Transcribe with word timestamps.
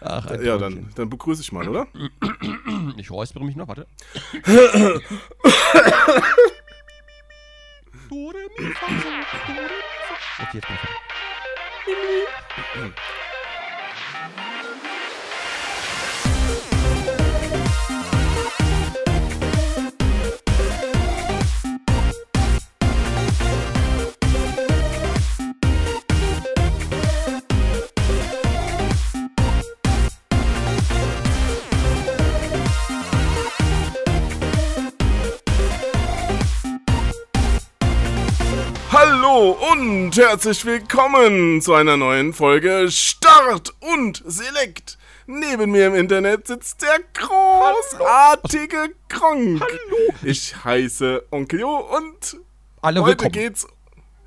Ach, 0.00 0.26
ein 0.26 0.44
Ja, 0.44 0.58
dann, 0.58 0.90
dann 0.94 1.10
begrüße 1.10 1.42
ich 1.42 1.52
mal, 1.52 1.68
oder? 1.68 1.86
Ich 2.96 3.10
räuspere 3.10 3.44
mich 3.44 3.56
noch, 3.56 3.68
warte. 3.68 3.86
Okay, 10.42 10.54
jetzt 10.54 10.66
bin 10.66 10.76
ich 10.76 10.80
und 39.90 40.16
herzlich 40.16 40.64
willkommen 40.64 41.60
zu 41.60 41.74
einer 41.74 41.96
neuen 41.96 42.32
Folge 42.32 42.86
Start 42.92 43.74
und 43.80 44.22
Select. 44.24 44.96
Neben 45.26 45.72
mir 45.72 45.88
im 45.88 45.96
Internet 45.96 46.46
sitzt 46.46 46.82
der 46.82 47.00
großartige 47.12 48.94
Gronk. 49.08 49.60
Hallo. 49.60 50.14
Ich 50.22 50.54
heiße 50.64 51.24
Onkel 51.32 51.60
Jo 51.60 51.76
und 51.76 52.36
Alle 52.82 53.02
heute 53.02 53.24
willkommen. 53.24 53.32
geht's. 53.32 53.66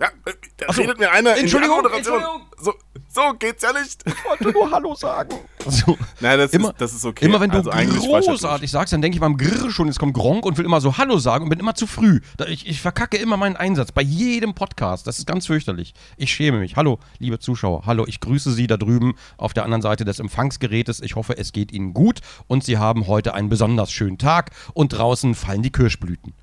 Ja, 0.03 0.09
äh, 0.25 0.33
da 0.57 0.73
so. 0.73 0.81
redet 0.81 0.99
mir 0.99 1.11
einer 1.11 1.37
Entschuldigung, 1.37 1.77
in 1.77 1.83
die 1.83 1.89
Moderation. 1.89 2.15
Entschuldigung. 2.17 2.47
So, 2.57 2.73
so 3.07 3.33
geht's 3.39 3.63
ja 3.63 3.71
nicht. 3.71 4.03
Ich 4.05 4.25
wollte 4.25 4.51
nur 4.51 4.69
Hallo 4.69 4.95
sagen. 4.95 5.33
So. 5.65 5.97
Nein, 6.19 6.39
das, 6.39 6.51
Immer, 6.51 6.71
ist, 6.71 6.81
das 6.81 6.93
ist 6.93 7.05
okay. 7.05 7.23
immer 7.23 7.39
wenn 7.39 7.49
du 7.49 7.69
also 7.69 7.71
großartig 7.71 8.69
sagst, 8.69 8.91
dann 8.91 9.01
denke 9.01 9.15
ich 9.15 9.21
beim 9.21 9.37
Grrr 9.37 9.71
schon, 9.71 9.87
jetzt 9.87 9.97
kommt 9.97 10.13
Gronk 10.13 10.45
und 10.45 10.57
will 10.57 10.65
immer 10.65 10.81
so 10.81 10.97
Hallo 10.97 11.19
sagen 11.19 11.45
und 11.45 11.49
bin 11.51 11.59
immer 11.59 11.73
zu 11.73 11.87
früh. 11.87 12.19
Ich, 12.47 12.67
ich 12.67 12.81
verkacke 12.81 13.15
immer 13.15 13.37
meinen 13.37 13.55
Einsatz 13.55 13.93
bei 13.93 14.01
jedem 14.01 14.55
Podcast. 14.55 15.07
Das 15.07 15.19
ist 15.19 15.25
ganz 15.25 15.47
fürchterlich. 15.47 15.93
Ich 16.17 16.33
schäme 16.33 16.59
mich. 16.59 16.75
Hallo, 16.75 16.99
liebe 17.19 17.39
Zuschauer. 17.39 17.83
Hallo, 17.85 18.03
ich 18.05 18.19
grüße 18.19 18.51
Sie 18.51 18.67
da 18.67 18.75
drüben 18.75 19.15
auf 19.37 19.53
der 19.53 19.63
anderen 19.63 19.81
Seite 19.81 20.03
des 20.03 20.19
Empfangsgerätes. 20.19 20.99
Ich 20.99 21.15
hoffe, 21.15 21.37
es 21.37 21.53
geht 21.53 21.71
Ihnen 21.71 21.93
gut 21.93 22.19
und 22.47 22.65
Sie 22.65 22.77
haben 22.77 23.07
heute 23.07 23.33
einen 23.33 23.47
besonders 23.47 23.89
schönen 23.89 24.17
Tag 24.17 24.51
und 24.73 24.89
draußen 24.89 25.33
fallen 25.33 25.61
die 25.61 25.71
Kirschblüten. 25.71 26.33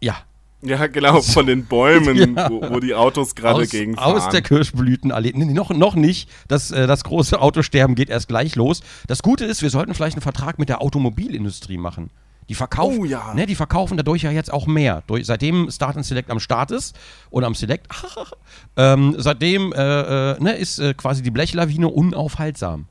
Ja, 0.00 0.16
Ja, 0.64 0.86
genau, 0.86 1.20
von 1.20 1.46
den 1.46 1.66
Bäumen, 1.66 2.34
Ja. 2.36 2.50
wo, 2.50 2.60
wo 2.70 2.80
die 2.80 2.94
Autos 2.94 3.34
gerade 3.34 3.66
gegen 3.66 3.98
aus 3.98 4.28
der 4.30 4.42
Kirschblütenallee. 4.42 5.32
Nee, 5.34 5.52
noch, 5.52 5.70
noch 5.70 5.94
nicht. 5.94 6.28
Das, 6.48 6.70
äh, 6.70 6.86
das 6.86 7.04
große 7.04 7.40
Autosterben 7.40 7.94
geht 7.94 8.08
erst 8.10 8.28
gleich 8.28 8.56
los. 8.56 8.80
Das 9.06 9.22
Gute 9.22 9.44
ist, 9.44 9.62
wir 9.62 9.70
sollten 9.70 9.94
vielleicht 9.94 10.16
einen 10.16 10.22
Vertrag 10.22 10.58
mit 10.58 10.68
der 10.68 10.80
Automobilindustrie 10.82 11.76
machen. 11.78 12.10
Die 12.48 12.54
verkaufen, 12.54 12.98
Oh 13.00 13.04
ja. 13.06 13.32
ne, 13.34 13.46
die 13.46 13.54
verkaufen 13.54 13.96
dadurch 13.96 14.22
ja 14.22 14.30
jetzt 14.30 14.52
auch 14.52 14.66
mehr. 14.66 15.02
Durch, 15.06 15.24
seitdem 15.24 15.70
Start 15.70 15.96
and 15.96 16.04
Select 16.04 16.30
am 16.30 16.40
Start 16.40 16.70
ist 16.72 16.94
oder 17.30 17.46
am 17.46 17.54
Select, 17.54 17.86
ähm, 18.76 19.14
seitdem 19.18 19.72
äh, 19.72 20.32
äh, 20.32 20.40
ne, 20.40 20.52
ist 20.56 20.78
äh, 20.78 20.92
quasi 20.92 21.22
die 21.22 21.30
Blechlawine 21.30 21.88
unaufhaltsam. 21.88 22.86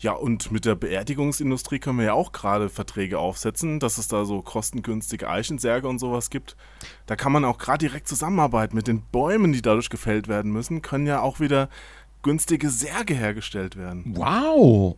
Ja, 0.00 0.12
und 0.12 0.50
mit 0.50 0.64
der 0.64 0.76
Beerdigungsindustrie 0.76 1.78
können 1.78 1.98
wir 1.98 2.06
ja 2.06 2.12
auch 2.14 2.32
gerade 2.32 2.70
Verträge 2.70 3.18
aufsetzen, 3.18 3.80
dass 3.80 3.98
es 3.98 4.08
da 4.08 4.24
so 4.24 4.40
kostengünstige 4.40 5.28
Eichensärge 5.28 5.88
und 5.88 5.98
sowas 5.98 6.30
gibt. 6.30 6.56
Da 7.04 7.16
kann 7.16 7.32
man 7.32 7.44
auch 7.44 7.58
gerade 7.58 7.86
direkt 7.86 8.08
zusammenarbeiten 8.08 8.74
mit 8.74 8.86
den 8.86 9.02
Bäumen, 9.02 9.52
die 9.52 9.60
dadurch 9.60 9.90
gefällt 9.90 10.26
werden 10.26 10.52
müssen, 10.52 10.80
können 10.80 11.06
ja 11.06 11.20
auch 11.20 11.38
wieder 11.38 11.68
günstige 12.22 12.70
Särge 12.70 13.12
hergestellt 13.12 13.76
werden. 13.76 14.14
Wow. 14.16 14.96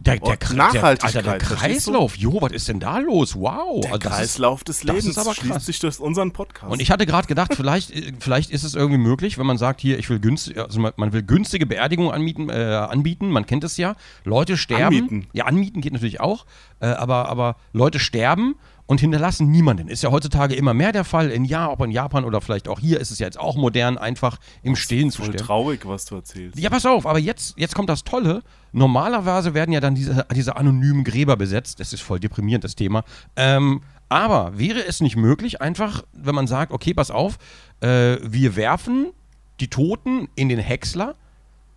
Der, 0.00 0.18
der, 0.18 0.38
Kre- 0.40 0.54
Nachhaltigkeit, 0.54 1.14
Der, 1.26 1.32
Alter, 1.32 1.46
der? 1.48 1.56
Kreislauf. 1.58 2.16
Jo, 2.16 2.40
was 2.40 2.52
ist 2.52 2.68
denn 2.68 2.80
da 2.80 2.98
los? 2.98 3.36
Wow. 3.36 3.82
Der 3.82 3.92
Also 3.92 3.98
das 3.98 4.12
ist- 4.12 4.16
Kreislauf 4.18 4.64
des 4.64 4.78
das 4.78 4.84
Lebens 4.84 5.04
ist 5.04 5.18
aber 5.18 5.34
schließt 5.34 5.52
krass. 5.52 5.66
sich 5.66 5.78
durch 5.78 6.00
unseren 6.00 6.32
Podcast. 6.32 6.72
Und 6.72 6.80
ich 6.80 6.90
hatte 6.90 7.04
gerade 7.04 7.26
gedacht, 7.28 7.54
vielleicht, 7.54 7.90
äh, 7.90 8.12
vielleicht 8.18 8.50
ist 8.50 8.64
es 8.64 8.74
irgendwie 8.74 8.98
möglich, 8.98 9.36
wenn 9.38 9.46
man 9.46 9.58
sagt, 9.58 9.80
hier, 9.80 9.98
ich 9.98 10.08
will 10.08 10.18
günstig, 10.18 10.56
also 10.58 10.80
man, 10.80 10.92
man 10.96 11.12
will 11.12 11.22
günstige 11.22 11.66
Beerdigungen 11.66 12.12
anbieten, 12.12 12.48
äh, 12.48 12.54
anbieten, 12.54 13.28
man 13.30 13.44
kennt 13.46 13.62
es 13.64 13.76
ja. 13.76 13.94
Leute 14.24 14.56
sterben. 14.56 14.84
Anmieten. 14.96 15.26
Ja, 15.34 15.44
anmieten 15.44 15.80
geht 15.82 15.92
natürlich 15.92 16.20
auch, 16.20 16.46
äh, 16.80 16.86
aber, 16.86 17.28
aber 17.28 17.56
Leute 17.72 17.98
sterben 17.98 18.54
und 18.86 19.00
hinterlassen 19.00 19.50
niemanden. 19.50 19.86
Ist 19.88 20.02
ja 20.02 20.10
heutzutage 20.10 20.54
immer 20.54 20.74
mehr 20.74 20.90
der 20.92 21.04
Fall. 21.04 21.30
In 21.30 21.44
ja, 21.44 21.70
ob 21.70 21.80
in 21.82 21.90
Japan 21.92 22.24
oder 22.24 22.40
vielleicht 22.40 22.66
auch 22.68 22.80
hier 22.80 22.98
ist 23.00 23.10
es 23.12 23.18
ja 23.20 23.26
jetzt 23.26 23.38
auch 23.38 23.54
modern, 23.54 23.98
einfach 23.98 24.38
im 24.62 24.74
Stillen 24.74 25.10
zu 25.10 25.18
Voll 25.18 25.26
sterben. 25.28 25.46
traurig, 25.46 25.80
was 25.84 26.06
du 26.06 26.16
erzählst. 26.16 26.58
Ja, 26.58 26.70
pass 26.70 26.86
auf, 26.86 27.06
aber 27.06 27.18
jetzt, 27.20 27.54
jetzt 27.56 27.74
kommt 27.74 27.88
das 27.88 28.02
Tolle. 28.02 28.42
Normalerweise 28.72 29.54
werden 29.54 29.72
ja 29.72 29.80
dann 29.80 29.94
diese, 29.94 30.26
diese 30.34 30.56
anonymen 30.56 31.04
Gräber 31.04 31.36
besetzt. 31.36 31.80
Das 31.80 31.92
ist 31.92 32.02
voll 32.02 32.20
deprimierend, 32.20 32.64
das 32.64 32.76
Thema. 32.76 33.04
Ähm, 33.36 33.82
aber 34.08 34.58
wäre 34.58 34.84
es 34.84 35.00
nicht 35.00 35.16
möglich, 35.16 35.60
einfach, 35.60 36.04
wenn 36.12 36.34
man 36.34 36.46
sagt, 36.46 36.72
okay, 36.72 36.94
pass 36.94 37.10
auf, 37.10 37.38
äh, 37.80 38.16
wir 38.22 38.56
werfen 38.56 39.12
die 39.60 39.68
Toten 39.68 40.28
in 40.34 40.48
den 40.48 40.58
Häcksler 40.58 41.14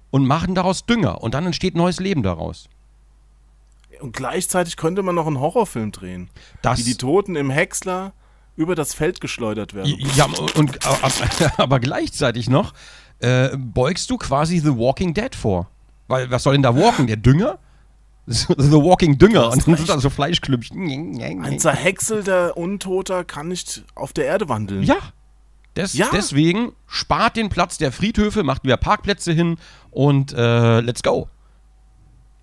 und 0.09 0.25
machen 0.25 0.55
daraus 0.55 0.85
Dünger 0.85 1.21
und 1.21 1.33
dann 1.33 1.45
entsteht 1.45 1.75
neues 1.75 1.99
Leben 1.99 2.23
daraus. 2.23 2.69
Und 4.01 4.15
gleichzeitig 4.15 4.77
könnte 4.77 5.03
man 5.03 5.15
noch 5.15 5.27
einen 5.27 5.39
Horrorfilm 5.39 5.91
drehen, 5.91 6.29
Das, 6.61 6.79
wie 6.79 6.83
die 6.83 6.95
Toten 6.95 7.35
im 7.35 7.49
Häcksler 7.49 8.13
über 8.55 8.75
das 8.75 8.93
Feld 8.93 9.21
geschleudert 9.21 9.73
werden. 9.73 9.95
ja, 10.15 10.25
und, 10.55 10.85
aber, 10.85 11.11
aber 11.57 11.79
gleichzeitig 11.79 12.49
noch 12.49 12.73
äh, 13.19 13.55
beugst 13.57 14.09
du 14.09 14.17
quasi 14.17 14.59
The 14.59 14.75
Walking 14.77 15.13
Dead 15.13 15.33
vor. 15.35 15.69
Weil, 16.08 16.30
was 16.31 16.44
soll 16.44 16.53
denn 16.53 16.64
da 16.64 16.75
walken? 16.75 17.08
Der 17.08 17.18
Dünger? 17.18 17.59
The 18.25 18.47
Walking 18.72 19.18
Dünger. 19.18 19.52
Und 19.52 19.68
dann 19.68 19.75
sind 19.75 19.90
da 19.90 20.00
so 20.00 20.09
Fleischklümpchen. 20.09 21.19
Ein 21.44 21.59
zerhäckselter 21.59 22.56
Untoter 22.56 23.25
kann 23.25 23.50
nicht 23.50 23.84
auf 23.96 24.14
der 24.14 24.25
Erde 24.25 24.47
wandeln. 24.47 24.84
Ja. 24.84 24.96
Des, 25.75 25.94
Ja. 25.94 26.08
Deswegen 26.14 26.72
spart 26.88 27.36
den 27.36 27.50
Platz 27.50 27.78
der 27.78 27.91
Friedhöfe, 27.91 28.44
macht 28.44 28.64
wieder 28.64 28.78
Parkplätze 28.78 29.34
hin 29.34 29.58
und 29.91 30.31
äh, 30.34 30.80
let's 30.81 31.03
go. 31.03 31.28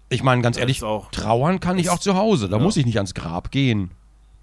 Ich 0.08 0.22
meine, 0.24 0.42
ganz 0.42 0.58
ehrlich, 0.58 0.82
trauern 1.12 1.60
kann 1.60 1.78
ich 1.78 1.88
auch 1.88 2.00
zu 2.00 2.14
Hause. 2.16 2.48
Da 2.48 2.56
Ja. 2.56 2.62
muss 2.62 2.76
ich 2.76 2.84
nicht 2.84 2.96
ans 2.96 3.14
Grab 3.14 3.50
gehen. 3.52 3.92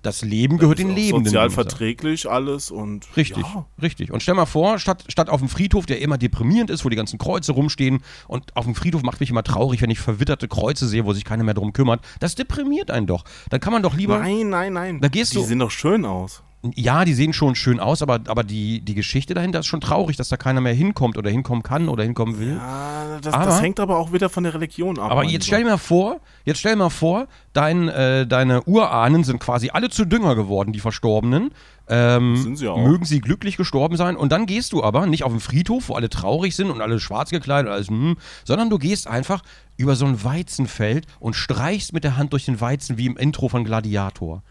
Das 0.04 0.22
Leben 0.22 0.58
gehört 0.58 0.80
den 0.80 0.96
Lebenden. 0.96 1.26
Sozial 1.26 1.50
verträglich 1.50 2.30
alles 2.30 2.72
und. 2.72 3.08
Richtig, 3.18 3.44
Ja. 3.44 3.66
richtig. 3.82 4.12
Und 4.12 4.22
stell 4.22 4.36
mal 4.36 4.46
vor, 4.46 4.78
statt, 4.80 5.04
statt 5.10 5.30
auf 5.30 5.40
dem 5.40 5.50
Friedhof, 5.50 5.86
der 5.86 6.02
immer 6.02 6.18
deprimierend 6.18 6.70
ist, 6.70 6.86
wo 6.86 6.90
die 6.90 6.96
ganzen 6.96 7.18
Kreuze 7.18 7.52
rumstehen, 7.52 8.04
und 8.28 8.56
auf 8.56 8.66
dem 8.66 8.76
Friedhof 8.76 9.02
macht 9.04 9.20
mich 9.20 9.32
immer 9.32 9.44
traurig, 9.44 9.82
wenn 9.82 9.90
ich 9.90 10.00
verwitterte 10.00 10.48
Kreuze 10.48 10.88
sehe, 10.88 11.04
wo 11.06 11.14
sich 11.14 11.26
keiner 11.26 11.44
mehr 11.44 11.56
drum 11.56 11.74
kümmert. 11.74 12.02
Das 12.20 12.36
deprimiert 12.36 12.92
einen 12.92 13.08
doch. 13.08 13.24
Dann 13.50 13.60
kann 13.60 13.74
man 13.74 13.82
doch 13.84 13.96
lieber. 13.96 14.20
Nein, 14.20 14.50
nein, 14.50 14.74
nein. 14.74 15.02
Da 15.02 15.08
gehst 15.10 15.34
Die 15.34 15.38
du- 15.38 15.44
sehen 15.44 15.60
doch 15.60 15.72
schön 15.72 16.06
aus. 16.06 16.44
Ja, 16.76 17.06
die 17.06 17.14
sehen 17.14 17.34
schon 17.34 17.54
schön 17.54 17.80
aus, 17.80 18.02
aber, 18.02 18.20
aber 18.28 18.44
die, 18.44 18.82
die 18.82 18.96
Geschichte 18.96 19.36
dahinter 19.36 19.60
ist 19.60 19.68
schon 19.68 19.80
traurig, 19.80 20.18
dass 20.18 20.30
da 20.30 20.38
keiner 20.38 20.60
mehr 20.60 20.74
hinkommt 20.74 21.16
oder 21.18 21.30
hinkommen 21.30 21.62
kann 21.62 21.88
oder 21.88 22.04
hinkommen 22.04 22.40
will. 22.40 22.56
Ja, 22.58 23.20
das, 23.22 23.32
Aber- 23.34 23.46
das 23.46 23.62
hängt 23.62 23.80
aber 23.80 23.98
auch 23.98 24.12
wieder 24.12 24.28
von 24.28 24.44
der 24.44 24.56
Religion 24.56 24.98
ab. 24.98 25.12
Aber 25.12 25.24
jetzt 25.24 25.46
stell 25.46 25.60
dir 25.64 25.70
mal 25.70 25.78
vor, 25.78 26.20
jetzt 26.46 26.58
stell 26.60 26.74
dir 26.74 26.80
mal 26.80 26.90
vor, 26.90 27.28
dein, 27.54 27.88
äh, 27.90 28.26
deine 28.26 28.64
Urahnen 28.64 29.24
sind 29.24 29.40
quasi 29.40 29.70
alle 29.72 29.90
zu 29.90 30.06
Dünger 30.06 30.36
geworden, 30.36 30.74
die 30.74 30.80
Verstorbenen. 30.80 31.52
Ähm, 31.90 32.36
Sind 32.36 32.58
sie 32.58 32.68
auch. 32.68 32.78
Mögen 32.86 33.06
sie 33.06 33.22
glücklich 33.22 33.56
gestorben 33.56 33.96
sein. 33.96 34.18
Und 34.18 34.32
dann 34.32 34.46
gehst 34.48 34.74
du 34.74 34.84
aber 34.84 35.06
nicht 35.06 35.24
auf 35.24 35.32
den 35.32 35.40
Friedhof, 35.40 35.90
wo 35.90 35.94
alle 35.94 36.10
traurig 36.10 36.56
sind 36.56 36.72
und 36.72 36.82
alle 36.82 37.00
schwarz 37.00 37.30
gekleidet, 37.30 37.68
und 37.70 37.74
alles, 37.76 37.88
hm, 37.88 38.18
sondern 38.44 38.70
du 38.70 38.78
gehst 38.80 39.08
einfach 39.08 39.42
über 39.78 39.96
so 39.96 40.06
ein 40.06 40.22
Weizenfeld 40.24 41.06
und 41.20 41.36
streichst 41.36 41.94
mit 41.94 42.04
der 42.04 42.18
Hand 42.18 42.34
durch 42.34 42.46
den 42.46 42.60
Weizen 42.60 42.98
wie 42.98 43.06
im 43.06 43.16
Intro 43.16 43.48
von 43.48 43.64
Gladiator. 43.64 44.42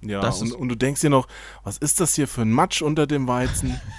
Ja, 0.00 0.20
das 0.20 0.40
und, 0.42 0.52
und 0.52 0.68
du 0.68 0.74
denkst 0.74 1.00
dir 1.00 1.10
noch, 1.10 1.26
was 1.64 1.78
ist 1.78 2.00
das 2.00 2.14
hier 2.14 2.28
für 2.28 2.42
ein 2.42 2.52
Matsch 2.52 2.82
unter 2.82 3.06
dem 3.06 3.26
Weizen? 3.26 3.80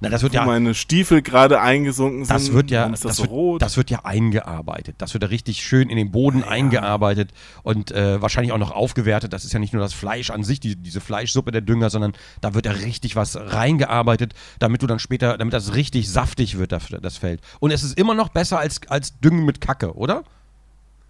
Na, 0.00 0.08
das 0.08 0.22
wird 0.22 0.32
Wo 0.32 0.38
ja. 0.38 0.44
meine 0.44 0.74
Stiefel 0.74 1.22
gerade 1.22 1.60
eingesunken 1.60 2.24
sind. 2.24 2.34
Das 2.34 2.52
wird 2.52 2.70
ja, 2.70 2.88
das, 2.88 3.00
das, 3.00 3.20
wird, 3.20 3.30
rot? 3.30 3.62
das 3.62 3.76
wird 3.76 3.90
ja 3.90 4.04
eingearbeitet. 4.04 4.96
Das 4.98 5.14
wird 5.14 5.22
ja 5.22 5.28
richtig 5.28 5.62
schön 5.62 5.90
in 5.90 5.96
den 5.96 6.10
Boden 6.10 6.42
eingearbeitet 6.42 7.32
und 7.62 7.92
äh, 7.92 8.20
wahrscheinlich 8.20 8.52
auch 8.52 8.58
noch 8.58 8.70
aufgewertet. 8.70 9.32
Das 9.32 9.44
ist 9.44 9.52
ja 9.52 9.58
nicht 9.58 9.72
nur 9.72 9.82
das 9.82 9.92
Fleisch 9.92 10.30
an 10.30 10.42
sich, 10.42 10.60
die, 10.60 10.76
diese 10.76 11.00
Fleischsuppe 11.00 11.52
der 11.52 11.60
Dünger, 11.60 11.90
sondern 11.90 12.12
da 12.40 12.54
wird 12.54 12.66
ja 12.66 12.72
richtig 12.72 13.16
was 13.16 13.36
reingearbeitet, 13.36 14.34
damit 14.58 14.82
du 14.82 14.86
dann 14.86 14.98
später, 14.98 15.38
damit 15.38 15.54
das 15.54 15.74
richtig 15.74 16.10
saftig 16.10 16.58
wird, 16.58 16.72
das, 16.72 16.86
das 17.02 17.16
Feld. 17.16 17.40
Und 17.60 17.70
es 17.70 17.82
ist 17.82 17.98
immer 17.98 18.14
noch 18.14 18.28
besser 18.28 18.58
als, 18.58 18.80
als 18.88 19.18
Düngen 19.20 19.44
mit 19.44 19.60
Kacke, 19.60 19.94
oder? 19.94 20.24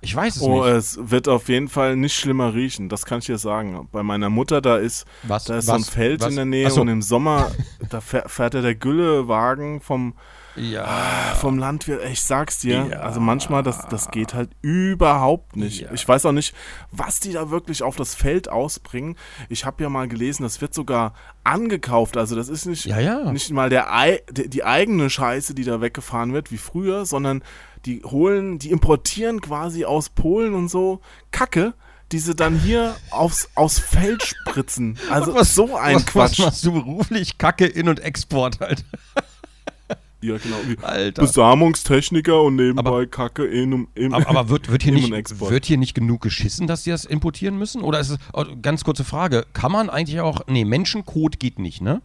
Ich 0.05 0.15
weiß 0.15 0.37
es 0.37 0.43
Oh, 0.43 0.65
nicht. 0.65 0.75
es 0.75 0.99
wird 1.01 1.29
auf 1.29 1.49
jeden 1.49 1.69
Fall 1.69 1.97
nicht 1.97 2.15
schlimmer 2.15 2.55
riechen, 2.55 2.89
das 2.89 3.07
kann 3.07 3.19
ich 3.21 3.27
dir 3.27 3.39
sagen. 3.39 3.89
Bei 3.91 4.03
meiner 4.03 4.29
Mutter, 4.31 4.61
da 4.61 4.77
ist, 4.77 5.07
Was? 5.23 5.45
da 5.45 5.57
ist 5.59 5.67
so 5.67 5.73
ein 5.73 5.81
Was? 5.81 5.89
Feld 5.89 6.21
Was? 6.21 6.29
in 6.31 6.37
der 6.37 6.45
Nähe 6.45 6.71
so. 6.71 6.83
und 6.83 6.89
im 6.89 7.03
Sommer, 7.03 7.51
da 7.91 7.99
fähr- 8.01 8.29
fährt 8.29 8.55
ja 8.55 8.61
der 8.61 8.75
Güllewagen 8.75 9.81
vom, 9.81 10.15
Ja. 10.57 10.85
vom 11.41 11.59
Landwirt, 11.59 12.03
ich 12.13 12.23
sag's 12.23 12.59
dir, 12.61 12.87
Ja. 12.91 13.01
also 13.01 13.19
manchmal, 13.21 13.63
das, 13.63 13.87
das 13.89 14.11
geht 14.11 14.35
halt 14.35 14.51
überhaupt 14.63 15.57
nicht. 15.57 15.81
Ja. 15.81 15.93
Ich 15.93 16.07
weiß 16.07 16.27
auch 16.27 16.33
nicht, 16.33 16.55
was 16.91 17.19
die 17.21 17.33
da 17.33 17.51
wirklich 17.51 17.83
auf 17.83 17.97
das 17.97 18.15
Feld 18.15 18.49
ausbringen. 18.51 19.17
Ich 19.49 19.65
habe 19.65 19.83
ja 19.83 19.89
mal 19.89 20.07
gelesen, 20.07 20.43
das 20.43 20.61
wird 20.61 20.75
sogar 20.75 21.15
angekauft, 21.45 22.17
also 22.17 22.37
das 22.37 22.49
ist 22.49 22.67
nicht, 22.67 22.87
nicht 23.33 23.51
mal 23.53 23.69
der, 23.71 23.89
die 24.31 24.65
eigene 24.65 25.09
Scheiße, 25.11 25.55
die 25.55 25.65
da 25.65 25.81
weggefahren 25.81 26.33
wird, 26.33 26.51
wie 26.53 26.59
früher, 26.59 27.05
sondern 27.07 27.43
die 27.87 28.03
holen, 28.05 28.59
die 28.59 28.71
importieren 28.71 29.41
quasi 29.41 29.85
aus 29.85 30.09
Polen 30.09 30.55
und 30.55 30.69
so 30.69 31.01
Kacke, 31.31 31.75
die 32.13 32.19
sie 32.19 32.35
dann 32.35 32.59
hier 32.59 32.95
aufs, 33.11 33.49
aufs 33.55 33.79
Feld 33.79 34.23
spritzen. 34.23 34.99
Also 35.11 35.43
so 35.43 35.77
ein 35.77 35.97
was, 35.97 36.07
Quatsch. 36.07 36.39
Was 36.39 36.47
machst 36.47 36.65
du 36.67 36.73
beruflich? 36.73 37.39
Kacke, 37.39 37.67
In- 37.67 37.89
und 37.89 38.01
Export 38.01 38.61
halt. 38.61 38.85
ja, 40.21 40.37
genau. 40.39 40.57
Alter. 40.83 41.23
Besamungstechniker 41.23 42.43
und 42.43 42.57
nebenbei 42.57 43.07
Kacke 43.07 43.45
in 43.45 43.73
und 43.73 44.15
Aber, 44.15 44.29
aber 44.29 44.49
wird, 44.49 44.71
wird, 44.71 44.83
hier 44.83 44.93
nicht, 44.93 45.41
wird 45.41 45.65
hier 45.65 45.79
nicht 45.79 45.95
genug 45.95 46.21
geschissen, 46.23 46.67
dass 46.67 46.85
die 46.85 46.91
das 46.91 47.05
importieren 47.05 47.59
müssen? 47.59 47.83
Oder 47.83 48.01
ist 48.01 48.11
es, 48.11 48.19
oh, 48.33 48.45
ganz 48.63 48.85
kurze 48.85 49.05
Frage, 49.05 49.45
kann 49.53 49.73
man 49.73 49.91
eigentlich 49.91 50.21
auch, 50.21 50.47
nee, 50.47 50.65
Menschenkot 50.65 51.41
geht 51.41 51.59
nicht, 51.59 51.81
ne? 51.81 52.01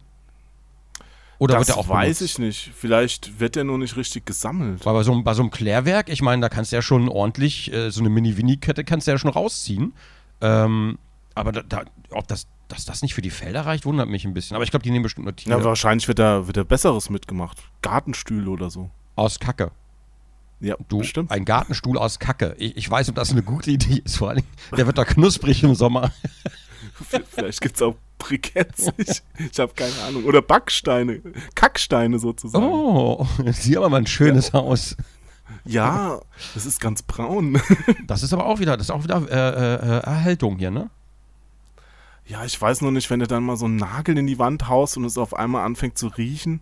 Oder 1.40 1.54
das 1.54 1.66
wird 1.68 1.76
der 1.76 1.82
auch 1.84 1.88
weiß 1.88 2.18
benutzt? 2.18 2.34
ich 2.34 2.38
nicht. 2.38 2.70
Vielleicht 2.76 3.40
wird 3.40 3.56
der 3.56 3.64
nur 3.64 3.78
nicht 3.78 3.96
richtig 3.96 4.26
gesammelt. 4.26 4.86
Weil 4.86 4.94
bei 4.94 5.02
so, 5.02 5.10
einem- 5.12 5.24
bei 5.24 5.34
so 5.34 5.42
einem 5.42 5.50
Klärwerk, 5.50 6.08
ich 6.08 6.22
meine, 6.22 6.40
da 6.42 6.48
kannst 6.48 6.70
du 6.70 6.76
ja 6.76 6.82
schon 6.82 7.08
ordentlich, 7.08 7.72
äh, 7.72 7.90
so 7.90 8.00
eine 8.00 8.10
Mini-Winnie-Kette 8.10 8.84
kannst 8.84 9.06
du 9.06 9.10
ja 9.10 9.18
schon 9.18 9.30
rausziehen. 9.30 9.94
Ähm, 10.42 10.98
aber 11.34 11.50
da, 11.52 11.62
da, 11.62 11.82
ob 12.10 12.28
das, 12.28 12.46
dass 12.68 12.84
das 12.84 13.02
nicht 13.02 13.14
für 13.14 13.22
die 13.22 13.30
Felder 13.30 13.62
reicht, 13.66 13.84
wundert 13.86 14.08
mich 14.08 14.24
ein 14.24 14.34
bisschen. 14.34 14.54
Aber 14.54 14.64
ich 14.64 14.70
glaube, 14.70 14.82
die 14.84 14.90
nehmen 14.90 15.02
bestimmt 15.02 15.24
nur 15.24 15.34
Tiere 15.34 15.58
Ja, 15.58 15.64
wahrscheinlich 15.64 16.06
wird 16.08 16.18
da, 16.18 16.46
wird 16.46 16.56
da 16.56 16.62
Besseres 16.62 17.10
mitgemacht. 17.10 17.58
Gartenstühle 17.82 18.48
oder 18.50 18.70
so. 18.70 18.90
aus 19.16 19.40
Kacke. 19.40 19.70
Ja, 20.62 20.76
Du, 20.88 20.98
bestimmt. 20.98 21.30
ein 21.30 21.46
Gartenstuhl 21.46 21.96
aus 21.96 22.18
Kacke. 22.18 22.54
Ich, 22.58 22.76
ich 22.76 22.90
weiß, 22.90 23.08
ob 23.08 23.14
das 23.14 23.30
eine 23.32 23.42
gute 23.42 23.70
Idee 23.70 24.02
ist. 24.04 24.18
Vor 24.18 24.28
allem, 24.28 24.44
der 24.76 24.86
wird 24.86 24.98
da 24.98 25.06
knusprig 25.06 25.62
im 25.62 25.74
Sommer. 25.74 26.12
Vielleicht 27.30 27.60
gibt 27.62 27.76
es 27.76 27.82
auch 27.82 27.94
Briketts. 28.30 28.90
Ich, 28.96 29.22
ich 29.50 29.58
habe 29.58 29.72
keine 29.74 29.92
Ahnung. 30.06 30.24
Oder 30.24 30.40
Backsteine. 30.40 31.20
Kacksteine 31.54 32.18
sozusagen. 32.18 32.64
Oh, 32.64 33.26
sie 33.52 33.76
haben 33.76 33.84
aber 33.84 33.96
ein 33.96 34.06
schönes 34.06 34.52
Haus. 34.52 34.96
Ja, 35.64 36.20
das 36.54 36.64
ist 36.64 36.80
ganz 36.80 37.02
braun. 37.02 37.60
Das 38.06 38.22
ist 38.22 38.32
aber 38.32 38.46
auch 38.46 38.60
wieder, 38.60 38.76
das 38.76 38.86
ist 38.86 38.90
auch 38.90 39.02
wieder 39.02 39.20
äh, 39.28 39.98
äh, 39.98 40.02
Erhaltung 40.04 40.58
hier, 40.58 40.70
ne? 40.70 40.90
Ja, 42.26 42.44
ich 42.44 42.60
weiß 42.60 42.82
nur 42.82 42.92
nicht, 42.92 43.10
wenn 43.10 43.18
du 43.18 43.26
dann 43.26 43.42
mal 43.42 43.56
so 43.56 43.64
einen 43.64 43.76
Nagel 43.76 44.16
in 44.16 44.26
die 44.26 44.38
Wand 44.38 44.68
haust 44.68 44.96
und 44.96 45.04
es 45.04 45.18
auf 45.18 45.34
einmal 45.34 45.64
anfängt 45.64 45.98
zu 45.98 46.06
riechen. 46.06 46.60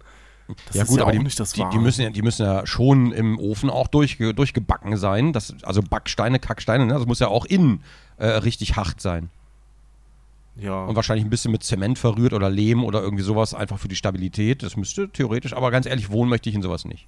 Das 0.67 0.77
ja 0.77 0.83
ist 0.83 0.89
gut, 0.89 0.99
ja 0.99 1.03
aber 1.03 1.13
die, 1.13 1.19
nicht 1.19 1.39
das 1.39 1.53
die, 1.53 1.65
die, 1.71 1.79
müssen 1.79 2.01
ja, 2.01 2.11
die 2.11 2.23
müssen 2.23 2.47
ja 2.47 2.67
schon 2.67 3.13
im 3.13 3.39
Ofen 3.39 3.69
auch 3.69 3.89
durchge, 3.89 4.33
durchgebacken 4.33 4.97
sein. 4.97 5.35
Das, 5.35 5.55
also 5.63 5.83
Backsteine, 5.83 6.39
Kacksteine, 6.39 6.87
ne? 6.87 6.95
das 6.95 7.05
muss 7.05 7.19
ja 7.19 7.29
auch 7.29 7.45
innen 7.45 7.83
äh, 8.17 8.27
richtig 8.27 8.77
hart 8.77 9.03
sein. 9.03 9.29
Ja. 10.61 10.85
Und 10.85 10.97
wahrscheinlich 10.97 11.25
ein 11.25 11.31
bisschen 11.31 11.53
mit 11.53 11.63
Zement 11.63 11.99
verrührt 11.99 12.33
oder 12.33 12.51
Lehm 12.51 12.85
oder 12.85 13.01
irgendwie 13.01 13.23
sowas, 13.23 13.55
einfach 13.55 13.79
für 13.79 13.89
die 13.89 13.97
Stabilität. 13.97 14.63
Das 14.63 14.77
müsste 14.77 15.09
theoretisch, 15.09 15.55
aber 15.55 15.71
ganz 15.71 15.87
ehrlich, 15.87 16.11
wohnen 16.11 16.29
möchte 16.31 16.49
ich 16.49 16.55
in 16.55 16.63
sowas 16.63 16.85
nicht. 16.85 17.07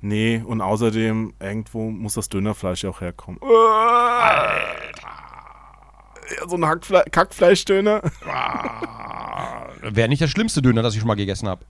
Nee, 0.00 0.42
und 0.44 0.60
außerdem, 0.60 1.34
irgendwo 1.40 1.90
muss 1.90 2.14
das 2.14 2.28
Dönerfleisch 2.28 2.84
ja 2.84 2.90
auch 2.90 3.00
herkommen. 3.00 3.38
Ja, 6.38 6.48
so 6.48 6.56
ein 6.56 6.64
Hackfle 6.66 7.04
Kackfleischdöner. 7.10 8.00
Wäre 9.82 10.08
nicht 10.08 10.22
der 10.22 10.28
schlimmste 10.28 10.62
Döner, 10.62 10.82
das 10.82 10.94
ich 10.94 11.00
schon 11.00 11.08
mal 11.08 11.16
gegessen 11.16 11.48
habe. 11.48 11.64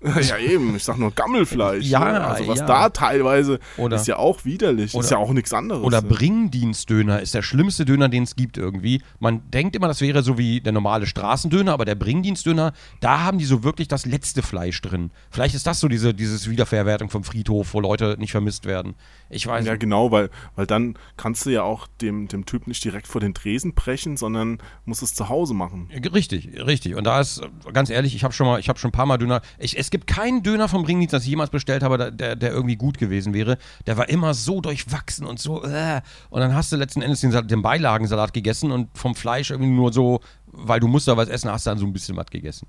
ja, 0.22 0.38
eben. 0.38 0.76
Ich 0.76 0.84
sag 0.84 0.98
nur 0.98 1.10
Gammelfleisch. 1.10 1.84
Ja, 1.86 2.12
ne? 2.12 2.20
Also 2.24 2.46
was 2.46 2.60
ja. 2.60 2.66
da 2.66 2.88
teilweise 2.90 3.58
Oder- 3.76 3.96
ist 3.96 4.06
ja 4.06 4.16
auch 4.16 4.44
widerlich. 4.44 4.94
oder- 4.94 5.04
ist 5.04 5.10
ja 5.10 5.18
auch 5.18 5.32
nichts 5.32 5.52
anderes. 5.52 5.82
Oder 5.82 6.02
ne? 6.02 6.08
Bringdienstdöner 6.08 7.20
ist 7.20 7.34
der 7.34 7.42
schlimmste 7.42 7.84
Döner, 7.84 8.08
den 8.08 8.22
es 8.22 8.36
gibt 8.36 8.58
irgendwie. 8.58 9.02
Man 9.18 9.50
denkt 9.50 9.74
immer, 9.74 9.88
das 9.88 10.00
wäre 10.00 10.22
so 10.22 10.38
wie 10.38 10.60
der 10.60 10.72
normale 10.72 11.06
Straßendöner, 11.06 11.72
aber 11.72 11.84
der 11.84 11.96
Bringdienstdöner, 11.96 12.72
da 13.00 13.20
haben 13.20 13.38
die 13.38 13.44
so 13.44 13.64
wirklich 13.64 13.88
das 13.88 14.06
letzte 14.06 14.42
Fleisch 14.42 14.80
drin. 14.82 15.10
Vielleicht 15.30 15.54
ist 15.54 15.66
das 15.66 15.80
so 15.80 15.88
diese 15.88 16.14
dieses 16.14 16.48
Wiederverwertung 16.48 17.10
vom 17.10 17.24
Friedhof, 17.24 17.74
wo 17.74 17.80
Leute 17.80 18.16
nicht 18.18 18.32
vermisst 18.32 18.66
werden. 18.66 18.94
Ich 19.30 19.46
weiß 19.46 19.66
Ja, 19.66 19.76
genau, 19.76 20.10
weil, 20.10 20.30
weil 20.56 20.66
dann 20.66 20.96
kannst 21.16 21.46
du 21.46 21.50
ja 21.50 21.62
auch 21.62 21.86
dem, 22.00 22.28
dem 22.28 22.46
Typ 22.46 22.66
nicht 22.66 22.84
direkt 22.84 23.06
vor 23.06 23.20
den 23.20 23.34
Tresen 23.34 23.74
brechen, 23.74 24.16
sondern 24.16 24.58
musst 24.84 25.02
es 25.02 25.14
zu 25.14 25.28
Hause 25.28 25.54
machen. 25.54 25.90
Richtig, 26.14 26.48
richtig. 26.64 26.94
Und 26.94 27.04
da 27.04 27.20
ist, 27.20 27.38
äh, 27.38 27.72
ganz 27.72 27.90
ehrlich, 27.90 28.14
ich 28.14 28.24
habe 28.24 28.32
schon 28.32 28.46
mal, 28.46 28.60
ich 28.60 28.68
habe 28.68 28.78
schon 28.78 28.88
ein 28.88 28.92
paar 28.92 29.06
Mal 29.06 29.18
Döner. 29.18 29.42
Ich, 29.58 29.76
es 29.88 29.90
gibt 29.90 30.06
keinen 30.06 30.42
Döner 30.42 30.68
vom 30.68 30.82
Bringdienst, 30.82 31.14
das 31.14 31.22
ich 31.22 31.30
jemals 31.30 31.48
bestellt 31.48 31.82
habe, 31.82 32.12
der- 32.12 32.36
der, 32.36 32.52
irgendwie 32.52 32.76
gut 32.76 32.98
gewesen 32.98 33.32
wäre. 33.32 33.56
Der 33.86 33.96
war 33.96 34.06
immer 34.10 34.34
so 34.34 34.60
durchwachsen 34.60 35.24
und 35.24 35.38
so. 35.40 35.64
Äh. 35.64 36.02
Und 36.28 36.40
dann 36.42 36.54
hast 36.54 36.70
du 36.70 36.76
letzten 36.76 37.00
Endes 37.00 37.22
den, 37.22 37.30
den 37.48 37.62
Beilagensalat 37.62 38.34
gegessen 38.34 38.70
und 38.70 38.90
vom 38.92 39.14
Fleisch 39.14 39.50
irgendwie 39.50 39.70
nur 39.70 39.90
so, 39.90 40.20
weil 40.48 40.78
du 40.78 40.88
musst 40.88 41.08
da 41.08 41.16
was 41.16 41.30
essen, 41.30 41.50
hast 41.50 41.64
du 41.64 41.70
dann 41.70 41.78
so 41.78 41.86
ein 41.86 41.94
bisschen 41.94 42.18
was 42.18 42.26
gegessen. 42.26 42.66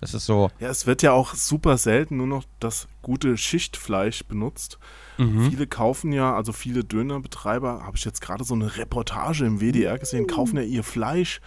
Das 0.00 0.14
ist 0.14 0.26
so. 0.26 0.48
Ja, 0.60 0.68
es 0.68 0.86
wird 0.86 1.02
ja 1.02 1.10
auch 1.10 1.34
super 1.34 1.76
selten 1.76 2.18
nur 2.18 2.28
noch 2.28 2.44
das 2.60 2.86
gute 3.02 3.36
Schichtfleisch 3.36 4.24
benutzt. 4.26 4.78
Mhm. 5.18 5.50
Viele 5.50 5.66
kaufen 5.66 6.12
ja, 6.12 6.36
also 6.36 6.52
viele 6.52 6.84
Dönerbetreiber, 6.84 7.82
habe 7.84 7.96
ich 7.96 8.04
jetzt 8.04 8.20
gerade 8.20 8.44
so 8.44 8.54
eine 8.54 8.76
Reportage 8.76 9.44
im 9.44 9.60
WDR 9.60 9.98
gesehen, 9.98 10.28
kaufen 10.28 10.56
ja 10.56 10.62
ihr 10.62 10.84
Fleisch 10.84 11.40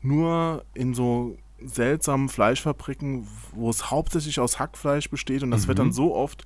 nur 0.00 0.64
in 0.72 0.94
so 0.94 1.36
seltsamen 1.64 2.28
Fleischfabriken, 2.28 3.26
wo 3.52 3.70
es 3.70 3.90
hauptsächlich 3.90 4.40
aus 4.40 4.58
Hackfleisch 4.58 5.10
besteht 5.10 5.42
und 5.42 5.50
das 5.50 5.68
wird 5.68 5.78
Mhm. 5.78 5.82
dann 5.84 5.92
so 5.92 6.14
oft 6.14 6.44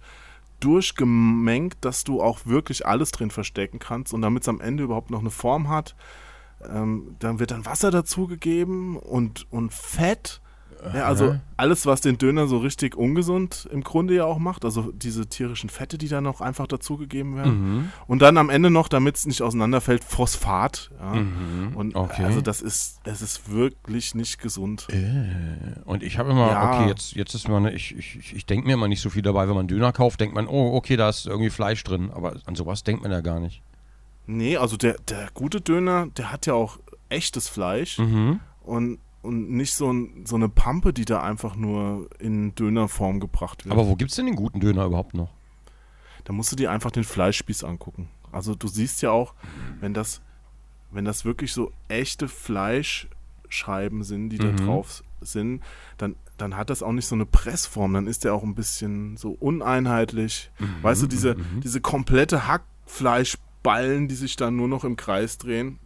durchgemengt, 0.60 1.76
dass 1.82 2.04
du 2.04 2.22
auch 2.22 2.40
wirklich 2.46 2.86
alles 2.86 3.10
drin 3.10 3.30
verstecken 3.30 3.78
kannst 3.78 4.12
und 4.14 4.22
damit 4.22 4.42
es 4.42 4.48
am 4.48 4.60
Ende 4.60 4.84
überhaupt 4.84 5.10
noch 5.10 5.20
eine 5.20 5.30
Form 5.30 5.68
hat, 5.68 5.94
ähm, 6.68 7.16
dann 7.18 7.38
wird 7.38 7.50
dann 7.50 7.66
Wasser 7.66 7.90
dazugegeben 7.90 8.96
und, 8.96 9.50
und 9.52 9.72
Fett. 9.72 10.40
Ja, 10.92 11.04
also 11.06 11.30
Aha. 11.30 11.40
alles, 11.56 11.86
was 11.86 12.00
den 12.02 12.18
Döner 12.18 12.46
so 12.46 12.58
richtig 12.58 12.96
ungesund 12.96 13.68
im 13.72 13.82
Grunde 13.82 14.14
ja 14.14 14.24
auch 14.24 14.38
macht, 14.38 14.64
also 14.64 14.92
diese 14.92 15.26
tierischen 15.26 15.70
Fette, 15.70 15.96
die 15.96 16.08
dann 16.08 16.24
noch 16.24 16.40
einfach 16.40 16.66
dazugegeben 16.66 17.36
werden. 17.36 17.76
Mhm. 17.76 17.88
Und 18.06 18.20
dann 18.22 18.36
am 18.36 18.50
Ende 18.50 18.70
noch, 18.70 18.88
damit 18.88 19.16
es 19.16 19.26
nicht 19.26 19.40
auseinanderfällt, 19.42 20.04
Phosphat. 20.04 20.90
Ja. 21.00 21.14
Mhm. 21.14 21.76
Und 21.76 21.96
Okay. 21.96 22.24
also 22.24 22.40
das 22.40 22.60
ist, 22.60 23.00
es 23.04 23.22
ist 23.22 23.50
wirklich 23.50 24.14
nicht 24.14 24.38
gesund. 24.40 24.86
Äh, 24.90 25.80
Und 25.84 26.02
ich 26.02 26.18
habe 26.18 26.30
immer, 26.30 26.48
Ja. 26.50 26.78
okay, 26.80 26.88
jetzt, 26.88 27.12
jetzt 27.12 27.34
ist 27.34 27.48
man, 27.48 27.66
ich, 27.66 27.96
ich, 27.96 28.16
ich- 28.16 28.34
ich 28.36 28.46
denke 28.46 28.66
mir 28.66 28.74
immer 28.74 28.88
nicht 28.88 29.00
so 29.00 29.08
viel 29.10 29.22
dabei, 29.22 29.48
wenn 29.48 29.54
man 29.54 29.68
Döner 29.68 29.92
kauft, 29.92 30.20
denkt 30.20 30.34
man, 30.34 30.46
oh, 30.46 30.74
okay, 30.76 30.96
da 30.96 31.08
ist 31.08 31.26
irgendwie 31.26 31.50
Fleisch 31.50 31.82
drin. 31.84 32.10
Aber 32.14 32.36
an 32.46 32.54
sowas 32.56 32.84
denkt 32.84 33.02
man 33.02 33.10
ja 33.12 33.20
gar 33.20 33.40
nicht. 33.40 33.62
Nee, 34.26 34.56
also 34.56 34.76
der, 34.76 34.96
der 35.08 35.28
gute 35.34 35.60
Döner, 35.60 36.08
der 36.16 36.32
hat 36.32 36.46
ja 36.46 36.54
auch 36.54 36.78
echtes 37.08 37.48
Fleisch 37.48 37.98
Mhm. 37.98 38.40
und, 38.62 38.98
und 39.24 39.50
nicht 39.50 39.74
so, 39.74 39.92
ein, 39.92 40.24
so 40.26 40.36
eine 40.36 40.48
Pampe, 40.48 40.92
die 40.92 41.04
da 41.04 41.22
einfach 41.22 41.56
nur 41.56 42.08
in 42.20 42.54
Dönerform 42.54 43.18
gebracht 43.20 43.64
wird. 43.64 43.72
Aber 43.72 43.86
wo 43.88 43.96
gibt's 43.96 44.14
denn 44.16 44.26
den 44.26 44.36
guten 44.36 44.60
Döner 44.60 44.84
überhaupt 44.86 45.14
noch? 45.14 45.30
da 46.24 46.32
musst 46.32 46.50
du 46.52 46.56
dir 46.56 46.70
einfach 46.70 46.90
den 46.90 47.04
Fleischspieß 47.04 47.64
angucken. 47.64 48.08
Also 48.32 48.54
du 48.54 48.66
siehst 48.66 49.02
ja 49.02 49.10
auch, 49.10 49.34
wenn 49.80 49.92
das, 49.92 50.22
wenn 50.90 51.04
das 51.04 51.26
wirklich 51.26 51.52
so 51.52 51.70
echte 51.88 52.28
Fleischscheiben 52.28 54.02
sind, 54.04 54.30
die 54.30 54.38
Mhm. 54.38 54.56
da 54.56 54.64
drauf 54.64 55.04
sind, 55.20 55.62
dann, 55.98 56.16
dann 56.38 56.56
hat 56.56 56.70
das 56.70 56.82
auch 56.82 56.92
nicht 56.92 57.06
so 57.06 57.14
eine 57.14 57.26
Pressform, 57.26 57.92
dann 57.92 58.06
ist 58.06 58.24
der 58.24 58.32
auch 58.34 58.42
ein 58.42 58.54
bisschen 58.54 59.18
so 59.18 59.32
uneinheitlich. 59.32 60.50
weißt 60.82 61.02
du, 61.02 61.06
diese, 61.06 61.36
diese 61.62 61.80
komplette 61.82 62.46
Hackfleischballen, 62.48 64.08
die 64.08 64.14
sich 64.14 64.36
dann 64.36 64.56
nur 64.56 64.68
noch 64.68 64.84
im 64.84 64.96
Kreis 64.96 65.38
drehen, 65.38 65.78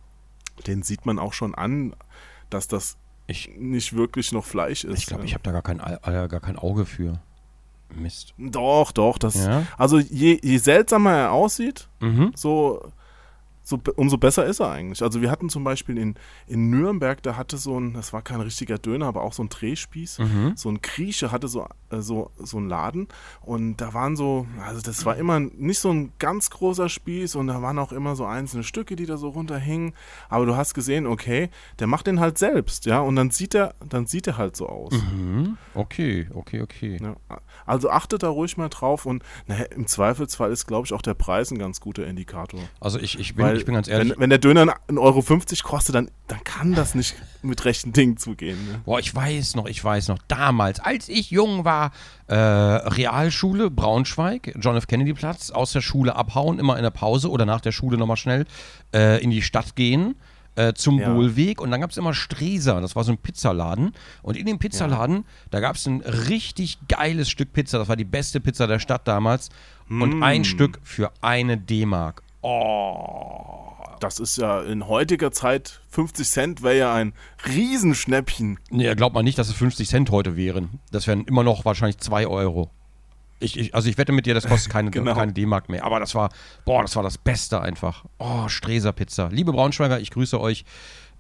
den 0.69 0.83
sieht 0.83 1.05
man 1.07 1.19
auch 1.19 1.33
schon 1.33 1.55
an, 1.55 1.95
dass 2.51 2.69
das 2.69 2.97
Ich, 3.29 3.51
nicht 3.57 3.95
wirklich 3.95 4.33
noch 4.33 4.45
Fleisch 4.45 4.83
ist. 4.85 4.99
ich 4.99 5.07
glaube, 5.07 5.25
ich 5.27 5.35
habe 5.35 5.43
da 5.45 5.53
gar 5.53 5.63
kein, 5.63 5.79
gar 5.79 6.41
kein 6.41 6.57
Auge 6.57 6.85
für. 6.87 7.21
Mist. 7.95 8.35
Doch, 8.39 8.91
doch, 8.91 9.17
das. 9.19 9.35
Ja? 9.47 9.65
Also 9.77 9.99
je, 9.99 10.39
je 10.43 10.59
seltsamer 10.59 11.13
er 11.13 11.33
aussieht, 11.33 11.89
Mhm. 12.01 12.33
so, 12.35 12.91
so 13.69 13.79
umso 13.97 14.17
besser 14.17 14.47
ist 14.47 14.61
er 14.61 14.71
eigentlich. 14.71 15.03
Also 15.03 15.21
wir 15.21 15.31
hatten 15.31 15.51
zum 15.51 15.63
Beispiel 15.63 15.99
in, 15.99 16.15
in 16.47 16.71
Nürnberg, 16.71 17.23
da 17.23 17.37
hatte 17.37 17.59
so 17.59 17.79
ein, 17.79 17.93
das 17.93 18.15
war 18.15 18.23
kein 18.23 18.41
richtiger 18.41 18.79
Döner, 18.79 19.05
aber 19.07 19.23
auch 19.23 19.35
so 19.35 19.43
ein 19.43 19.51
Drehspieß, 19.51 20.21
Mhm. 20.21 20.53
so 20.57 20.71
ein 20.71 20.81
Grieche 20.81 21.31
hatte 21.33 21.49
so, 21.49 21.67
äh, 21.91 22.01
so, 22.01 22.31
so 22.39 22.57
einen 22.57 22.71
Laden 22.71 23.09
und 23.43 23.77
da 23.77 23.93
waren 23.93 24.17
so, 24.17 24.47
also 24.65 24.81
das 24.81 25.05
war 25.05 25.17
immer 25.17 25.39
nicht 25.41 25.81
so 25.81 25.91
ein 25.91 26.13
ganz 26.19 26.49
großer 26.49 26.89
Spieß 26.89 27.35
und 27.37 27.49
da 27.49 27.61
waren 27.61 27.79
auch 27.79 27.93
immer 27.93 28.17
so 28.17 28.25
einzelne 28.25 28.63
Stücke, 28.65 28.97
die 28.97 29.05
da 29.05 29.19
so 29.19 29.29
runterhingen, 29.29 29.93
aber 30.31 30.47
du 30.47 30.57
hast 30.57 30.73
gesehen, 30.73 31.07
okay, 31.07 31.51
der 31.79 31.89
macht 31.89 32.07
den 32.07 32.21
halt 32.21 32.39
selbst, 32.39 32.87
ja, 32.87 33.01
und 33.01 33.17
dann 33.17 33.31
sieht 33.31 33.55
er, 33.55 33.75
dann 33.87 34.07
sieht 34.07 34.27
er 34.29 34.39
halt 34.39 34.57
so 34.57 34.67
aus. 34.67 34.95
Mhm. 34.95 35.59
Okay, 35.75 36.27
okay, 36.33 36.63
okay. 36.63 36.99
Ja, 37.03 37.17
also 37.67 37.91
achtet 37.91 38.23
da 38.23 38.31
ruhig 38.31 38.57
mal 38.57 38.71
drauf 38.71 39.05
und 39.05 39.23
naja, 39.47 39.65
im 39.67 39.87
Zweifelsfall 39.87 40.51
ist, 40.53 40.67
glaube 40.67 40.87
ich, 40.87 40.95
auch 40.95 41.03
der 41.03 41.13
Preis 41.15 41.51
ein 41.51 41.59
ganz 41.59 41.81
guter 41.81 42.07
Indikator. 42.07 42.61
Also 42.81 42.99
ich, 42.99 43.19
ich 43.19 43.35
bin, 43.35 43.45
Weil 43.45 43.58
ich 43.59 43.67
bin 43.67 43.75
ganz 43.75 43.89
ehrlich. 43.89 44.13
Wenn, 44.13 44.21
wenn 44.21 44.31
der 44.31 44.39
Döner 44.39 44.63
1,50 44.89 44.99
Euro 44.99 45.23
kostet, 45.63 45.95
dann, 45.95 46.11
dann 46.27 46.43
kann 46.45 46.75
das 46.75 46.95
nicht 46.95 47.15
mit 47.43 47.65
rechten 47.65 47.93
Dingen 47.93 48.17
zugehen. 48.17 48.59
Ne? 48.67 48.81
Boah, 48.85 48.99
ich 48.99 49.15
weiß 49.15 49.55
noch, 49.57 49.67
ich 49.67 49.83
weiß 49.83 50.09
noch, 50.09 50.19
damals, 50.29 50.81
als 50.81 51.09
ich 51.09 51.31
jung 51.31 51.65
war, 51.65 51.93
äh, 52.27 52.35
Realschule, 52.35 53.71
Braunschweig, 53.71 54.55
John 54.59 54.77
F. 54.77 54.87
Kennedy 54.87 55.15
Platz, 55.15 55.51
aus 55.51 55.73
der 55.73 55.81
Schule 55.81 56.17
abhauen, 56.17 56.59
immer 56.59 56.77
in 56.77 56.83
der 56.83 56.91
Pause 56.91 57.31
oder 57.31 57.47
nach 57.47 57.61
der 57.61 57.73
Schule 57.73 57.97
nochmal 57.99 58.17
schnell 58.17 58.47
äh, 58.95 59.23
in 59.23 59.31
die 59.31 59.43
Stadt 59.43 59.77
gehen 59.77 60.15
äh, 60.59 60.75
zum 60.75 60.99
Ja. 60.99 61.15
Wohlweg 61.15 61.61
und 61.61 61.71
dann 61.71 61.81
gab 61.81 61.91
es 61.91 61.97
immer 61.97 62.13
Streser, 62.13 62.81
das 62.81 62.97
war 62.97 63.05
so 63.05 63.13
ein 63.13 63.19
Pizzaladen 63.19 63.93
und 64.23 64.37
in 64.37 64.45
dem 64.45 64.59
Pizzaladen, 64.59 65.25
da 65.51 65.61
gab 65.61 65.77
es 65.77 65.87
ein 65.87 66.01
richtig 66.01 66.79
geiles 66.89 67.31
Stück 67.31 67.53
Pizza, 67.53 67.79
das 67.79 67.89
war 67.89 67.97
die 67.97 68.05
beste 68.05 68.41
Pizza 68.41 68.67
der 68.67 68.81
Stadt 68.81 69.07
damals 69.07 69.51
und 69.89 70.23
ein 70.23 70.45
Stück 70.45 70.81
für 70.83 71.13
eine 71.21 71.57
D-Mark. 71.57 72.23
Oh, 72.43 73.75
Das 74.01 74.19
ist 74.21 74.37
ja 74.37 74.61
in 74.63 74.87
heutiger 74.87 75.33
Zeit 75.33 75.81
50 75.91 76.29
Cent 76.29 76.63
wäre 76.63 76.79
ja 76.79 76.95
ein 76.95 77.13
Riesenschnäppchen. 77.47 78.59
Nee, 78.71 78.95
glaubt 78.95 79.15
man 79.15 79.25
nicht, 79.25 79.39
dass 79.39 79.49
es 79.49 79.55
50 79.57 79.89
Cent 79.89 80.11
heute 80.11 80.37
wären. 80.37 80.81
Das 80.93 81.07
wären 81.07 81.25
immer 81.25 81.43
noch 81.43 81.65
wahrscheinlich 81.65 81.99
2 81.99 82.27
Euro. 82.27 82.71
Ich, 83.41 83.57
ich, 83.59 83.75
also 83.75 83.89
ich 83.89 83.99
wette 83.99 84.13
mit 84.13 84.27
dir, 84.27 84.35
das 84.35 84.47
kostet 84.47 84.73
keine, 84.73 84.91
Genau. 84.93 85.15
keine 85.15 85.33
D-Mark 85.33 85.69
mehr. 85.69 85.85
Aber 85.85 86.01
das 86.01 86.15
war, 86.15 86.31
boah, 86.65 86.83
das 86.83 86.95
war 86.97 87.03
das 87.03 87.19
Beste 87.19 87.61
einfach. 87.61 88.05
Oh, 88.19 88.49
Streser 88.49 88.93
Pizza. 88.93 89.29
Liebe 89.31 89.53
Braunschweiger, 89.53 90.01
ich 90.01 90.11
grüße 90.11 90.41
euch. 90.41 90.65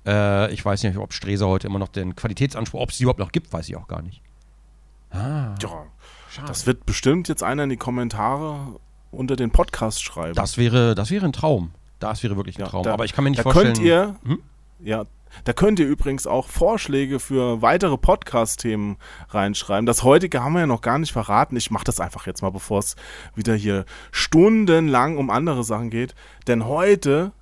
Äh, 0.07 0.53
ich 0.53 0.65
weiß 0.65 0.83
nicht, 0.85 0.97
ob 0.99 1.13
Streser 1.13 1.47
heute 1.49 1.67
immer 1.67 1.79
noch 1.79 1.89
den 1.89 2.15
Qualitätsanspruch, 2.17 2.81
ob 2.81 2.91
es 2.91 2.97
die 2.99 3.05
überhaupt 3.05 3.21
noch 3.21 3.33
gibt, 3.33 3.53
weiß 3.53 3.69
ich 3.69 3.77
auch 3.77 3.89
gar 3.89 4.03
nicht. 4.03 4.21
Ah, 5.11 5.55
Ja, 5.63 5.87
schade. 6.31 6.49
das 6.49 6.67
wird 6.67 6.87
bestimmt 6.87 7.29
jetzt 7.29 7.43
einer 7.43 7.65
in 7.65 7.71
die 7.71 7.77
Kommentare 7.77 8.79
unter 9.11 9.37
den 9.37 9.51
Podcast 9.51 10.03
schreiben. 10.03 10.35
Das 10.35 10.59
wäre, 10.59 10.95
das 10.95 11.11
wäre 11.11 11.25
ein 11.27 11.33
Traum. 11.33 11.73
Das 11.99 12.23
wäre 12.23 12.37
wirklich 12.37 12.57
ein 12.59 12.63
Ja, 12.63 12.69
Traum. 12.69 12.83
da- 12.85 12.93
Aber 12.93 13.05
ich 13.05 13.13
kann 13.13 13.25
mir 13.25 13.31
nicht 13.31 13.39
da 13.41 13.43
vorstellen. 13.45 13.75
könnt 13.75 13.85
ihr, 13.87 14.17
Hm? 14.25 14.39
ja, 14.81 15.05
da 15.45 15.53
könnt 15.53 15.79
ihr 15.79 15.87
übrigens 15.87 16.27
auch 16.27 16.49
Vorschläge 16.49 17.21
für 17.21 17.61
weitere 17.61 17.99
Podcast-Themen 17.99 18.97
reinschreiben. 19.31 19.85
Das 19.87 20.03
heutige 20.03 20.43
haben 20.43 20.55
wir 20.55 20.61
ja 20.61 20.67
noch 20.67 20.81
gar 20.81 20.99
nicht 20.99 21.13
verraten. 21.13 21.57
Ich 21.57 21.71
mache 21.71 21.85
das 21.85 22.01
einfach 22.01 22.27
jetzt 22.27 22.41
mal, 22.43 22.51
bevor 22.51 22.79
es 22.79 22.97
wieder 23.35 23.55
hier 23.55 23.85
stundenlang 24.11 25.17
um 25.19 25.31
andere 25.31 25.65
Sachen 25.65 25.91
geht. 25.91 26.15
Denn 26.47 26.65
heute, 26.67 27.33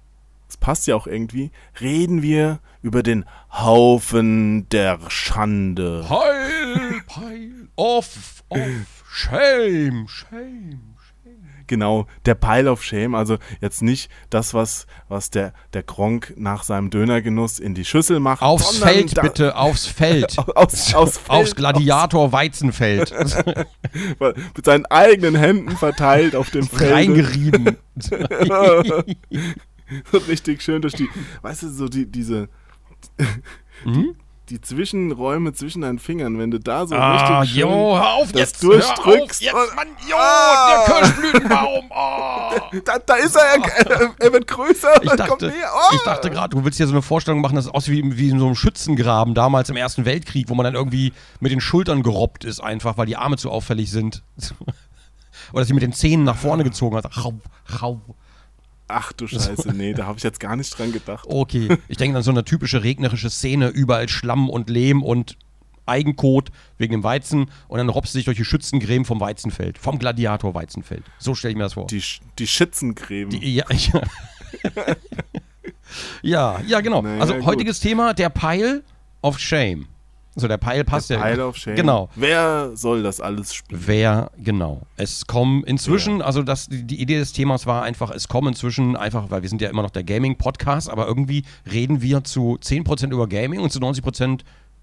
es 0.49 0.57
passt 0.57 0.87
ja 0.87 0.97
auch 0.97 1.07
irgendwie, 1.07 1.51
reden 1.81 2.23
wir 2.23 2.61
über 2.83 3.03
den 3.03 3.25
Haufen 3.53 4.69
der 4.71 4.99
Schande. 5.09 6.07
Heil, 6.09 7.03
Pile 7.07 7.69
of, 7.77 8.43
of 8.49 8.59
Shame, 9.11 10.07
Shame. 10.09 10.96
Genau, 11.69 12.07
der 12.25 12.35
Pile 12.35 12.71
of 12.71 12.83
Shame, 12.85 13.15
also 13.15 13.39
jetzt 13.61 13.83
nicht 13.83 14.11
das, 14.31 14.55
was, 14.55 14.87
was 15.09 15.31
der, 15.31 15.53
der 15.73 15.83
Gronk 15.83 16.33
nach 16.37 16.63
seinem 16.63 16.91
Dönergenuss 16.91 17.59
in 17.59 17.75
die 17.75 17.85
Schüssel 17.85 18.21
macht. 18.21 18.43
Aufs 18.43 18.79
Feld 18.79 19.17
da- 19.17 19.23
bitte, 19.23 19.57
aufs 19.57 19.87
Feld. 19.87 20.37
Aus, 20.55 20.95
aus 20.95 21.19
Feld, 21.19 21.29
Aufs 21.31 21.55
Gladiator 21.57 22.31
Weizenfeld. 22.33 23.13
aus, 23.15 23.37
mit 24.57 24.65
seinen 24.65 24.87
eigenen 24.87 25.35
Händen 25.35 25.77
verteilt 25.77 26.37
auf 26.37 26.51
dem 26.51 26.67
Feld. 26.69 26.93
Reingerieben. 26.93 27.77
So 30.11 30.19
richtig 30.29 30.63
schön 30.63 30.83
durch 30.83 30.95
die, 30.95 31.09
weißt 31.43 31.63
du, 31.65 31.69
so 31.71 31.89
die, 31.89 32.07
diese, 32.07 32.49
Hm? 33.85 34.15
Die 34.49 34.61
Zwischenräume 34.61 35.53
zwischen 35.55 35.83
deinen 35.83 35.99
Fingern, 35.99 36.39
wenn 36.39 36.51
du 36.51 36.61
da 36.61 36.87
so 36.87 36.95
Ah, 36.95 37.41
richtig 37.41 37.55
schön 37.55 37.61
jo, 37.69 37.97
hör 37.97 38.15
auf 38.15 38.33
das 38.33 38.41
jetzt. 38.41 38.63
durchdrückst 38.63 39.43
Hör 39.43 39.55
auf 39.55 39.67
jetzt, 39.67 39.77
Mann. 39.77 39.89
Jo, 40.09 40.17
Ah. 40.17 40.85
der 40.87 40.95
Kirschblütenbaum. 40.95 41.85
Oh. 41.91 42.33
Da, 42.85 42.99
da 42.99 43.15
ist 43.17 43.37
er, 43.37 43.43
er, 43.45 44.15
er 44.19 44.33
wird 44.33 44.47
größer, 44.47 45.03
Ich 45.03 45.09
kommt 45.09 45.19
dachte. 45.21 45.53
Oh. 45.53 45.95
ich 45.95 46.03
dachte 46.03 46.31
gerade, 46.31 46.57
du 46.57 46.65
willst 46.65 46.77
hier 46.77 46.87
so 46.87 46.93
eine 46.93 47.03
Vorstellung 47.03 47.41
machen, 47.41 47.57
dass 47.57 47.67
es 47.67 47.71
aussieht 47.71 47.95
wie, 48.05 48.17
wie 48.19 48.29
in 48.31 48.39
so 48.39 48.47
einem 48.47 48.55
Schützengraben 48.55 49.35
damals 49.35 49.69
im 49.71 49.77
Ersten 49.77 50.05
Weltkrieg, 50.05 50.49
wo 50.49 50.55
man 50.55 50.65
dann 50.65 50.75
irgendwie 50.75 51.13
mit 51.41 51.53
den 51.53 51.61
Schultern 51.61 52.03
gerobbt 52.03 52.45
ist, 52.45 52.61
einfach, 52.61 52.97
weil 52.99 53.07
die 53.07 53.17
Arme 53.17 53.37
zu 53.37 53.51
auffällig 53.51 53.91
sind. 53.91 54.23
Oder 55.53 55.61
dass 55.61 55.69
sie 55.69 55.75
mit 55.75 55.83
den 55.83 55.93
Zähnen 55.93 56.25
nach 56.25 56.37
vorne 56.37 56.65
gezogen 56.65 56.97
hat. 56.97 57.17
Rau, 57.25 57.35
rau. 57.81 58.01
Ach 58.89 59.13
du 59.13 59.27
Scheiße, 59.27 59.73
nee, 59.73 59.95
da 59.95 60.07
habe 60.07 60.19
ich 60.19 60.25
jetzt 60.25 60.39
gar 60.39 60.55
nicht 60.55 60.77
dran 60.77 60.93
gedacht. 60.93 61.27
Okay, 61.29 61.77
ich 61.89 61.97
denke 61.97 62.17
an 62.17 62.23
so 62.23 62.31
eine 62.31 62.45
typische 62.45 62.85
regnerische 62.85 63.31
Szene, 63.31 63.69
überall 63.69 64.09
Schlamm 64.09 64.49
und 64.49 64.71
Lehm 64.71 65.03
und 65.03 65.37
Eigenkot 65.87 66.51
wegen 66.79 66.93
dem 66.93 67.05
Weizen 67.05 67.51
und 67.69 67.79
dann 67.79 67.89
robst 67.89 68.15
du 68.15 68.19
dich 68.19 68.25
durch 68.27 68.37
die 68.37 68.45
Schützengräben 68.45 69.05
vom 69.05 69.21
Weizenfeld, 69.21 69.79
vom 69.79 69.99
Gladiator 69.99 70.55
Weizenfeld. 70.55 71.05
So 71.19 71.35
stelle 71.35 71.53
ich 71.53 71.57
mir 71.57 71.65
das 71.65 71.75
vor. 71.75 71.87
Die, 71.87 72.03
die 72.39 72.47
Schützengräben. 72.47 73.31
Die, 73.31 73.55
ja, 73.55 73.65
ja. 73.71 74.03
ja, 76.23 76.61
ja, 76.67 76.81
genau. 76.81 77.03
Naja, 77.03 77.21
also 77.21 77.35
gut. 77.35 77.47
heutiges 77.47 77.81
Thema, 77.81 78.15
der 78.15 78.31
Pile 78.31 78.83
of 79.23 79.39
Shame. 79.39 79.87
So, 80.39 80.49
der 80.49 80.59
Pile 80.59 80.85
passt 80.85 81.09
ja. 81.09 81.19
Pile 81.19 81.47
of 81.47 81.57
Shame. 81.57 81.77
Genau. 81.77 82.11
Wer 82.15 82.73
soll 82.77 83.03
das 83.03 83.23
alles 83.23 83.55
spielen? 83.55 83.83
Wer, 83.87 84.31
genau. 84.37 84.83
Es 84.99 85.27
kommen 85.27 85.65
inzwischen, 85.65 86.21
also 86.21 86.43
das, 86.43 86.69
die, 86.71 87.01
Idee 87.01 87.19
des 87.19 87.33
Themas 87.33 87.65
war 87.65 87.83
einfach, 87.83 88.11
es 88.11 88.29
kommen 88.29 88.49
inzwischen 88.49 88.97
einfach, 88.97 89.31
weil 89.31 89.41
wir 89.41 89.49
sind 89.49 89.63
ja 89.63 89.71
immer 89.71 89.81
noch 89.83 89.91
der 89.91 90.05
Gaming-Podcast, 90.05 90.91
aber 90.91 91.07
irgendwie 91.07 91.45
reden 91.73 92.03
wir 92.03 92.23
zu 92.23 92.59
10% 92.61 93.13
über 93.13 93.27
Gaming 93.29 93.61
und 93.61 93.73
zu 93.73 93.79
90% 93.81 94.41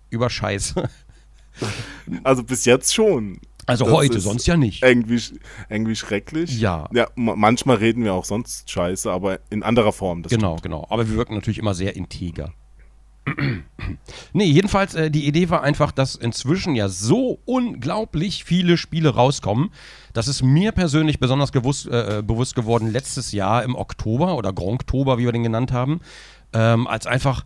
über 0.10 0.30
Scheiße. 0.30 0.90
Also 2.24 2.44
bis 2.44 2.66
jetzt 2.66 2.96
schon. 2.96 3.40
Also 3.66 3.86
Das 3.86 3.94
heute, 3.94 4.20
sonst 4.20 4.46
ja 4.48 4.58
nicht. 4.58 4.84
Irgendwie, 4.84 5.22
irgendwie 5.70 5.96
schrecklich. 5.96 6.60
Ja. 6.60 6.90
Ja, 6.92 7.08
ma- 7.16 7.36
manchmal 7.36 7.78
reden 7.78 8.04
wir 8.04 8.14
auch 8.14 8.26
sonst 8.26 8.70
Scheiße, 8.70 9.10
aber 9.12 9.40
in 9.52 9.62
anderer 9.64 9.94
Form. 9.94 10.24
Das 10.24 10.32
Genau, 10.32 10.58
genau. 10.64 10.86
Aber 10.90 11.08
wir 11.08 11.16
wirken 11.16 11.36
natürlich 11.36 11.60
immer 11.60 11.74
sehr 11.74 11.96
integer. 11.96 12.54
nee, 14.34 14.46
jedenfalls, 14.46 14.96
äh, 14.96 15.10
die 15.10 15.28
Idee 15.28 15.50
war 15.50 15.64
einfach, 15.64 15.92
dass 15.92 16.16
inzwischen 16.16 16.76
ja 16.76 16.90
so 16.90 17.40
unglaublich 17.46 18.44
viele 18.44 18.78
Spiele 18.78 19.10
rauskommen. 19.10 19.70
Das 20.14 20.28
ist 20.28 20.44
mir 20.44 20.72
persönlich 20.72 21.20
besonders 21.20 21.52
gewusst, 21.52 21.88
äh, 21.88 22.20
äh, 22.20 22.22
bewusst 22.22 22.56
geworden 22.56 22.92
letztes 22.92 23.32
Jahr 23.32 23.64
im 23.64 23.76
Oktober 23.76 24.36
oder 24.36 24.52
Gronktober, 24.52 25.18
wie 25.18 25.26
wir 25.26 25.32
den 25.32 25.44
genannt 25.44 25.72
haben, 25.72 26.02
ähm, 26.54 26.88
als 26.88 27.08
einfach. 27.08 27.44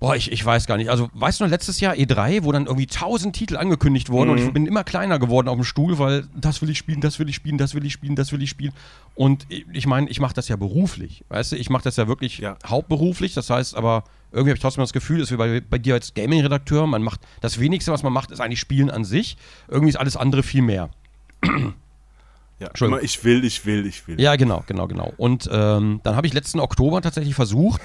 Boah, 0.00 0.16
ich, 0.16 0.30
ich 0.32 0.44
weiß 0.44 0.66
gar 0.66 0.76
nicht. 0.76 0.90
Also, 0.90 1.08
weißt 1.14 1.40
du 1.40 1.44
noch, 1.44 1.50
letztes 1.50 1.80
Jahr 1.80 1.94
E3, 1.94 2.44
wo 2.44 2.52
dann 2.52 2.66
irgendwie 2.66 2.86
tausend 2.86 3.34
Titel 3.34 3.56
angekündigt 3.56 4.10
wurden 4.10 4.30
und 4.30 4.38
ich 4.38 4.52
bin 4.52 4.66
immer 4.66 4.84
kleiner 4.84 5.18
geworden 5.18 5.48
auf 5.48 5.54
dem 5.56 5.64
Stuhl, 5.64 5.98
weil 5.98 6.26
das 6.36 6.60
will 6.60 6.68
ich 6.68 6.76
spielen, 6.76 7.00
das 7.00 7.18
will 7.18 7.28
ich 7.28 7.36
spielen, 7.36 7.56
das 7.56 7.74
will 7.74 7.86
ich 7.86 7.92
spielen, 7.94 8.14
das 8.14 8.30
will 8.32 8.42
ich 8.42 8.50
spielen. 8.50 8.72
Und 9.14 9.46
ich 9.48 9.64
ich 9.72 9.86
meine, 9.86 10.10
ich 10.10 10.20
mache 10.20 10.34
das 10.34 10.48
ja 10.48 10.56
beruflich. 10.56 11.24
Weißt 11.30 11.52
du, 11.52 11.56
ich 11.56 11.70
mache 11.70 11.84
das 11.84 11.96
ja 11.96 12.06
wirklich 12.06 12.38
Ja. 12.38 12.56
hauptberuflich. 12.66 13.32
Das 13.34 13.48
heißt 13.48 13.76
aber, 13.76 14.04
irgendwie 14.30 14.50
habe 14.50 14.56
ich 14.56 14.62
trotzdem 14.62 14.82
das 14.82 14.92
Gefühl, 14.92 15.20
dass 15.20 15.30
wir 15.30 15.38
bei, 15.38 15.62
bei 15.62 15.78
dir 15.78 15.94
als 15.94 16.12
Gaming-Redakteur, 16.12 16.86
man 16.86 17.02
macht 17.02 17.20
das 17.40 17.58
wenigste, 17.60 17.92
was 17.92 18.02
man 18.02 18.12
macht, 18.12 18.30
ist 18.30 18.40
eigentlich 18.40 18.60
Spielen 18.60 18.90
an 18.90 19.04
sich. 19.04 19.36
Irgendwie 19.68 19.90
ist 19.90 19.96
alles 19.96 20.16
andere 20.16 20.42
viel 20.42 20.62
mehr. 20.62 20.90
Ja, 22.58 22.68
Entschuldigung. 22.68 22.98
immer 22.98 23.04
ich 23.04 23.24
will, 23.24 23.44
ich 23.44 23.66
will, 23.66 23.86
ich 23.86 24.06
will. 24.06 24.20
Ja, 24.20 24.36
genau, 24.36 24.62
genau, 24.66 24.86
genau. 24.86 25.12
Und 25.16 25.48
ähm, 25.52 26.00
dann 26.04 26.16
habe 26.16 26.26
ich 26.26 26.32
letzten 26.32 26.60
Oktober 26.60 27.02
tatsächlich 27.02 27.34
versucht, 27.34 27.80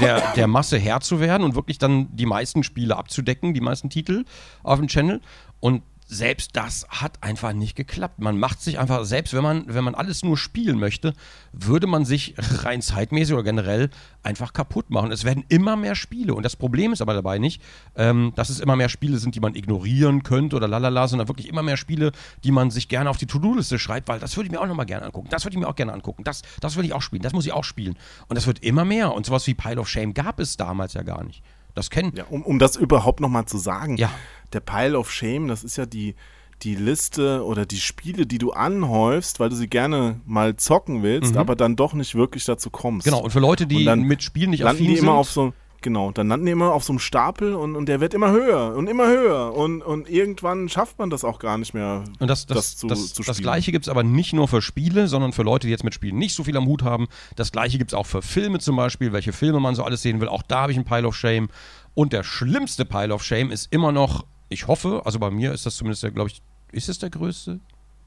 der, 0.00 0.32
der 0.34 0.46
Masse 0.46 0.78
Herr 0.78 1.00
zu 1.00 1.18
werden 1.20 1.44
und 1.44 1.54
wirklich 1.54 1.78
dann 1.78 2.14
die 2.14 2.26
meisten 2.26 2.62
Spiele 2.62 2.96
abzudecken, 2.96 3.54
die 3.54 3.60
meisten 3.60 3.88
Titel 3.88 4.24
auf 4.62 4.78
dem 4.78 4.88
Channel. 4.88 5.20
Und 5.60 5.82
selbst 6.12 6.56
das 6.56 6.86
hat 6.90 7.22
einfach 7.22 7.54
nicht 7.54 7.74
geklappt. 7.74 8.20
Man 8.20 8.38
macht 8.38 8.60
sich 8.60 8.78
einfach, 8.78 9.04
selbst 9.04 9.32
wenn 9.32 9.42
man, 9.42 9.64
wenn 9.66 9.82
man 9.82 9.94
alles 9.94 10.22
nur 10.22 10.36
spielen 10.36 10.78
möchte, 10.78 11.14
würde 11.52 11.86
man 11.86 12.04
sich 12.04 12.34
rein 12.38 12.82
zeitmäßig 12.82 13.32
oder 13.32 13.42
generell 13.42 13.88
einfach 14.22 14.52
kaputt 14.52 14.90
machen. 14.90 15.10
Es 15.10 15.24
werden 15.24 15.44
immer 15.48 15.74
mehr 15.76 15.94
Spiele. 15.94 16.34
Und 16.34 16.42
das 16.42 16.54
Problem 16.54 16.92
ist 16.92 17.00
aber 17.00 17.14
dabei 17.14 17.38
nicht, 17.38 17.62
ähm, 17.96 18.32
dass 18.36 18.50
es 18.50 18.60
immer 18.60 18.76
mehr 18.76 18.90
Spiele 18.90 19.16
sind, 19.16 19.34
die 19.34 19.40
man 19.40 19.54
ignorieren 19.54 20.22
könnte 20.22 20.56
oder 20.56 20.68
lalala, 20.68 21.08
sondern 21.08 21.28
wirklich 21.28 21.48
immer 21.48 21.62
mehr 21.62 21.78
Spiele, 21.78 22.12
die 22.44 22.52
man 22.52 22.70
sich 22.70 22.88
gerne 22.88 23.08
auf 23.08 23.16
die 23.16 23.26
To-Do-Liste 23.26 23.78
schreibt, 23.78 24.08
weil 24.08 24.20
das 24.20 24.36
würde 24.36 24.48
ich 24.48 24.52
mir 24.52 24.60
auch 24.60 24.66
nochmal 24.66 24.86
gerne 24.86 25.06
angucken. 25.06 25.28
Das 25.30 25.44
würde 25.44 25.56
ich 25.56 25.60
mir 25.60 25.68
auch 25.68 25.76
gerne 25.76 25.94
angucken. 25.94 26.24
Das, 26.24 26.42
das 26.60 26.76
will 26.76 26.84
ich 26.84 26.92
auch 26.92 27.02
spielen. 27.02 27.22
Das 27.22 27.32
muss 27.32 27.46
ich 27.46 27.52
auch 27.52 27.64
spielen. 27.64 27.96
Und 28.28 28.36
das 28.36 28.46
wird 28.46 28.62
immer 28.62 28.84
mehr. 28.84 29.14
Und 29.14 29.24
sowas 29.24 29.46
wie 29.46 29.54
Pile 29.54 29.80
of 29.80 29.88
Shame 29.88 30.12
gab 30.12 30.40
es 30.40 30.58
damals 30.58 30.92
ja 30.92 31.02
gar 31.02 31.24
nicht. 31.24 31.42
Das 31.74 31.90
kennen. 31.90 32.12
Ja, 32.16 32.24
um, 32.28 32.42
um 32.42 32.58
das 32.58 32.76
überhaupt 32.76 33.20
nochmal 33.20 33.46
zu 33.46 33.58
sagen, 33.58 33.96
Ja. 33.96 34.10
der 34.52 34.60
Pile 34.60 34.98
of 34.98 35.10
Shame, 35.10 35.48
das 35.48 35.64
ist 35.64 35.76
ja 35.76 35.86
die, 35.86 36.14
die 36.62 36.74
Liste 36.74 37.44
oder 37.44 37.66
die 37.66 37.78
Spiele, 37.80 38.26
die 38.26 38.38
du 38.38 38.52
anhäufst, 38.52 39.40
weil 39.40 39.48
du 39.48 39.56
sie 39.56 39.68
gerne 39.68 40.20
mal 40.26 40.56
zocken 40.56 41.02
willst, 41.02 41.36
aber 41.36 41.56
dann 41.56 41.74
doch 41.76 41.92
nicht 41.94 42.14
wirklich 42.14 42.44
dazu 42.44 42.70
kommst. 42.70 43.06
Mhm. 43.06 43.10
Genau. 43.10 43.22
Und 43.24 43.30
für 43.30 43.40
Leute, 43.40 43.66
die 43.66 43.84
mit 43.96 44.22
Spielen 44.22 44.50
nicht 44.50 44.64
affin 44.64 44.86
die 44.86 44.96
sind. 44.96 45.04
immer 45.04 45.14
auf 45.14 45.30
so 45.30 45.52
genau, 45.82 46.10
dann 46.12 46.28
landen 46.28 46.46
die 46.46 46.52
immer 46.52 46.72
auf 46.72 46.84
so 46.84 46.92
einem 46.92 46.98
Stapel 47.00 47.54
und, 47.54 47.76
und 47.76 47.86
der 47.86 48.00
wird 48.00 48.14
immer 48.14 48.30
höher 48.30 48.74
und 48.76 48.88
immer 48.88 49.06
höher 49.08 49.54
und, 49.54 49.82
und 49.82 50.08
irgendwann 50.08 50.68
schafft 50.68 50.98
man 50.98 51.10
das 51.10 51.24
auch 51.24 51.38
gar 51.38 51.58
nicht 51.58 51.74
mehr. 51.74 52.04
Und 52.18 52.28
das, 52.28 52.46
das, 52.46 52.56
das 52.56 52.76
zu- 52.76 52.86
das, 52.86 53.12
zu 53.12 53.22
das. 53.22 53.38
Gleiche 53.38 53.72
gibt 53.72 53.84
es 53.86 53.88
aber 53.88 54.02
nicht 54.02 54.32
nur 54.32 54.48
für 54.48 54.62
Spiele, 54.62 55.08
sondern 55.08 55.32
für 55.32 55.42
Leute, 55.42 55.66
die 55.66 55.70
jetzt 55.72 55.84
mit 55.84 55.92
Spielen 55.94 56.16
nicht 56.16 56.34
so 56.34 56.44
viel 56.44 56.56
am 56.56 56.66
Hut 56.66 56.82
haben. 56.82 57.08
Das 57.36 57.52
Gleiche 57.52 57.76
gibt 57.78 57.90
es 57.90 57.94
auch 57.94 58.06
für 58.06 58.22
Filme 58.22 58.58
zum 58.60 58.76
Beispiel, 58.76 59.12
welche 59.12 59.32
Filme 59.32 59.60
man 59.60 59.74
so 59.74 59.84
alles 59.84 60.02
sehen 60.02 60.20
will. 60.20 60.28
Auch 60.28 60.42
da 60.42 60.62
habe 60.62 60.72
ich 60.72 60.78
einen 60.78 60.86
Pile 60.86 61.06
of 61.06 61.14
Shame. 61.16 61.48
Und 61.94 62.12
der 62.12 62.22
schlimmste 62.22 62.84
Pile 62.84 63.12
of 63.12 63.22
Shame 63.22 63.50
ist 63.50 63.70
immer 63.72 63.92
noch, 63.92 64.24
ich 64.48 64.66
hoffe, 64.68 65.02
also 65.04 65.18
bei 65.18 65.30
mir 65.30 65.52
ist 65.52 65.66
das 65.66 65.76
zumindest, 65.76 66.02
glaube 66.14 66.30
ich, 66.30 66.40
ist 66.72 66.88
es 66.88 66.98
der 66.98 67.10
größte? 67.10 67.60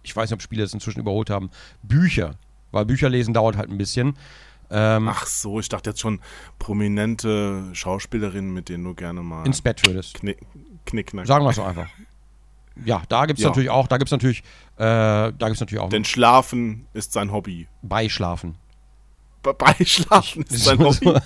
Ich 0.03 0.15
weiß 0.15 0.29
nicht, 0.29 0.35
ob 0.35 0.41
Spiele 0.41 0.63
das 0.63 0.73
inzwischen 0.73 0.99
überholt 0.99 1.29
haben. 1.29 1.49
Bücher. 1.83 2.35
Weil 2.71 2.85
Bücher 2.85 3.09
lesen 3.09 3.33
dauert 3.33 3.57
halt 3.57 3.69
ein 3.69 3.77
bisschen. 3.77 4.15
Ähm, 4.71 5.07
Ach 5.09 5.25
so, 5.27 5.59
ich 5.59 5.69
dachte 5.69 5.91
jetzt 5.91 5.99
schon 5.99 6.19
prominente 6.59 7.63
Schauspielerinnen, 7.73 8.51
mit 8.53 8.69
denen 8.69 8.83
du 8.83 8.93
gerne 8.95 9.21
mal 9.21 9.45
ins 9.45 9.61
Bett 9.61 9.85
würdest. 9.85 10.15
knick, 10.15 10.37
knickknack. 10.85 11.27
Sagen 11.27 11.45
wir 11.45 11.49
es 11.51 11.55
so 11.57 11.63
einfach. 11.63 11.87
Ja, 12.83 13.03
da 13.07 13.25
gibt 13.25 13.39
es 13.39 13.43
Ja. 13.43 13.49
natürlich 13.49 13.69
auch, 13.69 13.87
da 13.87 13.97
gibt 13.97 14.09
es 14.09 14.11
natürlich, 14.11 14.39
äh, 14.77 14.83
da 14.83 15.31
gibt's 15.45 15.59
natürlich 15.61 15.81
auch 15.81 15.89
Denn 15.89 16.03
Schlafen 16.03 16.87
ist 16.93 17.13
sein 17.13 17.31
Hobby. 17.31 17.67
Beischlafen. 17.83 18.55
Be- 19.43 19.53
Beischlafen 19.53 20.43
ist 20.43 20.65
sein 20.65 20.79
Hobby. 20.79 21.13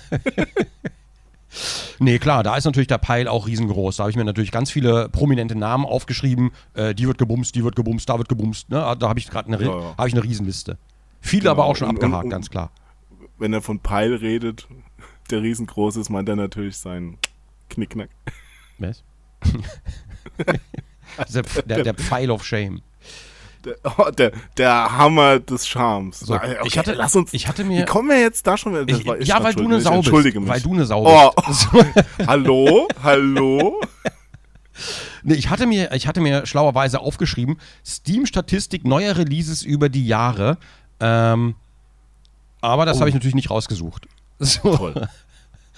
nee, 1.98 2.18
klar, 2.18 2.42
da 2.44 2.56
ist 2.56 2.64
natürlich 2.64 2.86
der 2.86 2.98
Peil 2.98 3.26
auch 3.26 3.46
riesengroß. 3.46 3.96
Da 3.96 4.04
habe 4.04 4.10
ich 4.10 4.16
mir 4.16 4.24
natürlich 4.24 4.52
ganz 4.52 4.70
viele 4.70 5.08
prominente 5.08 5.56
Namen 5.56 5.84
aufgeschrieben. 5.84 6.52
Äh, 6.74 6.94
die 6.94 7.06
wird 7.08 7.18
gebumst, 7.18 7.54
die 7.54 7.64
wird 7.64 7.74
gebumst, 7.74 8.08
da 8.08 8.18
wird 8.18 8.28
gebumst. 8.28 8.70
Ne? 8.70 8.96
Da 8.98 9.08
habe 9.08 9.18
ich 9.18 9.28
gerade 9.28 9.52
eine, 9.52 9.62
Ja, 9.64 9.94
ja. 9.98 10.06
ich 10.06 10.12
eine 10.12 10.22
Riesenliste. 10.22 10.78
Viele 11.20 11.42
Genau. 11.42 11.52
aber 11.52 11.64
auch 11.64 11.76
schon 11.76 11.88
abgehakt, 11.88 12.14
und- 12.14 12.24
und- 12.24 12.30
ganz 12.30 12.50
klar. 12.50 12.70
Wenn 13.40 13.52
er 13.52 13.62
von 13.62 13.80
Peil 13.80 14.14
redet, 14.14 14.68
der 15.30 15.42
riesengroß 15.42 15.96
ist, 15.96 16.10
meint 16.10 16.28
er 16.28 16.36
natürlich 16.36 16.76
seinen 16.76 17.18
Knickknack. 17.70 18.10
Was? 18.78 19.02
der, 21.32 21.42
der, 21.64 21.82
der 21.82 21.94
Pfeil 21.94 22.30
of 22.30 22.44
Shame. 22.44 22.82
Der, 23.64 23.76
oh, 23.98 24.10
der, 24.10 24.32
der 24.56 24.96
Hammer 24.96 25.38
des 25.38 25.66
Charmes. 25.66 26.20
So, 26.20 26.34
okay, 26.34 26.56
ich 26.64 26.78
hatte- 26.78 26.92
lass 26.92 27.14
uns. 27.16 27.32
ich 27.34 27.46
hatte 27.46 27.64
Wie 27.64 27.68
mir- 27.68 27.84
kommen 27.84 28.08
wir 28.08 28.20
jetzt 28.20 28.46
da 28.46 28.56
schon 28.56 28.72
wieder? 28.72 28.88
Ich, 28.88 29.06
ich 29.20 29.28
ja, 29.28 29.42
weil 29.42 29.54
du 29.54 29.64
eine 29.64 29.80
Sau 29.80 29.90
bist. 29.90 30.06
Entschuldige 30.06 30.40
mich. 30.40 30.48
Weil 30.48 30.60
du 30.62 30.72
eine 30.72 30.86
Sau 30.86 31.04
Oh. 31.06 31.30
bist. 31.46 31.68
Hallo? 32.26 32.88
Hallo? 33.02 33.80
Nee, 35.22 35.34
ich 35.34 35.50
hatte 35.50 35.66
mir, 35.66 35.92
ich 35.92 36.06
hatte 36.06 36.20
mir 36.22 36.46
schlauerweise 36.46 37.00
aufgeschrieben, 37.00 37.58
Steam-Statistik 37.84 38.84
neuer 38.86 39.16
Releases 39.16 39.62
über 39.62 39.90
die 39.90 40.06
Jahre. 40.06 40.56
Ähm, 41.00 41.54
aber 42.60 42.84
das 42.86 42.96
Oh. 42.96 43.00
habe 43.00 43.08
ich 43.10 43.14
natürlich 43.14 43.34
nicht 43.34 43.50
rausgesucht. 43.50 44.06
So. 44.42 44.74
Toll. 44.74 45.08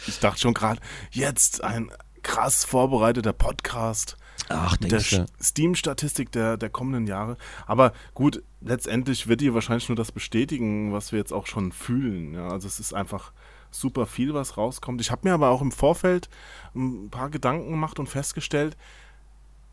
Ich 0.07 0.21
dachte 0.21 0.41
schon 0.41 0.55
gerade, 0.55 0.81
jetzt 1.11 1.65
ein 1.65 1.91
krass 2.23 2.65
vorbereiteter 2.65 3.33
Podcast. 3.33 4.17
Ach, 4.49 4.79
mit 4.81 4.93
der 4.93 5.01
Steam-Statistik 5.43 6.31
der, 6.31 6.57
der 6.57 6.71
kommenden 6.71 7.07
Jahre. 7.09 7.37
Aber 7.67 7.93
gut, 8.15 8.43
letztendlich 8.61 9.27
wird 9.27 9.41
die 9.41 9.53
wahrscheinlich 9.53 9.89
nur 9.89 9.97
das 9.97 10.13
bestätigen, 10.13 10.93
was 10.93 11.11
wir 11.11 11.19
jetzt 11.19 11.33
auch 11.33 11.47
schon 11.49 11.73
fühlen. 11.73 12.35
Ja, 12.35 12.49
also 12.49 12.69
es 12.69 12.79
ist 12.79 12.93
einfach 12.95 13.33
super 13.73 14.07
viel, 14.07 14.33
was 14.35 14.57
rauskommt. 14.57 15.01
Ich 15.01 15.11
habe 15.11 15.27
mir 15.29 15.35
aber 15.35 15.51
auch 15.51 15.61
im 15.63 15.73
Vorfeld 15.73 16.29
ein 16.75 17.11
paar 17.11 17.31
Gedanken 17.31 17.71
gemacht 17.71 17.99
und 17.99 18.09
festgestellt, 18.09 18.77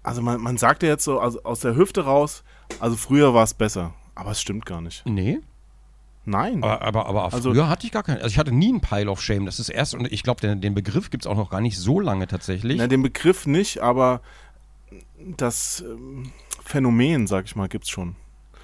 also 0.01 0.21
man, 0.21 0.41
man 0.41 0.57
sagt 0.57 0.81
ja 0.83 0.89
jetzt 0.89 1.03
so 1.03 1.19
also 1.19 1.43
aus 1.43 1.59
der 1.59 1.75
Hüfte 1.75 2.05
raus, 2.05 2.43
also 2.79 2.95
früher 2.95 3.33
war 3.33 3.43
es 3.43 3.53
besser. 3.53 3.93
Aber 4.15 4.31
es 4.31 4.41
stimmt 4.41 4.65
gar 4.65 4.81
nicht. 4.81 5.05
Nee, 5.05 5.39
Nein. 6.25 6.63
aber, 6.63 6.81
aber, 6.81 7.05
aber 7.07 7.33
Also- 7.33 7.51
früher 7.51 7.69
hatte 7.69 7.85
ich 7.87 7.91
gar 7.91 8.03
keinen. 8.03 8.17
Also 8.17 8.27
ich 8.27 8.37
hatte 8.37 8.51
nie 8.51 8.69
einen 8.69 8.81
Pile 8.81 9.09
of 9.09 9.21
Shame. 9.21 9.45
Das 9.45 9.59
ist 9.59 9.69
erst, 9.69 9.95
und 9.95 10.11
ich 10.11 10.21
glaube, 10.23 10.41
den, 10.41 10.61
den 10.61 10.75
Begriff 10.75 11.09
gibt 11.09 11.23
es 11.23 11.27
auch 11.27 11.35
noch 11.37 11.49
gar 11.49 11.61
nicht 11.61 11.77
so 11.77 11.99
lange 11.99 12.27
tatsächlich. 12.27 12.77
Na, 12.77 12.87
den 12.87 13.01
Begriff 13.03 13.47
nicht, 13.47 13.79
aber 13.79 14.21
das 15.37 15.83
ähm, 15.87 16.31
Phänomen, 16.63 17.25
sag 17.27 17.45
ich 17.45 17.55
mal, 17.55 17.67
gibt's 17.67 17.89
schon. 17.89 18.15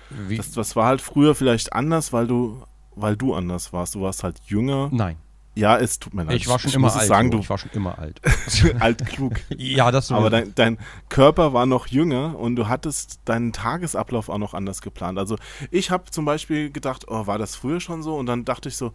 Wie, 0.09 0.37
Das, 0.37 0.51
das 0.51 0.75
war 0.75 0.85
halt 0.87 1.01
früher 1.01 1.33
vielleicht 1.33 1.73
anders, 1.73 2.13
weil 2.13 2.27
du, 2.27 2.61
weil 2.95 3.17
du 3.17 3.33
anders 3.33 3.73
warst. 3.73 3.95
Du 3.95 4.01
warst 4.01 4.23
halt 4.23 4.39
jünger. 4.45 4.89
nein, 4.91 5.17
Ja, 5.55 5.77
es 5.77 5.99
tut 5.99 6.13
mir 6.13 6.23
leid. 6.23 6.35
ich 6.35 6.47
war 6.47 6.59
schon 6.59 6.71
immer 6.73 6.87
muss 6.87 6.95
es 6.95 6.99
alt. 7.01 7.07
sagen, 7.07 7.31
du 7.31 7.39
ich 7.39 7.49
war 7.49 7.57
schon 7.57 7.71
immer 7.73 7.97
alt. 7.97 8.21
alt 8.79 9.05
klug. 9.05 9.33
ja, 9.49 9.89
das. 9.89 10.11
Aber 10.11 10.29
dein, 10.29 10.53
dein 10.53 10.77
Körper 11.07 11.53
war 11.53 11.65
noch 11.65 11.87
jünger 11.87 12.37
und 12.37 12.57
du 12.57 12.67
hattest 12.67 13.21
deinen 13.25 13.53
Tagesablauf 13.53 14.27
auch 14.27 14.37
noch 14.37 14.53
anders 14.53 14.81
geplant. 14.81 15.17
Also 15.17 15.37
ich 15.71 15.91
habe 15.91 16.11
zum 16.11 16.25
Beispiel 16.25 16.71
gedacht, 16.71 17.05
oh, 17.07 17.25
war 17.25 17.37
das 17.37 17.55
früher 17.55 17.79
schon 17.79 18.03
so? 18.03 18.15
Und 18.15 18.25
dann 18.25 18.43
dachte 18.43 18.67
ich 18.67 18.75
so, 18.75 18.91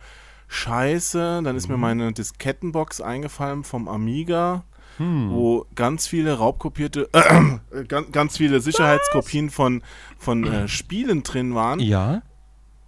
scheiße, 0.49 1.41
dann 1.43 1.57
ist 1.57 1.69
mir 1.69 1.79
meine 1.79 2.13
Diskettenbox 2.13 3.01
eingefallen 3.01 3.65
vom 3.65 3.89
Amiga, 3.89 4.65
wo 4.99 5.65
ganz 5.75 6.07
viele 6.07 6.35
raubkopierte, 6.35 7.09
äh, 7.13 7.85
ganz, 7.85 8.13
ganz 8.13 8.37
viele 8.37 8.61
Sicherheitskopien 8.61 9.49
von, 9.49 9.83
von 10.19 10.45
äh, 10.45 10.69
Spielen 10.69 11.23
drin 11.23 11.55
waren. 11.55 11.81
ja, 11.81 12.21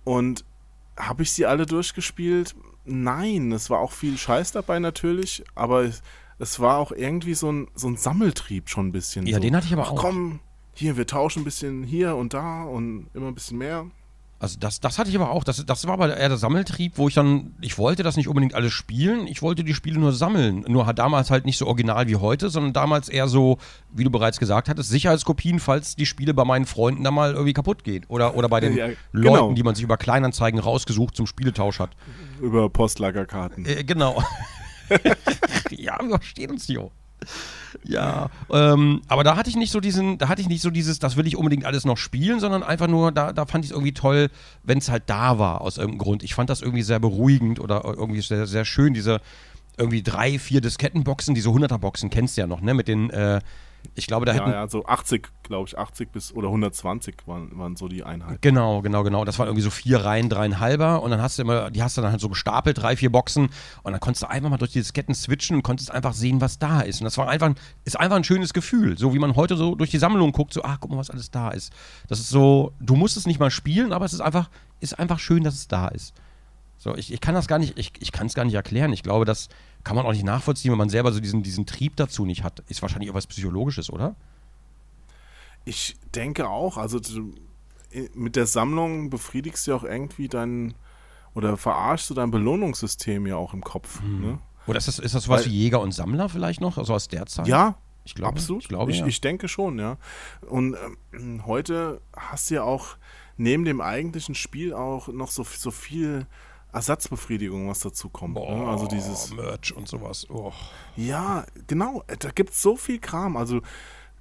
Und 0.05 0.45
habe 0.99 1.23
ich 1.23 1.33
sie 1.33 1.47
alle 1.47 1.65
durchgespielt? 1.65 2.55
Nein, 2.85 3.53
es 3.53 3.71
war 3.71 3.79
auch 3.79 3.93
viel 3.93 4.19
Scheiß 4.19 4.53
dabei 4.53 4.79
natürlich, 4.79 5.45
aber 5.55 5.85
es, 5.85 6.03
es 6.39 6.59
war 6.61 6.79
auch 6.79 6.93
irgendwie 6.93 7.35
so 7.35 7.51
ein, 7.51 7.69
so 7.75 7.89
ein 7.89 7.97
Sammeltrieb 7.97 8.69
schon 8.69 8.89
ein 8.89 8.93
bisschen. 8.93 9.27
Ja, 9.27 9.37
so. 9.37 9.41
den 9.43 9.55
hatte 9.55 9.67
ich 9.67 9.73
aber 9.73 9.85
Ach, 9.85 9.93
auch. 9.93 9.97
komm, 9.97 10.41
hier, 10.75 10.97
wir 10.97 11.07
tauschen 11.07 11.43
ein 11.43 11.45
bisschen 11.45 11.85
hier 11.85 12.17
und 12.17 12.35
da 12.35 12.65
und 12.65 13.09
immer 13.15 13.29
ein 13.29 13.35
bisschen 13.35 13.59
mehr. 13.59 13.87
Also 14.43 14.59
das, 14.59 14.81
das 14.81 14.99
hatte 14.99 15.09
ich 15.09 15.15
aber 15.15 15.31
auch. 15.31 15.45
Das, 15.45 15.65
das 15.65 15.87
war 15.87 15.95
aber 15.95 16.17
eher 16.17 16.29
der 16.29 16.37
Sammeltrieb, 16.37 16.99
wo 16.99 17.07
ich 17.07 17.15
dann, 17.15 17.55
ich 17.61 17.79
wollte 17.79 18.03
das 18.03 18.17
nicht 18.17 18.27
unbedingt 18.27 18.55
alles 18.55 18.73
spielen, 18.73 19.29
ich 19.29 19.41
wollte 19.41 19.63
die 19.63 19.73
Spiele 19.73 20.01
nur 20.01 20.13
sammeln. 20.13 20.65
Nur 20.67 20.85
hat 20.85 20.99
damals 20.99 21.31
halt 21.31 21.47
nicht 21.47 21.59
so 21.59 21.69
original 21.69 22.09
wie 22.09 22.17
heute, 22.17 22.51
sondern 22.51 22.73
damals 22.73 23.09
eher 23.09 23.29
so, 23.29 23.59
wie 23.93 24.03
du 24.03 24.11
bereits 24.11 24.41
gesagt 24.41 24.69
hattest, 24.69 24.91
Sicherheitskopien, 24.91 25.61
falls 25.61 25.95
die 25.95 26.07
Spiele 26.07 26.35
bei 26.35 26.45
meinen 26.45 26.67
Freunden 26.67 27.05
da 27.05 27.13
mal 27.13 27.35
irgendwie 27.35 27.53
kaputt 27.53 27.85
gehen. 27.85 28.05
Oder, 28.09 28.35
oder 28.35 28.49
bei 28.49 28.59
den 28.59 28.77
Ja, 28.77 28.87
Leuten, 28.87 28.97
genau. 29.13 29.53
die 29.53 29.63
man 29.63 29.77
sich 29.77 29.85
über 29.85 29.97
Kleinanzeigen 29.97 30.59
rausgesucht 30.59 31.15
zum 31.15 31.29
Spieletausch 31.29 31.79
hat. 31.79 31.91
Über 32.41 32.69
Postlagerkarten. 32.69 33.65
Äh, 33.65 33.85
genau. 33.85 34.25
ja, 35.71 36.01
wir 36.01 36.19
verstehen 36.19 36.51
uns 36.51 36.65
hier. 36.65 36.91
Ja, 37.85 38.31
ähm, 38.51 39.03
aber 39.09 39.25
da 39.25 39.37
hatte 39.37 39.51
ich 39.51 39.57
nicht 39.57 39.71
so 39.71 39.81
diesen, 39.81 40.19
da 40.19 40.29
hatte 40.29 40.41
ich 40.41 40.49
nicht 40.49 40.63
so 40.63 40.71
dieses, 40.71 40.99
das 40.99 41.17
will 41.17 41.27
ich 41.27 41.37
unbedingt 41.37 41.65
alles 41.65 41.85
noch 41.85 41.97
spielen, 41.97 42.41
sondern 42.41 42.63
einfach 42.63 42.89
nur, 42.89 43.13
da, 43.13 43.33
da 43.33 43.47
fand 43.47 43.65
ich 43.65 43.71
es 43.71 43.75
irgendwie 43.75 43.93
toll, 43.93 44.31
wenn 44.63 44.79
es 44.79 44.89
halt 44.89 45.05
da 45.07 45.39
war, 45.39 45.61
aus 45.61 45.79
irgendeinem 45.79 45.99
Grund. 45.99 46.23
Ich 46.23 46.35
fand 46.35 46.51
das 46.51 46.63
irgendwie 46.63 46.83
sehr 46.83 47.01
beruhigend 47.01 47.61
oder 47.61 47.83
irgendwie 47.85 48.23
sehr, 48.23 48.47
sehr 48.47 48.65
schön, 48.65 48.95
diese 48.95 49.21
irgendwie 49.77 50.03
drei, 50.03 50.39
vier 50.39 50.61
Diskettenboxen, 50.61 51.35
diese 51.35 51.49
100er-Boxen, 51.49 52.11
kennst 52.11 52.37
du 52.37 52.43
ja 52.43 52.47
noch, 52.47 52.61
ne, 52.61 52.75
mit 52.75 52.89
den, 52.89 53.11
äh, 53.11 53.41
ich 53.95 54.07
glaube, 54.07 54.27
da 54.27 54.33
hätten, 54.33 54.51
Ja, 54.51 54.63
ja, 54.63 54.69
so 54.69 54.87
80, 54.87 55.29
glaube 55.43 55.69
ich, 55.69 55.79
80 55.79 56.11
bis 56.13 56.33
oder 56.33 56.49
120 56.49 57.17
waren, 57.27 57.57
waren 57.59 57.77
so 57.77 57.89
die 57.89 58.05
Einheiten. 58.05 58.39
Genau, 58.41 58.83
genau, 58.83 59.03
genau. 59.03 59.25
Das 59.25 59.39
waren 59.39 59.47
irgendwie 59.49 59.63
so 59.63 59.71
vier 59.71 60.05
Reihen, 60.05 60.29
dreieinhalber 60.29 61.03
und 61.03 61.11
dann 61.11 61.21
hast 61.21 61.39
du 61.39 61.43
immer, 61.43 61.71
die 61.71 61.83
hast 61.83 61.97
du 61.97 62.01
dann 62.03 62.11
halt 62.11 62.21
so 62.21 62.29
gestapelt, 62.29 62.81
drei, 62.81 62.97
vier 62.97 63.11
Boxen 63.11 63.51
und 63.83 63.93
dann 63.93 64.01
konntest 64.01 64.23
du 64.23 64.31
einfach 64.31 64.51
mal 64.51 64.57
durch 64.57 64.73
die 64.73 64.79
Disketten 64.79 65.15
switchen 65.15 65.57
und 65.57 65.63
konntest 65.63 65.91
einfach 65.91 66.15
sehen, 66.15 66.41
was 66.41 66.59
da 66.59 66.81
ist. 66.81 67.01
Und 67.01 67.05
das 67.05 67.19
war 67.19 67.29
einfach, 67.29 67.53
ist 67.85 67.99
einfach 67.99 68.17
ein 68.17 68.25
schönes 68.25 68.53
Gefühl. 68.53 68.97
So 68.97 69.13
wie 69.15 69.19
man 69.19 69.37
heute 69.37 69.57
so 69.57 69.75
durch 69.75 69.91
die 69.91 69.99
Sammlung 69.99 70.33
guckt, 70.33 70.53
so, 70.55 70.63
ah, 70.63 70.77
guck 70.81 70.91
mal, 70.91 70.99
was 70.99 71.11
alles 71.11 71.31
da 71.31 71.51
ist. 71.51 71.73
Das 72.09 72.19
ist 72.21 72.31
so, 72.31 72.73
du 72.81 72.97
musst 72.97 73.17
es 73.17 73.27
nicht 73.27 73.41
mal 73.41 73.51
spielen, 73.51 73.93
aber 73.93 74.05
es 74.05 74.13
ist 74.13 74.21
einfach, 74.21 74.49
ist 74.81 74.99
einfach 74.99 75.19
schön, 75.19 75.45
dass 75.45 75.55
es 75.55 75.69
da 75.69 75.89
ist. 75.89 76.15
So, 76.79 76.97
ich, 76.97 77.13
ich 77.13 77.21
kann 77.21 77.37
das 77.37 77.47
gar 77.47 77.61
nicht, 77.61 77.79
ich, 77.79 77.93
ich 78.01 78.11
kann 78.11 78.27
es 78.27 78.35
gar 78.35 78.45
nicht 78.45 78.55
erklären. 78.55 78.93
Ich 78.93 79.05
glaube, 79.05 79.25
das 79.25 79.49
kann 79.85 79.97
man 79.97 80.07
auch 80.07 80.13
nicht 80.13 80.25
nachvollziehen, 80.25 80.71
wenn 80.71 80.79
man 80.79 80.89
selber 80.89 81.13
so 81.13 81.21
diesen, 81.21 81.43
diesen 81.43 81.67
Trieb 81.67 81.97
dazu 81.97 82.25
nicht 82.25 82.45
hat. 82.45 82.61
Ist 82.69 82.83
wahrscheinlich 82.83 83.11
auch 83.11 83.15
was 83.15 83.27
Psychologisches, 83.27 83.91
oder? 83.91 84.15
Ich 85.65 85.97
denke 86.15 86.49
auch, 86.49 86.77
also 86.77 87.01
mit 88.15 88.37
der 88.37 88.47
Sammlung 88.47 89.11
befriedigst 89.11 89.67
du 89.67 89.75
auch 89.75 89.85
irgendwie 89.85 90.29
dein 90.29 90.75
oder 91.35 91.57
verarschst 91.57 92.11
du 92.11 92.15
dein 92.15 92.31
Belohnungssystem 92.31 93.27
ja 93.27 93.37
auch 93.37 93.55
im 93.55 93.63
Kopf. 93.63 94.01
Hm. 94.01 94.21
Ne? 94.21 94.39
Oder 94.67 94.79
ist 94.79 94.89
das, 94.89 94.99
ist 94.99 95.15
das 95.15 95.29
was 95.29 95.45
Weil- 95.45 95.51
wie 95.51 95.57
Jäger 95.63 95.81
und 95.81 95.93
Sammler 95.93 96.29
vielleicht 96.29 96.61
noch, 96.61 96.79
also 96.79 96.95
aus 96.95 97.09
der 97.09 97.27
Zeit? 97.27 97.47
Ja, 97.49 97.77
Ich 98.05 98.15
glaube, 98.15 98.35
absolut. 98.37 98.63
Ich 98.63 98.69
glaube, 98.69 98.91
ich, 98.91 98.99
ja. 98.99 99.07
ich 99.07 99.21
denke 99.21 99.49
schon, 99.49 99.79
ja. 99.79 99.97
Und 100.49 100.77
ähm, 101.13 101.47
heute 101.47 102.01
hast 102.17 102.51
du 102.51 102.55
ja 102.57 102.63
auch 102.65 102.97
neben 103.37 103.65
dem 103.65 103.81
eigentlichen 103.81 104.35
Spiel 104.35 104.75
auch 104.75 105.09
noch 105.09 105.31
so, 105.31 105.45
so 105.45 105.71
viel 105.71 106.27
Ersatzbefriedigung, 106.73 107.69
was 107.69 107.81
dazu 107.81 108.09
kommt. 108.09 108.35
ne? 108.35 108.67
Also 108.69 108.87
dieses 108.87 109.33
Merch 109.35 109.75
und 109.77 109.89
sowas. 109.89 110.27
Oh. 110.31 110.53
Ja, 110.97 111.45
genau. 111.67 112.03
Da 112.19 112.31
gibt 112.31 112.51
es 112.51 112.63
so 112.63 112.77
viel 112.77 112.99
Kram. 112.99 113.37
Also, 113.37 113.61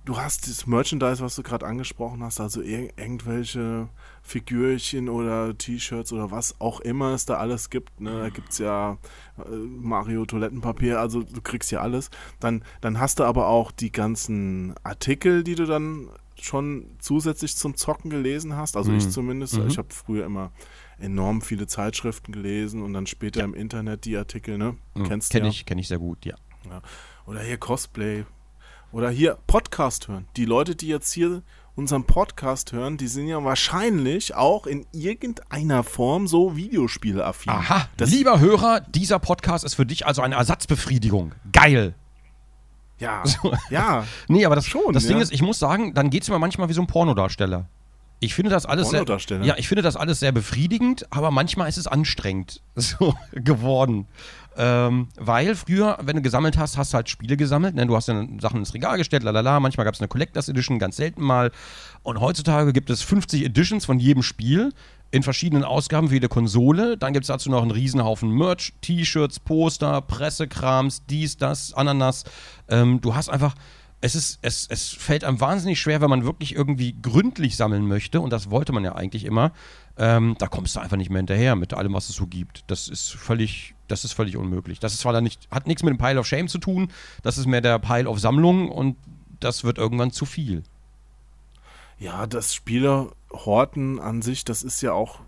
du 0.06 0.18
hast 0.18 0.48
das 0.50 0.66
Merchandise, 0.68 1.24
was 1.24 1.36
du 1.36 1.44
gerade 1.44 1.66
angesprochen 1.66 2.24
hast, 2.24 2.40
also 2.42 2.62
ir 2.62 2.90
irgendwelche 2.98 3.88
Figürchen 4.24 5.10
oder 5.10 5.56
T-Shirts 5.58 6.12
oder 6.14 6.32
was 6.32 6.60
auch 6.60 6.80
immer 6.80 7.14
es 7.14 7.26
da 7.26 7.36
alles 7.38 7.70
gibt. 7.70 8.02
Ne? 8.02 8.20
Da 8.20 8.30
gibt 8.30 8.50
es 8.50 8.58
ja 8.58 8.98
äh, 9.38 9.50
Mario 9.56 10.26
Toilettenpapier, 10.26 11.00
also 11.00 11.22
du 11.24 11.42
kriegst 11.42 11.72
ja 11.72 11.82
alles. 11.82 12.10
Dann, 12.40 12.64
dann 12.82 13.00
hast 13.00 13.20
du 13.20 13.24
aber 13.24 13.48
auch 13.48 13.72
die 13.72 13.92
ganzen 13.92 14.74
Artikel, 14.84 15.44
die 15.44 15.56
du 15.56 15.66
dann 15.66 16.10
schon 16.40 16.88
zusätzlich 17.00 17.56
zum 17.56 17.76
Zocken 17.78 18.10
gelesen 18.10 18.56
hast. 18.58 18.76
Also 18.76 18.92
ich 18.94 19.06
Mhm. 19.06 19.12
zumindest. 19.12 19.58
Mhm. 19.60 19.68
Ich 19.68 19.78
habe 19.78 19.90
früher 19.92 20.26
immer 20.26 20.52
enorm 21.02 21.42
viele 21.42 21.68
Zeitschriften 21.68 22.32
gelesen 22.32 22.82
und 22.82 22.94
dann 22.94 23.08
später 23.08 23.44
im 23.44 23.54
Internet 23.54 24.06
die 24.06 24.18
Artikel, 24.18 24.58
ne? 24.58 24.76
Kennst 25.08 25.34
du 25.34 25.38
Kenn 25.38 25.46
ja. 25.46 25.52
ich, 25.52 25.66
kenn 25.66 25.78
ich 25.78 25.88
sehr 25.88 26.00
gut, 26.00 26.26
ja. 26.26 26.36
Oder 27.26 27.42
hier 27.42 27.58
Cosplay. 27.58 28.26
Oder 28.92 29.10
hier 29.10 29.38
Podcast 29.48 30.08
hören. 30.08 30.28
Die 30.36 30.46
Leute, 30.46 30.76
die 30.76 30.88
jetzt 30.88 31.14
hier 31.14 31.44
unseren 31.76 32.04
Podcast 32.04 32.74
hören, 32.74 32.98
die 32.98 33.08
sind 33.08 33.28
ja 33.28 33.44
wahrscheinlich 33.44 34.36
auch 34.36 34.68
in 34.68 34.86
irgendeiner 34.92 35.84
Form 35.84 36.28
so 36.28 36.56
Videospiele-affin. 36.56 37.52
Aha, 37.52 37.88
Das, 37.98 38.12
lieber 38.12 38.40
Hörer, 38.40 38.82
dieser 38.82 39.20
Podcast 39.20 39.64
ist 39.64 39.76
für 39.76 39.86
dich 39.86 40.06
also 40.06 40.22
eine 40.22 40.36
Ersatzbefriedigung. 40.36 41.34
Geil. 41.54 41.96
ja, 43.00 43.24
ja. 43.70 44.06
Nee, 44.28 44.46
aber 44.46 44.56
das, 44.56 44.66
Schon, 44.66 44.94
das 44.94 45.08
Ding 45.08 45.18
ja. 45.18 45.24
ist, 45.24 45.32
ich 45.32 45.42
muss 45.42 45.58
sagen, 45.58 45.94
dann 45.94 46.10
geht 46.10 46.24
es 46.24 46.30
mir 46.30 46.38
manchmal 46.38 46.70
wie 46.70 46.74
so 46.74 46.82
ein 46.82 46.88
Pornodarsteller. 46.88 47.68
Ich 48.24 48.36
finde 48.36 48.52
das 48.52 48.68
alles 48.68 48.92
sehr, 48.92 49.04
ja, 49.42 49.56
ich 49.58 49.68
finde 49.68 49.82
das 49.82 49.96
alles 49.96 50.20
sehr 50.20 50.32
befriedigend, 50.32 51.08
aber 51.10 51.32
manchmal 51.32 51.68
ist 51.68 51.78
es 51.78 51.88
anstrengend 51.88 52.62
so 52.76 53.16
geworden. 53.34 54.08
Ähm, 54.56 55.08
weil 55.18 55.56
früher, 55.56 55.98
wenn 56.04 56.18
du 56.18 56.22
gesammelt 56.22 56.56
hast, 56.56 56.78
hast 56.78 56.94
du 56.94 56.98
halt 56.98 57.10
Spiele 57.10 57.36
gesammelt. 57.36 57.74
Ne? 57.74 57.88
Du 57.88 57.96
hast 57.96 58.10
dann 58.10 58.38
Sachen 58.40 58.60
ins 58.60 58.76
Regal 58.76 58.98
gestellt, 58.98 59.24
lalala. 59.24 59.60
Manchmal 59.60 59.86
gab 59.86 59.96
es 59.96 60.02
eine 60.02 60.08
Collectors 60.08 60.50
Edition, 60.50 60.78
ganz 60.78 60.98
selten 60.98 61.24
mal. 61.24 61.52
Und 62.04 62.20
heutzutage 62.20 62.74
gibt 62.74 62.92
es 62.92 63.02
50 63.02 63.44
Editions 63.44 63.86
von 63.86 63.98
jedem 63.98 64.22
Spiel 64.22 64.72
in 65.10 65.24
verschiedenen 65.24 65.64
Ausgaben 65.64 66.10
für 66.10 66.16
jede 66.16 66.30
Konsole. 66.30 66.98
Dann 66.98 67.14
gibt 67.14 67.24
es 67.24 67.28
dazu 67.28 67.50
noch 67.50 67.64
einen 67.64 67.72
Riesenhaufen 67.72 68.30
Merch, 68.30 68.74
T-Shirts, 68.82 69.40
Poster, 69.40 70.02
Pressekrams, 70.02 71.08
dies, 71.08 71.38
das, 71.38 71.74
Ananas. 71.74 72.26
Ähm, 72.70 73.02
du 73.02 73.16
hast 73.16 73.30
einfach. 73.30 73.56
Es, 74.02 74.16
ist, 74.16 74.40
es, 74.42 74.68
es 74.68 74.90
fällt 74.90 75.24
einem 75.24 75.40
wahnsinnig 75.40 75.80
schwer, 75.80 76.02
wenn 76.02 76.10
man 76.10 76.26
wirklich 76.26 76.56
irgendwie 76.56 76.96
gründlich 77.02 77.56
sammeln 77.56 77.88
möchte, 77.88 78.20
und 78.20 78.32
das 78.32 78.50
wollte 78.50 78.74
man 78.74 78.84
ja 78.84 78.96
eigentlich 78.96 79.26
immer. 79.26 79.52
Ähm, 79.98 80.36
da 80.40 80.48
kommst 80.48 80.76
du 80.76 80.80
einfach 80.80 80.98
nicht 80.98 81.10
mehr 81.10 81.20
hinterher 81.20 81.56
mit 81.56 81.74
allem, 81.74 81.94
was 81.94 82.10
es 82.10 82.16
so 82.16 82.26
gibt. 82.26 82.64
Das 82.68 82.88
ist 82.88 83.12
völlig, 83.12 83.76
das 83.88 84.04
ist 84.04 84.14
völlig 84.14 84.38
unmöglich. 84.38 84.80
Das 84.80 84.94
ist 84.94 85.02
zwar 85.02 85.14
dann 85.14 85.24
nicht, 85.24 85.48
hat 85.52 85.68
nichts 85.68 85.84
mit 85.84 85.92
dem 85.92 85.98
Pile 86.00 86.20
of 86.20 86.26
Shame 86.26 86.48
zu 86.48 86.58
tun, 86.58 86.92
das 87.22 87.38
ist 87.38 87.46
mehr 87.46 87.62
der 87.62 87.78
Pile 87.78 88.10
of 88.10 88.20
Sammlung 88.20 88.70
und 88.70 88.98
das 89.40 89.64
wird 89.64 89.78
irgendwann 89.78 90.12
zu 90.12 90.26
viel. 90.26 90.64
Ja, 92.00 92.26
das 92.26 92.56
Spielerhorten 92.56 94.00
an 94.00 94.24
sich, 94.24 94.44
das 94.44 94.64
ist 94.64 94.82
ja 94.82 94.94
auch 94.94 95.20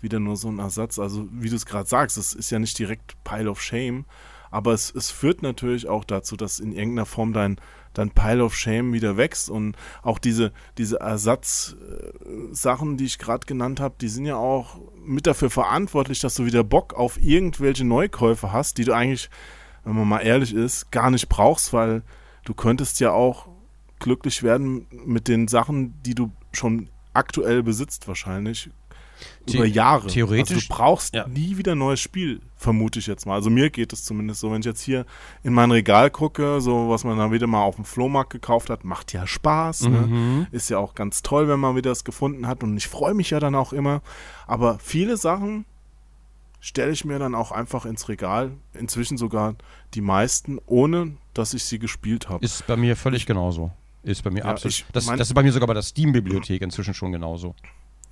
wieder 0.00 0.20
nur 0.20 0.36
so 0.36 0.48
ein 0.48 0.58
Ersatz. 0.58 0.98
Also, 0.98 1.28
wie 1.32 1.50
du 1.50 1.56
es 1.56 1.66
gerade 1.66 1.88
sagst, 1.88 2.16
es 2.16 2.32
ist 2.32 2.50
ja 2.50 2.58
nicht 2.58 2.78
direkt 2.78 3.22
Pile 3.24 3.50
of 3.50 3.60
Shame, 3.60 4.04
aber 4.50 4.72
es, 4.72 4.94
es 4.94 5.10
führt 5.10 5.42
natürlich 5.42 5.88
auch 5.88 6.04
dazu, 6.04 6.36
dass 6.36 6.60
in 6.60 6.72
irgendeiner 6.72 7.06
Form 7.06 7.32
dein, 7.32 7.56
dein 7.94 8.10
Pile 8.10 8.44
of 8.44 8.54
Shame 8.54 8.92
wieder 8.92 9.16
wächst 9.16 9.48
und 9.48 9.76
auch 10.02 10.18
diese, 10.18 10.52
diese 10.78 11.00
Ersatzsachen, 11.00 12.96
die 12.96 13.04
ich 13.04 13.18
gerade 13.18 13.46
genannt 13.46 13.80
habe, 13.80 13.94
die 14.00 14.08
sind 14.08 14.26
ja 14.26 14.36
auch 14.36 14.78
mit 15.04 15.26
dafür 15.26 15.50
verantwortlich, 15.50 16.20
dass 16.20 16.34
du 16.34 16.44
wieder 16.46 16.64
Bock 16.64 16.94
auf 16.94 17.20
irgendwelche 17.20 17.84
Neukäufe 17.84 18.52
hast, 18.52 18.78
die 18.78 18.84
du 18.84 18.94
eigentlich, 18.94 19.30
wenn 19.84 19.96
man 19.96 20.08
mal 20.08 20.20
ehrlich 20.20 20.54
ist, 20.54 20.90
gar 20.90 21.10
nicht 21.10 21.28
brauchst, 21.28 21.72
weil 21.72 22.02
du 22.44 22.54
könntest 22.54 23.00
ja 23.00 23.12
auch 23.12 23.48
glücklich 23.98 24.42
werden 24.42 24.86
mit 24.90 25.28
den 25.28 25.48
Sachen, 25.48 25.94
die 26.02 26.14
du 26.14 26.30
schon 26.52 26.88
aktuell 27.14 27.62
besitzt 27.62 28.08
wahrscheinlich. 28.08 28.70
The 29.46 29.56
über 29.56 29.66
Jahre. 29.66 30.06
theoretisch, 30.06 30.56
Also 30.56 30.68
du 30.68 30.74
brauchst 30.74 31.14
ja. 31.14 31.26
nie 31.26 31.56
wieder 31.56 31.72
ein 31.72 31.78
neues 31.78 32.00
Spiel, 32.00 32.40
vermute 32.56 32.98
ich 32.98 33.06
jetzt 33.06 33.26
mal. 33.26 33.34
Also 33.34 33.50
mir 33.50 33.70
geht 33.70 33.92
es 33.92 34.04
zumindest 34.04 34.40
so, 34.40 34.50
wenn 34.52 34.60
ich 34.60 34.66
jetzt 34.66 34.82
hier 34.82 35.06
in 35.42 35.52
mein 35.52 35.70
Regal 35.70 36.10
gucke, 36.10 36.60
so 36.60 36.88
was 36.88 37.04
man 37.04 37.18
dann 37.18 37.32
wieder 37.32 37.46
mal 37.46 37.62
auf 37.62 37.76
dem 37.76 37.84
Flohmarkt 37.84 38.30
gekauft 38.30 38.70
hat, 38.70 38.84
macht 38.84 39.12
ja 39.12 39.26
Spaß. 39.26 39.82
Ne? 39.82 40.00
Mhm. 40.00 40.46
Ist 40.50 40.70
ja 40.70 40.78
auch 40.78 40.94
ganz 40.94 41.22
toll, 41.22 41.48
wenn 41.48 41.60
man 41.60 41.76
wieder 41.76 41.90
das 41.90 42.04
gefunden 42.04 42.46
hat 42.46 42.62
und 42.62 42.76
ich 42.76 42.88
freue 42.88 43.14
mich 43.14 43.30
ja 43.30 43.40
dann 43.40 43.54
auch 43.54 43.72
immer. 43.72 44.02
Aber 44.46 44.78
viele 44.78 45.16
Sachen 45.16 45.64
stelle 46.60 46.92
ich 46.92 47.04
mir 47.04 47.18
dann 47.18 47.34
auch 47.34 47.52
einfach 47.52 47.84
ins 47.84 48.08
Regal, 48.08 48.52
inzwischen 48.72 49.18
sogar 49.18 49.54
die 49.92 50.00
meisten, 50.00 50.58
ohne 50.64 51.18
dass 51.34 51.52
ich 51.52 51.64
sie 51.64 51.78
gespielt 51.78 52.30
habe. 52.30 52.42
Ist 52.42 52.66
bei 52.66 52.76
mir 52.76 52.96
völlig 52.96 53.26
genauso. 53.26 53.70
Ist 54.02 54.22
bei 54.22 54.30
mir 54.30 54.40
Ja, 54.40 54.46
absolut. 54.46 54.72
ich 54.72 54.86
Das, 54.92 55.06
das 55.06 55.28
ist 55.28 55.34
bei 55.34 55.42
mir 55.42 55.52
sogar 55.52 55.66
bei 55.66 55.74
der 55.74 55.82
Steam-Bibliothek 55.82 56.62
inzwischen 56.62 56.94
schon 56.94 57.12
genauso. 57.12 57.54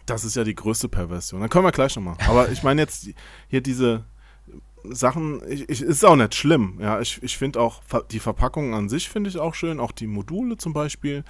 Das 0.06 0.24
ist 0.24 0.36
ja 0.36 0.44
die 0.44 0.54
größte 0.54 0.88
Perversion. 0.88 1.40
Dann 1.40 1.50
können 1.50 1.64
wir 1.64 1.72
gleich 1.72 1.94
nochmal. 1.96 2.16
Aber 2.28 2.50
ich 2.50 2.62
meine 2.62 2.82
jetzt 2.82 3.08
hier 3.48 3.60
diese 3.60 4.04
Sachen, 4.84 5.40
ich, 5.48 5.68
ich, 5.68 5.80
ist 5.80 6.04
auch 6.04 6.16
nicht 6.16 6.34
schlimm. 6.34 6.78
Ja, 6.80 7.00
ich, 7.00 7.22
ich 7.22 7.38
finde 7.38 7.60
auch 7.60 7.82
die 8.10 8.18
Verpackungen 8.18 8.74
an 8.74 8.88
sich 8.88 9.08
finde 9.08 9.30
ich 9.30 9.38
auch 9.38 9.54
schön. 9.54 9.78
Auch 9.78 9.92
die 9.92 10.08
Module 10.08 10.56
zum 10.56 10.72
Beispiel 10.72 11.24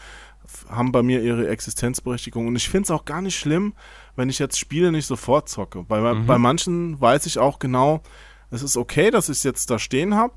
haben 0.71 0.91
bei 0.91 1.03
mir 1.03 1.23
ihre 1.23 1.49
Existenzberechtigung. 1.49 2.47
Und 2.47 2.57
ich 2.57 2.69
finde 2.69 2.85
es 2.85 2.91
auch 2.91 3.05
gar 3.05 3.21
nicht 3.21 3.39
schlimm, 3.39 3.75
wenn 4.17 4.31
ich 4.31 4.39
jetzt 4.39 4.59
Spiele 4.59 4.91
nicht 4.91 5.07
sofort 5.07 5.49
zocke. 5.49 5.83
Bei, 5.83 6.01
Mhm. 6.01 6.27
bei 6.27 6.39
manchen 6.39 7.01
weiß 7.01 7.27
ich 7.27 7.39
auch 7.39 7.59
genau, 7.59 8.03
es 8.51 8.63
ist 8.63 8.77
okay, 8.77 9.11
dass 9.11 9.29
ich 9.29 9.39
es 9.39 9.43
jetzt 9.43 9.71
da 9.71 9.79
stehen 9.79 10.15
habe. 10.15 10.35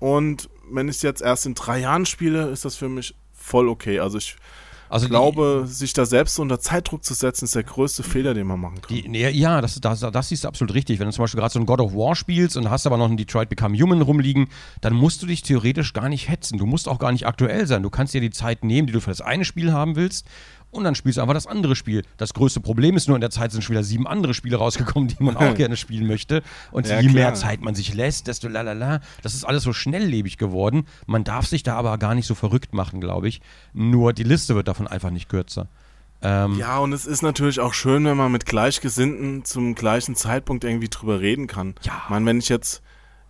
Und 0.00 0.48
wenn 0.70 0.88
ich 0.88 0.96
es 0.96 1.02
jetzt 1.02 1.22
erst 1.22 1.46
in 1.46 1.54
drei 1.54 1.78
Jahren 1.78 2.06
spiele, 2.06 2.48
ist 2.48 2.64
das 2.64 2.76
für 2.76 2.88
mich 2.88 3.14
voll 3.32 3.68
okay. 3.68 4.00
Also 4.00 4.18
ich 4.18 4.36
Also 4.88 5.06
ich 5.06 5.10
glaube, 5.10 5.64
sich 5.66 5.92
da 5.92 6.06
selbst 6.06 6.38
unter 6.38 6.60
Zeitdruck 6.60 7.04
zu 7.04 7.14
setzen, 7.14 7.44
ist 7.44 7.54
der 7.54 7.64
größte 7.64 8.02
Fehler, 8.02 8.34
den 8.34 8.46
man 8.46 8.60
machen 8.60 8.80
kann. 8.80 8.94
Die, 8.94 9.08
nee, 9.08 9.28
ja, 9.30 9.60
das, 9.60 9.80
das, 9.80 10.00
das 10.00 10.28
du 10.28 10.48
absolut 10.48 10.74
richtig. 10.74 10.98
Wenn 10.98 11.06
du 11.06 11.12
zum 11.12 11.24
Beispiel 11.24 11.40
gerade 11.40 11.52
so 11.52 11.58
ein 11.58 11.66
God 11.66 11.80
of 11.80 11.94
War 11.94 12.16
spielst 12.16 12.56
und 12.56 12.70
hast 12.70 12.86
aber 12.86 12.96
noch 12.96 13.10
ein 13.10 13.16
Detroit 13.16 13.48
Become 13.48 13.78
Human 13.78 14.02
rumliegen, 14.02 14.48
dann 14.80 14.94
musst 14.94 15.22
du 15.22 15.26
dich 15.26 15.42
theoretisch 15.42 15.92
gar 15.92 16.08
nicht 16.08 16.28
hetzen. 16.28 16.58
Du 16.58 16.66
musst 16.66 16.88
auch 16.88 16.98
gar 16.98 17.12
nicht 17.12 17.26
aktuell 17.26 17.66
sein. 17.66 17.82
Du 17.82 17.90
kannst 17.90 18.14
dir 18.14 18.20
die 18.20 18.30
Zeit 18.30 18.64
nehmen, 18.64 18.86
die 18.86 18.92
du 18.92 19.00
für 19.00 19.10
das 19.10 19.20
eine 19.20 19.44
Spiel 19.44 19.72
haben 19.72 19.96
willst. 19.96 20.26
Und 20.70 20.84
dann 20.84 20.94
spielst 20.94 21.16
du 21.16 21.22
einfach 21.22 21.34
das 21.34 21.46
andere 21.46 21.74
Spiel. 21.76 22.04
Das 22.18 22.34
größte 22.34 22.60
Problem 22.60 22.94
ist 22.96 23.08
nur, 23.08 23.16
in 23.16 23.22
der 23.22 23.30
Zeit 23.30 23.52
sind 23.52 23.62
schon 23.62 23.72
wieder 23.74 23.82
sieben 23.84 24.06
andere 24.06 24.34
Spiele 24.34 24.56
rausgekommen, 24.56 25.08
die 25.08 25.16
man 25.22 25.36
auch 25.36 25.54
gerne 25.56 25.76
spielen 25.78 26.06
möchte. 26.06 26.42
Und 26.72 26.86
Ja, 26.86 26.96
je 27.00 27.08
klar. 27.08 27.14
mehr 27.14 27.34
Zeit 27.34 27.62
man 27.62 27.74
sich 27.74 27.94
lässt, 27.94 28.26
desto 28.26 28.48
lalala. 28.48 29.00
Das 29.22 29.32
ist 29.34 29.44
alles 29.44 29.62
so 29.62 29.72
schnelllebig 29.72 30.36
geworden. 30.36 30.84
Man 31.06 31.24
darf 31.24 31.46
sich 31.46 31.62
da 31.62 31.74
aber 31.76 31.96
gar 31.96 32.14
nicht 32.14 32.26
so 32.26 32.34
verrückt 32.34 32.74
machen, 32.74 33.00
glaube 33.00 33.28
ich. 33.28 33.40
Nur 33.72 34.12
die 34.12 34.24
Liste 34.24 34.54
wird 34.54 34.68
davon 34.68 34.86
einfach 34.86 35.10
nicht 35.10 35.28
kürzer. 35.30 35.68
Ähm, 36.20 36.58
Ja, 36.58 36.78
und 36.78 36.92
es 36.92 37.06
ist 37.06 37.22
natürlich 37.22 37.60
auch 37.60 37.72
schön, 37.72 38.04
wenn 38.04 38.16
man 38.18 38.30
mit 38.30 38.44
Gleichgesinnten 38.44 39.44
zum 39.46 39.74
gleichen 39.74 40.16
Zeitpunkt 40.16 40.64
irgendwie 40.64 40.88
drüber 40.88 41.20
reden 41.20 41.46
kann. 41.46 41.76
Ja. 41.82 42.02
Ich 42.04 42.10
meine, 42.10 42.26
wenn 42.26 42.38
ich 42.40 42.48
jetzt, 42.50 42.82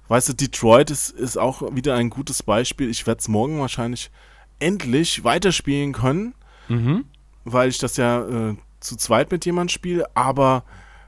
weißt 0.09 0.31
du, 0.31 0.33
Detroit 0.33 0.91
ist, 0.91 1.11
ist 1.11 1.37
auch 1.37 1.63
wieder 1.77 1.95
ein 1.95 2.11
gutes 2.11 2.43
Beispiel. 2.43 2.91
Ich 2.91 3.07
werde 3.07 3.21
es 3.21 3.29
morgen 3.29 3.61
wahrscheinlich 3.61 4.11
endlich 4.59 5.23
weiterspielen 5.23 5.93
können, 5.93 6.35
Mhm. 6.71 7.05
Weil 7.53 7.69
ich 7.69 7.79
das 7.79 7.97
ja 7.97 8.27
äh, 8.51 8.57
zu 8.81 8.97
zweit 8.97 9.31
mit 9.33 9.45
jemand 9.45 9.73
spiele, 9.73 10.07
aber 10.15 10.65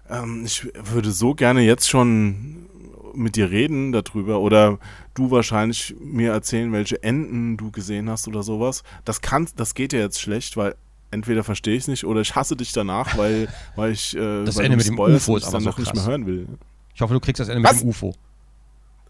ähm, 0.09 0.42
ich 0.44 0.68
würde 0.74 1.11
so 1.12 1.35
gerne 1.35 1.62
jetzt 1.62 1.88
schon 1.88 2.66
mit 3.14 3.37
dir 3.37 3.50
reden 3.50 3.92
darüber 3.92 4.40
oder 4.40 4.79
du 5.14 5.31
wahrscheinlich 5.31 5.94
mir 6.00 6.33
erzählen, 6.33 6.72
welche 6.72 7.03
Enden 7.03 7.57
du 7.57 7.70
gesehen 7.70 8.09
hast 8.09 8.29
oder 8.29 8.42
sowas. 8.42 8.83
Das 9.05 9.20
kann, 9.20 9.48
das 9.57 9.74
geht 9.74 9.92
ja 9.92 9.98
jetzt 9.98 10.20
schlecht, 10.20 10.57
weil 10.57 10.74
entweder 11.11 11.42
verstehe 11.42 11.74
ich 11.74 11.83
es 11.83 11.88
nicht 11.88 12.05
oder 12.05 12.20
ich 12.20 12.35
hasse 12.37 12.57
dich 12.57 12.72
danach, 12.72 13.16
weil, 13.18 13.48
weil 13.76 13.92
ich 13.92 14.16
äh, 14.16 14.44
Das 14.44 14.57
weil 14.57 14.66
Ende 14.66 14.76
mit 14.76 14.87
dem 14.87 14.98
UFO 14.98 15.37
ist 15.37 15.53
dann 15.53 15.62
so 15.62 15.70
noch 15.70 15.79
nicht 15.79 15.88
krass. 15.92 15.96
mehr 15.96 16.07
hören 16.07 16.26
will. 16.26 16.46
Ich 16.94 17.00
hoffe, 17.00 17.14
du 17.14 17.20
kriegst 17.20 17.40
das 17.40 17.48
Ende 17.48 17.62
mit 17.62 17.70
Was? 17.70 17.81
dem 17.81 17.88
UFO. 17.88 18.14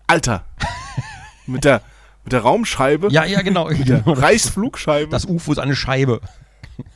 Alter! 0.06 0.44
mit 1.46 1.64
der 1.64 1.82
mit 2.24 2.34
der 2.34 2.40
Raumscheibe, 2.40 3.08
Ja, 3.10 3.24
ja, 3.24 3.40
genau. 3.40 3.68
mit 3.68 3.88
der 3.88 4.00
genau. 4.04 4.12
Reichsflugscheibe. 4.12 5.10
Das 5.10 5.24
UFO 5.24 5.52
ist 5.52 5.58
eine 5.58 5.74
Scheibe. 5.74 6.20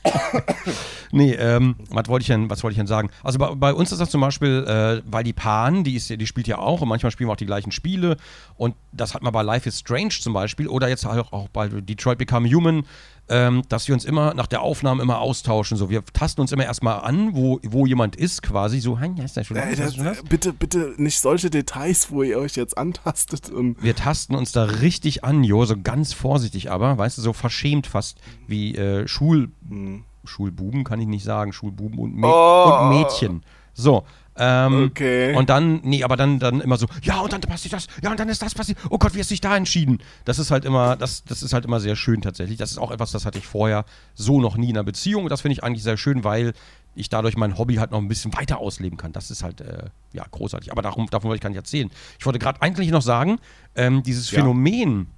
nee, 1.12 1.33
ähm, 1.33 1.77
was 1.90 2.09
wollte 2.09 2.23
ich 2.23 2.29
denn, 2.29 2.51
ich 2.51 2.77
denn 2.77 2.87
sagen? 2.87 3.11
Also 3.23 3.38
bei, 3.38 3.55
bei 3.55 3.75
uns 3.75 3.92
ist 3.92 4.01
das 4.01 4.11
zum 4.11 4.20
Beispiel, 4.20 4.64
äh, 4.66 5.03
weil 5.11 5.25
die 5.25 5.33
Pan, 5.33 5.85
die, 5.85 5.94
ist, 5.94 6.11
die 6.11 6.27
spielt 6.27 6.47
ja 6.47 6.59
auch 6.59 6.81
und 6.81 6.88
manchmal 6.88 7.11
spielen 7.11 7.29
wir 7.29 7.33
auch 7.33 7.37
die 7.37 7.47
gleichen 7.47 7.73
Spiele 7.73 8.16
und 8.57 8.75
das 8.92 9.14
hat 9.14 9.23
man 9.23 9.33
bei 9.33 9.42
Life 9.42 9.68
is 9.68 9.79
Strange 9.79 10.11
zum 10.11 10.33
Beispiel 10.33 10.68
oder 10.68 10.88
jetzt 10.88 11.05
halt 11.05 11.25
auch 11.33 11.49
bei 11.49 11.68
Detroit 11.68 12.18
Become 12.18 12.49
Human, 12.49 12.85
ähm, 13.29 13.63
dass 13.69 13.89
wir 13.89 13.95
uns 13.95 14.05
immer 14.05 14.35
nach 14.35 14.47
der 14.47 14.61
Aufnahme 14.63 15.03
immer 15.03 15.19
austauschen. 15.21 15.77
So, 15.77 15.89
wir 15.91 16.05
tasten 16.13 16.41
uns 16.41 16.53
immer 16.53 16.65
erstmal 16.65 17.01
an, 17.01 17.35
wo, 17.35 17.59
wo 17.65 17.87
jemand 17.87 18.17
ist 18.17 18.43
quasi. 18.43 18.81
So, 18.81 18.99
hein, 19.01 19.17
ja, 19.17 19.25
ist 19.25 19.37
das 19.37 19.47
schon, 19.47 19.57
Ey, 19.57 19.73
ist 19.73 19.81
das 19.81 19.95
schon 19.97 20.29
bitte, 20.29 20.53
bitte 20.53 20.95
nicht 20.99 21.21
solche 21.21 21.49
Details, 21.51 22.11
wo 22.11 22.23
ihr 22.23 22.39
euch 22.39 22.57
jetzt 22.57 22.77
antastet 22.77 23.51
Wir 23.81 23.97
tasten 23.97 24.35
uns 24.35 24.53
da 24.53 24.65
richtig 24.65 25.25
an, 25.25 25.43
Jo, 25.45 25.65
so 25.65 25.77
ganz 25.81 26.13
vorsichtig 26.13 26.71
aber, 26.71 26.99
weißt 26.99 27.19
du, 27.19 27.23
so 27.23 27.33
verschämt 27.33 27.87
fast 27.87 28.19
wie 28.47 28.75
äh, 28.77 29.09
Schul, 29.09 29.51
Hm. 29.69 30.05
Schulbuben 30.27 30.85
kann 30.85 31.01
ich 31.01 31.07
nicht 31.07 31.25
sagen, 31.25 31.53
Schulbuben 31.53 31.99
und, 31.99 32.17
Mä 32.17 32.27
Oh. 32.27 32.79
und 32.81 32.89
Mädchen. 32.99 33.43
So. 33.75 34.05
Ähm, 34.37 34.85
Okay. 34.90 35.35
Und 35.35 35.49
dann, 35.51 35.81
nee, 35.83 36.03
aber 36.03 36.16
dann, 36.16 36.38
dann 36.38 36.61
immer 36.61 36.77
so, 36.77 36.87
ja, 37.03 37.20
und 37.20 37.33
dann 37.33 37.40
passiert 37.40 37.73
das, 37.73 37.87
ja, 38.03 38.11
und 38.11 38.18
dann 38.18 38.29
ist 38.29 38.42
das 38.42 38.55
passiert. 38.55 38.79
Oh 38.90 38.99
Gott, 38.99 39.14
wie 39.14 39.20
hast 39.20 39.31
du 39.31 39.35
dich 39.35 39.40
da 39.40 39.57
entschieden? 39.57 39.99
Das 40.25 40.38
ist 40.38 40.51
halt 40.51 40.64
immer, 40.64 40.97
das, 40.97 41.25
das 41.25 41.42
ist 41.42 41.53
halt 41.53 41.64
immer 41.64 41.81
sehr 41.81 41.97
schön 41.97 42.20
tatsächlich. 42.20 42.59
Das 42.59 42.70
ist 42.73 42.79
auch 42.79 42.90
etwas, 42.90 43.12
das 43.12 43.27
hatte 43.27 43.38
ich 43.38 43.47
vorher 43.47 43.85
so 44.14 44.40
noch 44.40 44.57
nie 44.57 44.70
in 44.70 44.77
einer 44.77 44.85
Beziehung. 44.85 45.25
Und 45.25 45.31
das 45.31 45.40
finde 45.42 45.53
ich 45.55 45.62
eigentlich 45.64 45.83
sehr 45.85 45.97
schön, 45.97 46.25
weil 46.25 46.53
ich 46.97 47.09
dadurch 47.09 47.37
mein 47.37 47.59
Hobby 47.59 47.75
halt 47.77 47.90
noch 47.90 47.99
ein 47.99 48.09
bisschen 48.09 48.33
weiter 48.35 48.59
ausleben 48.59 48.97
kann. 48.97 49.12
Das 49.12 49.31
ist 49.31 49.42
halt, 49.42 49.61
äh, 49.61 49.85
ja, 50.12 50.25
großartig. 50.31 50.70
Aber 50.70 50.83
darum, 50.83 51.09
davon 51.11 51.29
wollte 51.29 51.38
ich 51.38 51.42
gar 51.42 51.51
nicht 51.51 51.57
erzählen. 51.57 51.90
Ich 52.18 52.27
wollte 52.27 52.38
gerade 52.38 52.62
eigentlich 52.62 52.90
noch 52.90 53.03
sagen, 53.03 53.38
ähm, 53.75 54.03
dieses 54.05 54.31
Ja. 54.31 54.40
Phänomen, 54.40 55.09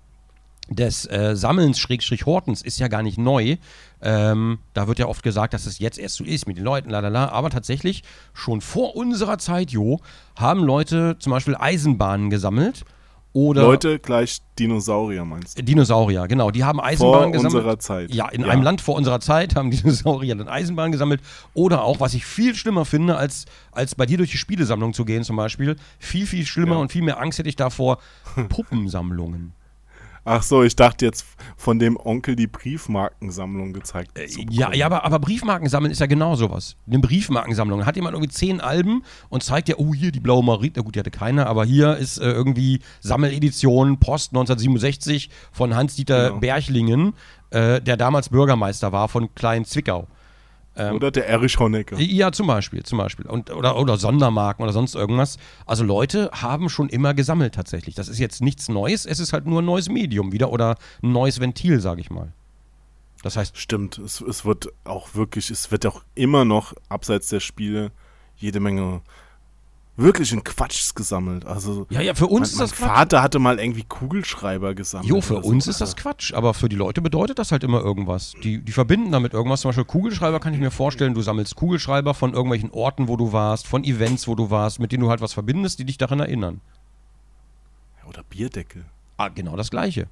des 0.68 1.06
äh, 1.06 1.36
Sammelns 1.36 1.78
Schrägstrich 1.78 2.26
Hortens 2.26 2.60
ist 2.62 2.78
ja 2.80 2.88
gar 2.88 3.02
nicht 3.02 3.18
neu. 3.18 3.56
Ähm, 4.02 4.58
da 4.74 4.88
wird 4.88 4.98
ja 4.98 5.06
oft 5.06 5.22
gesagt, 5.22 5.54
dass 5.54 5.66
es 5.66 5.78
jetzt 5.78 5.98
erst 5.98 6.16
so 6.16 6.24
ist 6.24 6.46
mit 6.48 6.56
den 6.56 6.64
Leuten, 6.64 6.90
lalala. 6.90 7.28
Aber 7.28 7.50
tatsächlich, 7.50 8.02
schon 8.34 8.60
vor 8.60 8.96
unserer 8.96 9.38
Zeit, 9.38 9.70
Jo, 9.70 10.00
haben 10.36 10.64
Leute 10.64 11.16
zum 11.20 11.30
Beispiel 11.30 11.54
Eisenbahnen 11.56 12.30
gesammelt. 12.30 12.84
Oder 13.32 13.62
Leute 13.62 13.98
gleich 13.98 14.38
Dinosaurier 14.58 15.26
meinst 15.26 15.58
du? 15.58 15.62
Dinosaurier, 15.62 16.26
genau. 16.26 16.50
Die 16.50 16.64
haben 16.64 16.80
Eisenbahnen 16.80 17.24
Vor 17.24 17.32
gesammelt. 17.32 17.54
unserer 17.54 17.78
Zeit. 17.78 18.14
Ja, 18.14 18.28
in 18.30 18.40
Ja. 18.40 18.48
einem 18.48 18.62
Land 18.62 18.80
vor 18.80 18.94
unserer 18.96 19.20
Zeit 19.20 19.54
haben 19.56 19.70
Dinosaurier 19.72 20.34
dann 20.36 20.48
Eisenbahnen 20.48 20.90
gesammelt. 20.90 21.20
Oder 21.52 21.84
auch, 21.84 22.00
was 22.00 22.14
ich 22.14 22.24
viel 22.24 22.54
schlimmer 22.54 22.86
finde, 22.86 23.16
als, 23.18 23.44
als 23.72 23.94
bei 23.94 24.06
dir 24.06 24.16
durch 24.16 24.30
die 24.30 24.38
Spielesammlung 24.38 24.94
zu 24.94 25.04
gehen 25.04 25.22
zum 25.22 25.36
Beispiel. 25.36 25.76
Viel, 25.98 26.26
viel 26.26 26.46
schlimmer 26.46 26.76
Ja. 26.76 26.80
und 26.80 26.90
viel 26.92 27.02
mehr 27.02 27.20
Angst 27.20 27.38
hätte 27.38 27.50
ich 27.50 27.56
davor. 27.56 27.98
Puppensammlungen. 28.48 29.52
Ach 30.28 30.42
so, 30.42 30.64
ich 30.64 30.74
dachte 30.74 31.04
jetzt 31.04 31.24
von 31.56 31.78
dem 31.78 31.96
Onkel 31.96 32.34
die 32.34 32.48
Briefmarkensammlung 32.48 33.72
gezeigt. 33.72 34.18
Äh, 34.18 34.26
ja, 34.50 34.74
ja, 34.74 34.86
aber, 34.86 35.04
aber 35.04 35.20
Briefmarken 35.20 35.68
sammeln 35.68 35.92
ist 35.92 36.00
ja 36.00 36.06
genau 36.06 36.34
sowas. 36.34 36.76
Eine 36.88 36.98
Briefmarkensammlung. 36.98 37.86
Hat 37.86 37.94
jemand 37.94 38.14
irgendwie 38.14 38.32
zehn 38.32 38.60
Alben 38.60 39.04
und 39.28 39.44
zeigt 39.44 39.68
ja, 39.68 39.76
oh, 39.78 39.94
hier 39.94 40.10
die 40.10 40.18
blaue 40.18 40.42
Marie. 40.42 40.72
Na 40.74 40.82
gut, 40.82 40.96
die 40.96 40.98
hatte 40.98 41.12
keine, 41.12 41.46
aber 41.46 41.64
hier 41.64 41.96
ist 41.96 42.18
äh, 42.18 42.24
irgendwie 42.24 42.80
Sammeledition 43.00 44.00
Post 44.00 44.32
1967 44.32 45.30
von 45.52 45.76
Hans-Dieter 45.76 46.28
Genau. 46.28 46.40
Berchlingen, 46.40 47.12
äh, 47.50 47.80
der 47.80 47.96
damals 47.96 48.30
Bürgermeister 48.30 48.90
war 48.90 49.08
von 49.08 49.32
Klein-Zwickau. 50.76 50.96
Oder 50.96 51.10
der 51.10 51.26
Erich 51.28 51.58
Honecker. 51.58 51.98
Ja, 51.98 52.32
zum 52.32 52.46
Beispiel, 52.46 52.82
zum 52.82 52.98
Beispiel. 52.98 53.26
Und, 53.26 53.50
oder, 53.50 53.76
oder 53.76 53.96
Sondermarken 53.96 54.62
oder 54.62 54.72
sonst 54.72 54.94
irgendwas. 54.94 55.38
Also 55.64 55.84
Leute 55.84 56.30
haben 56.32 56.68
schon 56.68 56.88
immer 56.88 57.14
gesammelt 57.14 57.54
tatsächlich. 57.54 57.94
Das 57.94 58.08
ist 58.08 58.18
jetzt 58.18 58.42
nichts 58.42 58.68
Neues, 58.68 59.06
es 59.06 59.18
ist 59.18 59.32
halt 59.32 59.46
nur 59.46 59.62
ein 59.62 59.64
neues 59.64 59.88
Medium 59.88 60.32
wieder 60.32 60.50
oder 60.50 60.76
ein 61.02 61.12
neues 61.12 61.40
Ventil, 61.40 61.80
sage 61.80 62.00
ich 62.00 62.10
mal. 62.10 62.32
Das 63.22 63.36
heißt, 63.36 63.56
Stimmt, 63.56 63.98
es, 63.98 64.20
es 64.20 64.44
wird 64.44 64.68
auch 64.84 65.14
wirklich, 65.14 65.50
es 65.50 65.70
wird 65.70 65.86
auch 65.86 66.02
immer 66.14 66.44
noch 66.44 66.74
abseits 66.88 67.28
der 67.28 67.40
Spiele 67.40 67.90
jede 68.36 68.60
Menge 68.60 69.00
wirklichen 69.96 70.44
Quatsch 70.44 70.94
gesammelt. 70.94 71.46
Also 71.46 71.86
ja, 71.90 72.00
ja, 72.00 72.14
für 72.14 72.26
uns 72.26 72.32
mein, 72.32 72.42
ist 72.42 72.58
mein 72.58 72.68
das 72.68 72.72
Quatsch. 72.76 72.88
Vater 72.88 73.22
hatte 73.22 73.38
mal 73.38 73.58
irgendwie 73.58 73.84
Kugelschreiber 73.84 74.74
gesammelt. 74.74 75.08
Jo, 75.08 75.20
für 75.20 75.34
oder 75.34 75.44
so. 75.44 75.48
uns 75.50 75.66
ist 75.66 75.80
das 75.80 75.96
Quatsch, 75.96 76.34
aber 76.34 76.54
für 76.54 76.68
die 76.68 76.76
Leute 76.76 77.00
bedeutet 77.00 77.38
das 77.38 77.52
halt 77.52 77.64
immer 77.64 77.80
irgendwas. 77.80 78.34
Die, 78.42 78.60
die 78.60 78.72
verbinden 78.72 79.12
damit 79.12 79.32
irgendwas. 79.32 79.62
Zum 79.62 79.70
Beispiel 79.70 79.84
Kugelschreiber 79.84 80.40
kann 80.40 80.54
ich 80.54 80.60
mir 80.60 80.70
vorstellen, 80.70 81.14
du 81.14 81.22
sammelst 81.22 81.56
Kugelschreiber 81.56 82.14
von 82.14 82.32
irgendwelchen 82.34 82.70
Orten, 82.70 83.08
wo 83.08 83.16
du 83.16 83.32
warst, 83.32 83.66
von 83.66 83.84
Events, 83.84 84.28
wo 84.28 84.34
du 84.34 84.50
warst, 84.50 84.80
mit 84.80 84.92
denen 84.92 85.02
du 85.02 85.10
halt 85.10 85.20
was 85.20 85.32
verbindest, 85.32 85.78
die 85.78 85.84
dich 85.84 85.98
daran 85.98 86.20
erinnern. 86.20 86.60
Oder 88.08 88.22
Bierdeckel. 88.22 88.84
Ah, 89.16 89.28
genau 89.28 89.56
das 89.56 89.70
Gleiche. 89.70 90.06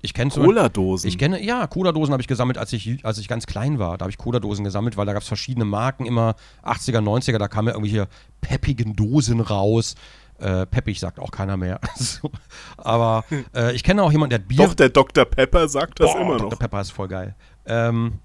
Ich 0.00 0.14
kenne 0.14 0.30
Cola-Dosen. 0.30 1.08
Ich 1.08 1.18
kenne, 1.18 1.42
ja, 1.42 1.66
Cola-Dosen 1.66 2.12
habe 2.12 2.20
ich 2.20 2.28
gesammelt, 2.28 2.56
als 2.56 2.72
ich, 2.72 3.04
als 3.04 3.18
ich 3.18 3.26
ganz 3.26 3.46
klein 3.46 3.78
war. 3.78 3.98
Da 3.98 4.04
habe 4.04 4.10
ich 4.10 4.18
Cola-Dosen 4.18 4.64
gesammelt, 4.64 4.96
weil 4.96 5.06
da 5.06 5.12
gab 5.12 5.22
es 5.22 5.28
verschiedene 5.28 5.64
Marken, 5.64 6.06
immer 6.06 6.36
80er, 6.62 7.00
90er, 7.00 7.38
da 7.38 7.48
kamen 7.48 7.68
ja 7.68 7.74
irgendwelche 7.74 8.06
peppigen 8.40 8.94
Dosen 8.94 9.40
raus. 9.40 9.96
Äh, 10.38 10.66
peppig 10.66 11.00
sagt 11.00 11.18
auch 11.18 11.32
keiner 11.32 11.56
mehr. 11.56 11.80
So. 11.96 12.30
Aber 12.76 13.24
äh, 13.54 13.74
ich 13.74 13.82
kenne 13.82 14.04
auch 14.04 14.12
jemanden, 14.12 14.30
der 14.30 14.38
hat 14.38 14.48
Bier. 14.48 14.66
Doch, 14.68 14.74
der 14.74 14.90
Dr. 14.90 15.24
Pepper 15.24 15.68
sagt 15.68 15.98
das 15.98 16.12
Boah, 16.12 16.20
immer 16.20 16.36
Dr. 16.36 16.50
noch. 16.50 16.58
Pepper 16.60 16.80
ist 16.80 16.92
voll 16.92 17.08
geil. 17.08 17.34
Ähm, 17.66 18.20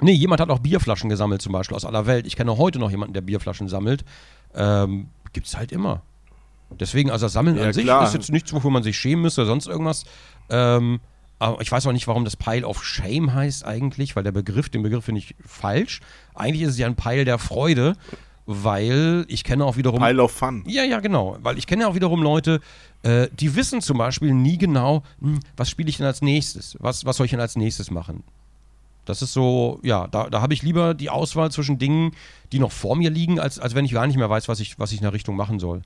nee, 0.00 0.12
jemand 0.12 0.40
hat 0.40 0.48
auch 0.48 0.60
Bierflaschen 0.60 1.10
gesammelt, 1.10 1.42
zum 1.42 1.52
Beispiel 1.52 1.76
aus 1.76 1.84
aller 1.84 2.06
Welt. 2.06 2.26
Ich 2.26 2.34
kenne 2.36 2.56
heute 2.56 2.78
noch 2.78 2.90
jemanden, 2.90 3.12
der 3.12 3.20
Bierflaschen 3.20 3.68
sammelt. 3.68 4.06
Ähm, 4.54 5.08
gibt's 5.34 5.54
halt 5.58 5.70
immer. 5.70 6.00
Deswegen, 6.80 7.10
also 7.10 7.26
das 7.26 7.34
Sammeln 7.34 7.56
Ja, 7.56 7.64
an 7.64 7.72
sich 7.72 7.84
klar. 7.84 8.04
ist 8.04 8.14
jetzt 8.14 8.32
nichts, 8.32 8.52
wofür 8.52 8.70
man 8.70 8.82
sich 8.82 8.96
schämen 8.98 9.22
müsste 9.22 9.42
oder 9.42 9.48
sonst 9.48 9.66
irgendwas. 9.66 10.04
Ähm, 10.50 11.00
aber 11.38 11.60
ich 11.60 11.70
weiß 11.70 11.86
auch 11.86 11.92
nicht, 11.92 12.06
warum 12.06 12.24
das 12.24 12.36
Pile 12.36 12.66
of 12.66 12.84
Shame 12.84 13.34
heißt 13.34 13.64
eigentlich, 13.64 14.16
weil 14.16 14.22
der 14.22 14.32
Begriff, 14.32 14.68
den 14.68 14.82
Begriff 14.82 15.04
finde 15.04 15.18
ich 15.20 15.34
falsch. 15.44 16.00
Eigentlich 16.34 16.62
ist 16.62 16.70
es 16.70 16.78
ja 16.78 16.86
ein 16.86 16.96
Pile 16.96 17.24
der 17.24 17.38
Freude, 17.38 17.96
weil 18.46 19.24
ich 19.28 19.44
kenne 19.44 19.64
auch 19.64 19.76
wiederum. 19.76 20.00
Pile 20.00 20.22
of 20.22 20.32
Fun. 20.32 20.64
Ja, 20.66 20.84
ja, 20.84 21.00
genau. 21.00 21.36
Weil 21.40 21.58
ich 21.58 21.66
kenne 21.66 21.82
ja 21.82 21.88
auch 21.88 21.94
wiederum 21.94 22.22
Leute, 22.22 22.60
äh, 23.02 23.28
die 23.32 23.56
wissen 23.56 23.80
zum 23.80 23.98
Beispiel 23.98 24.32
nie 24.32 24.58
genau, 24.58 25.02
hm, 25.20 25.40
was 25.56 25.70
spiele 25.70 25.88
ich 25.88 25.96
denn 25.96 26.06
als 26.06 26.22
nächstes? 26.22 26.76
Was, 26.80 27.04
was 27.04 27.16
soll 27.16 27.26
ich 27.26 27.30
denn 27.30 27.40
als 27.40 27.56
nächstes 27.56 27.90
machen? 27.90 28.22
Das 29.04 29.20
ist 29.20 29.32
so, 29.32 29.80
ja, 29.82 30.06
da, 30.06 30.30
da 30.30 30.40
habe 30.40 30.54
ich 30.54 30.62
lieber 30.62 30.94
die 30.94 31.10
Auswahl 31.10 31.50
zwischen 31.50 31.78
Dingen, 31.78 32.12
die 32.52 32.58
noch 32.58 32.72
vor 32.72 32.96
mir 32.96 33.10
liegen, 33.10 33.38
als, 33.38 33.58
als 33.58 33.74
wenn 33.74 33.84
ich 33.84 33.92
gar 33.92 34.06
nicht 34.06 34.16
mehr 34.16 34.30
weiß, 34.30 34.48
was 34.48 34.60
ich, 34.60 34.78
was 34.78 34.92
ich 34.92 34.98
in 34.98 35.04
der 35.04 35.12
Richtung 35.12 35.36
machen 35.36 35.58
soll. 35.58 35.82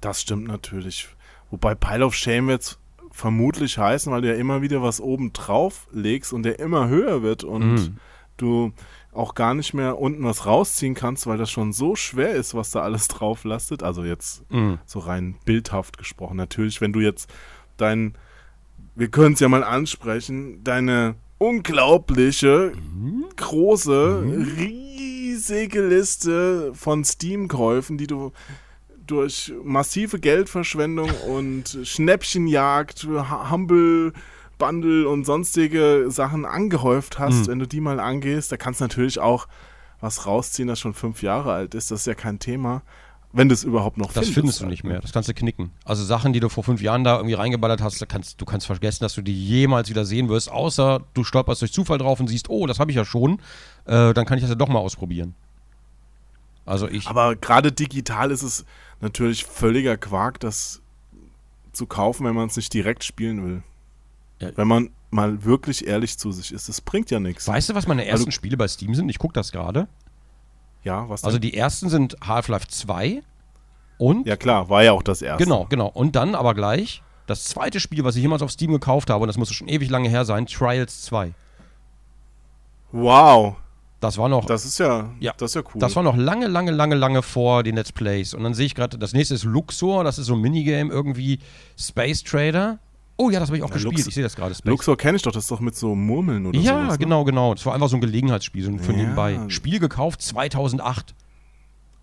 Das 0.00 0.20
stimmt 0.20 0.48
natürlich. 0.48 1.08
Wobei 1.50 1.76
Pile 1.76 2.04
of 2.04 2.14
Shame 2.14 2.50
jetzt 2.50 2.78
vermutlich 3.12 3.78
heißen, 3.78 4.10
weil 4.12 4.22
du 4.22 4.28
ja 4.28 4.34
immer 4.34 4.62
wieder 4.62 4.82
was 4.82 5.00
oben 5.00 5.32
drauf 5.32 5.86
legst 5.92 6.32
und 6.32 6.42
der 6.42 6.58
immer 6.58 6.88
höher 6.88 7.22
wird 7.22 7.44
und 7.44 7.74
Mhm. 7.74 7.96
du 8.38 8.72
auch 9.12 9.34
gar 9.34 9.52
nicht 9.54 9.74
mehr 9.74 9.98
unten 9.98 10.24
was 10.24 10.46
rausziehen 10.46 10.94
kannst, 10.94 11.26
weil 11.26 11.36
das 11.36 11.50
schon 11.50 11.72
so 11.74 11.94
schwer 11.96 12.30
ist, 12.30 12.54
was 12.54 12.70
da 12.70 12.80
alles 12.80 13.08
drauf 13.08 13.44
lastet. 13.44 13.82
Also 13.82 14.02
jetzt 14.04 14.42
Mhm. 14.50 14.78
so 14.86 14.98
rein 15.00 15.36
bildhaft 15.44 15.98
gesprochen. 15.98 16.36
Natürlich, 16.38 16.80
wenn 16.80 16.92
du 16.94 17.00
jetzt 17.00 17.30
dein, 17.76 18.14
wir 18.94 19.08
können 19.08 19.34
es 19.34 19.40
ja 19.40 19.48
mal 19.48 19.64
ansprechen, 19.64 20.64
deine 20.64 21.14
unglaubliche, 21.38 22.72
große, 23.36 24.22
riesige 24.58 25.86
Liste 25.86 26.72
von 26.74 27.04
Steam-Käufen, 27.04 27.98
die 27.98 28.06
du 28.06 28.32
durch 29.06 29.52
massive 29.64 30.18
Geldverschwendung 30.18 31.10
und 31.28 31.78
Schnäppchenjagd, 31.82 33.06
Humble 33.50 34.12
Bundle 34.58 35.08
und 35.08 35.24
sonstige 35.24 36.06
Sachen 36.08 36.44
angehäuft 36.44 37.18
hast, 37.18 37.42
Mhm. 37.42 37.46
wenn 37.48 37.58
du 37.58 37.66
die 37.66 37.80
mal 37.80 37.98
angehst, 37.98 38.52
da 38.52 38.56
kannst 38.56 38.80
du 38.80 38.84
natürlich 38.84 39.18
auch 39.18 39.48
was 40.00 40.26
rausziehen, 40.26 40.68
das 40.68 40.78
schon 40.78 40.94
fünf 40.94 41.22
Jahre 41.22 41.52
alt 41.52 41.74
ist. 41.74 41.90
Das 41.90 42.00
ist 42.00 42.06
ja 42.06 42.14
kein 42.14 42.38
Thema. 42.38 42.82
Wenn 43.34 43.48
du 43.48 43.54
es 43.54 43.64
überhaupt 43.64 43.96
noch 43.96 44.08
Das 44.08 44.26
findest. 44.26 44.34
findest 44.34 44.60
du 44.60 44.64
halt, 44.64 44.70
nicht 44.72 44.84
ne? 44.84 44.90
mehr. 44.90 45.00
Das 45.00 45.12
kannst 45.12 45.28
du 45.28 45.32
knicken. 45.34 45.70
Also 45.86 46.04
Sachen, 46.04 46.32
die 46.34 46.40
du 46.40 46.48
vor 46.50 46.64
fünf 46.64 46.82
Jahren 46.82 47.02
da 47.02 47.16
irgendwie 47.16 47.34
reingeballert 47.34 47.80
hast, 47.82 48.06
kannst, 48.08 48.40
du 48.40 48.44
kannst 48.44 48.66
vergessen, 48.66 49.02
dass 49.04 49.14
du 49.14 49.22
die 49.22 49.32
jemals 49.46 49.88
wieder 49.88 50.04
sehen 50.04 50.28
wirst, 50.28 50.50
außer 50.52 51.00
du 51.14 51.24
stolperst 51.24 51.62
durch 51.62 51.72
Zufall 51.72 51.96
drauf 51.98 52.20
und 52.20 52.26
siehst, 52.28 52.50
oh, 52.50 52.66
das 52.66 52.78
habe 52.78 52.90
ich 52.90 52.96
ja 52.96 53.04
schon. 53.06 53.38
Äh, 53.86 54.12
dann 54.12 54.26
kann 54.26 54.36
ich 54.36 54.42
das 54.42 54.50
ja 54.50 54.54
doch 54.56 54.68
mal 54.68 54.80
ausprobieren. 54.80 55.34
Also 56.64 56.88
ich. 56.88 57.06
Aber 57.08 57.34
gerade 57.36 57.72
digital 57.72 58.30
ist 58.30 58.42
es 58.42 58.64
natürlich 59.00 59.44
völliger 59.44 59.96
Quark, 59.96 60.38
das 60.40 60.80
zu 61.72 61.86
kaufen, 61.86 62.24
wenn 62.26 62.34
man 62.34 62.48
es 62.48 62.56
nicht 62.56 62.72
direkt 62.72 63.02
spielen 63.04 63.44
will. 63.44 63.62
Ja. 64.40 64.50
Wenn 64.56 64.68
man 64.68 64.90
mal 65.10 65.44
wirklich 65.44 65.86
ehrlich 65.86 66.18
zu 66.18 66.32
sich 66.32 66.52
ist. 66.52 66.68
Das 66.68 66.80
bringt 66.80 67.10
ja 67.10 67.20
nichts. 67.20 67.46
Weißt 67.46 67.68
du, 67.68 67.74
was 67.74 67.86
meine 67.86 68.04
ersten 68.06 68.26
Also- 68.26 68.30
Spiele 68.30 68.56
bei 68.56 68.66
Steam 68.68 68.94
sind? 68.94 69.08
Ich 69.08 69.18
gucke 69.18 69.34
das 69.34 69.52
gerade. 69.52 69.88
Ja, 70.84 71.08
was 71.08 71.22
Also 71.24 71.38
denn? 71.38 71.50
die 71.50 71.56
ersten 71.56 71.88
sind 71.88 72.16
Half-Life 72.26 72.66
2 72.68 73.22
und 73.98 74.26
Ja 74.26 74.36
klar, 74.36 74.68
war 74.68 74.82
ja 74.82 74.92
auch 74.92 75.02
das 75.02 75.22
erste. 75.22 75.44
genau, 75.44 75.66
genau. 75.68 75.86
Und 75.88 76.16
dann 76.16 76.34
aber 76.34 76.54
gleich 76.54 77.02
das 77.26 77.44
zweite 77.44 77.78
Spiel, 77.78 78.02
was 78.04 78.16
ich 78.16 78.22
jemals 78.22 78.42
auf 78.42 78.50
Steam 78.50 78.72
gekauft 78.72 79.10
habe, 79.10 79.22
und 79.22 79.28
das 79.28 79.36
muss 79.38 79.52
schon 79.52 79.68
ewig 79.68 79.90
lange 79.90 80.08
her 80.08 80.24
sein, 80.24 80.46
Trials 80.46 81.02
2. 81.02 81.34
Wow, 82.90 83.56
Das 84.02 84.18
war 84.18 84.28
noch, 84.28 84.44
das 84.46 84.64
ist 84.66 84.78
ja, 84.78 85.08
Ja, 85.20 85.32
das 85.38 85.52
ist 85.52 85.54
ja 85.54 85.62
cool. 85.62 85.78
das 85.80 85.94
war 85.96 86.02
noch 86.02 86.16
lange, 86.16 86.48
lange, 86.48 86.72
lange, 86.72 86.96
lange 86.96 87.22
vor 87.22 87.62
den 87.62 87.76
Let's 87.76 87.92
Plays. 87.92 88.34
Und 88.34 88.42
dann 88.42 88.52
sehe 88.52 88.66
ich 88.66 88.74
gerade, 88.74 88.98
das 88.98 89.12
nächste 89.12 89.34
ist 89.34 89.44
Luxor, 89.44 90.02
das 90.04 90.18
ist 90.18 90.26
so 90.26 90.34
ein 90.34 90.40
Minigame, 90.40 90.90
irgendwie 90.92 91.38
Space 91.78 92.22
Trader. 92.24 92.78
Oh 93.16 93.30
ja, 93.30 93.38
das 93.38 93.48
habe 93.48 93.58
ich 93.58 93.62
auch 93.62 93.68
Ja, 93.68 93.74
gespielt. 93.74 93.94
Lux- 93.98 94.08
ich 94.08 94.14
sehe 94.14 94.24
das 94.24 94.34
gerade. 94.34 94.54
Luxor 94.64 94.96
kenne 94.96 95.16
ich 95.16 95.22
doch, 95.22 95.30
das 95.30 95.44
ist 95.44 95.50
doch 95.52 95.60
mit 95.60 95.76
so 95.76 95.94
Murmeln 95.94 96.46
oder 96.46 96.58
Ja, 96.58 96.80
sowas. 96.82 96.92
ne? 96.94 96.98
genau, 96.98 97.22
genau. 97.24 97.54
Das 97.54 97.64
war 97.64 97.74
einfach 97.74 97.88
so 97.88 97.96
ein 97.96 98.00
Gelegenheitsspiel, 98.00 98.64
so 98.64 98.70
ein 98.72 98.80
für 98.80 98.90
Ja. 98.92 98.98
nebenbei. 98.98 99.38
Spiel 99.48 99.78
gekauft 99.78 100.20
2008. 100.20 101.14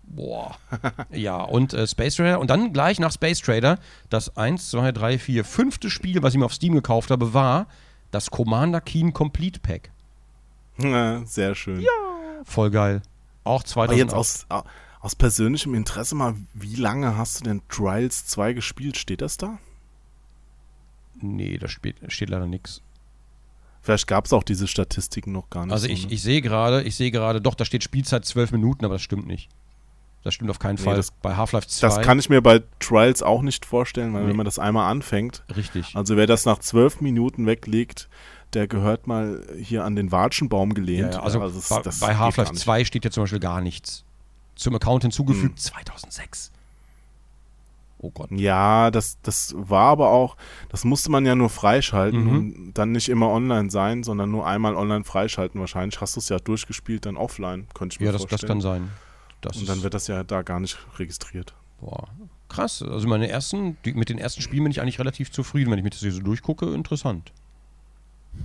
Boah. 0.04 0.56
ja, 1.12 1.36
und 1.42 1.74
äh, 1.74 1.86
Space 1.86 2.16
Trader. 2.16 2.40
Und 2.40 2.48
dann 2.48 2.72
gleich 2.72 2.98
nach 2.98 3.12
Space 3.12 3.40
Trader, 3.42 3.78
das 4.08 4.36
1, 4.36 4.70
2, 4.70 4.92
3, 4.92 5.18
4, 5.18 5.44
fünfte 5.44 5.90
Spiel, 5.90 6.22
was 6.22 6.32
ich 6.32 6.38
mir 6.38 6.46
auf 6.46 6.54
Steam 6.54 6.72
gekauft 6.74 7.10
habe, 7.10 7.34
war 7.34 7.66
das 8.10 8.30
Commander 8.30 8.80
Keen 8.80 9.12
Complete 9.12 9.60
Pack. 9.60 9.90
Ja, 10.90 11.22
sehr 11.26 11.54
schön. 11.54 11.84
Voll 12.44 12.70
geil. 12.70 13.02
Auch 13.44 13.62
2008. 13.62 13.90
Aber 13.90 13.98
jetzt 13.98 14.14
aus, 14.14 14.46
au- 14.48 14.64
aus 15.00 15.14
persönlichem 15.14 15.74
Interesse 15.74 16.14
mal, 16.14 16.34
wie 16.54 16.76
lange 16.76 17.16
hast 17.16 17.40
du 17.40 17.44
denn 17.44 17.62
Trials 17.68 18.26
2 18.26 18.52
gespielt? 18.52 18.96
Steht 18.96 19.20
das 19.22 19.36
da? 19.36 19.58
Nee, 21.20 21.58
da 21.58 21.68
steht, 21.68 21.96
steht 22.08 22.30
leider 22.30 22.46
nichts. 22.46 22.82
Vielleicht 23.82 24.06
gab 24.06 24.26
es 24.26 24.32
auch 24.32 24.42
diese 24.42 24.66
Statistiken 24.68 25.32
noch 25.32 25.48
gar 25.50 25.64
nicht. 25.66 25.72
Also 25.72 25.86
so, 25.86 25.92
ich, 25.92 26.06
ne? 26.06 26.12
ich 26.12 26.22
sehe 26.22 26.42
gerade, 26.42 26.82
ich 26.82 26.96
sehe 26.96 27.10
gerade, 27.10 27.40
doch, 27.40 27.54
da 27.54 27.64
steht 27.64 27.82
Spielzeit 27.82 28.24
12 28.24 28.52
Minuten, 28.52 28.84
aber 28.84 28.94
das 28.94 29.02
stimmt 29.02 29.26
nicht. 29.26 29.48
Das 30.22 30.34
stimmt 30.34 30.50
auf 30.50 30.58
keinen 30.58 30.76
Nee, 30.76 30.82
Fall. 30.82 30.96
das- 30.96 31.10
Bei 31.12 31.34
Half-Life 31.36 31.66
2. 31.66 31.86
Das 31.86 32.00
kann 32.02 32.18
ich 32.18 32.28
mir 32.28 32.42
bei 32.42 32.62
Trials 32.78 33.22
auch 33.22 33.40
nicht 33.40 33.64
vorstellen, 33.64 34.12
weil 34.12 34.24
Nee. 34.24 34.28
wenn 34.30 34.36
man 34.36 34.44
das 34.44 34.58
einmal 34.58 34.90
anfängt, 34.90 35.44
Richtig. 35.56 35.96
also 35.96 36.16
wer 36.16 36.26
das 36.26 36.44
nach 36.44 36.58
zwölf 36.58 37.00
Minuten 37.00 37.46
weglegt, 37.46 38.08
der 38.54 38.66
gehört 38.66 39.06
mal 39.06 39.44
hier 39.60 39.84
an 39.84 39.96
den 39.96 40.10
Watschenbaum 40.12 40.70
Ja, 40.70 40.74
gelehnt. 40.74 41.14
ja, 41.14 41.22
also 41.22 41.38
das- 41.40 41.68
bei, 41.68 41.82
das 41.82 42.00
bei 42.00 42.08
geht 42.08 42.18
Half-Life 42.18 42.48
gar 42.48 42.52
nicht. 42.52 42.62
2 42.62 42.84
steht 42.84 43.04
ja 43.04 43.10
zum 43.10 43.22
Beispiel 43.24 43.40
gar 43.40 43.60
nichts. 43.60 44.04
Zum 44.56 44.74
Account 44.74 45.02
hinzugefügt 45.02 45.52
Hm. 45.52 45.56
2006. 45.56 46.50
Oh 48.02 48.10
Gott. 48.10 48.30
Ja, 48.32 48.90
das, 48.90 49.18
das 49.22 49.54
war 49.56 49.88
aber 49.90 50.08
auch, 50.10 50.36
das 50.70 50.84
musste 50.84 51.10
man 51.10 51.26
ja 51.26 51.34
nur 51.34 51.50
freischalten 51.50 52.24
Mhm. 52.24 52.30
und 52.30 52.72
dann 52.74 52.92
nicht 52.92 53.10
immer 53.10 53.28
online 53.28 53.70
sein, 53.70 54.02
sondern 54.04 54.30
nur 54.30 54.46
einmal 54.46 54.74
online 54.74 55.04
freischalten. 55.04 55.60
Wahrscheinlich 55.60 56.00
hast 56.00 56.16
du 56.16 56.20
es 56.20 56.28
ja 56.30 56.38
durchgespielt, 56.38 57.04
dann 57.04 57.16
offline, 57.18 57.66
könnte 57.74 57.94
ich 57.94 58.00
mir 58.00 58.06
Ja, 58.06 58.12
das, 58.12 58.22
das 58.22 58.30
vorstellen. 58.30 58.48
kann 58.52 58.60
sein. 58.62 58.90
Das 59.42 59.56
und 59.58 59.68
dann 59.68 59.82
wird 59.82 59.92
das 59.94 60.06
ja 60.06 60.24
da 60.24 60.42
gar 60.42 60.60
nicht 60.60 60.78
registriert. 60.98 61.54
boah, 61.80 62.08
krass. 62.48 62.82
Also 62.82 63.06
meine 63.06 63.28
ersten, 63.28 63.76
die, 63.84 63.92
mit 63.94 64.08
den 64.08 64.18
ersten 64.18 64.40
Spielen 64.42 64.64
bin 64.64 64.70
ich 64.70 64.80
eigentlich 64.82 64.98
relativ 64.98 65.30
zufrieden, 65.30 65.70
wenn 65.70 65.78
ich 65.78 65.84
mir 65.84 65.90
das 65.90 66.00
hier 66.00 66.12
so 66.12 66.20
durchgucke. 66.20 66.66
Interessant. 66.74 67.32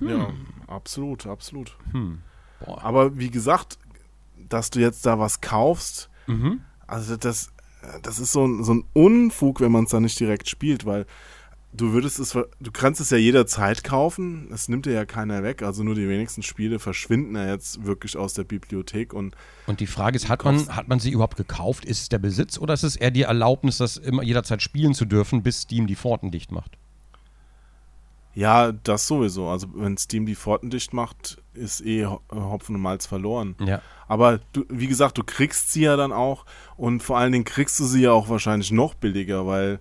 Ja, 0.01 0.33
absolut, 0.67 1.25
absolut. 1.25 1.77
Hm. 1.91 2.19
Boah. 2.65 2.83
Aber 2.83 3.17
wie 3.17 3.29
gesagt, 3.29 3.77
dass 4.49 4.69
du 4.69 4.79
jetzt 4.79 5.05
da 5.05 5.19
was 5.19 5.41
kaufst, 5.41 6.09
Mhm. 6.27 6.61
also 6.87 7.17
das, 7.17 7.51
das 8.01 8.17
ist 8.19 8.31
so 8.31 8.45
ein, 8.47 8.63
so 8.63 8.73
ein 8.73 8.83
Unfug, 8.93 9.61
wenn 9.61 9.71
man 9.71 9.83
es 9.83 9.91
da 9.91 9.99
nicht 9.99 10.19
direkt 10.19 10.49
spielt, 10.49 10.85
weil 10.85 11.05
du 11.71 11.91
würdest 11.91 12.17
es, 12.19 12.31
du 12.31 12.71
kannst 12.73 12.99
es 13.01 13.09
ja 13.11 13.17
jederzeit 13.17 13.83
kaufen. 13.83 14.49
Es 14.51 14.67
nimmt 14.69 14.85
dir 14.87 14.93
ja 14.93 15.05
keiner 15.05 15.43
weg. 15.43 15.61
Also 15.61 15.83
nur 15.83 15.93
die 15.93 16.07
wenigsten 16.09 16.41
Spiele 16.41 16.79
verschwinden 16.79 17.35
ja 17.35 17.47
jetzt 17.51 17.85
wirklich 17.85 18.17
aus 18.17 18.33
der 18.33 18.43
Bibliothek 18.45 19.13
und. 19.13 19.35
Und 19.67 19.81
die 19.81 19.87
Frage 19.87 20.15
ist, 20.15 20.29
hat 20.29 20.43
man, 20.43 20.67
hat 20.75 20.87
man 20.87 20.99
sie 20.99 21.11
überhaupt 21.11 21.37
gekauft? 21.37 21.85
Ist 21.85 22.01
es 22.01 22.09
der 22.09 22.19
Besitz 22.19 22.57
oder 22.57 22.73
ist 22.73 22.83
es 22.83 22.95
eher 22.95 23.11
die 23.11 23.23
Erlaubnis, 23.23 23.77
das 23.77 23.97
immer 23.97 24.23
jederzeit 24.23 24.61
spielen 24.61 24.93
zu 24.95 25.05
dürfen, 25.05 25.43
bis 25.43 25.61
Steam 25.61 25.85
die 25.85 25.95
Pforten 25.95 26.31
dicht 26.31 26.51
macht? 26.51 26.77
Ja, 28.35 28.71
das 28.71 29.07
sowieso. 29.07 29.47
Also 29.47 29.67
wenn 29.73 29.97
Steam 29.97 30.25
die 30.25 30.35
Pforten 30.35 30.69
dicht 30.69 30.93
macht, 30.93 31.41
ist 31.53 31.83
eh 31.85 32.05
Hopfen 32.05 32.75
und 32.75 32.81
Malz 32.81 33.05
verloren. 33.05 33.55
Ja. 33.59 33.81
Aber 34.07 34.39
du, 34.53 34.65
wie 34.69 34.87
gesagt, 34.87 35.17
du 35.17 35.23
kriegst 35.23 35.71
sie 35.71 35.83
ja 35.83 35.95
dann 35.95 36.11
auch 36.11 36.45
und 36.77 37.01
vor 37.01 37.17
allen 37.17 37.31
Dingen 37.31 37.45
kriegst 37.45 37.79
du 37.79 37.85
sie 37.85 38.01
ja 38.01 38.11
auch 38.11 38.29
wahrscheinlich 38.29 38.71
noch 38.71 38.93
billiger, 38.93 39.47
weil 39.47 39.79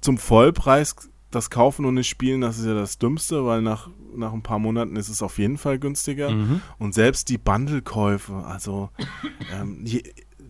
zum 0.00 0.18
Vollpreis 0.18 1.10
das 1.34 1.50
Kaufen 1.50 1.84
und 1.84 1.94
nicht 1.94 2.08
Spielen, 2.08 2.40
das 2.40 2.58
ist 2.58 2.66
ja 2.66 2.74
das 2.74 2.98
Dümmste, 2.98 3.44
weil 3.44 3.60
nach, 3.60 3.90
nach 4.14 4.32
ein 4.32 4.42
paar 4.42 4.58
Monaten 4.58 4.96
ist 4.96 5.08
es 5.08 5.22
auf 5.22 5.38
jeden 5.38 5.58
Fall 5.58 5.78
günstiger. 5.78 6.30
Mhm. 6.30 6.60
Und 6.78 6.94
selbst 6.94 7.28
die 7.28 7.38
Bundle-Käufe, 7.38 8.34
also 8.46 8.90
ähm, 9.52 9.80
je, 9.84 10.02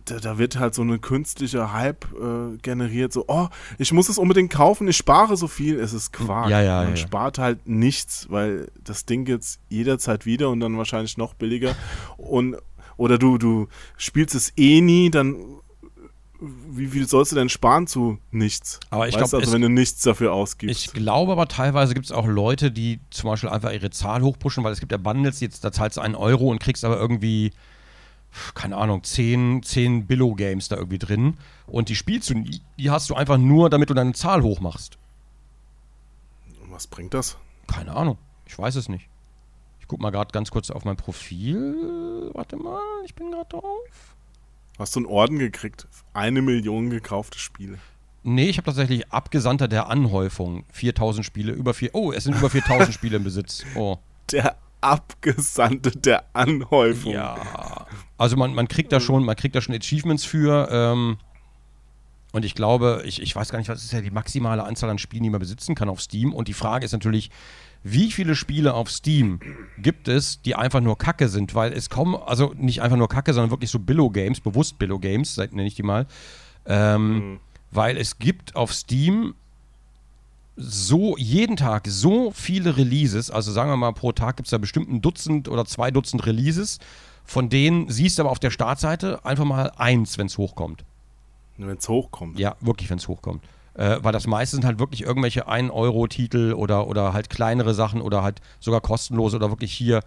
da, 0.05 0.19
da, 0.19 0.37
wird 0.37 0.57
halt 0.57 0.73
so 0.73 0.81
eine 0.81 0.99
künstliche 0.99 1.73
Hype 1.73 2.05
äh, 2.13 2.57
generiert, 2.61 3.13
so, 3.13 3.25
oh, 3.27 3.47
ich 3.77 3.91
muss 3.91 4.09
es 4.09 4.17
unbedingt 4.17 4.51
kaufen, 4.51 4.87
ich 4.87 4.97
spare 4.97 5.37
so 5.37 5.47
viel, 5.47 5.79
es 5.79 5.93
ist 5.93 6.13
Quark. 6.13 6.49
Ja, 6.49 6.61
ja, 6.61 6.83
Man 6.83 6.91
ja. 6.91 6.95
spart 6.97 7.37
halt 7.37 7.67
nichts, 7.67 8.27
weil 8.29 8.67
das 8.83 9.05
Ding 9.05 9.27
jetzt 9.27 9.59
jederzeit 9.69 10.25
wieder 10.25 10.49
und 10.49 10.59
dann 10.59 10.77
wahrscheinlich 10.77 11.17
noch 11.17 11.33
billiger. 11.33 11.75
Und, 12.17 12.57
oder 12.97 13.17
du, 13.17 13.37
du 13.37 13.67
spielst 13.97 14.35
es 14.35 14.53
eh 14.57 14.81
nie, 14.81 15.09
dann 15.09 15.35
wie 16.39 16.87
viel 16.87 17.07
sollst 17.07 17.31
du 17.31 17.35
denn 17.35 17.49
sparen 17.49 17.87
zu 17.87 18.17
nichts? 18.31 18.79
Aber 18.89 19.07
ich 19.07 19.15
glaube, 19.17 19.37
also, 19.37 19.53
wenn 19.53 19.61
du 19.61 19.69
nichts 19.69 20.01
dafür 20.01 20.33
ausgibst. 20.33 20.85
Ich 20.85 20.93
glaube 20.93 21.31
aber 21.31 21.47
teilweise 21.47 21.93
gibt 21.93 22.05
es 22.05 22.11
auch 22.11 22.27
Leute, 22.27 22.71
die 22.71 22.99
zum 23.09 23.29
Beispiel 23.29 23.49
einfach 23.49 23.71
ihre 23.71 23.89
Zahl 23.89 24.21
hochpushen, 24.21 24.63
weil 24.63 24.73
es 24.73 24.79
gibt 24.79 24.91
ja 24.91 24.97
Bundles, 24.97 25.39
jetzt, 25.39 25.63
da 25.63 25.71
zahlst 25.71 25.97
du 25.97 26.01
einen 26.01 26.15
Euro 26.15 26.49
und 26.49 26.59
kriegst 26.59 26.83
aber 26.83 26.97
irgendwie, 26.99 27.51
keine 28.53 28.77
Ahnung, 28.77 29.03
10, 29.03 29.63
10 29.63 30.07
Billo-Games 30.07 30.67
da 30.67 30.75
irgendwie 30.77 30.99
drin. 30.99 31.37
Und 31.67 31.89
die 31.89 31.95
spielst 31.95 32.29
du 32.29 32.35
nie. 32.35 32.61
Die 32.77 32.91
hast 32.91 33.09
du 33.09 33.15
einfach 33.15 33.37
nur, 33.37 33.69
damit 33.69 33.89
du 33.89 33.93
deine 33.93 34.13
Zahl 34.13 34.43
hochmachst. 34.43 34.97
Was 36.69 36.87
bringt 36.87 37.13
das? 37.13 37.37
Keine 37.67 37.95
Ahnung. 37.95 38.17
Ich 38.45 38.57
weiß 38.57 38.75
es 38.75 38.89
nicht. 38.89 39.07
Ich 39.79 39.87
guck 39.87 40.01
mal 40.01 40.09
gerade 40.09 40.31
ganz 40.31 40.51
kurz 40.51 40.71
auf 40.71 40.83
mein 40.83 40.97
Profil. 40.97 42.31
Warte 42.33 42.57
mal, 42.57 42.81
ich 43.05 43.15
bin 43.15 43.31
gerade 43.31 43.49
drauf. 43.49 44.15
Hast 44.77 44.95
du 44.95 44.99
einen 44.99 45.07
Orden 45.07 45.39
gekriegt? 45.39 45.87
Eine 46.13 46.41
Million 46.41 46.89
gekaufte 46.89 47.39
Spiele. 47.39 47.77
Nee, 48.23 48.49
ich 48.49 48.57
habe 48.57 48.65
tatsächlich 48.65 49.11
Abgesandter 49.11 49.67
der 49.67 49.87
Anhäufung. 49.87 50.65
4000 50.71 51.25
Spiele, 51.25 51.51
über 51.53 51.73
vier. 51.73 51.91
Oh, 51.93 52.11
es 52.11 52.23
sind 52.23 52.35
über 52.35 52.49
4000 52.49 52.93
Spiele 52.93 53.17
im 53.17 53.23
Besitz. 53.23 53.63
Oh. 53.75 53.99
Der 54.31 54.57
Abgesandte 54.85 55.91
der 55.91 56.25
Anhäufung. 56.33 57.13
Ja. 57.13 57.87
Also 58.17 58.37
man, 58.37 58.53
man 58.53 58.67
kriegt 58.67 58.91
da 58.91 58.99
schon, 58.99 59.25
man 59.25 59.35
kriegt 59.35 59.55
da 59.55 59.61
schon 59.61 59.73
Achievements 59.73 60.25
für. 60.25 60.67
Ähm, 60.71 61.17
und 62.31 62.45
ich 62.45 62.53
glaube, 62.53 63.01
ich, 63.05 63.21
ich 63.21 63.35
weiß 63.35 63.49
gar 63.49 63.59
nicht, 63.59 63.69
was 63.69 63.83
ist 63.83 63.93
ja 63.93 64.01
die 64.01 64.11
maximale 64.11 64.63
Anzahl 64.63 64.89
an 64.89 64.97
Spielen, 64.97 65.23
die 65.23 65.29
man 65.29 65.39
besitzen 65.39 65.73
kann 65.73 65.89
auf 65.89 66.01
Steam. 66.01 66.33
Und 66.33 66.47
die 66.47 66.53
Frage 66.53 66.85
ist 66.85 66.91
natürlich, 66.91 67.31
wie 67.81 68.11
viele 68.11 68.35
Spiele 68.35 68.73
auf 68.73 68.91
Steam 68.91 69.39
gibt 69.77 70.07
es, 70.07 70.41
die 70.41 70.55
einfach 70.55 70.81
nur 70.81 70.97
Kacke 70.97 71.29
sind? 71.29 71.55
Weil 71.55 71.73
es 71.73 71.89
kommen, 71.89 72.15
also 72.15 72.53
nicht 72.57 72.81
einfach 72.81 72.97
nur 72.97 73.09
Kacke, 73.09 73.33
sondern 73.33 73.51
wirklich 73.51 73.71
so 73.71 73.79
Billo-Games, 73.79 74.41
bewusst 74.41 74.77
Billo-Games, 74.79 75.37
nenne 75.37 75.65
ich 75.65 75.75
die 75.75 75.83
mal. 75.83 76.07
Ähm, 76.65 77.13
Mhm. 77.13 77.39
Weil 77.71 77.97
es 77.97 78.19
gibt 78.19 78.55
auf 78.55 78.73
Steam 78.73 79.33
so 80.55 81.17
jeden 81.17 81.57
Tag 81.57 81.87
so 81.87 82.31
viele 82.31 82.77
Releases, 82.77 83.29
also 83.29 83.51
sagen 83.51 83.69
wir 83.69 83.77
mal, 83.77 83.91
pro 83.91 84.11
Tag 84.11 84.37
gibt 84.37 84.47
es 84.47 84.51
da 84.51 84.57
bestimmt 84.57 84.89
ein 84.89 85.01
Dutzend 85.01 85.49
oder 85.49 85.65
zwei 85.65 85.91
Dutzend 85.91 86.25
Releases, 86.25 86.79
von 87.25 87.49
denen 87.49 87.89
siehst 87.89 88.17
du 88.17 88.23
aber 88.23 88.31
auf 88.31 88.39
der 88.39 88.51
Startseite 88.51 89.25
einfach 89.25 89.45
mal 89.45 89.71
eins, 89.75 90.17
wenn 90.17 90.27
es 90.27 90.37
hochkommt. 90.37 90.85
Wenn 91.57 91.77
es 91.77 91.89
hochkommt. 91.89 92.39
Ja, 92.39 92.55
wirklich, 92.61 92.89
wenn 92.89 92.97
es 92.97 93.07
hochkommt. 93.07 93.43
Äh, 93.73 93.97
weil 94.01 94.13
das 94.13 94.27
meiste 94.27 94.55
sind 94.55 94.65
halt 94.65 94.79
wirklich 94.79 95.01
irgendwelche 95.01 95.49
1-Euro-Titel 95.49 96.53
oder, 96.53 96.87
oder 96.87 97.13
halt 97.13 97.29
kleinere 97.29 97.73
Sachen 97.73 98.01
oder 98.01 98.23
halt 98.23 98.39
sogar 98.59 98.79
kostenlose 98.79 99.35
oder 99.35 99.49
wirklich 99.49 99.73
hier. 99.73 100.01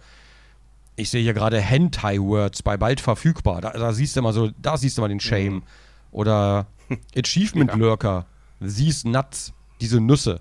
Ich 0.95 1.09
sehe 1.11 1.21
hier 1.21 1.33
gerade 1.33 1.61
Hentai-Words 1.61 2.63
bei 2.63 2.77
bald 2.77 2.99
verfügbar. 2.99 3.61
Da, 3.61 3.71
da 3.71 3.93
siehst 3.93 4.15
du 4.15 4.21
mal 4.21 4.33
so, 4.33 4.49
da 4.59 4.77
siehst 4.77 4.97
du 4.97 5.01
mal 5.01 5.07
den 5.07 5.19
Shame. 5.19 5.63
Oder 6.11 6.65
Achievement 7.15 7.75
Lurker. 7.75 8.25
Siehst 8.59 9.05
Nuts, 9.05 9.53
diese 9.81 9.99
Nüsse. 9.99 10.39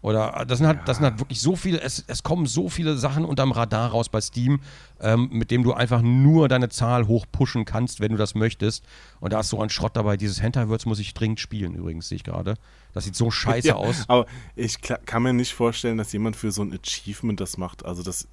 Oder 0.00 0.44
das 0.46 0.58
sind 0.58 0.68
halt, 0.68 0.80
das 0.86 0.98
sind 0.98 1.06
halt 1.06 1.18
wirklich 1.18 1.40
so 1.40 1.56
viele, 1.56 1.80
es, 1.80 2.04
es 2.06 2.22
kommen 2.22 2.46
so 2.46 2.68
viele 2.68 2.96
Sachen 2.96 3.24
unterm 3.24 3.50
Radar 3.50 3.90
raus 3.90 4.08
bei 4.08 4.20
Steam, 4.20 4.60
ähm, 5.00 5.28
mit 5.32 5.50
dem 5.50 5.64
du 5.64 5.72
einfach 5.72 6.02
nur 6.02 6.48
deine 6.48 6.68
Zahl 6.68 7.08
hochpushen 7.08 7.64
kannst, 7.64 7.98
wenn 7.98 8.12
du 8.12 8.16
das 8.16 8.36
möchtest. 8.36 8.84
Und 9.18 9.32
da 9.32 9.40
ist 9.40 9.48
so 9.48 9.60
ein 9.60 9.70
Schrott 9.70 9.96
dabei. 9.96 10.16
Dieses 10.16 10.40
Hentai-Words 10.40 10.86
muss 10.86 11.00
ich 11.00 11.14
dringend 11.14 11.40
spielen, 11.40 11.74
übrigens, 11.74 12.08
sehe 12.08 12.16
ich 12.16 12.22
gerade. 12.24 12.54
Das 12.94 13.04
sieht 13.04 13.16
so 13.16 13.30
scheiße 13.32 13.68
Ja, 13.68 13.74
aus. 13.74 14.04
Aber 14.06 14.26
ich 14.54 14.80
kann 14.80 15.22
mir 15.22 15.32
nicht 15.32 15.52
vorstellen, 15.52 15.98
dass 15.98 16.12
jemand 16.12 16.36
für 16.36 16.52
so 16.52 16.62
ein 16.62 16.72
Achievement 16.72 17.40
das 17.40 17.58
macht. 17.58 17.84
Also 17.84 18.04
das 18.04 18.28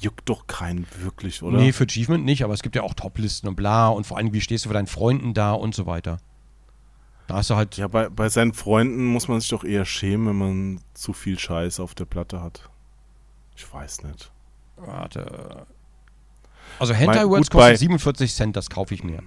juckt 0.00 0.26
doch 0.26 0.46
keinen 0.46 0.86
wirklich, 1.02 1.42
oder? 1.42 1.58
Nee, 1.58 1.72
für 1.72 1.84
Achievement 1.84 2.24
nicht, 2.24 2.44
aber 2.44 2.54
es 2.54 2.62
gibt 2.62 2.76
ja 2.76 2.82
auch 2.82 2.94
Toplisten 2.94 3.46
und 3.46 3.56
bla 3.56 3.88
und 3.88 4.06
vor 4.06 4.16
allem, 4.16 4.32
wie 4.32 4.40
stehst 4.40 4.64
du 4.64 4.70
für 4.70 4.74
deinen 4.74 4.86
Freunden 4.86 5.34
da 5.34 5.52
und 5.52 5.74
so 5.74 5.84
weiter. 5.84 6.18
Da 7.30 7.36
hast 7.36 7.50
du 7.50 7.56
halt, 7.56 7.76
ja, 7.76 7.88
bei, 7.88 8.08
bei 8.08 8.28
seinen 8.28 8.52
Freunden 8.52 9.06
muss 9.06 9.28
man 9.28 9.40
sich 9.40 9.50
doch 9.50 9.64
eher 9.64 9.84
schämen, 9.84 10.26
wenn 10.28 10.36
man 10.38 10.80
zu 10.94 11.12
viel 11.12 11.38
Scheiß 11.38 11.80
auf 11.80 11.94
der 11.94 12.04
Platte 12.04 12.42
hat. 12.42 12.68
Ich 13.56 13.72
weiß 13.72 14.02
nicht. 14.04 14.30
warte. 14.76 15.66
Also 16.78 16.94
gut, 16.94 17.50
bei- 17.50 17.68
kostet 17.70 17.78
47 17.78 18.34
Cent, 18.34 18.56
das 18.56 18.70
kaufe 18.70 18.94
ich 18.94 19.04
mir. 19.04 19.22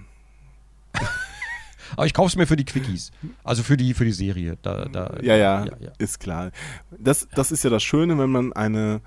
aber 1.96 2.06
ich 2.06 2.14
kaufe 2.14 2.28
es 2.28 2.36
mir 2.36 2.46
für 2.46 2.56
die 2.56 2.64
Quickies. 2.64 3.12
Also 3.42 3.62
für 3.62 3.76
die, 3.76 3.94
für 3.94 4.04
die 4.04 4.12
Serie. 4.12 4.58
Da, 4.62 4.86
da, 4.86 5.16
Ja, 5.22 5.36
ja, 5.36 5.64
ja, 5.64 5.76
ja. 5.80 5.92
ist 5.98 6.20
klar. 6.20 6.50
Das, 6.98 7.28
das 7.34 7.52
ist 7.52 7.62
ja 7.64 7.70
das 7.70 7.82
Schöne, 7.82 8.18
wenn 8.18 8.30
man 8.30 8.52
eine, 8.52 9.00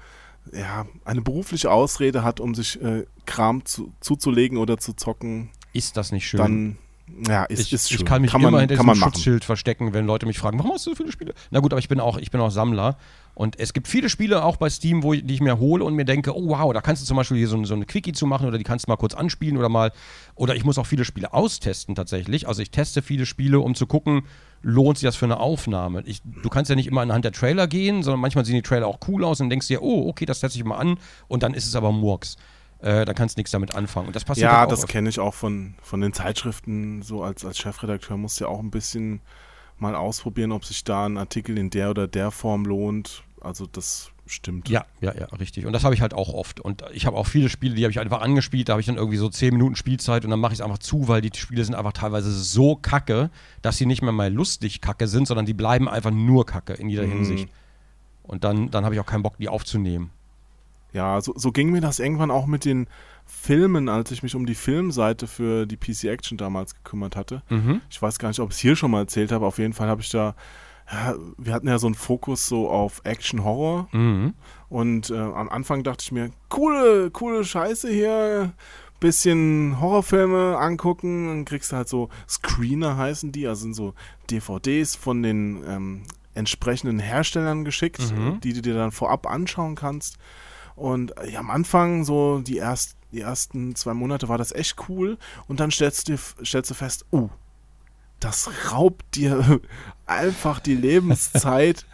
ja, 0.54 0.86
eine 1.06 1.22
berufliche 1.22 1.72
Ausrede 1.72 2.24
hat, 2.24 2.40
um 2.40 2.56
sich 2.56 2.82
äh, 2.82 3.06
Kram 3.26 3.66
zu, 3.66 3.94
zuzulegen 4.00 4.58
oder 4.58 4.78
zu 4.78 4.94
zocken, 4.94 5.50
Ist 5.74 5.98
das 5.98 6.12
nicht 6.12 6.28
schön? 6.28 6.38
dann 6.40 6.78
ja, 7.28 7.46
ist, 7.46 7.60
ich, 7.60 7.74
ist 7.74 7.92
ich 7.92 8.06
kann 8.06 8.22
mich 8.22 8.34
man, 8.34 8.42
immer 8.42 8.60
hinter 8.60 8.76
kann 8.76 8.86
diesem 8.86 9.00
man. 9.00 9.12
Schutzschild 9.14 9.44
verstecken, 9.44 9.94
wenn 9.94 10.06
Leute 10.06 10.26
mich 10.26 10.38
fragen, 10.38 10.60
warum 10.60 10.74
hast 10.74 10.86
du 10.86 10.92
so 10.92 10.96
viele 10.96 11.12
Spiele? 11.12 11.34
Na 11.52 11.60
gut, 11.60 11.74
aber 11.74 11.80
ich 11.80 11.88
bin 11.88 12.00
auch, 12.00 12.18
ich 12.18 12.32
bin 12.32 12.42
auch 12.42 12.52
Sammler. 12.52 12.98
Und 13.34 13.60
es 13.60 13.74
gibt 13.74 13.88
viele 13.88 14.10
Spiele 14.10 14.44
auch 14.44 14.58
bei 14.58 14.68
Steam, 14.68 15.04
wo 15.04 15.14
ich, 15.14 15.24
die 15.24 15.36
ich 15.36 15.42
mir 15.42 15.60
hole 15.60 15.84
und 15.84 15.94
mir 15.94 16.06
denke, 16.06 16.36
oh 16.36 16.50
wow, 16.50 16.74
da 16.74 16.82
kannst 16.82 17.04
du 17.04 17.06
zum 17.06 17.18
Beispiel 17.18 17.38
hier 17.38 17.48
so, 17.48 17.64
so 17.66 17.76
eine 17.76 17.86
Quickie 17.86 18.14
zu 18.14 18.26
machen 18.26 18.48
oder 18.48 18.58
die 18.58 18.64
kannst 18.64 18.88
du 18.88 18.92
mal 18.92 18.98
kurz 18.98 19.14
anspielen 19.14 19.58
oder 19.58 19.70
mal. 19.70 19.92
Oder 20.34 20.56
ich 20.56 20.66
muss 20.66 20.80
auch 20.80 20.88
viele 20.88 21.06
Spiele 21.06 21.34
austesten 21.34 21.94
tatsächlich. 21.94 22.48
Also 22.48 22.64
ich 22.64 22.72
teste 22.72 23.04
viele 23.04 23.28
Spiele, 23.28 23.60
um 23.60 23.76
zu 23.76 23.86
gucken, 23.86 24.24
lohnt 24.64 24.98
sich 24.98 25.06
das 25.06 25.16
für 25.16 25.26
eine 25.26 25.40
Aufnahme. 25.40 26.02
Ich, 26.08 26.22
du 26.24 26.50
kannst 26.50 26.70
ja 26.70 26.76
nicht 26.76 26.88
immer 26.88 27.02
anhand 27.02 27.26
der 27.26 27.32
Trailer 27.32 27.68
gehen, 27.68 28.02
sondern 28.02 28.22
manchmal 28.22 28.44
sehen 28.44 28.56
die 28.56 28.64
Trailer 28.64 28.88
auch 28.88 29.00
cool 29.08 29.24
aus 29.24 29.40
und 29.40 29.52
denkst 29.52 29.68
dir, 29.68 29.84
oh, 29.84 30.10
okay, 30.10 30.26
das 30.26 30.40
teste 30.40 30.58
ich 30.58 30.66
mal 30.66 30.78
an 30.78 30.98
und 31.28 31.44
dann 31.44 31.54
ist 31.54 31.68
es 31.68 31.76
aber 31.76 31.92
Murks. 31.92 32.38
Äh, 32.80 33.06
da 33.06 33.14
kannst 33.14 33.36
du 33.38 33.40
nichts 33.40 33.52
damit 33.52 33.76
anfangen. 33.76 34.08
Und 34.08 34.16
das 34.16 34.24
passiert 34.26 34.52
Ja, 34.52 34.64
auch 34.66 34.70
das 34.70 34.80
öfter. 34.82 34.92
kenne 34.94 35.10
ich 35.10 35.20
auch 35.20 35.34
von, 35.34 35.76
von 35.82 36.00
den 36.02 36.14
Zeitschriften. 36.14 37.02
So 37.02 37.24
als, 37.24 37.44
als 37.46 37.58
Chefredakteur 37.58 38.18
musst 38.18 38.40
du 38.40 38.46
ja 38.46 38.50
auch 38.50 38.60
ein 38.60 38.72
bisschen 38.72 39.22
mal 39.80 39.96
ausprobieren, 39.96 40.52
ob 40.52 40.66
sich 40.66 40.84
da 40.84 41.06
ein 41.08 41.18
Artikel 41.18 41.58
in 41.58 41.70
der 41.70 41.90
oder 41.90 42.08
der 42.08 42.32
Form 42.32 42.66
lohnt. 42.66 43.24
Also 43.42 43.66
das 43.66 44.12
stimmt. 44.26 44.68
Ja, 44.70 44.86
ja, 45.00 45.14
ja, 45.16 45.26
richtig. 45.40 45.66
Und 45.66 45.74
das 45.74 45.84
habe 45.84 45.96
ich 45.96 46.02
halt 46.02 46.14
auch 46.14 46.34
oft. 46.34 46.60
Und 46.60 46.84
ich 46.94 47.06
habe 47.06 47.16
auch 47.18 47.28
viele 47.28 47.48
Spiele, 47.50 47.76
die 47.76 47.84
habe 47.84 47.92
ich 47.92 48.00
einfach 48.00 48.22
angespielt, 48.22 48.68
da 48.68 48.74
habe 48.74 48.82
ich 48.82 48.88
dann 48.88 48.98
irgendwie 48.98 49.18
so 49.18 49.30
10 49.30 49.54
Minuten 49.54 49.76
Spielzeit 49.76 50.26
und 50.26 50.32
dann 50.32 50.40
mache 50.40 50.54
ich 50.54 50.60
es 50.60 50.66
einfach 50.66 50.80
zu, 50.80 51.08
weil 51.08 51.22
die 51.22 51.32
Spiele 51.38 51.64
sind 51.64 51.76
einfach 51.76 51.94
teilweise 51.94 52.32
so 52.32 52.76
kacke, 52.76 53.30
dass 53.62 53.78
sie 53.78 53.86
nicht 53.86 54.02
mehr 54.02 54.12
mal 54.12 54.32
lustig 54.34 54.82
kacke 54.82 55.08
sind, 55.08 55.28
sondern 55.28 55.46
die 55.46 55.54
bleiben 55.54 55.88
einfach 55.88 56.12
nur 56.12 56.46
kacke 56.46 56.74
in 56.74 56.90
jeder 56.90 57.04
Mhm. 57.08 57.12
Hinsicht. 57.12 57.50
Und 58.24 58.44
dann, 58.44 58.70
dann 58.70 58.84
habe 58.84 58.96
ich 58.96 59.00
auch 59.02 59.06
keinen 59.06 59.24
Bock, 59.24 59.38
die 59.38 59.48
aufzunehmen. 59.48 60.10
Ja, 60.94 61.20
so, 61.22 61.34
so 61.36 61.52
ging 61.52 61.72
mir 61.72 61.82
das 61.82 62.00
irgendwann 62.00 62.32
auch 62.32 62.46
mit 62.48 62.66
den 62.66 62.88
Filmen, 63.26 63.90
als 63.90 64.12
ich 64.12 64.24
mich 64.24 64.36
um 64.36 64.46
die 64.46 64.56
Filmseite 64.56 65.28
für 65.28 65.66
die 65.66 65.76
PC 65.78 66.06
Action 66.06 66.38
damals 66.38 66.76
gekümmert 66.76 67.16
hatte. 67.16 67.44
Mhm. 67.50 67.82
Ich 67.90 68.02
weiß 68.02 68.20
gar 68.20 68.30
nicht, 68.30 68.40
ob 68.40 68.50
ich 68.52 68.56
es 68.56 68.62
hier 68.62 68.76
schon 68.76 68.92
mal 68.92 69.02
erzählt 69.02 69.32
habe. 69.32 69.46
Auf 69.46 69.58
jeden 69.58 69.74
Fall 69.74 69.90
habe 69.90 70.02
ich 70.02 70.10
da, 70.10 70.34
ja, 70.90 71.14
wir 71.38 71.54
hatten 71.54 71.68
ja 71.68 71.78
so 71.78 71.88
einen 71.88 71.96
Fokus 71.96 72.46
so 72.48 72.70
auf 72.70 73.02
Action-Horror. 73.04 73.90
Mhm. 73.92 74.34
Und 74.70 75.10
äh, 75.10 75.18
am 75.18 75.50
Anfang 75.50 75.84
dachte 75.84 76.04
ich 76.04 76.12
mir, 76.14 76.32
coole, 76.50 77.12
coole 77.12 77.44
Scheiße 77.44 77.90
hier. 77.92 78.54
Bisschen 79.00 79.80
Horrorfilme 79.80 80.58
angucken, 80.58 81.28
dann 81.28 81.46
kriegst 81.46 81.72
du 81.72 81.76
halt 81.76 81.88
so 81.88 82.10
Screener 82.28 82.98
heißen 82.98 83.32
die, 83.32 83.46
also 83.48 83.62
sind 83.62 83.76
so 83.76 83.94
DVDs 84.32 84.96
von 84.96 85.22
den 85.22 85.64
ähm, 85.68 86.02
entsprechenden 86.34 86.98
Herstellern 86.98 87.64
geschickt, 87.64 88.00
Mhm. 88.12 88.40
die 88.40 88.54
du 88.54 88.62
dir 88.64 88.74
dann 88.74 88.92
vorab 88.92 89.28
anschauen 89.28 89.76
kannst. 89.76 90.18
Und 90.78 91.18
äh, 91.18 91.32
ja, 91.32 91.40
am 91.40 91.50
Anfang, 91.50 92.06
so 92.06 92.40
die, 92.40 92.58
erst, 92.58 92.96
die 93.12 93.22
ersten 93.22 93.76
zwei 93.76 93.94
Monate 93.94 94.30
war 94.30 94.38
das 94.38 94.54
echt 94.54 94.88
cool. 94.88 95.18
Und 95.48 95.60
dann 95.60 95.72
stellst 95.72 96.08
du, 96.08 96.18
stellst 96.46 96.70
du 96.72 96.76
fest, 96.76 97.06
uh, 97.12 97.30
das 98.20 98.50
raubt 98.72 99.16
dir 99.16 99.60
einfach 100.06 100.60
die 100.60 100.76
Lebenszeit. 100.76 101.86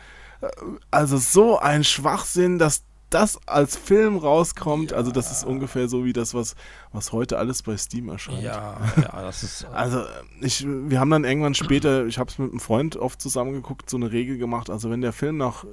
Also 0.92 1.18
so 1.18 1.58
ein 1.58 1.86
Schwachsinn, 1.86 2.60
dass 2.60 2.84
das 3.14 3.40
als 3.48 3.76
Film 3.76 4.18
rauskommt, 4.18 4.92
ja. 4.92 4.98
also 4.98 5.12
das 5.12 5.32
ist 5.32 5.46
ungefähr 5.46 5.88
so 5.88 6.06
wie 6.06 6.14
das, 6.14 6.34
was, 6.34 6.56
was 6.92 7.12
heute 7.12 7.38
alles 7.38 7.64
bei 7.64 7.78
Steam 7.78 8.10
erscheint. 8.10 8.42
Ja, 8.42 8.78
ja, 8.98 9.22
das 9.22 9.44
ist. 9.44 9.64
Äh 9.64 9.68
also 9.74 10.04
ich, 10.42 10.66
wir 10.66 11.00
haben 11.00 11.10
dann 11.10 11.24
irgendwann 11.24 11.54
später, 11.54 12.06
ich 12.06 12.18
habe 12.18 12.30
es 12.30 12.40
mit 12.40 12.52
einem 12.52 12.60
Freund 12.60 12.96
oft 12.96 13.22
zusammengeguckt, 13.22 13.90
so 13.90 13.98
eine 13.98 14.12
Regel 14.12 14.38
gemacht. 14.38 14.70
Also 14.70 14.90
wenn 14.90 15.02
der 15.02 15.14
Film 15.14 15.38
nach 15.38 15.64
äh, 15.64 15.68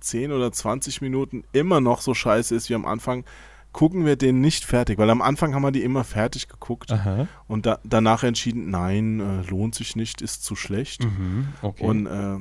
10 0.00 0.32
oder 0.32 0.52
20 0.52 1.00
Minuten 1.00 1.44
immer 1.52 1.80
noch 1.80 2.00
so 2.00 2.14
scheiße 2.14 2.54
ist 2.54 2.70
wie 2.70 2.74
am 2.74 2.86
Anfang, 2.86 3.24
gucken 3.72 4.04
wir 4.04 4.16
den 4.16 4.40
nicht 4.40 4.64
fertig, 4.64 4.98
weil 4.98 5.10
am 5.10 5.22
Anfang 5.22 5.54
haben 5.54 5.62
wir 5.62 5.70
die 5.70 5.82
immer 5.82 6.04
fertig 6.04 6.48
geguckt 6.48 6.90
Aha. 6.90 7.28
und 7.46 7.66
da, 7.66 7.78
danach 7.84 8.24
entschieden, 8.24 8.70
nein, 8.70 9.20
äh, 9.20 9.48
lohnt 9.48 9.74
sich 9.74 9.96
nicht, 9.96 10.22
ist 10.22 10.44
zu 10.44 10.56
schlecht. 10.56 11.04
Mhm, 11.04 11.48
okay. 11.62 11.84
Und 11.84 12.06
äh, 12.06 12.38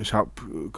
ich 0.00 0.12
habe 0.14 0.30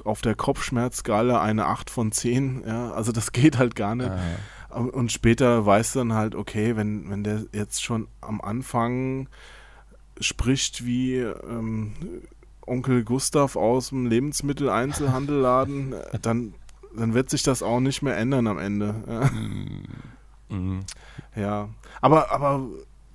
auf 0.05 0.21
der 0.21 0.35
Kopfschmerzskala 0.35 1.41
eine 1.41 1.67
8 1.67 1.91
von 1.91 2.13
10, 2.13 2.65
ja, 2.67 2.93
also 2.93 3.13
das 3.13 3.33
geht 3.33 3.59
halt 3.59 3.75
gar 3.75 3.95
nicht. 3.95 4.11
Aha. 4.11 4.81
Und 4.81 5.13
später 5.13 5.67
weißt 5.67 5.95
du 5.95 5.99
dann 6.01 6.15
halt, 6.15 6.35
okay, 6.35 6.77
wenn, 6.77 7.11
wenn 7.11 7.25
der 7.25 7.45
jetzt 7.53 7.83
schon 7.83 8.09
am 8.21 8.41
Anfang 8.41 9.29
spricht 10.19 10.87
wie 10.87 11.17
ähm, 11.17 11.93
Onkel 12.67 13.05
Gustav 13.05 13.57
aus 13.57 13.91
dem 13.91 14.07
Lebensmitteleinzelhandelladen, 14.07 15.95
dann 16.23 16.55
dann 16.95 17.15
wird 17.15 17.31
sich 17.31 17.43
das 17.43 17.63
auch 17.63 17.81
nicht 17.81 18.03
mehr 18.03 18.17
ändern 18.17 18.47
am 18.47 18.59
Ende. 18.59 18.95
Ja, 19.07 20.57
mhm. 20.57 20.81
ja. 21.35 21.69
aber, 22.01 22.31
aber 22.31 22.67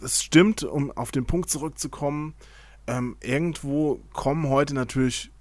es 0.02 0.24
stimmt, 0.24 0.64
um 0.64 0.92
auf 0.92 1.12
den 1.12 1.26
Punkt 1.26 1.50
zurückzukommen, 1.50 2.34
ähm, 2.88 3.18
irgendwo 3.22 4.00
kommen 4.14 4.50
heute 4.50 4.74
natürlich 4.74 5.32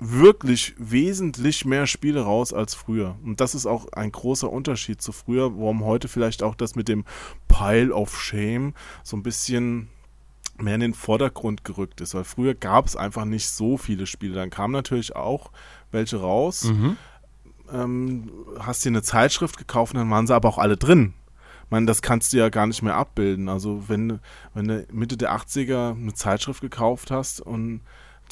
wirklich 0.00 0.74
wesentlich 0.78 1.64
mehr 1.64 1.86
Spiele 1.86 2.22
raus 2.22 2.52
als 2.52 2.74
früher. 2.74 3.16
Und 3.24 3.40
das 3.40 3.54
ist 3.54 3.66
auch 3.66 3.92
ein 3.92 4.10
großer 4.10 4.50
Unterschied 4.50 5.00
zu 5.02 5.12
früher, 5.12 5.56
warum 5.56 5.84
heute 5.84 6.08
vielleicht 6.08 6.42
auch 6.42 6.54
das 6.54 6.74
mit 6.74 6.88
dem 6.88 7.04
Pile 7.48 7.92
of 7.92 8.20
Shame 8.20 8.74
so 9.04 9.16
ein 9.16 9.22
bisschen 9.22 9.88
mehr 10.58 10.74
in 10.74 10.80
den 10.80 10.94
Vordergrund 10.94 11.64
gerückt 11.64 12.00
ist, 12.00 12.14
weil 12.14 12.24
früher 12.24 12.54
gab 12.54 12.86
es 12.86 12.96
einfach 12.96 13.24
nicht 13.24 13.48
so 13.48 13.76
viele 13.78 14.06
Spiele. 14.06 14.34
Dann 14.34 14.50
kamen 14.50 14.72
natürlich 14.72 15.16
auch 15.16 15.52
welche 15.90 16.18
raus, 16.18 16.64
mhm 16.64 16.96
ähm, 17.72 18.30
hast 18.58 18.84
dir 18.84 18.90
eine 18.90 19.02
Zeitschrift 19.02 19.56
gekauft, 19.56 19.94
dann 19.94 20.10
waren 20.10 20.26
sie 20.26 20.34
aber 20.34 20.48
auch 20.48 20.58
alle 20.58 20.76
drin. 20.76 21.14
Ich 21.64 21.70
meine, 21.70 21.86
das 21.86 22.02
kannst 22.02 22.32
du 22.32 22.38
ja 22.38 22.48
gar 22.48 22.66
nicht 22.66 22.82
mehr 22.82 22.96
abbilden. 22.96 23.48
Also 23.48 23.88
wenn, 23.88 24.18
wenn 24.54 24.68
du 24.68 24.86
Mitte 24.92 25.16
der 25.16 25.32
80er 25.32 25.92
eine 25.92 26.14
Zeitschrift 26.14 26.60
gekauft 26.60 27.10
hast 27.10 27.40
und 27.40 27.80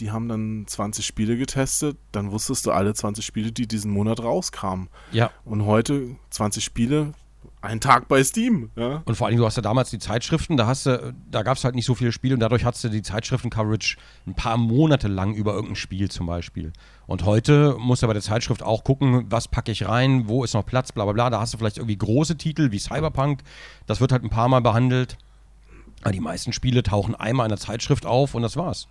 die 0.01 0.11
haben 0.11 0.29
dann 0.29 0.65
20 0.67 1.05
Spiele 1.05 1.37
getestet, 1.37 1.97
dann 2.13 2.31
wusstest 2.33 2.67
du 2.67 2.73
alle 2.73 2.95
20 2.95 3.25
Spiele, 3.25 3.53
die 3.53 3.67
diesen 3.67 3.91
Monat 3.91 4.21
rauskamen. 4.21 4.89
Ja. 5.13 5.31
Und 5.45 5.65
heute 5.65 6.17
20 6.31 6.65
Spiele, 6.65 7.15
ein 7.61 7.81
Tag 7.81 8.09
bei 8.09 8.23
Steam. 8.23 8.71
Ja? 8.77 9.03
Und 9.05 9.17
vor 9.17 9.27
allem, 9.27 9.37
du 9.37 9.45
hast 9.45 9.57
ja 9.57 9.63
damals 9.63 9.91
die 9.91 9.99
Zeitschriften, 9.99 10.57
da 10.57 10.67
hast 10.67 10.87
du, 10.87 11.15
da 11.31 11.43
gab 11.43 11.57
es 11.57 11.65
halt 11.65 11.75
nicht 11.75 11.87
so 11.87 11.95
viele 11.95 12.13
Spiele 12.13 12.35
und 12.35 12.41
dadurch 12.41 12.65
hattest 12.65 12.85
du 12.85 12.89
die 12.89 13.03
Zeitschriften-Coverage 13.03 13.97
ein 14.27 14.35
paar 14.35 14.57
Monate 14.57 15.09
lang 15.09 15.35
über 15.35 15.53
irgendein 15.55 15.77
Spiel 15.77 16.11
zum 16.11 16.27
Beispiel. 16.27 16.73
Und 17.07 17.25
heute 17.25 17.77
musst 17.79 18.03
du 18.03 18.07
bei 18.07 18.13
der 18.13 18.23
Zeitschrift 18.23 18.63
auch 18.63 18.85
gucken, 18.85 19.27
was 19.31 19.49
packe 19.49 19.73
ich 19.73 19.89
rein, 19.89 20.29
wo 20.29 20.45
ist 20.45 20.55
noch 20.55 20.67
Platz, 20.67 20.93
bla 20.93 21.05
bla 21.05 21.13
bla. 21.13 21.31
Da 21.31 21.41
hast 21.41 21.55
du 21.55 21.59
vielleicht 21.59 21.79
irgendwie 21.79 21.99
große 21.99 22.37
Titel 22.37 22.71
wie 22.71 22.79
Cyberpunk, 22.79 23.43
das 23.87 24.01
wird 24.01 24.13
halt 24.13 24.23
ein 24.23 24.31
paar 24.31 24.49
Mal 24.49 24.61
behandelt. 24.61 25.19
Aber 26.03 26.13
die 26.13 26.21
meisten 26.21 26.53
Spiele 26.53 26.85
tauchen 26.85 27.17
einmal 27.17 27.47
in 27.47 27.51
der 27.51 27.59
Zeitschrift 27.59 28.07
auf 28.07 28.35
und 28.35 28.43
das 28.43 28.57
war's. 28.57 28.87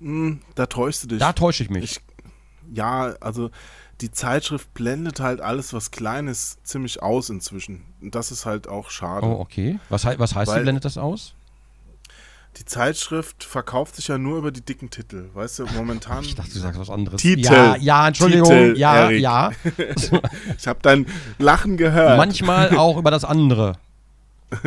Hm, 0.00 0.40
da 0.54 0.66
täuschst 0.66 1.04
du 1.04 1.08
dich. 1.08 1.18
Da 1.18 1.32
täusche 1.32 1.62
ich 1.62 1.70
mich. 1.70 1.84
Ich, 1.84 2.00
ja, 2.72 3.14
also 3.20 3.50
die 4.00 4.10
Zeitschrift 4.10 4.72
blendet 4.74 5.20
halt 5.20 5.40
alles, 5.40 5.72
was 5.72 5.90
klein 5.90 6.26
ist, 6.26 6.66
ziemlich 6.66 7.02
aus 7.02 7.28
inzwischen. 7.28 7.84
Und 8.00 8.14
das 8.14 8.30
ist 8.30 8.46
halt 8.46 8.68
auch 8.68 8.90
schade. 8.90 9.26
Oh, 9.26 9.40
okay. 9.40 9.78
Was, 9.88 10.04
was 10.04 10.34
heißt, 10.34 10.52
sie 10.52 10.60
blendet 10.60 10.84
das 10.84 10.96
aus? 10.96 11.34
Die 12.56 12.64
Zeitschrift 12.64 13.44
verkauft 13.44 13.94
sich 13.94 14.08
ja 14.08 14.18
nur 14.18 14.38
über 14.38 14.50
die 14.50 14.62
dicken 14.62 14.90
Titel. 14.90 15.28
Weißt 15.34 15.60
du, 15.60 15.66
momentan. 15.66 16.24
Ich 16.24 16.34
dachte, 16.34 16.52
du 16.52 16.58
sagst 16.58 16.80
was 16.80 16.90
anderes. 16.90 17.20
Titel. 17.20 17.44
Ja, 17.44 17.76
ja 17.76 18.08
Entschuldigung. 18.08 18.48
Titel, 18.48 18.74
ja, 18.76 18.94
Eric. 19.02 19.20
ja. 19.20 19.50
ich 20.58 20.66
habe 20.66 20.80
dein 20.82 21.06
Lachen 21.38 21.76
gehört. 21.76 22.16
Manchmal 22.16 22.76
auch 22.76 22.96
über 22.96 23.10
das 23.10 23.24
andere. 23.24 23.76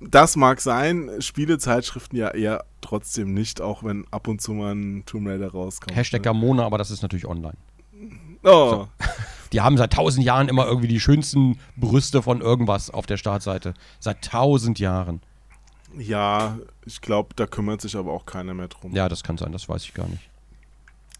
Das 0.00 0.36
mag 0.36 0.60
sein, 0.60 1.10
Spielezeitschriften 1.20 2.18
ja 2.18 2.28
eher 2.28 2.64
trotzdem 2.80 3.34
nicht, 3.34 3.60
auch 3.60 3.84
wenn 3.84 4.06
ab 4.10 4.28
und 4.28 4.40
zu 4.40 4.52
mal 4.52 4.74
ein 4.74 5.04
Tomb 5.04 5.28
Raider 5.28 5.50
rauskommt. 5.50 5.94
Hashtag 5.94 6.22
Gamona, 6.22 6.64
aber 6.64 6.78
das 6.78 6.90
ist 6.90 7.02
natürlich 7.02 7.26
online. 7.26 7.56
Oh. 8.42 8.70
So. 8.70 8.88
Die 9.52 9.60
haben 9.60 9.76
seit 9.76 9.92
tausend 9.92 10.24
Jahren 10.24 10.48
immer 10.48 10.66
irgendwie 10.66 10.88
die 10.88 11.00
schönsten 11.00 11.58
Brüste 11.76 12.22
von 12.22 12.40
irgendwas 12.40 12.88
auf 12.88 13.04
der 13.04 13.18
Startseite. 13.18 13.74
Seit 13.98 14.24
tausend 14.24 14.78
Jahren. 14.78 15.20
Ja, 15.98 16.58
ich 16.86 17.00
glaube, 17.00 17.34
da 17.34 17.46
kümmert 17.46 17.80
sich 17.80 17.96
aber 17.96 18.12
auch 18.12 18.24
keiner 18.24 18.54
mehr 18.54 18.68
drum. 18.68 18.94
Ja, 18.94 19.08
das 19.08 19.22
kann 19.22 19.36
sein, 19.36 19.52
das 19.52 19.68
weiß 19.68 19.82
ich 19.82 19.92
gar 19.92 20.06
nicht. 20.06 20.30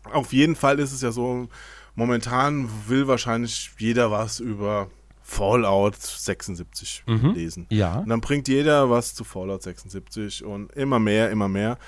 Auf 0.04 0.32
jeden 0.32 0.56
Fall 0.56 0.78
ist 0.78 0.92
es 0.92 1.02
ja 1.02 1.12
so, 1.12 1.48
momentan 1.94 2.70
will 2.86 3.08
wahrscheinlich 3.08 3.72
jeder 3.78 4.10
was 4.10 4.40
über 4.40 4.88
Fallout 5.30 5.94
76 5.96 7.04
mhm. 7.06 7.34
lesen. 7.34 7.66
Ja. 7.70 8.00
Und 8.00 8.08
dann 8.08 8.20
bringt 8.20 8.48
jeder 8.48 8.90
was 8.90 9.14
zu 9.14 9.22
Fallout 9.22 9.62
76 9.62 10.44
und 10.44 10.72
immer 10.72 10.98
mehr, 10.98 11.30
immer 11.30 11.48
mehr. 11.48 11.78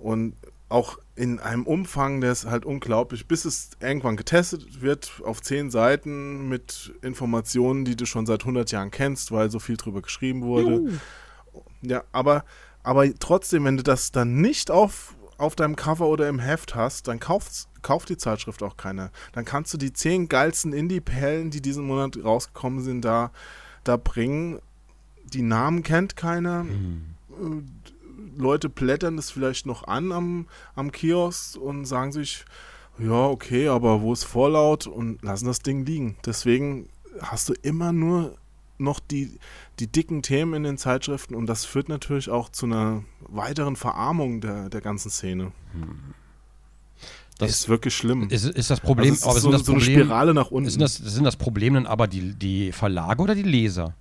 Und 0.00 0.34
auch 0.68 0.98
in 1.14 1.38
einem 1.38 1.66
Umfang, 1.66 2.20
der 2.20 2.32
ist 2.32 2.46
halt 2.46 2.64
unglaublich, 2.64 3.28
bis 3.28 3.44
es 3.44 3.70
irgendwann 3.80 4.16
getestet 4.16 4.82
wird 4.82 5.22
auf 5.24 5.40
zehn 5.40 5.70
Seiten 5.70 6.48
mit 6.48 6.92
Informationen, 7.00 7.84
die 7.84 7.94
du 7.94 8.06
schon 8.06 8.26
seit 8.26 8.40
100 8.40 8.72
Jahren 8.72 8.90
kennst, 8.90 9.30
weil 9.30 9.52
so 9.52 9.60
viel 9.60 9.76
drüber 9.76 10.02
geschrieben 10.02 10.42
wurde. 10.42 10.72
Juhu. 10.72 10.90
Ja, 11.82 12.02
aber, 12.10 12.44
aber 12.82 13.08
trotzdem, 13.20 13.64
wenn 13.64 13.76
du 13.76 13.84
das 13.84 14.10
dann 14.10 14.40
nicht 14.40 14.70
auf, 14.70 15.14
auf 15.40 15.56
deinem 15.56 15.76
Cover 15.76 16.06
oder 16.06 16.28
im 16.28 16.38
Heft 16.38 16.74
hast, 16.74 17.08
dann 17.08 17.18
kaufst, 17.18 17.68
kauft 17.82 18.08
die 18.08 18.16
Zeitschrift 18.16 18.62
auch 18.62 18.76
keiner. 18.76 19.10
Dann 19.32 19.44
kannst 19.44 19.72
du 19.72 19.78
die 19.78 19.92
zehn 19.92 20.28
geilsten 20.28 20.72
Indie-Perlen, 20.72 21.50
die 21.50 21.62
diesen 21.62 21.86
Monat 21.86 22.22
rausgekommen 22.22 22.80
sind, 22.82 23.04
da, 23.04 23.30
da 23.84 23.96
bringen. 23.96 24.60
Die 25.24 25.42
Namen 25.42 25.82
kennt 25.82 26.16
keiner. 26.16 26.64
Mhm. 26.64 27.14
Leute 28.36 28.68
blättern 28.68 29.16
das 29.16 29.30
vielleicht 29.30 29.66
noch 29.66 29.86
an 29.86 30.12
am, 30.12 30.46
am 30.74 30.92
Kiosk 30.92 31.56
und 31.56 31.84
sagen 31.84 32.12
sich, 32.12 32.44
ja, 32.98 33.26
okay, 33.26 33.68
aber 33.68 34.02
wo 34.02 34.12
ist 34.12 34.24
Vorlaut 34.24 34.86
und 34.86 35.22
lassen 35.22 35.46
das 35.46 35.60
Ding 35.60 35.86
liegen. 35.86 36.16
Deswegen 36.26 36.88
hast 37.20 37.48
du 37.48 37.54
immer 37.62 37.92
nur 37.92 38.36
noch 38.78 39.00
die, 39.00 39.38
die 39.80 39.90
dicken 39.90 40.22
Themen 40.22 40.54
in 40.54 40.62
den 40.62 40.78
Zeitschriften 40.78 41.34
und 41.34 41.46
das 41.46 41.64
führt 41.64 41.88
natürlich 41.88 42.28
auch 42.28 42.50
zu 42.50 42.66
einer 42.66 43.02
weiteren 43.20 43.76
Verarmung 43.76 44.40
der, 44.40 44.68
der 44.68 44.80
ganzen 44.80 45.10
Szene. 45.10 45.52
Das 47.38 47.50
ist 47.50 47.68
wirklich 47.68 47.94
schlimm. 47.96 48.28
Ist, 48.28 48.44
ist 48.44 48.70
das 48.70 48.80
Problem, 48.80 49.12
also 49.14 49.30
ist 49.30 49.42
so, 49.42 49.50
das 49.50 49.64
so 49.64 49.72
Problem, 49.72 49.94
eine 49.94 50.04
Spirale 50.04 50.34
nach 50.34 50.50
unten. 50.50 50.68
Sind 50.68 50.82
das, 50.82 50.96
sind 50.96 51.24
das 51.24 51.36
Problem 51.36 51.74
dann 51.74 51.86
aber 51.86 52.06
die, 52.06 52.34
die 52.34 52.72
Verlage 52.72 53.22
oder 53.22 53.34
die 53.34 53.42
Leser? 53.42 53.94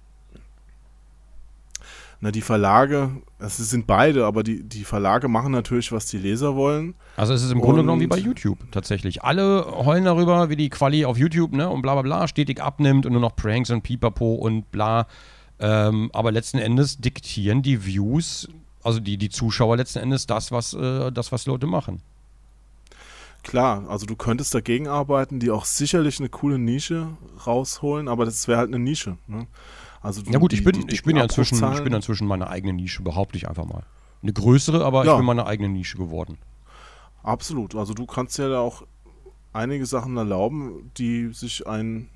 Na, 2.21 2.32
die 2.32 2.41
Verlage, 2.41 3.11
es 3.39 3.55
sind 3.55 3.88
beide, 3.88 4.25
aber 4.25 4.43
die, 4.43 4.63
die 4.63 4.84
Verlage 4.84 5.30
machen 5.30 5.53
natürlich, 5.53 5.93
was 5.93 6.05
die 6.07 6.17
Leser 6.17 6.57
wollen. 6.57 6.95
Also 7.15 7.34
es 7.34 7.43
ist 7.43 7.51
im 7.51 7.61
Grunde 7.61 7.82
genommen 7.82 8.01
wie 8.01 8.07
bei 8.07 8.17
YouTube 8.17 8.59
tatsächlich. 8.71 9.23
Alle 9.23 9.65
heulen 9.86 10.03
darüber, 10.03 10.49
wie 10.49 10.57
die 10.57 10.67
Quali 10.67 11.05
auf 11.05 11.17
YouTube, 11.17 11.53
ne, 11.53 11.69
und 11.69 11.82
bla 11.82 11.93
bla 11.93 12.01
bla, 12.01 12.27
stetig 12.27 12.61
abnimmt 12.61 13.05
und 13.05 13.13
nur 13.13 13.21
noch 13.21 13.38
Pranks 13.38 13.69
und 13.69 13.84
Pipapo 13.84 14.34
und 14.34 14.69
bla. 14.69 15.07
Ähm, 15.60 16.10
aber 16.14 16.32
letzten 16.32 16.57
Endes 16.57 16.97
diktieren 16.97 17.62
die 17.62 17.86
Views, 17.86 18.47
also 18.84 18.99
die, 18.99 19.18
die 19.18 19.30
Zuschauer 19.30 19.78
letzten 19.78 19.99
Endes 19.99 20.26
das, 20.26 20.51
was, 20.51 20.74
äh, 20.74 21.12
das, 21.12 21.32
was 21.32 21.45
Leute 21.45 21.68
machen. 21.68 22.01
Klar, 23.43 23.89
also 23.89 24.05
du 24.05 24.16
könntest 24.16 24.53
dagegen 24.53 24.88
arbeiten, 24.88 25.39
die 25.39 25.49
auch 25.51 25.66
sicherlich 25.66 26.20
eine 26.20 26.30
coole 26.30 26.60
Nische 26.60 27.07
rausholen, 27.45 28.07
aber 28.07 28.26
das 28.26 28.47
wäre 28.47 28.60
halt 28.60 28.68
eine 28.68 28.80
Nische. 28.80 29.18
Ne? 29.28 29.47
Also 30.01 30.22
du, 30.22 30.32
ja 30.32 30.39
gut, 30.39 30.53
ich 30.53 30.64
bin, 30.64 30.86
ich, 30.89 31.03
bin 31.03 31.16
ja 31.16 31.24
inzwischen, 31.24 31.55
ich 31.74 31.84
bin 31.84 31.93
inzwischen 31.93 32.28
meine 32.28 32.49
eigene 32.49 32.74
Nische, 32.74 33.01
behaupte 33.01 33.38
ich 33.38 33.47
einfach 33.47 33.66
mal. 33.66 33.84
Eine 34.22 34.34
größere, 34.34 34.84
aber 34.84 35.05
ja. 35.05 35.14
ich 35.14 35.18
bin 35.18 35.26
meine 35.26 35.45
eigene 35.45 35.70
Nische 35.70 35.97
geworden. 35.97 36.38
Absolut. 37.24 37.76
Also 37.76 37.93
du 37.93 38.05
kannst 38.05 38.38
ja 38.38 38.49
da 38.49 38.60
auch 38.60 38.84
einige 39.53 39.86
Sachen 39.86 40.16
erlauben, 40.18 40.91
die 40.97 41.34
sich 41.34 41.68
ein, 41.68 42.10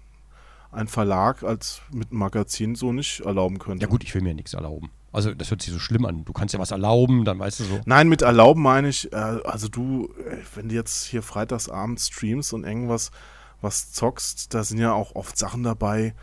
ein 0.73 0.87
Verlag 0.87 1.43
als 1.43 1.81
mit 1.91 2.11
einem 2.11 2.19
Magazin 2.19 2.75
so 2.75 2.91
nicht 2.91 3.21
erlauben 3.21 3.59
könnte. 3.59 3.83
Ja 3.83 3.89
gut, 3.89 4.03
ich 4.03 4.13
will 4.13 4.21
mir 4.21 4.33
nichts 4.33 4.53
erlauben. 4.53 4.91
Also 5.11 5.33
das 5.33 5.51
hört 5.51 5.61
sich 5.61 5.71
so 5.71 5.79
schlimm 5.79 6.05
an. 6.05 6.25
Du 6.25 6.33
kannst 6.33 6.53
ja 6.53 6.59
was 6.59 6.71
erlauben, 6.71 7.23
dann 7.23 7.37
weißt 7.37 7.59
du 7.59 7.63
so. 7.65 7.79
Nein, 7.85 8.09
mit 8.09 8.23
erlauben 8.23 8.61
meine 8.61 8.89
ich, 8.89 9.13
äh, 9.13 9.15
also 9.15 9.67
du, 9.67 10.09
äh, 10.27 10.37
wenn 10.55 10.69
du 10.69 10.75
jetzt 10.75 11.05
hier 11.05 11.21
freitagsabend 11.21 11.99
streamst 11.99 12.53
und 12.53 12.63
irgendwas 12.63 13.11
was 13.61 13.91
zockst, 13.91 14.53
da 14.53 14.63
sind 14.63 14.79
ja 14.79 14.93
auch 14.93 15.15
oft 15.15 15.37
Sachen 15.37 15.63
dabei, 15.63 16.13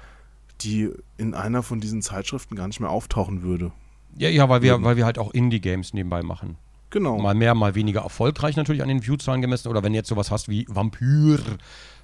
die 0.61 0.91
in 1.17 1.35
einer 1.35 1.63
von 1.63 1.81
diesen 1.81 2.03
Zeitschriften 2.03 2.55
gar 2.55 2.67
nicht 2.67 2.81
mehr 2.81 2.91
auftauchen 2.91 3.43
würde. 3.43 3.73
Ja, 4.17 4.29
ja, 4.29 4.49
weil 4.49 4.61
wir, 4.63 4.83
weil 4.83 4.97
wir 4.97 5.07
halt 5.07 5.19
auch 5.19 5.31
Indie-Games 5.31 5.95
nebenbei 5.95 6.23
machen. 6.23 6.57
Genau. 6.91 7.19
Mal 7.19 7.35
mehr, 7.35 7.55
mal 7.55 7.75
weniger 7.77 8.01
erfolgreich 8.01 8.57
natürlich 8.57 8.83
an 8.83 8.89
den 8.89 9.03
Viewzahlen 9.03 9.41
gemessen. 9.41 9.69
Oder 9.69 9.83
wenn 9.83 9.93
du 9.93 9.99
jetzt 9.99 10.09
sowas 10.09 10.31
hast 10.31 10.49
wie 10.49 10.67
Vampyr, 10.69 11.39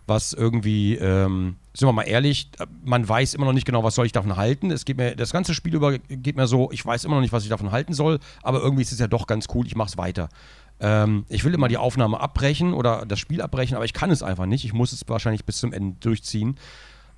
was 0.07 0.33
irgendwie, 0.33 0.95
ähm, 0.95 1.57
sind 1.75 1.89
wir 1.89 1.93
mal 1.93 2.03
ehrlich, 2.03 2.51
man 2.85 3.09
weiß 3.09 3.35
immer 3.35 3.47
noch 3.47 3.53
nicht 3.53 3.67
genau, 3.67 3.83
was 3.83 3.95
soll 3.95 4.07
ich 4.07 4.13
davon 4.13 4.37
halten. 4.37 4.71
Es 4.71 4.85
geht 4.85 4.97
mir, 4.97 5.17
das 5.17 5.33
ganze 5.33 5.53
Spiel 5.53 5.75
über 5.75 5.99
geht 5.99 6.37
mir 6.37 6.47
so, 6.47 6.71
ich 6.71 6.85
weiß 6.85 7.05
immer 7.05 7.17
noch 7.17 7.23
nicht, 7.23 7.33
was 7.33 7.43
ich 7.43 7.49
davon 7.49 7.73
halten 7.73 7.93
soll, 7.93 8.21
aber 8.43 8.61
irgendwie 8.61 8.83
ist 8.83 8.93
es 8.93 9.01
ja 9.01 9.09
doch 9.09 9.27
ganz 9.27 9.47
cool, 9.55 9.67
ich 9.67 9.75
mach's 9.75 9.99
weiter. 9.99 10.29
Ähm, 10.79 11.25
ich 11.29 11.45
will 11.45 11.55
immer 11.55 11.69
die 11.69 11.79
Aufnahme 11.79 12.21
abbrechen 12.21 12.73
oder 12.73 13.05
das 13.07 13.19
Spiel 13.19 13.41
abbrechen, 13.41 13.77
aber 13.77 13.85
ich 13.85 13.93
kann 13.93 14.11
es 14.11 14.23
einfach 14.23 14.47
nicht. 14.47 14.65
Ich 14.65 14.73
muss 14.73 14.93
es 14.93 15.03
wahrscheinlich 15.09 15.45
bis 15.45 15.59
zum 15.59 15.73
Ende 15.73 15.97
durchziehen. 16.01 16.57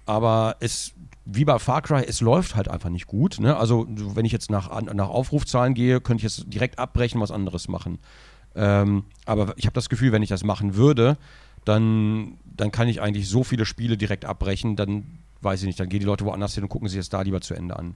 Aber 0.06 0.56
es, 0.60 0.92
wie 1.26 1.44
bei 1.44 1.58
Far 1.58 1.82
Cry, 1.82 2.04
es 2.06 2.20
läuft 2.20 2.54
halt 2.54 2.68
einfach 2.68 2.88
nicht 2.88 3.06
gut. 3.06 3.38
Ne? 3.40 3.56
Also, 3.56 3.86
so, 3.96 4.16
wenn 4.16 4.24
ich 4.24 4.32
jetzt 4.32 4.50
nach, 4.50 4.80
nach 4.82 5.08
Aufrufzahlen 5.08 5.74
gehe, 5.74 6.00
könnte 6.00 6.24
ich 6.24 6.32
jetzt 6.32 6.52
direkt 6.52 6.78
abbrechen, 6.78 7.20
was 7.20 7.30
anderes 7.30 7.68
machen. 7.68 7.98
Ähm, 8.54 9.04
aber 9.26 9.52
ich 9.56 9.66
habe 9.66 9.74
das 9.74 9.88
Gefühl, 9.88 10.12
wenn 10.12 10.22
ich 10.22 10.30
das 10.30 10.44
machen 10.44 10.76
würde, 10.76 11.18
dann, 11.68 12.38
dann 12.44 12.72
kann 12.72 12.88
ich 12.88 13.00
eigentlich 13.00 13.28
so 13.28 13.44
viele 13.44 13.66
Spiele 13.66 13.96
direkt 13.96 14.24
abbrechen, 14.24 14.74
dann 14.74 15.04
weiß 15.42 15.60
ich 15.60 15.66
nicht, 15.66 15.78
dann 15.78 15.88
gehen 15.88 16.00
die 16.00 16.06
Leute 16.06 16.24
woanders 16.24 16.54
hin 16.54 16.64
und 16.64 16.68
gucken 16.68 16.88
sich 16.88 16.98
das 16.98 17.08
da 17.08 17.22
lieber 17.22 17.40
zu 17.40 17.54
Ende 17.54 17.76
an. 17.76 17.94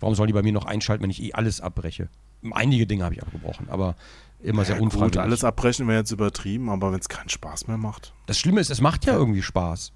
Warum 0.00 0.14
sollen 0.14 0.28
die 0.28 0.32
bei 0.32 0.42
mir 0.42 0.52
noch 0.52 0.64
einschalten, 0.64 1.02
wenn 1.02 1.10
ich 1.10 1.22
eh 1.22 1.32
alles 1.32 1.60
abbreche? 1.60 2.08
Einige 2.52 2.86
Dinge 2.86 3.04
habe 3.04 3.14
ich 3.14 3.22
abgebrochen, 3.22 3.68
aber 3.68 3.96
immer 4.42 4.64
sehr 4.64 4.76
ja, 4.76 4.82
unfreiwillig. 4.82 5.12
gut, 5.12 5.22
alles 5.22 5.44
abbrechen 5.44 5.88
wäre 5.88 5.98
jetzt 5.98 6.10
übertrieben, 6.10 6.68
aber 6.68 6.92
wenn 6.92 7.00
es 7.00 7.08
keinen 7.08 7.28
Spaß 7.28 7.66
mehr 7.66 7.78
macht. 7.78 8.12
Das 8.26 8.38
Schlimme 8.38 8.60
ist, 8.60 8.70
es 8.70 8.80
macht 8.80 9.06
ja 9.06 9.14
irgendwie 9.14 9.42
Spaß. 9.42 9.92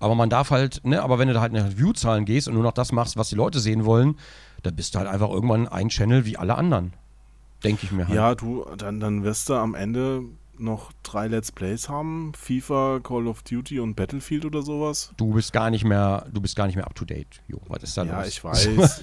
Aber 0.00 0.14
man 0.14 0.28
darf 0.28 0.50
halt, 0.50 0.84
ne, 0.84 1.02
aber 1.02 1.18
wenn 1.18 1.28
du 1.28 1.34
da 1.34 1.40
halt 1.40 1.52
nach 1.52 1.76
View-Zahlen 1.76 2.24
gehst 2.24 2.48
und 2.48 2.54
nur 2.54 2.62
noch 2.62 2.72
das 2.72 2.92
machst, 2.92 3.16
was 3.16 3.28
die 3.28 3.36
Leute 3.36 3.60
sehen 3.60 3.84
wollen, 3.84 4.18
dann 4.62 4.74
bist 4.74 4.94
du 4.94 4.98
halt 4.98 5.08
einfach 5.08 5.30
irgendwann 5.30 5.68
ein 5.68 5.88
Channel 5.88 6.24
wie 6.24 6.36
alle 6.36 6.56
anderen. 6.56 6.94
Denke 7.62 7.84
ich 7.84 7.92
mir 7.92 8.08
halt. 8.08 8.16
Ja, 8.16 8.34
du, 8.34 8.66
dann, 8.76 9.00
dann 9.00 9.22
wirst 9.24 9.48
du 9.48 9.54
am 9.54 9.74
Ende 9.74 10.24
noch 10.58 10.92
drei 11.02 11.28
Let's 11.28 11.50
Plays 11.52 11.88
haben. 11.88 12.32
FIFA, 12.36 13.00
Call 13.02 13.26
of 13.26 13.42
Duty 13.42 13.80
und 13.80 13.94
Battlefield 13.94 14.44
oder 14.44 14.62
sowas. 14.62 15.12
Du 15.16 15.32
bist 15.34 15.52
gar 15.52 15.70
nicht 15.70 15.84
mehr, 15.84 16.26
du 16.32 16.40
bist 16.40 16.56
gar 16.56 16.66
nicht 16.66 16.76
mehr 16.76 16.86
up 16.86 16.94
to 16.94 17.04
date. 17.04 17.40
Jo, 17.48 17.60
was 17.68 17.82
ist 17.82 17.96
da 17.96 18.04
Ja, 18.04 18.18
los? 18.20 18.28
ich 18.28 18.42
weiß. 18.44 18.68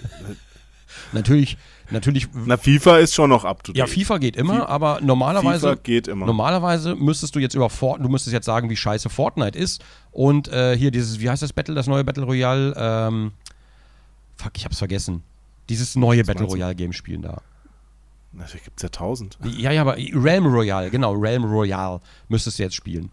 natürlich, 1.13 1.57
natürlich. 1.89 2.27
Na, 2.33 2.57
FIFA 2.57 2.97
ist 2.99 3.13
schon 3.13 3.29
noch 3.29 3.45
up 3.45 3.63
to 3.63 3.71
date. 3.71 3.77
ja, 3.79 3.87
FIFA 3.87 4.17
geht 4.17 4.35
immer, 4.35 4.67
aber 4.67 4.99
normalerweise, 5.01 5.69
FIFA 5.69 5.81
geht 5.83 6.07
immer. 6.07 6.25
normalerweise 6.25 6.95
müsstest 6.95 7.35
du 7.35 7.39
jetzt 7.39 7.53
über 7.55 7.69
Fortnite, 7.69 8.07
du 8.07 8.11
müsstest 8.11 8.33
jetzt 8.33 8.45
sagen, 8.45 8.69
wie 8.69 8.75
scheiße 8.75 9.09
Fortnite 9.09 9.57
ist 9.57 9.83
und 10.11 10.47
äh, 10.49 10.75
hier 10.77 10.91
dieses, 10.91 11.19
wie 11.19 11.29
heißt 11.29 11.41
das 11.41 11.53
Battle, 11.53 11.75
das 11.75 11.87
neue 11.87 12.03
Battle 12.03 12.23
Royale? 12.23 12.73
Ähm, 12.77 13.31
fuck, 14.35 14.51
ich 14.55 14.65
hab's 14.65 14.79
vergessen. 14.79 15.23
Dieses 15.69 15.95
neue 15.95 16.23
Battle 16.23 16.41
meinst 16.41 16.53
du? 16.53 16.57
Royale 16.57 16.75
Game 16.75 16.91
spielen 16.93 17.21
da. 17.21 17.41
Na, 18.33 18.45
da 18.45 18.57
gibt 18.63 18.77
es 18.77 18.83
ja 18.83 18.89
tausend. 18.89 19.37
Ja, 19.43 19.71
ja, 19.71 19.81
aber 19.81 19.97
Realm 19.97 20.45
Royale, 20.45 20.89
genau, 20.89 21.13
Realm 21.13 21.43
Royale 21.43 21.99
müsstest 22.29 22.59
du 22.59 22.63
jetzt 22.63 22.75
spielen. 22.75 23.11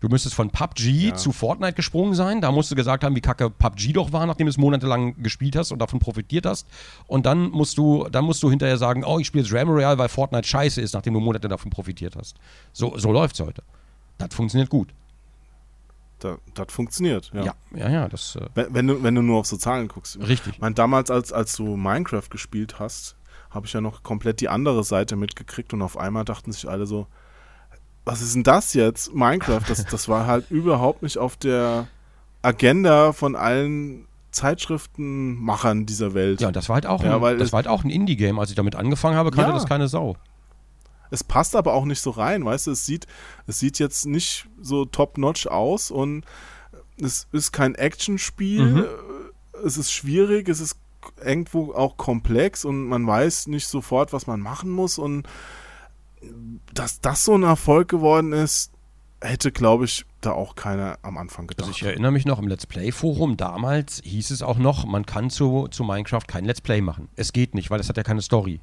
Du 0.00 0.08
müsstest 0.08 0.34
von 0.34 0.50
PUBG 0.50 1.08
Ja. 1.08 1.14
zu 1.14 1.30
Fortnite 1.30 1.74
gesprungen 1.74 2.14
sein. 2.14 2.40
Da 2.40 2.50
musst 2.50 2.70
du 2.70 2.74
gesagt 2.74 3.04
haben, 3.04 3.14
wie 3.14 3.20
kacke 3.20 3.50
PUBG 3.50 3.92
doch 3.92 4.12
war, 4.12 4.24
nachdem 4.26 4.46
du 4.46 4.50
es 4.50 4.56
monatelang 4.56 5.22
gespielt 5.22 5.56
hast 5.56 5.72
und 5.72 5.78
davon 5.78 5.98
profitiert 6.00 6.46
hast. 6.46 6.66
Und 7.06 7.26
dann 7.26 7.50
musst 7.50 7.76
du, 7.76 8.08
dann 8.10 8.24
musst 8.24 8.42
du 8.42 8.48
hinterher 8.48 8.78
sagen, 8.78 9.04
oh, 9.04 9.18
ich 9.18 9.26
spiele 9.26 9.44
jetzt 9.44 9.52
Realm 9.52 9.68
Royale, 9.68 9.98
weil 9.98 10.08
Fortnite 10.08 10.48
scheiße 10.48 10.80
ist, 10.80 10.94
nachdem 10.94 11.12
du 11.14 11.20
Monate 11.20 11.48
davon 11.48 11.70
profitiert 11.70 12.16
hast. 12.16 12.36
So, 12.72 12.96
so 12.96 13.12
läuft's 13.12 13.40
heute. 13.40 13.62
Das 14.16 14.34
funktioniert 14.34 14.70
gut. 14.70 14.88
Da, 16.18 16.38
das 16.54 16.72
funktioniert. 16.72 17.30
Ja. 17.34 17.44
Ja, 17.44 17.54
ja, 17.74 17.88
ja, 17.90 18.08
das 18.08 18.36
äh, 18.36 18.46
Wenn, 18.54 18.74
wenn, 18.74 18.86
du, 18.86 19.02
wenn 19.02 19.14
du 19.14 19.22
nur 19.22 19.38
auf 19.40 19.46
so 19.46 19.56
Zahlen 19.58 19.88
guckst. 19.88 20.18
richtig. 20.20 20.54
Ich 20.54 20.60
meine, 20.60 20.74
damals, 20.74 21.10
als, 21.10 21.30
als 21.32 21.56
du 21.56 21.76
Minecraft 21.76 22.28
gespielt 22.30 22.78
hast, 22.78 23.16
habe 23.50 23.66
ich 23.66 23.72
ja 23.72 23.80
noch 23.80 24.02
komplett 24.02 24.40
die 24.40 24.48
andere 24.48 24.84
Seite 24.84 25.16
mitgekriegt 25.16 25.72
und 25.74 25.82
auf 25.82 25.96
einmal 25.96 26.24
dachten 26.24 26.52
sich 26.52 26.68
alle 26.68 26.86
so, 26.86 27.06
was 28.04 28.22
ist 28.22 28.34
denn 28.34 28.42
das 28.44 28.72
jetzt? 28.74 29.12
Minecraft, 29.14 29.62
das, 29.68 29.84
das 29.84 30.08
war 30.08 30.26
halt 30.26 30.50
überhaupt 30.50 31.02
nicht 31.02 31.18
auf 31.18 31.36
der 31.36 31.88
Agenda 32.42 33.12
von 33.12 33.36
allen 33.36 34.06
Zeitschriftenmachern 34.30 35.86
dieser 35.86 36.14
Welt. 36.14 36.40
Ja, 36.40 36.48
und 36.48 36.56
das 36.56 36.68
war 36.68 36.74
halt 36.74 36.86
auch, 36.86 37.02
Ja, 37.02 37.20
ein, 37.22 37.38
das 37.38 37.52
war 37.52 37.58
halt 37.58 37.68
auch 37.68 37.84
ein 37.84 37.90
Indie-Game. 37.90 38.38
Als 38.38 38.50
ich 38.50 38.56
damit 38.56 38.76
angefangen 38.76 39.16
habe, 39.16 39.30
kannte 39.30 39.50
Ja. 39.50 39.54
das 39.54 39.66
keine 39.66 39.88
Sau. 39.88 40.16
Es 41.10 41.24
passt 41.24 41.56
aber 41.56 41.74
auch 41.74 41.84
nicht 41.84 42.00
so 42.00 42.10
rein, 42.10 42.44
weißt 42.44 42.68
du, 42.68 42.70
es 42.70 42.86
sieht, 42.86 43.06
es 43.48 43.58
sieht 43.58 43.80
jetzt 43.80 44.06
nicht 44.06 44.46
so 44.60 44.84
top-notch 44.84 45.48
aus 45.48 45.90
und 45.90 46.24
es 47.02 47.26
ist 47.32 47.50
kein 47.50 47.74
Actionspiel, 47.74 48.64
Mhm. 48.64 48.84
es 49.64 49.76
ist 49.76 49.90
schwierig, 49.92 50.48
es 50.48 50.60
ist 50.60 50.76
irgendwo 51.24 51.72
auch 51.72 51.96
komplex 51.96 52.64
und 52.64 52.86
man 52.86 53.06
weiß 53.06 53.46
nicht 53.48 53.66
sofort, 53.66 54.12
was 54.12 54.26
man 54.26 54.40
machen 54.40 54.70
muss 54.70 54.98
und 54.98 55.26
dass 56.74 57.00
das 57.00 57.24
so 57.24 57.34
ein 57.34 57.42
Erfolg 57.42 57.88
geworden 57.88 58.32
ist, 58.32 58.72
hätte, 59.22 59.52
glaube 59.52 59.84
ich, 59.84 60.04
da 60.20 60.32
auch 60.32 60.54
keiner 60.54 60.98
am 61.02 61.18
Anfang 61.18 61.46
gedacht. 61.46 61.68
Also 61.68 61.76
ich 61.76 61.82
erinnere 61.82 62.12
mich 62.12 62.26
noch 62.26 62.38
im 62.38 62.48
Let's 62.48 62.66
Play 62.66 62.92
Forum 62.92 63.36
damals 63.36 64.00
hieß 64.04 64.30
es 64.30 64.42
auch 64.42 64.58
noch, 64.58 64.84
man 64.84 65.06
kann 65.06 65.30
zu, 65.30 65.68
zu 65.68 65.84
Minecraft 65.84 66.26
kein 66.26 66.44
Let's 66.44 66.60
Play 66.60 66.80
machen. 66.80 67.08
Es 67.16 67.32
geht 67.32 67.54
nicht, 67.54 67.70
weil 67.70 67.80
es 67.80 67.88
hat 67.88 67.96
ja 67.96 68.02
keine 68.02 68.22
Story. 68.22 68.60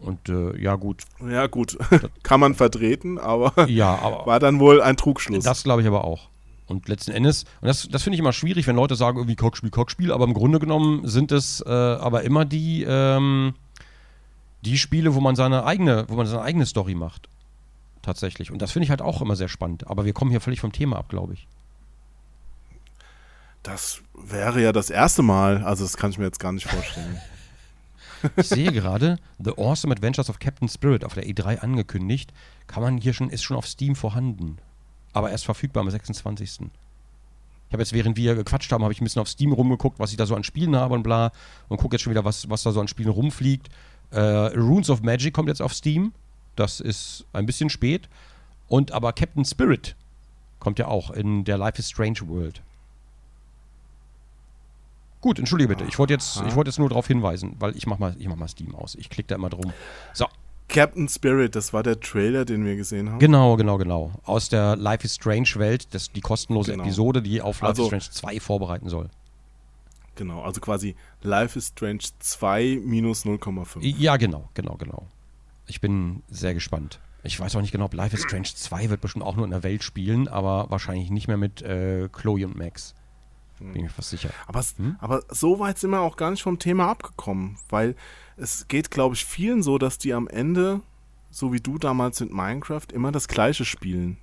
Und 0.00 0.28
äh, 0.28 0.56
ja 0.60 0.76
gut, 0.76 1.02
ja 1.28 1.46
gut, 1.48 1.76
kann 2.22 2.40
man 2.40 2.54
vertreten, 2.54 3.18
aber 3.18 3.68
ja, 3.68 3.98
aber 3.98 4.26
war 4.26 4.38
dann 4.38 4.60
wohl 4.60 4.80
ein 4.80 4.96
Trugschluss. 4.96 5.42
das 5.42 5.64
glaube 5.64 5.82
ich 5.82 5.88
aber 5.88 6.04
auch. 6.04 6.28
Und 6.68 6.88
letzten 6.88 7.12
Endes, 7.12 7.44
und 7.60 7.68
das, 7.68 7.88
das 7.88 8.02
finde 8.02 8.14
ich 8.14 8.20
immer 8.20 8.32
schwierig, 8.32 8.66
wenn 8.66 8.76
Leute 8.76 8.94
sagen, 8.94 9.18
irgendwie 9.18 9.36
Cockspiel, 9.36 9.70
Cockspiel, 9.70 10.12
aber 10.12 10.24
im 10.24 10.34
Grunde 10.34 10.58
genommen 10.58 11.08
sind 11.08 11.32
es 11.32 11.60
äh, 11.66 11.70
aber 11.70 12.22
immer 12.22 12.44
die, 12.44 12.84
ähm, 12.86 13.54
die 14.62 14.78
Spiele, 14.78 15.14
wo 15.14 15.20
man 15.20 15.34
seine 15.34 15.64
eigene, 15.64 16.04
wo 16.08 16.14
man 16.14 16.26
seine 16.26 16.42
eigene 16.42 16.66
Story 16.66 16.94
macht. 16.94 17.28
Tatsächlich. 18.02 18.50
Und 18.52 18.62
das 18.62 18.72
finde 18.72 18.84
ich 18.84 18.90
halt 18.90 19.02
auch 19.02 19.22
immer 19.22 19.34
sehr 19.34 19.48
spannend. 19.48 19.88
Aber 19.88 20.04
wir 20.04 20.12
kommen 20.12 20.30
hier 20.30 20.40
völlig 20.40 20.60
vom 20.60 20.72
Thema 20.72 20.96
ab, 20.96 21.08
glaube 21.08 21.34
ich. 21.34 21.48
das 23.62 24.02
wäre 24.14 24.62
ja 24.62 24.72
das 24.72 24.90
erste 24.90 25.22
Mal, 25.22 25.64
also 25.64 25.84
das 25.84 25.96
kann 25.96 26.10
ich 26.10 26.18
mir 26.18 26.24
jetzt 26.24 26.40
gar 26.40 26.52
nicht 26.52 26.66
vorstellen. 26.66 27.18
Ich 28.36 28.48
sehe 28.48 28.72
gerade 28.72 29.18
The 29.38 29.52
Awesome 29.56 29.92
Adventures 29.92 30.30
of 30.30 30.38
Captain 30.38 30.68
Spirit 30.68 31.04
auf 31.04 31.14
der 31.14 31.24
E3 31.24 31.58
angekündigt. 31.58 32.32
Kann 32.66 32.82
man 32.82 32.98
hier 32.98 33.14
schon, 33.14 33.30
ist 33.30 33.42
schon 33.42 33.56
auf 33.56 33.66
Steam 33.66 33.96
vorhanden. 33.96 34.58
Aber 35.12 35.30
erst 35.30 35.44
verfügbar 35.44 35.82
am 35.82 35.90
26. 35.90 36.60
Ich 36.60 37.72
habe 37.72 37.82
jetzt, 37.82 37.92
während 37.92 38.16
wir 38.16 38.34
gequatscht 38.34 38.72
haben, 38.72 38.82
habe 38.82 38.92
ich 38.92 39.00
ein 39.00 39.04
bisschen 39.04 39.20
auf 39.20 39.28
Steam 39.28 39.52
rumgeguckt, 39.52 39.98
was 39.98 40.10
ich 40.10 40.16
da 40.16 40.26
so 40.26 40.34
an 40.34 40.44
Spielen 40.44 40.74
habe 40.74 40.94
und 40.94 41.02
bla. 41.02 41.32
Und 41.68 41.78
gucke 41.78 41.96
jetzt 41.96 42.02
schon 42.02 42.12
wieder, 42.12 42.24
was, 42.24 42.48
was 42.48 42.62
da 42.62 42.72
so 42.72 42.80
an 42.80 42.88
Spielen 42.88 43.10
rumfliegt. 43.10 43.68
Äh, 44.10 44.20
Runes 44.20 44.88
of 44.88 45.02
Magic 45.02 45.34
kommt 45.34 45.48
jetzt 45.48 45.60
auf 45.60 45.74
Steam. 45.74 46.12
Das 46.56 46.80
ist 46.80 47.26
ein 47.32 47.46
bisschen 47.46 47.68
spät. 47.68 48.08
Und 48.68 48.92
aber 48.92 49.12
Captain 49.12 49.44
Spirit 49.44 49.96
kommt 50.60 50.78
ja 50.78 50.88
auch 50.88 51.10
in 51.10 51.44
der 51.44 51.58
Life 51.58 51.78
is 51.78 51.88
Strange 51.90 52.20
World. 52.26 52.62
Gut, 55.20 55.38
entschuldige 55.38 55.68
bitte. 55.68 55.84
Ich 55.84 55.98
wollte 55.98 56.12
jetzt, 56.12 56.42
ich 56.46 56.54
wollte 56.54 56.70
jetzt 56.70 56.78
nur 56.78 56.88
darauf 56.88 57.06
hinweisen, 57.06 57.56
weil 57.58 57.76
ich 57.76 57.86
mach 57.86 57.98
mal, 57.98 58.14
ich 58.18 58.28
mach 58.28 58.36
mal 58.36 58.48
Steam 58.48 58.74
aus. 58.74 58.94
Ich 58.94 59.10
klicke 59.10 59.28
da 59.28 59.34
immer 59.34 59.50
drum. 59.50 59.72
So, 60.12 60.26
Captain 60.68 61.08
Spirit, 61.08 61.54
das 61.56 61.72
war 61.72 61.82
der 61.82 61.98
Trailer, 61.98 62.44
den 62.44 62.64
wir 62.64 62.76
gesehen 62.76 63.10
haben. 63.10 63.18
genau, 63.18 63.56
genau, 63.56 63.78
genau. 63.78 64.12
Aus 64.24 64.48
der 64.50 64.76
Life 64.76 65.04
is 65.04 65.14
Strange 65.14 65.48
Welt, 65.56 65.94
das, 65.94 66.12
die 66.12 66.20
kostenlose 66.20 66.72
Genau. 66.72 66.84
Episode, 66.84 67.22
die 67.22 67.40
auf 67.40 67.60
Life 67.62 67.68
Also- 67.70 67.82
is 67.84 67.88
Strange 67.88 68.10
2 68.36 68.40
vorbereiten 68.40 68.88
soll. 68.88 69.08
Genau, 70.16 70.42
also 70.42 70.60
quasi 70.60 70.96
Life 71.22 71.56
is 71.58 71.68
Strange 71.68 72.00
2 72.18 72.80
minus 72.84 73.24
0,5. 73.24 73.80
Ja, 73.98 74.16
genau, 74.16 74.48
genau, 74.54 74.74
genau. 74.76 75.06
Ich 75.66 75.80
bin 75.80 76.22
sehr 76.28 76.54
gespannt. 76.54 76.98
Ich 77.22 77.38
weiß 77.38 77.56
auch 77.56 77.60
nicht 77.60 77.72
genau, 77.72 77.86
ob 77.86 77.94
Life 77.94 78.16
is 78.16 78.22
Strange 78.22 78.48
2 78.52 78.90
wird 78.90 79.00
bestimmt 79.00 79.24
auch 79.24 79.36
nur 79.36 79.44
in 79.44 79.50
der 79.52 79.62
Welt 79.62 79.82
spielen, 79.82 80.28
aber 80.28 80.70
wahrscheinlich 80.70 81.10
nicht 81.10 81.28
mehr 81.28 81.36
mit 81.36 81.62
äh, 81.62 82.08
Chloe 82.12 82.44
und 82.44 82.56
Max. 82.56 82.94
Bin 83.58 83.74
ich 83.74 83.82
mir 83.82 83.88
fast 83.90 84.10
sicher. 84.10 84.30
Aber, 84.46 84.62
Hm? 84.76 84.96
aber 85.00 85.22
so 85.30 85.58
weit 85.58 85.78
sind 85.78 85.90
wir 85.90 86.00
auch 86.00 86.16
gar 86.16 86.30
nicht 86.30 86.42
vom 86.42 86.58
Thema 86.60 86.88
abgekommen, 86.90 87.56
weil 87.68 87.96
es 88.38 88.66
geht, 88.68 88.90
glaube 88.90 89.14
ich, 89.14 89.24
vielen 89.24 89.62
so, 89.62 89.78
dass 89.78 89.98
die 89.98 90.12
am 90.14 90.28
Ende, 90.28 90.80
so 91.30 91.52
wie 91.52 91.60
du 91.60 91.78
damals 91.78 92.20
mit 92.20 92.32
Minecraft, 92.32 92.86
immer 92.92 93.12
das 93.12 93.28
Gleiche 93.28 93.64
spielen. 93.64 94.18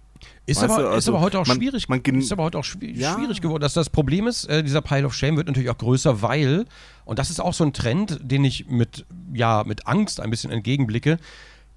Ist, 0.46 0.64
aber, 0.64 0.78
du, 0.78 0.82
ist 0.84 0.88
also 0.94 1.12
aber 1.14 1.22
heute 1.22 1.40
auch 1.40 1.46
man- 1.48 1.58
schwierig. 1.58 1.90
man 1.90 2.00
ist 2.02 2.32
aber 2.32 2.44
heute 2.44 2.58
auch 2.58 2.64
schwi 2.64 2.92
Ja. 2.94 3.14
schwierig 3.14 3.42
geworden. 3.42 3.62
Dass 3.62 3.74
das 3.74 3.90
Problem 3.90 4.28
ist, 4.28 4.46
äh, 4.46 4.64
dieser 4.64 4.82
Pile 4.82 5.06
of 5.06 5.14
Shame 5.14 5.36
wird 5.38 5.48
natürlich 5.48 5.70
auch 5.70 5.78
größer, 5.78 6.22
weil, 6.22 6.66
und 7.04 7.20
das 7.20 7.30
ist 7.30 7.40
auch 7.40 7.54
so 7.54 7.64
ein 7.64 7.74
Trend, 7.74 8.20
den 8.24 8.44
ich 8.44 8.68
mit, 8.68 9.06
ja, 9.34 9.64
mit 9.66 9.86
Angst 9.88 10.20
ein 10.20 10.30
bisschen 10.32 10.52
entgegenblicke, 10.52 11.20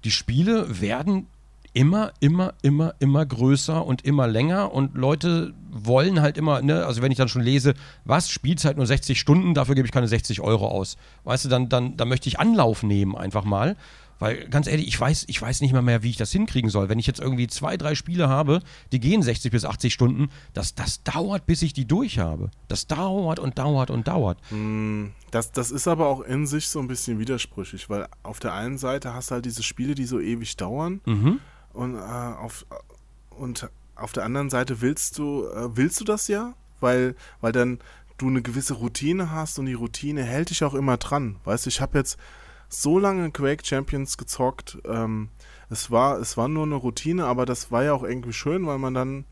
die 0.05 0.11
Spiele 0.11 0.81
werden 0.81 1.27
immer, 1.73 2.11
immer, 2.19 2.53
immer, 2.61 2.93
immer 2.99 3.25
größer 3.25 3.85
und 3.85 4.05
immer 4.05 4.27
länger 4.27 4.73
und 4.73 4.95
Leute 4.95 5.53
wollen 5.71 6.21
halt 6.21 6.37
immer, 6.37 6.61
ne, 6.61 6.85
also 6.85 7.01
wenn 7.01 7.11
ich 7.11 7.17
dann 7.17 7.29
schon 7.29 7.41
lese, 7.41 7.73
was, 8.05 8.29
Spielzeit 8.29 8.77
nur 8.77 8.85
60 8.85 9.19
Stunden, 9.19 9.53
dafür 9.53 9.75
gebe 9.75 9.85
ich 9.85 9.91
keine 9.91 10.07
60 10.07 10.41
Euro 10.41 10.67
aus. 10.67 10.97
Weißt 11.23 11.45
du, 11.45 11.49
dann, 11.49 11.69
dann, 11.69 11.97
dann 11.97 12.09
möchte 12.09 12.27
ich 12.29 12.39
Anlauf 12.39 12.83
nehmen 12.83 13.15
einfach 13.15 13.43
mal. 13.43 13.75
Weil 14.19 14.49
ganz 14.49 14.67
ehrlich, 14.67 14.87
ich 14.87 14.99
weiß, 14.99 15.25
ich 15.27 15.41
weiß 15.41 15.61
nicht 15.61 15.71
mal 15.71 15.81
mehr, 15.81 16.03
wie 16.03 16.09
ich 16.09 16.17
das 16.17 16.31
hinkriegen 16.31 16.69
soll. 16.69 16.89
Wenn 16.89 16.99
ich 16.99 17.07
jetzt 17.07 17.21
irgendwie 17.21 17.47
zwei, 17.47 17.77
drei 17.77 17.95
Spiele 17.95 18.27
habe, 18.27 18.61
die 18.91 18.99
gehen 18.99 19.21
60 19.21 19.51
bis 19.51 19.63
80 19.63 19.93
Stunden, 19.93 20.29
das, 20.53 20.75
das 20.75 21.03
dauert, 21.03 21.45
bis 21.45 21.61
ich 21.61 21.71
die 21.71 21.85
durch 21.87 22.19
habe. 22.19 22.51
Das 22.67 22.85
dauert 22.85 23.39
und 23.39 23.57
dauert 23.57 23.89
und 23.89 24.09
dauert. 24.09 24.37
Hm, 24.49 25.13
das, 25.31 25.53
das 25.53 25.71
ist 25.71 25.87
aber 25.87 26.07
auch 26.07 26.19
in 26.19 26.45
sich 26.47 26.67
so 26.67 26.79
ein 26.79 26.89
bisschen 26.89 27.17
widersprüchlich, 27.17 27.89
weil 27.89 28.07
auf 28.21 28.39
der 28.39 28.53
einen 28.53 28.77
Seite 28.77 29.13
hast 29.13 29.31
du 29.31 29.35
halt 29.35 29.45
diese 29.45 29.63
Spiele, 29.63 29.95
die 29.95 30.05
so 30.05 30.19
ewig 30.19 30.57
dauern 30.57 30.99
Mhm. 31.05 31.39
Und, 31.73 31.95
äh, 31.95 31.99
auf, 31.99 32.65
und 33.29 33.69
auf 33.95 34.11
der 34.11 34.23
anderen 34.23 34.49
Seite 34.49 34.81
willst 34.81 35.17
du, 35.17 35.45
äh, 35.45 35.75
willst 35.75 35.99
du 35.99 36.05
das 36.05 36.27
ja, 36.27 36.53
weil, 36.79 37.15
weil 37.41 37.51
dann 37.51 37.79
du 38.17 38.27
eine 38.27 38.41
gewisse 38.41 38.75
Routine 38.75 39.31
hast 39.31 39.59
und 39.59 39.65
die 39.65 39.73
Routine 39.73 40.23
hält 40.23 40.49
dich 40.49 40.63
auch 40.63 40.73
immer 40.73 40.97
dran. 40.97 41.37
Weißt 41.45 41.65
du, 41.65 41.69
ich 41.69 41.81
habe 41.81 41.97
jetzt 41.97 42.17
so 42.67 42.99
lange 42.99 43.31
Quake 43.31 43.65
Champions 43.65 44.17
gezockt. 44.17 44.77
Ähm, 44.85 45.29
es, 45.69 45.89
war, 45.89 46.19
es 46.19 46.37
war 46.37 46.47
nur 46.47 46.65
eine 46.65 46.75
Routine, 46.75 47.25
aber 47.25 47.45
das 47.45 47.71
war 47.71 47.83
ja 47.83 47.93
auch 47.93 48.03
irgendwie 48.03 48.33
schön, 48.33 48.65
weil 48.67 48.77
man 48.77 48.93
dann 48.93 49.25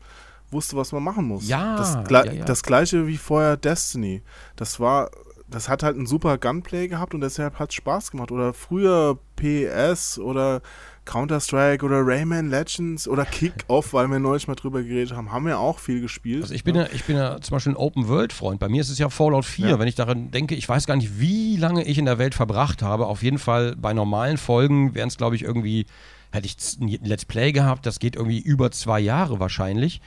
wusste, 0.50 0.76
was 0.76 0.92
man 0.92 1.02
machen 1.02 1.26
muss. 1.26 1.46
Ja, 1.46 1.76
das, 1.76 1.98
ja, 2.10 2.24
ja. 2.24 2.44
das 2.44 2.62
gleiche 2.62 3.06
wie 3.06 3.18
vorher 3.18 3.56
Destiny. 3.56 4.22
Das 4.56 4.80
war, 4.80 5.10
das 5.46 5.68
hat 5.68 5.82
halt 5.82 5.96
ein 5.96 6.06
super 6.06 6.38
Gunplay 6.38 6.88
gehabt 6.88 7.14
und 7.14 7.20
deshalb 7.20 7.58
hat 7.58 7.70
es 7.70 7.76
Spaß 7.76 8.10
gemacht. 8.10 8.32
Oder 8.32 8.54
früher 8.54 9.18
PS 9.36 10.18
oder 10.18 10.62
Counter-Strike 11.08 11.84
oder 11.84 12.06
Rayman 12.06 12.50
Legends 12.50 13.08
oder 13.08 13.24
Kick-Off, 13.24 13.92
weil 13.92 14.06
wir 14.08 14.18
neulich 14.18 14.46
mal 14.46 14.54
drüber 14.54 14.82
geredet 14.82 15.16
haben, 15.16 15.32
haben 15.32 15.46
wir 15.46 15.58
auch 15.58 15.78
viel 15.78 16.00
gespielt. 16.00 16.42
Also 16.42 16.54
ich 16.54 16.64
bin 16.64 16.76
ja, 16.76 16.86
ich 16.92 17.04
bin 17.04 17.16
ja 17.16 17.40
zum 17.40 17.56
Beispiel 17.56 17.72
ein 17.72 17.76
Open-World-Freund. 17.76 18.60
Bei 18.60 18.68
mir 18.68 18.80
ist 18.80 18.90
es 18.90 18.98
ja 18.98 19.08
Fallout 19.08 19.44
4. 19.44 19.68
Ja. 19.68 19.78
Wenn 19.78 19.88
ich 19.88 19.94
daran 19.94 20.30
denke, 20.30 20.54
ich 20.54 20.68
weiß 20.68 20.86
gar 20.86 20.96
nicht, 20.96 21.18
wie 21.18 21.56
lange 21.56 21.84
ich 21.84 21.98
in 21.98 22.04
der 22.04 22.18
Welt 22.18 22.34
verbracht 22.34 22.82
habe. 22.82 23.06
Auf 23.06 23.22
jeden 23.22 23.38
Fall 23.38 23.74
bei 23.76 23.92
normalen 23.94 24.36
Folgen 24.36 24.94
wären 24.94 25.08
es, 25.08 25.16
glaube 25.16 25.34
ich, 25.34 25.42
irgendwie, 25.42 25.86
hätte 26.30 26.46
ich 26.46 26.56
ein 26.78 26.88
Let's 27.02 27.24
Play 27.24 27.52
gehabt, 27.52 27.86
das 27.86 27.98
geht 27.98 28.14
irgendwie 28.14 28.40
über 28.40 28.70
zwei 28.70 29.00
Jahre 29.00 29.40
wahrscheinlich. 29.40 30.00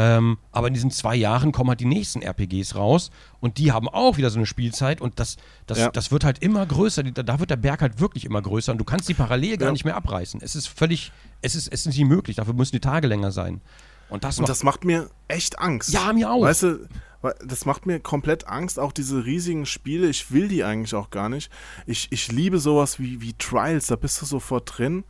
Ähm, 0.00 0.38
aber 0.52 0.68
in 0.68 0.74
diesen 0.74 0.92
zwei 0.92 1.16
Jahren 1.16 1.50
kommen 1.50 1.70
halt 1.70 1.80
die 1.80 1.84
nächsten 1.86 2.22
RPGs 2.22 2.76
raus 2.76 3.10
und 3.40 3.58
die 3.58 3.72
haben 3.72 3.88
auch 3.88 4.16
wieder 4.16 4.30
so 4.30 4.38
eine 4.38 4.46
Spielzeit 4.46 5.00
und 5.00 5.18
das, 5.18 5.38
das, 5.66 5.78
Ja. 5.78 5.90
das 5.90 6.12
wird 6.12 6.22
halt 6.22 6.38
immer 6.40 6.64
größer. 6.64 7.02
Da 7.02 7.40
wird 7.40 7.50
der 7.50 7.56
Berg 7.56 7.82
halt 7.82 7.98
wirklich 7.98 8.24
immer 8.24 8.40
größer 8.40 8.70
und 8.70 8.78
du 8.78 8.84
kannst 8.84 9.08
die 9.08 9.14
parallel 9.14 9.56
gar 9.56 9.66
Ja. 9.70 9.72
nicht 9.72 9.84
mehr 9.84 9.96
abreißen. 9.96 10.40
Es 10.40 10.54
ist 10.54 10.68
völlig, 10.68 11.10
es 11.42 11.56
ist, 11.56 11.66
es 11.66 11.80
ist 11.80 11.86
nicht 11.86 12.04
möglich. 12.04 12.36
Dafür 12.36 12.54
müssen 12.54 12.76
die 12.76 12.80
Tage 12.80 13.08
länger 13.08 13.32
sein. 13.32 13.60
Und 14.08 14.22
das 14.22 14.38
Und 14.38 14.42
macht 14.42 14.50
das 14.50 14.62
macht 14.62 14.84
mir 14.84 15.10
echt 15.26 15.58
Angst. 15.58 15.90
Ja, 15.90 16.12
mir 16.12 16.30
auch. 16.30 16.42
Weißt 16.42 16.62
du, 16.62 16.88
das 17.44 17.64
macht 17.66 17.84
mir 17.84 17.98
komplett 17.98 18.46
Angst, 18.46 18.78
auch 18.78 18.92
diese 18.92 19.24
riesigen 19.24 19.66
Spiele. 19.66 20.08
Ich 20.08 20.30
will 20.30 20.46
die 20.46 20.62
eigentlich 20.62 20.94
auch 20.94 21.10
gar 21.10 21.28
nicht. 21.28 21.50
Ich, 21.86 22.06
ich 22.12 22.30
liebe 22.30 22.58
sowas 22.60 23.00
wie, 23.00 23.20
wie 23.20 23.34
Trials, 23.34 23.88
da 23.88 23.96
bist 23.96 24.22
du 24.22 24.26
sofort 24.26 24.78
drin. 24.78 25.02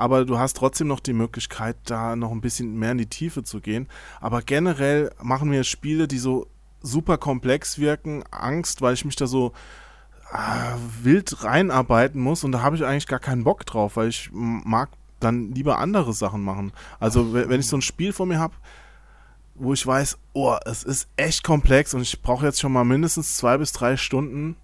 Aber 0.00 0.24
du 0.24 0.38
hast 0.38 0.56
trotzdem 0.56 0.88
noch 0.88 1.00
die 1.00 1.12
Möglichkeit, 1.12 1.76
da 1.84 2.16
noch 2.16 2.30
ein 2.32 2.40
bisschen 2.40 2.78
mehr 2.78 2.92
in 2.92 2.98
die 2.98 3.06
Tiefe 3.06 3.42
zu 3.44 3.60
gehen. 3.60 3.86
Aber 4.20 4.40
generell 4.40 5.10
machen 5.22 5.50
mir 5.50 5.62
Spiele, 5.62 6.08
die 6.08 6.18
so 6.18 6.46
super 6.80 7.18
komplex 7.18 7.78
wirken, 7.78 8.24
Angst, 8.30 8.80
weil 8.80 8.94
ich 8.94 9.04
mich 9.04 9.16
da 9.16 9.26
so 9.26 9.52
ah, 10.32 10.76
wild 11.02 11.44
reinarbeiten 11.44 12.20
muss. 12.20 12.44
Und 12.44 12.52
da 12.52 12.62
habe 12.62 12.76
ich 12.76 12.84
eigentlich 12.84 13.06
gar 13.08 13.18
keinen 13.18 13.44
Bock 13.44 13.66
drauf, 13.66 13.96
weil 13.96 14.08
ich 14.08 14.30
mag 14.32 14.88
dann 15.20 15.52
lieber 15.52 15.78
andere 15.78 16.14
Sachen 16.14 16.42
machen. 16.42 16.72
Also 16.98 17.34
we- 17.34 17.50
wenn 17.50 17.60
ich 17.60 17.66
so 17.68 17.76
ein 17.76 17.82
Spiel 17.82 18.14
vor 18.14 18.24
mir 18.24 18.38
habe, 18.38 18.54
wo 19.54 19.74
ich 19.74 19.86
weiß, 19.86 20.16
oh, 20.32 20.56
es 20.64 20.82
ist 20.82 21.08
echt 21.16 21.44
komplex 21.44 21.92
und 21.92 22.00
ich 22.00 22.22
brauche 22.22 22.46
jetzt 22.46 22.58
schon 22.60 22.72
mal 22.72 22.84
mindestens 22.84 23.36
zwei 23.36 23.58
bis 23.58 23.72
drei 23.72 23.98
Stunden, 23.98 24.56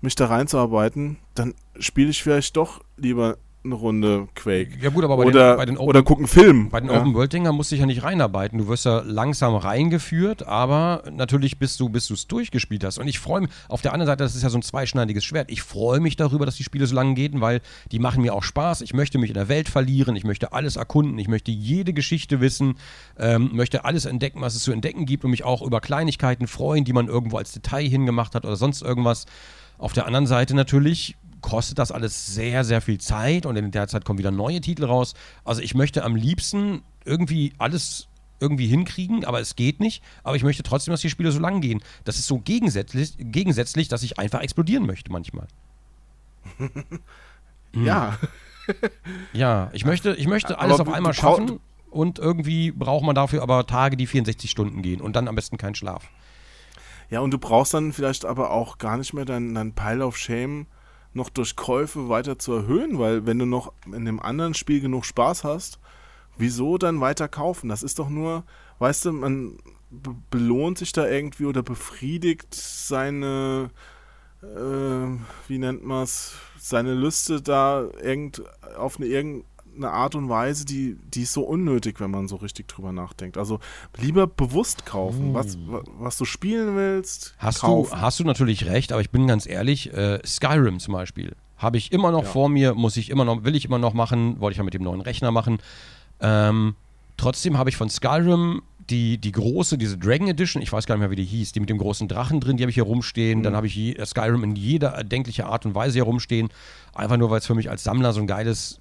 mich 0.00 0.14
da 0.14 0.26
reinzuarbeiten, 0.26 1.16
dann 1.34 1.54
spiele 1.80 2.10
ich 2.10 2.22
vielleicht 2.22 2.56
doch 2.56 2.84
lieber 2.96 3.38
eine 3.66 3.74
Runde 3.74 4.28
Quake. 4.34 4.70
Ja 4.80 4.90
gut, 4.90 5.04
aber 5.04 5.16
bei 5.16 5.24
oder, 5.24 5.52
den, 5.52 5.56
bei 5.56 5.66
den 5.66 5.76
Open, 5.76 5.88
oder 5.88 6.02
guck 6.02 6.18
einen 6.18 6.26
Film. 6.26 6.68
bei 6.70 6.80
den 6.80 6.90
ja. 6.90 6.98
Open 6.98 7.14
World 7.14 7.32
Dinger 7.32 7.52
musst 7.52 7.70
du 7.70 7.74
dich 7.74 7.80
ja 7.80 7.86
nicht 7.86 8.02
reinarbeiten. 8.02 8.58
Du 8.58 8.68
wirst 8.68 8.84
ja 8.84 9.02
langsam 9.04 9.54
reingeführt, 9.54 10.46
aber 10.46 11.02
natürlich 11.10 11.58
bis 11.58 11.76
du 11.76 11.88
bis 11.88 12.06
du 12.06 12.14
es 12.14 12.26
durchgespielt 12.26 12.84
hast. 12.84 12.98
Und 12.98 13.08
ich 13.08 13.18
freue 13.18 13.42
mich. 13.42 13.50
Auf 13.68 13.82
der 13.82 13.92
anderen 13.92 14.06
Seite, 14.06 14.24
das 14.24 14.34
ist 14.34 14.42
ja 14.42 14.50
so 14.50 14.58
ein 14.58 14.62
zweischneidiges 14.62 15.24
Schwert. 15.24 15.50
Ich 15.50 15.62
freue 15.62 16.00
mich 16.00 16.16
darüber, 16.16 16.46
dass 16.46 16.56
die 16.56 16.64
Spiele 16.64 16.86
so 16.86 16.94
lange 16.94 17.14
gehen, 17.14 17.40
weil 17.40 17.60
die 17.92 17.98
machen 17.98 18.22
mir 18.22 18.34
auch 18.34 18.42
Spaß. 18.42 18.80
Ich 18.80 18.94
möchte 18.94 19.18
mich 19.18 19.30
in 19.30 19.34
der 19.34 19.48
Welt 19.48 19.68
verlieren. 19.68 20.16
Ich 20.16 20.24
möchte 20.24 20.52
alles 20.52 20.76
erkunden. 20.76 21.18
Ich 21.18 21.28
möchte 21.28 21.50
jede 21.50 21.92
Geschichte 21.92 22.40
wissen. 22.40 22.76
Ähm, 23.18 23.50
möchte 23.52 23.84
alles 23.84 24.04
entdecken, 24.04 24.40
was 24.40 24.54
es 24.54 24.62
zu 24.62 24.72
entdecken 24.72 25.06
gibt 25.06 25.24
und 25.24 25.30
mich 25.30 25.44
auch 25.44 25.62
über 25.62 25.80
Kleinigkeiten 25.80 26.46
freuen, 26.46 26.84
die 26.84 26.92
man 26.92 27.08
irgendwo 27.08 27.38
als 27.38 27.52
Detail 27.52 27.88
hingemacht 27.88 28.34
hat 28.34 28.44
oder 28.44 28.56
sonst 28.56 28.82
irgendwas. 28.82 29.26
Auf 29.78 29.92
der 29.92 30.06
anderen 30.06 30.26
Seite 30.26 30.54
natürlich 30.54 31.16
kostet 31.46 31.78
das 31.78 31.92
alles 31.92 32.34
sehr, 32.34 32.64
sehr 32.64 32.80
viel 32.80 32.98
Zeit 32.98 33.46
und 33.46 33.54
in 33.54 33.70
der 33.70 33.86
Zeit 33.86 34.04
kommen 34.04 34.18
wieder 34.18 34.32
neue 34.32 34.60
Titel 34.60 34.84
raus. 34.84 35.14
Also 35.44 35.62
ich 35.62 35.76
möchte 35.76 36.02
am 36.02 36.16
liebsten 36.16 36.82
irgendwie 37.04 37.52
alles 37.58 38.08
irgendwie 38.40 38.66
hinkriegen, 38.66 39.24
aber 39.24 39.40
es 39.40 39.54
geht 39.54 39.78
nicht. 39.78 40.02
Aber 40.24 40.34
ich 40.34 40.42
möchte 40.42 40.64
trotzdem, 40.64 40.90
dass 40.90 41.02
die 41.02 41.08
Spiele 41.08 41.30
so 41.30 41.38
lang 41.38 41.60
gehen. 41.60 41.84
Das 42.02 42.18
ist 42.18 42.26
so 42.26 42.40
gegensätzlich, 42.40 43.14
gegensätzlich 43.16 43.86
dass 43.86 44.02
ich 44.02 44.18
einfach 44.18 44.40
explodieren 44.40 44.86
möchte 44.86 45.12
manchmal. 45.12 45.46
Ja, 47.74 48.16
Ja, 49.32 49.70
ich 49.72 49.84
möchte, 49.84 50.14
ich 50.14 50.26
möchte 50.26 50.58
alles 50.58 50.80
Aber 50.80 50.90
auf 50.90 50.96
einmal 50.96 51.14
schaffen 51.14 51.60
und 51.90 52.18
irgendwie 52.18 52.72
braucht 52.72 53.04
man 53.04 53.14
dafür 53.14 53.42
aber 53.42 53.66
Tage, 53.66 53.96
die 53.96 54.06
64 54.06 54.50
Stunden 54.50 54.82
gehen 54.82 55.00
und 55.00 55.14
dann 55.14 55.28
am 55.28 55.34
besten 55.34 55.58
keinen 55.58 55.74
Schlaf. 55.74 56.08
ja, 57.10 57.20
und 57.20 57.30
du 57.30 57.38
brauchst 57.38 57.74
dann 57.74 57.92
vielleicht 57.92 58.24
aber 58.24 58.50
auch 58.50 58.78
gar 58.78 58.96
nicht 58.96 59.14
mehr 59.14 59.24
deinen 59.24 59.54
dein 59.54 59.74
Pile 59.74 60.04
of 60.04 60.16
Shame 60.16 60.66
noch 61.16 61.30
durch 61.30 61.56
Käufe 61.56 62.08
weiter 62.08 62.38
zu 62.38 62.52
erhöhen, 62.52 62.98
weil 62.98 63.26
wenn 63.26 63.38
du 63.38 63.46
noch 63.46 63.72
in 63.86 64.04
dem 64.04 64.20
anderen 64.20 64.54
Spiel 64.54 64.80
genug 64.80 65.04
Spaß 65.04 65.42
hast, 65.42 65.80
wieso 66.36 66.78
dann 66.78 67.00
weiter 67.00 67.26
kaufen? 67.26 67.68
Das 67.68 67.82
ist 67.82 67.98
doch 67.98 68.08
nur, 68.08 68.44
weißt 68.78 69.06
du, 69.06 69.12
man 69.12 69.58
be 69.90 70.14
belohnt 70.30 70.78
sich 70.78 70.92
da 70.92 71.08
irgendwie 71.08 71.46
oder 71.46 71.62
befriedigt 71.62 72.54
seine, 72.54 73.70
äh, 74.42 75.48
wie 75.48 75.58
nennt 75.58 75.84
man 75.84 76.04
es, 76.04 76.34
seine 76.58 76.94
Lüste 76.94 77.40
da 77.40 77.88
irgend, 78.02 78.42
auf 78.76 78.98
eine 78.98 79.06
irgendeine 79.06 79.44
Art 79.84 80.14
und 80.14 80.28
Weise, 80.28 80.64
die, 80.64 80.96
die 81.12 81.22
ist 81.22 81.32
so 81.32 81.42
unnötig, 81.42 82.00
wenn 82.00 82.10
man 82.10 82.28
so 82.28 82.36
richtig 82.36 82.68
drüber 82.68 82.92
nachdenkt. 82.92 83.36
Also 83.38 83.60
lieber 84.00 84.26
bewusst 84.26 84.86
kaufen, 84.86 85.34
was, 85.34 85.58
wa- 85.68 85.82
was 85.98 86.16
du 86.18 86.24
spielen 86.24 86.76
willst, 86.76 87.34
Hast 87.38 87.60
kaufen. 87.60 87.90
du, 87.90 88.00
hast 88.00 88.18
du 88.20 88.24
natürlich 88.24 88.66
recht, 88.66 88.92
aber 88.92 89.00
ich 89.00 89.10
bin 89.10 89.26
ganz 89.26 89.46
ehrlich, 89.46 89.92
äh, 89.92 90.18
Skyrim 90.26 90.78
zum 90.80 90.94
Beispiel 90.94 91.34
habe 91.58 91.78
ich 91.78 91.90
immer 91.92 92.10
noch 92.12 92.24
Ja. 92.24 92.28
vor 92.30 92.48
mir, 92.48 92.74
muss 92.74 92.96
ich 92.96 93.08
immer 93.10 93.24
noch, 93.24 93.44
will 93.44 93.56
ich 93.56 93.64
immer 93.64 93.78
noch 93.78 93.94
machen, 93.94 94.40
wollte 94.40 94.52
ich 94.52 94.58
ja 94.58 94.64
mit 94.64 94.74
dem 94.74 94.82
neuen 94.82 95.00
Rechner 95.00 95.30
machen. 95.30 95.58
Ähm, 96.20 96.74
trotzdem 97.16 97.56
habe 97.58 97.70
ich 97.70 97.76
von 97.76 97.88
Skyrim 97.88 98.62
die, 98.90 99.18
die 99.18 99.32
große, 99.32 99.78
diese 99.78 99.98
Dragon 99.98 100.28
Edition, 100.28 100.62
ich 100.62 100.72
weiß 100.72 100.86
gar 100.86 100.94
nicht 100.94 101.00
mehr, 101.00 101.10
wie 101.10 101.16
die 101.16 101.24
hieß, 101.24 101.50
die 101.52 101.58
mit 101.60 101.68
dem 101.70 101.78
großen 101.78 102.06
Drachen 102.08 102.40
drin, 102.40 102.56
die 102.56 102.62
habe 102.62 102.70
ich 102.70 102.74
hier 102.76 102.84
rumstehen. 102.84 103.42
Dann 103.42 103.56
habe 103.56 103.66
ich 103.66 103.74
je, 103.74 103.94
äh, 103.94 104.06
Skyrim 104.06 104.44
in 104.44 104.54
jeder 104.54 104.90
erdenklichen 104.90 105.44
Art 105.46 105.66
und 105.66 105.74
Weise 105.74 105.94
hier 105.94 106.04
rumstehen. 106.04 106.50
Einfach 106.94 107.16
nur, 107.16 107.30
weil 107.30 107.38
es 107.38 107.46
für 107.46 107.54
mich 107.56 107.68
als 107.68 107.82
Sammler 107.82 108.12
so 108.12 108.20
ein 108.20 108.26
geiles 108.28 108.78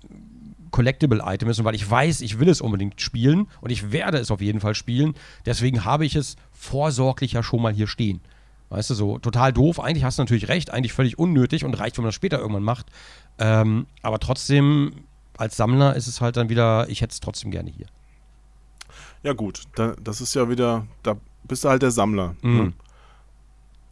Collectible-Item 0.75 1.47
ist 1.47 1.57
und 1.57 1.63
weil 1.63 1.73
ich 1.73 1.89
weiß, 1.89 2.19
ich 2.19 2.37
will 2.37 2.49
es 2.49 2.59
unbedingt 2.59 2.99
spielen 2.99 3.47
und 3.61 3.69
ich 3.69 3.93
werde 3.93 4.17
es 4.17 4.29
auf 4.29 4.41
jeden 4.41 4.59
Fall 4.59 4.75
spielen. 4.75 5.13
Deswegen 5.45 5.85
habe 5.85 6.05
ich 6.05 6.17
es 6.17 6.35
vorsorglich 6.51 7.31
ja 7.31 7.43
schon 7.43 7.61
mal 7.61 7.71
hier 7.71 7.87
stehen. 7.87 8.19
Weißt 8.67 8.89
du, 8.89 8.93
so 8.93 9.17
total 9.17 9.53
doof. 9.53 9.79
Eigentlich 9.79 10.03
hast 10.03 10.19
du 10.19 10.23
natürlich 10.23 10.49
recht, 10.49 10.71
eigentlich 10.71 10.91
völlig 10.91 11.17
unnötig 11.17 11.63
und 11.63 11.79
reicht, 11.79 11.97
wenn 11.97 12.03
man 12.03 12.09
das 12.09 12.15
später 12.15 12.39
irgendwann 12.39 12.63
macht. 12.63 12.87
Ähm, 13.39 13.85
aber 14.01 14.19
trotzdem, 14.19 15.05
als 15.37 15.55
Sammler 15.55 15.95
ist 15.95 16.07
es 16.07 16.19
halt 16.19 16.35
dann 16.35 16.49
wieder, 16.49 16.89
ich 16.89 16.99
hätte 16.99 17.13
es 17.13 17.21
trotzdem 17.21 17.51
gerne 17.51 17.71
hier. 17.71 17.85
Ja 19.23 19.31
gut, 19.31 19.61
da, 19.75 19.95
das 20.03 20.19
ist 20.19 20.35
ja 20.35 20.49
wieder, 20.49 20.85
da 21.03 21.15
bist 21.45 21.63
du 21.63 21.69
halt 21.69 21.83
der 21.83 21.91
Sammler. 21.91 22.35
Mhm. 22.41 22.57
Ne? 22.57 22.73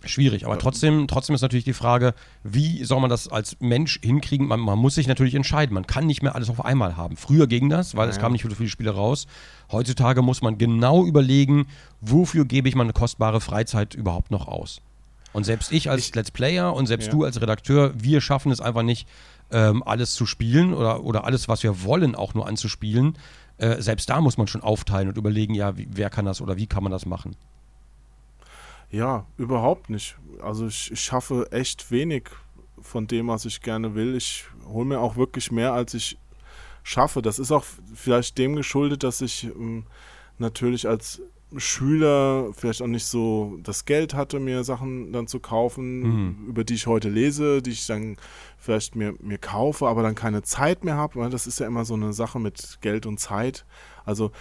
Schwierig, 0.06 0.45
aber 0.45 0.60
trotzdem, 0.60 1.08
trotzdem 1.08 1.34
ist 1.36 1.41
natürlich 1.41 1.64
die 1.64 1.74
Frage, 1.74 2.14
wie 2.43 2.84
soll 2.84 2.99
man 2.99 3.10
das 3.10 3.28
als 3.30 3.56
Mensch 3.62 3.99
hinkriegen? 4.04 4.47
Man, 4.47 4.60
man 4.60 4.78
muss 4.78 4.95
sich 4.95 5.08
natürlich 5.08 5.36
entscheiden. 5.36 5.74
Man 5.74 5.88
kann 5.88 6.06
nicht 6.06 6.22
mehr 6.22 6.36
alles 6.36 6.49
auf 6.49 6.64
einmal 6.66 6.97
haben. 6.97 7.16
Früher 7.16 7.47
ging 7.47 7.70
das, 7.70 7.95
weil 7.95 8.10
es 8.10 8.18
Ja. 8.18 8.22
kam 8.24 8.34
nicht 8.34 8.43
so 8.43 8.49
viele 8.54 8.70
Spiele 8.70 8.91
raus. 8.91 9.28
Heutzutage 9.72 10.22
muss 10.22 10.41
man 10.41 10.58
genau 10.58 11.06
überlegen, 11.06 11.68
wofür 12.01 12.45
gebe 12.45 12.68
ich 12.68 12.76
meine 12.76 12.91
kostbare 12.93 13.39
Freizeit 13.39 13.93
überhaupt 13.95 14.30
noch 14.32 14.47
aus. 14.47 14.82
Und 15.32 15.45
selbst 15.45 15.72
ich 15.72 15.89
als 15.89 16.14
Let's 16.14 16.32
Player 16.32 16.74
und 16.76 16.86
selbst 16.88 17.08
Ja. 17.08 17.12
du 17.14 17.24
als 17.24 17.41
Redakteur, 17.41 17.93
wir 17.95 18.20
schaffen 18.22 18.51
es 18.51 18.62
einfach 18.62 18.84
nicht, 18.84 19.08
ähm, 19.51 19.84
alles 19.84 20.14
zu 20.16 20.26
spielen 20.26 20.74
oder, 20.74 21.04
oder 21.04 21.24
alles, 21.24 21.47
was 21.47 21.64
wir 21.64 21.84
wollen, 21.84 22.14
auch 22.16 22.34
nur 22.34 22.47
anzuspielen. 22.47 23.18
Äh, 23.58 23.82
selbst 23.82 24.10
da 24.10 24.20
muss 24.20 24.38
man 24.38 24.47
schon 24.47 24.62
aufteilen 24.62 25.08
und 25.08 25.18
überlegen, 25.18 25.54
ja, 25.54 25.78
wie, 25.78 25.88
wer 25.91 26.10
kann 26.10 26.26
das 26.26 26.41
oder 26.41 26.58
wie 26.58 26.68
kann 26.68 26.84
man 26.84 26.91
das 26.91 27.06
machen. 27.06 27.36
Ja, 28.94 29.26
überhaupt 29.38 29.89
nicht. 29.89 30.18
Also 30.41 30.68
ich, 30.68 30.91
ich 30.91 31.02
schaffe 31.02 31.52
echt 31.52 31.89
wenig 31.89 32.30
von 32.80 33.08
dem, 33.08 33.28
was 33.28 33.46
ich 33.46 33.62
gerne 33.62 33.96
will. 33.96 34.16
Ich 34.16 34.46
hole 34.68 34.86
mir 34.86 35.00
auch 35.00 35.16
wirklich 35.16 35.52
mehr, 35.52 35.74
als 35.74 35.96
ich 35.96 36.20
schaffe. 36.84 37.24
Das 37.24 37.39
ist 37.39 37.52
auch 37.52 37.66
vielleicht 37.96 38.38
dem 38.38 38.56
geschuldet, 38.56 39.02
dass 39.04 39.22
ich 39.22 39.46
ähm, 39.46 39.86
natürlich 40.38 40.88
als 40.88 41.22
Schüler 41.58 42.52
vielleicht 42.54 42.84
auch 42.84 42.88
nicht 42.88 43.06
so 43.06 43.58
das 43.64 43.86
Geld 43.86 44.14
hatte, 44.14 44.39
mir 44.39 44.64
Sachen 44.64 45.12
dann 45.12 45.26
zu 45.28 45.39
kaufen, 45.39 46.02
Mhm. 46.02 46.46
über 46.50 46.64
die 46.64 46.76
ich 46.76 46.86
heute 46.86 47.10
lese, 47.10 47.62
die 47.64 47.72
ich 47.72 47.88
dann 47.88 48.18
vielleicht 48.60 48.96
mir, 48.96 49.14
mir 49.20 49.39
kaufe, 49.39 49.88
aber 49.88 50.04
dann 50.04 50.16
keine 50.16 50.44
Zeit 50.44 50.84
mehr 50.84 50.98
habe, 50.98 51.30
das 51.30 51.48
ist 51.48 51.60
ja 51.60 51.66
immer 51.68 51.86
so 51.86 51.96
eine 51.96 52.14
Sache 52.14 52.39
mit 52.39 52.78
Geld 52.82 53.06
und 53.08 53.20
Zeit. 53.20 53.66
Also 54.06 54.32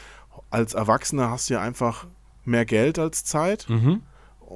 als 0.51 0.75
Erwachsener 0.75 1.31
hast 1.31 1.49
du 1.49 1.55
ja 1.55 1.61
einfach 1.63 2.07
mehr 2.45 2.65
Geld 2.67 2.99
als 2.99 3.25
Zeit 3.25 3.67
Mhm. 3.69 4.03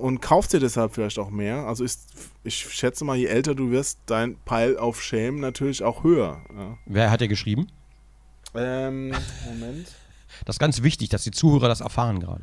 Und 0.01 0.21
kaufst 0.21 0.53
dir 0.53 0.61
deshalb 0.61 0.95
vielleicht 0.95 1.19
auch 1.19 1.31
mehr. 1.31 1.67
Also 1.67 1.85
ist, 1.85 2.09
ich 2.45 2.57
schätze 2.57 3.05
mal, 3.05 3.17
je 3.17 3.27
älter 3.27 3.55
du 3.55 3.71
wirst, 3.71 3.99
dein 4.07 4.37
Pile 4.45 4.81
auf 4.81 5.03
Shame 5.03 5.41
natürlich 5.41 5.83
auch 5.83 6.05
höher. 6.05 6.43
Ja. 6.57 6.79
Wer 6.87 7.11
hat 7.11 7.21
dir 7.21 7.29
geschrieben? 7.29 7.67
Ähm, 8.55 9.13
Moment. 9.47 9.89
Das 10.45 10.57
ist 10.57 10.61
ganz 10.61 10.83
wichtig, 10.83 11.09
dass 11.09 11.23
die 11.25 11.31
Zuhörer 11.31 11.69
das 11.69 11.81
erfahren 11.81 12.21
gerade. 12.21 12.43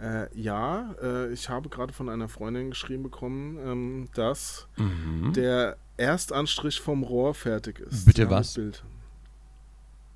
Äh, 0.00 0.28
ja, 0.40 0.94
äh, 1.02 1.32
ich 1.32 1.48
habe 1.50 1.68
gerade 1.68 1.92
von 1.92 2.08
einer 2.08 2.28
Freundin 2.28 2.70
geschrieben 2.70 3.02
bekommen, 3.02 3.58
ähm, 3.64 4.08
dass 4.14 4.66
Mhm. 4.76 5.32
der 5.34 5.76
Erstanstrich 5.98 6.80
vom 6.80 7.02
Rohr 7.02 7.34
fertig 7.34 7.78
ist. 7.80 8.06
Bitte 8.06 8.22
ja, 8.22 8.30
was? 8.30 8.58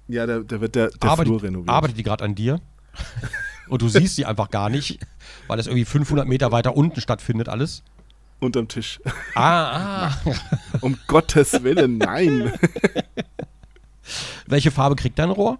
Ja, 0.09 0.27
der 0.27 0.61
wird 0.61 0.75
der, 0.75 0.89
der 0.89 0.99
Flur 0.99 1.11
arbeitet, 1.11 1.43
renoviert. 1.43 1.69
arbeitet 1.69 1.99
die 1.99 2.03
gerade 2.03 2.25
an 2.25 2.35
dir? 2.35 2.61
Und 3.69 3.83
du 3.83 3.89
siehst 3.89 4.17
sie 4.17 4.27
einfach 4.27 4.51
gar 4.51 4.69
nicht, 4.69 4.99
weil 5.47 5.57
das 5.57 5.67
irgendwie 5.67 5.85
500 5.85 6.27
Meter 6.27 6.53
weiter 6.53 6.77
unten 6.77 7.01
stattfindet 7.01 7.49
alles. 7.49 7.83
Unterm 8.41 8.69
Tisch. 8.69 9.01
Ah, 9.35 10.09
ah. 10.09 10.19
um 10.81 10.99
Gottes 11.07 11.63
Willen, 11.63 11.99
nein. 11.99 12.53
Welche 14.47 14.71
Farbe 14.71 14.97
kriegt 14.97 15.19
dein 15.19 15.31
Rohr? 15.31 15.59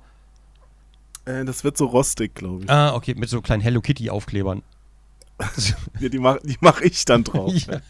äh, 1.25 1.45
das 1.45 1.65
wird 1.65 1.77
so 1.77 1.87
rostig, 1.87 2.35
glaube 2.35 2.65
ich. 2.65 2.71
Ah, 2.71 2.95
okay, 2.95 3.15
mit 3.17 3.29
so 3.29 3.41
kleinen 3.41 3.63
Hello 3.63 3.81
Kitty 3.81 4.11
Aufklebern. 4.11 4.63
Ja, 6.01 6.09
die 6.09 6.19
mache 6.19 6.41
mach 6.61 6.81
ich 6.81 7.05
dann 7.05 7.25
drauf. 7.25 7.53
Ja. 7.53 7.81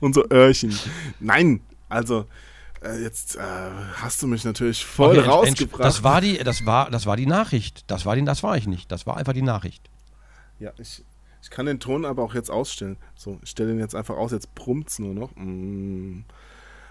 Und 0.00 0.14
so 0.14 0.28
Öhrchen. 0.30 0.78
Nein, 1.20 1.60
also 1.88 2.26
äh, 2.84 3.02
jetzt 3.02 3.36
äh, 3.36 3.40
hast 3.40 4.22
du 4.22 4.26
mich 4.26 4.44
natürlich 4.44 4.84
voll 4.84 5.18
Okay, 5.18 5.28
rausgebracht. 5.28 5.84
Das 5.84 6.02
war 6.02 6.20
die, 6.20 6.38
das 6.38 6.64
war, 6.66 6.90
das 6.90 7.06
war 7.06 7.16
die 7.16 7.26
Nachricht. 7.26 7.84
Das 7.90 8.06
war 8.06 8.16
die, 8.16 8.24
das 8.24 8.42
war 8.42 8.56
ich 8.56 8.66
nicht. 8.66 8.90
Das 8.92 9.06
war 9.06 9.16
einfach 9.16 9.32
die 9.32 9.42
Nachricht. 9.42 9.88
Ja, 10.58 10.72
ich, 10.78 11.02
ich 11.42 11.50
kann 11.50 11.66
den 11.66 11.80
Ton 11.80 12.04
aber 12.04 12.22
auch 12.22 12.34
jetzt 12.34 12.50
ausstellen. 12.50 12.96
So, 13.14 13.38
ich 13.42 13.50
stelle 13.50 13.70
den 13.70 13.78
jetzt 13.78 13.94
einfach 13.94 14.16
aus, 14.16 14.32
jetzt 14.32 14.54
brummt's 14.54 14.98
nur 14.98 15.14
noch. 15.14 15.30
Mm. 15.34 16.20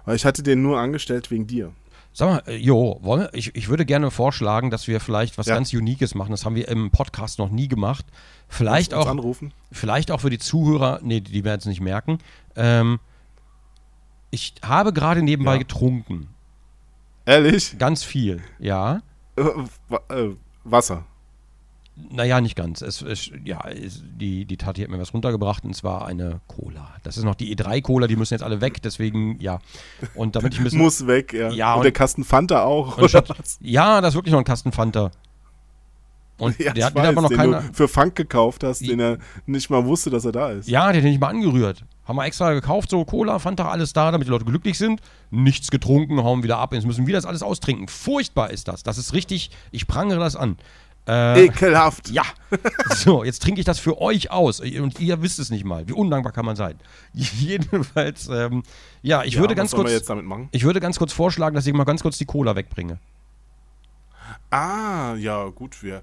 Weil 0.06 0.16
ich 0.16 0.26
hatte 0.26 0.44
den 0.44 0.62
nur 0.62 0.80
angestellt 0.80 1.30
wegen 1.32 1.48
dir. 1.48 1.72
Sag 2.14 2.30
mal, 2.30 2.52
äh, 2.52 2.58
Jo, 2.58 3.00
wollen 3.02 3.22
wir, 3.22 3.34
ich, 3.34 3.56
ich 3.56 3.70
würde 3.70 3.86
gerne 3.86 4.12
vorschlagen, 4.12 4.70
dass 4.70 4.88
wir 4.88 5.00
vielleicht 5.00 5.38
was 5.38 5.46
Ja. 5.46 5.54
ganz 5.56 5.74
Unikes 5.74 6.16
machen. 6.16 6.32
Das 6.32 6.44
haben 6.44 6.56
wir 6.56 6.68
im 6.68 6.92
Podcast 6.92 7.40
noch 7.40 7.50
nie 7.50 7.68
gemacht. 7.70 8.06
Vielleicht 8.50 8.94
auch, 8.94 9.08
anrufen. 9.08 9.54
vielleicht 9.72 10.12
auch 10.12 10.20
für 10.20 10.30
die 10.30 10.40
Zuhörer, 10.40 11.00
nee, 11.02 11.22
die 11.22 11.46
werden 11.46 11.60
es 11.60 11.66
nicht 11.66 11.80
merken. 11.80 12.18
Ähm, 12.58 13.00
ich 14.32 14.54
habe 14.64 14.94
gerade 14.94 15.22
nebenbei 15.22 15.54
Ja. 15.54 15.60
getrunken. 15.60 16.30
Ehrlich? 17.26 17.78
Ganz 17.78 18.04
viel, 18.04 18.42
ja. 18.60 19.02
Äh, 19.36 19.44
äh, 20.14 20.36
Wasser. 20.64 21.06
Naja, 22.10 22.42
nicht 22.42 22.56
ganz. 22.56 22.82
Es, 22.82 23.02
es, 23.02 23.30
ja, 23.44 23.62
es, 23.68 24.02
die, 24.04 24.46
die 24.46 24.58
Tati 24.58 24.82
hat 24.82 24.90
mir 24.90 24.98
was 25.00 25.14
runtergebracht 25.14 25.64
und 25.66 25.76
zwar 25.76 26.06
eine 26.08 26.40
Cola. 26.48 26.96
Das 27.04 27.18
ist 27.18 27.24
noch 27.26 27.36
die 27.36 27.56
E3-Cola, 27.56 28.08
die 28.08 28.16
müssen 28.16 28.34
jetzt 28.34 28.42
alle 28.44 28.60
weg, 28.62 28.82
deswegen, 28.82 29.40
ja. 29.40 29.60
Und 30.16 30.36
damit 30.36 30.54
ich 30.54 30.60
ein 30.60 30.64
bisschen. 30.64 30.80
Muss 30.80 31.06
weg, 31.06 31.34
ja. 31.34 31.50
Ja, 31.52 31.74
und, 31.74 31.80
und- 31.80 31.84
der 31.84 31.92
Kasten 31.92 32.24
Fanta 32.24 32.64
auch, 32.64 33.08
statt, 33.08 33.28
ja, 33.60 34.02
da 34.02 34.08
ist 34.08 34.16
wirklich 34.16 34.32
noch 34.32 34.40
ein 34.40 34.46
Kasten 34.46 34.72
Fanta. 34.72 35.12
Und 36.42 36.58
Ja, 36.60 36.74
der 36.74 36.86
hat 36.88 36.96
hat 36.96 37.06
aber 37.06 37.22
noch 37.22 37.30
den 37.30 37.38
keiner. 37.38 37.62
du 37.62 37.74
für 37.74 37.88
Funk 37.88 38.16
gekauft 38.16 38.64
hast, 38.64 38.82
den 38.82 39.00
er 39.00 39.18
nicht 39.46 39.70
mal 39.70 39.86
wusste, 39.86 40.10
dass 40.10 40.26
er 40.26 40.32
da 40.32 40.52
ist. 40.52 40.68
Ja, 40.68 40.92
den 40.92 40.98
hat 41.02 41.06
er 41.06 41.10
nicht 41.12 41.22
mal 41.22 41.28
angerührt. 41.30 41.84
Haben 42.06 42.16
wir 42.18 42.26
extra 42.26 42.52
gekauft, 42.54 42.90
so 42.90 43.06
Cola, 43.06 43.38
Fanta, 43.40 43.70
alles 43.70 43.94
da, 43.94 44.12
damit 44.12 44.28
die 44.28 44.32
Leute 44.32 44.46
glücklich 44.46 44.78
sind. 44.78 45.02
Nichts 45.30 45.70
getrunken, 45.72 46.22
hauen 46.24 46.44
wieder 46.44 46.58
ab. 46.58 46.74
Jetzt 46.74 46.86
müssen 46.86 47.06
wir 47.08 47.14
das 47.14 47.26
alles 47.26 47.44
austrinken. 47.44 47.88
Furchtbar 47.88 48.50
ist 48.50 48.68
das. 48.68 48.84
Das 48.84 48.98
ist 48.98 49.14
richtig, 49.14 49.52
ich 49.72 49.88
prangere 49.88 50.20
das 50.20 50.36
an. 50.36 50.58
Äh, 51.08 51.46
Ekelhaft. 51.46 52.10
ja. 52.10 52.24
So, 52.96 53.24
jetzt 53.24 53.42
trinke 53.42 53.60
ich 53.60 53.66
das 53.66 53.80
für 53.80 54.00
euch 54.02 54.30
aus. 54.30 54.60
Und 54.60 55.00
ihr 55.00 55.22
wisst 55.22 55.40
es 55.40 55.50
nicht 55.50 55.64
mal. 55.64 55.88
Wie 55.88 55.94
undankbar 55.94 56.32
kann 56.32 56.46
man 56.46 56.56
sein? 56.56 56.76
Jedenfalls, 57.14 58.28
ähm, 58.32 58.64
ja, 59.02 59.24
ich 59.24 59.36
Ja, 59.36 59.40
würde 59.42 59.56
ganz 59.56 59.72
kurz. 59.72 59.92
jetzt 59.92 60.10
damit 60.10 60.26
machen? 60.26 60.50
Ich 60.52 60.64
würde 60.64 60.80
ganz 60.80 60.98
kurz 61.00 61.14
vorschlagen, 61.14 61.56
dass 61.56 61.66
ich 61.66 61.74
mal 61.74 61.86
ganz 61.86 62.02
kurz 62.02 62.18
die 62.18 62.26
Cola 62.26 62.56
wegbringe. 62.56 63.00
Ah, 64.50 65.16
ja, 65.18 65.46
gut, 65.50 65.82
wir 65.82 66.02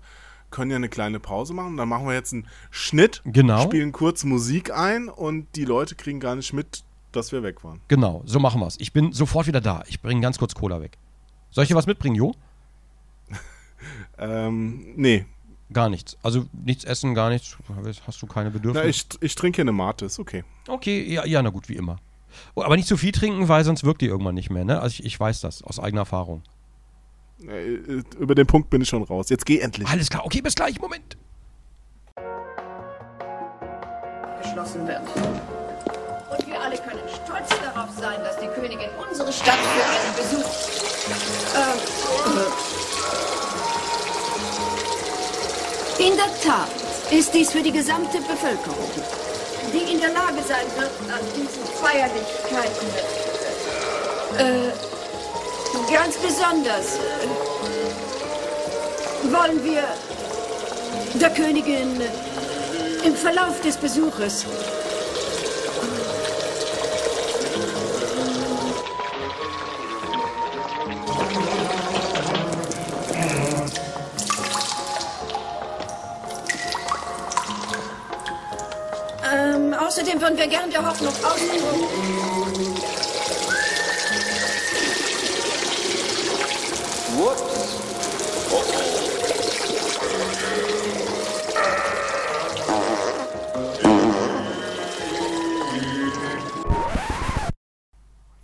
können 0.51 0.71
ja 0.71 0.77
eine 0.77 0.89
kleine 0.89 1.21
Pause 1.21 1.55
machen. 1.55 1.77
Dann 1.77 1.89
machen 1.89 2.07
wir 2.07 2.15
jetzt 2.15 2.33
einen 2.33 2.47
Schnitt, 2.71 3.23
Genau. 3.25 3.63
spielen 3.63 3.93
kurz 3.93 4.25
Musik 4.25 4.71
ein 4.77 5.09
und 5.09 5.47
die 5.57 5.65
Leute 5.65 5.95
kriegen 5.95 6.21
gar 6.21 6.35
nicht 6.37 6.53
mit, 6.53 6.85
dass 7.13 7.33
wir 7.33 7.43
weg 7.43 7.65
waren. 7.65 7.81
Genau, 7.89 8.23
so 8.25 8.39
machen 8.39 8.61
wir 8.61 8.67
es. 8.67 8.77
Ich 8.81 8.93
bin 8.93 9.13
sofort 9.13 9.47
wieder 9.47 9.61
da. 9.61 9.83
Ich 9.89 10.01
bringe 10.01 10.21
ganz 10.21 10.39
kurz 10.39 10.55
Cola 10.55 10.81
weg. 10.81 10.99
Soll 11.51 11.65
ich 11.65 11.69
dir 11.69 11.77
was 11.77 11.87
mitbringen, 11.87 12.17
Jo? 12.17 12.35
Ähm, 14.19 14.95
nee. 14.97 15.25
Gar 15.73 15.89
nichts. 15.91 16.17
Also 16.23 16.47
nichts 16.65 16.85
essen, 16.85 17.15
gar 17.15 17.31
nichts. 17.31 17.57
Hast 18.07 18.21
du 18.23 18.27
keine 18.27 18.51
Bedürfnisse? 18.51 18.85
Na, 18.85 18.89
ich, 18.91 19.07
ich 19.21 19.35
trinke 19.35 19.57
hier 19.57 19.65
eine 19.65 19.73
Mate, 19.73 20.07
ist 20.07 20.19
okay. 20.19 20.45
Okay, 20.67 21.05
ja, 21.13 21.25
ja, 21.27 21.43
na 21.43 21.51
gut, 21.51 21.69
wie 21.69 21.77
immer. 21.77 21.99
Oh, 22.55 22.63
aber 22.63 22.77
nicht 22.77 22.89
zu 22.89 22.97
viel 22.97 23.13
trinken, 23.13 23.49
weil 23.49 23.65
sonst 23.65 23.85
wirkt 23.85 24.01
die 24.01 24.07
irgendwann 24.07 24.35
nicht 24.35 24.51
mehr, 24.51 24.65
ne? 24.65 24.81
Also 24.81 24.95
ich, 24.95 25.05
ich 25.05 25.21
weiß 25.21 25.41
das 25.41 25.63
aus 25.63 25.79
eigener 25.79 26.03
Erfahrung. 26.03 26.43
Äh, 27.47 27.75
äh, 27.75 28.03
über 28.19 28.35
den 28.35 28.47
Punkt 28.47 28.71
bin 28.71 28.83
ich 28.83 28.89
schon 28.89 29.03
raus. 29.03 29.29
Jetzt 29.31 29.47
geh 29.47 29.61
endlich. 29.61 29.89
Alles 29.89 30.11
klar, 30.11 30.25
okay, 30.25 30.41
bis 30.41 30.55
gleich, 30.55 30.81
Moment. 30.81 31.17
geschlossen 34.59 34.87
wird. 34.87 35.01
Und 35.01 36.47
wir 36.47 36.61
alle 36.61 36.77
können 36.77 37.03
stolz 37.09 37.49
darauf 37.63 37.91
sein, 37.99 38.21
dass 38.23 38.39
die 38.39 38.49
Königin 38.49 38.91
unsere 39.09 39.33
Stadt 39.33 39.59
für 39.59 39.85
einen 39.85 40.15
Besuch. 40.17 40.51
Äh, 45.99 46.07
in 46.07 46.17
der 46.17 46.31
Tat 46.43 46.69
ist 47.11 47.33
dies 47.35 47.51
für 47.53 47.63
die 47.63 47.73
gesamte 47.73 48.19
Bevölkerung, 48.19 48.91
die 49.73 49.93
in 49.93 50.01
der 50.01 50.13
Lage 50.13 50.43
sein 50.47 50.67
wird, 50.77 50.91
an 51.11 51.21
diesen 51.35 51.65
Feierlichkeiten 51.81 52.89
äh, 54.39 54.73
ganz 55.93 56.17
besonders 56.17 56.99
wollen 59.25 59.65
wir 59.65 59.85
der 61.15 61.31
Königin 61.31 62.01
im 63.05 63.15
Verlauf 63.15 63.61
des 63.61 63.77
Besuches 63.77 64.47
Ähm, 79.31 79.75
außerdem 79.75 80.21
würden 80.21 80.39
wir 80.39 80.47
gern 80.47 80.71
der 80.71 80.87
Hoffnung 80.87 81.13
ausdrücken. 81.13 82.28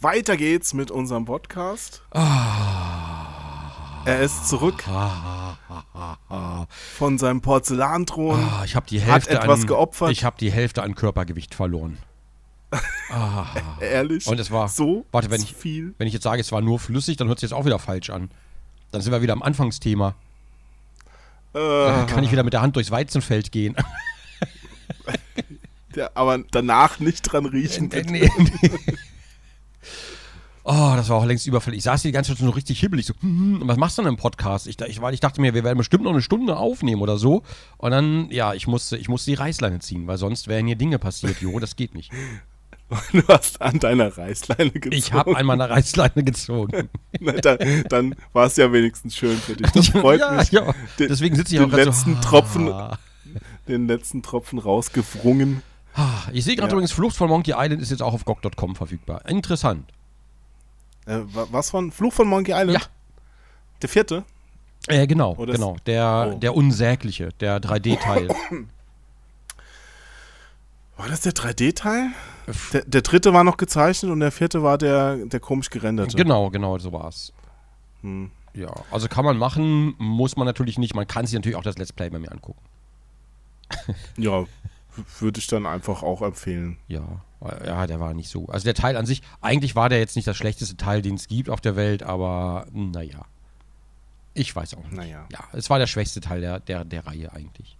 Weiter 0.05 0.37
geht's 0.37 0.75
mit 0.75 0.91
unserem 0.91 1.25
Podcast. 1.25 2.03
Ah. 2.11 4.03
Er 4.05 4.21
ist 4.21 4.47
zurück 4.47 4.85
von 6.95 7.17
seinem 7.17 7.41
Porzellanthron. 7.41 8.39
Ah, 8.39 8.65
ich 8.67 8.77
habe 8.77 8.87
die 8.87 9.01
Hat 9.01 9.09
Hälfte 9.09 9.31
etwas 9.31 9.63
an, 9.63 9.67
geopfert. 9.67 10.11
Ich 10.11 10.25
habe 10.25 10.37
die 10.39 10.53
Hälfte 10.53 10.83
an 10.83 10.95
Körpergewicht 10.95 11.55
verloren. 11.55 11.97
Ehrlich. 13.81 14.27
Und 14.27 14.39
es 14.39 14.51
war 14.51 14.69
so 14.69 15.07
Warte, 15.11 15.31
wenn 15.31 15.41
ich 15.41 15.55
viel. 15.55 15.95
wenn 15.97 16.07
ich 16.07 16.13
jetzt 16.13 16.25
sage, 16.25 16.43
es 16.43 16.53
war 16.53 16.61
nur 16.61 16.79
flüssig, 16.79 17.17
dann 17.17 17.29
hört 17.29 17.41
sich 17.41 17.49
jetzt 17.51 17.57
auch 17.59 17.65
wieder 17.65 17.79
falsch 17.79 18.11
an. 18.11 18.31
Dann 18.91 19.01
sind 19.01 19.11
wir 19.11 19.23
wieder 19.23 19.33
am 19.33 19.43
Anfangsthema. 19.43 20.15
Äh, 21.55 21.59
Dann 21.59 22.07
kann 22.09 22.25
ich 22.25 22.31
wieder 22.31 22.43
mit 22.43 22.53
der 22.53 22.61
Hand 22.61 22.77
durchs 22.77 22.91
Weizenfeld 22.91 23.53
gehen. 23.53 23.75
ja, 25.97 26.11
aber 26.13 26.41
danach 26.51 27.01
nicht 27.01 27.23
dran 27.23 27.47
riechen. 27.47 27.89
Bitte. 27.89 28.13
nee, 28.13 28.29
nee. 28.39 28.71
Oh, 30.67 30.95
das 30.97 31.11
war 31.11 31.19
auch 31.19 31.27
längst 31.27 31.47
überfällig. 31.47 31.79
Ich 31.79 31.85
saß 31.85 32.01
hier 32.01 32.11
die 32.11 32.15
ganze 32.15 32.31
Zeit 32.31 32.39
schon 32.39 32.47
so 32.47 32.53
richtig 32.55 32.81
hibbelig. 32.81 33.05
So, 33.05 33.13
hm, 33.21 33.61
hm, 33.61 33.69
was 33.69 33.77
machst 33.77 33.99
du 33.99 34.03
denn 34.03 34.09
im 34.09 34.17
Podcast? 34.17 34.67
Ich, 34.67 34.81
ich, 34.81 34.99
ich 35.03 35.21
dachte 35.21 35.41
mir, 35.43 35.53
wir 35.53 35.63
werden 35.63 35.77
bestimmt 35.77 36.05
noch 36.05 36.13
eine 36.13 36.23
Stunde 36.23 36.57
aufnehmen 36.57 37.03
oder 37.03 37.19
so. 37.19 37.43
Und 37.77 37.91
dann, 37.91 38.31
ja, 38.31 38.55
ich 38.55 38.67
musste, 38.67 38.97
ich 38.97 39.09
musste 39.09 39.31
die 39.31 39.35
Reißleine 39.35 39.81
ziehen, 39.81 40.07
weil 40.07 40.17
sonst 40.17 40.49
wären 40.49 40.67
hier 40.67 40.77
Dinge 40.77 40.99
passiert. 40.99 41.43
Jo, 41.43 41.59
das 41.59 41.77
geht 41.77 41.95
nicht. 41.95 42.11
Du 43.13 43.23
hast 43.29 43.61
an 43.63 43.79
deiner 43.81 44.17
Reißleine 44.17 44.71
gezogen. 44.71 44.95
Ich 44.95 45.13
habe 45.13 45.37
einmal 45.37 45.61
eine 45.61 45.73
Reißleine 45.73 46.23
gezogen. 46.23 46.91
Na, 47.21 47.33
da, 47.33 47.57
dann 47.89 48.15
war 48.33 48.47
es 48.47 48.57
ja 48.57 48.71
wenigstend 48.73 49.13
schön 49.15 49.37
für 49.39 49.57
dich. 49.57 49.71
Das 49.73 49.89
freut 50.01 50.21
ja, 50.21 50.33
mich. 50.33 50.53
Ja. 50.53 50.73
Den- 50.99 51.09
Deswegen 51.09 51.35
sitze 51.35 51.55
ich 51.55 51.61
den 51.61 51.67
auch 51.67 51.71
gerade 51.75 51.85
letzten 51.85 52.15
so. 52.17 52.21
Tropfen- 52.21 52.71
ah. 52.71 52.99
den 53.67 53.89
letzten 53.89 54.23
Tropfen 54.23 54.59
rausgewrungen. 54.59 55.63
Ich 56.33 56.45
sehe 56.45 56.57
gerade 56.57 56.71
Ja. 56.71 56.75
übrigens, 56.75 56.93
Flucht 56.93 57.17
von 57.17 57.29
Monkey 57.29 57.53
Island 57.57 57.81
ist 57.81 57.91
jetzt 57.91 58.03
auch 58.03 58.15
auf 58.15 58.25
GOG.com 58.25 58.75
verfügbar. 58.75 59.25
Interessant. 59.29 59.91
Äh, 61.07 61.19
wa- 61.27 61.47
was 61.51 61.71
von 61.71 61.93
Fluch 61.93 62.13
von 62.13 62.27
Monkey 62.27 62.53
Island? 62.53 62.73
Ja. 62.73 62.81
Der 63.83 63.89
vierte? 63.89 64.25
Äh, 64.89 65.07
genau, 65.07 65.35
Oder 65.37 65.55
genau. 65.55 65.77
Der, 65.87 66.33
Oh. 66.35 66.39
der 66.39 66.55
unsägliche, 66.55 67.29
der 67.41 67.61
3D-Teil. 67.61 68.29
War 70.97 71.09
das 71.09 71.23
der 71.23 71.33
3D-Teil? 71.33 72.11
Der, 72.73 72.85
der 72.85 73.03
dritte 73.03 73.33
war 73.33 73.43
noch 73.43 73.57
gezeichnet 73.57 74.13
und 74.13 74.21
der 74.21 74.31
vierte 74.31 74.63
war 74.63 74.79
der, 74.79 75.17
der 75.27 75.41
komisch 75.41 75.69
gerenderte. 75.71 76.17
genau, 76.17 76.51
genau, 76.51 76.79
so 76.79 76.93
war's. 76.93 77.33
Hm. 78.03 78.31
Ja, 78.53 78.73
also 78.93 79.09
kann 79.09 79.25
man 79.25 79.37
machen, 79.37 79.95
muss 79.99 80.37
man 80.37 80.47
natürlich 80.47 80.79
nicht. 80.79 80.95
Man 80.95 81.09
kann 81.09 81.27
sich 81.27 81.35
natürlich 81.35 81.57
auch 81.57 81.65
das 81.65 81.79
Let's 81.79 81.93
Play 81.93 82.11
bei 82.11 82.21
mir 82.21 82.31
angucken. 82.31 82.61
Ja, 84.17 84.45
würde 85.19 85.41
ich 85.41 85.47
dann 85.47 85.67
einfach 85.67 86.03
auch 86.03 86.23
empfehlen. 86.23 86.79
Ja, 86.89 87.23
ja, 87.65 87.87
der 87.87 88.01
war 88.01 88.15
nicht 88.15 88.29
so. 88.29 88.47
Also 88.47 88.65
der 88.65 88.75
Teil 88.75 88.97
an 88.97 89.07
sich, 89.07 89.23
eigentlich 89.41 89.77
war 89.77 89.89
der 89.89 89.99
jetzt 89.99 90.17
nicht 90.17 90.27
das 90.27 90.37
schlechteste 90.37 90.77
Teil, 90.77 91.03
den 91.03 91.15
es 91.17 91.29
gibt 91.29 91.51
auf 91.51 91.61
der 91.61 91.77
Welt, 91.77 92.03
aber 92.03 92.67
naja. 92.73 93.27
Ich 94.35 94.55
weiß 94.55 94.75
auch 94.75 94.85
nicht. 94.85 94.95
Naja. 94.95 95.27
Ja, 95.31 95.45
es 95.53 95.71
war 95.71 95.79
der 95.79 95.87
schwächste 95.87 96.21
Teil 96.21 96.41
der, 96.41 96.61
der, 96.61 96.85
der 96.85 97.07
Reihe 97.07 97.33
eigentlich. 97.33 97.77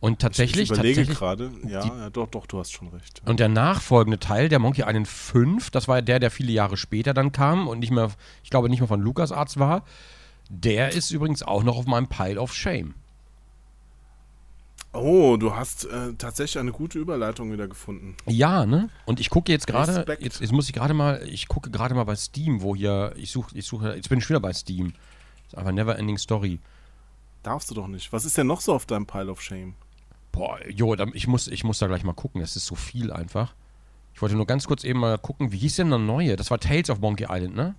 Und 0.00 0.18
tatsächlich, 0.18 0.64
ich 0.64 0.76
überlege 0.76 1.06
gerade. 1.06 1.52
Ja, 1.64 1.84
ja, 1.84 2.10
doch, 2.10 2.26
doch, 2.26 2.46
du 2.46 2.58
hast 2.58 2.72
schon 2.72 2.88
recht. 2.88 3.22
Und 3.24 3.38
der 3.38 3.48
nachfolgende 3.48 4.18
Teil, 4.18 4.48
der 4.48 4.58
Monkey 4.58 4.82
Island 4.82 5.06
5, 5.06 5.70
das 5.70 5.86
war 5.86 5.98
ja 5.98 6.02
der, 6.02 6.18
der 6.18 6.32
viele 6.32 6.50
Jahre 6.50 6.76
später 6.76 7.14
dann 7.14 7.30
kam 7.30 7.68
und 7.68 7.78
nicht 7.78 7.92
mehr, 7.92 8.10
ich 8.42 8.50
glaube 8.50 8.68
nicht 8.68 8.80
mehr 8.80 8.88
von 8.88 9.00
LucasArts 9.00 9.58
war, 9.58 9.84
der 10.48 10.92
ist 10.92 11.12
übrigens 11.12 11.44
auch 11.44 11.62
noch 11.62 11.76
auf 11.76 11.86
meinem 11.86 12.08
Pile 12.08 12.40
of 12.40 12.52
Shame. 12.52 12.94
Oh, 14.94 15.38
du 15.38 15.56
hast 15.56 15.86
äh, 15.86 16.12
tatsächlich 16.18 16.58
eine 16.58 16.72
gute 16.72 16.98
Überleitung 16.98 17.50
wieder 17.50 17.66
gefunden. 17.66 18.14
Ja, 18.26 18.66
ne? 18.66 18.90
Und 19.06 19.20
ich 19.20 19.30
gucke 19.30 19.50
jetzt 19.50 19.66
gerade, 19.66 20.04
jetzt, 20.20 20.40
jetzt 20.40 20.52
muss 20.52 20.66
ich 20.66 20.74
gerade 20.74 20.92
mal, 20.92 21.22
ich 21.26 21.48
gucke 21.48 21.70
gerade 21.70 21.94
mal 21.94 22.04
bei 22.04 22.14
Steam, 22.14 22.60
wo 22.60 22.76
hier, 22.76 23.14
ich 23.16 23.30
suche, 23.30 23.56
ich 23.56 23.66
suche, 23.66 23.94
jetzt 23.94 24.10
bin 24.10 24.18
ich 24.18 24.28
wieder 24.28 24.40
bei 24.40 24.52
Steam. 24.52 24.92
Das 25.44 25.54
ist 25.54 25.58
einfach 25.58 25.72
Never 25.72 25.98
Ending 25.98 26.18
Story. 26.18 26.58
Darfst 27.42 27.70
du 27.70 27.74
doch 27.74 27.88
nicht. 27.88 28.12
Was 28.12 28.26
ist 28.26 28.36
denn 28.36 28.46
noch 28.46 28.60
so 28.60 28.74
auf 28.74 28.84
deinem 28.84 29.06
Pile 29.06 29.30
of 29.30 29.40
Shame? 29.40 29.74
Boah, 30.30 30.58
jo, 30.68 30.94
ich 31.14 31.26
muss, 31.26 31.48
ich 31.48 31.64
muss 31.64 31.78
da 31.78 31.86
gleich 31.86 32.04
mal 32.04 32.12
gucken, 32.12 32.40
das 32.40 32.56
ist 32.56 32.66
so 32.66 32.74
viel 32.74 33.12
einfach. 33.12 33.54
Ich 34.14 34.20
wollte 34.20 34.34
nur 34.34 34.46
ganz 34.46 34.66
kurz 34.66 34.84
eben 34.84 35.00
mal 35.00 35.18
gucken, 35.18 35.52
wie 35.52 35.58
hieß 35.58 35.76
denn 35.76 35.88
der 35.88 35.98
neue? 35.98 36.36
Das 36.36 36.50
war 36.50 36.58
Tales 36.58 36.90
of 36.90 37.00
Monkey 37.00 37.26
Island, 37.30 37.56
ne? 37.56 37.74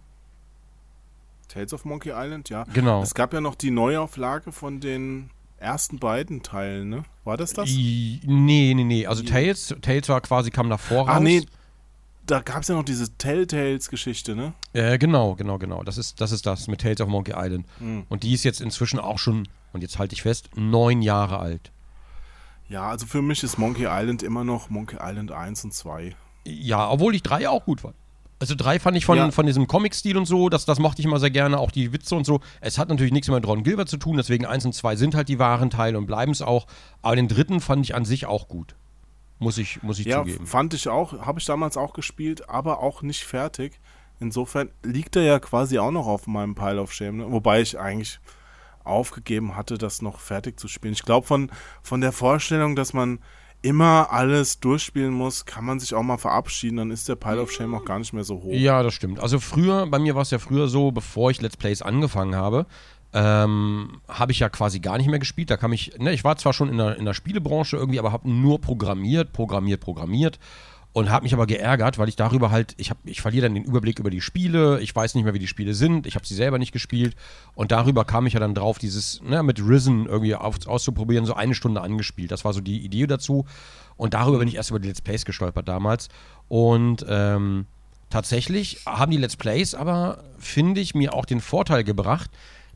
Tales 1.48 1.74
of 1.74 1.86
Monkey 1.86 2.12
Island, 2.12 2.50
ja. 2.50 2.64
Genau. 2.74 3.04
Es 3.04 3.14
gab 3.14 3.34
ja 3.34 3.42
noch 3.42 3.54
die 3.54 3.70
Neuauflage 3.70 4.52
von 4.52 4.80
den 4.80 5.30
ersten 5.64 5.98
beiden 6.00 6.44
Teilen, 6.44 6.90
ne? 6.90 7.04
War 7.24 7.38
das 7.38 7.54
das? 7.54 7.70
I, 7.70 8.22
nee, 8.26 8.74
nee, 8.76 8.84
nee. 8.84 9.08
Also 9.08 9.24
Tales, 9.24 9.76
Tales 9.82 10.10
war 10.10 10.22
quasi, 10.22 10.52
kam 10.52 10.70
davor 10.70 11.08
raus. 11.08 11.18
Ah, 11.18 11.20
nee. 11.20 11.46
Da 12.26 12.40
gab 12.40 12.62
es 12.62 12.70
ja 12.70 12.76
noch 12.76 12.86
diese 12.86 13.18
Telltales-Geschichte, 13.18 14.36
ne? 14.36 14.54
Äh, 14.72 14.98
genau, 14.98 15.36
genau, 15.36 15.58
genau. 15.58 15.84
Das 15.84 15.98
ist, 15.98 16.22
das 16.22 16.32
ist 16.32 16.46
das 16.46 16.68
mit 16.68 16.80
Tales 16.80 17.02
of 17.02 17.10
Monkey 17.10 17.34
Island. 17.36 17.66
Hm. 17.80 18.06
Und 18.08 18.24
die 18.24 18.34
ist 18.34 18.46
jetzt 18.46 18.62
inzwischen 18.62 19.00
auch 19.00 19.20
schon, 19.20 19.48
und 19.74 19.82
jetzt 19.82 20.00
halte 20.00 20.14
ich 20.14 20.22
fest, 20.22 20.50
neun 20.56 21.02
Jahre 21.02 21.40
alt. 21.40 21.72
Ja, 22.70 22.90
also 22.90 23.06
für 23.06 23.22
mich 23.22 23.44
ist 23.44 23.58
Monkey 23.58 23.88
Island 23.90 24.24
immer 24.24 24.44
noch 24.44 24.70
Monkey 24.70 24.98
Island 25.02 25.32
1 25.32 25.66
und 25.66 25.74
2. 25.74 26.16
Ja, 26.46 26.90
obwohl 26.90 27.14
ich 27.16 27.24
drei 27.24 27.50
auch 27.50 27.66
gut 27.66 27.82
fand. 27.82 27.96
Also 28.40 28.56
drei 28.56 28.80
fand 28.80 28.98
ich 28.98 29.06
von, 29.06 29.18
Ja. 29.18 29.32
von 29.32 29.46
diesem 29.46 29.68
Comic-Stil 29.68 30.18
und 30.18 30.26
so, 30.26 30.50
das, 30.50 30.66
das 30.66 30.80
mochte 30.80 31.02
ich 31.02 31.06
immer 31.06 31.20
sehr 31.20 31.30
gerne, 31.32 31.60
auch 31.60 31.72
die 31.72 31.94
Witze 31.94 32.16
und 32.16 32.26
so. 32.26 32.42
Es 32.62 32.78
hat 32.78 32.90
natürlich 32.90 33.14
nichts 33.14 33.28
mehr 33.30 33.38
mit 33.38 33.48
Ron 33.48 33.64
Gilbert 33.64 33.88
zu 33.90 33.98
tun, 33.98 34.18
deswegen 34.18 34.46
eins 34.46 34.66
und 34.66 34.74
zwei 34.74 34.96
sind 34.96 35.16
halt 35.16 35.30
die 35.30 35.40
wahren 35.40 35.70
Teile 35.70 35.98
und 35.98 36.06
bleiben 36.08 36.32
es 36.32 36.42
auch. 36.42 36.68
Aber 37.02 37.16
den 37.16 37.28
dritten 37.28 37.62
fand 37.62 37.86
ich 37.86 37.96
an 37.96 38.04
sich 38.06 38.26
auch 38.26 38.48
gut. 38.50 38.76
Muss 39.40 39.58
ich, 39.58 39.82
muss 39.84 40.00
ich 40.00 40.06
Ja, 40.08 40.20
zugeben. 40.20 40.46
fand 40.46 40.74
ich 40.74 40.88
auch, 40.90 41.26
habe 41.26 41.40
ich 41.40 41.46
damals 41.46 41.78
auch 41.78 41.94
gespielt, 41.94 42.50
aber 42.50 42.80
auch 42.82 43.02
nicht 43.02 43.24
fertig. 43.24 43.80
Insofern 44.20 44.70
liegt 44.84 45.16
er 45.16 45.24
ja 45.24 45.40
quasi 45.40 45.80
auch 45.80 45.92
noch 45.92 46.08
auf 46.08 46.28
meinem 46.28 46.56
Pile 46.56 46.82
of 46.82 46.94
Shame, 46.94 47.18
ne? 47.18 47.32
wobei 47.32 47.62
ich 47.62 47.80
eigentlich 47.80 48.20
aufgegeben 48.84 49.56
hatte, 49.56 49.78
das 49.78 50.02
noch 50.02 50.20
fertig 50.20 50.60
zu 50.60 50.68
spielen. 50.68 50.94
Ich 50.94 51.04
glaube, 51.04 51.26
von, 51.26 51.52
von 51.82 52.02
der 52.02 52.12
Vorstellung, 52.12 52.76
dass 52.76 52.94
man 52.94 53.20
immer 53.64 54.12
alles 54.12 54.60
durchspielen 54.60 55.14
muss, 55.14 55.46
kann 55.46 55.66
man 55.66 55.80
sich 55.80 55.96
auch 55.96 56.04
mal 56.04 56.18
verabschieden, 56.18 56.78
dann 56.78 56.92
ist 56.92 57.10
der 57.10 57.16
Pile 57.16 57.42
of 57.42 57.52
Shame 57.52 57.74
auch 57.74 57.86
gar 57.86 57.98
nicht 57.98 58.14
mehr 58.14 58.26
so 58.26 58.36
hoch. 58.36 58.52
Ja, 58.54 58.84
das 58.84 58.94
stimmt. 58.94 59.20
Also 59.20 59.40
früher, 59.40 59.88
bei 59.88 60.00
mir 60.00 60.16
war 60.16 60.22
es 60.22 60.32
ja 60.32 60.38
früher 60.38 60.68
so, 60.68 60.92
bevor 60.92 61.32
ich 61.32 61.42
Let's 61.42 61.58
Plays 61.58 61.82
angefangen 61.82 62.36
habe, 62.36 62.66
ähm, 63.14 64.02
habe 64.08 64.32
ich 64.32 64.40
ja 64.40 64.50
quasi 64.50 64.80
gar 64.80 64.98
nicht 64.98 65.08
mehr 65.08 65.20
gespielt. 65.20 65.50
Da 65.50 65.58
kam 65.58 65.72
ich, 65.72 65.98
ne, 65.98 66.14
ich 66.14 66.24
war 66.24 66.36
zwar 66.38 66.52
schon 66.52 66.70
in 66.70 66.78
der, 66.78 66.98
in 66.98 67.06
der 67.06 67.14
Spielebranche 67.14 67.78
irgendwie, 67.78 68.00
aber 68.00 68.12
habe 68.12 68.30
nur 68.30 68.60
programmiert, 68.60 69.32
programmiert, 69.32 69.80
programmiert 69.80 70.40
und 70.94 71.10
habe 71.10 71.24
mich 71.24 71.34
aber 71.34 71.48
geärgert, 71.48 71.98
weil 71.98 72.08
ich 72.08 72.16
darüber 72.16 72.52
halt, 72.52 72.76
ich, 72.78 72.92
hab, 72.92 72.98
ich 73.04 73.22
verliere 73.22 73.48
dann 73.48 73.56
den 73.56 73.64
Überblick 73.64 74.00
über 74.00 74.12
die 74.12 74.22
Spiele, 74.22 74.80
ich 74.80 74.96
weiß 74.96 75.16
nicht 75.16 75.24
mehr, 75.24 75.34
wie 75.34 75.40
die 75.40 75.48
Spiele 75.48 75.74
sind, 75.74 76.06
ich 76.06 76.16
habe 76.16 76.26
sie 76.26 76.36
selber 76.36 76.60
nicht 76.60 76.72
gespielt 76.72 77.16
und 77.56 77.72
darüber 77.72 78.06
kam 78.06 78.28
ich 78.28 78.34
ja 78.34 78.40
dann 78.40 78.54
drauf, 78.54 78.78
dieses, 78.78 79.22
ne, 79.24 79.42
mit 79.42 79.60
Risen 79.60 80.06
irgendwie 80.06 80.36
auf, 80.36 80.66
auszuprobieren, 80.68 81.26
so 81.26 81.34
eine 81.34 81.56
Stunde 81.56 81.82
angespielt. 81.82 82.32
Das 82.32 82.46
war 82.46 82.54
so 82.54 82.62
die 82.62 82.86
Idee 82.86 83.08
dazu 83.08 83.46
und 83.98 84.14
darüber 84.14 84.40
bin 84.40 84.48
ich 84.48 84.56
erst 84.56 84.70
über 84.70 84.80
die 84.80 84.88
Let's 84.88 85.02
Plays 85.02 85.26
gestolpert 85.26 85.68
damals 85.68 86.10
und 86.48 87.04
ähm, 87.10 87.66
tatsächlich 88.12 88.82
haben 88.86 89.12
die 89.12 89.18
Let's 89.18 89.36
Plays 89.36 89.74
aber, 89.74 90.24
finde 90.38 90.80
ich, 90.80 90.94
mir 90.94 91.16
auch 91.16 91.26
den 91.26 91.42
Vorteil 91.42 91.84
gebracht, 91.84 92.30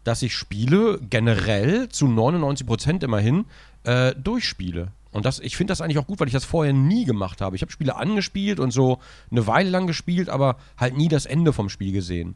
dass 0.03 0.23
ich 0.23 0.33
Spiele 0.33 0.99
generell 1.07 1.89
zu 1.89 2.07
99% 2.07 3.03
immerhin 3.03 3.45
äh, 3.83 4.15
durchspiele. 4.15 4.87
Und 5.11 5.25
das, 5.25 5.39
ich 5.39 5.57
finde 5.57 5.71
das 5.71 5.81
eigentlich 5.81 5.99
auch 5.99 6.07
gut, 6.07 6.19
weil 6.19 6.27
ich 6.27 6.33
das 6.33 6.45
vorher 6.45 6.73
nie 6.73 7.05
gemacht 7.05 7.41
habe. 7.41 7.55
Ich 7.55 7.61
habe 7.61 7.71
Spiele 7.71 7.95
angespielt 7.95 8.59
und 8.59 8.71
so 8.71 8.99
eine 9.31 9.47
Weile 9.47 9.69
lang 9.69 9.87
gespielt, 9.87 10.29
aber 10.29 10.57
halt 10.77 10.97
nie 10.97 11.07
das 11.07 11.25
Ende 11.25 11.53
vom 11.53 11.69
Spiel 11.69 11.91
gesehen. 11.91 12.35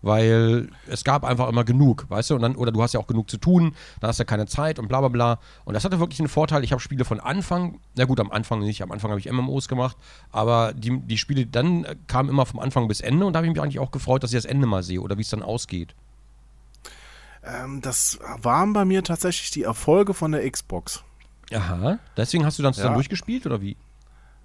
Weil 0.00 0.68
es 0.86 1.02
gab 1.02 1.24
einfach 1.24 1.48
immer 1.48 1.64
genug, 1.64 2.06
weißt 2.08 2.30
du? 2.30 2.36
Und 2.36 2.42
dann, 2.42 2.54
oder 2.54 2.70
du 2.70 2.80
hast 2.80 2.94
ja 2.94 3.00
auch 3.00 3.08
genug 3.08 3.28
zu 3.28 3.36
tun, 3.36 3.74
dann 4.00 4.08
hast 4.08 4.18
du 4.18 4.22
ja 4.22 4.26
keine 4.26 4.46
Zeit 4.46 4.78
und 4.78 4.86
bla 4.86 5.00
bla 5.00 5.08
bla. 5.08 5.40
Und 5.64 5.74
das 5.74 5.84
hatte 5.84 5.98
wirklich 5.98 6.20
einen 6.20 6.28
Vorteil. 6.28 6.62
Ich 6.62 6.70
habe 6.70 6.80
Spiele 6.80 7.04
von 7.04 7.18
Anfang, 7.18 7.80
na 7.96 8.04
gut, 8.04 8.20
am 8.20 8.30
Anfang 8.30 8.60
nicht, 8.60 8.80
am 8.80 8.92
Anfang 8.92 9.10
habe 9.10 9.18
ich 9.18 9.30
MMOs 9.30 9.66
gemacht, 9.66 9.96
aber 10.30 10.72
die, 10.72 11.00
die 11.00 11.18
Spiele 11.18 11.46
dann 11.46 11.84
kamen 12.06 12.28
immer 12.28 12.46
vom 12.46 12.60
Anfang 12.60 12.86
bis 12.86 13.00
Ende 13.00 13.26
und 13.26 13.32
da 13.32 13.38
habe 13.38 13.48
ich 13.48 13.52
mich 13.52 13.60
eigentlich 13.60 13.80
auch 13.80 13.90
gefreut, 13.90 14.22
dass 14.22 14.32
ich 14.32 14.38
das 14.38 14.44
Ende 14.44 14.68
mal 14.68 14.84
sehe 14.84 15.00
oder 15.00 15.18
wie 15.18 15.22
es 15.22 15.30
dann 15.30 15.42
ausgeht. 15.42 15.96
Ähm, 17.42 17.80
das 17.80 18.20
waren 18.42 18.72
bei 18.72 18.84
mir 18.84 19.02
tatsächlich 19.02 19.50
die 19.50 19.62
Erfolge 19.64 20.14
von 20.14 20.30
der 20.30 20.48
Xbox. 20.48 21.02
Aha, 21.52 21.98
deswegen 22.16 22.44
hast 22.44 22.58
du 22.58 22.62
das 22.62 22.76
Ja. 22.76 22.84
dann 22.84 22.94
durchgespielt 22.94 23.46
oder 23.46 23.60
wie? 23.60 23.76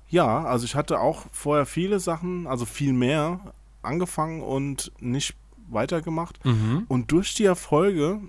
Ja, 0.10 0.43
also 0.45 0.66
ich 0.66 0.76
hatte 0.76 0.99
auch 0.99 1.26
vorher 1.32 1.66
viele 1.66 1.99
Sachen, 1.99 2.45
also 2.47 2.66
viel 2.66 2.93
mehr 2.93 3.54
angefangen 3.82 4.41
und 4.41 4.91
nicht 4.99 5.36
weitergemacht. 5.70 6.43
Mhm. 6.45 6.86
Und 6.88 7.12
durch 7.12 7.34
die 7.34 7.45
Erfolge 7.45 8.20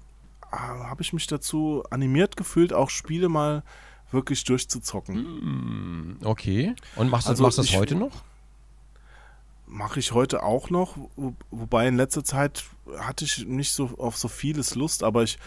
äh, 0.52 0.56
habe 0.56 1.02
ich 1.02 1.12
mich 1.12 1.26
dazu 1.26 1.84
animiert 1.90 2.36
gefühlt, 2.36 2.72
auch 2.72 2.90
Spiele 2.90 3.28
mal 3.28 3.62
wirklich 4.10 4.44
durchzuzocken. 4.44 6.18
Okay. 6.24 6.74
Und 6.96 7.10
machst, 7.10 7.26
Also 7.28 7.42
du 7.42 7.46
machst 7.46 7.58
du 7.58 7.62
das 7.62 7.70
ich- 7.70 7.76
heute 7.78 7.94
noch? 7.96 8.22
Mache 9.66 9.98
ich 9.98 10.12
heute 10.12 10.42
auch 10.42 10.70
noch, 10.70 10.96
wo, 11.16 11.34
wobei 11.50 11.88
in 11.88 11.96
letzter 11.96 12.22
Zeit 12.22 12.64
hatte 12.98 13.24
ich 13.24 13.46
nicht 13.46 13.72
so 13.72 13.90
auf 13.98 14.16
so 14.16 14.28
vieles 14.28 14.74
Lust, 14.74 15.02
aber 15.02 15.22
ich 15.22 15.38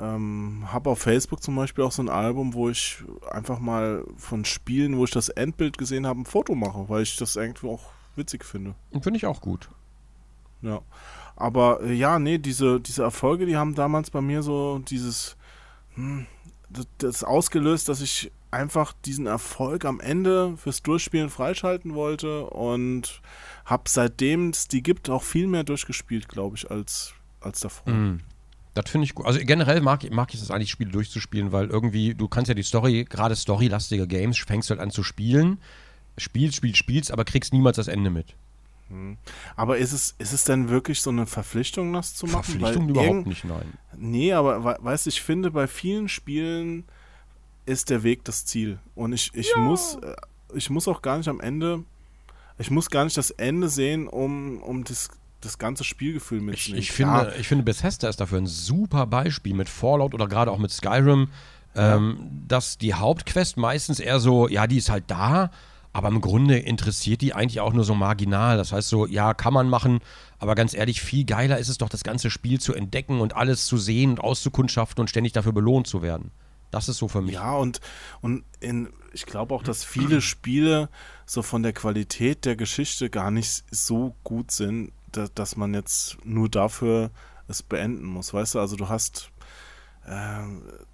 ähm, 0.00 0.64
habe 0.72 0.90
auf 0.90 1.00
Facebook 1.00 1.42
zum 1.42 1.56
Beispiel 1.56 1.84
auch 1.84 1.92
so 1.92 2.02
ein 2.02 2.08
Album, 2.08 2.54
wo 2.54 2.68
ich 2.68 3.02
einfach 3.30 3.58
mal 3.58 4.04
von 4.16 4.44
Spielen, 4.44 4.96
wo 4.96 5.04
ich 5.04 5.10
das 5.10 5.28
Endbild 5.28 5.78
gesehen 5.78 6.06
habe, 6.06 6.20
ein 6.20 6.26
Foto 6.26 6.54
mache, 6.54 6.88
weil 6.88 7.02
ich 7.02 7.16
das 7.16 7.36
irgendwie 7.36 7.68
auch 7.68 7.90
witzig 8.16 8.44
finde. 8.44 8.74
Finde 9.00 9.16
ich 9.16 9.26
auch 9.26 9.40
gut. 9.40 9.68
Ja. 10.62 10.82
Aber 11.36 11.82
äh, 11.82 11.92
ja, 11.92 12.18
nee, 12.18 12.38
diese, 12.38 12.80
diese 12.80 13.02
Erfolge, 13.02 13.46
die 13.46 13.56
haben 13.56 13.74
damals 13.74 14.10
bei 14.10 14.20
mir 14.20 14.42
so 14.42 14.80
dieses, 14.80 15.36
hm, 15.94 16.26
das, 16.68 16.86
das 16.98 17.24
ausgelöst, 17.24 17.88
dass 17.88 18.00
ich 18.00 18.32
einfach 18.50 18.92
diesen 19.04 19.26
Erfolg 19.26 19.84
am 19.84 20.00
Ende 20.00 20.56
fürs 20.56 20.82
Durchspielen 20.82 21.30
freischalten 21.30 21.94
wollte 21.94 22.46
und 22.46 23.20
habe 23.64 23.84
seitdem 23.88 24.50
es 24.50 24.68
die 24.68 24.82
gibt 24.82 25.10
auch 25.10 25.22
viel 25.22 25.46
mehr 25.46 25.64
durchgespielt, 25.64 26.28
glaube 26.28 26.56
ich, 26.56 26.70
als, 26.70 27.12
als 27.40 27.60
davor. 27.60 27.92
Mhm. 27.92 28.20
Das 28.82 28.90
finde 28.90 29.06
ich 29.06 29.14
gut. 29.14 29.26
Also 29.26 29.40
generell 29.42 29.80
mag, 29.80 30.08
mag 30.10 30.32
ich 30.34 30.40
es 30.40 30.50
eigentlich, 30.50 30.70
Spiele 30.70 30.90
durchzuspielen, 30.90 31.50
weil 31.52 31.66
irgendwie, 31.68 32.14
du 32.14 32.28
kannst 32.28 32.48
ja 32.48 32.54
die 32.54 32.62
Story, 32.62 33.04
gerade 33.08 33.34
storylastige 33.34 34.06
Games, 34.06 34.38
fängst 34.38 34.70
halt 34.70 34.78
an 34.80 34.90
zu 34.90 35.02
spielen, 35.02 35.58
spielst, 36.16 36.56
spielst, 36.56 36.78
spielst, 36.78 37.10
aber 37.10 37.24
kriegst 37.24 37.52
niemals 37.52 37.76
das 37.76 37.88
Ende 37.88 38.10
mit. 38.10 38.34
Aber 39.56 39.76
ist 39.76 39.92
es, 39.92 40.14
ist 40.18 40.32
es 40.32 40.44
denn 40.44 40.70
wirklich 40.70 41.02
so 41.02 41.10
eine 41.10 41.26
Verpflichtung, 41.26 41.92
das 41.92 42.14
zu 42.14 42.26
machen? 42.26 42.44
Verpflichtung 42.44 42.84
Weil 42.84 42.90
überhaupt 42.90 43.26
nicht, 43.26 43.44
nein. 43.44 43.74
Nee, 43.96 44.32
aber 44.32 44.64
we- 44.64 44.78
weißt 44.80 45.06
du, 45.06 45.10
ich 45.10 45.20
finde, 45.20 45.50
bei 45.50 45.66
vielen 45.66 46.08
Spielen 46.08 46.84
ist 47.66 47.90
der 47.90 48.02
Weg 48.02 48.24
das 48.24 48.46
Ziel. 48.46 48.78
Und 48.94 49.12
ich, 49.12 49.30
ich 49.34 49.54
muss, 49.56 49.96
äh, 49.96 50.16
ich 50.54 50.70
muss 50.70 50.88
auch 50.88 51.02
gar 51.02 51.18
nicht 51.18 51.28
am 51.28 51.40
Ende, 51.40 51.84
ich 52.58 52.70
muss 52.70 52.88
gar 52.88 53.04
nicht 53.04 53.16
das 53.18 53.30
Ende 53.30 53.68
sehen, 53.68 54.08
um, 54.08 54.62
um 54.62 54.84
das 54.84 55.10
das 55.40 55.58
ganze 55.58 55.84
Spielgefühl 55.84 56.38
Ich, 56.38 56.44
mitzunehmen. 56.44 56.82
ich, 56.82 56.88
Klar, 56.90 57.24
finde, 57.26 57.36
ich 57.40 57.48
finde, 57.48 57.64
Bethesda 57.64 58.08
ist 58.08 58.20
dafür 58.20 58.38
ein 58.38 58.46
super 58.46 59.06
Beispiel 59.06 59.54
mit 59.54 59.68
Fallout 59.68 60.14
oder 60.14 60.26
gerade 60.26 60.50
auch 60.50 60.58
mit 60.58 60.70
Skyrim, 60.70 61.28
ähm, 61.76 62.42
dass 62.48 62.78
die 62.78 62.94
Hauptquest 62.94 63.56
meistens 63.56 64.00
eher 64.00 64.18
so, 64.20 64.48
ja, 64.48 64.66
die 64.66 64.78
ist 64.78 64.90
halt 64.90 65.04
da, 65.08 65.50
aber 65.92 66.08
im 66.08 66.20
Grunde 66.20 66.58
interessiert 66.58 67.20
die 67.20 67.34
eigentlich 67.34 67.60
auch 67.60 67.72
nur 67.72 67.84
so 67.84 67.94
marginal. 67.94 68.56
Das 68.56 68.72
heißt 68.72 68.88
so, 68.88 69.06
ja, 69.06 69.34
kann 69.34 69.52
man 69.52 69.68
machen, 69.68 70.00
aber 70.38 70.54
ganz 70.54 70.74
ehrlich, 70.74 71.00
viel 71.00 71.24
geiler 71.24 71.58
ist 71.58 71.68
es 71.68 71.78
doch, 71.78 71.88
das 71.88 72.04
ganze 72.04 72.30
Spiel 72.30 72.60
zu 72.60 72.74
entdecken 72.74 73.20
und 73.20 73.36
alles 73.36 73.66
zu 73.66 73.78
sehen 73.78 74.10
und 74.10 74.20
auszukundschaften 74.20 75.00
und 75.00 75.08
ständig 75.08 75.32
dafür 75.32 75.52
belohnt 75.52 75.86
zu 75.86 76.02
werden. 76.02 76.30
Das 76.70 76.88
ist 76.88 76.98
so 76.98 77.08
für 77.08 77.22
mich. 77.22 77.34
Ja, 77.34 77.52
und, 77.52 77.80
und 78.20 78.44
in, 78.60 78.88
ich 79.12 79.24
glaube 79.24 79.54
auch, 79.54 79.62
dass 79.62 79.84
viele 79.84 80.20
Spiele 80.20 80.88
so 81.26 81.42
von 81.42 81.62
der 81.62 81.72
Qualität 81.72 82.44
der 82.44 82.56
Geschichte 82.56 83.08
gar 83.08 83.30
nicht 83.30 83.64
so 83.70 84.14
gut 84.22 84.50
sind, 84.50 84.92
da, 85.12 85.26
dass 85.34 85.56
man 85.56 85.74
jetzt 85.74 86.18
nur 86.24 86.48
dafür 86.48 87.10
es 87.48 87.62
beenden 87.62 88.04
muss. 88.04 88.34
Weißt 88.34 88.54
du, 88.54 88.60
also 88.60 88.76
du 88.76 88.88
hast 88.88 89.30
äh, 90.06 90.40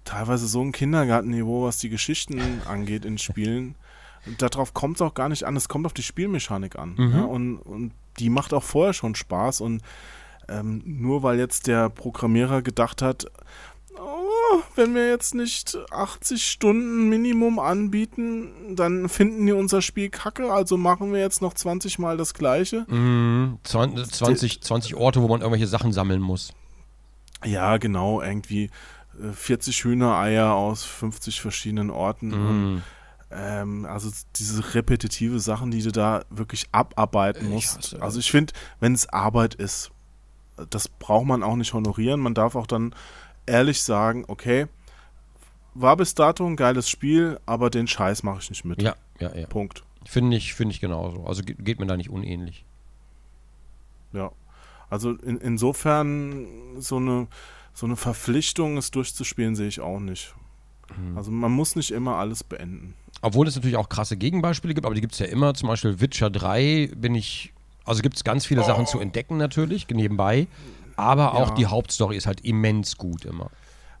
teilweise 0.03 0.47
so 0.47 0.61
ein 0.61 0.71
Kindergartenniveau, 0.71 1.63
was 1.65 1.77
die 1.77 1.89
Geschichten 1.89 2.61
angeht 2.67 3.05
in 3.05 3.17
Spielen. 3.17 3.75
Und 4.25 4.41
darauf 4.41 4.73
kommt 4.73 4.97
es 4.97 5.01
auch 5.01 5.13
gar 5.13 5.29
nicht 5.29 5.43
an. 5.43 5.55
Es 5.55 5.69
kommt 5.69 5.85
auf 5.85 5.93
die 5.93 6.03
Spielmechanik 6.03 6.77
an. 6.77 6.95
Mhm. 6.97 7.13
Ja, 7.13 7.23
und, 7.23 7.57
und 7.57 7.91
die 8.19 8.29
macht 8.29 8.53
auch 8.53 8.63
vorher 8.63 8.93
schon 8.93 9.15
Spaß. 9.15 9.61
Und 9.61 9.81
ähm, 10.47 10.81
nur 10.85 11.23
weil 11.23 11.37
jetzt 11.37 11.67
der 11.67 11.89
Programmierer 11.89 12.61
gedacht 12.61 13.01
hat, 13.01 13.25
oh, 13.99 14.61
wenn 14.75 14.93
wir 14.95 15.09
jetzt 15.09 15.35
nicht 15.35 15.77
80 15.91 16.45
Stunden 16.45 17.09
Minimum 17.09 17.59
anbieten, 17.59 18.75
dann 18.75 19.09
finden 19.09 19.45
die 19.45 19.51
unser 19.53 19.81
Spiel 19.81 20.09
kacke, 20.09 20.51
also 20.51 20.77
machen 20.77 21.13
wir 21.13 21.19
jetzt 21.19 21.41
noch 21.41 21.53
20 21.53 21.99
Mal 21.99 22.17
das 22.17 22.33
gleiche. 22.33 22.85
Mhm, 22.89 23.59
20, 23.63 24.11
20, 24.11 24.61
20 24.61 24.95
Orte, 24.95 25.21
wo 25.21 25.27
man 25.27 25.41
irgendwelche 25.41 25.67
Sachen 25.67 25.91
sammeln 25.93 26.21
muss. 26.21 26.53
Ja, 27.43 27.77
genau, 27.77 28.21
irgendwie 28.21 28.69
äh, 29.21 29.31
40 29.33 29.83
Hühnereier 29.83 30.53
aus 30.53 30.83
50 30.83 31.41
verschiedenen 31.41 31.89
Orten. 31.89 32.33
Und, 32.33 32.73
Mhm. 32.75 32.81
ähm, 33.31 33.85
also 33.85 34.09
diese 34.35 34.73
repetitive 34.75 35.39
Sachen, 35.39 35.71
die 35.71 35.81
du 35.81 35.91
da 35.91 36.23
wirklich 36.29 36.67
abarbeiten 36.71 37.45
Ich 37.47 37.51
musst. 37.53 37.77
hasse 37.77 38.01
Also 38.01 38.19
ich 38.19 38.31
finde, 38.31 38.53
wenn 38.79 38.93
es 38.93 39.07
Arbeit 39.09 39.55
ist, 39.55 39.91
das 40.69 40.87
braucht 40.87 41.25
man 41.25 41.43
auch 41.43 41.57
nicht 41.57 41.73
honorieren. 41.73 42.21
Man 42.21 42.33
darf 42.33 42.55
auch 42.55 42.65
dann 42.67 42.95
ehrlich 43.45 43.81
sagen, 43.83 44.25
okay, 44.27 44.67
war 45.73 45.97
bis 45.97 46.15
dato 46.15 46.45
ein 46.45 46.55
geiles 46.55 46.89
Spiel, 46.89 47.39
aber 47.45 47.69
den 47.69 47.87
Scheiß 47.87 48.23
mache 48.23 48.39
ich 48.41 48.49
nicht 48.49 48.65
mit. 48.65 48.81
Ja, 48.81 48.95
ja, 49.19 49.35
ja. 49.35 49.47
Punkt. 49.47 49.83
Finde 50.05 50.37
ich, 50.37 50.53
finde 50.53 50.73
ich 50.73 50.79
genauso. 50.81 51.25
Also 51.25 51.43
ge- 51.43 51.55
geht 51.59 51.79
mir 51.79 51.87
da 51.87 51.97
nicht 51.97 52.09
unähnlich. 52.09 52.63
Ja. 54.13 54.31
Also 54.89 55.11
in, 55.13 55.37
insofern 55.37 56.45
so 56.79 56.97
eine, 56.97 57.27
so 57.73 57.85
eine 57.85 57.95
Verpflichtung, 57.95 58.77
es 58.77 58.91
durchzuspielen, 58.91 59.55
sehe 59.55 59.67
ich 59.67 59.79
auch 59.81 59.99
nicht. 59.99 60.33
Mhm. 60.95 61.17
Also 61.17 61.31
man 61.31 61.51
muss 61.51 61.75
nicht 61.75 61.91
immer 61.91 62.15
alles 62.17 62.43
beenden. 62.43 62.93
Obwohl 63.21 63.47
es 63.47 63.55
natürlich 63.55 63.77
auch 63.77 63.89
krasse 63.89 64.15
Gegenbeispiele 64.17 64.73
gibt, 64.73 64.85
aber 64.85 64.93
die 64.95 65.01
gibt 65.01 65.13
es 65.13 65.19
ja 65.19 65.25
immer. 65.25 65.53
Zum 65.55 65.67
Beispiel 65.67 65.99
Witcher 65.99 66.29
3 66.29 66.91
bin 66.95 67.15
ich. 67.15 67.51
Also 67.83 68.01
gibt 68.01 68.15
es 68.15 68.23
ganz 68.23 68.45
viele 68.45 68.63
Sachen 68.63 68.85
zu 68.87 68.99
entdecken 68.99 69.37
natürlich, 69.37 69.87
nebenbei. 69.89 70.47
Aber 70.95 71.33
auch 71.33 71.49
Ja. 71.49 71.55
die 71.55 71.65
Hauptstory 71.67 72.15
ist 72.17 72.27
halt 72.27 72.41
immens 72.41 72.97
gut 72.97 73.25
immer. 73.25 73.49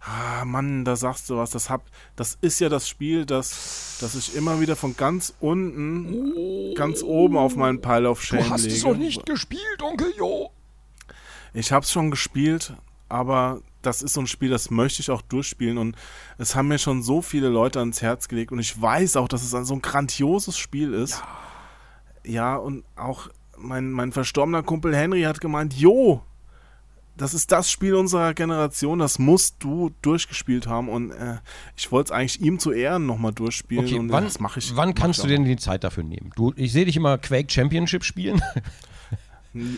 Ah, 0.01 0.45
Mann, 0.45 0.85
da 0.85 0.95
sagst 0.95 1.29
du 1.31 1.37
was. 1.37 1.49
Das, 1.49 1.69
hab, 1.71 1.83
das 2.15 2.37
ist 2.41 2.59
ja 2.59 2.69
das 2.69 2.87
Spiel, 2.87 3.25
das, 3.25 3.97
das 3.99 4.13
ich 4.13 4.35
immer 4.35 4.59
wieder 4.59 4.75
von 4.75 4.95
ganz 4.95 5.33
unten, 5.39 6.75
ganz 6.75 7.01
oben 7.01 7.37
auf 7.37 7.55
meinen 7.55 7.81
Pile 7.81 8.07
of 8.09 8.21
Shame 8.21 8.55
lege. 8.55 9.21
gespielt, 9.25 9.81
Onkel 9.81 10.13
Jo. 10.15 10.51
Ich 11.53 11.71
habe 11.71 11.83
es 11.83 11.91
schon 11.91 12.11
gespielt, 12.11 12.73
aber 13.09 13.61
das 13.81 14.03
ist 14.03 14.13
so 14.13 14.21
ein 14.21 14.27
Spiel, 14.27 14.49
das 14.49 14.69
möchte 14.69 15.01
ich 15.01 15.09
auch 15.09 15.21
durchspielen 15.23 15.77
und 15.77 15.95
es 16.37 16.55
haben 16.55 16.67
mir 16.67 16.77
schon 16.79 17.01
so 17.01 17.21
viele 17.21 17.49
Leute 17.49 17.79
ans 17.79 18.01
Herz 18.01 18.27
gelegt 18.27 18.51
und 18.51 18.59
ich 18.59 18.79
weiß 18.79 19.15
auch, 19.17 19.27
dass 19.27 19.41
es 19.43 19.55
ein 19.55 19.65
so 19.65 19.73
ein 19.73 19.81
grandioses 19.81 20.57
Spiel 20.57 20.93
ist. 20.93 21.23
Ja, 22.25 22.57
und 22.57 22.83
auch 22.95 23.29
mein, 23.57 23.91
mein 23.91 24.11
verstorbener 24.11 24.63
Kumpel 24.63 24.95
Henry 24.95 25.23
hat 25.23 25.39
gemeint, 25.41 25.73
jo, 25.73 26.21
das 27.17 27.33
ist 27.33 27.51
das 27.51 27.71
Spiel 27.71 27.95
unserer 27.95 28.33
Generation, 28.33 28.99
das 28.99 29.19
musst 29.19 29.55
du 29.59 29.91
durchgespielt 30.01 30.67
haben 30.67 30.89
und 30.89 31.11
äh, 31.11 31.37
ich 31.77 31.91
wollte 31.91 32.07
es 32.09 32.11
eigentlich 32.11 32.41
ihm 32.41 32.59
zu 32.59 32.71
Ehren 32.71 33.05
nochmal 33.05 33.31
durchspielen 33.33 33.85
Okay, 33.85 33.99
und 33.99 34.11
wann, 34.11 34.25
das 34.25 34.39
mache 34.39 34.59
ich. 34.59 34.75
wann 34.75 34.89
mach 34.89 34.95
kannst 34.95 35.19
ich 35.19 35.23
du 35.23 35.29
denn 35.29 35.45
die 35.45 35.55
Zeit 35.57 35.83
dafür 35.83 36.03
nehmen? 36.03 36.31
Du, 36.35 36.53
ich 36.55 36.71
sehe 36.73 36.85
dich 36.85 36.97
immer 36.97 37.17
Quake 37.17 37.51
Championship 37.51 38.03
spielen. 38.03 38.41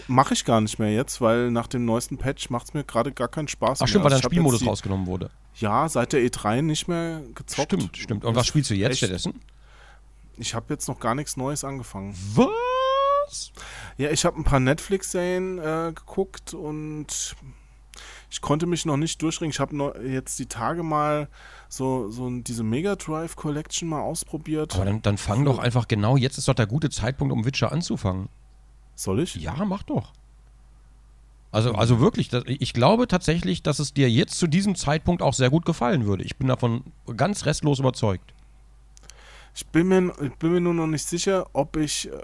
Mache 0.07 0.33
ich 0.33 0.43
gar 0.43 0.59
nicht 0.59 0.79
mehr 0.79 0.91
jetzt, 0.91 1.21
weil 1.21 1.51
nach 1.51 1.67
dem 1.67 1.85
neuesten 1.85 2.17
Patch 2.17 2.49
macht 2.49 2.65
es 2.69 2.73
mir 2.73 2.83
gerade 2.83 3.11
gar 3.11 3.27
keinen 3.27 3.47
Spaß 3.47 3.79
Ach 3.81 3.87
stimmt, 3.87 4.03
mehr. 4.03 4.05
weil 4.05 4.09
dein 4.09 4.17
Also 4.17 4.29
Spielmodus 4.29 4.59
die- 4.61 4.65
rausgenommen 4.65 5.05
wurde. 5.05 5.29
Ja, 5.53 5.87
seit 5.87 6.13
der 6.13 6.21
E3 6.21 6.63
nicht 6.63 6.87
mehr 6.87 7.21
gezockt. 7.35 7.73
Stimmt, 7.73 7.95
stimmt. 7.97 8.25
Und 8.25 8.35
was 8.35 8.47
spielst 8.47 8.71
du 8.71 8.73
jetzt 8.75 8.97
stattdessen? 8.97 9.39
Ich 10.37 10.55
habe 10.55 10.73
jetzt 10.73 10.87
noch 10.87 10.99
gar 10.99 11.13
nichts 11.13 11.37
Neues 11.37 11.63
angefangen. 11.63 12.15
Was? 12.33 13.51
Ja, 13.97 14.11
ich 14.11 14.25
habe 14.25 14.39
ein 14.39 14.43
paar 14.43 14.59
Netflix-Serien 14.59 15.57
äh, 15.57 15.91
geguckt 15.93 16.53
und 16.53 17.35
ich 18.29 18.41
konnte 18.41 18.67
mich 18.67 18.85
noch 18.85 18.97
nicht 18.97 19.21
durchringen. 19.21 19.51
Ich 19.51 19.59
habe 19.59 19.99
jetzt 20.07 20.37
die 20.37 20.45
Tage 20.45 20.83
mal 20.83 21.29
so, 21.69 22.09
so 22.11 22.29
diese 22.29 22.63
Mega 22.63 22.95
Drive 22.95 23.35
Collection 23.35 23.89
mal 23.89 24.01
ausprobiert. 24.01 24.75
Aber 24.75 24.85
dann, 24.85 25.01
dann 25.01 25.17
fang 25.17 25.45
doch 25.45 25.57
einfach 25.57 25.87
genau, 25.87 26.17
jetzt 26.17 26.37
ist 26.37 26.47
doch 26.47 26.53
der 26.53 26.67
gute 26.67 26.89
Zeitpunkt, 26.89 27.33
um 27.33 27.45
Witcher 27.45 27.71
anzufangen. 27.71 28.29
Soll 28.95 29.19
ich? 29.21 29.35
Ja, 29.35 29.53
mach 29.65 29.83
doch. 29.83 30.13
Also, 31.51 31.71
also 31.71 31.99
wirklich, 31.99 32.31
ich 32.33 32.73
glaube 32.73 33.07
tatsächlich, 33.07 33.63
dass 33.63 33.79
es 33.79 33.93
dir 33.93 34.09
jetzt 34.11 34.37
zu 34.37 34.47
diesem 34.47 34.75
Zeitpunkt 34.75 35.21
auch 35.21 35.33
sehr 35.33 35.49
gut 35.49 35.65
gefallen 35.65 36.05
würde. 36.05 36.23
Ich 36.23 36.37
bin 36.37 36.47
davon 36.47 36.83
ganz 37.15 37.45
restlos 37.45 37.79
überzeugt. 37.79 38.33
Ich 39.55 39.65
bin 39.67 39.87
mir, 39.87 40.13
ich 40.21 40.35
bin 40.35 40.51
mir 40.51 40.61
nur 40.61 40.73
noch 40.73 40.87
nicht 40.87 41.07
sicher, 41.07 41.47
ob 41.53 41.77
ich 41.77 42.11
äh, 42.11 42.21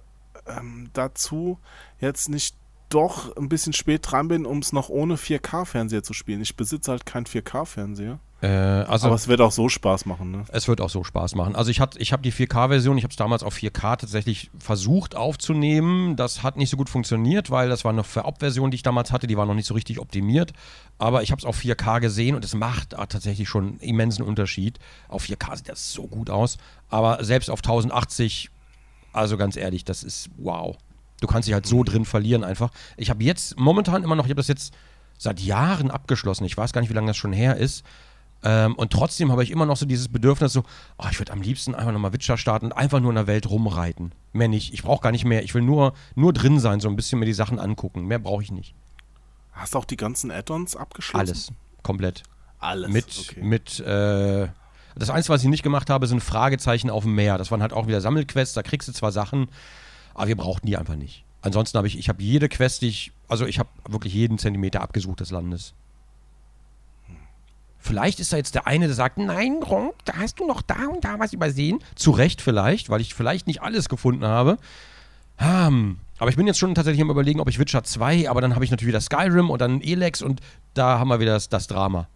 ähm, 0.48 0.90
dazu 0.94 1.60
jetzt 2.00 2.30
nicht 2.30 2.56
doch 2.90 3.36
ein 3.38 3.50
bisschen 3.50 3.74
spät 3.74 4.02
dran 4.12 4.28
bin, 4.28 4.46
um 4.46 4.60
es 4.60 4.72
noch 4.72 4.90
ohne 4.90 5.16
4K-Fernseher 5.16 6.04
zu 6.04 6.14
spielen. 6.14 6.42
Ich 6.42 6.56
besitze 6.56 6.92
halt 6.92 7.06
keinen 7.08 7.26
4K-Fernseher. 7.26 8.20
Äh, 8.44 8.48
also 8.48 9.08
Aber 9.08 9.16
es 9.16 9.28
wird 9.30 9.40
auch 9.42 9.54
so 9.54 9.68
Spaß 9.70 10.06
machen, 10.06 10.30
ne? 10.30 10.44
es 10.52 10.68
wird 10.68 10.80
auch 10.82 10.90
so 10.90 11.04
Spaß 11.04 11.34
machen. 11.36 11.56
Also 11.56 11.72
ich, 11.72 11.80
hat- 11.80 11.96
ich 11.98 12.12
habe 12.12 12.22
die 12.22 12.32
4K-Version, 12.32 12.98
ich 12.98 13.04
habe 13.06 13.12
es 13.12 13.16
damals 13.16 13.42
auf 13.42 13.56
4K 13.56 13.98
tatsächlich 13.98 14.52
versucht 14.60 15.16
aufzunehmen. 15.16 16.18
Das 16.18 16.44
hat 16.44 16.58
nicht 16.58 16.70
so 16.70 16.78
gut 16.78 16.90
funktioniert, 16.90 17.50
weil 17.50 17.70
das 17.70 17.84
war 17.84 17.92
eine 17.94 18.04
Vorabversion, 18.04 18.70
die 18.70 18.76
ich 18.76 18.84
damals 18.84 19.12
hatte, 19.12 19.26
die 19.28 19.38
war 19.38 19.46
noch 19.46 19.56
nicht 19.56 19.66
so 19.68 19.74
richtig 19.74 19.98
optimiert. 20.00 20.52
Aber 21.00 21.24
ich 21.24 21.32
habe 21.32 21.40
es 21.40 21.46
auf 21.46 21.58
4K 21.58 22.00
gesehen 22.02 22.36
und 22.36 22.44
es 22.46 22.54
macht 22.54 22.90
tatsächlich 22.92 23.48
schon 23.50 23.64
einen 23.70 23.80
immensen 23.80 24.24
Unterschied. 24.24 24.78
Auf 25.08 25.24
4K 25.24 25.56
sieht 25.58 25.70
das 25.70 25.94
so 25.94 26.08
gut 26.08 26.30
aus. 26.30 26.58
Aber 26.90 27.24
selbst 27.24 27.50
auf 27.50 27.60
1080, 27.60 28.52
also 29.14 29.38
ganz 29.38 29.56
ehrlich, 29.56 29.86
das 29.86 30.04
ist 30.04 30.30
wow. 30.38 30.76
Du 31.22 31.28
kannst 31.28 31.48
dich 31.48 31.54
halt 31.54 31.66
so 31.66 31.84
drin 31.84 32.04
verlieren 32.04 32.44
einfach. 32.44 32.72
Ich 32.98 33.10
habe 33.10 33.24
jetzt 33.24 33.58
momentan 33.58 34.04
immer 34.04 34.16
noch, 34.16 34.26
ich 34.26 34.32
habe 34.32 34.40
das 34.40 34.50
jetzt 34.50 34.74
seit 35.18 35.40
Jahren 35.40 35.90
abgeschlossen. 35.90 36.44
Ich 36.44 36.58
weiß 36.58 36.74
gar 36.74 36.82
nicht, 36.82 36.90
wie 36.90 36.96
lange 36.96 37.08
das 37.08 37.18
schon 37.18 37.32
her 37.32 37.56
ist. 37.56 37.86
Ähm, 38.44 38.76
und 38.76 38.92
trotzdem 38.92 39.32
habe 39.32 39.42
ich 39.44 39.52
immer 39.52 39.66
noch 39.66 39.78
so 39.78 39.86
dieses 39.86 40.10
Bedürfnis, 40.10 40.52
so, 40.52 40.64
oh, 40.98 41.06
ich 41.10 41.18
würde 41.18 41.32
am 41.32 41.42
liebsten 41.42 41.76
einfach 41.76 41.94
nochmal 41.94 42.12
Witcher 42.12 42.38
starten 42.38 42.68
und 42.68 42.72
einfach 42.74 43.00
nur 43.00 43.12
in 43.12 43.16
der 43.16 43.28
Welt 43.28 43.50
rumreiten. 43.50 44.12
Mehr 44.34 44.50
nicht. 44.50 44.74
Ich 44.74 44.84
brauche 44.84 45.02
gar 45.02 45.12
nicht 45.12 45.24
mehr. 45.24 45.44
Ich 45.44 45.54
will 45.54 45.62
nur, 45.62 45.94
nur 46.16 46.34
drin 46.34 46.60
sein, 46.60 46.82
so 46.82 46.90
ein 46.90 46.98
bisschen 46.98 47.20
mir 47.20 47.26
die 47.26 47.34
Sachen 47.34 47.58
angucken. 47.58 48.06
Mehr 48.06 48.20
brauche 48.20 48.44
ich 48.44 48.52
nicht. 48.52 48.76
Hast 49.54 49.76
du 49.76 49.80
auch 49.80 49.86
die 49.86 49.96
ganzen 49.96 50.30
Add-ons 50.30 50.76
abgeschlossen? 50.76 51.20
Alles. 51.20 51.52
Komplett. 51.84 52.24
Alles. 52.60 52.92
Mit, 52.92 53.30
okay. 53.30 53.44
mit, 53.44 53.80
äh, 53.80 54.50
das 54.96 55.10
Einzige, 55.10 55.34
was 55.34 55.44
ich 55.44 55.50
nicht 55.50 55.64
gemacht 55.64 55.90
habe, 55.90 56.08
sind 56.08 56.22
Fragezeichen 56.22 56.90
auf 56.90 57.04
dem 57.04 57.16
Meer. 57.16 57.38
Das 57.38 57.52
waren 57.52 57.62
halt 57.62 57.74
auch 57.74 57.88
wieder 57.88 58.02
Sammelquests, 58.02 58.54
da 58.54 58.64
kriegst 58.64 58.88
du 58.88 58.94
zwar 58.94 59.12
Sachen, 59.12 59.48
aber 60.14 60.28
wir 60.28 60.38
brauchten 60.38 60.68
die 60.68 60.78
einfach 60.78 60.96
nicht. 60.96 61.24
Ansonsten 61.42 61.78
habe 61.78 61.88
ich, 61.88 61.98
ich 61.98 62.10
habe 62.10 62.24
jede 62.24 62.48
Quest, 62.48 62.82
die 62.82 62.88
ich, 62.88 63.12
also 63.28 63.46
ich 63.46 63.60
habe 63.60 63.70
wirklich 63.88 64.14
jeden 64.14 64.38
Zentimeter 64.38 64.82
abgesucht 64.82 65.20
des 65.20 65.32
Landes. 65.32 65.74
Vielleicht 67.80 68.22
ist 68.22 68.32
da 68.32 68.38
jetzt 68.38 68.56
der 68.56 68.66
eine, 68.66 68.86
der 68.86 68.96
sagt, 68.96 69.18
nein, 69.18 69.60
Gronk, 69.60 69.94
da 70.06 70.14
hast 70.16 70.40
du 70.40 70.48
noch 70.48 70.62
da 70.62 70.86
und 70.90 71.04
da 71.04 71.20
was 71.20 71.34
übersehen. 71.34 71.80
Zu 71.96 72.12
Recht 72.12 72.42
vielleicht, 72.42 72.90
weil 72.90 73.02
ich 73.02 73.14
vielleicht 73.14 73.46
nicht 73.46 73.62
alles 73.62 73.90
gefunden 73.90 74.26
habe. 74.26 74.58
Hm. 75.36 75.98
Aber 76.18 76.30
ich 76.30 76.38
bin 76.38 76.48
jetzt 76.48 76.60
schon 76.60 76.76
tatsächlich 76.76 77.02
am 77.02 77.10
überlegen, 77.10 77.42
ob 77.42 77.50
ich 77.50 77.60
Witcher 77.60 77.84
2, 77.84 78.30
aber 78.30 78.40
dann 78.40 78.56
habe 78.56 78.64
ich 78.64 78.72
natürlich 78.72 78.94
wieder 78.94 79.02
Skyrim 79.02 79.50
und 79.50 79.60
dann 79.60 79.82
Elex 79.82 80.22
und 80.22 80.40
da 80.74 80.98
haben 80.98 81.10
wir 81.10 81.20
wieder 81.20 81.34
das, 81.34 81.50
das 81.50 81.68
Drama. 81.68 82.08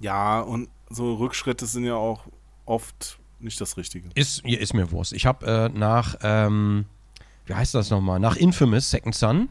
Ja, 0.00 0.40
und 0.40 0.68
so 0.90 1.14
Rückschritte 1.14 1.66
sind 1.66 1.84
ja 1.84 1.94
auch 1.94 2.24
oft 2.66 3.18
nicht 3.38 3.60
das 3.60 3.76
Richtige. 3.76 4.10
Ist, 4.14 4.44
ist 4.44 4.74
mir 4.74 4.90
Wurst. 4.90 5.12
Ich 5.12 5.24
habe 5.24 5.46
äh, 5.46 5.78
nach, 5.78 6.16
ähm, 6.22 6.84
wie 7.46 7.54
heißt 7.54 7.74
das 7.74 7.90
nochmal? 7.90 8.20
Nach 8.20 8.36
Infamous 8.36 8.90
Second 8.90 9.14
Son 9.14 9.48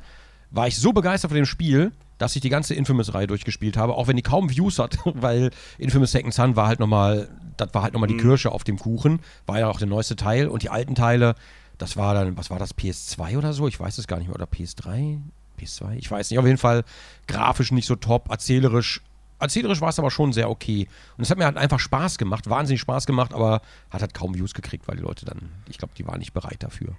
war 0.51 0.67
ich 0.67 0.77
so 0.77 0.93
begeistert 0.93 1.31
von 1.31 1.35
dem 1.35 1.45
Spiel, 1.45 1.91
dass 2.17 2.35
ich 2.35 2.41
die 2.41 2.49
ganze 2.49 2.75
Infamous-Reihe 2.75 3.27
durchgespielt 3.27 3.77
habe, 3.77 3.95
auch 3.95 4.07
wenn 4.07 4.17
die 4.17 4.21
kaum 4.21 4.49
Views 4.49 4.77
hat, 4.77 4.97
weil 5.05 5.51
Infamous 5.77 6.11
Second 6.11 6.33
Son 6.33 6.55
war 6.55 6.67
halt 6.67 6.79
nochmal, 6.79 7.29
das 7.57 7.73
war 7.73 7.81
halt 7.81 7.93
nochmal 7.93 8.09
die 8.09 8.17
Kirsche 8.17 8.51
auf 8.51 8.63
dem 8.63 8.77
Kuchen, 8.77 9.21
war 9.45 9.59
ja 9.59 9.69
auch 9.69 9.79
der 9.79 9.87
neueste 9.87 10.15
Teil 10.15 10.47
und 10.47 10.63
die 10.63 10.69
alten 10.69 10.95
Teile, 10.95 11.35
das 11.77 11.95
war 11.95 12.13
dann, 12.13 12.37
was 12.37 12.49
war 12.49 12.59
das, 12.59 12.77
PS2 12.77 13.37
oder 13.37 13.53
so? 13.53 13.67
Ich 13.67 13.79
weiß 13.79 13.97
es 13.97 14.07
gar 14.07 14.17
nicht 14.17 14.27
mehr, 14.27 14.35
oder 14.35 14.45
PS3? 14.45 15.19
PS2? 15.59 15.95
Ich 15.95 16.11
weiß 16.11 16.29
nicht. 16.29 16.39
Auf 16.39 16.45
jeden 16.45 16.57
Fall 16.57 16.83
grafisch 17.27 17.71
nicht 17.71 17.85
so 17.85 17.95
top, 17.95 18.29
erzählerisch. 18.29 19.01
Erzählerisch 19.39 19.81
war 19.81 19.89
es 19.89 19.99
aber 19.99 20.11
schon 20.11 20.33
sehr 20.33 20.49
okay. 20.49 20.87
Und 21.17 21.23
es 21.23 21.29
hat 21.29 21.37
mir 21.37 21.45
halt 21.45 21.57
einfach 21.57 21.79
Spaß 21.79 22.17
gemacht, 22.17 22.49
wahnsinnig 22.49 22.81
Spaß 22.81 23.05
gemacht, 23.05 23.33
aber 23.33 23.61
hat 23.89 24.01
halt 24.01 24.13
kaum 24.13 24.35
Views 24.35 24.53
gekriegt, 24.53 24.87
weil 24.87 24.97
die 24.97 25.03
Leute 25.03 25.25
dann, 25.25 25.51
ich 25.69 25.77
glaube, 25.77 25.93
die 25.97 26.05
waren 26.05 26.19
nicht 26.19 26.33
bereit 26.33 26.61
dafür. 26.61 26.95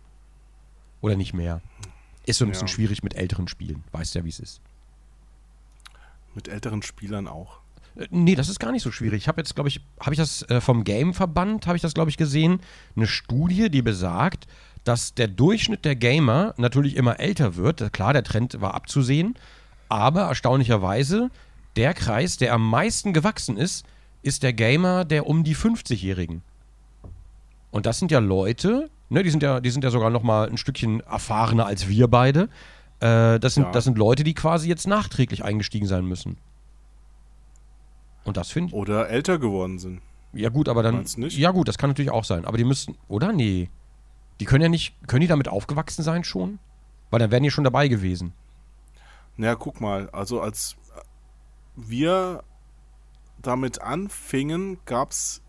Oder 1.02 1.16
nicht 1.16 1.34
mehr. 1.34 1.60
Ist 2.26 2.38
so 2.38 2.44
ein 2.44 2.50
bisschen 2.50 2.66
Ja. 2.68 2.72
schwierig 2.74 3.02
mit 3.02 3.14
älteren 3.14 3.48
Spielen. 3.48 3.84
Weißt 3.92 4.14
ja, 4.14 4.24
wie 4.24 4.28
es 4.28 4.40
ist. 4.40 4.60
Mit 6.34 6.48
älteren 6.48 6.82
Spielern 6.82 7.26
auch. 7.28 7.58
Äh, 7.96 8.06
Nee, 8.10 8.34
das 8.34 8.48
ist 8.48 8.60
gar 8.60 8.72
nicht 8.72 8.82
so 8.82 8.92
schwierig. 8.92 9.22
Ich 9.22 9.28
habe 9.28 9.40
jetzt, 9.40 9.54
glaube 9.54 9.68
ich, 9.68 9.80
habe 10.00 10.12
ich 10.14 10.18
das 10.18 10.42
äh, 10.48 10.60
vom 10.60 10.84
Game-Verband, 10.84 11.66
habe 11.66 11.76
ich 11.76 11.82
das, 11.82 11.94
glaube 11.94 12.10
ich, 12.10 12.16
gesehen, 12.16 12.60
eine 12.96 13.06
Studie, 13.06 13.70
die 13.70 13.82
besagt, 13.82 14.46
dass 14.84 15.12
der 15.14 15.28
Durchschnitt 15.28 15.84
der 15.84 15.96
Gamer 15.96 16.54
natürlich 16.56 16.96
immer 16.96 17.20
älter 17.20 17.56
wird. 17.56 17.92
Klar, 17.92 18.12
der 18.12 18.22
Trend 18.24 18.60
war 18.60 18.74
abzusehen, 18.74 19.34
aber 19.88 20.22
erstaunlicherweise, 20.22 21.30
der 21.76 21.94
Kreis, 21.94 22.36
der 22.36 22.52
am 22.52 22.68
meisten 22.68 23.12
gewachsen 23.12 23.56
ist, 23.56 23.84
ist 24.22 24.42
der 24.42 24.52
Gamer 24.52 25.04
der 25.04 25.26
um 25.26 25.44
die 25.44 25.56
50-Jährigen. 25.56 26.42
Und 27.70 27.86
das 27.86 27.98
sind 27.98 28.10
ja 28.10 28.18
Leute, 28.18 28.90
ne, 29.08 29.22
die 29.22 29.30
sind 29.30 29.42
ja, 29.42 29.60
die 29.60 29.70
sind 29.70 29.84
ja 29.84 29.90
sogar 29.90 30.10
noch 30.10 30.22
mal 30.22 30.48
ein 30.48 30.56
Stückchen 30.58 31.00
erfahrener 31.00 31.66
als 31.66 31.88
wir 31.88 32.08
beide. 32.08 32.48
Äh, 33.00 33.38
das, 33.38 33.54
sind, 33.54 33.64
Ja. 33.64 33.70
das 33.72 33.84
sind 33.84 33.96
Leute, 33.96 34.24
die 34.24 34.34
quasi 34.34 34.68
jetzt 34.68 34.86
nachträglich 34.86 35.44
eingestiegen 35.44 35.86
sein 35.86 36.04
müssen. 36.04 36.36
Und 38.24 38.36
das 38.36 38.50
finde 38.50 38.68
ich. 38.68 38.74
Oder 38.74 39.08
älter 39.08 39.38
geworden 39.38 39.78
sind. 39.78 40.02
Ja, 40.32 40.48
gut, 40.50 40.68
aber 40.68 40.82
dann. 40.82 40.96
Meinst 40.96 41.18
nicht? 41.18 41.36
Ja, 41.38 41.50
gut, 41.50 41.66
das 41.68 41.78
kann 41.78 41.90
natürlich 41.90 42.10
auch 42.10 42.24
sein. 42.24 42.44
Aber 42.44 42.58
die 42.58 42.64
müssten. 42.64 42.96
Oder? 43.08 43.32
Nee. 43.32 43.70
Die 44.38 44.44
können 44.44 44.62
ja 44.62 44.68
nicht. 44.68 44.94
Können 45.08 45.22
die 45.22 45.26
damit 45.26 45.48
aufgewachsen 45.48 46.02
sein 46.02 46.22
schon? 46.24 46.58
Weil 47.10 47.20
dann 47.20 47.30
wären 47.30 47.42
die 47.42 47.50
schon 47.50 47.64
dabei 47.64 47.88
gewesen. 47.88 48.32
Naja, 49.36 49.54
guck 49.54 49.80
mal, 49.80 50.10
also 50.10 50.40
als 50.40 50.76
wir 51.88 52.42
damit 53.42 53.80
anfingen, 53.80 54.78
gab 54.84 55.12
es 55.12 55.42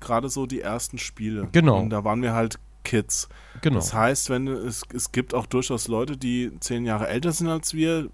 gerade 0.00 0.28
so 0.28 0.46
die 0.46 0.60
ersten 0.60 0.98
Spiele. 0.98 1.48
Genau. 1.52 1.80
Und 1.80 1.90
da 1.90 2.04
waren 2.04 2.22
wir 2.22 2.32
halt 2.34 2.58
Kids. 2.84 3.28
Genau. 3.60 3.76
Das 3.76 3.92
heißt, 3.92 4.30
wenn 4.30 4.48
es, 4.48 4.82
es 4.94 5.12
gibt 5.12 5.34
auch 5.34 5.46
durchaus 5.46 5.88
Leute, 5.88 6.16
die 6.16 6.52
zehn 6.60 6.84
Jahre 6.84 7.08
älter 7.08 7.32
sind 7.32 7.48
als 7.48 7.74
wir, 7.74 8.08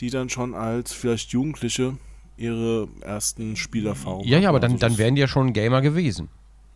die 0.00 0.10
dann 0.10 0.28
schon 0.28 0.54
als 0.54 0.92
vielleicht 0.92 1.30
Jugendliche 1.30 1.96
ihre 2.36 2.88
ersten 3.02 3.56
Spielerfahrungen 3.56 4.26
ja, 4.26 4.38
ja, 4.38 4.48
aber 4.48 4.60
dann, 4.60 4.72
Also 4.72 4.86
dann 4.86 4.98
wären 4.98 5.14
die 5.14 5.20
ja 5.20 5.28
schon 5.28 5.52
Gamer 5.52 5.82
gewesen. 5.82 6.28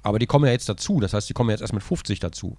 Aber 0.03 0.18
die 0.18 0.26
kommen 0.26 0.45
ja 0.45 0.53
jetzt 0.53 0.68
dazu. 0.68 1.01
Das 1.01 1.14
heißt, 1.14 1.28
die 1.28 1.32
kommen 1.32 1.51
jetzt 1.51 1.62
erst 1.62 1.72
mit 1.72 1.82
50 1.82 2.20
dazu. 2.20 2.57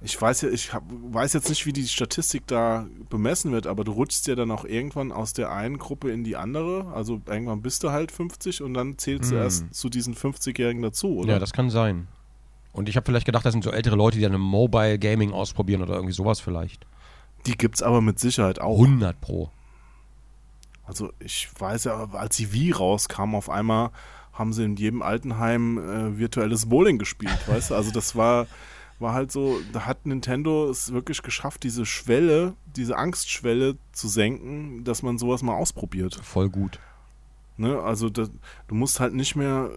Ich 0.00 0.20
weiß 0.20 0.42
ja, 0.42 0.48
ich 0.50 0.72
hab, 0.72 0.84
weiß 0.88 1.32
jetzt 1.32 1.48
nicht, 1.48 1.66
wie 1.66 1.72
die 1.72 1.86
Statistik 1.88 2.46
da 2.46 2.86
bemessen 3.10 3.50
wird, 3.50 3.66
aber 3.66 3.82
du 3.82 3.90
rutschst 3.92 4.28
ja 4.28 4.36
dann 4.36 4.50
auch 4.52 4.64
irgendwann 4.64 5.10
aus 5.10 5.32
der 5.32 5.50
einen 5.50 5.78
Gruppe 5.78 6.12
in 6.12 6.22
die 6.22 6.36
andere. 6.36 6.92
Also 6.94 7.20
irgendwann 7.26 7.62
bist 7.62 7.82
du 7.82 7.90
halt 7.90 8.12
50 8.12 8.62
und 8.62 8.74
dann 8.74 8.96
zählst 8.98 9.32
du 9.32 9.36
Hm. 9.36 9.42
erst 9.42 9.74
zu 9.74 9.88
diesen 9.88 10.14
50-Jährigen 10.14 10.82
dazu, 10.82 11.16
oder? 11.18 11.32
Ja, 11.34 11.38
das 11.40 11.52
kann 11.52 11.68
sein. 11.68 12.06
Und 12.72 12.88
ich 12.88 12.94
habe 12.96 13.06
vielleicht 13.06 13.26
gedacht, 13.26 13.44
das 13.44 13.52
sind 13.52 13.64
so 13.64 13.72
ältere 13.72 13.96
Leute, 13.96 14.18
die 14.18 14.22
dann 14.22 14.34
im 14.34 14.40
Mobile 14.40 15.00
Gaming 15.00 15.32
ausprobieren 15.32 15.82
oder 15.82 15.94
irgendwie 15.94 16.14
sowas 16.14 16.38
vielleicht. 16.38 16.86
die 17.46 17.56
gibt's 17.58 17.82
aber 17.82 18.00
mit 18.00 18.20
Sicherheit 18.20 18.60
auch. 18.60 18.78
100 18.80 19.20
Pro. 19.20 19.50
Also 20.84 21.12
ich 21.18 21.48
weiß 21.58 21.84
ja, 21.84 22.08
als 22.12 22.36
die 22.36 22.52
Wii 22.52 22.72
rauskam, 22.72 23.34
auf 23.34 23.50
einmal 23.50 23.90
haben 24.32 24.52
sie 24.52 24.64
in 24.64 24.76
jedem 24.76 25.02
Altenheim 25.02 25.78
äh, 25.78 26.18
virtuelles 26.18 26.66
Bowling 26.66 26.98
gespielt, 26.98 27.36
weißt 27.48 27.70
du? 27.70 27.74
Also 27.74 27.90
das 27.90 28.14
war, 28.16 28.46
war 28.98 29.12
halt 29.12 29.30
so, 29.30 29.60
da 29.72 29.86
hat 29.86 30.06
Nintendo 30.06 30.68
es 30.68 30.92
wirklich 30.92 31.22
geschafft, 31.22 31.62
diese 31.62 31.86
Schwelle, 31.86 32.54
diese 32.76 32.96
Angstschwelle 32.96 33.76
zu 33.92 34.08
senken, 34.08 34.84
dass 34.84 35.02
man 35.02 35.18
sowas 35.18 35.42
mal 35.42 35.54
ausprobiert. 35.54 36.16
Voll 36.22 36.48
gut. 36.48 36.80
Ne? 37.56 37.80
Also 37.80 38.08
da, 38.08 38.26
du 38.66 38.74
musst 38.74 39.00
halt 39.00 39.14
nicht 39.14 39.36
mehr 39.36 39.70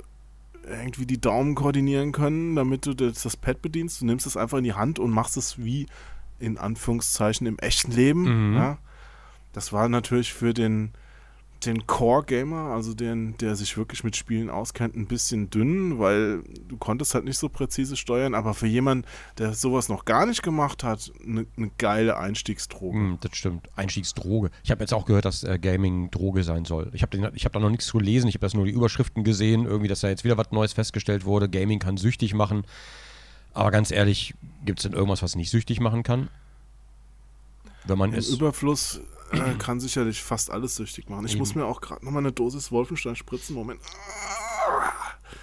irgendwie 0.68 1.06
die 1.06 1.20
Daumen 1.20 1.56
koordinieren 1.56 2.12
können, 2.12 2.56
damit 2.56 2.86
du 2.86 2.94
das, 2.94 3.24
das 3.24 3.38
Pad 3.38 3.62
bedienst. 3.62 4.02
Du 4.02 4.06
nimmst 4.06 4.26
es 4.26 4.38
einfach 4.38 4.60
in 4.60 4.64
die 4.64 4.74
Hand 4.74 5.00
und 5.00 5.12
machst 5.12 5.38
es 5.38 5.58
wie 5.58 5.88
in 6.40 6.58
Anführungszeichen 6.58 7.48
im 7.48 7.60
echten 7.60 7.92
Leben. 7.92 8.52
Mhm. 8.52 8.58
Ja? 8.58 8.78
Das 9.54 9.74
war 9.74 9.90
natürlich 9.90 10.34
für 10.34 10.54
den, 10.54 10.92
den 11.66 11.86
Core-Gamer, 11.86 12.72
also 12.72 12.94
den, 12.94 13.38
der 13.38 13.56
sich 13.56 13.78
wirklich 13.78 14.04
mit 14.04 14.16
Spielen 14.16 14.50
auskennt, 14.50 14.96
ein 14.96 15.08
bisschen 15.08 15.50
dünn, 15.50 16.00
weil 16.00 16.44
du 16.68 16.78
konntest 16.78 17.14
halt 17.14 17.26
nicht 17.26 17.38
so 17.38 17.50
präzise 17.50 17.96
steuern, 17.96 18.34
aber 18.34 18.54
für 18.54 18.68
jemanden, 18.68 19.06
der 19.38 19.54
sowas 19.54 19.88
noch 19.90 20.06
gar 20.06 20.26
nicht 20.26 20.44
gemacht 20.44 20.84
hat, 20.84 21.12
eine 21.26 21.46
ne 21.56 21.72
geile 21.78 22.18
Einstiegsdroge. 22.18 22.98
Mm, 22.98 23.18
das 23.22 23.36
stimmt. 23.36 23.70
Einstiegsdroge. 23.76 24.50
Ich 24.64 24.72
habe 24.72 24.82
jetzt 24.82 24.94
auch 24.94 25.06
gehört, 25.06 25.26
dass 25.26 25.44
äh, 25.44 25.60
Gaming 25.60 26.10
Droge 26.10 26.44
sein 26.44 26.66
soll. 26.66 26.90
Ich 26.94 27.04
habe 27.04 27.18
hab 27.24 27.54
da 27.54 27.60
noch 27.60 27.70
nichts 27.70 27.92
gelesen. 27.92 28.28
Ich 28.28 28.36
habe 28.36 28.46
das 28.46 28.54
nur 28.54 28.66
die 28.66 28.72
Überschriften 28.72 29.24
gesehen. 29.24 29.66
Irgendwie, 29.66 29.88
dass 29.88 30.02
da 30.02 30.10
jetzt 30.10 30.24
wieder 30.24 30.38
was 30.38 30.52
Neues 30.52 30.74
festgestellt 30.74 31.26
wurde. 31.26 31.50
Gaming 31.50 31.80
kann 31.80 31.98
süchtig 31.98 32.34
machen. 32.34 32.64
Aber 33.54 33.72
ganz 33.72 33.92
ehrlich, 33.92 34.34
gibt 34.66 34.80
es 34.80 34.84
denn 34.84 34.94
irgendwas, 34.94 35.22
was 35.22 35.36
nicht 35.36 35.52
süchtig 35.52 35.80
machen 35.80 36.04
kann? 36.04 36.30
Wenn 37.86 37.98
man 37.98 38.14
Im 38.14 38.20
es. 38.20 38.30
Überfluss 38.30 39.02
äh, 39.34 39.54
kann 39.58 39.80
sicherlich 39.80 40.22
fast 40.24 40.52
alles 40.52 40.76
süchtig 40.76 41.10
machen. 41.10 41.26
Ich 41.26 41.32
Eben. 41.34 41.40
muss 41.40 41.56
mir 41.56 41.66
auch 41.66 41.82
gerade 41.82 42.04
nochmal 42.06 42.22
eine 42.24 42.32
Dosis 42.32 42.72
Wolfenstein 42.72 43.16
spritzen. 43.16 43.56
Moment. 43.56 43.80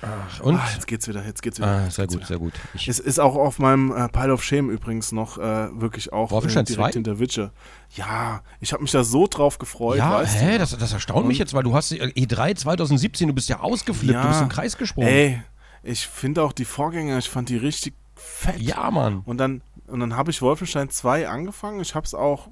Ach, 0.03 0.41
und? 0.41 0.55
Ah, 0.57 0.69
jetzt 0.75 0.87
geht's 0.87 1.09
wieder, 1.09 1.25
jetzt 1.25 1.43
geht's 1.43 1.59
wieder. 1.59 1.67
Ah, 1.87 1.91
sehr 1.91 2.05
geht's 2.07 2.15
gut, 2.15 2.21
wieder. 2.21 2.27
sehr 2.29 2.39
gut. 2.39 2.53
Ich, 2.75 2.87
Es 2.89 2.99
ist 3.01 3.19
auch 3.19 3.35
auf 3.35 3.59
meinem 3.59 3.91
äh, 3.91 4.09
Pile 4.09 4.33
of 4.33 4.45
Shame 4.45 4.71
übrigens 4.71 5.11
noch 5.13 5.39
äh, 5.39 5.69
wirklich 5.81 6.13
auch 6.13 6.31
Wolfenstein 6.31 6.65
äh, 6.65 6.67
direkt 6.67 6.93
2? 6.93 6.93
hinter 6.93 7.19
Witcher. 7.19 7.53
Ja, 7.97 8.43
ich 8.61 8.73
habe 8.73 8.83
mich 8.83 8.93
da 8.93 9.03
so 9.03 9.27
drauf 9.27 9.59
gefreut, 9.59 9.99
ja, 9.99 10.13
weißt 10.13 10.41
hä, 10.41 10.53
du? 10.53 10.59
das, 10.59 10.77
das 10.77 10.93
erstaunt 10.93 11.27
mich 11.27 11.37
Und- 11.37 11.41
jetzt, 11.41 11.55
weil 11.55 11.65
du 11.65 11.75
hast 11.75 11.91
äh, 11.93 11.97
E3 12.05 12.55
2017, 12.55 13.29
du 13.29 13.35
bist 13.35 13.49
ja 13.49 13.61
ausgeflippt, 13.61 14.15
Ja. 14.15 14.23
du 14.23 14.29
bist 14.29 14.43
im 14.43 14.49
Kreis 14.49 14.77
gesprungen. 14.77 15.09
Ey, 15.09 15.43
ich 15.83 16.07
finde 16.07 16.43
auch 16.43 16.53
die 16.53 16.65
Vorgänger, 16.65 17.19
ich 17.19 17.29
fand 17.29 17.49
die 17.49 17.57
richtig 17.57 17.95
fett. 18.15 18.61
Ja, 18.61 18.91
Mann. 18.91 19.23
Und 19.25 19.39
dann, 19.39 19.63
und 19.89 19.99
dann 20.01 20.15
habe 20.17 20.31
ich 20.31 20.43
Wolfenstein 20.43 20.91
2 20.91 21.29
angefangen. 21.29 21.81
Ich 21.81 21.95
habe 21.95 22.05
es 22.07 22.15
auch 22.15 22.49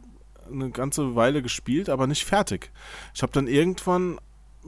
eine 0.51 0.71
ganze 0.71 1.15
Weile 1.15 1.43
gespielt, 1.43 1.89
aber 1.89 2.07
nicht 2.07 2.25
fertig. 2.25 2.71
Ich 3.15 3.23
habe 3.23 3.33
dann 3.33 3.47
irgendwann 3.47 4.19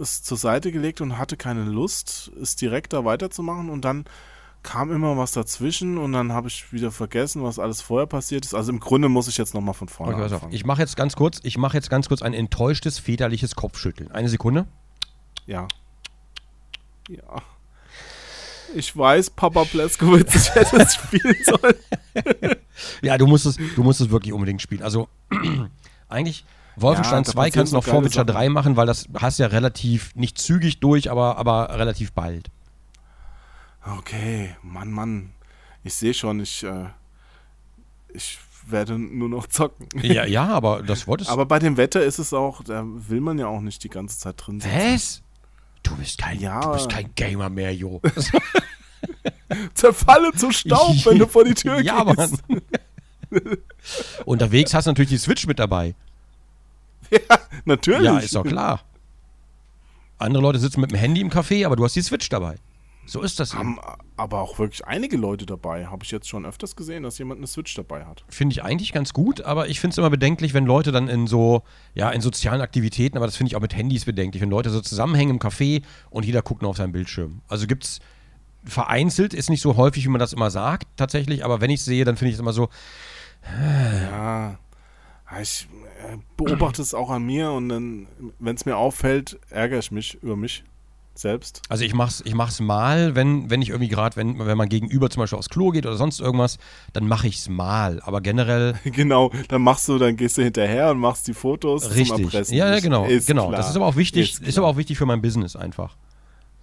es 0.00 0.22
zur 0.22 0.36
Seite 0.36 0.72
gelegt 0.72 1.00
und 1.00 1.18
hatte 1.18 1.36
keine 1.36 1.64
Lust, 1.64 2.30
es 2.40 2.56
direkt 2.56 2.92
da 2.92 3.04
weiterzumachen. 3.04 3.70
Und 3.70 3.84
dann 3.84 4.04
kam 4.62 4.92
immer 4.92 5.16
was 5.16 5.32
dazwischen 5.32 5.98
und 5.98 6.12
dann 6.12 6.32
habe 6.32 6.48
ich 6.48 6.72
wieder 6.72 6.90
vergessen, 6.90 7.42
was 7.42 7.58
alles 7.58 7.80
vorher 7.80 8.06
passiert 8.06 8.44
ist. 8.44 8.54
Also 8.54 8.72
im 8.72 8.80
Grunde 8.80 9.08
muss 9.08 9.28
ich 9.28 9.38
jetzt 9.38 9.54
nochmal 9.54 9.74
von 9.74 9.88
vorne 9.88 10.14
Okay, 10.14 10.34
anfangen. 10.34 10.52
Ich 10.52 10.64
mache 10.64 10.82
jetzt 10.82 10.96
ganz 10.96 11.16
kurz, 11.16 11.40
ich 11.42 11.58
mache 11.58 11.76
jetzt 11.76 11.90
ganz 11.90 12.08
kurz 12.08 12.22
ein 12.22 12.34
enttäuschtes 12.34 12.98
väterliches 12.98 13.54
Kopfschütteln. 13.54 14.10
Eine 14.10 14.28
Sekunde. 14.28 14.66
Ja. 15.46 15.68
Ja. 17.08 17.42
Ich 18.74 18.96
weiß, 18.96 19.30
Papa 19.30 19.64
Bleskowitz, 19.64 20.34
ich 20.34 20.54
hätte 20.54 20.76
es 20.76 20.94
spielen 20.94 21.36
sollen. 21.44 22.56
Ja, 23.02 23.18
du 23.18 23.26
musst 23.26 23.46
es, 23.46 23.56
du 23.56 23.82
musst 23.82 24.00
es 24.00 24.10
wirklich 24.10 24.32
unbedingt 24.32 24.62
spielen. 24.62 24.82
Also 24.82 25.08
eigentlich 26.08 26.44
Wolfenstein 26.76 27.20
Ja, 27.20 27.22
da 27.24 27.32
2 27.32 27.36
passieren 27.40 27.52
kannst 27.54 27.72
du 27.72 27.76
noch 27.76 27.84
vor 27.84 28.04
Witcher 28.04 28.20
Sachen. 28.20 28.26
3 28.34 28.48
machen, 28.50 28.76
weil 28.76 28.86
das 28.86 29.06
hast 29.14 29.38
ja 29.38 29.46
relativ 29.46 30.14
nicht 30.14 30.38
zügig 30.38 30.80
durch, 30.80 31.10
aber, 31.10 31.36
aber 31.36 31.78
relativ 31.78 32.12
bald. 32.12 32.50
Okay, 33.98 34.54
Mann, 34.62 34.90
Mann. 34.90 35.30
Ich 35.82 35.94
sehe 35.94 36.12
schon, 36.14 36.40
ich, 36.40 36.62
äh, 36.64 36.86
ich 38.12 38.38
werde 38.66 38.98
nur 38.98 39.28
noch 39.28 39.46
zocken. 39.46 39.88
Ja, 40.02 40.26
ja, 40.26 40.46
aber 40.46 40.82
das 40.82 41.06
wolltest 41.06 41.30
Aber 41.30 41.46
bei 41.46 41.58
dem 41.58 41.76
Wetter 41.76 42.02
ist 42.02 42.18
es 42.18 42.32
auch, 42.34 42.62
da 42.62 42.84
will 42.84 43.20
man 43.20 43.38
ja 43.38 43.46
auch 43.46 43.60
nicht 43.60 43.82
die 43.84 43.88
ganze 43.88 44.18
Zeit 44.18 44.34
drin 44.38 44.60
sitzen. 44.60 44.76
Was? 44.76 45.22
Du 45.88 45.96
bist 45.96 46.18
kein, 46.18 46.38
Ja. 46.40 46.60
du 46.60 46.72
bist 46.72 46.88
kein 46.88 47.10
Gamer 47.14 47.48
mehr, 47.48 47.74
Jo. 47.74 48.00
Zerfalle 49.74 50.32
zu 50.32 50.50
Staub, 50.52 50.94
wenn 51.06 51.18
du 51.18 51.26
vor 51.26 51.44
die 51.44 51.54
Tür 51.54 51.80
ja, 51.82 52.04
gehst. 52.04 52.42
Mann. 52.48 52.62
Unterwegs 54.24 54.74
hast 54.74 54.86
du 54.86 54.90
natürlich 54.90 55.10
die 55.10 55.18
Switch 55.18 55.46
mit 55.46 55.58
dabei. 55.58 55.94
Natürlich. 57.64 58.04
Ja, 58.04 58.18
ist 58.18 58.34
doch 58.34 58.44
klar. 58.44 58.80
Andere 60.18 60.42
Leute 60.42 60.58
sitzen 60.58 60.80
mit 60.80 60.90
dem 60.90 60.98
Handy 60.98 61.20
im 61.20 61.30
Café, 61.30 61.64
aber 61.64 61.76
du 61.76 61.84
hast 61.84 61.94
die 61.96 62.02
Switch 62.02 62.28
dabei. 62.28 62.56
So 63.08 63.22
ist 63.22 63.40
das. 63.40 63.54
eben. 63.54 63.60
Haben 63.60 63.80
aber 64.16 64.40
auch 64.40 64.58
wirklich 64.58 64.86
einige 64.86 65.16
Leute 65.16 65.46
dabei. 65.46 65.86
Habe 65.86 66.04
ich 66.04 66.10
jetzt 66.10 66.28
schon 66.28 66.44
öfters 66.44 66.76
gesehen, 66.76 67.02
dass 67.02 67.18
jemand 67.18 67.38
eine 67.38 67.46
Switch 67.46 67.74
dabei 67.74 68.04
hat. 68.04 68.24
Finde 68.28 68.52
ich 68.52 68.62
eigentlich 68.62 68.92
ganz 68.92 69.12
gut, 69.12 69.40
aber 69.40 69.68
ich 69.68 69.80
finde 69.80 69.92
es 69.92 69.98
immer 69.98 70.10
bedenklich, 70.10 70.54
wenn 70.54 70.66
Leute 70.66 70.92
dann 70.92 71.08
in 71.08 71.26
so, 71.26 71.62
ja, 71.94 72.10
in 72.10 72.20
sozialen 72.20 72.60
Aktivitäten, 72.60 73.16
aber 73.16 73.26
das 73.26 73.36
finde 73.36 73.48
ich 73.48 73.56
auch 73.56 73.60
mit 73.60 73.74
Handys 73.74 74.04
bedenklich, 74.04 74.42
wenn 74.42 74.50
Leute 74.50 74.70
so 74.70 74.80
zusammenhängen 74.80 75.36
im 75.36 75.40
Café 75.40 75.82
und 76.10 76.24
jeder 76.26 76.42
guckt 76.42 76.62
nur 76.62 76.70
auf 76.70 76.76
seinen 76.76 76.92
Bildschirm. 76.92 77.40
Also 77.48 77.66
gibt 77.66 77.84
es 77.84 78.00
vereinzelt, 78.64 79.32
ist 79.32 79.48
nicht 79.48 79.62
so 79.62 79.76
häufig, 79.76 80.04
wie 80.04 80.10
man 80.10 80.18
das 80.18 80.32
immer 80.34 80.50
sagt, 80.50 80.86
tatsächlich, 80.96 81.44
aber 81.44 81.60
wenn 81.60 81.70
ich 81.70 81.80
es 81.80 81.86
sehe, 81.86 82.04
dann 82.04 82.16
finde 82.16 82.30
ich 82.30 82.34
es 82.34 82.40
immer 82.40 82.52
so, 82.52 82.68
Ja. 84.12 84.58
Ich 85.40 85.68
äh, 86.10 86.16
beobachte 86.38 86.80
es 86.80 86.94
auch 86.94 87.10
an 87.10 87.22
mir 87.22 87.50
und 87.52 87.68
dann, 87.68 88.06
wenn 88.38 88.56
es 88.56 88.64
mir 88.64 88.76
auffällt, 88.78 89.38
ärgere 89.50 89.78
ich 89.78 89.90
mich 89.90 90.14
über 90.22 90.36
mich. 90.36 90.64
Selbst? 91.18 91.62
Also 91.68 91.84
ich 91.84 91.94
mach's, 91.94 92.22
ich 92.24 92.34
mach's 92.34 92.60
mal, 92.60 93.14
wenn, 93.14 93.50
wenn 93.50 93.62
ich 93.62 93.70
irgendwie 93.70 93.88
gerade, 93.88 94.16
wenn, 94.16 94.38
wenn 94.38 94.56
man 94.56 94.68
gegenüber 94.68 95.10
zum 95.10 95.20
Beispiel 95.20 95.38
aufs 95.38 95.48
Klo 95.48 95.70
geht 95.70 95.86
oder 95.86 95.96
sonst 95.96 96.20
irgendwas, 96.20 96.58
dann 96.92 97.06
mache 97.08 97.26
ich's 97.26 97.48
mal. 97.48 98.00
Aber 98.02 98.20
generell 98.20 98.74
Genau, 98.84 99.30
dann 99.48 99.62
machst 99.62 99.88
du, 99.88 99.98
dann 99.98 100.16
gehst 100.16 100.38
du 100.38 100.42
hinterher 100.42 100.90
und 100.90 100.98
machst 100.98 101.26
die 101.28 101.34
Fotos 101.34 101.82
zum 101.82 101.92
richtig. 101.92 102.24
Erpressen. 102.24 102.56
Ja, 102.56 102.72
ja, 102.72 102.80
genau, 102.80 103.06
Ist 103.06 103.26
genau. 103.26 103.48
klar. 103.48 103.58
Das 103.60 103.70
ist 103.70 103.76
aber 103.76 103.86
auch 103.86 103.96
wichtig, 103.96 104.32
Ist 104.32 104.42
ist, 104.46 104.58
aber 104.58 104.68
auch 104.68 104.76
wichtig 104.76 104.98
für 104.98 105.06
mein 105.06 105.22
Business 105.22 105.56
einfach. 105.56 105.96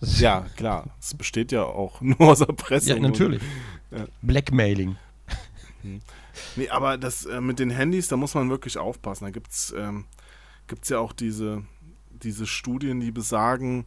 Ja, 0.02 0.46
klar. 0.56 0.86
Es 1.00 1.14
besteht 1.14 1.52
ja 1.52 1.64
auch 1.64 2.02
nur 2.02 2.20
aus 2.22 2.42
Erpressung. 2.42 2.96
ja, 2.96 3.02
natürlich. 3.02 3.42
Ja. 3.92 4.06
Blackmailing. 4.22 4.98
Nee, 6.56 6.70
aber 6.70 6.98
das 6.98 7.26
äh, 7.26 7.40
mit 7.40 7.60
den 7.60 7.70
Handys, 7.70 8.08
da 8.08 8.18
muss 8.18 8.34
man 8.34 8.50
wirklich 8.50 8.78
aufpassen. 8.78 9.26
Da 9.26 9.32
gibt's 9.32 9.74
ähm, 9.78 10.06
gibt's 10.68 10.90
ja 10.90 11.00
auch 11.00 11.14
diese, 11.14 11.64
diese 12.12 12.48
Studien, 12.48 13.00
die 13.00 13.12
besagen, 13.12 13.80
ähm, 13.80 13.86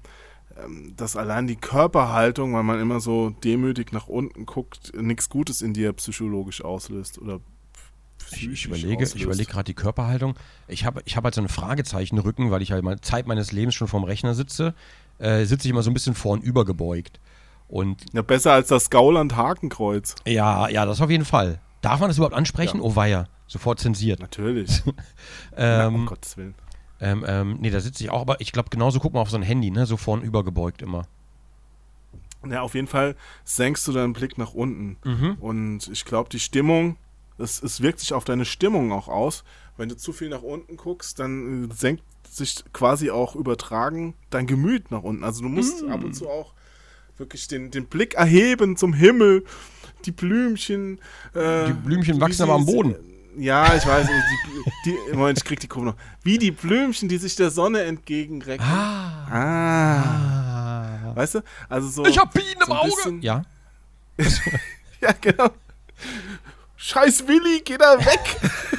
dass 0.97 1.17
allein 1.17 1.47
die 1.47 1.57
Körperhaltung, 1.57 2.55
weil 2.55 2.63
man 2.63 2.81
immer 2.81 3.01
so 3.01 3.31
demütig 3.31 3.93
nach 3.93 4.09
unten 4.09 4.47
guckt, 4.47 4.93
nichts 5.01 5.29
Gutes 5.29 5.63
in 5.63 5.73
dir 5.75 5.93
psychologisch 5.93 6.63
auslöst 6.65 7.19
oder 7.19 7.41
Ich, 8.21 8.27
psychisch 8.27 8.61
ich 8.61 8.65
überlege, 8.67 9.03
ich 9.05 9.09
auslöst. 9.11 9.25
überlege 9.25 9.51
gerade 9.51 9.65
die 9.65 9.75
Körperhaltung. 9.75 10.35
Ich 10.67 10.85
habe 10.85 11.03
ich 11.05 11.17
hab 11.17 11.25
halt 11.25 11.35
so 11.35 11.41
einen 11.41 11.49
Fragezeichenrücken, 11.49 12.51
weil 12.51 12.63
ich 12.63 12.73
halt 12.73 12.83
mal 12.85 13.01
Zeit 13.01 13.27
meines 13.27 13.53
Lebens 13.53 13.75
schon 13.75 13.89
vorm 13.89 14.05
Rechner 14.05 14.35
sitze. 14.35 14.75
Äh, 15.19 15.45
sitze 15.45 15.67
ich 15.69 15.71
immer 15.73 15.83
so 15.83 15.91
ein 15.91 15.95
bisschen 15.95 16.15
vorn 16.15 16.43
gebeugt. 16.43 17.21
Und 17.69 18.05
Ja, 18.13 18.23
besser 18.23 18.53
als 18.53 18.69
das 18.69 18.89
Gauland-Hakenkreuz. 18.91 20.15
ja, 20.27 20.69
ja, 20.69 20.87
das 20.87 21.01
auf 21.01 21.11
jeden 21.11 21.25
Fall. 21.25 21.61
Darf 21.83 22.01
man 22.01 22.09
das 22.09 22.17
überhaupt 22.17 22.35
ansprechen? 22.37 22.79
Ja. 22.79 22.83
Oh 22.83 22.97
weia, 22.97 23.29
sofort 23.47 23.79
zensiert. 23.79 24.21
Natürlich. 24.21 24.83
Na, 25.57 25.87
um 25.87 25.95
Ähm, 25.95 26.07
Gottes 26.07 26.37
Willen. 26.37 26.55
Ähm, 27.01 27.25
ähm, 27.27 27.59
nee, 27.61 27.71
da 27.71 27.81
sitze 27.81 28.03
ich 28.05 28.11
auch, 28.11 28.21
aber 28.21 28.41
ich 28.41 28.53
glaube, 28.53 28.71
genauso 28.71 28.99
guck 29.01 29.15
mal 29.15 29.21
auf 29.21 29.31
so 29.31 29.37
ein 29.37 29.43
Handy, 29.43 29.71
ne? 29.71 29.87
So 29.87 29.97
vorn 29.97 30.23
gebeugt 30.31 30.83
immer. 30.83 31.07
Ja, 32.49 32.63
auf 32.63 32.75
jeden 32.75 32.87
Fall 32.87 33.17
senkst 33.45 33.87
du 33.89 33.93
deinen 33.93 34.13
Blick 34.13 34.39
nach 34.39 34.55
unten. 34.55 34.97
Mhm. 35.05 35.37
Und 35.41 35.89
ich 35.89 36.05
glaube, 36.05 36.29
die 36.31 36.39
Stimmung, 36.41 36.97
es, 37.37 37.63
es 37.63 37.81
wirkt 37.81 38.01
sich 38.01 38.13
auf 38.13 38.25
deine 38.25 38.45
Stimmung 38.45 38.93
auch 38.93 39.09
aus. 39.09 39.45
Wenn 39.77 39.89
du 39.89 39.97
zu 39.97 40.13
viel 40.13 40.29
nach 40.29 40.43
unten 40.43 40.77
guckst, 40.77 41.19
dann 41.19 41.71
äh, 41.71 41.75
senkt 41.75 42.03
sich 42.29 42.63
quasi 42.73 43.11
auch 43.11 43.35
übertragen 43.35 44.15
dein 44.31 44.47
Gemüt 44.47 44.91
nach 44.91 45.03
unten. 45.03 45.25
Also 45.25 45.43
du 45.43 45.49
musst 45.49 45.83
Mhm. 45.83 45.91
ab 45.93 46.05
und 46.05 46.15
zu 46.15 46.29
auch 46.29 46.53
wirklich 47.17 47.49
den, 47.49 47.71
den 47.71 47.87
Blick 47.87 48.15
erheben 48.15 48.77
zum 48.77 48.93
Himmel. 48.93 49.45
Die 50.05 50.13
Blümchen. 50.13 51.01
Äh, 51.35 51.67
Die 51.67 51.73
Blümchen 51.73 52.21
wachsen 52.21 52.43
aber 52.43 52.55
am 52.55 52.67
Boden. 52.67 52.95
Ja, 53.39 53.75
ich 53.75 53.87
weiß. 53.87 54.07
Die, 54.85 54.91
die, 54.91 55.17
Moment, 55.17 55.39
ich 55.39 55.45
krieg 55.45 55.61
die 55.61 55.69
Kurve 55.69 55.87
noch. 55.87 55.97
Wie 56.23 56.39
die 56.39 56.51
Blümchen, 56.51 57.09
die 57.09 57.19
sich 57.19 57.37
der 57.37 57.51
Sonne 57.51 57.83
entgegenrecken. 57.83 58.67
Ah. 58.67 59.27
ah. 59.31 61.09
ah. 61.11 61.17
Weißt 61.17 61.37
du? 61.37 61.41
Also 61.69 61.89
so. 61.89 62.05
Ich 62.07 62.19
hab 62.19 62.33
Bienen 62.33 62.61
im 62.61 62.67
so 62.67 62.73
ein 62.73 62.79
Auge. 62.79 62.89
bisschen- 62.89 63.23
Ja. 63.23 63.43
Ja, 65.01 65.13
genau. 65.21 65.51
Scheiß 66.77 67.29
Willi, 67.29 67.63
geh 67.65 67.77
da 67.79 67.99
weg. 67.99 68.37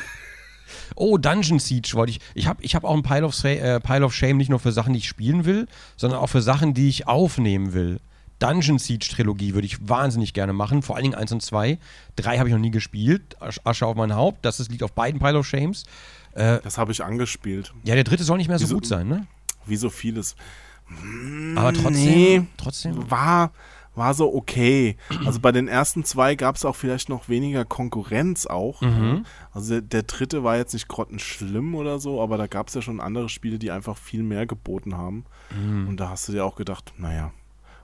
Oh, 1.01 1.17
Dungeon 1.17 1.59
Siege 1.59 1.91
wollte 1.93 2.11
ich. 2.11 2.19
Ich 2.33 2.45
habe 2.45 2.61
ich 2.61 2.75
hab 2.75 2.83
auch 2.83 2.93
ein 2.93 3.03
Pile 3.03 3.25
of, 3.25 3.41
äh, 3.45 3.79
Pile 3.79 4.03
of 4.03 4.13
Shame 4.13 4.35
nicht 4.35 4.49
nur 4.49 4.59
für 4.59 4.73
Sachen, 4.73 4.91
die 4.91 4.99
ich 4.99 5.07
spielen 5.07 5.45
will, 5.45 5.65
sondern 5.95 6.19
auch 6.19 6.27
für 6.27 6.41
Sachen, 6.41 6.73
die 6.73 6.89
ich 6.89 7.07
aufnehmen 7.07 7.71
will. 7.71 8.01
Dungeon 8.39 8.79
Siege 8.79 9.07
Trilogie 9.09 9.53
würde 9.53 9.65
ich 9.67 9.87
wahnsinnig 9.87 10.33
gerne 10.33 10.53
machen, 10.53 10.81
vor 10.81 10.95
allen 10.95 11.03
Dingen 11.03 11.15
1 11.15 11.31
und 11.33 11.41
2. 11.41 11.77
3 12.15 12.37
habe 12.37 12.49
ich 12.49 12.53
noch 12.53 12.61
nie 12.61 12.71
gespielt. 12.71 13.35
Asch- 13.41 13.59
Asche 13.63 13.85
auf 13.85 13.95
mein 13.95 14.15
Haupt. 14.15 14.43
Das 14.45 14.59
ist, 14.59 14.71
liegt 14.71 14.83
auf 14.83 14.93
beiden 14.93 15.19
Pile 15.19 15.37
of 15.39 15.45
Shames. 15.45 15.83
Das 16.33 16.77
habe 16.77 16.91
ich 16.93 17.03
angespielt. 17.03 17.73
Ja, 17.83 17.95
der 17.95 18.03
dritte 18.05 18.23
soll 18.23 18.37
nicht 18.37 18.47
mehr 18.47 18.59
so 18.59 18.65
Wieso- 18.65 18.75
gut 18.75 18.85
sein, 18.85 19.07
ne? 19.07 19.27
Wie 19.65 19.75
so 19.75 19.89
vieles. 19.89 20.35
Aber 21.55 21.73
trotzdem. 21.73 21.93
nee. 21.93 22.41
Trotzdem. 22.57 23.11
War, 23.11 23.51
war 23.95 24.13
so 24.13 24.33
okay. 24.33 24.95
Also 25.25 25.39
bei 25.39 25.51
den 25.51 25.67
ersten 25.67 26.03
zwei 26.03 26.35
gab 26.35 26.55
es 26.55 26.65
auch 26.65 26.75
vielleicht 26.75 27.09
noch 27.09 27.29
weniger 27.29 27.65
Konkurrenz 27.65 28.45
auch. 28.45 28.81
Mhm. 28.81 29.25
Also 29.51 29.71
der, 29.73 29.81
der 29.81 30.03
dritte 30.03 30.43
war 30.43 30.57
jetzt 30.57 30.73
nicht 30.73 30.87
grottenschlimm 30.87 31.75
oder 31.75 31.99
so, 31.99 32.21
aber 32.21 32.37
da 32.37 32.47
gab 32.47 32.69
es 32.69 32.73
ja 32.75 32.81
schon 32.81 32.99
andere 33.01 33.29
Spiele, 33.29 33.59
die 33.59 33.71
einfach 33.71 33.97
viel 33.97 34.23
mehr 34.23 34.45
geboten 34.45 34.95
haben. 34.97 35.25
Mhm. 35.55 35.87
Und 35.89 35.97
da 35.99 36.09
hast 36.09 36.27
du 36.27 36.31
dir 36.31 36.45
auch 36.45 36.55
gedacht, 36.55 36.93
naja, 36.97 37.31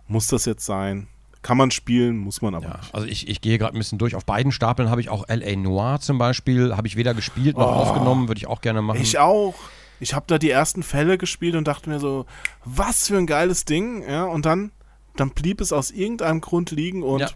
muss 0.08 0.28
das 0.28 0.46
jetzt 0.46 0.66
sein? 0.66 1.08
Kann 1.42 1.58
man 1.58 1.70
spielen, 1.70 2.18
muss 2.18 2.42
man 2.42 2.56
aber 2.56 2.66
Ja, 2.66 2.78
nicht. 2.78 2.96
also 2.96 3.06
ich, 3.08 3.28
ich 3.28 3.40
gehe 3.40 3.58
gerade 3.60 3.76
ein 3.76 3.78
bisschen 3.78 4.00
durch. 4.00 4.16
Auf 4.16 4.26
beiden 4.26 4.52
Stapeln 4.52 4.90
habe 4.90 5.00
ich 5.02 5.10
auch 5.10 5.26
L.A. 5.30 5.56
Noir 5.56 6.00
zum 6.00 6.18
Beispiel. 6.18 6.76
Habe 6.76 6.88
ich 6.88 6.96
weder 6.96 7.14
gespielt 7.14 7.56
noch 7.58 7.68
Oh. 7.68 7.82
aufgenommen. 7.82 8.28
Würde 8.28 8.40
ich 8.40 8.48
auch 8.48 8.62
gerne 8.62 8.82
machen. 8.82 9.00
Ich 9.02 9.20
auch. 9.20 9.54
Ich 10.00 10.14
habe 10.16 10.26
da 10.28 10.38
die 10.40 10.50
ersten 10.50 10.82
Fälle 10.84 11.18
gespielt 11.20 11.56
und 11.56 11.68
dachte 11.68 11.90
mir 11.90 12.00
so, 12.00 12.26
was 12.66 13.08
für 13.08 13.18
ein 13.18 13.28
geiles 13.28 13.64
Ding, 13.64 14.04
ja, 14.10 14.26
und 14.26 14.46
dann, 14.46 14.72
dann 15.16 15.30
blieb 15.30 15.62
es 15.62 15.72
aus 15.72 15.92
irgendeinem 15.92 16.42
Grund 16.42 16.72
liegen 16.72 17.02
und 17.04 17.20
Ja. 17.22 17.30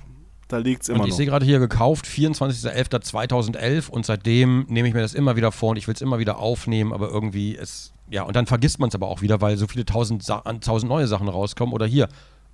da 0.50 0.58
liegt 0.58 0.82
es 0.82 0.90
immer 0.90 1.00
Und 1.02 1.06
ich 1.06 1.12
noch. 1.12 1.18
sehe 1.18 1.26
gerade 1.28 1.46
hier 1.46 1.60
gekauft, 1.60 2.06
24.11.2011 2.06 3.90
und 3.90 4.06
seitdem 4.06 4.66
nehme 4.68 4.88
ich 4.88 4.94
mir 4.94 5.02
das 5.02 5.14
immer 5.14 5.36
wieder 5.36 5.52
vor 5.52 5.70
und 5.72 5.78
ich 5.78 5.88
will 5.88 5.94
es 5.96 6.02
immer 6.02 6.20
wieder 6.20 6.38
aufnehmen, 6.40 6.94
aber 6.94 7.10
irgendwie 7.10 7.56
es, 7.56 7.94
ja, 8.10 8.24
und 8.24 8.36
dann 8.36 8.46
vergisst 8.46 8.80
man 8.80 8.90
es 8.90 8.96
aber 8.96 9.08
auch 9.08 9.22
wieder, 9.22 9.41
weil 9.41 9.58
so 9.58 9.68
viele 9.68 9.86
tausend, 9.86 10.24
Sa 10.24 10.40
tausend 10.62 10.90
neue 10.90 11.08
Sachen 11.08 11.28
rauskommen. 11.28 11.74
Oder 11.74 11.86
hier, 11.86 12.10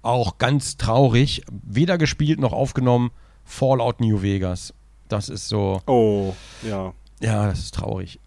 auch 0.06 0.38
ganz 0.38 0.78
traurig, 0.78 1.44
weder 1.64 1.98
gespielt 1.98 2.40
noch 2.40 2.54
aufgenommen, 2.54 3.12
Fallout 3.44 4.00
New 4.00 4.22
Vegas. 4.22 4.74
Das 5.10 5.30
ist 5.30 5.48
so, 5.50 5.82
Oh, 5.88 6.34
ja. 6.68 6.94
ja, 7.22 7.48
das 7.48 7.60
ist 7.60 7.76
traurig. 7.76 8.20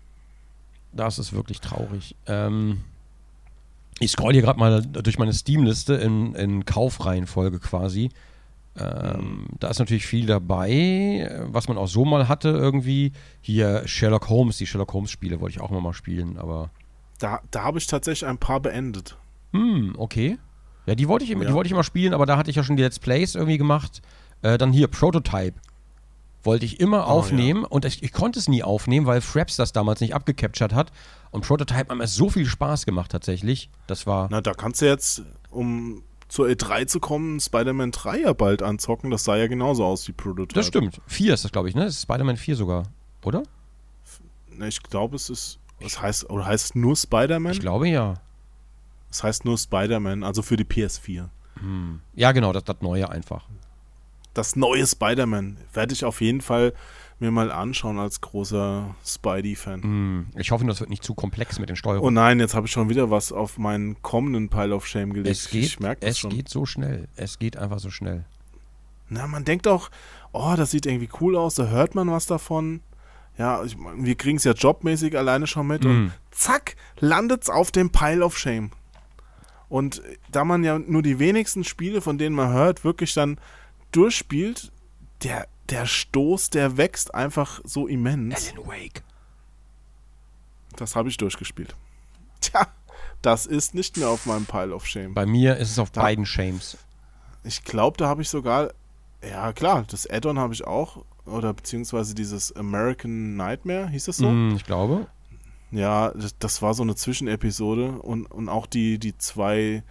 Das 0.92 1.18
ist 1.18 1.32
wirklich 1.32 1.60
traurig. 1.60 2.14
Ähm, 2.26 2.82
ich 4.00 4.12
scroll 4.12 4.32
hier 4.32 4.42
gerade 4.42 4.58
mal 4.58 4.82
durch 4.82 5.18
meine 5.18 5.32
Steam-Liste 5.32 5.94
in, 5.94 6.34
in 6.34 6.64
Kaufreihenfolge 6.64 7.58
quasi. 7.58 8.10
Ähm, 8.76 9.46
Da 9.58 9.68
ist 9.68 9.80
natürlich 9.80 10.06
viel 10.06 10.26
dabei, 10.26 11.40
was 11.46 11.66
man 11.68 11.76
auch 11.78 11.88
so 11.88 12.04
mal 12.04 12.28
hatte 12.28 12.48
irgendwie. 12.50 13.12
Hier 13.40 13.82
Sherlock 13.86 14.28
Holmes, 14.28 14.56
die 14.58 14.66
Sherlock 14.66 14.92
Holmes-Spiele 14.92 15.40
wollte 15.40 15.56
ich 15.56 15.60
auch 15.60 15.70
immer 15.70 15.80
mal 15.80 15.92
spielen, 15.94 16.38
aber 16.38 16.70
Da, 17.18 17.40
da 17.50 17.64
habe 17.64 17.78
ich 17.78 17.86
tatsächlich 17.88 18.28
ein 18.28 18.38
paar 18.38 18.60
beendet. 18.60 19.16
hm, 19.52 19.94
okay. 19.98 20.38
Ja, 20.88 20.94
die 20.94 21.06
wollte 21.06 21.24
ich, 21.24 21.30
immer- 21.30 21.44
die 21.44 21.50
Ja. 21.50 21.54
wollte 21.54 21.66
ich 21.68 21.72
immer 21.72 21.84
spielen, 21.84 22.14
aber 22.14 22.24
da 22.24 22.38
hatte 22.38 22.48
ich 22.48 22.56
ja 22.56 22.64
schon 22.64 22.76
die 22.76 22.82
Let's 22.82 22.98
Plays 22.98 23.34
irgendwie 23.34 23.58
gemacht. 23.58 24.00
Äh, 24.40 24.56
dann 24.56 24.72
hier 24.72 24.86
Prototype. 24.88 25.54
Wollte 26.44 26.64
ich 26.64 26.80
immer 26.80 27.00
Oh, 27.08 27.10
aufnehmen 27.10 27.64
und 27.64 27.84
ich, 27.84 28.02
ich 28.02 28.12
konnte 28.12 28.38
es 28.38 28.48
nie 28.48 28.62
aufnehmen, 28.62 29.04
weil 29.06 29.20
Fraps 29.20 29.56
das 29.56 29.72
damals 29.72 30.00
nicht 30.00 30.14
abgecaptured 30.14 30.72
hat. 30.72 30.90
Und 31.30 31.44
Prototype 31.46 31.90
hat 31.90 31.94
mir 31.96 32.06
so 32.06 32.30
viel 32.30 32.46
Spaß 32.46 32.86
gemacht 32.86 33.10
tatsächlich. 33.10 33.68
Das 33.86 34.06
war. 34.06 34.28
Na, 34.30 34.40
da 34.40 34.54
kannst 34.54 34.80
du 34.80 34.86
jetzt, 34.86 35.22
um 35.50 36.02
zur 36.28 36.46
E3 36.46 36.86
zu 36.86 37.00
kommen, 37.00 37.38
Spider-Man 37.40 37.90
3 37.90 38.20
ja 38.20 38.32
bald 38.32 38.62
anzocken. 38.62 39.10
Das 39.10 39.24
sah 39.24 39.36
ja 39.36 39.46
genauso 39.46 39.84
aus 39.84 40.08
wie 40.08 40.12
Prototype. 40.12 40.54
Das 40.54 40.68
stimmt. 40.68 41.02
4 41.06 41.34
ist 41.34 41.44
das, 41.44 41.52
glaube 41.52 41.68
ich, 41.68 41.74
ne? 41.74 41.84
Das 41.84 41.96
ist 41.96 42.02
Spider-Man 42.02 42.36
4 42.38 42.56
sogar, 42.56 42.84
oder? 43.24 43.42
Na, 44.56 44.68
ich 44.68 44.82
glaube, 44.82 45.16
es 45.16 45.28
ist, 45.28 45.58
was 45.80 46.00
heißt, 46.00 46.30
oder 46.30 46.46
heißt 46.46 46.64
es 46.66 46.74
nur 46.74 46.96
Spider-Man? 46.96 47.52
Ich 47.52 47.60
glaube 47.60 47.88
ja. 47.88 48.14
Es 49.10 49.22
heißt 49.22 49.44
nur 49.44 49.56
Spider-Man, 49.58 50.22
also 50.24 50.42
für 50.42 50.56
die 50.56 50.64
PS4. 50.64 51.28
Ja, 52.14 52.32
genau, 52.32 52.52
das, 52.52 52.64
das 52.64 52.76
Neue 52.82 53.08
einfach. 53.10 53.44
das 54.34 54.54
neue 54.54 54.86
Spider-Man 54.86 55.56
werde 55.72 55.92
ich 55.92 56.04
auf 56.04 56.20
jeden 56.20 56.40
Fall 56.40 56.72
mir 57.18 57.32
mal 57.32 57.50
anschauen 57.50 57.98
als 57.98 58.20
großer 58.20 58.94
Spidey-Fan. 59.04 59.82
Hm, 59.82 60.26
Ich 60.36 60.52
hoffe, 60.52 60.64
das 60.66 60.78
wird 60.78 60.88
nicht 60.90 61.02
zu 61.02 61.14
komplex 61.14 61.58
mit 61.58 61.68
den 61.68 61.74
Oh 61.74 61.78
Steuerungen. 61.78 62.14
nein, 62.14 62.38
jetzt 62.38 62.54
habe 62.54 62.66
ich 62.68 62.72
schon 62.72 62.88
wieder 62.88 63.10
was 63.10 63.32
auf 63.32 63.58
meinen 63.58 64.00
kommenden 64.02 64.48
Pile 64.50 64.72
of 64.72 64.86
Shame 64.86 65.12
gelegt. 65.12 65.36
es 65.36 65.50
geht, 65.50 65.64
ich 65.64 65.80
merke 65.80 66.02
das 66.02 66.10
es 66.10 66.18
schon. 66.20 66.30
geht 66.30 66.48
so 66.48 66.64
schnell. 66.64 67.08
Es 67.16 67.40
geht 67.40 67.56
einfach 67.56 67.80
so 67.80 67.90
schnell. 67.90 68.24
Na, 69.08 69.26
man 69.26 69.44
denkt 69.44 69.66
auch, 69.66 69.90
oh, 70.32 70.54
das 70.56 70.70
sieht 70.70 70.86
irgendwie 70.86 71.08
cool 71.20 71.34
aus, 71.36 71.56
da 71.56 71.66
hört 71.66 71.96
man 71.96 72.08
was 72.08 72.26
davon. 72.26 72.82
Ja, 73.36 73.64
ich, 73.64 73.76
wir 73.96 74.14
kriegen 74.14 74.36
es 74.36 74.44
ja 74.44 74.52
jobmäßig 74.52 75.18
alleine 75.18 75.48
schon 75.48 75.66
mit 75.66 75.82
Mhm. 75.82 75.90
und 75.90 76.12
zack, 76.30 76.76
landet's 77.00 77.50
auf 77.50 77.72
dem 77.72 77.90
Pile 77.90 78.24
of 78.24 78.38
Shame. 78.38 78.70
Und 79.68 80.02
da 80.32 80.44
man 80.44 80.64
ja 80.64 80.78
nur 80.78 81.02
die 81.02 81.18
wenigsten 81.18 81.62
Spiele, 81.64 82.00
von 82.00 82.16
denen 82.18 82.34
man 82.34 82.52
hört, 82.52 82.84
wirklich 82.84 83.12
dann 83.14 83.38
durchspielt, 83.92 84.72
der, 85.22 85.46
der 85.68 85.84
Stoß, 85.86 86.50
der 86.50 86.76
wächst 86.76 87.14
einfach 87.14 87.60
so 87.64 87.86
immens. 87.86 88.52
Alan 88.54 88.66
Wake. 88.66 89.02
Das 90.76 90.96
habe 90.96 91.08
ich 91.08 91.16
durchgespielt. 91.16 91.74
Tja, 92.40 92.66
das 93.20 93.46
ist 93.46 93.74
nicht 93.74 93.96
mehr 93.96 94.08
auf 94.08 94.26
meinem 94.26 94.46
Pile 94.46 94.74
of 94.74 94.86
Shame. 94.86 95.12
Bei 95.14 95.26
mir 95.26 95.56
ist 95.56 95.70
es 95.70 95.78
auf 95.78 95.90
Da- 95.90 96.02
beiden 96.02 96.24
Shames. 96.24 96.76
Ich 97.44 97.64
glaube, 97.64 97.96
da 97.96 98.08
habe 98.08 98.22
ich 98.22 98.28
sogar, 98.28 98.72
ja 99.28 99.52
klar, 99.52 99.84
das 99.90 100.08
Add-on 100.08 100.38
habe 100.38 100.54
ich 100.54 100.64
auch, 100.66 101.04
oder 101.24 101.52
beziehungsweise 101.52 102.14
dieses 102.14 102.54
American 102.54 103.36
Nightmare, 103.36 103.88
hieß 103.88 104.06
das 104.06 104.16
so? 104.18 104.28
Hm, 104.28 104.54
ich 104.56 104.64
glaube. 104.64 105.06
Ja, 105.70 106.10
das, 106.10 106.38
das 106.38 106.62
war 106.62 106.74
so 106.74 106.82
eine 106.82 106.94
Zwischenepisode 106.94 107.92
und, 108.00 108.26
und 108.26 108.48
auch 108.48 108.66
die, 108.66 108.98
die 108.98 109.16
zwei 109.18 109.82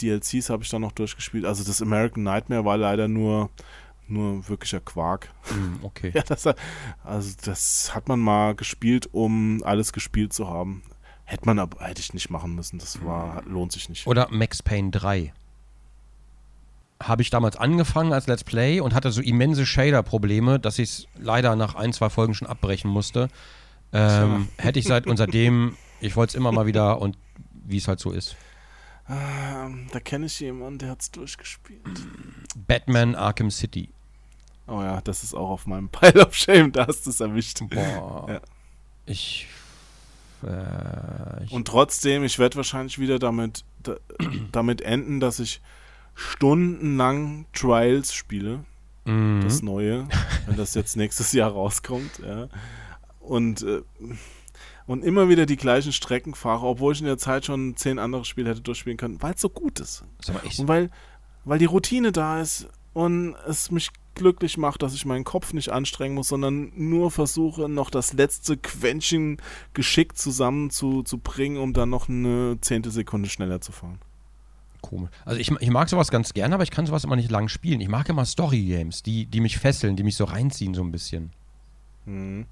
DLCs 0.00 0.50
habe 0.50 0.62
ich 0.62 0.70
dann 0.70 0.82
noch 0.82 0.92
durchgespielt. 0.92 1.44
Also 1.44 1.64
das 1.64 1.82
American 1.82 2.22
Nightmare 2.22 2.64
war 2.64 2.76
leider 2.76 3.08
nur, 3.08 3.50
nur 4.08 4.48
wirklicher 4.48 4.80
Quark. 4.80 5.32
Hm, 5.44 5.80
okay. 5.82 6.12
Ja, 6.14 6.22
das, 6.22 6.48
also 7.04 7.36
das 7.44 7.94
hat 7.94 8.08
man 8.08 8.20
mal 8.20 8.54
gespielt, 8.54 9.08
um 9.12 9.62
alles 9.64 9.92
gespielt 9.92 10.32
zu 10.32 10.48
haben. 10.48 10.82
Hätte 11.24 11.46
man 11.46 11.58
aber, 11.58 11.84
hätte 11.84 12.00
ich 12.00 12.14
nicht 12.14 12.30
machen 12.30 12.54
müssen. 12.54 12.78
Das 12.78 13.04
war, 13.04 13.42
lohnt 13.44 13.72
sich 13.72 13.88
nicht. 13.88 14.06
Oder 14.06 14.28
Max 14.30 14.62
Payne 14.62 14.90
3. 14.90 15.32
Habe 17.02 17.22
ich 17.22 17.30
damals 17.30 17.56
angefangen 17.56 18.12
als 18.12 18.26
Let's 18.26 18.44
Play 18.44 18.80
und 18.80 18.94
hatte 18.94 19.10
so 19.10 19.22
immense 19.22 19.64
Shader-Probleme, 19.64 20.58
dass 20.58 20.78
ich 20.78 20.90
es 20.90 21.06
leider 21.16 21.56
nach 21.56 21.74
ein, 21.74 21.92
zwei 21.92 22.10
Folgen 22.10 22.34
schon 22.34 22.48
abbrechen 22.48 22.90
musste. 22.90 23.28
Ähm, 23.92 24.48
hätte 24.56 24.78
ich 24.78 24.86
seit 24.86 25.06
und 25.06 25.16
seitdem, 25.16 25.76
ich 26.00 26.16
wollte 26.16 26.30
es 26.30 26.34
immer 26.34 26.52
mal 26.52 26.66
wieder 26.66 27.00
und 27.00 27.16
wie 27.66 27.78
es 27.78 27.88
halt 27.88 28.00
so 28.00 28.12
ist. 28.12 28.36
Ähm, 29.08 29.88
da 29.90 29.98
kenne 29.98 30.26
ich 30.26 30.38
jemanden, 30.38 30.78
der 30.78 30.90
hat 30.90 31.00
es 31.00 31.10
durchgespielt. 31.10 32.06
Batman 32.66 33.16
Arkham 33.16 33.50
City. 33.50 33.88
Oh 34.68 34.80
ja, 34.82 35.00
das 35.00 35.24
ist 35.24 35.34
auch 35.34 35.50
auf 35.50 35.66
meinem 35.66 35.88
Pile 35.90 36.26
of 36.26 36.34
Shame, 36.34 36.70
da 36.72 36.86
hast 36.86 37.06
du 37.06 37.10
es 37.10 37.20
erwischt. 37.20 37.60
Boah. 37.68 38.26
Ja. 38.28 38.40
Ich, 39.06 39.48
äh, 40.44 41.44
ich. 41.44 41.50
Und 41.50 41.66
trotzdem, 41.66 42.22
ich 42.22 42.38
werde 42.38 42.56
wahrscheinlich 42.56 43.00
wieder 43.00 43.18
damit, 43.18 43.64
da, 43.82 43.96
damit 44.52 44.82
enden, 44.82 45.18
dass 45.18 45.40
ich 45.40 45.60
stundenlang 46.14 47.46
Trials 47.52 48.14
spiele. 48.14 48.64
Mhm. 49.06 49.40
Das 49.42 49.62
neue, 49.62 50.06
wenn 50.46 50.56
das 50.56 50.74
jetzt 50.74 50.96
nächstes 50.96 51.32
Jahr 51.32 51.50
rauskommt. 51.50 52.20
Ja. 52.24 52.48
Und, 53.30 53.62
äh, 53.62 53.82
und 54.88 55.04
immer 55.04 55.28
wieder 55.28 55.46
die 55.46 55.56
gleichen 55.56 55.92
Strecken 55.92 56.34
fahre, 56.34 56.66
obwohl 56.66 56.94
ich 56.94 56.98
in 56.98 57.06
der 57.06 57.16
Zeit 57.16 57.44
schon 57.44 57.76
zehn 57.76 58.00
andere 58.00 58.24
Spiele 58.24 58.50
hätte 58.50 58.60
durchspielen 58.60 58.98
können, 58.98 59.22
weil 59.22 59.34
es 59.34 59.40
so 59.40 59.48
gut 59.48 59.78
ist. 59.78 60.02
Und 60.58 60.66
weil, 60.66 60.90
weil 61.44 61.60
die 61.60 61.66
Routine 61.66 62.10
da 62.10 62.40
ist 62.40 62.66
und 62.92 63.36
es 63.46 63.70
mich 63.70 63.90
glücklich 64.16 64.58
macht, 64.58 64.82
dass 64.82 64.94
ich 64.94 65.06
meinen 65.06 65.22
Kopf 65.22 65.52
nicht 65.52 65.68
anstrengen 65.68 66.16
muss, 66.16 66.26
sondern 66.26 66.72
nur 66.74 67.12
versuche, 67.12 67.68
noch 67.68 67.88
das 67.90 68.14
letzte 68.14 68.56
Quäntchen 68.56 69.40
geschickt 69.74 70.18
zusammen 70.18 70.70
zu, 70.70 71.04
zu 71.04 71.18
bringen, 71.18 71.58
um 71.58 71.72
dann 71.72 71.88
noch 71.88 72.08
eine 72.08 72.58
zehnte 72.60 72.90
Sekunde 72.90 73.28
schneller 73.28 73.60
zu 73.60 73.70
fahren. 73.70 74.00
Komisch. 74.80 75.10
Also 75.24 75.38
ich, 75.38 75.52
ich 75.52 75.70
mag 75.70 75.88
sowas 75.88 76.10
ganz 76.10 76.34
gerne, 76.34 76.56
aber 76.56 76.64
ich 76.64 76.72
kann 76.72 76.86
sowas 76.86 77.04
immer 77.04 77.14
nicht 77.14 77.30
lang 77.30 77.46
spielen. 77.46 77.80
Ich 77.80 77.88
mag 77.88 78.08
immer 78.08 78.24
Story-Games, 78.24 79.04
die, 79.04 79.26
die 79.26 79.40
mich 79.40 79.58
fesseln, 79.58 79.94
die 79.94 80.02
mich 80.02 80.16
so 80.16 80.24
reinziehen 80.24 80.74
so 80.74 80.82
ein 80.82 80.90
bisschen. 80.90 81.30
Mhm. 82.06 82.46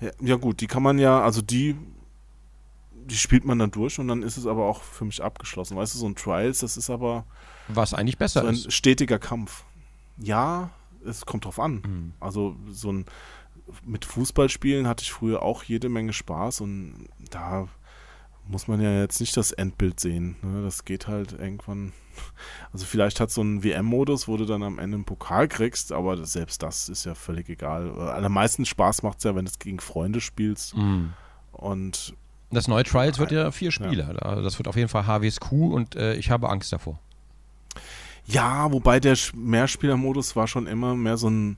Ja, 0.00 0.10
ja 0.20 0.36
gut, 0.36 0.60
die 0.60 0.66
kann 0.66 0.82
man 0.82 0.98
ja, 0.98 1.20
also 1.20 1.42
die, 1.42 1.76
die 2.92 3.16
spielt 3.16 3.44
man 3.44 3.58
dann 3.58 3.70
durch 3.70 3.98
und 3.98 4.08
dann 4.08 4.22
ist 4.22 4.36
es 4.36 4.46
aber 4.46 4.64
auch 4.64 4.82
für 4.82 5.04
mich 5.04 5.22
abgeschlossen. 5.22 5.76
Weißt 5.76 5.94
du, 5.94 5.98
so 5.98 6.06
ein 6.06 6.14
Trials, 6.14 6.60
das 6.60 6.76
ist 6.76 6.90
aber 6.90 7.24
Was 7.68 7.94
eigentlich 7.94 8.18
besser 8.18 8.42
so 8.42 8.46
ein 8.46 8.54
ist. 8.54 8.72
stetiger 8.72 9.18
Kampf. 9.18 9.64
Ja, 10.18 10.70
es 11.04 11.26
kommt 11.26 11.44
drauf 11.44 11.58
an. 11.58 11.82
Mhm. 11.86 12.12
Also 12.20 12.56
so 12.70 12.92
ein 12.92 13.06
mit 13.84 14.04
Fußballspielen 14.04 14.86
hatte 14.88 15.02
ich 15.02 15.12
früher 15.12 15.42
auch 15.42 15.62
jede 15.62 15.88
Menge 15.88 16.12
Spaß 16.12 16.60
und 16.60 17.08
da 17.30 17.68
muss 18.46 18.68
man 18.68 18.80
ja 18.80 19.00
jetzt 19.00 19.20
nicht 19.20 19.36
das 19.36 19.52
Endbild 19.52 20.00
sehen. 20.00 20.36
Ne? 20.42 20.62
Das 20.62 20.84
geht 20.84 21.06
halt 21.06 21.32
irgendwann. 21.32 21.92
Also 22.72 22.86
vielleicht 22.86 23.20
hat 23.20 23.30
so 23.30 23.42
ein 23.42 23.62
WM-Modus, 23.64 24.28
wo 24.28 24.36
du 24.36 24.44
dann 24.44 24.62
am 24.62 24.78
Ende 24.78 24.94
einen 24.96 25.04
Pokal 25.04 25.48
kriegst, 25.48 25.92
aber 25.92 26.16
das, 26.16 26.32
selbst 26.32 26.62
das 26.62 26.88
ist 26.88 27.04
ja 27.04 27.14
völlig 27.14 27.48
egal. 27.48 27.90
Am 28.24 28.32
meisten 28.32 28.64
Spaß 28.64 29.02
macht 29.02 29.18
es 29.18 29.24
ja, 29.24 29.34
wenn 29.34 29.44
du 29.44 29.50
es 29.50 29.58
gegen 29.58 29.80
Freunde 29.80 30.20
spielst. 30.20 30.76
Mhm. 30.76 31.12
Und 31.52 32.14
Das 32.50 32.68
neue 32.68 32.84
Trials 32.84 33.18
wird 33.18 33.32
ja 33.32 33.50
vier 33.50 33.70
Spieler. 33.72 34.14
Da- 34.14 34.40
Das 34.40 34.58
wird 34.58 34.68
auf 34.68 34.76
jeden 34.76 34.88
Fall 34.88 35.06
HWSQ 35.06 35.52
und 35.52 35.96
äh, 35.96 36.14
ich 36.14 36.30
habe 36.30 36.48
Angst 36.48 36.72
davor. 36.72 36.98
ja, 38.26 38.70
wobei 38.72 39.00
der 39.00 39.16
Mehrspieler-Modus 39.34 40.36
war 40.36 40.46
schon 40.46 40.66
immer 40.66 40.94
mehr 40.94 41.16
so 41.16 41.28
ein 41.28 41.56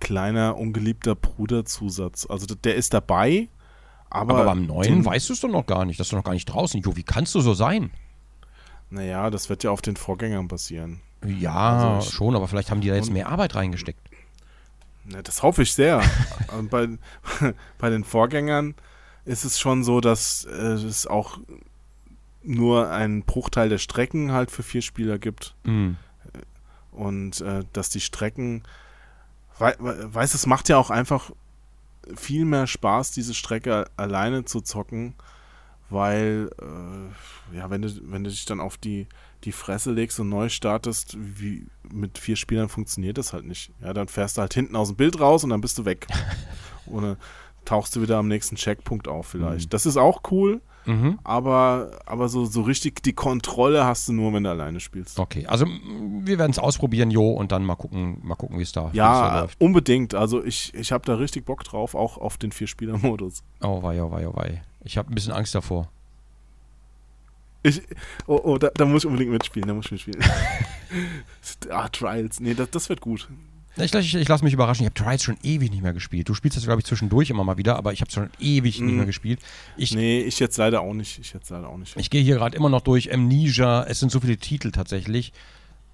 kleiner, 0.00 0.56
ungeliebter 0.56 1.14
Bruderzusatz. 1.14 2.26
Also 2.28 2.46
der 2.54 2.74
ist 2.74 2.92
dabei, 2.94 3.48
aber, 4.10 4.34
Aber, 4.34 4.44
beim 4.46 4.66
neuen 4.66 5.04
weißt 5.04 5.28
du 5.28 5.32
es 5.32 5.40
doch 5.40 5.48
noch 5.48 5.66
gar 5.66 5.84
nicht. 5.84 5.98
Das 5.98 6.06
ist 6.06 6.12
doch 6.12 6.18
noch 6.18 6.24
gar 6.24 6.32
nicht 6.34 6.46
draußen. 6.46 6.80
Jo, 6.80 6.96
wie 6.96 7.02
kannst 7.02 7.34
du 7.34 7.40
so 7.40 7.54
sein? 7.54 7.90
Naja, 8.90 9.30
das 9.30 9.48
wird 9.48 9.64
ja 9.64 9.70
auf 9.70 9.82
den 9.82 9.96
Vorgängern 9.96 10.48
basieren. 10.48 11.00
Ja, 11.24 11.96
Also 11.96 12.10
schon, 12.10 12.36
aber 12.36 12.46
vielleicht 12.48 12.70
haben 12.70 12.80
die 12.80 12.88
da 12.88 12.94
jetzt 12.94 13.10
mehr 13.10 13.28
Arbeit 13.28 13.54
reingesteckt. 13.54 14.00
Ja, 15.08 15.22
das 15.22 15.42
hoffe 15.42 15.62
ich 15.62 15.72
sehr. 15.74 16.02
Und 16.58 16.70
bei, 16.70 16.88
bei 17.78 17.90
den 17.90 18.04
Vorgängern 18.04 18.74
ist 19.24 19.44
es 19.44 19.58
schon 19.58 19.82
so, 19.82 20.00
dass 20.00 20.44
äh, 20.44 20.50
es 20.74 21.06
auch 21.06 21.38
nur 22.42 22.90
einen 22.90 23.22
Bruchteil 23.24 23.68
der 23.68 23.78
Strecken 23.78 24.30
halt 24.32 24.50
für 24.52 24.62
vier 24.62 24.82
Spieler 24.82 25.18
gibt. 25.18 25.54
Mhm. 25.64 25.96
Und 26.92 27.40
äh, 27.40 27.64
dass 27.72 27.90
die 27.90 28.00
Strecken, 28.00 28.62
we- 29.58 29.76
weiß, 29.78 30.34
es 30.34 30.46
macht 30.46 30.68
ja 30.68 30.76
auch 30.78 30.90
einfach 30.90 31.30
viel 32.14 32.44
mehr 32.44 32.66
Spaß, 32.68 33.10
diese 33.10 33.34
Strecke 33.34 33.90
alleine 33.96 34.44
zu 34.44 34.60
zocken, 34.60 35.14
weil, 35.88 36.50
äh, 36.60 37.56
ja, 37.56 37.70
wenn 37.70 37.82
du, 37.82 37.90
wenn 38.04 38.24
du 38.24 38.30
dich 38.30 38.44
dann 38.44 38.60
auf 38.60 38.76
die, 38.76 39.06
die 39.44 39.52
Fresse 39.52 39.92
legst 39.92 40.18
und 40.18 40.28
neu 40.28 40.48
startest, 40.48 41.16
wie 41.18 41.66
mit 41.90 42.18
vier 42.18 42.36
Spielern 42.36 42.68
funktioniert 42.68 43.18
das 43.18 43.32
halt 43.32 43.44
nicht. 43.44 43.70
Ja, 43.80 43.92
dann 43.92 44.08
fährst 44.08 44.36
du 44.36 44.40
halt 44.40 44.54
hinten 44.54 44.76
aus 44.76 44.88
dem 44.88 44.96
Bild 44.96 45.20
raus 45.20 45.44
und 45.44 45.50
dann 45.50 45.60
bist 45.60 45.78
du 45.78 45.84
weg. 45.84 46.06
Oder 46.86 47.16
tauchst 47.64 47.94
du 47.96 48.02
wieder 48.02 48.18
am 48.18 48.28
nächsten 48.28 48.56
Checkpunkt 48.56 49.08
auf 49.08 49.26
vielleicht. 49.26 49.72
Das 49.72 49.86
ist 49.86 49.96
auch 49.96 50.22
cool, 50.30 50.60
Mhm. 50.86 51.18
aber, 51.24 51.98
aber 52.06 52.28
so, 52.28 52.44
so 52.44 52.62
richtig 52.62 53.02
die 53.02 53.12
Kontrolle 53.12 53.84
hast 53.84 54.08
du 54.08 54.12
nur, 54.12 54.32
wenn 54.32 54.44
du 54.44 54.50
alleine 54.50 54.80
spielst. 54.80 55.18
Okay, 55.18 55.46
also 55.46 55.66
wir 55.66 56.38
werden 56.38 56.52
es 56.52 56.58
ausprobieren, 56.58 57.10
Jo, 57.10 57.30
und 57.30 57.52
dann 57.52 57.64
mal 57.64 57.74
gucken, 57.76 58.18
mal 58.22 58.36
gucken, 58.36 58.58
wie 58.58 58.62
es 58.62 58.72
da, 58.72 58.90
Ja, 58.92 59.40
läuft. 59.42 59.60
unbedingt. 59.60 60.14
Also 60.14 60.44
ich, 60.44 60.72
ich 60.74 60.92
habe 60.92 61.04
da 61.04 61.14
richtig 61.16 61.44
Bock 61.44 61.64
drauf, 61.64 61.94
auch 61.94 62.18
auf 62.18 62.38
den 62.38 62.52
Vier-Spieler-Modus. 62.52 63.42
Oh 63.62 63.82
wei, 63.82 64.02
oh 64.02 64.10
wei, 64.10 64.28
oh 64.28 64.36
wei. 64.36 64.62
Ich 64.84 64.96
habe 64.96 65.10
ein 65.10 65.14
bisschen 65.14 65.32
Angst 65.32 65.54
davor. 65.54 65.88
Ich, 67.62 67.82
oh, 68.28 68.40
oh, 68.44 68.58
da, 68.58 68.68
da 68.74 68.84
muss 68.84 69.02
ich 69.02 69.06
unbedingt 69.06 69.32
mitspielen, 69.32 69.66
da 69.66 69.74
muss 69.74 69.86
ich 69.86 69.92
mitspielen. 69.92 70.22
ah, 71.70 71.88
Trials. 71.88 72.38
Nee, 72.38 72.54
das, 72.54 72.70
das 72.70 72.88
wird 72.88 73.00
gut. 73.00 73.28
Ich, 73.78 73.92
ich, 73.94 74.14
ich 74.14 74.28
lasse 74.28 74.42
mich 74.44 74.54
überraschen. 74.54 74.82
Ich 74.84 74.90
habe 74.90 74.94
Trials 74.94 75.22
schon 75.22 75.36
ewig 75.42 75.70
nicht 75.70 75.82
mehr 75.82 75.92
gespielt. 75.92 76.28
Du 76.28 76.34
spielst 76.34 76.56
das, 76.56 76.64
glaube 76.64 76.80
ich, 76.80 76.86
zwischendurch 76.86 77.28
immer 77.30 77.44
mal 77.44 77.58
wieder, 77.58 77.76
aber 77.76 77.92
ich 77.92 78.00
habe 78.00 78.08
es 78.08 78.14
schon 78.14 78.30
ewig 78.40 78.80
nicht 78.80 78.90
Mhm. 78.92 78.96
mehr 78.96 79.06
gespielt. 79.06 79.40
Ich, 79.76 79.94
Nee, 79.94 80.20
ich 80.20 80.38
jetzt 80.38 80.56
leider 80.56 80.80
auch 80.80 80.94
nicht. 80.94 81.18
Ich 81.18 81.32
jetzt 81.34 81.50
leider 81.50 81.68
auch 81.68 81.76
nicht. 81.76 81.94
ich 81.96 82.08
gehe 82.10 82.22
hier 82.22 82.36
gerade 82.36 82.56
immer 82.56 82.68
noch 82.70 82.80
durch 82.80 83.12
Amnesia. 83.12 83.84
Es 83.84 84.00
sind 84.00 84.10
so 84.10 84.20
viele 84.20 84.36
Titel 84.38 84.70
tatsächlich. 84.70 85.32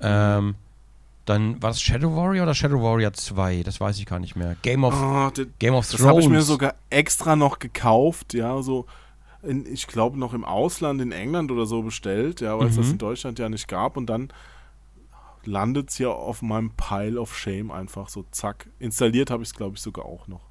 Ähm, 0.01 0.55
dann 1.25 1.63
war 1.63 1.71
das 1.71 1.81
Shadow 1.81 2.17
Warrior 2.17 2.43
oder 2.45 2.55
Shadow 2.55 2.83
Warrior 2.83 3.13
2? 3.13 3.63
Das 3.63 3.81
weiß 3.81 3.99
ich 3.99 4.07
gar 4.07 4.19
nicht 4.19 4.35
mehr. 4.37 4.57
Game 4.63 4.83
of, 4.85 4.95
Ah, 4.95 5.31
das 5.35 5.47
Game 5.59 5.75
of 5.75 5.87
das 5.89 5.97
Thrones. 6.01 6.09
habe 6.11 6.21
ich 6.21 6.29
mir 6.29 6.43
sogar 6.43 6.75
extra 6.91 7.37
noch 7.37 7.59
gekauft, 7.61 8.35
ja, 8.35 8.61
so 8.63 8.87
in, 9.45 9.67
ich 9.73 9.87
glaube 9.87 10.19
noch 10.19 10.35
im 10.35 10.45
Ausland, 10.45 11.01
in 11.01 11.11
England 11.13 11.51
oder 11.51 11.67
so 11.67 11.83
bestellt, 11.83 12.41
ja, 12.41 12.59
weil 12.59 12.69
es 12.69 12.77
das 12.77 12.87
Mhm. 12.87 12.93
in 12.93 12.99
Deutschland 12.99 13.39
ja 13.39 13.49
nicht 13.49 13.67
gab 13.69 13.97
und 13.97 14.07
dann 14.07 14.29
landet 15.47 15.91
es 15.91 15.99
ja 15.99 16.09
auf 16.09 16.43
meinem 16.43 16.71
Pile 16.77 17.21
of 17.21 17.37
Shame 17.37 17.71
einfach 17.71 18.09
so 18.09 18.25
zack. 18.31 18.69
Installiert 18.79 19.31
habe 19.31 19.43
ich 19.43 19.51
es, 19.51 19.55
glaube 19.55 19.77
ich, 19.77 19.83
sogar 19.83 20.05
auch 20.07 20.29
noch. 20.29 20.43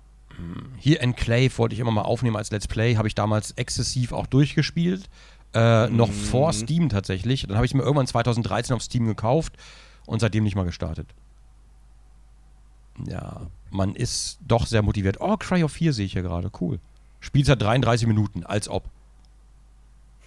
Hier 0.77 1.01
Enclave 1.01 1.51
wollte 1.57 1.73
ich 1.73 1.79
immer 1.79 1.91
mal 1.91 2.01
aufnehmen 2.03 2.35
als 2.37 2.51
Let's 2.51 2.67
Play. 2.67 2.95
Habe 2.95 3.07
ich 3.07 3.15
damals 3.15 3.51
exzessiv 3.51 4.11
auch 4.13 4.25
durchgespielt. 4.27 5.09
Äh, 5.53 5.87
Noch 5.89 6.07
Mhm. 6.07 6.13
vor 6.13 6.53
Steam 6.53 6.87
tatsächlich. 6.89 7.45
Dann 7.45 7.57
habe 7.57 7.65
ich 7.65 7.71
es 7.71 7.75
mir 7.75 7.83
irgendwann 7.83 8.07
2013 8.07 8.75
auf 8.75 8.81
Steam 8.81 9.05
gekauft 9.05 9.53
und 10.05 10.19
seitdem 10.21 10.43
nicht 10.45 10.55
mal 10.55 10.63
gestartet. 10.63 11.13
Ja, 13.05 13.47
man 13.69 13.95
ist 13.95 14.39
doch 14.47 14.65
sehr 14.65 14.81
motiviert. 14.81 15.17
Oh, 15.19 15.35
Cryo 15.37 15.67
4 15.67 15.93
sehe 15.93 16.05
ich 16.05 16.13
hier 16.13 16.21
gerade. 16.21 16.49
Cool. 16.59 16.79
Spielzeit 17.19 17.61
33 17.61 18.07
Minuten, 18.07 18.43
als 18.45 18.69
ob. 18.69 18.89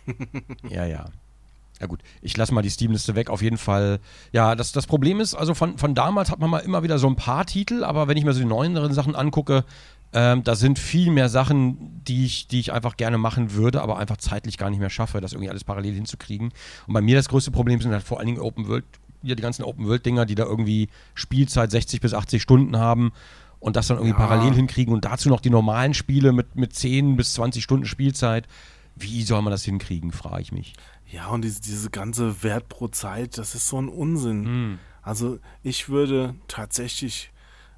ja, 0.69 0.85
ja. 0.85 1.07
Ja 1.81 1.87
gut, 1.87 2.01
ich 2.23 2.37
lasse 2.37 2.55
mal 2.55 2.63
die 2.63 2.71
Steam-Liste 2.71 3.15
weg. 3.15 3.31
Auf 3.31 3.43
jeden 3.43 3.59
Fall, 3.59 3.99
ja, 4.33 4.55
das, 4.55 4.73
das 4.73 4.87
Problem 4.87 5.21
ist, 5.21 5.35
also 5.35 5.55
von, 5.55 5.77
von 5.77 5.95
damals 5.95 6.31
hat 6.31 6.39
man 6.39 6.49
mal 6.51 6.61
immer 6.61 6.83
wieder 6.83 6.99
so 6.99 7.09
ein 7.09 7.17
paar 7.17 7.45
Titel, 7.47 7.83
aber 7.83 8.07
wenn 8.09 8.17
ich 8.17 8.25
mir 8.25 8.33
so 8.33 8.41
die 8.41 8.47
neueren 8.47 8.93
Sachen 8.93 9.17
angucke, 9.17 9.65
ähm, 10.13 10.45
da 10.45 10.55
sind 10.55 10.79
viel 10.79 11.11
mehr 11.11 11.29
Sachen, 11.29 12.01
die 12.07 12.25
ich, 12.25 12.47
die 12.47 12.61
ich 12.61 12.73
einfach 12.73 12.97
gerne 12.97 13.19
machen 13.19 13.55
würde, 13.55 13.83
aber 13.83 13.99
einfach 13.99 14.17
zeitlich 14.17 14.57
gar 14.57 14.71
nicht 14.71 14.79
mehr 14.79 14.89
schaffe, 14.91 15.21
das 15.21 15.33
irgendwie 15.33 15.51
alles 15.51 15.65
parallel 15.65 15.95
hinzukriegen. 15.95 16.53
Und 16.87 16.95
bei 16.95 17.01
mir 17.01 17.17
das 17.17 17.29
größte 17.29 17.51
Problem 17.51 17.81
sind 17.81 17.91
halt 17.91 18.05
vor 18.05 18.19
allen 18.19 18.27
Dingen 18.27 18.41
Open 18.41 18.69
World, 18.69 18.85
ja, 19.25 19.35
die 19.35 19.43
ganzen 19.43 19.65
Open 19.65 19.87
World-Dinger, 19.87 20.27
die 20.27 20.37
da 20.37 20.45
irgendwie 20.45 20.89
Spielzeit 21.15 21.73
60 21.73 22.01
bis 22.01 22.15
80 22.15 22.41
Stunden 22.41 22.79
haben 22.79 23.13
und 23.59 23.75
das 23.75 23.89
dann 23.89 23.97
irgendwie 23.97 24.13
Ja. 24.17 24.27
parallel 24.27 24.55
hinkriegen 24.55 24.95
und 24.95 25.05
dazu 25.05 25.29
noch 25.29 25.41
die 25.41 25.51
normalen 25.51 25.95
Spiele 25.95 26.31
mit, 26.31 26.55
mit 26.55 26.75
10 26.75 27.17
bis 27.17 27.33
20 27.33 27.65
Stunden 27.65 27.87
Spielzeit. 27.87 28.47
Wie 28.95 29.25
soll 29.25 29.43
man 29.43 29.51
das 29.51 29.65
hinkriegen, 29.65 30.13
frage 30.13 30.43
ich 30.43 30.53
mich. 30.53 30.75
Ja, 31.07 31.29
und 31.29 31.43
diese, 31.43 31.61
diese 31.61 31.91
ganze 31.91 32.43
Wert 32.43 32.69
pro 32.69 32.89
Zeit, 32.89 33.39
das 33.39 33.55
ist 33.55 33.69
so 33.69 33.81
ein 33.81 33.89
Unsinn. 33.89 34.45
Hm. 34.45 34.79
Also 35.03 35.39
ich 35.63 35.89
würde 35.89 36.35
tatsächlich 36.49 37.31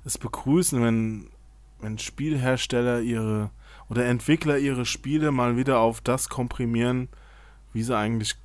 es 0.04 0.18
begrüßen, 0.18 0.80
wenn, 0.82 1.28
wenn 1.80 1.98
Spielhersteller 1.98 3.00
ihre 3.00 3.50
oder 3.88 4.06
Entwickler 4.06 4.58
ihre 4.58 4.86
Spiele 4.86 5.32
mal 5.32 5.56
wieder 5.56 5.78
auf 5.78 6.00
das 6.00 6.28
komprimieren, 6.28 7.08
wie 7.72 7.82
sie 7.82 7.96
eigentlich 7.96 8.36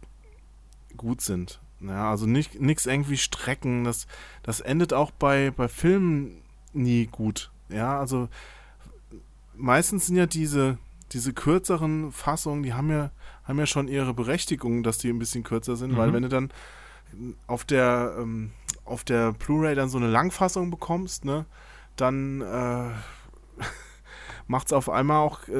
gut 0.97 1.21
sind. 1.21 1.59
Ja, 1.79 2.11
also 2.11 2.27
nicht 2.27 2.59
nichts 2.59 2.85
irgendwie 2.85 3.17
strecken. 3.17 3.83
Das, 3.83 4.07
das 4.43 4.59
endet 4.59 4.93
auch 4.93 5.11
bei, 5.11 5.51
bei 5.51 5.67
Filmen 5.67 6.41
nie 6.73 7.07
gut. 7.07 7.51
Ja, 7.69 7.99
also 7.99 8.29
meistens 9.55 10.07
sind 10.07 10.17
ja 10.17 10.25
diese, 10.25 10.77
diese 11.11 11.33
kürzeren 11.33 12.11
Fassungen, 12.11 12.63
die 12.63 12.73
haben 12.73 12.91
ja, 12.91 13.11
haben 13.51 13.59
ja 13.59 13.65
schon 13.67 13.87
ihre 13.87 14.13
Berechtigung, 14.15 14.81
dass 14.83 14.97
die 14.97 15.09
ein 15.09 15.19
bisschen 15.19 15.43
kürzer 15.43 15.75
sind, 15.75 15.95
weil 15.97 16.09
Mhm. 16.09 16.13
wenn 16.13 16.23
du 16.23 16.29
dann 16.29 16.51
auf 17.45 17.63
der, 17.65 18.15
ähm, 18.19 18.51
auf 18.85 19.03
der 19.03 19.33
Blu-ray 19.33 19.75
dann 19.75 19.89
so 19.89 19.97
eine 19.99 20.07
Langfassung 20.07 20.71
bekommst, 20.71 21.25
ne, 21.25 21.45
dann 21.97 22.41
äh, 22.41 22.89
macht 24.47 24.67
es 24.67 24.73
auf 24.73 24.89
einmal 24.89 25.17
auch 25.17 25.47
äh, 25.47 25.53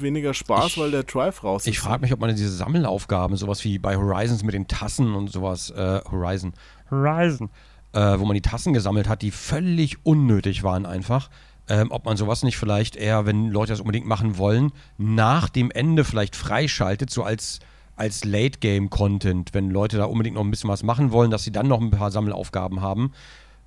weniger 0.00 0.34
Spaß, 0.34 0.68
Ich- 0.68 0.78
weil 0.78 0.90
der 0.90 1.02
Drive 1.04 1.44
raus 1.44 1.62
ist. 1.62 1.68
Ich 1.68 1.78
frage 1.80 2.02
mich, 2.02 2.12
ob 2.12 2.20
man 2.20 2.30
diese 2.30 2.50
Sammelaufgaben, 2.50 3.36
sowas 3.36 3.64
wie 3.64 3.78
bei 3.78 3.96
Horizons 3.96 4.42
mit 4.44 4.54
den 4.54 4.66
Tassen 4.68 5.14
und 5.14 5.28
sowas, 5.30 5.70
äh, 5.70 6.00
Horizon, 6.10 6.54
Horizon, 6.90 7.50
äh, 7.92 8.18
wo 8.18 8.24
man 8.24 8.34
die 8.34 8.42
Tassen 8.42 8.72
gesammelt 8.72 9.08
hat, 9.08 9.22
die 9.22 9.30
völlig 9.30 9.98
unnötig 10.04 10.62
waren 10.62 10.86
einfach, 10.86 11.30
ähm, 11.68 11.90
ob 11.90 12.04
man 12.04 12.16
sowas 12.16 12.42
nicht 12.42 12.56
vielleicht 12.56 12.96
eher, 12.96 13.26
wenn 13.26 13.48
Leute 13.48 13.72
das 13.72 13.80
unbedingt 13.80 14.06
machen 14.06 14.38
wollen, 14.38 14.72
nach 14.98 15.48
dem 15.48 15.70
Ende 15.70 16.04
vielleicht 16.04 16.36
freischaltet, 16.36 17.10
so 17.10 17.22
als, 17.22 17.60
als 17.96 18.24
Late-Game-Content, 18.24 19.54
wenn 19.54 19.70
Leute 19.70 19.96
da 19.96 20.04
unbedingt 20.04 20.36
noch 20.36 20.44
ein 20.44 20.50
bisschen 20.50 20.70
was 20.70 20.82
machen 20.82 21.12
wollen, 21.12 21.30
dass 21.30 21.44
sie 21.44 21.52
dann 21.52 21.68
noch 21.68 21.80
ein 21.80 21.90
paar 21.90 22.10
Sammelaufgaben 22.10 22.80
haben. 22.80 23.12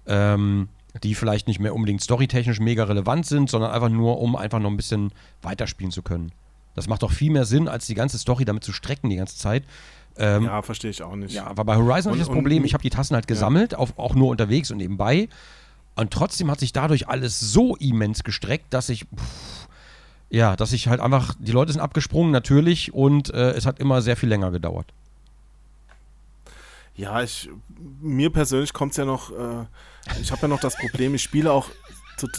Ähm, 0.06 0.69
die 1.03 1.15
vielleicht 1.15 1.48
nicht 1.48 1.60
mehr 1.60 1.76
unbedingt 1.76 2.02
storytechnisch 2.02 2.60
mega 2.60 2.84
relevant 2.86 3.26
sind, 3.26 3.49
sondern 3.49 3.72
einfach 3.72 3.90
nur, 3.90 4.19
um 4.19 4.36
einfach 4.36 4.60
noch 4.60 4.69
ein 4.69 4.78
bisschen 4.78 5.11
weiterspielen 5.44 5.91
zu 5.91 6.02
können. 6.02 6.32
Das 6.76 6.88
macht 6.88 7.03
doch 7.03 7.11
viel 7.11 7.32
mehr 7.32 7.45
Sinn, 7.45 7.68
als 7.68 7.88
die 7.88 7.94
ganze 7.94 8.18
Story 8.18 8.45
damit 8.45 8.64
zu 8.64 8.72
strecken 8.72 9.10
die 9.10 9.18
ganze 9.18 9.38
Zeit. 9.38 9.64
Ähm, 10.18 10.45
ja, 10.45 10.61
verstehe 10.61 10.91
ich 10.91 11.03
auch 11.03 11.15
nicht. 11.15 11.34
ja, 11.34 11.45
aber 11.45 11.64
bei 11.64 11.76
Horizon 11.76 12.11
habe 12.11 12.18
ich 12.18 12.26
das 12.26 12.34
Problem, 12.34 12.65
ich 12.65 12.74
habe 12.74 12.82
die 12.82 12.90
Tassen 12.90 13.14
halt 13.14 13.28
gesammelt, 13.28 13.76
auf, 13.76 13.98
auch 13.98 14.15
nur 14.15 14.30
unterwegs 14.30 14.72
und 14.72 14.78
nebenbei. 14.78 15.30
Und 15.98 16.11
trotzdem 16.11 16.49
hat 16.52 16.60
sich 16.60 16.74
dadurch 16.74 17.07
alles 17.10 17.40
so 17.40 17.76
immens 17.76 18.24
gestreckt, 18.24 18.74
dass 18.74 18.90
ich, 18.90 19.02
pff, 19.06 19.68
ja, 20.30 20.56
dass 20.56 20.72
ich 20.74 20.88
halt 20.88 20.99
einfach, 21.02 21.34
die 21.40 21.52
Leute 21.52 21.72
sind 21.72 21.82
abgesprungen 21.82 22.32
natürlich 22.32 22.94
und 22.94 23.34
äh, 23.34 23.52
es 23.52 23.65
hat 23.65 23.80
immer 23.80 24.02
sehr 24.02 24.15
viel 24.15 24.30
länger 24.30 24.52
gedauert. 24.52 24.88
Ja, 26.95 27.22
ich, 27.22 27.49
mir 28.02 28.32
persönlich 28.32 28.74
kommt 28.74 28.91
es 28.91 28.98
ja 28.98 29.06
noch, 29.06 29.32
äh, 29.32 29.65
ich 30.22 30.32
habe 30.32 30.44
ja 30.44 30.48
noch 30.48 30.60
das 30.60 30.76
Problem, 30.78 31.14
ich 31.15 31.24
spiele 31.24 31.52
auch, 31.52 31.69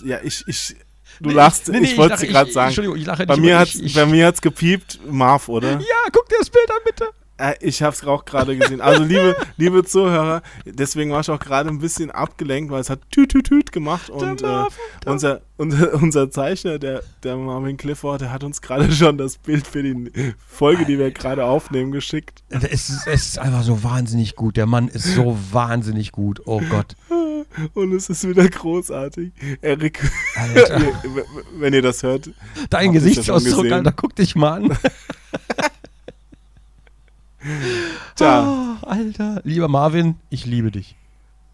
ja, 0.04 0.18
ich, 0.22 0.42
ich, 0.48 0.76
du 1.20 1.28
Nee, 1.28 1.34
lachst, 1.34 1.68
nee, 1.68 1.78
nee, 1.80 1.86
ich 1.86 1.96
wollte 1.96 2.14
es 2.14 2.22
gerade 2.22 2.50
sagen. 2.50 2.66
Entschuldigung, 2.68 2.98
ich 2.98 3.06
lache 3.06 3.26
bei 3.26 3.34
nicht, 3.34 3.42
mir 3.44 3.54
aber 3.54 3.60
hat's, 3.62 3.74
ich- 3.76 3.82
ich- 3.84 3.94
bei 3.94 4.06
mir 4.06 4.26
hat's 4.26 4.40
gepiept, 4.42 4.98
Marv, 5.08 5.48
oder? 5.48 5.72
Ja, 5.78 5.78
guck 6.12 6.28
dir 6.28 6.36
das 6.38 6.50
Bild 6.50 6.68
an, 6.70 6.78
bitte. 6.84 7.08
Äh, 7.38 7.54
ich 7.60 7.82
habe 7.82 7.94
es 7.94 8.04
auch 8.04 8.24
gerade 8.24 8.56
gesehen. 8.56 8.80
Also 8.80 9.04
liebe, 9.04 9.36
liebe 9.56 9.84
Zuhörer, 9.84 10.42
deswegen 10.64 11.12
war 11.12 11.20
ich 11.20 11.30
auch 11.30 11.38
gerade 11.38 11.68
ein 11.68 11.78
bisschen 11.78 12.10
abgelenkt, 12.10 12.70
weil 12.70 12.80
es 12.80 12.90
hat 12.90 13.00
tüt 13.10 13.30
tüt 13.30 13.46
tüt 13.46 13.72
gemacht 13.72 14.10
und 14.10 14.42
äh, 14.42 14.64
unser, 15.06 15.42
unser, 15.56 15.94
unser 15.94 16.30
Zeichner, 16.30 16.78
der, 16.78 17.02
der 17.22 17.36
Marvin 17.36 17.76
Clifford, 17.76 18.22
der 18.22 18.32
hat 18.32 18.42
uns 18.42 18.60
gerade 18.60 18.90
schon 18.92 19.18
das 19.18 19.38
Bild 19.38 19.66
für 19.66 19.82
die 19.82 20.34
Folge, 20.46 20.84
die 20.84 20.98
wir 20.98 21.12
gerade 21.12 21.44
aufnehmen, 21.44 21.92
geschickt. 21.92 22.42
Es 22.48 22.64
ist, 22.64 23.06
es 23.06 23.28
ist 23.28 23.38
einfach 23.38 23.62
so 23.62 23.84
wahnsinnig 23.84 24.34
gut. 24.34 24.56
Der 24.56 24.66
Mann 24.66 24.88
ist 24.88 25.14
so 25.14 25.38
wahnsinnig 25.52 26.12
gut. 26.12 26.42
Oh 26.44 26.60
Gott. 26.68 26.96
Und 27.74 27.92
es 27.92 28.10
ist 28.10 28.28
wieder 28.28 28.48
großartig. 28.48 29.32
Erik, 29.60 30.00
wenn 31.58 31.72
ihr 31.72 31.82
das 31.82 32.02
hört, 32.02 32.30
Dein 32.68 32.92
Gesichtsausdruck? 32.92 33.70
Alter, 33.70 33.92
guck 33.92 34.14
dich 34.16 34.34
mal 34.34 34.64
an. 34.64 34.78
tja, 38.16 38.78
Oh, 38.82 38.86
Alter. 38.86 39.40
Lieber 39.44 39.68
Marvin, 39.68 40.16
ich 40.30 40.46
liebe 40.46 40.70
dich. 40.70 40.96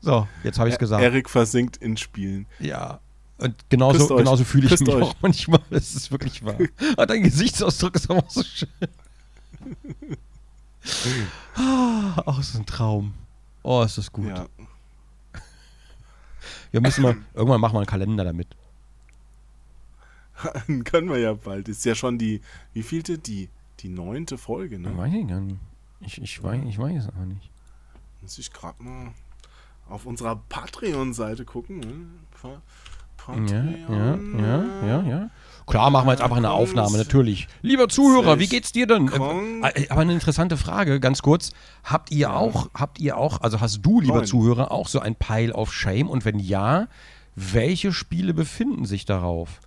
So, 0.00 0.28
jetzt 0.42 0.58
habe 0.58 0.68
ich 0.68 0.74
es 0.74 0.78
gesagt. 0.78 1.02
Erik 1.02 1.30
versinkt 1.30 1.76
in 1.78 1.96
Spielen. 1.96 2.46
Ja. 2.60 3.00
Und 3.38 3.54
genauso, 3.68 3.98
Küsst 3.98 4.16
genauso 4.16 4.44
fühle 4.44 4.64
ich 4.66 4.70
Küsst 4.70 4.86
mich 4.86 4.94
euch. 4.94 5.02
auch 5.02 5.14
manchmal. 5.22 5.60
Das 5.70 5.94
ist 5.94 6.10
wirklich 6.12 6.44
wahr. 6.44 6.56
Aber 6.92 7.06
dein 7.08 7.22
Gesichtsausdruck 7.22 7.94
ist 7.96 8.10
auch 8.10 8.28
so 8.30 8.42
schön. 8.42 8.68
Ah, 11.56 12.22
Oh, 12.26 12.36
ist 12.38 12.54
ein 12.54 12.66
Traum. 12.66 13.14
Oh, 13.62 13.82
ist 13.82 13.98
das 13.98 14.12
gut. 14.12 14.28
Ja. 14.28 14.46
Wir 16.70 16.80
müssen 16.80 17.02
mal, 17.02 17.16
irgendwann 17.34 17.60
machen 17.60 17.74
wir 17.74 17.78
einen 17.78 17.86
Kalender 17.86 18.24
damit. 18.24 18.48
Können 20.84 21.08
wir 21.08 21.18
ja 21.18 21.32
bald. 21.34 21.68
Ist 21.68 21.84
ja 21.84 21.94
schon 21.94 22.18
die, 22.18 22.40
wie 22.72 22.82
vielte? 22.82 23.18
Die, 23.18 23.48
die 23.80 23.88
neunte 23.88 24.36
Folge, 24.36 24.78
ne? 24.78 24.96
Weiß 24.96 25.12
ich 25.14 25.26
gar 25.26 25.40
nicht. 25.40 25.58
Ich, 26.06 26.20
ich, 26.20 26.42
weiß, 26.42 26.60
ich 26.68 26.78
weiß 26.78 27.04
es 27.04 27.08
auch 27.08 27.24
nicht. 27.26 27.50
Muss 28.20 28.38
ich 28.38 28.52
gerade 28.52 28.82
mal 28.82 29.12
auf 29.88 30.06
unserer 30.06 30.36
Patreon-Seite 30.48 31.44
gucken. 31.44 31.78
Ne? 31.80 31.94
Pa 32.40 32.48
Ja, 32.48 32.58
Patreon. 33.16 34.38
ja, 34.38 34.44
ja, 34.44 34.86
ja, 34.86 35.02
ja. 35.02 35.30
Klar, 35.66 35.88
machen 35.90 36.06
wir 36.06 36.12
jetzt 36.12 36.20
einfach 36.22 36.36
eine 36.36 36.50
Aufnahme, 36.50 36.98
natürlich. 36.98 37.48
Lieber 37.62 37.88
Zuhörer, 37.88 38.38
wie 38.38 38.48
geht's 38.48 38.72
dir 38.72 38.86
denn? 38.86 39.08
Kon- 39.08 39.64
Äh, 39.64 39.86
Aber 39.88 40.02
eine 40.02 40.12
interessante 40.12 40.58
Frage, 40.58 41.00
ganz 41.00 41.22
kurz. 41.22 41.52
Habt 41.84 42.10
ihr 42.10 42.34
auch, 42.34 42.68
habt 42.74 43.00
ihr 43.00 43.16
auch, 43.16 43.40
also 43.40 43.60
hast 43.60 43.80
du, 43.80 44.00
lieber 44.00 44.16
Neun. 44.16 44.26
Zuhörer, 44.26 44.70
auch 44.70 44.88
so 44.88 45.00
ein 45.00 45.14
Pile 45.16 45.54
of 45.54 45.72
Shame? 45.72 46.08
Und 46.10 46.26
wenn 46.26 46.38
ja, 46.38 46.86
welche 47.34 47.92
Spiele 47.94 48.34
befinden 48.34 48.84
sich 48.84 49.06
darauf? 49.06 49.60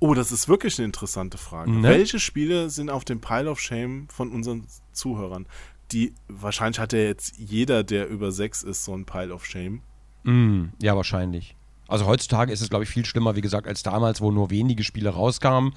Oh, 0.00 0.12
das 0.14 0.30
ist 0.30 0.48
wirklich 0.48 0.78
eine 0.78 0.84
interessante 0.86 1.38
Frage. 1.38 1.70
Ne? 1.70 1.88
Welche 1.88 2.20
Spiele 2.20 2.68
sind 2.68 2.90
auf 2.90 3.04
dem 3.06 3.20
Pile 3.20 3.50
of 3.50 3.58
Shame 3.58 4.06
von 4.10 4.30
unseren 4.30 4.66
Zuhörern? 4.92 5.46
Die, 5.92 6.14
wahrscheinlich 6.28 6.78
hat 6.78 6.92
ja 6.92 6.98
jetzt 7.00 7.38
jeder, 7.38 7.82
der 7.82 8.08
über 8.08 8.30
sechs 8.32 8.62
ist, 8.62 8.84
so 8.84 8.94
ein 8.94 9.06
Pile 9.06 9.32
of 9.32 9.44
Shame. 9.46 9.80
Mm, 10.24 10.66
ja, 10.82 10.94
wahrscheinlich. 10.96 11.56
Also 11.86 12.04
heutzutage 12.06 12.52
ist 12.52 12.60
es, 12.60 12.68
glaube 12.68 12.84
ich, 12.84 12.90
viel 12.90 13.06
schlimmer, 13.06 13.34
wie 13.36 13.40
gesagt, 13.40 13.66
als 13.66 13.82
damals, 13.82 14.20
wo 14.20 14.30
nur 14.30 14.50
wenige 14.50 14.84
Spiele 14.84 15.08
rauskamen, 15.10 15.72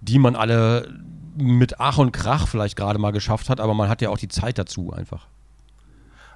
die 0.00 0.18
man 0.18 0.36
alle 0.36 0.98
mit 1.36 1.80
Ach 1.80 1.98
und 1.98 2.12
Krach 2.12 2.48
vielleicht 2.48 2.76
gerade 2.76 2.98
mal 2.98 3.10
geschafft 3.10 3.50
hat, 3.50 3.60
aber 3.60 3.74
man 3.74 3.88
hat 3.88 4.00
ja 4.00 4.08
auch 4.08 4.18
die 4.18 4.28
Zeit 4.28 4.56
dazu 4.56 4.92
einfach. 4.92 5.26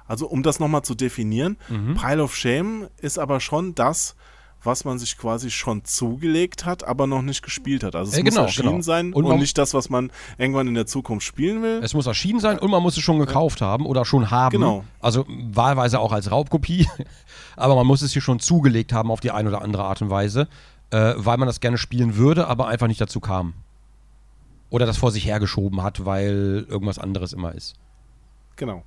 Also, 0.05 0.27
um 0.27 0.43
das 0.43 0.59
nochmal 0.59 0.83
zu 0.83 0.95
definieren, 0.95 1.57
Mhm. 1.69 1.95
Pile 1.95 2.23
of 2.23 2.35
Shame 2.35 2.87
ist 2.97 3.17
aber 3.17 3.39
schon 3.39 3.75
das, 3.75 4.15
was 4.63 4.83
man 4.85 4.99
sich 4.99 5.17
quasi 5.17 5.49
schon 5.51 5.85
zugelegt 5.85 6.65
hat, 6.65 6.83
aber 6.83 7.07
noch 7.07 7.21
nicht 7.21 7.41
gespielt 7.43 7.83
hat. 7.83 7.95
Also 7.95 8.11
es 8.11 8.17
Äh, 8.17 8.23
muss 8.23 8.33
genau, 8.33 8.45
erschienen 8.45 8.69
genau. 8.69 8.81
sein 8.81 9.13
Und 9.13 9.25
und, 9.25 9.39
nicht 9.39 9.57
das, 9.57 9.73
was 9.73 9.89
man 9.89 10.11
irgendwann 10.37 10.67
in 10.67 10.73
der 10.73 10.85
Zukunft 10.85 11.25
spielen 11.25 11.61
will. 11.63 11.79
Es 11.83 11.93
muss 11.93 12.05
erschienen 12.07 12.39
sein 12.39 12.59
und 12.59 12.69
man 12.69 12.83
muss 12.83 12.97
es 12.97 13.03
schon 13.03 13.19
gekauft 13.19 13.61
haben 13.61 13.85
oder 13.85 14.03
schon 14.05 14.31
haben. 14.31 14.51
Genau. 14.51 14.83
Also 14.99 15.25
wahlweise 15.27 15.99
auch 15.99 16.11
als 16.11 16.29
Raubkopie, 16.31 16.87
aber 17.55 17.75
man 17.75 17.87
muss 17.87 18.01
es 18.01 18.11
hier 18.13 18.21
schon 18.21 18.39
zugelegt 18.39 18.91
haben 18.93 19.11
auf 19.11 19.19
die 19.21 19.31
eine 19.31 19.49
oder 19.49 19.61
andere 19.61 19.83
Art 19.85 20.01
und 20.01 20.09
Weise, 20.09 20.47
äh, 20.91 21.13
weil 21.15 21.37
man 21.37 21.47
das 21.47 21.59
gerne 21.59 21.77
spielen 21.77 22.15
würde, 22.17 22.47
aber 22.47 22.67
einfach 22.67 22.87
nicht 22.87 22.99
dazu 23.01 23.19
kam. 23.19 23.53
Oder 24.69 24.85
das 24.85 24.97
vor 24.97 25.11
sich 25.11 25.25
hergeschoben 25.25 25.81
hat, 25.81 26.05
weil 26.05 26.65
irgendwas 26.69 26.99
anderes 26.99 27.33
immer 27.33 27.55
ist. 27.55 27.75
Genau. 28.55 28.83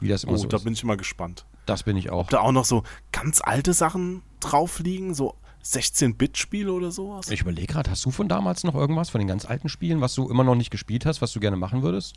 Wie 0.00 0.08
das 0.08 0.24
immer 0.24 0.34
Oh, 0.34 0.36
so 0.36 0.46
da 0.48 0.56
ist. 0.58 0.64
bin 0.64 0.72
ich 0.72 0.84
mal 0.84 0.96
gespannt. 0.96 1.44
Das 1.66 1.82
bin 1.82 1.96
ich 1.96 2.08
auch. 2.10 2.20
Ob 2.24 2.30
da 2.30 2.40
auch 2.40 2.52
noch 2.52 2.64
so 2.64 2.82
ganz 3.12 3.40
alte 3.44 3.72
Sachen 3.74 4.22
drauf 4.40 4.78
liegen, 4.80 5.14
so 5.14 5.34
16-Bit-Spiele 5.64 6.72
oder 6.72 6.90
sowas? 6.90 7.28
Ich 7.30 7.40
überlege 7.42 7.72
gerade, 7.72 7.90
hast 7.90 8.04
du 8.04 8.10
von 8.10 8.28
damals 8.28 8.64
noch 8.64 8.74
irgendwas, 8.74 9.10
von 9.10 9.18
den 9.18 9.28
ganz 9.28 9.44
alten 9.44 9.68
Spielen, 9.68 10.00
was 10.00 10.14
du 10.14 10.28
immer 10.28 10.44
noch 10.44 10.54
nicht 10.54 10.70
gespielt 10.70 11.06
hast, 11.06 11.20
was 11.20 11.32
du 11.32 11.40
gerne 11.40 11.56
machen 11.56 11.82
würdest? 11.82 12.16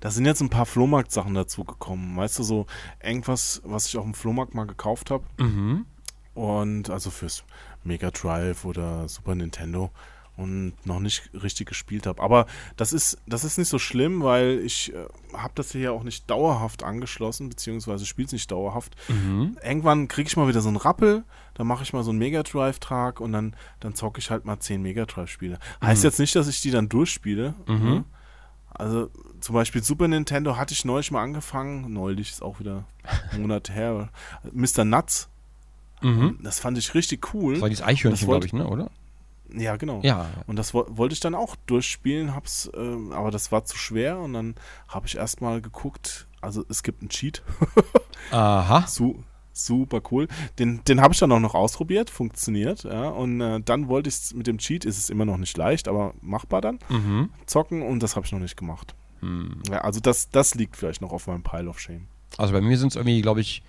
Da 0.00 0.10
sind 0.10 0.26
jetzt 0.26 0.40
ein 0.40 0.50
paar 0.50 0.66
Flohmarkt-Sachen 0.66 1.34
dazu 1.34 1.64
gekommen. 1.64 2.16
Weißt 2.16 2.38
du, 2.38 2.42
so 2.42 2.66
irgendwas, 3.02 3.62
was 3.64 3.86
ich 3.86 3.96
auf 3.96 4.04
dem 4.04 4.14
Flohmarkt 4.14 4.54
mal 4.54 4.66
gekauft 4.66 5.10
habe. 5.10 5.24
Mhm. 5.38 5.86
Und 6.34 6.90
also 6.90 7.10
fürs 7.10 7.44
Mega 7.84 8.10
Drive 8.10 8.64
oder 8.64 9.08
Super 9.08 9.34
Nintendo 9.34 9.90
und 10.36 10.72
noch 10.84 10.98
nicht 11.00 11.30
richtig 11.34 11.68
gespielt 11.68 12.06
habe. 12.06 12.20
Aber 12.22 12.46
das 12.76 12.92
ist, 12.92 13.18
das 13.26 13.44
ist 13.44 13.56
nicht 13.58 13.68
so 13.68 13.78
schlimm, 13.78 14.22
weil 14.22 14.58
ich 14.64 14.92
äh, 14.92 15.06
habe 15.36 15.52
das 15.54 15.70
hier 15.72 15.80
ja 15.82 15.90
auch 15.92 16.02
nicht 16.02 16.28
dauerhaft 16.28 16.82
angeschlossen, 16.82 17.48
beziehungsweise 17.48 18.04
spiele 18.06 18.26
es 18.26 18.32
nicht 18.32 18.50
dauerhaft. 18.50 18.96
Mhm. 19.08 19.56
Irgendwann 19.62 20.08
kriege 20.08 20.26
ich 20.26 20.36
mal 20.36 20.48
wieder 20.48 20.60
so 20.60 20.68
einen 20.68 20.76
Rappel, 20.76 21.22
dann 21.54 21.66
mache 21.68 21.84
ich 21.84 21.92
mal 21.92 22.02
so 22.02 22.10
einen 22.10 22.18
Mega 22.18 22.42
Drive-Tag 22.42 23.20
und 23.20 23.32
dann, 23.32 23.54
dann 23.80 23.94
zocke 23.94 24.18
ich 24.18 24.30
halt 24.30 24.44
mal 24.44 24.58
10 24.58 24.82
Mega 24.82 25.04
Drive-Spiele. 25.06 25.58
Heißt 25.80 26.02
jetzt 26.02 26.18
nicht, 26.18 26.34
dass 26.34 26.48
ich 26.48 26.60
die 26.60 26.70
dann 26.72 26.88
durchspiele. 26.88 27.54
Mhm. 27.68 27.84
ne? 27.84 28.04
Also 28.76 29.08
zum 29.38 29.54
Beispiel 29.54 29.84
Super 29.84 30.08
Nintendo 30.08 30.56
hatte 30.56 30.74
ich 30.74 30.84
neulich 30.84 31.12
mal 31.12 31.22
angefangen, 31.22 31.92
neulich 31.92 32.30
ist 32.30 32.42
auch 32.42 32.58
wieder 32.58 32.84
ein 33.30 33.42
Monat 33.42 33.70
her. 33.70 34.08
Mr. 34.52 34.84
Nuts, 34.84 35.28
Mhm. 36.02 36.40
das 36.42 36.58
fand 36.58 36.76
ich 36.76 36.92
richtig 36.94 37.32
cool. 37.32 37.54
Das 37.54 37.62
war 37.62 37.68
dieses 37.70 37.84
Eichhörnchen, 37.84 38.28
glaube 38.28 38.44
ich, 38.46 38.52
ne, 38.52 38.66
oder? 38.66 38.90
Ja, 39.56 39.76
genau. 39.76 40.00
Ja. 40.02 40.28
Und 40.46 40.56
das 40.56 40.74
wo 40.74 40.84
wollte 40.88 41.12
ich 41.14 41.20
dann 41.20 41.34
auch 41.34 41.56
durchspielen, 41.66 42.34
hab's, 42.34 42.70
ähm, 42.76 43.12
aber 43.12 43.30
das 43.30 43.52
war 43.52 43.64
zu 43.64 43.76
schwer 43.76 44.18
und 44.18 44.32
dann 44.34 44.54
habe 44.88 45.06
ich 45.06 45.16
erstmal 45.16 45.60
geguckt, 45.60 46.26
also 46.40 46.64
es 46.68 46.82
gibt 46.82 47.00
einen 47.02 47.08
Cheat, 47.10 47.42
Aha. 48.30 48.86
Su 48.86 49.22
super 49.56 50.00
cool. 50.10 50.26
Den, 50.58 50.82
den 50.84 51.00
habe 51.00 51.14
ich 51.14 51.20
dann 51.20 51.30
auch 51.30 51.38
noch 51.38 51.54
ausprobiert, 51.54 52.10
funktioniert, 52.10 52.82
ja. 52.82 53.08
Und 53.08 53.40
äh, 53.40 53.60
dann 53.60 53.86
wollte 53.88 54.08
ich 54.08 54.34
mit 54.34 54.46
dem 54.48 54.58
Cheat, 54.58 54.84
ist 54.84 54.98
es 54.98 55.10
immer 55.10 55.24
noch 55.24 55.36
nicht 55.36 55.56
leicht, 55.56 55.86
aber 55.86 56.12
machbar 56.20 56.60
dann, 56.60 56.78
Mhm. 56.88 57.30
zocken 57.46 57.82
und 57.82 58.02
das 58.02 58.16
habe 58.16 58.26
ich 58.26 58.32
noch 58.32 58.40
nicht 58.40 58.56
gemacht. 58.56 58.94
Hm. 59.20 59.62
Ja, 59.70 59.78
also 59.82 60.00
das, 60.00 60.28
das 60.30 60.54
liegt 60.56 60.76
vielleicht 60.76 61.00
noch 61.00 61.12
auf 61.12 61.28
meinem 61.28 61.44
Pile 61.44 61.68
of 61.68 61.78
Shame. 61.78 62.08
Also 62.36 62.52
bei 62.52 62.60
mir 62.60 62.76
sind 62.76 62.88
es 62.88 62.96
irgendwie, 62.96 63.22
glaube 63.22 63.40
ich, 63.40 63.62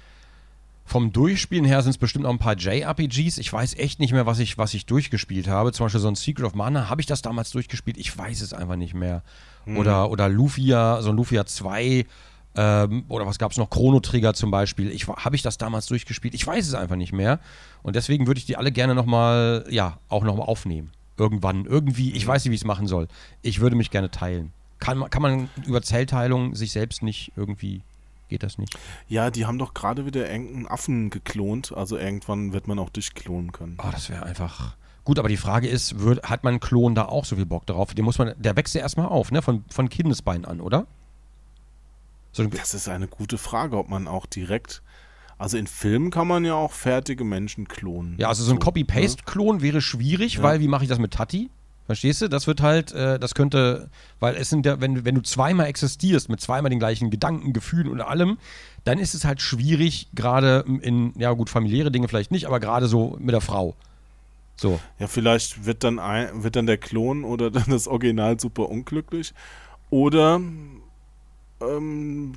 Vom 0.87 1.11
Durchspielen 1.11 1.65
her 1.65 1.81
sind 1.81 1.89
es 1.91 1.97
bestimmt 1.97 2.25
auch 2.25 2.29
ein 2.31 2.37
paar 2.37 2.55
JRPGs. 2.55 3.39
Ich 3.39 3.51
weiß 3.51 3.73
echt 3.75 3.99
nicht 3.99 4.13
mehr, 4.13 4.25
was 4.27 4.37
ich, 4.39 4.57
was 4.59 4.73
ich 4.75 4.85
durchgespielt 4.85 5.47
habe. 5.47 5.71
Zum 5.71 5.85
Beispiel 5.87 5.99
so 5.99 6.07
ein 6.07 6.15
Secret 6.15 6.45
of 6.45 6.53
Mana. 6.53 6.89
Habe 6.89 7.01
ich 7.01 7.07
das 7.07 7.23
damals 7.23 7.49
durchgespielt? 7.51 7.97
Ich 7.97 8.15
weiß 8.15 8.41
es 8.41 8.53
einfach 8.53 8.75
nicht 8.75 8.93
mehr. 8.93 9.23
Oder, 9.77 10.11
oder 10.11 10.29
Lufia, 10.29 11.01
so 11.01 11.09
ein 11.09 11.15
Lufia 11.17 11.45
2. 11.47 12.05
Ähm, 12.57 13.03
oder 13.09 13.25
was 13.25 13.39
gab 13.39 13.51
es 13.51 13.57
noch? 13.57 13.69
Chrono 13.71 13.99
Trigger 13.99 14.35
zum 14.35 14.51
Beispiel. 14.51 14.91
Ich, 14.91 15.07
habe 15.07 15.35
ich 15.35 15.41
das 15.41 15.57
damals 15.57 15.87
durchgespielt? 15.87 16.35
Ich 16.35 16.45
weiß 16.45 16.67
es 16.67 16.75
einfach 16.75 16.95
nicht 16.97 17.11
mehr. 17.13 17.39
Und 17.81 17.95
deswegen 17.95 18.27
würde 18.27 18.37
ich 18.37 18.45
die 18.45 18.55
alle 18.57 18.71
gerne 18.71 18.93
nochmal, 18.93 19.65
ja, 19.69 19.97
auch 20.07 20.23
nochmal 20.23 20.45
aufnehmen. 20.47 20.91
Irgendwann, 21.17 21.65
irgendwie. 21.65 22.11
Ich 22.13 22.27
weiß 22.27 22.43
nicht, 22.45 22.51
wie 22.51 22.55
ich 22.55 22.61
es 22.61 22.67
machen 22.67 22.85
soll. 22.87 23.07
Ich 23.41 23.59
würde 23.59 23.75
mich 23.75 23.89
gerne 23.89 24.11
teilen. 24.11 24.51
Kann, 24.79 24.99
man- 24.99 25.09
kann 25.09 25.21
man 25.23 25.49
über 25.65 25.81
Zellteilung 25.81 26.53
sich 26.53 26.71
selbst 26.71 27.01
nicht 27.01 27.31
irgendwie. 27.35 27.81
Geht 28.27 28.41
das 28.43 28.57
nicht? 28.57 28.77
Ja, 29.07 29.29
die 29.29 29.45
haben 29.45 29.59
doch 29.59 29.73
gerade 29.73 30.05
wieder 30.05 30.29
irgendeinen 30.29 30.67
Affen 30.67 31.09
geklont. 31.11 31.71
Also 31.75 31.97
irgendwann 31.97 32.53
wird 32.53 32.67
man 32.67 32.79
auch 32.79 32.89
dich 32.89 33.13
klonen 33.13 33.51
können. 33.51 33.77
Oh, 33.79 33.89
das 33.91 34.09
wäre 34.09 34.23
einfach. 34.23 34.75
Gut, 35.03 35.19
aber 35.19 35.29
die 35.29 35.37
Frage 35.37 35.67
ist, 35.67 35.99
würd, 35.99 36.23
hat 36.23 36.43
mein 36.43 36.59
Klon 36.59 36.95
da 36.95 37.05
auch 37.05 37.25
so 37.25 37.35
viel 37.35 37.45
Bock 37.45 37.67
drauf? 37.67 37.93
Den 37.93 38.03
muss 38.05 38.17
man, 38.17 38.33
der 38.37 38.55
wächst 38.55 38.73
ja 38.73 38.81
erstmal 38.81 39.05
auf, 39.05 39.31
ne? 39.31 39.43
Von, 39.43 39.63
von 39.69 39.87
Kindesbein 39.89 40.45
an, 40.45 40.59
oder? 40.61 40.87
So, 42.31 42.43
Das 42.47 42.73
ist 42.73 42.89
eine 42.89 43.07
gute 43.07 43.37
Frage, 43.37 43.77
ob 43.77 43.87
man 43.89 44.07
auch 44.07 44.25
direkt. 44.25 44.81
Also 45.37 45.57
in 45.57 45.67
Filmen 45.67 46.09
kann 46.11 46.27
man 46.27 46.43
ja 46.45 46.55
auch 46.55 46.71
fertige 46.71 47.23
Menschen 47.23 47.67
klonen. 47.67 48.17
ja, 48.17 48.29
also 48.29 48.43
so 48.43 48.51
ein 48.51 48.55
ne? 48.55 48.59
Copy-Paste-Klon 48.63 49.61
wäre 49.61 49.81
schwierig, 49.81 50.35
Ja. 50.35 50.43
weil 50.43 50.59
wie 50.61 50.67
mache 50.67 50.83
ich 50.83 50.89
das 50.89 50.97
mit 50.97 51.13
Tati? 51.13 51.49
Verstehst 51.85 52.21
du? 52.21 52.29
Das 52.29 52.47
wird 52.47 52.61
halt, 52.61 52.91
äh, 52.93 53.19
das 53.19 53.35
könnte, 53.35 53.89
weil 54.19 54.35
es 54.35 54.49
sind 54.49 54.65
ja, 54.65 54.81
wenn, 54.81 55.05
wenn 55.05 55.13
du 55.15 55.21
zweimal 55.21 55.67
existierst, 55.67 56.29
mit 56.29 56.41
zweimal 56.41 56.69
den 56.71 56.79
gleichen 56.79 57.11
Gedanken, 57.11 57.53
Gefühlen 57.53 57.87
und 57.89 58.01
allem, 58.01 58.37
dann 58.85 58.97
ist 58.97 59.13
es 59.13 59.23
halt 59.25 59.39
schwierig, 59.41 60.07
gerade 60.15 60.65
in, 60.81 61.13
ja 61.17 61.31
gut, 61.33 61.49
familiäre 61.49 61.91
Dinge 61.91 62.07
vielleicht 62.07 62.31
nicht, 62.31 62.45
aber 62.47 62.59
gerade 62.59 62.87
so 62.87 63.15
mit 63.19 63.33
der 63.33 63.41
Frau. 63.41 63.75
So. 64.57 64.79
Ja, 64.99 65.07
vielleicht 65.07 65.65
wird 65.65 65.83
dann, 65.83 65.99
ein, 65.99 66.43
wird 66.43 66.55
dann 66.55 66.65
der 66.65 66.77
Klon 66.77 67.23
oder 67.23 67.51
dann 67.51 67.65
das 67.67 67.87
Original 67.87 68.39
super 68.39 68.69
unglücklich. 68.69 69.33
Oder 69.91 70.41
ähm, 71.61 72.33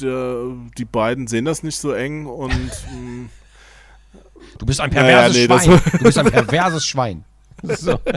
der, 0.00 0.44
die 0.78 0.84
beiden 0.84 1.26
sehen 1.26 1.44
das 1.44 1.62
nicht 1.62 1.78
so 1.78 1.92
eng 1.92 2.26
und 2.26 2.52
ähm, 2.92 3.30
Du 4.58 4.66
bist 4.66 4.80
ein 4.80 4.90
Naja, 4.90 5.28
perverses 5.28 5.36
nee, 5.36 5.46
das- 5.48 5.64
Schwein. 5.64 5.80
Du 5.98 6.04
bist 6.04 6.18
ein 6.18 6.26
perverses 6.30 6.86
Schwein. 6.86 7.24
So. 7.62 7.98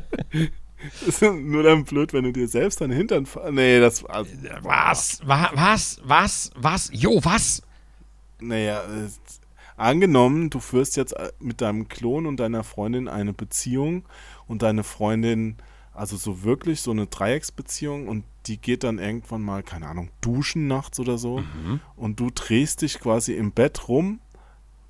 ist 1.08 1.22
nur 1.22 1.64
dann 1.64 1.84
blöd, 1.86 2.14
wenn 2.14 2.24
du 2.26 2.32
dir 2.34 2.48
selbst 2.48 2.82
deinen 2.82 2.92
Hintern. 2.96 3.28
Nee, 3.52 3.80
das. 3.80 4.04
Also, 4.06 4.32
Was? 4.62 5.22
Wa- 5.26 5.52
Was? 5.54 6.00
Was? 6.04 6.52
Was? 6.56 6.90
Jo, 6.94 7.20
was? 7.24 7.62
Naja, 8.40 8.82
äh, 8.84 9.08
angenommen, 9.78 10.50
du 10.50 10.60
führst 10.60 10.98
jetzt 10.98 11.14
äh, 11.14 11.32
mit 11.40 11.62
deinem 11.62 11.88
Klon 11.88 12.26
und 12.26 12.38
deiner 12.40 12.64
Freundin 12.64 13.08
eine 13.08 13.34
Beziehung 13.34 14.04
und 14.48 14.62
deine 14.62 14.84
Freundin, 14.84 15.58
also 15.94 16.18
so 16.18 16.44
wirklich 16.44 16.82
so 16.82 16.92
eine 16.92 17.08
Dreiecksbeziehung 17.08 18.08
und 18.08 18.26
die 18.48 18.58
geht 18.58 18.84
dann 18.84 19.00
irgendwann 19.00 19.42
mal, 19.42 19.64
keine 19.64 19.88
Ahnung, 19.88 20.10
duschen 20.22 20.68
nachts 20.68 21.00
oder 21.00 21.18
so 21.18 21.42
und 21.96 22.20
du 22.20 22.30
drehst 22.30 22.82
dich 22.84 23.00
quasi 23.00 23.34
im 23.34 23.52
Bett 23.52 23.88
rum 23.88 24.20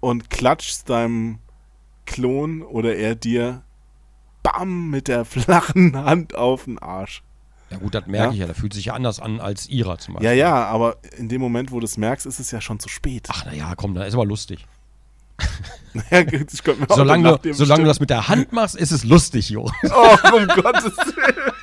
und 0.02 0.30
klatschst 0.30 0.90
deinem 0.90 1.40
Klon 2.06 2.62
oder 2.64 2.96
er 2.98 3.16
dir 3.16 3.64
bam 4.52 4.90
mit 4.90 5.08
der 5.08 5.26
flachen 5.26 5.96
Hand 5.98 6.36
auf 6.36 6.66
den 6.66 6.78
Arsch. 6.80 7.24
Ja 7.72 7.78
gut, 7.78 7.96
das 7.96 8.06
merke 8.06 8.28
Ja. 8.28 8.32
ich 8.34 8.38
ja. 8.40 8.46
Der 8.46 8.56
fühlt 8.56 8.74
sich 8.74 8.86
ja 8.86 8.94
anders 8.94 9.20
an 9.20 9.40
als 9.40 9.68
ihrer 9.68 9.98
zum 9.98 10.14
Beispiel. 10.16 10.30
Ja, 10.30 10.36
ja, 10.36 10.66
aber 10.66 10.98
in 11.18 11.30
dem 11.30 11.42
Moment, 11.42 11.72
wo 11.72 11.80
du 11.80 11.86
es 11.86 11.98
merkst, 11.98 12.26
ist 12.28 12.40
es 12.40 12.52
ja 12.52 12.62
schon 12.62 12.80
zu 12.80 12.90
spät. 12.90 13.28
Ach 13.32 13.44
naja, 13.46 13.74
komm, 13.76 13.96
das 13.96 14.08
ist 14.10 14.14
aber 14.14 14.26
lustig. 14.26 14.66
Ja, 16.12 16.20
ich 16.20 16.62
könnte 16.62 16.82
mir 16.82 16.90
auch 16.90 16.98
Solange, 16.98 17.24
nach 17.24 17.38
du, 17.38 17.54
solange 17.54 17.84
du 17.84 17.88
das 17.88 18.02
mit 18.02 18.10
der 18.10 18.28
Hand 18.28 18.52
machst, 18.52 18.76
ist 18.76 18.92
es 18.92 19.06
lustig, 19.06 19.50
Jo. 19.50 19.72
Oh, 19.84 20.18
um 20.36 20.46
Gottes 20.48 20.94
Willen. 20.98 21.54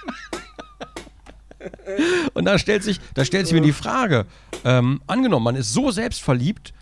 Und 2.32 2.46
da 2.46 2.58
stellt 2.58 2.82
sich, 2.82 2.98
da 3.14 3.26
stellt 3.26 3.46
sich 3.46 3.54
mir 3.54 3.60
die 3.60 3.72
Frage, 3.74 4.24
ähm, 4.64 5.02
angenommen, 5.06 5.44
man 5.44 5.56
ist 5.56 5.72
so 5.74 5.90
selbstverliebt, 5.90 6.72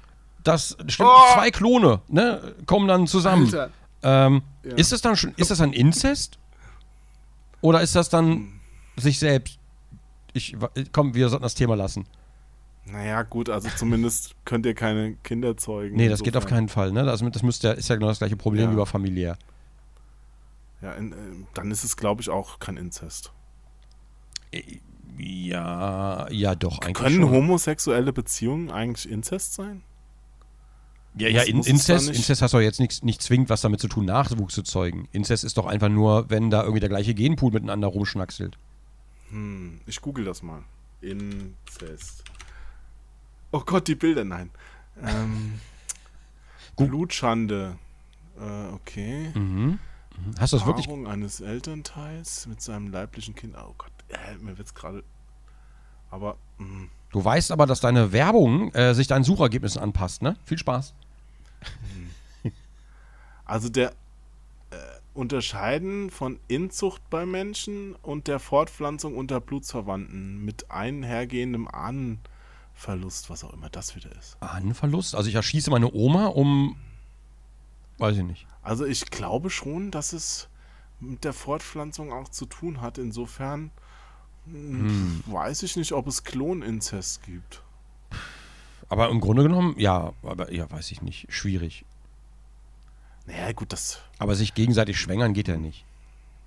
dass 0.45 0.77
stimmt, 0.87 1.09
Oh! 1.13 1.35
zwei 1.35 1.51
Klone 1.51 2.01
ne, 2.09 2.55
kommen 2.67 2.87
dann 2.89 3.07
zusammen. 3.09 3.47
Alter. 3.47 3.71
Ähm, 4.03 4.43
Ja. 4.65 4.75
Ist 4.77 4.93
das 4.93 5.01
dann 5.03 5.17
schon, 5.17 5.33
ist 5.37 5.51
das 5.51 5.59
dann 5.59 5.73
Inzest? 5.73 6.39
Oder 7.61 7.81
ist 7.83 7.95
das 7.95 8.09
dann 8.09 8.61
sich 8.97 9.19
selbst? 9.19 9.59
Ich, 10.33 10.57
komm, 10.93 11.15
wir 11.15 11.29
sollten 11.29 11.43
das 11.43 11.55
Thema 11.55 11.75
lassen. 11.77 12.07
Naja, 12.87 13.23
gut, 13.23 13.51
also 13.51 13.69
zumindest 13.77 14.35
könnt 14.45 14.65
ihr 14.67 14.75
keine 14.75 15.15
Kinder 15.23 15.57
zeugen. 15.57 15.97
Nee, 15.97 16.09
das 16.09 16.23
geht 16.23 16.37
auf 16.37 16.45
insofern. 16.45 16.59
keinen 16.59 16.69
Fall. 16.69 16.93
Ne? 16.93 17.05
Das, 17.05 17.21
das 17.23 17.43
müsste, 17.43 17.69
ja- 17.69 17.73
ist 17.75 17.89
ja 17.89 17.97
genau 17.97 18.09
das 18.09 18.19
gleiche 18.19 18.37
Problem 18.37 18.65
Ja. 18.65 18.73
wie 18.73 18.77
bei 18.77 18.87
familiär. 18.87 19.37
Ja, 20.81 20.93
in, 20.93 21.13
äh, 21.13 21.17
dann 21.55 21.71
ist 21.71 21.85
es, 21.85 21.97
glaube 21.97 22.23
ich, 22.23 22.31
auch 22.31 22.59
kein 22.59 22.77
Inzest. 22.79 23.33
Ja, 25.19 26.27
ja, 26.31 26.55
doch, 26.55 26.79
eigentlich 26.81 26.95
Können 26.97 27.21
schon. 27.23 27.31
homosexuelle 27.31 28.13
Beziehungen 28.13 28.71
eigentlich 28.71 29.11
Inzest 29.11 29.55
sein? 29.55 29.83
Ja, 31.17 31.29
ja, 31.29 31.43
in, 31.43 31.63
Inzest, 31.65 32.09
nicht- 32.09 32.19
Inzest 32.19 32.41
hast 32.41 32.55
doch 32.55 32.61
jetzt 32.61 32.79
nichts 32.81 33.03
nicht 33.03 33.21
zwingend 33.21 33.51
was 33.51 33.61
damit 33.63 33.81
zu 33.81 33.89
tun, 33.89 34.05
Nachwuchs 34.05 34.55
zu 34.55 34.63
zeugen. 34.63 35.09
Inzest 35.13 35.43
ist 35.45 35.57
doch 35.59 35.67
einfach 35.67 35.89
nur, 35.89 36.31
wenn 36.31 36.51
da 36.51 36.63
irgendwie 36.63 36.81
der 36.81 36.89
gleiche 36.89 37.15
Genpool 37.15 37.51
miteinander 37.53 37.89
rumschnackselt. 37.89 38.57
Hm, 39.31 39.81
ich 39.87 40.01
google 40.01 40.25
das 40.25 40.43
mal. 40.43 40.63
Inzest. 41.01 42.23
Oh 43.51 43.61
Gott, 43.61 43.89
die 43.89 43.97
Bilder, 43.97 44.25
nein. 44.25 44.51
Ähm, 45.03 45.55
Blutschande. 46.77 47.77
Äh, 48.39 48.73
okay. 48.73 49.31
Mhm. 49.35 49.79
Hast 50.39 50.53
du 50.53 50.59
das 50.59 50.67
wirklich? 50.67 50.89
Eines 50.89 51.41
Elternteils 51.41 52.47
mit 52.47 52.61
seinem 52.63 52.89
leiblichen 52.93 53.35
Kind. 53.35 53.55
Oh 53.57 53.75
Gott, 53.77 53.91
äh, 54.09 54.37
mir 54.37 54.57
wird's 54.59 54.75
gerade. 54.75 55.03
Aber 56.11 56.37
mh, 56.59 56.89
Du 57.11 57.25
weißt 57.25 57.51
aber, 57.51 57.67
dass 57.67 57.81
deine 57.81 58.13
Werbung 58.13 58.73
äh, 58.73 58.95
sich 58.95 59.09
deinen 59.09 59.25
Suchergebnissen 59.25 59.83
anpasst, 59.83 60.23
ne? 60.23 60.37
Viel 60.45 60.59
Spaß. 60.59 60.95
also 63.45 63.69
der 63.69 63.91
äh, 64.71 64.77
Unterscheiden 65.13 66.11
von 66.11 66.39
Inzucht 66.47 67.03
bei 67.11 67.27
Menschen 67.27 67.97
und 67.97 68.29
der 68.29 68.39
Fortpflanzung 68.39 69.17
unter 69.17 69.41
Blutsverwandten 69.41 70.45
mit 70.45 70.71
einhergehendem 70.71 71.67
Ahnenverlust, 71.67 73.29
was 73.29 73.43
auch 73.43 73.53
immer 73.53 73.71
das 73.71 73.97
wieder 73.97 74.15
ist. 74.17 74.37
Ahnenverlust? 74.41 75.17
Also 75.17 75.29
ich 75.29 75.35
erschieße 75.35 75.71
meine 75.71 75.93
Oma 75.93 76.27
um. 76.27 76.77
Weiß 77.99 78.17
ich 78.17 78.23
nicht. 78.23 78.47
Also 78.63 78.85
ich 78.87 79.07
glaube 79.11 79.51
schon, 79.51 79.91
dass 79.91 80.13
es 80.13 80.49
mit 81.01 81.25
der 81.25 81.33
Fortpflanzung 81.33 82.13
auch 82.13 82.29
zu 82.29 82.47
tun 82.47 82.81
hat. 82.81 82.99
Insofern 82.99 83.73
mh, 84.53 85.23
weiß 85.27 85.63
ich 85.63 85.77
nicht, 85.77 85.93
ob 85.93 86.07
es 86.07 86.25
Kloninzest 86.25 87.23
gibt. 87.25 87.63
Aber 88.89 89.09
im 89.09 89.21
Grunde 89.21 89.45
genommen, 89.45 89.75
ja, 89.79 90.13
aber 90.23 90.53
ja, 90.53 90.71
weiß 90.71 90.91
ich 90.91 91.01
nicht. 91.01 91.27
Schwierig. 91.33 91.85
Naja, 93.27 93.53
gut, 93.53 93.73
das. 93.73 94.01
Aber 94.19 94.35
sich 94.35 94.55
gegenseitig 94.55 94.99
schwängern 94.99 95.33
geht 95.33 95.49
ja 95.49 95.57
nicht. 95.57 95.85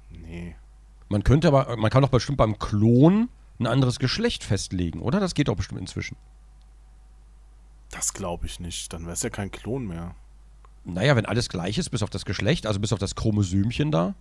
Nee. 0.09 0.55
Man 1.07 1.23
könnte 1.23 1.47
aber, 1.47 1.77
man 1.77 1.89
kann 1.89 2.01
doch 2.01 2.09
bestimmt 2.09 2.37
beim 2.37 2.59
Klon 2.59 3.29
ein 3.59 3.67
anderes 3.67 3.99
Geschlecht 3.99 4.43
festlegen, 4.43 5.01
oder? 5.01 5.19
Das 5.19 5.35
geht 5.35 5.47
doch 5.47 5.55
bestimmt 5.55 5.79
inzwischen. 5.79 6.17
Das 7.91 8.13
glaube 8.13 8.47
ich 8.47 8.59
nicht. 8.59 8.91
Dann 8.91 9.03
wäre 9.03 9.13
es 9.13 9.21
ja 9.21 9.29
kein 9.29 9.51
Klon 9.51 9.87
mehr. 9.87 10.15
Naja, 10.83 11.15
wenn 11.15 11.25
alles 11.25 11.47
gleich 11.47 11.77
ist, 11.77 11.91
bis 11.91 12.03
auf 12.03 12.09
das 12.09 12.25
Geschlecht, 12.25 12.65
also 12.65 12.79
bis 12.79 12.91
auf 12.91 12.99
das 12.99 13.15
Chromosömchen 13.15 13.91
da, 13.91 14.15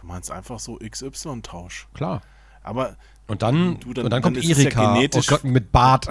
Du 0.00 0.06
meinst 0.06 0.30
einfach 0.30 0.58
so 0.60 0.78
XY-Tausch. 0.78 1.88
klar. 1.94 2.22
Aber 2.62 2.96
Und 3.26 3.42
dann, 3.42 3.80
Du, 3.80 3.92
dann- 3.92 4.04
und 4.06 4.10
dann 4.12 4.20
dann 4.22 4.22
kommt 4.22 4.36
ja 4.42 4.56
Erika 4.56 4.94
genetisch- 4.94 5.26
oh 5.28 5.34
Gott, 5.34 5.44
mit 5.44 5.72
Bart. 5.72 6.06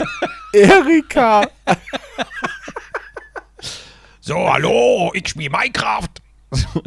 Erika! 0.52 1.46
so, 4.20 4.36
hallo, 4.50 5.10
ich 5.14 5.28
spiele 5.28 5.50
Minecraft. 5.50 6.08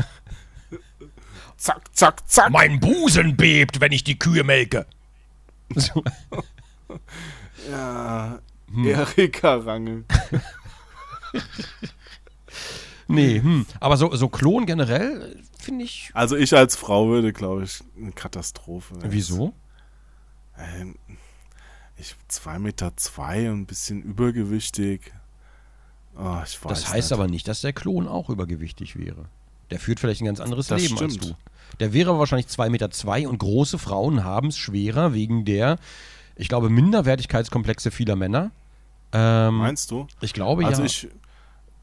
zack, 1.58 1.82
zack, 1.96 2.30
zack. 2.30 2.50
Mein 2.52 2.80
Busen 2.80 3.38
bebt, 3.38 3.80
wenn 3.80 3.92
ich 3.94 4.04
die 4.04 4.20
Kühe 4.20 4.44
melke. 4.44 4.86
Ja, 7.70 8.40
Hm. 8.72 8.86
Erika 8.88 9.56
Rangel. 9.58 10.04
Nee, 13.08 13.40
hm. 13.42 13.66
aber 13.80 13.98
so, 13.98 14.16
so 14.16 14.30
Klon 14.30 14.66
generell 14.66 15.40
finde 15.64 15.86
ich. 15.86 16.12
Also 16.14 16.36
ich 16.36 16.54
als 16.56 16.76
Frau 16.76 17.08
würde, 17.08 17.34
glaube 17.34 17.64
ich, 17.64 17.84
eine 17.98 18.12
Katastrophe. 18.12 18.96
Wieso? 19.04 19.54
Ähm, 20.58 20.96
ich 21.98 22.16
zwei 22.28 22.60
Meter 22.60 22.96
zwei 22.98 23.50
und 23.52 23.62
ein 23.62 23.66
bisschen 23.66 24.02
übergewichtig. 24.02 25.14
Oh, 26.18 26.40
ich 26.46 26.64
weiß 26.64 26.70
Das 26.70 26.90
heißt 26.94 27.12
nicht. 27.12 27.20
aber 27.20 27.28
nicht, 27.28 27.48
dass 27.48 27.62
der 27.62 27.74
Klon 27.74 28.08
auch 28.08 28.30
übergewichtig 28.30 28.98
wäre. 28.98 29.26
Der 29.72 29.80
führt 29.80 30.00
vielleicht 30.00 30.22
ein 30.22 30.26
ganz 30.26 30.40
anderes 30.40 30.68
Das 30.68 30.82
Leben 30.82 30.98
als 31.00 31.16
stimmt. 31.16 31.32
du. 31.32 31.78
Der 31.80 31.94
wäre 31.94 32.20
wahrscheinlich 32.20 32.48
2,2 32.48 32.70
Meter 32.70 32.92
zwei 32.92 33.28
und 33.28 33.40
große 33.40 33.80
Frauen 33.80 34.24
haben 34.24 34.50
es 34.50 34.58
schwerer 34.58 35.14
wegen 35.14 35.44
der, 35.46 35.80
ich 36.36 36.50
glaube, 36.50 36.70
Minderwertigkeitskomplexe 36.70 37.90
vieler 37.90 38.16
Männer. 38.16 38.52
Ähm, 39.12 39.56
Meinst 39.58 39.90
du? 39.90 40.08
ich 40.22 40.34
glaube 40.34 40.66
Also 40.66 40.82
ja. 40.82 40.86
ich, 40.86 41.08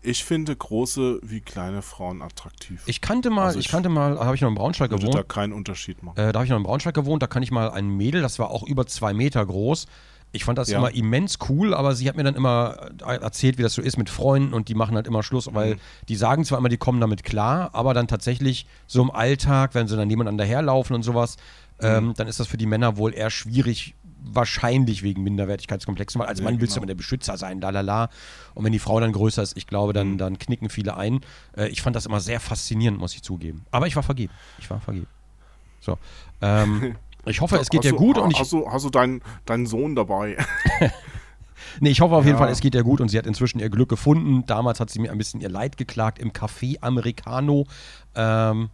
ich 0.03 0.25
finde 0.25 0.55
große 0.57 1.21
wie 1.23 1.41
kleine 1.41 1.83
Frauen 1.83 2.23
attraktiv. 2.23 2.83
Ich 2.87 3.01
kannte 3.01 3.31
mal, 3.31 3.47
Also 3.47 3.59
ich, 3.59 3.67
ich 3.67 3.71
kannte 3.71 3.89
mal, 3.89 4.19
habe 4.19 4.35
ich 4.35 4.41
noch 4.41 4.49
in 4.49 4.55
Braunschweig 4.55 4.91
würde 4.91 5.01
gewohnt. 5.07 5.19
da 5.19 5.23
keinen 5.23 5.53
Unterschied 5.53 6.03
machen. 6.03 6.17
Äh, 6.19 6.33
da 6.33 6.39
habe 6.39 6.45
ich 6.45 6.51
noch 6.51 6.57
in 6.59 6.63
Braunschweig 6.65 6.95
gewohnt, 6.95 7.23
da 7.23 7.27
kann 7.27 7.43
ich 7.43 7.51
mal 7.51 7.71
ein 7.71 7.89
Mädel, 7.89 8.23
das 8.23 8.39
war 8.39 8.51
auch 8.51 8.63
über 8.63 8.87
zwei 8.87 9.13
Meter 9.13 9.45
groß. 9.45 9.87
Ich 10.33 10.45
fand 10.45 10.59
das 10.59 10.71
Ja. 10.71 10.79
immer 10.79 10.95
immens 10.95 11.39
cool, 11.49 11.75
aber 11.75 11.95
sie 11.97 12.09
hat 12.09 12.17
mir 12.17 12.23
dann 12.23 12.37
immer 12.37 12.91
äh, 13.05 13.17
erzählt, 13.17 13.59
wie 13.59 13.63
das 13.63 13.75
so 13.75 13.83
ist 13.83 13.97
mit 13.99 14.09
Freunden 14.09 14.55
und 14.55 14.69
die 14.69 14.75
machen 14.75 14.95
halt 14.95 15.09
immer 15.09 15.23
Schluss, 15.25 15.53
weil 15.53 15.75
Mhm. 15.75 15.79
die 16.09 16.15
sagen 16.17 16.45
zwar 16.45 16.59
immer, 16.59 16.69
die 16.69 16.77
kommen 16.77 17.01
damit 17.01 17.25
klar, 17.25 17.71
aber 17.73 17.95
dann 17.95 18.07
tatsächlich 18.07 18.67
so 18.87 19.03
im 19.03 19.11
Alltag, 19.11 19.75
wenn 19.75 19.89
sie 19.89 19.97
dann 19.97 20.07
nebeneinander 20.07 20.45
herlaufen 20.45 20.95
und 20.95 21.03
sowas, 21.03 21.37
Mhm. 21.81 21.87
ähm, 21.87 22.15
dann 22.17 22.29
ist 22.29 22.39
das 22.39 22.47
für 22.47 22.59
die 22.59 22.67
Männer 22.67 22.97
wohl 22.97 23.13
eher 23.13 23.31
schwierig, 23.31 23.95
wahrscheinlich 24.23 25.03
wegen 25.03 25.23
Minderwertigkeitskomplexen, 25.23 26.21
weil 26.21 26.29
als 26.29 26.39
Ja, 26.41 26.45
Mann 26.45 26.61
willst 26.61 26.75
du 26.75 26.81
genau. 26.81 26.83
immer 26.85 26.87
der 26.89 26.95
Beschützer 26.97 27.37
sein, 27.37 27.61
lalala. 27.61 28.09
Und 28.55 28.65
wenn 28.65 28.73
die 28.73 28.79
Frau 28.79 29.01
dann 29.01 29.13
größer 29.13 29.43
ist, 29.43 29.57
ich 29.57 29.67
glaube, 29.67 29.93
Mhm. 29.93 29.95
dann, 29.95 30.19
dann 30.19 30.39
knicken 30.39 30.69
viele 30.69 30.97
ein. 30.97 31.21
Äh, 31.57 31.69
ich 31.69 31.83
fand 31.83 31.97
das 31.97 32.07
immer 32.07 32.21
sehr 32.21 32.41
faszinierend, 32.41 32.99
muss 32.99 33.15
ich 33.15 33.23
zugeben. 33.23 33.65
Aber 33.71 33.87
ich 33.87 33.97
war 33.97 34.03
vergeben. 34.03 34.33
Ich 34.59 34.69
war 34.71 34.81
vergeben. 34.81 35.07
So. 35.81 35.97
Ähm, 36.43 36.97
ich 37.25 37.41
hoffe, 37.41 37.57
es 37.57 37.71
geht 37.71 37.85
dir 37.85 37.93
gut 37.95 38.19
und 38.19 38.31
ich, 38.33 38.39
Hast 38.39 38.53
du, 38.53 38.71
hast 38.71 38.85
du 38.85 38.91
deinen, 38.91 39.23
deinen 39.47 39.67
Sohn 39.67 39.95
dabei? 39.95 40.37
nee, 41.81 41.91
ich 41.91 42.01
hoffe 42.01 42.15
auf 42.15 42.25
jeden 42.25 42.37
Ja. 42.39 42.45
Fall, 42.45 42.53
es 42.53 42.61
geht 42.61 42.75
ihr 42.75 42.83
gut 42.83 43.01
und 43.01 43.09
sie 43.09 43.19
hat 43.19 43.27
inzwischen 43.27 43.59
ihr 43.61 43.71
Glück 43.71 43.89
gefunden. 43.89 44.45
Damals 44.47 44.81
hat 44.81 44.91
sie 44.91 44.99
mir 45.01 45.11
ein 45.13 45.19
bisschen 45.19 45.41
ihr 45.41 45.49
Leid 45.51 45.77
geklagt 45.77 46.19
im 46.19 46.33
Café 46.33 46.77
Americano. 46.81 47.67
Ähm, 48.15 48.71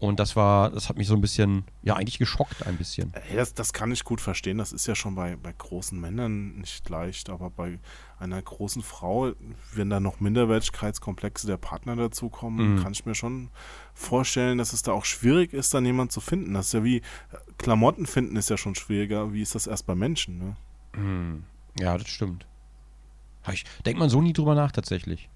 und 0.00 0.20
das 0.20 0.36
war, 0.36 0.70
das 0.70 0.88
hat 0.88 0.96
mich 0.96 1.08
so 1.08 1.14
ein 1.14 1.20
bisschen, 1.20 1.64
ja, 1.82 1.96
eigentlich 1.96 2.18
geschockt 2.18 2.64
ein 2.66 2.76
bisschen. 2.76 3.12
Ey, 3.14 3.36
das, 3.36 3.52
das 3.54 3.72
kann 3.72 3.90
ich 3.90 4.04
gut 4.04 4.20
verstehen. 4.20 4.58
Das 4.58 4.72
ist 4.72 4.86
ja 4.86 4.94
schon 4.94 5.14
bei, 5.16 5.34
bei 5.36 5.52
großen 5.52 5.98
Männern 6.00 6.58
nicht 6.58 6.88
leicht, 6.88 7.30
aber 7.30 7.50
bei 7.50 7.80
einer 8.20 8.40
großen 8.40 8.82
Frau, 8.82 9.32
wenn 9.74 9.90
da 9.90 9.98
noch 10.00 10.20
Minderwertigkeitskomplexe 10.20 11.46
der 11.46 11.56
Partner 11.56 11.96
dazukommen, 11.96 12.76
Mhm. 12.76 12.82
kann 12.82 12.92
ich 12.92 13.06
mir 13.06 13.14
schon 13.14 13.50
vorstellen, 13.94 14.58
dass 14.58 14.72
es 14.72 14.82
da 14.82 14.92
auch 14.92 15.04
schwierig 15.04 15.52
ist, 15.52 15.74
dann 15.74 15.84
jemanden 15.84 16.10
zu 16.10 16.20
finden. 16.20 16.54
Das 16.54 16.66
ist 16.68 16.72
ja 16.74 16.84
wie 16.84 16.98
äh, 16.98 17.02
Klamotten 17.58 18.06
finden 18.06 18.36
ist 18.36 18.50
ja 18.50 18.56
schon 18.56 18.74
schwieriger. 18.76 19.32
Wie 19.32 19.42
ist 19.42 19.54
das 19.54 19.66
erst 19.66 19.86
bei 19.86 19.94
Menschen? 19.96 20.38
Ne? 20.38 20.56
Hm. 20.94 21.44
Ja, 21.78 21.96
das 21.98 22.08
stimmt. 22.08 22.46
Ich 23.52 23.64
denkt 23.86 23.98
man 23.98 24.10
so 24.10 24.20
nie 24.20 24.32
drüber 24.32 24.54
nach, 24.54 24.72
tatsächlich. 24.72 25.28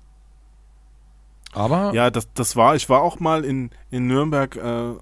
Aber, 1.52 1.92
Ja, 1.94 2.10
das, 2.10 2.32
das 2.32 2.56
war, 2.56 2.74
ich 2.76 2.88
war 2.88 3.02
auch 3.02 3.20
mal 3.20 3.44
in, 3.44 3.70
in 3.90 4.06
Nürnberg 4.06 4.56
äh, 4.56 4.94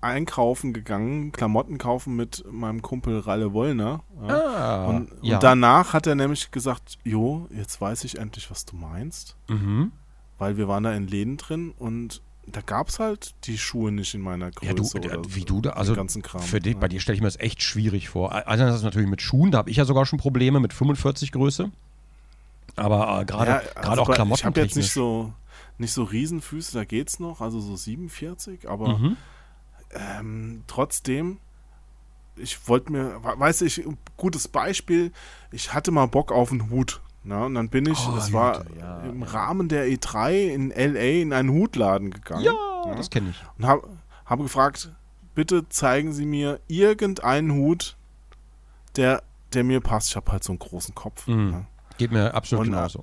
einkaufen 0.00 0.72
gegangen, 0.72 1.32
Klamotten 1.32 1.78
kaufen 1.78 2.16
mit 2.16 2.44
meinem 2.50 2.82
Kumpel 2.82 3.18
Ralle 3.20 3.52
Wollner. 3.52 4.02
Ja. 4.26 4.34
ah, 4.34 4.86
Und, 4.86 5.10
ja. 5.22 5.36
und 5.36 5.42
danach 5.42 5.92
hat 5.92 6.06
er 6.06 6.14
nämlich 6.14 6.50
gesagt, 6.50 6.98
Jo, 7.04 7.48
jetzt 7.50 7.80
weiß 7.80 8.04
ich 8.04 8.18
endlich, 8.18 8.50
was 8.50 8.64
du 8.64 8.76
meinst. 8.76 9.36
mhm. 9.48 9.92
Weil 10.38 10.56
wir 10.56 10.68
waren 10.68 10.84
da 10.84 10.92
in 10.92 11.08
Läden 11.08 11.36
drin 11.36 11.74
und 11.76 12.22
da 12.46 12.60
gab 12.60 12.88
es 12.90 13.00
halt 13.00 13.34
die 13.44 13.58
Schuhe 13.58 13.90
nicht 13.90 14.14
in 14.14 14.20
meiner 14.20 14.52
Größe. 14.52 14.66
Ja, 14.66 14.72
du, 14.72 14.84
oder 14.84 15.34
wie 15.34 15.44
du 15.44 15.60
da, 15.60 15.70
also 15.70 15.94
ganzen 15.94 16.22
Kram. 16.22 16.40
für 16.40 16.60
dich, 16.60 16.74
ja. 16.74 16.78
bei 16.78 16.86
dir 16.86 17.00
stelle 17.00 17.16
ich 17.16 17.20
mir 17.20 17.26
das 17.26 17.40
echt 17.40 17.60
schwierig 17.62 18.08
vor. 18.08 18.32
Also 18.46 18.64
das 18.64 18.76
ist 18.76 18.82
natürlich 18.84 19.08
mit 19.08 19.20
Schuhen, 19.20 19.50
da 19.50 19.58
habe 19.58 19.70
ich 19.70 19.76
ja 19.76 19.84
sogar 19.84 20.06
schon 20.06 20.18
Probleme 20.20 20.60
mit 20.60 20.72
45 20.72 21.32
Größe. 21.32 21.72
Aber 22.76 23.20
äh, 23.20 23.24
gerade 23.24 23.50
Ja, 23.50 23.62
also 23.82 24.02
auch 24.02 24.10
Klamotten 24.10 24.40
Ich 24.40 24.44
habe 24.44 24.60
jetzt 24.60 24.76
nicht 24.76 24.92
so, 24.92 25.32
nicht 25.78 25.92
so 25.92 26.02
Riesenfüße, 26.02 26.72
da 26.76 26.84
geht's 26.84 27.18
noch, 27.20 27.40
also 27.40 27.60
so 27.60 27.76
47, 27.76 28.68
aber 28.68 28.98
Mhm. 28.98 29.16
ähm, 29.90 30.64
trotzdem, 30.66 31.38
ich 32.36 32.68
wollte 32.68 32.92
mir, 32.92 33.22
we- 33.22 33.38
weißt 33.40 33.60
du, 33.62 33.64
ich, 33.64 33.84
gutes 34.16 34.48
Beispiel, 34.48 35.12
ich 35.50 35.72
hatte 35.72 35.90
mal 35.90 36.06
Bock 36.06 36.32
auf 36.32 36.50
einen 36.52 36.70
Hut. 36.70 37.00
Na, 37.24 37.44
und 37.46 37.54
dann 37.54 37.68
bin 37.68 37.86
ich, 37.86 37.98
Oh, 38.08 38.14
das 38.14 38.32
war 38.32 38.60
Hüte, 38.60 38.78
ja, 38.78 39.00
im 39.02 39.20
ja. 39.22 39.26
Rahmen 39.28 39.68
der 39.68 39.86
E3 39.88 40.48
in 40.52 40.70
LA 40.70 41.20
in 41.22 41.32
einen 41.32 41.50
Hutladen 41.50 42.10
gegangen. 42.10 42.44
Ja, 42.44 42.94
das 42.94 43.10
kenne 43.10 43.30
ich. 43.30 43.36
Und 43.58 43.66
habe 43.66 43.88
hab 44.24 44.38
gefragt, 44.38 44.92
bitte 45.34 45.68
zeigen 45.68 46.12
Sie 46.12 46.24
mir 46.26 46.60
irgendeinen 46.68 47.52
Hut, 47.52 47.96
der, 48.96 49.22
der 49.52 49.64
mir 49.64 49.80
passt. 49.80 50.10
Ich 50.10 50.16
habe 50.16 50.30
halt 50.32 50.44
so 50.44 50.52
einen 50.52 50.58
großen 50.60 50.94
Kopf. 50.94 51.26
Mhm. 51.26 51.50
Ja. 51.52 51.64
Geht 51.98 52.12
mir 52.12 52.32
absolut 52.34 52.66
Und, 52.66 52.72
äh, 52.72 52.76
genauso. 52.76 53.02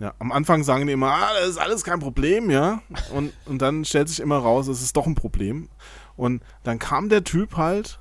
Ja, 0.00 0.14
am 0.20 0.30
Anfang 0.30 0.62
sagen 0.62 0.86
die 0.86 0.92
immer, 0.92 1.10
ah, 1.10 1.30
das 1.40 1.50
ist 1.50 1.58
alles 1.58 1.82
kein 1.82 1.98
Problem, 1.98 2.50
ja. 2.50 2.80
Und, 3.12 3.32
und 3.46 3.60
dann 3.60 3.84
stellt 3.84 4.08
sich 4.08 4.20
immer 4.20 4.38
raus, 4.38 4.68
es 4.68 4.82
ist 4.82 4.96
doch 4.96 5.06
ein 5.06 5.16
Problem. 5.16 5.68
Und 6.16 6.42
dann 6.62 6.78
kam 6.78 7.08
der 7.08 7.24
Typ 7.24 7.56
halt 7.56 7.98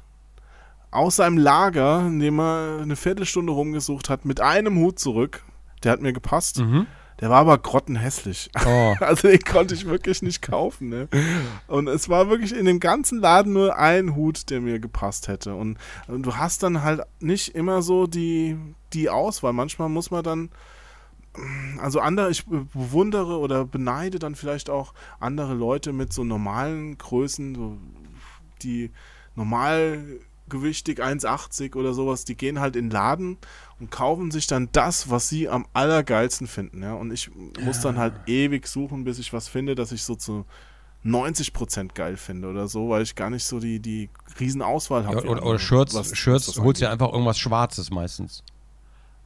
aus 0.92 1.18
seinem 1.18 1.38
Lager, 1.38 2.06
in 2.08 2.20
dem 2.20 2.40
er 2.40 2.80
eine 2.82 2.96
Viertelstunde 2.96 3.52
rumgesucht 3.52 4.10
hat, 4.10 4.26
mit 4.26 4.42
einem 4.42 4.78
Hut 4.78 5.00
zurück. 5.00 5.44
Der 5.84 5.92
hat 5.92 6.02
mir 6.02 6.14
gepasst. 6.14 6.60
Mhm. 6.60 6.88
Der 7.20 7.32
war 7.32 7.40
aber 7.40 7.58
grottenhässlich. 7.58 8.50
Oh, 8.66 8.96
Also 9.00 9.28
den 9.28 9.40
konnte 9.40 9.74
ich 9.74 9.86
wirklich 9.86 10.22
nicht 10.22 10.42
kaufen. 10.42 10.90
Ne? 10.90 11.08
Und 11.68 11.88
es 11.88 12.10
war 12.10 12.30
wirklich 12.30 12.56
in 12.56 12.66
dem 12.66 12.80
ganzen 12.80 13.20
Laden 13.20 13.54
nur 13.54 13.78
ein 13.78 14.16
Hut, 14.16 14.50
der 14.50 14.62
mir 14.62 14.80
gepasst 14.80 15.28
hätte. 15.28 15.56
Und, 15.56 15.78
und 16.08 16.24
du 16.24 16.36
hast 16.36 16.62
dann 16.64 16.84
halt 16.84 17.02
nicht 17.20 17.56
immer 17.56 17.82
so 17.82 18.06
die, 18.06 18.58
die 18.94 19.10
Auswahl. 19.10 19.54
Manchmal 19.54 19.90
muss 19.90 20.12
man 20.12 20.24
dann, 20.24 20.50
also 21.82 22.00
andere, 22.00 22.30
ich 22.32 22.46
bewundere 22.46 23.38
oder 23.40 23.66
beneide 23.66 24.20
dann 24.20 24.36
vielleicht 24.36 24.70
auch 24.70 24.94
andere 25.20 25.54
Leute 25.54 25.94
mit 25.94 26.12
so 26.14 26.24
normalen 26.24 26.98
Größen, 26.98 27.56
so 27.56 27.78
die 28.64 28.92
normalgewichtig 29.36 31.00
1,80 31.04 31.76
oder 31.76 31.94
sowas, 31.94 32.26
die 32.26 32.36
gehen 32.36 32.60
halt 32.60 32.76
in 32.76 32.86
den 32.86 32.92
Laden 32.92 33.38
und 33.80 33.92
kaufen 33.92 34.32
sich 34.32 34.48
dann 34.48 34.70
das, 34.72 35.10
was 35.10 35.30
sie 35.30 35.50
am 35.50 35.66
allergeilsten 35.74 36.48
finden. 36.48 36.82
Ja? 36.84 36.94
Und 36.94 37.12
ich 37.12 37.30
muss 37.64 37.82
dann 37.82 37.98
halt 37.98 38.14
ewig 38.26 38.68
suchen, 38.68 39.04
bis 39.04 39.20
ich 39.20 39.34
was 39.34 39.48
finde, 39.48 39.76
das 39.76 39.92
ich 39.92 40.04
so 40.04 40.16
zu 40.16 40.46
90% 41.06 41.94
geil 41.94 42.18
finde 42.18 42.50
oder 42.50 42.68
so, 42.68 42.90
weil 42.90 43.04
ich 43.04 43.16
gar 43.16 43.30
nicht 43.30 43.46
so 43.46 43.60
die, 43.60 43.80
die 43.80 44.10
Riesenauswahl 44.40 45.06
habe. 45.06 45.18
ja, 45.18 45.30
oder, 45.30 45.46
oder 45.46 45.60
Shirts, 45.60 45.94
was- 45.94 46.12
was 46.12 46.18
Shirts 46.18 46.46
das 46.48 46.58
holst 46.60 46.82
angeht. 46.82 46.92
einfach 46.94 47.12
irgendwas 47.14 47.38
Schwarzes 47.40 47.92
meistens. 47.92 48.44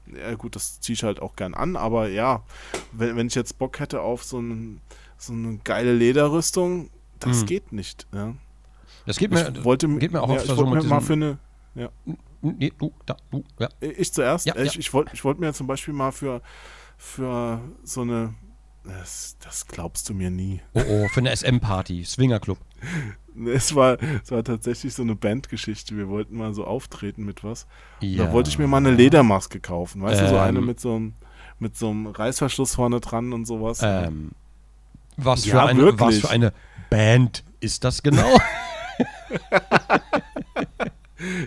Ja, 0.07 0.35
gut, 0.35 0.55
das 0.55 0.79
ziehe 0.81 0.93
ich 0.93 1.03
halt 1.03 1.21
auch 1.21 1.35
gern 1.35 1.53
an, 1.53 1.75
aber 1.75 2.09
ja, 2.09 2.43
wenn, 2.91 3.15
wenn 3.15 3.27
ich 3.27 3.35
jetzt 3.35 3.57
Bock 3.57 3.79
hätte 3.79 4.01
auf 4.01 4.23
so, 4.23 4.39
ein, 4.39 4.81
so 5.17 5.33
eine 5.33 5.57
geile 5.63 5.93
Lederrüstung, 5.93 6.89
das 7.19 7.41
Hm. 7.41 7.45
geht 7.45 7.71
nicht. 7.71 8.07
Ja. 8.13 8.35
Das 9.05 9.17
geht 9.17 9.31
Ich 9.33 9.39
mir, 9.39 9.63
wollte, 9.63 9.87
geht 9.97 10.11
mir 10.11 10.21
auch 10.21 10.29
ja, 10.29 10.35
öfter 10.35 10.53
ich 10.53 10.59
so 10.59 10.65
wollte 10.65 10.75
mit 10.75 10.83
mir 10.83 10.89
mal 10.89 11.01
für 11.01 11.13
eine, 11.13 11.37
Nee, 12.41 12.73
du, 12.77 12.91
da, 13.05 13.17
du, 13.29 13.43
ja. 13.59 13.69
Ich 13.79 14.11
zuerst. 14.13 14.45
Ja, 14.47 14.55
ich 14.55 14.73
ja. 14.73 14.79
ich 14.79 14.93
wollte 14.93 15.11
ich 15.13 15.23
wollt 15.23 15.39
mir 15.39 15.53
zum 15.53 15.67
Beispiel 15.67 15.93
mal 15.93 16.11
für, 16.11 16.41
für 16.97 17.61
so 17.83 18.01
eine. 18.01 18.33
Das, 18.83 19.37
das 19.43 19.67
glaubst 19.67 20.09
du 20.09 20.15
mir 20.15 20.31
nie. 20.31 20.59
Oh, 20.73 20.81
oh, 20.87 21.07
für 21.09 21.19
eine 21.19 21.35
SM-Party, 21.35 22.03
Swingerclub. 22.03 22.57
Es 23.45 23.75
war, 23.75 23.97
es 24.23 24.31
war 24.31 24.43
tatsächlich 24.43 24.93
so 24.93 25.03
eine 25.03 25.15
Bandgeschichte. 25.15 25.95
Wir 25.95 26.09
wollten 26.09 26.35
mal 26.37 26.53
so 26.53 26.65
auftreten 26.65 27.23
mit 27.23 27.43
was. 27.43 27.65
Ja. 28.01 28.25
Da 28.25 28.33
wollte 28.33 28.49
ich 28.49 28.59
mir 28.59 28.67
mal 28.67 28.77
eine 28.77 28.91
Ledermaske 28.91 29.59
kaufen. 29.59 30.01
Weißt 30.01 30.21
du, 30.21 30.27
so 30.29 30.35
Ähm. 30.35 30.41
eine 30.41 30.61
mit 30.61 30.79
so 30.79 30.95
einem 30.95 31.13
mit 31.59 31.77
so 31.77 31.89
einem 31.91 32.07
Reißverschluss 32.07 32.75
vorne 32.75 32.99
dran 32.99 33.33
und 33.33 33.45
sowas. 33.45 33.79
Ähm, 33.83 34.31
was, 35.15 35.45
Ja, 35.45 35.51
für 35.53 35.61
eine, 35.69 35.99
was 35.99 36.17
für 36.19 36.29
eine 36.31 36.53
Band 36.89 37.43
ist 37.59 37.83
das 37.83 38.01
genau? 38.03 38.27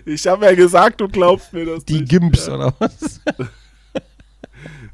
Ich 0.05 0.25
habe 0.25 0.45
ja 0.45 0.55
gesagt, 0.55 1.01
du 1.01 1.07
glaubst 1.09 1.51
mir 1.51 1.65
das 1.65 1.83
Die 1.85 1.99
nicht. 1.99 2.09
Gimps 2.09 2.47
Ja. 2.47 2.55
oder 2.55 2.73
was? 2.79 3.21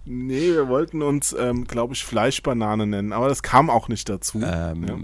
Nee, 0.03 0.53
wir 0.53 0.67
wollten 0.67 1.03
uns, 1.03 1.33
ähm, 1.39 1.65
glaube 1.65 1.93
ich, 1.93 2.03
Fleischbanane 2.03 2.87
nennen. 2.87 3.13
Aber 3.13 3.29
das 3.29 3.43
kam 3.43 3.69
auch 3.69 3.87
nicht 3.87 4.09
dazu. 4.09 4.41
Ähm, 4.43 4.83
ja. 4.87 4.97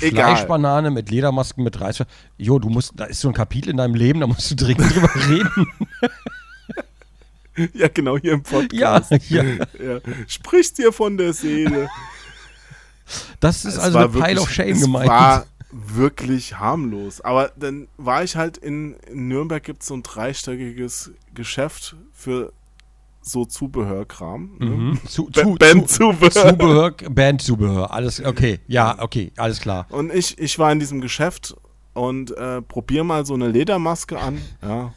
Egal. 0.00 0.34
Fleischbanane 0.34 0.90
mit 0.90 1.10
Ledermasken 1.10 1.62
mit 1.64 1.80
Reißver. 1.80 2.06
Jo, 2.36 2.58
du 2.58 2.68
musst, 2.68 2.92
da 2.96 3.04
ist 3.04 3.20
so 3.20 3.28
ein 3.28 3.34
Kapitel 3.34 3.70
in 3.70 3.76
deinem 3.76 3.94
Leben, 3.94 4.20
da 4.20 4.26
musst 4.26 4.50
du 4.50 4.56
dringend 4.56 4.90
drüber 4.94 5.10
reden. 5.14 5.66
ja, 7.74 7.88
genau, 7.88 8.18
hier 8.18 8.32
im 8.32 8.42
ja, 8.44 8.58
Podcast. 8.60 9.10
ja. 9.28 9.42
ja. 9.44 10.00
Sprichst 10.26 10.78
dir 10.78 10.92
von 10.92 11.16
der 11.16 11.32
Seele. 11.32 11.88
Das 13.40 13.64
ist 13.64 13.74
Es 13.74 13.78
also 13.78 13.98
eine 13.98 14.08
Pile 14.08 14.22
wirklich- 14.22 14.38
of 14.40 14.50
Shame 14.50 14.80
gemeint. 14.80 15.08
war 15.08 15.46
wirklich 15.70 16.58
harmlos. 16.58 17.20
Aber 17.20 17.52
dann 17.56 17.88
war 17.96 18.24
ich 18.24 18.36
halt 18.36 18.56
in, 18.56 18.94
in 19.10 19.28
Nürnberg 19.28 19.62
gibt 19.62 19.82
es 19.82 19.88
so 19.88 19.94
ein 19.94 20.02
dreistöckiges 20.02 21.12
Geschäft 21.34 21.96
für 22.12 22.52
so 23.26 23.44
Zubehörkram. 23.44 24.56
ne? 24.58 24.66
Mhm. 24.66 25.00
Zu, 25.06 25.24
zu, 25.30 25.42
zu, 25.42 25.54
Bandzubehör. 25.54 26.30
Zubehör, 26.30 26.90
Bandzubehör, 27.10 27.92
alles, 27.92 28.24
okay, 28.24 28.60
ja, 28.66 28.96
okay, 29.00 29.32
alles 29.36 29.60
klar. 29.60 29.86
Und 29.90 30.12
ich, 30.14 30.38
ich 30.38 30.58
war 30.58 30.70
in 30.72 30.78
diesem 30.78 31.00
Geschäft 31.00 31.56
und 31.94 32.36
äh, 32.36 32.62
probier 32.62 33.04
mal 33.04 33.26
so 33.26 33.34
eine 33.34 33.48
Ledermaske 33.48 34.18
an. 34.18 34.40
Ja. 34.62 34.92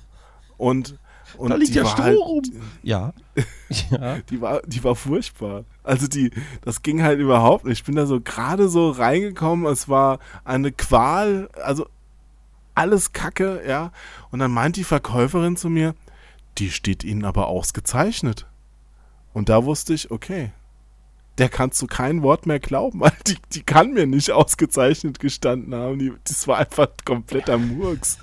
Und, 0.58 0.98
und 1.38 1.50
Da 1.50 1.56
liegt 1.56 1.74
ja 1.74 1.86
Stroh 1.86 2.04
halt, 2.04 2.18
rum. 2.18 2.44
Ja. 2.84 3.14
ja. 3.92 4.18
Die 4.30 4.42
war, 4.42 4.62
die 4.66 4.84
war 4.84 4.96
furchtbar. 4.96 5.64
Also 5.84 6.08
die, 6.08 6.32
das 6.62 6.82
ging 6.82 7.02
halt 7.02 7.20
überhaupt 7.20 7.66
nicht. 7.66 7.80
Ich 7.80 7.84
bin 7.86 7.96
da 7.96 8.06
so 8.06 8.20
gerade 8.20 8.68
so 8.68 8.90
reingekommen. 8.90 9.66
Es 9.72 9.88
war 9.88 10.20
eine 10.44 10.72
Qual. 10.72 11.50
Also 11.64 11.88
alles 12.76 13.14
Kacke, 13.14 13.62
ja. 13.68 13.92
Und 14.32 14.40
dann 14.40 14.52
meint 14.52 14.76
die 14.76 14.84
Verkäuferin 14.84 15.56
zu 15.56 15.70
mir, 15.70 15.96
die 16.58 16.72
steht 16.72 17.04
Ihnen 17.04 17.26
aber 17.26 17.48
ausgezeichnet. 17.48 18.48
Und 19.34 19.50
da 19.50 19.64
wusste 19.66 19.94
ich, 19.94 20.12
okay, 20.12 20.52
der 21.40 21.48
kannst 21.48 21.82
du 21.82 21.88
kein 21.88 22.22
Wort 22.22 22.46
mehr 22.46 22.60
glauben, 22.60 23.00
weil 23.02 23.14
die, 23.26 23.38
die 23.54 23.64
kann 23.64 23.94
mir 23.94 24.06
nicht 24.06 24.32
ausgezeichnet 24.32 25.20
gestanden 25.20 25.74
haben. 25.74 26.00
Die, 26.00 26.14
das 26.26 26.48
war 26.48 26.58
einfach 26.58 26.88
kompletter 27.06 27.58
Murks. 27.58 28.20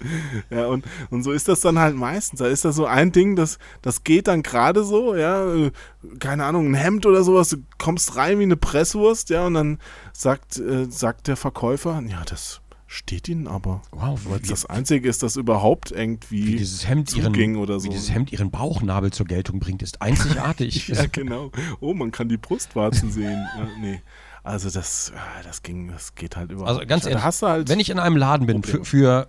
Ja, 0.51 0.67
und, 0.67 0.85
und 1.11 1.23
so 1.23 1.33
ist 1.33 1.49
das 1.49 1.61
dann 1.61 1.79
halt 1.79 1.97
meistens. 1.97 2.41
Da 2.41 2.47
ist 2.47 2.65
das 2.65 2.77
so 2.77 2.87
ein 2.87 3.13
Ding, 3.13 3.37
das, 3.37 3.59
das 3.83 4.05
geht 4.05 4.29
dann 4.29 4.43
gerade 4.43 4.85
so, 4.85 5.17
ja, 5.17 5.47
äh, 5.55 5.71
keine 6.19 6.45
Ahnung, 6.45 6.71
ein 6.71 6.75
Hemd 6.75 7.07
oder 7.07 7.23
sowas, 7.25 7.49
du 7.49 7.57
kommst 7.79 8.17
rein 8.17 8.39
wie 8.39 8.45
eine 8.45 8.57
Presswurst, 8.57 9.31
ja, 9.31 9.47
und 9.47 9.55
dann 9.55 9.79
sagt, 10.13 10.59
äh, 10.59 10.87
sagt 10.91 11.27
der 11.27 11.37
Verkäufer, 11.37 12.03
ja, 12.07 12.23
das 12.27 12.61
steht 12.97 13.29
ihnen 13.29 13.47
aber. 13.47 13.83
Wow, 13.93 14.19
Weil 14.25 14.41
das 14.41 14.65
Einzige 14.67 15.09
ist, 15.09 15.23
dass 15.23 15.37
überhaupt 15.37 15.93
irgendwie 15.93 16.47
wie 16.47 16.57
dieses 16.57 16.89
Hemd 16.89 17.15
ihren, 17.15 17.57
oder 17.57 17.79
so. 17.79 17.85
wie 17.87 17.91
dieses 17.91 18.13
Hemd 18.13 18.33
ihren 18.33 18.51
Bauchnabel 18.51 19.13
zur 19.13 19.27
Geltung 19.27 19.61
bringt, 19.61 19.83
ist 19.83 20.01
einzigartig. 20.03 20.89
Ja, 20.97 21.05
genau. 21.11 21.51
Oh, 21.81 21.93
man 21.93 22.11
kann 22.11 22.29
die 22.29 22.39
Brustwarzen 22.39 23.11
sehen. 23.11 23.47
Ja, 23.59 23.69
nee. 23.81 24.01
Also 24.43 24.71
das, 24.71 25.13
ah, 25.15 25.43
das 25.45 25.63
ging, 25.63 25.89
das 25.89 26.15
geht 26.15 26.37
halt 26.37 26.51
überhaupt 26.53 26.69
Also 26.71 26.81
ganz 26.87 27.05
nicht. 27.05 27.11
ehrlich, 27.11 27.23
da 27.23 27.27
hast 27.27 27.43
du 27.43 27.49
halt, 27.49 27.69
wenn 27.69 27.81
ich 27.81 27.91
in 27.91 27.99
einem 27.99 28.17
Laden 28.17 28.47
bin 28.47 28.63
für, 28.63 28.85
für 28.85 29.29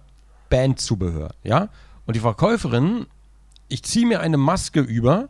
Bandzubehör, 0.49 1.33
ja, 1.43 1.69
und 2.05 2.15
die 2.15 2.19
Verkäuferin, 2.21 3.05
ich 3.67 3.83
ziehe 3.83 4.05
mir 4.05 4.21
eine 4.21 4.37
Maske 4.37 4.79
über, 4.79 5.27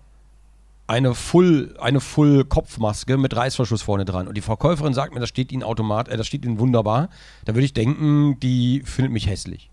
eine 0.87 1.13
Full, 1.13 1.75
eine 1.79 1.99
Full 1.99 2.45
Kopfmaske 2.45 3.17
mit 3.17 3.35
Reißverschluss 3.35 3.81
vorne 3.81 4.05
dran, 4.05 4.27
und 4.27 4.35
die 4.35 4.41
Verkäuferin 4.41 4.93
sagt 4.93 5.13
mir, 5.13 5.19
das 5.19 5.29
steht 5.29 5.51
Ihnen 5.51 5.63
automat, 5.63 6.07
äh, 6.07 6.17
das 6.17 6.25
steht 6.27 6.45
Ihnen 6.45 6.59
wunderbar, 6.59 7.09
dann 7.45 7.55
würde 7.55 7.65
ich 7.65 7.73
denken, 7.73 8.39
die 8.39 8.81
findet 8.85 9.11
mich 9.11 9.27
hässlich. 9.27 9.69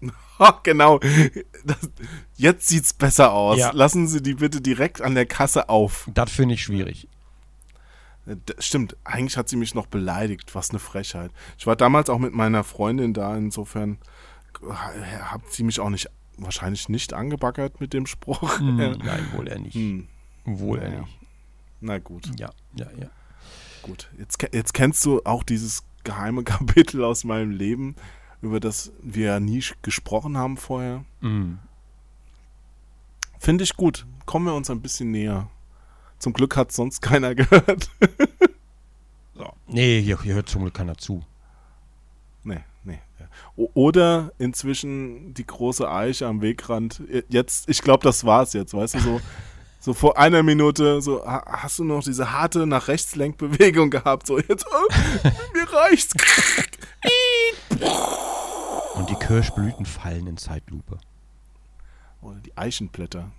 Genau. 0.62 1.00
Das, 1.64 1.78
jetzt 2.36 2.68
sieht's 2.68 2.92
besser 2.92 3.32
aus. 3.32 3.58
Ja. 3.58 3.72
Lassen 3.72 4.06
Sie 4.06 4.22
die 4.22 4.34
bitte 4.34 4.60
direkt 4.60 5.02
an 5.02 5.16
der 5.16 5.26
Kasse 5.26 5.68
auf. 5.68 6.08
Das 6.14 6.30
finde 6.30 6.54
ich 6.54 6.62
schwierig. 6.62 7.08
Äh, 8.24 8.36
d- 8.36 8.54
Stimmt, 8.60 8.96
eigentlich 9.02 9.36
hat 9.36 9.48
sie 9.48 9.56
mich 9.56 9.74
noch 9.74 9.86
beleidigt. 9.86 10.54
Was 10.54 10.70
eine 10.70 10.78
Frechheit. 10.78 11.32
Ich 11.58 11.66
war 11.66 11.74
damals 11.74 12.08
auch 12.08 12.18
mit 12.20 12.34
meiner 12.34 12.62
Freundin 12.62 13.14
da, 13.14 13.36
insofern 13.36 13.98
äh, 14.62 14.72
hat 15.22 15.40
sie 15.50 15.64
mich 15.64 15.80
auch 15.80 15.90
nicht, 15.90 16.08
wahrscheinlich 16.38 16.88
nicht 16.88 17.12
angebaggert 17.12 17.80
mit 17.80 17.92
dem 17.92 18.06
Spruch. 18.06 18.58
Hm, 18.58 18.78
Ja. 18.80 18.96
Nein, 18.96 19.28
wohl 19.32 19.48
eher 19.48 19.58
nicht. 19.58 19.74
Hm, 19.74 20.08
Wohl 20.44 20.78
eher 20.78 20.88
Naja. 20.90 21.00
nicht. 21.00 21.18
Na 21.80 21.98
gut, 21.98 22.30
Ja, 22.38 22.50
ja, 22.74 22.86
ja. 22.98 23.08
gut. 23.82 24.08
Jetzt, 24.18 24.38
jetzt 24.52 24.74
kennst 24.74 25.04
du 25.04 25.22
auch 25.24 25.42
dieses 25.44 25.84
geheime 26.04 26.42
Kapitel 26.44 27.04
aus 27.04 27.24
meinem 27.24 27.50
Leben, 27.50 27.94
über 28.42 28.58
das 28.60 28.92
wir 29.02 29.38
nie 29.40 29.62
gesprochen 29.82 30.36
haben 30.36 30.56
vorher. 30.56 31.04
Mm. 31.20 31.54
Finde 33.38 33.64
ich 33.64 33.76
gut. 33.76 34.06
Kommen 34.26 34.46
wir 34.46 34.54
uns 34.54 34.70
ein 34.70 34.80
bisschen 34.80 35.10
näher. 35.10 35.48
Zum 36.18 36.32
Glück 36.32 36.56
hat 36.56 36.72
sonst 36.72 37.00
keiner 37.02 37.34
gehört. 37.34 37.90
So. 39.34 39.52
Nee, 39.68 40.02
hier, 40.02 40.20
hier 40.22 40.34
hört 40.34 40.48
zum 40.48 40.62
Glück 40.62 40.74
keiner 40.74 40.96
zu. 40.98 41.22
Oder 43.56 44.32
inzwischen 44.38 45.34
die 45.34 45.46
große 45.46 45.90
Eiche 45.90 46.26
am 46.26 46.40
Wegrand. 46.42 47.02
Jetzt, 47.28 47.68
ich 47.68 47.82
glaube, 47.82 48.04
das 48.04 48.24
war's 48.24 48.52
jetzt, 48.52 48.74
weißt 48.74 48.94
du, 48.94 49.00
so, 49.00 49.20
so 49.80 49.94
vor 49.94 50.18
einer 50.18 50.42
Minute, 50.42 51.00
so, 51.02 51.24
ha- 51.26 51.44
hast 51.46 51.78
du 51.78 51.84
noch 51.84 52.02
diese 52.04 52.32
harte 52.32 52.66
nach 52.66 52.88
rechts 52.88 53.16
Lenkbewegung 53.16 53.90
gehabt, 53.90 54.26
so, 54.26 54.38
jetzt, 54.38 54.66
oh, 54.70 55.28
mir 55.54 55.72
reicht's. 55.72 56.14
Und 58.94 59.10
die 59.10 59.14
Kirschblüten 59.14 59.86
fallen 59.86 60.26
in 60.26 60.36
Zeitlupe. 60.36 60.98
Oder 62.20 62.40
die 62.40 62.56
Eichenblätter. 62.56 63.30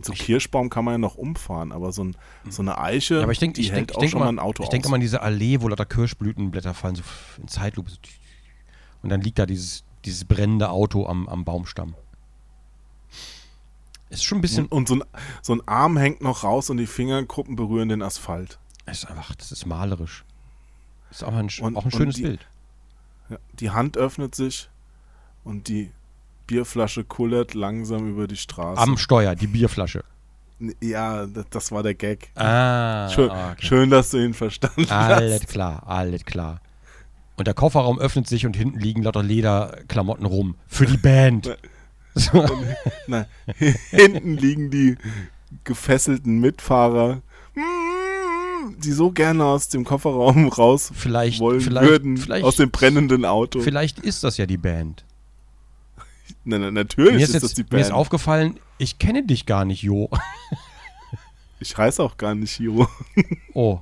So 0.00 0.12
ein 0.12 0.18
Kirschbaum 0.18 0.70
kann 0.70 0.84
man 0.84 0.94
ja 0.94 0.98
noch 0.98 1.16
umfahren, 1.16 1.72
aber 1.72 1.90
so, 1.90 2.04
ein, 2.04 2.16
so 2.48 2.62
eine 2.62 2.78
Eiche, 2.78 3.16
Ja, 3.16 3.22
aber 3.24 3.32
ich 3.32 3.40
denke 3.40 3.54
die 3.56 3.62
ich 3.62 3.72
hält 3.72 3.78
denk, 3.78 3.90
ich 3.90 3.96
auch 3.96 4.00
denk 4.00 4.12
schon 4.12 4.20
mal, 4.20 4.28
ein 4.28 4.38
Auto 4.38 4.62
ich 4.62 4.68
denke 4.68 4.88
mal 4.88 4.94
an 4.94 5.00
diese 5.00 5.22
Allee, 5.22 5.60
wo 5.60 5.66
lauter 5.68 5.86
Kirschblütenblätter 5.86 6.72
fallen, 6.72 6.94
so 6.94 7.02
in 7.40 7.48
Zeitlupe. 7.48 7.90
So 7.90 7.96
und 9.02 9.08
dann 9.10 9.20
liegt 9.20 9.38
da 9.38 9.46
dieses, 9.46 9.84
dieses 10.04 10.24
brennende 10.24 10.70
Auto 10.70 11.06
am, 11.06 11.28
am 11.28 11.44
Baumstamm. 11.44 11.94
Ist 14.10 14.24
schon 14.24 14.38
ein 14.38 14.40
bisschen. 14.40 14.66
und 14.66 14.72
und 14.72 14.88
so, 14.88 14.94
ein, 14.94 15.04
so 15.42 15.52
ein 15.54 15.68
Arm 15.68 15.96
hängt 15.98 16.22
noch 16.22 16.42
raus 16.44 16.70
und 16.70 16.78
die 16.78 16.86
Fingerkuppen 16.86 17.56
berühren 17.56 17.90
den 17.90 18.02
Asphalt. 18.02 18.58
Ist 18.86 19.06
einfach, 19.06 19.34
das 19.34 19.52
ist 19.52 19.66
malerisch. 19.66 20.24
Ist 21.10 21.22
auch 21.24 21.34
ein, 21.34 21.48
Und- 21.60 21.76
auch 21.76 21.84
ein 21.84 21.90
schönes 21.90 22.16
die- 22.16 22.22
Bild. 22.22 22.46
Ja, 23.28 23.36
die 23.60 23.70
Hand 23.70 23.98
öffnet 23.98 24.34
sich 24.34 24.70
und 25.44 25.68
die 25.68 25.92
Bierflasche 26.46 27.04
kullert 27.04 27.52
langsam 27.52 28.08
über 28.08 28.26
die 28.26 28.38
Straße. 28.38 28.80
Am 28.80 28.96
Steuer, 28.96 29.34
die 29.34 29.46
Bierflasche. 29.46 30.02
ja, 30.80 31.26
das, 31.26 31.44
das 31.50 31.70
war 31.72 31.82
der 31.82 31.92
Gag. 31.94 32.30
Ah, 32.34 33.10
Schön, 33.10 33.30
ah, 33.30 33.52
okay. 33.52 33.66
schön, 33.66 33.90
dass 33.90 34.08
du 34.10 34.24
ihn 34.24 34.32
verstanden 34.32 34.88
Alles 34.90 35.42
hast. 35.42 35.48
klar, 35.48 35.82
alles 35.86 36.24
klar. 36.24 36.62
Und 37.38 37.46
der 37.46 37.54
Kofferraum 37.54 38.00
öffnet 38.00 38.26
sich 38.26 38.46
und 38.46 38.56
hinten 38.56 38.80
liegen 38.80 39.04
lauter 39.04 39.22
Lederklamotten 39.22 40.26
rum. 40.26 40.56
Für 40.66 40.86
die 40.86 40.96
Band. 40.96 41.56
So. 42.14 42.44
Nein, 43.06 43.26
hinten 43.90 44.36
liegen 44.36 44.70
die 44.72 44.96
gefesselten 45.62 46.40
Mitfahrer, 46.40 47.22
die 48.78 48.90
so 48.90 49.12
gerne 49.12 49.44
aus 49.44 49.68
dem 49.68 49.84
Kofferraum 49.84 50.48
raus 50.48 50.90
Vielleicht, 50.92 51.38
wollen 51.38 51.60
vielleicht, 51.60 51.88
würden, 51.88 52.16
vielleicht, 52.16 52.44
aus 52.44 52.56
dem 52.56 52.72
brennenden 52.72 53.24
Auto. 53.24 53.60
vielleicht 53.60 54.00
ist 54.00 54.24
das 54.24 54.36
ja 54.36 54.46
die 54.46 54.56
Band. 54.56 55.04
Nein, 56.44 56.60
nein, 56.62 56.74
natürlich 56.74 57.14
Mir 57.14 57.20
ist, 57.20 57.28
ist, 57.28 57.34
das 57.36 57.42
jetzt, 57.42 57.58
die 57.58 57.62
mir 57.74 57.80
ist 57.80 57.88
Band. 57.88 58.00
aufgefallen, 58.00 58.58
ich 58.78 58.98
kenne 58.98 59.24
dich 59.24 59.46
gar 59.46 59.64
nicht, 59.64 59.82
Jo. 59.84 60.10
ich 61.60 61.76
heiße 61.76 62.02
auch 62.02 62.16
gar 62.16 62.34
nicht 62.34 62.50
Hiro. 62.56 62.88
Oh, 63.54 63.80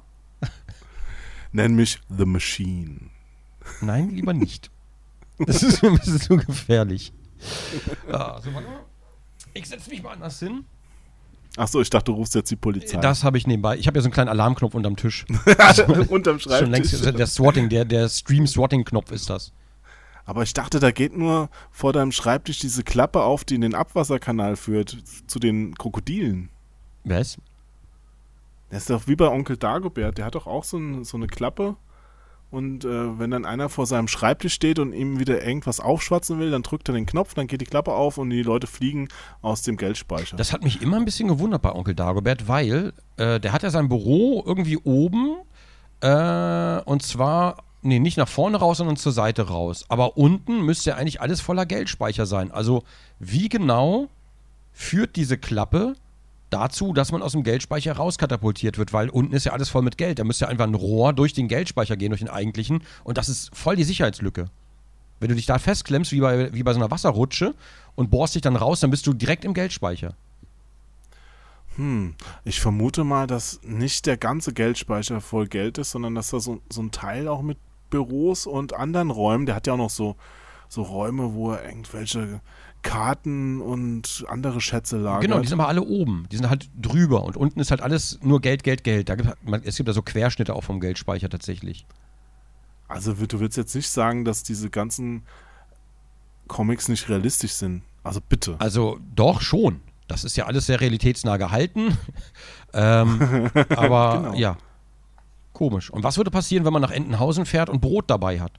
Nenn 1.53 1.75
mich 1.75 2.01
The 2.11 2.27
Machine. 2.27 3.16
Nein, 3.81 4.11
lieber 4.11 4.33
nicht. 4.33 4.71
Das 5.39 5.63
ist 5.63 5.83
mir 5.83 5.91
ein 5.91 5.99
bisschen 5.99 6.19
zu 6.19 6.37
gefährlich. 6.39 7.13
Ah, 8.11 8.41
so, 8.41 8.55
warte 8.55 8.69
mal. 8.69 8.85
ich 9.53 9.69
setze 9.69 9.91
mich 9.91 10.03
mal 10.03 10.13
anders 10.13 10.39
hin. 10.39 10.65
Achso, 11.57 11.81
ich 11.81 11.91
dachte, 11.91 12.07
du 12.07 12.13
rufst 12.13 12.35
jetzt 12.35 12.51
die 12.51 12.57
Polizei. 12.57 12.99
Das 12.99 13.25
habe 13.25 13.37
ich 13.39 13.47
nebenbei. 13.47 13.77
Ich 13.77 13.87
habe 13.87 13.99
ja 13.99 14.03
so 14.03 14.07
einen 14.07 14.15
kleinen 14.15 14.29
Alarmknopf 14.29 14.75
unterm 14.75 14.97
Tisch. 14.97 15.27
Unterm 16.09 16.39
Schreibtisch. 16.39 16.59
Schon 16.59 16.71
längst, 16.71 17.19
der 17.19 17.27
Swatting, 17.27 17.69
der, 17.69 17.85
der 17.85 18.09
Stream-Swatting-Knopf 18.09 19.11
ist 19.11 19.31
das. 19.31 19.53
Aber 20.27 20.43
ich 20.43 20.53
dachte, 20.53 20.81
da 20.81 20.91
geht 20.91 21.17
nur 21.17 21.49
vor 21.71 21.93
deinem 21.93 22.13
Schreibtisch 22.13 22.59
diese 22.59 22.83
Klappe 22.83 23.23
auf, 23.23 23.45
die 23.45 23.55
in 23.55 23.61
den 23.61 23.75
Abwasserkanal 23.75 24.57
führt, 24.57 24.97
zu 25.27 25.39
den 25.39 25.75
Krokodilen. 25.77 26.51
Was? 27.05 27.39
Das 28.71 28.83
ist 28.83 28.91
doch 28.91 29.07
wie 29.07 29.17
bei 29.17 29.29
Onkel 29.29 29.57
Dagobert. 29.57 30.19
Der 30.19 30.25
hat 30.25 30.35
doch 30.35 30.47
auch 30.47 30.65
so, 30.65 30.79
ein, 30.79 31.05
so 31.05 31.17
eine 31.17 31.29
Klappe. 31.29 31.77
Und 32.51 32.85
äh, 32.85 33.19
wenn 33.19 33.33
dann 33.33 33.45
einer 33.45 33.69
vor 33.69 33.87
seinem 33.87 34.09
Schreibtisch 34.09 34.55
steht 34.55 34.79
und 34.79 34.93
ihm 34.93 35.19
wieder 35.19 35.45
irgendwas 35.45 35.81
aufschwatzen 35.81 36.39
will, 36.39 36.51
dann 36.51 36.63
drückt 36.63 36.89
er 36.89 36.95
den 36.95 37.07
Knopf, 37.07 37.35
dann 37.35 37.49
geht 37.49 37.61
die 37.61 37.67
Klappe 37.67 37.93
auf 37.93 38.19
und 38.19 38.31
die 38.31 38.43
Leute 38.43 38.67
fliegen 38.67 39.09
aus 39.43 39.63
dem 39.63 39.77
Geldspeicher. 39.77 40.37
Das 40.37 40.53
hat 40.53 40.63
mich 40.63 40.81
immer 40.81 40.97
ein 40.97 41.05
bisschen 41.05 41.29
gewundert 41.29 41.63
bei 41.63 41.73
Onkel 41.73 41.95
Dagobert, 41.95 42.47
weil 42.47 42.93
äh, 43.17 43.41
der 43.41 43.53
hat 43.53 43.63
ja 43.63 43.71
sein 43.71 43.89
Büro 43.89 44.45
irgendwie 44.47 44.79
oben 44.79 45.37
äh, 46.01 46.81
und 46.85 47.03
zwar, 47.03 47.65
nee, 47.83 47.99
nicht 47.99 48.17
nach 48.17 48.29
vorne 48.29 48.59
raus, 48.59 48.79
sondern 48.79 48.97
zur 48.97 49.13
Seite 49.13 49.49
raus. 49.49 49.85
Aber 49.89 50.17
unten 50.17 50.63
müsste 50.63 50.91
ja 50.91 50.97
eigentlich 50.97 51.21
alles 51.21 51.41
voller 51.41 51.67
Geldspeicher 51.67 52.27
sein. 52.27 52.51
Also 52.53 52.85
wie 53.19 53.49
genau 53.49 54.09
führt 54.73 55.17
diese 55.17 55.39
Klappe 55.39 55.95
dazu, 56.51 56.93
dass 56.93 57.13
man 57.13 57.23
aus 57.23 57.33
dem 57.33 57.43
Geldspeicher 57.43 57.93
rauskatapultiert 57.93 58.79
wird, 58.79 58.93
weil 58.93 59.09
unten 59.09 59.35
ist 59.35 59.45
ja 59.45 59.53
alles 59.53 59.69
voll 59.69 59.83
mit 59.83 59.99
Geld. 59.99 60.19
Da 60.19 60.25
müsste 60.25 60.45
ja 60.45 60.51
einfach 60.51 60.67
ein 60.67 60.75
Rohr 60.75 61.13
durch 61.13 61.33
den 61.33 61.49
Geldspeicher 61.49 61.97
gehen, 61.97 62.11
durch 62.11 62.21
den 62.21 62.31
eigentlichen 62.31 62.83
und 63.05 63.19
das 63.19 63.29
ist 63.29 63.55
voll 63.55 63.77
die 63.77 63.85
Sicherheitslücke. 63.85 64.51
Wenn 65.19 65.29
du 65.29 65.35
dich 65.35 65.47
da 65.47 65.59
festklemmst, 65.59 66.13
wie 66.13 66.21
bei, 66.21 66.53
wie 66.53 66.63
bei 66.63 66.73
so 66.73 66.79
einer 66.79 66.91
Wasserrutsche 66.91 67.55
und 67.95 68.11
bohrst 68.11 68.35
dich 68.35 68.43
dann 68.43 68.57
raus, 68.57 68.81
dann 68.81 68.91
bist 68.91 69.07
du 69.07 69.13
direkt 69.13 69.45
im 69.45 69.55
Geldspeicher. 69.55 70.15
Hm, 71.77 72.15
ich 72.45 72.61
vermute 72.61 73.05
mal, 73.05 73.27
dass 73.27 73.61
nicht 73.63 74.07
der 74.07 74.17
ganze 74.17 74.53
Geldspeicher 74.53 75.21
voll 75.21 75.47
Geld 75.47 75.79
ist, 75.79 75.91
sondern 75.91 76.15
dass 76.15 76.31
da 76.31 76.41
so, 76.41 76.61
so 76.71 76.83
ein 76.83 76.91
Teil 76.91 77.29
auch 77.29 77.43
mit 77.43 77.59
Büros 77.91 78.47
und 78.47 78.75
anderen 78.75 79.11
Räumen, 79.11 79.47
der 79.47 79.55
hat 79.55 79.67
ja 79.67 79.75
auch 79.75 79.79
noch 79.79 79.91
so, 79.91 80.17
so 80.69 80.83
Räume, 80.83 81.35
wo 81.35 81.53
er 81.53 81.65
irgendwelche 81.67 82.41
Karten 82.83 83.61
und 83.61 84.25
andere 84.29 84.61
Schätze 84.61 84.99
lagert. 84.99 85.23
Genau, 85.23 85.41
die 85.41 85.49
sind 85.49 85.59
aber 85.59 85.69
alle 85.69 85.83
oben. 85.83 86.27
Die 86.31 86.37
sind 86.37 86.49
halt 86.49 86.71
drüber 86.81 87.25
und 87.25 87.37
unten 87.37 87.59
ist 87.61 87.71
halt 87.71 87.81
alles 87.81 88.19
nur 88.23 88.41
Geld, 88.41 88.63
Geld, 88.63 88.85
Geld. 88.85 89.09
Da 89.09 89.17
gibt, 89.17 89.35
man, 89.45 89.63
es 89.65 89.77
gibt 89.77 89.89
da 89.89 89.93
so 89.93 90.03
Querschnitte 90.03 90.55
auch 90.55 90.63
vom 90.65 90.81
Geldspeicher 90.81 91.29
tatsächlich. 91.29 91.87
Also 92.89 93.13
du 93.15 93.41
willst 93.41 93.57
jetzt 93.57 93.75
nicht 93.75 93.89
sagen, 93.89 94.25
dass 94.25 94.43
diese 94.43 94.71
ganzen 94.71 95.23
Comics 96.47 96.89
nicht 96.89 97.09
realistisch 97.09 97.53
sind. 97.53 97.83
Also 98.05 98.21
bitte. 98.27 98.57
Also 98.61 99.01
doch 99.15 99.41
schon. 99.41 99.81
Das 100.07 100.23
ist 100.23 100.37
ja 100.37 100.47
alles 100.47 100.67
sehr 100.67 100.81
realitätsnah 100.81 101.37
gehalten. 101.37 101.97
ähm, 102.73 103.51
aber 103.71 104.19
Genau. 104.23 104.35
ja, 104.35 104.57
komisch. 105.53 105.91
Und 105.91 106.05
was 106.05 106.17
würde 106.17 106.31
passieren, 106.31 106.65
wenn 106.65 106.73
man 106.73 106.83
nach 106.83 106.93
Entenhausen 106.93 107.47
fährt 107.47 107.69
und 107.69 107.81
Brot 107.81 108.05
dabei 108.09 108.41
hat? 108.41 108.53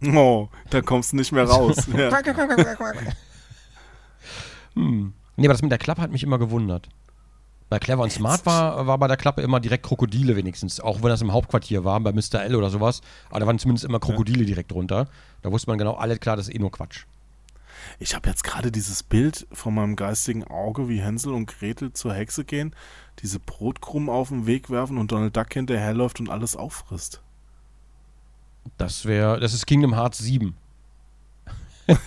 Oh, 0.14 0.48
da 0.70 0.82
kommst 0.82 1.12
du 1.12 1.16
nicht 1.16 1.32
mehr 1.32 1.44
raus. 1.44 1.86
ja. 1.96 2.10
Hm. 4.74 5.14
Nee, 5.36 5.46
aber 5.46 5.54
das 5.54 5.62
mit 5.62 5.70
der 5.70 5.78
Klappe 5.78 6.02
hat 6.02 6.10
mich 6.10 6.22
immer 6.22 6.38
gewundert. 6.38 6.88
Bei 7.68 7.80
Clever 7.80 8.02
und 8.02 8.12
Smart 8.12 8.46
war, 8.46 8.86
war 8.86 8.96
bei 8.98 9.08
der 9.08 9.16
Klappe 9.16 9.42
immer 9.42 9.58
direkt 9.58 9.84
Krokodile 9.84 10.36
wenigstens. 10.36 10.80
Auch 10.80 11.02
wenn 11.02 11.08
das 11.08 11.22
im 11.22 11.32
Hauptquartier 11.32 11.84
war, 11.84 11.98
bei 12.00 12.12
Mr. 12.12 12.42
L 12.44 12.54
oder 12.54 12.70
sowas. 12.70 13.00
Aber 13.28 13.40
da 13.40 13.46
waren 13.46 13.58
zumindest 13.58 13.84
immer 13.84 13.98
Krokodile 13.98 14.44
direkt 14.44 14.70
drunter. 14.70 15.08
Da 15.42 15.50
wusste 15.50 15.70
man 15.70 15.78
genau, 15.78 15.94
alles 15.94 16.20
klar, 16.20 16.36
das 16.36 16.48
ist 16.48 16.54
eh 16.54 16.58
nur 16.58 16.70
Quatsch. 16.70 17.06
Ich 17.98 18.14
habe 18.14 18.28
jetzt 18.28 18.44
gerade 18.44 18.70
dieses 18.70 19.02
Bild 19.02 19.46
von 19.52 19.74
meinem 19.74 19.96
geistigen 19.96 20.44
Auge, 20.44 20.88
wie 20.88 21.00
Hänsel 21.00 21.32
und 21.32 21.46
Gretel 21.46 21.92
zur 21.92 22.14
Hexe 22.14 22.44
gehen, 22.44 22.74
diese 23.20 23.40
Brotkrumen 23.40 24.08
auf 24.08 24.28
den 24.28 24.46
Weg 24.46 24.70
werfen 24.70 24.98
und 24.98 25.12
Donald 25.12 25.36
Duck 25.36 25.52
hinterherläuft 25.52 26.20
und 26.20 26.28
alles 26.28 26.56
auffrisst. 26.56 27.22
Das 28.78 29.04
wäre, 29.06 29.40
das 29.40 29.54
ist 29.54 29.66
Kingdom 29.66 29.94
Hearts 29.94 30.18
7. 30.18 30.54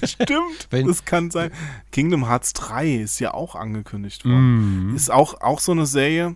Stimmt, 0.04 0.68
Wenn- 0.72 0.88
das 0.88 1.06
kann 1.06 1.32
sein. 1.32 1.52
Kingdom 1.92 2.28
Hearts 2.28 2.52
3 2.54 2.96
ist 2.96 3.20
ja 3.20 3.34
auch 3.34 3.56
angekündigt 3.56 4.26
worden. 4.26 4.90
Mhm. 4.90 4.96
Ist 4.96 5.10
auch, 5.10 5.40
auch 5.42 5.60
so 5.60 5.72
eine 5.72 5.86
Serie, 5.86 6.36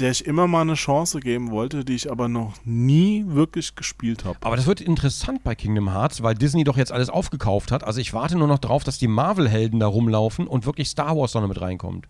der 0.00 0.10
ich 0.10 0.26
immer 0.26 0.48
mal 0.48 0.62
eine 0.62 0.74
Chance 0.74 1.20
geben 1.20 1.50
wollte, 1.52 1.84
die 1.84 1.94
ich 1.94 2.10
aber 2.10 2.26
noch 2.28 2.54
nie 2.64 3.24
wirklich 3.28 3.76
gespielt 3.76 4.24
habe. 4.24 4.38
Aber 4.40 4.56
das 4.56 4.66
wird 4.66 4.80
interessant 4.80 5.44
bei 5.44 5.54
Kingdom 5.54 5.92
Hearts, 5.92 6.22
weil 6.22 6.34
Disney 6.34 6.64
doch 6.64 6.76
jetzt 6.76 6.90
alles 6.90 7.10
aufgekauft 7.10 7.70
hat. 7.70 7.84
Also 7.84 8.00
ich 8.00 8.12
warte 8.12 8.36
nur 8.36 8.48
noch 8.48 8.58
drauf, 8.58 8.82
dass 8.82 8.98
die 8.98 9.08
Marvel-Helden 9.08 9.78
da 9.78 9.86
rumlaufen 9.86 10.48
und 10.48 10.66
wirklich 10.66 10.88
Star 10.88 11.16
Wars 11.16 11.34
noch 11.34 11.46
mit 11.46 11.60
reinkommt. 11.60 12.06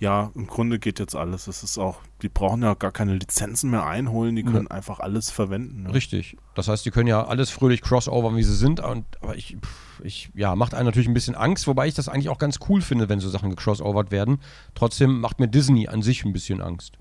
Ja, 0.00 0.32
im 0.34 0.46
Grunde 0.46 0.78
geht 0.78 0.98
jetzt 0.98 1.14
alles. 1.14 1.46
Es 1.46 1.62
ist 1.62 1.78
auch, 1.78 2.00
die 2.20 2.28
brauchen 2.28 2.62
ja 2.62 2.74
gar 2.74 2.90
keine 2.90 3.14
Lizenzen 3.14 3.70
mehr 3.70 3.86
einholen, 3.86 4.34
die 4.34 4.42
können 4.42 4.66
einfach 4.68 4.98
alles 5.00 5.30
verwenden. 5.30 5.84
Ne? 5.84 5.94
Richtig. 5.94 6.36
Das 6.54 6.68
heißt, 6.68 6.84
die 6.84 6.90
können 6.90 7.06
ja 7.06 7.24
alles 7.24 7.50
fröhlich 7.50 7.80
crossovern, 7.80 8.36
wie 8.36 8.42
sie 8.42 8.56
sind. 8.56 8.80
Und, 8.80 9.06
aber 9.22 9.36
ich, 9.36 9.56
ich, 10.02 10.30
ja, 10.34 10.56
macht 10.56 10.74
einen 10.74 10.86
natürlich 10.86 11.08
ein 11.08 11.14
bisschen 11.14 11.36
Angst, 11.36 11.66
wobei 11.68 11.86
ich 11.86 11.94
das 11.94 12.08
eigentlich 12.08 12.28
auch 12.28 12.38
ganz 12.38 12.58
cool 12.68 12.82
finde, 12.82 13.08
wenn 13.08 13.20
so 13.20 13.28
Sachen 13.30 13.50
gecrossovert 13.50 14.10
werden. 14.10 14.40
Trotzdem 14.74 15.20
macht 15.20 15.38
mir 15.38 15.48
Disney 15.48 15.86
an 15.88 16.02
sich 16.02 16.24
ein 16.24 16.32
bisschen 16.32 16.60
Angst. 16.60 16.98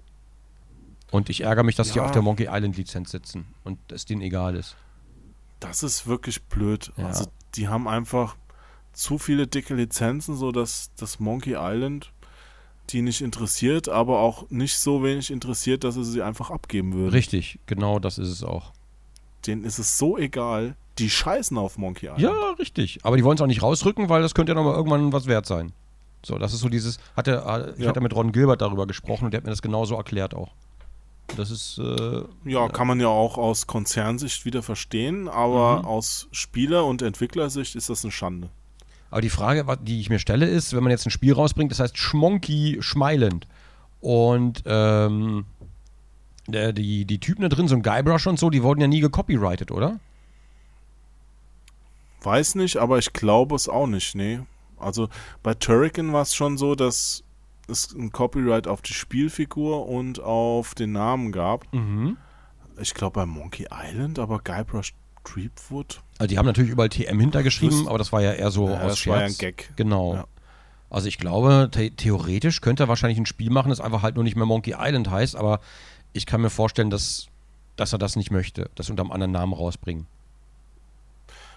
Und 1.11 1.29
ich 1.29 1.41
ärgere 1.41 1.63
mich, 1.63 1.75
dass 1.75 1.91
die 1.91 1.97
Ja. 1.97 2.05
auf 2.05 2.11
der 2.11 2.21
Monkey 2.21 2.47
Island 2.49 2.77
Lizenz 2.77 3.11
sitzen 3.11 3.45
und 3.63 3.79
es 3.91 4.05
denen 4.05 4.21
egal 4.21 4.55
ist. 4.55 4.75
Das 5.59 5.83
ist 5.83 6.07
wirklich 6.07 6.43
blöd. 6.43 6.91
Ja. 6.97 7.07
Also 7.07 7.25
die 7.55 7.67
haben 7.67 7.87
einfach 7.87 8.35
zu 8.93 9.17
viele 9.17 9.47
dicke 9.47 9.73
Lizenzen, 9.75 10.35
so 10.35 10.51
dass 10.51 10.91
das 10.95 11.19
Monkey 11.19 11.55
Island 11.57 12.11
die 12.89 13.01
nicht 13.01 13.21
interessiert, 13.21 13.89
aber 13.89 14.19
auch 14.19 14.49
nicht 14.49 14.77
so 14.77 15.03
wenig 15.03 15.31
interessiert, 15.31 15.83
dass 15.83 15.95
sie 15.95 16.03
sie 16.03 16.21
einfach 16.21 16.51
abgeben 16.51 16.93
würden. 16.93 17.11
Richtig, 17.11 17.59
genau 17.65 17.99
das 17.99 18.17
ist 18.17 18.29
es 18.29 18.43
auch. 18.43 18.71
Denen 19.47 19.63
ist 19.63 19.79
es 19.79 19.97
so 19.97 20.17
egal. 20.17 20.75
Die 20.99 21.09
scheißen 21.09 21.57
auf 21.57 21.77
Monkey 21.77 22.05
Island. 22.07 22.21
Ja, 22.21 22.51
richtig. 22.59 22.99
Aber 23.03 23.17
die 23.17 23.23
wollen 23.23 23.35
es 23.35 23.41
auch 23.41 23.47
nicht 23.47 23.63
rausrücken, 23.63 24.09
weil 24.09 24.21
das 24.21 24.35
könnte 24.35 24.51
ja 24.51 24.55
nochmal 24.55 24.75
irgendwann 24.75 25.11
was 25.11 25.25
wert 25.25 25.45
sein. 25.45 25.73
So, 26.25 26.37
das 26.37 26.53
ist 26.53 26.59
so 26.61 26.69
dieses, 26.69 26.99
hatte, 27.17 27.73
ich 27.77 27.83
Ja. 27.83 27.89
hatte 27.89 27.99
mit 27.99 28.15
Ron 28.15 28.31
Gilbert 28.31 28.61
darüber 28.61 28.85
gesprochen 28.87 29.25
und 29.25 29.31
der 29.31 29.39
hat 29.39 29.45
mir 29.45 29.49
das 29.51 29.61
genauso 29.61 29.95
erklärt 29.95 30.33
auch. 30.35 30.53
Das 31.35 31.49
ist, 31.51 31.79
äh, 31.79 32.21
Ja, 32.45 32.67
kann 32.69 32.85
man 32.87 32.99
ja 32.99 33.07
auch 33.07 33.37
aus 33.37 33.65
Konzernsicht 33.65 34.45
wieder 34.45 34.61
verstehen, 34.61 35.27
aber 35.27 35.79
Mhm. 35.79 35.85
aus 35.85 36.27
Spieler- 36.31 36.85
und 36.85 37.01
Entwicklersicht 37.01 37.75
ist 37.75 37.89
das 37.89 38.03
eine 38.05 38.11
Schande. 38.11 38.49
Aber 39.13 39.21
die 39.21 39.29
Frage, 39.29 39.63
die 39.83 39.99
ich 39.99 40.09
mir 40.09 40.17
stelle, 40.17 40.47
ist, 40.47 40.75
wenn 40.75 40.81
man 40.81 40.89
jetzt 40.89 41.05
ein 41.05 41.11
Spiel 41.11 41.33
rausbringt, 41.33 41.71
das 41.71 41.79
heißt 41.79 41.95
Schmonky 41.99 42.77
Schmeilend 42.79 43.47
und 43.99 44.63
ähm, 44.65 45.45
der, 46.47 46.73
die, 46.73 47.05
die 47.05 47.19
Typen 47.19 47.43
da 47.43 47.47
drin, 47.49 47.67
so 47.67 47.75
ein 47.75 47.83
Guybrush 47.83 48.25
und 48.25 48.39
so, 48.39 48.49
die 48.49 48.63
wurden 48.63 48.81
ja 48.81 48.87
nie 48.87 49.01
gecopyrighted, 49.01 49.69
oder? 49.69 49.99
Weiß 52.21 52.55
nicht, 52.55 52.77
aber 52.77 52.97
ich 52.97 53.13
glaube 53.13 53.55
es 53.55 53.69
auch 53.69 53.85
nicht, 53.85 54.15
nee. 54.15 54.39
Also 54.79 55.09
bei 55.43 55.53
Turrican 55.53 56.11
war 56.11 56.23
es 56.23 56.33
schon 56.33 56.57
so, 56.57 56.73
dass 56.73 57.23
es 57.67 57.93
ein 57.93 58.11
Copyright 58.11 58.67
auf 58.67 58.81
die 58.81 58.93
Spielfigur 58.93 59.87
und 59.87 60.21
auf 60.21 60.73
den 60.73 60.91
Namen 60.91 61.31
gab. 61.31 61.71
Mhm. 61.71 62.17
Ich 62.79 62.95
glaube 62.95 63.19
bei 63.19 63.25
Monkey 63.27 63.67
Island, 63.71 64.17
aber 64.17 64.39
Guybrush 64.39 64.95
Creepwood. 65.23 66.01
Also 66.19 66.27
die 66.27 66.37
haben 66.37 66.45
natürlich 66.45 66.71
überall 66.71 66.89
TM 66.89 67.19
hintergeschrieben, 67.19 67.87
aber 67.87 67.97
das 67.97 68.11
war 68.11 68.21
ja 68.21 68.33
eher 68.33 68.51
so 68.51 68.67
Ja, 68.69 68.81
aus 68.81 68.95
das 68.99 69.07
war 69.07 69.15
ja 69.21 69.27
Scherz. 69.27 69.33
ein 69.33 69.37
Gag. 69.39 69.73
Genau. 69.75 70.13
Ja. 70.15 70.25
Also 70.89 71.07
ich 71.07 71.17
glaube, 71.17 71.71
the 71.73 71.89
theoretisch 71.89 72.61
könnte 72.61 72.83
er 72.83 72.87
wahrscheinlich 72.87 73.17
ein 73.17 73.25
Spiel 73.25 73.49
machen, 73.49 73.69
das 73.69 73.81
einfach 73.81 74.03
halt 74.03 74.15
nur 74.15 74.23
nicht 74.23 74.35
mehr 74.35 74.45
Monkey 74.45 74.75
Island 74.77 75.09
heißt, 75.09 75.35
aber 75.35 75.59
ich 76.13 76.25
kann 76.27 76.41
mir 76.41 76.51
vorstellen, 76.51 76.91
dass, 76.91 77.27
dass 77.75 77.93
er 77.93 77.97
das 77.97 78.15
nicht 78.15 78.29
möchte, 78.29 78.69
das 78.75 78.89
unter 78.91 79.01
einem 79.01 79.11
anderen 79.11 79.31
Namen 79.31 79.53
rausbringen. 79.53 80.05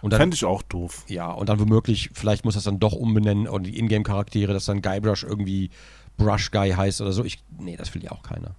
Und 0.00 0.12
dann, 0.12 0.20
Fände 0.20 0.34
ich 0.36 0.44
auch 0.44 0.62
doof. 0.62 1.04
ja, 1.08 1.30
und 1.30 1.48
dann 1.48 1.58
womöglich, 1.60 2.10
vielleicht 2.14 2.44
muss 2.46 2.54
das 2.54 2.64
dann 2.64 2.78
doch 2.80 2.92
umbenennen 2.92 3.46
und 3.48 3.64
die 3.64 3.78
Ingame-Charaktere, 3.78 4.52
dass 4.54 4.64
dann 4.64 4.80
Guybrush 4.80 5.24
irgendwie 5.24 5.70
Brush 6.16 6.50
Guy 6.50 6.70
heißt 6.70 7.00
oder 7.02 7.12
so. 7.12 7.24
Ich, 7.24 7.42
nee, 7.58 7.76
das 7.76 7.94
will 7.94 8.02
ja 8.02 8.12
auch 8.12 8.22
keiner. 8.22 8.54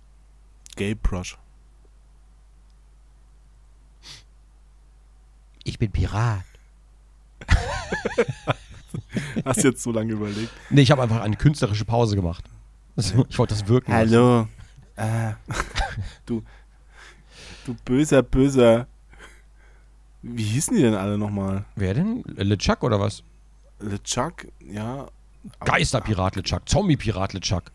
Gaybrush. 0.76 1.38
Ich 5.68 5.78
bin 5.80 5.92
Pirat. 5.92 6.46
Hast 9.46 9.64
jetzt 9.66 9.84
so 9.84 9.92
lange 9.92 10.14
überlegt. 10.14 10.50
Nee, 10.70 10.82
ich 10.82 10.92
habe 10.92 11.04
einfach 11.04 11.20
eine 11.20 11.36
künstlerische 11.36 11.84
Pause 11.84 12.16
gemacht. 12.16 12.46
Ich 12.96 13.38
wollte 13.38 13.54
das 13.54 13.68
wirken. 13.68 13.92
Hallo. 13.92 14.48
Äh, 14.96 15.34
du, 16.26 16.42
du 17.66 17.76
böser, 17.84 18.24
böser. 18.24 18.88
Wie 20.22 20.44
hießen 20.44 20.74
die 20.76 20.82
denn 20.84 20.96
alle 20.96 21.18
nochmal? 21.18 21.66
Wer 21.76 21.94
denn? 21.96 22.24
LeChuck 22.26 22.84
oder 22.84 23.02
was? 23.02 23.24
LeChuck, 23.80 24.48
ja. 24.62 25.08
Geisterpirat 25.60 26.38
LeChuck, 26.38 26.68
Zombie-Pirat 26.68 27.34
LeChuck. 27.34 27.72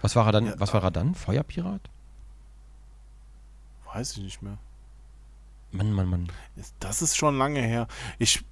Was 0.00 0.16
war 0.16 0.26
er 0.26 0.32
dann? 0.32 0.46
Ja, 0.46 0.54
was 0.58 0.74
war 0.74 0.82
er 0.82 0.90
dann? 0.90 1.14
Feuerpirat? 1.14 1.88
Weiß 3.94 4.16
ich 4.16 4.24
nicht 4.24 4.42
mehr. 4.42 4.58
Mann, 5.72 5.92
Mann, 5.92 6.08
Mann. 6.08 6.28
Das 6.80 7.02
ist 7.02 7.16
schon 7.16 7.38
lange 7.38 7.60
her. 7.60 7.88
Ich 8.18 8.44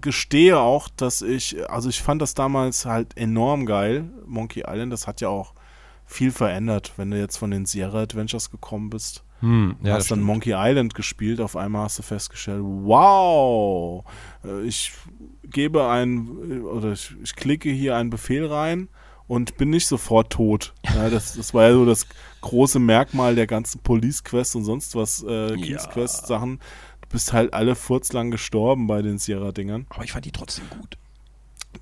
gestehe 0.00 0.58
auch, 0.58 0.88
dass 0.88 1.22
ich, 1.22 1.68
also 1.70 1.88
ich 1.88 2.02
fand 2.02 2.22
das 2.22 2.34
damals 2.34 2.86
halt 2.86 3.16
enorm 3.16 3.66
geil, 3.66 4.10
Monkey 4.26 4.64
Island. 4.66 4.92
Das 4.92 5.06
hat 5.06 5.20
ja 5.20 5.28
auch 5.28 5.54
viel 6.06 6.32
verändert, 6.32 6.92
wenn 6.96 7.10
du 7.10 7.18
jetzt 7.18 7.36
von 7.36 7.50
den 7.50 7.66
Sierra 7.66 8.02
Adventures 8.02 8.50
gekommen 8.50 8.90
bist. 8.90 9.24
Hm, 9.40 9.76
ja, 9.82 9.94
hast 9.94 10.10
dann 10.10 10.18
stimmt. 10.18 10.26
Monkey 10.26 10.52
Island 10.54 10.94
gespielt, 10.94 11.40
auf 11.40 11.56
einmal 11.56 11.84
hast 11.84 11.98
du 11.98 12.02
festgestellt, 12.02 12.62
wow, 12.62 14.04
äh, 14.44 14.62
ich 14.62 14.92
gebe 15.42 15.88
ein, 15.88 16.28
äh, 16.48 16.58
oder 16.60 16.92
ich, 16.92 17.12
ich 17.22 17.34
klicke 17.34 17.68
hier 17.68 17.96
einen 17.96 18.10
Befehl 18.10 18.46
rein 18.46 18.88
und 19.26 19.56
bin 19.56 19.70
nicht 19.70 19.86
sofort 19.86 20.30
tot. 20.30 20.74
Ja, 20.84 21.08
das, 21.10 21.34
das 21.34 21.54
war 21.54 21.68
ja 21.68 21.72
so 21.74 21.86
das 21.86 22.06
große 22.40 22.78
Merkmal 22.78 23.34
der 23.34 23.46
ganzen 23.46 23.80
Police 23.80 24.24
Quest 24.24 24.56
und 24.56 24.64
sonst 24.64 24.94
was 24.94 25.22
äh, 25.22 25.56
King's. 25.56 25.88
Quest 25.88 26.26
Sachen. 26.26 26.58
Du 27.02 27.08
bist 27.08 27.32
halt 27.32 27.54
alle 27.54 27.74
furzlang 27.74 28.30
gestorben 28.30 28.86
bei 28.86 29.02
den 29.02 29.18
Sierra-Dingern. 29.18 29.86
Aber 29.90 30.04
ich 30.04 30.12
fand 30.12 30.24
die 30.24 30.32
trotzdem 30.32 30.68
gut. 30.70 30.98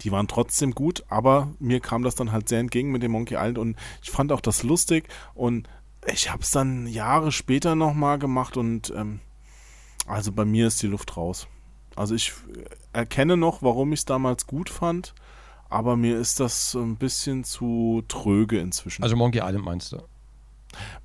Die 0.02 0.12
waren 0.12 0.28
trotzdem 0.28 0.72
gut, 0.72 1.04
aber 1.08 1.52
mir 1.58 1.80
kam 1.80 2.02
das 2.02 2.14
dann 2.14 2.32
halt 2.32 2.48
sehr 2.48 2.60
entgegen 2.60 2.92
mit 2.92 3.02
dem 3.02 3.12
Monkey 3.12 3.34
Island 3.34 3.58
und 3.58 3.76
ich 4.02 4.10
fand 4.10 4.30
auch 4.32 4.40
das 4.40 4.62
lustig 4.62 5.08
und 5.34 5.68
ich 6.06 6.30
habe 6.30 6.42
es 6.42 6.50
dann 6.50 6.86
Jahre 6.86 7.32
später 7.32 7.74
nochmal 7.74 8.18
gemacht 8.18 8.56
und 8.56 8.92
ähm, 8.96 9.20
also 10.06 10.32
bei 10.32 10.44
mir 10.44 10.68
ist 10.68 10.80
die 10.82 10.86
Luft 10.86 11.16
raus. 11.16 11.48
Also 11.96 12.14
ich 12.14 12.32
erkenne 12.92 13.36
noch, 13.36 13.62
warum 13.62 13.92
ich 13.92 14.00
es 14.00 14.04
damals 14.04 14.46
gut 14.46 14.70
fand, 14.70 15.14
aber 15.70 15.96
mir 15.96 16.18
ist 16.18 16.38
das 16.40 16.74
ein 16.74 16.96
bisschen 16.96 17.44
zu 17.44 18.02
tröge 18.08 18.58
inzwischen. 18.58 19.02
Also 19.02 19.16
Monkey 19.16 19.38
Island 19.42 19.64
meinst 19.64 19.92
du? 19.92 19.98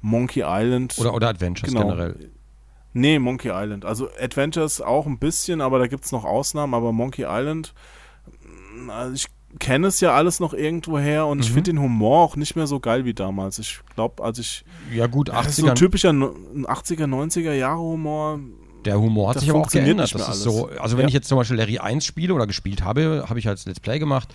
Monkey 0.01 0.43
Island 0.45 0.95
Oder, 0.99 1.13
oder 1.13 1.29
Adventures 1.29 1.71
Genau. 1.71 1.87
generell? 1.87 2.31
Nee, 2.93 3.19
Monkey 3.19 3.49
Island. 3.53 3.83
Also 3.85 4.09
Adventures 4.19 4.81
auch 4.81 5.05
ein 5.05 5.17
bisschen, 5.19 5.59
aber 5.61 5.79
da 5.79 5.87
gibt 5.87 6.05
es 6.05 6.11
noch 6.11 6.23
Ausnahmen. 6.23 6.73
Aber 6.73 6.91
Monkey 6.93 7.23
Island, 7.27 7.73
mh, 8.77 8.93
also 8.93 9.13
ich 9.15 9.27
kenne 9.59 9.87
es 9.87 9.99
ja 10.01 10.13
alles 10.13 10.39
noch 10.39 10.53
irgendwo 10.53 10.97
her 10.99 11.25
und 11.27 11.39
ich 11.39 11.49
Mhm. 11.49 11.53
finde 11.55 11.71
den 11.71 11.81
Humor 11.81 12.19
auch 12.23 12.35
nicht 12.35 12.55
mehr 12.55 12.67
so 12.67 12.79
geil 12.79 13.05
wie 13.05 13.13
damals. 13.13 13.57
Ich 13.59 13.79
glaube, 13.95 14.23
als 14.23 14.37
ich. 14.39 14.65
Ja 14.93 15.07
gut, 15.07 15.29
Das 15.29 15.47
ist 15.47 15.55
so 15.57 15.65
ein 15.65 15.71
80er, 15.71 15.75
typischer 15.75 16.13
no- 16.13 16.35
80er, 16.67 17.07
90er 17.07 17.53
Jahre 17.53 17.79
Humor. 17.79 18.39
Der 18.85 18.99
Humor 18.99 19.29
hat 19.29 19.35
das 19.37 19.41
sich 19.43 19.49
aber 19.49 19.59
auch 19.61 19.69
geändert. 19.69 20.13
Das 20.13 20.29
ist 20.29 20.43
so, 20.43 20.69
also 20.79 20.97
wenn 20.97 21.03
Ja. 21.03 21.07
ich 21.09 21.13
jetzt 21.13 21.27
zum 21.27 21.37
Beispiel 21.37 21.57
Larry 21.57 21.79
1 21.79 22.05
spiele 22.05 22.33
oder 22.33 22.47
gespielt 22.47 22.83
habe, 22.83 23.25
habe 23.27 23.39
ich 23.39 23.47
als 23.47 23.65
Let's 23.65 23.79
Play 23.79 23.99
gemacht, 23.99 24.29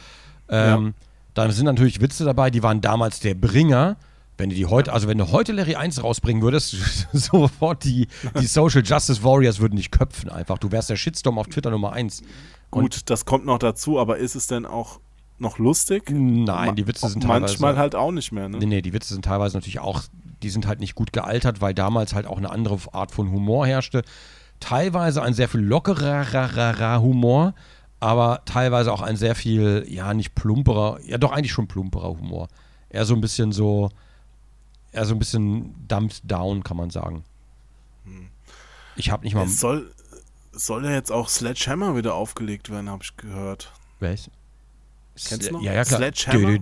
ähm, 0.48 0.94
dann 1.34 1.52
sind 1.52 1.66
natürlich 1.66 2.00
Witze 2.00 2.24
dabei, 2.24 2.50
die 2.50 2.62
waren 2.62 2.80
damals 2.80 3.20
der 3.20 3.34
Bringer. 3.34 3.96
Wenn 4.36 4.48
du 4.48 4.56
die 4.56 4.64
heute, 4.66 4.92
also 4.92 5.06
wenn 5.06 5.18
du 5.18 5.30
heute 5.32 5.52
Larry 5.52 5.74
1 5.76 6.02
rausbringen 6.02 6.42
würdest, 6.42 6.70
sofort 7.12 7.84
die, 7.84 8.08
die 8.40 8.46
Social 8.46 8.82
Justice 8.82 9.22
Warriors 9.22 9.60
würden 9.60 9.76
dich 9.76 9.90
köpfen 9.90 10.30
einfach. 10.30 10.58
Du 10.58 10.72
wärst 10.72 10.88
der 10.90 10.96
Shitstorm 10.96 11.38
auf 11.38 11.46
Twitter 11.48 11.70
Nummer 11.70 11.92
1. 11.92 12.22
Gut, 12.70 13.02
das 13.10 13.24
kommt 13.26 13.44
noch 13.44 13.58
dazu, 13.58 13.98
aber 13.98 14.16
ist 14.18 14.34
es 14.34 14.46
denn 14.46 14.64
auch 14.64 14.98
noch 15.38 15.58
lustig? 15.58 16.10
Nein, 16.10 16.74
die 16.76 16.86
Witze 16.86 17.08
sind 17.08 17.22
teilweise. 17.22 17.40
Manchmal 17.40 17.76
halt 17.76 17.94
auch 17.94 18.12
nicht 18.12 18.32
mehr, 18.32 18.48
ne? 18.48 18.58
Nee, 18.58 18.66
nee, 18.66 18.82
die 18.82 18.92
Witze 18.92 19.12
sind 19.14 19.24
teilweise 19.24 19.56
natürlich 19.56 19.80
auch, 19.80 20.02
die 20.42 20.50
sind 20.50 20.66
halt 20.66 20.80
nicht 20.80 20.94
gut 20.94 21.12
gealtert, 21.12 21.60
weil 21.60 21.74
damals 21.74 22.14
halt 22.14 22.26
auch 22.26 22.38
eine 22.38 22.50
andere 22.50 22.78
Art 22.92 23.10
von 23.12 23.30
Humor 23.30 23.66
herrschte. 23.66 24.02
Teilweise 24.60 25.22
ein 25.22 25.34
sehr 25.34 25.48
viel 25.48 25.60
lockerer 25.60 27.00
Humor, 27.00 27.54
aber 27.98 28.42
teilweise 28.44 28.92
auch 28.92 29.02
ein 29.02 29.16
sehr 29.16 29.34
viel, 29.34 29.84
ja, 29.88 30.14
nicht 30.14 30.34
plumperer, 30.34 31.00
ja 31.02 31.18
doch 31.18 31.32
eigentlich 31.32 31.52
schon 31.52 31.66
plumperer 31.66 32.10
Humor. 32.10 32.48
eher 32.90 33.04
so 33.04 33.14
ein 33.14 33.20
bisschen 33.20 33.52
so, 33.52 33.90
eher 34.92 35.04
so 35.06 35.14
ein 35.14 35.18
bisschen 35.18 35.74
dumped 35.88 36.20
down, 36.24 36.62
kann 36.62 36.76
man 36.76 36.90
sagen. 36.90 37.24
Ich 38.96 39.10
habe 39.10 39.24
nicht 39.24 39.34
mal. 39.34 39.46
Es 39.46 39.58
soll, 39.60 39.90
soll 40.52 40.84
ja 40.84 40.90
jetzt 40.92 41.10
auch 41.10 41.28
Sledgehammer 41.28 41.96
wieder 41.96 42.14
aufgelegt 42.14 42.70
werden, 42.70 42.90
habe 42.90 43.02
ich 43.02 43.16
gehört. 43.16 43.72
Was? 44.00 44.30
Kennst 45.28 45.48
du 45.48 45.54
noch? 45.54 45.62
Ja, 45.62 45.72
ja, 45.72 45.84
klar. 45.84 45.98
Sledgehammer? 45.98 46.58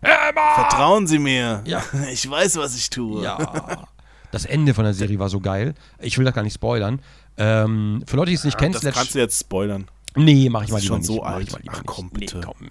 Vertrauen 0.00 1.06
Sie 1.06 1.18
mir. 1.18 1.62
Ja. 1.66 1.82
Ich 2.12 2.28
weiß, 2.28 2.56
was 2.56 2.76
ich 2.76 2.90
tue. 2.90 3.22
Ja. 3.22 3.38
Das 4.32 4.44
Ende 4.44 4.74
von 4.74 4.82
der 4.84 4.94
Serie 4.94 5.18
war 5.20 5.28
so 5.28 5.38
geil. 5.38 5.74
Ich 6.00 6.18
will 6.18 6.24
das 6.24 6.34
gar 6.34 6.42
nicht 6.42 6.54
spoilern. 6.54 7.00
Ähm, 7.36 8.02
für 8.06 8.16
Leute, 8.16 8.30
die 8.30 8.34
es 8.34 8.44
nicht 8.44 8.58
kennen, 8.58 8.72
das 8.72 8.82
kannst 8.82 9.14
du 9.14 9.20
jetzt 9.20 9.38
spoilern. 9.38 9.86
Nee, 10.16 10.48
mach 10.50 10.64
ich 10.64 10.70
mal 10.70 10.78
ist 10.78 10.82
lieber 10.82 10.94
schon 10.94 10.98
nicht. 10.98 11.06
so 11.06 11.22
Mach 11.22 11.38
ich 11.40 11.54
alt. 11.54 11.64
mal 11.66 11.72
Ach, 11.76 11.82
komm, 11.86 12.10
bitte. 12.10 12.38
Nee, 12.38 12.44
komm. 12.44 12.68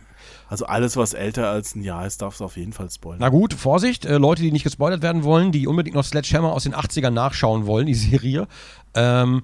Also 0.47 0.65
alles, 0.65 0.97
was 0.97 1.13
älter 1.13 1.49
als 1.49 1.75
ein 1.75 1.81
Jahr 1.83 2.05
ist, 2.05 2.21
darfst 2.21 2.41
du 2.41 2.45
auf 2.45 2.57
jeden 2.57 2.73
Fall 2.73 2.89
spoilern. 2.91 3.19
Na 3.21 3.29
gut, 3.29 3.53
Vorsicht, 3.53 4.05
äh, 4.05 4.17
Leute, 4.17 4.41
die 4.41 4.51
nicht 4.51 4.63
gespoilert 4.63 5.01
werden 5.01 5.23
wollen, 5.23 5.51
die 5.51 5.65
unbedingt 5.65 5.95
noch 5.95 6.03
Sledgehammer 6.03 6.51
aus 6.51 6.63
den 6.63 6.75
80ern 6.75 7.11
nachschauen 7.11 7.65
wollen, 7.65 7.85
die 7.87 7.93
Serie. 7.95 8.47
Ähm, 8.93 9.43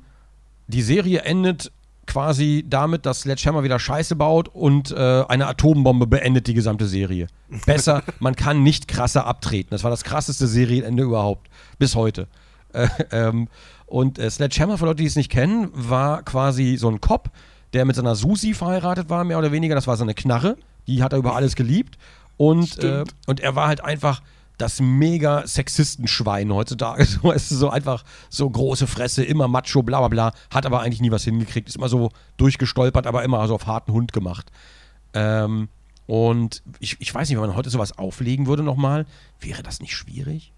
die 0.67 0.81
Serie 0.81 1.21
endet 1.21 1.71
quasi 2.07 2.65
damit, 2.67 3.05
dass 3.05 3.21
Sledgehammer 3.21 3.63
wieder 3.63 3.79
Scheiße 3.79 4.15
baut 4.15 4.47
und 4.47 4.91
äh, 4.91 5.23
eine 5.27 5.47
Atombombe 5.47 6.07
beendet 6.07 6.47
die 6.47 6.53
gesamte 6.53 6.87
Serie. 6.87 7.27
Besser, 7.65 8.03
man 8.19 8.35
kann 8.35 8.63
nicht 8.63 8.87
krasser 8.87 9.27
abtreten. 9.27 9.69
Das 9.71 9.83
war 9.83 9.91
das 9.91 10.03
krasseste 10.03 10.47
Serienende 10.47 11.03
überhaupt. 11.03 11.49
Bis 11.77 11.95
heute. 11.95 12.27
Äh, 12.73 12.87
ähm, 13.11 13.47
und 13.85 14.19
äh, 14.19 14.29
Sledgehammer, 14.29 14.77
für 14.77 14.85
Leute, 14.85 15.03
die 15.03 15.05
es 15.05 15.15
nicht 15.15 15.31
kennen, 15.31 15.69
war 15.73 16.23
quasi 16.23 16.77
so 16.77 16.89
ein 16.89 16.99
Cop, 17.01 17.29
der 17.73 17.85
mit 17.85 17.95
seiner 17.95 18.15
Susi 18.15 18.53
verheiratet 18.53 19.09
war, 19.09 19.23
mehr 19.23 19.37
oder 19.37 19.51
weniger. 19.51 19.75
Das 19.75 19.87
war 19.87 19.97
seine 19.97 20.13
Knarre. 20.13 20.57
Die 20.87 21.03
hat 21.03 21.13
er 21.13 21.19
über 21.19 21.35
alles 21.35 21.55
geliebt. 21.55 21.97
Und, 22.37 22.83
äh, 22.83 23.03
und 23.25 23.39
er 23.39 23.55
war 23.55 23.67
halt 23.67 23.83
einfach 23.83 24.21
das 24.57 24.79
mega 24.79 25.45
Sexistenschwein 25.45 26.53
heutzutage. 26.53 27.05
So, 27.21 27.31
es 27.31 27.51
ist 27.51 27.59
so 27.59 27.69
einfach 27.69 28.03
so 28.29 28.49
große 28.49 28.87
Fresse, 28.87 29.23
immer 29.23 29.47
macho, 29.47 29.83
bla 29.83 29.99
bla 29.99 30.07
bla. 30.07 30.33
Hat 30.51 30.65
aber 30.65 30.81
eigentlich 30.81 31.01
nie 31.01 31.11
was 31.11 31.23
hingekriegt. 31.23 31.69
Ist 31.69 31.75
immer 31.75 31.89
so 31.89 32.11
durchgestolpert, 32.37 33.07
aber 33.07 33.23
immer 33.23 33.47
so 33.47 33.55
auf 33.55 33.67
harten 33.67 33.91
Hund 33.93 34.13
gemacht. 34.13 34.51
Ähm, 35.13 35.69
und 36.05 36.63
ich, 36.79 36.97
ich 36.99 37.13
weiß 37.13 37.29
nicht, 37.29 37.37
wenn 37.37 37.47
man 37.47 37.55
heute 37.55 37.69
sowas 37.69 37.97
auflegen 37.97 38.47
würde 38.47 38.63
nochmal, 38.63 39.05
wäre 39.39 39.63
das 39.63 39.79
nicht 39.81 39.95
schwierig? 39.95 40.53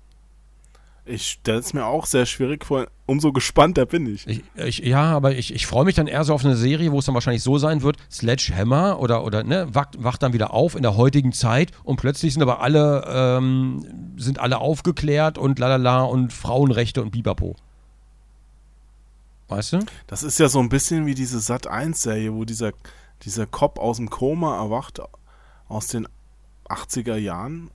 Ich 1.09 1.27
stelle 1.27 1.59
es 1.59 1.73
mir 1.73 1.85
auch 1.85 2.05
sehr 2.05 2.27
schwierig 2.27 2.65
vor. 2.65 2.87
Umso 3.07 3.33
gespannter 3.33 3.87
bin 3.87 4.13
ich. 4.13 4.27
Ich, 4.27 4.43
ich, 4.55 4.77
ja, 4.79 5.03
aber 5.11 5.31
ich, 5.31 5.53
ich 5.53 5.65
freue 5.65 5.85
mich 5.85 5.95
dann 5.95 6.05
eher 6.05 6.23
so 6.23 6.33
auf 6.35 6.45
eine 6.45 6.55
Serie, 6.55 6.91
wo 6.91 6.99
es 6.99 7.05
dann 7.05 7.15
wahrscheinlich 7.15 7.41
so 7.41 7.57
sein 7.57 7.81
wird, 7.81 7.97
Sledgehammer 8.11 8.99
oder, 8.99 9.23
oder 9.23 9.43
ne, 9.43 9.67
wacht, 9.73 10.01
wacht 10.03 10.21
dann 10.21 10.33
wieder 10.33 10.53
auf 10.53 10.75
in 10.75 10.83
der 10.83 10.95
heutigen 10.95 11.33
Zeit 11.33 11.71
und 11.83 11.95
plötzlich 11.95 12.33
sind 12.33 12.43
aber 12.43 12.61
alle, 12.61 13.03
ähm, 13.07 14.13
sind 14.17 14.39
alle 14.39 14.59
aufgeklärt 14.59 15.39
und 15.39 15.57
lalala 15.57 16.03
und 16.03 16.31
Frauenrechte 16.31 17.01
und 17.01 17.09
Bibapo. 17.09 17.55
Weißt 19.47 19.73
du? 19.73 19.79
Das 20.05 20.21
ist 20.21 20.37
ja 20.39 20.47
so 20.47 20.59
ein 20.59 20.69
bisschen 20.69 21.07
wie 21.07 21.15
diese 21.15 21.39
Sat-1-Serie, 21.39 22.35
wo 22.35 22.45
dieser, 22.45 22.73
dieser 23.23 23.47
Cop 23.47 23.79
aus 23.79 23.97
dem 23.97 24.11
Koma 24.11 24.57
erwacht, 24.57 25.01
aus 25.67 25.87
den 25.87 26.07
80er 26.69 27.15
Jahren, 27.15 27.71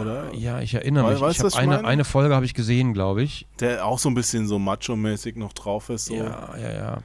oder? 0.00 0.32
Ja, 0.34 0.60
ich 0.60 0.74
erinnere 0.74 1.10
mich. 1.10 1.20
weißt 1.20 1.38
Ich 1.38 1.44
habe 1.44 1.56
eine, 1.56 1.76
meine? 1.76 1.88
eine 1.88 2.04
Folge 2.04 2.34
habe 2.34 2.46
ich 2.46 2.54
gesehen, 2.54 2.94
glaube 2.94 3.22
ich. 3.22 3.46
Der 3.60 3.84
auch 3.84 3.98
so 3.98 4.08
ein 4.08 4.14
bisschen 4.14 4.46
so 4.46 4.58
macho-mäßig 4.58 5.36
noch 5.36 5.52
drauf 5.52 5.88
ist. 5.90 6.06
So. 6.06 6.14
Ja, 6.14 6.54
ja, 6.60 6.72
ja. 6.72 6.98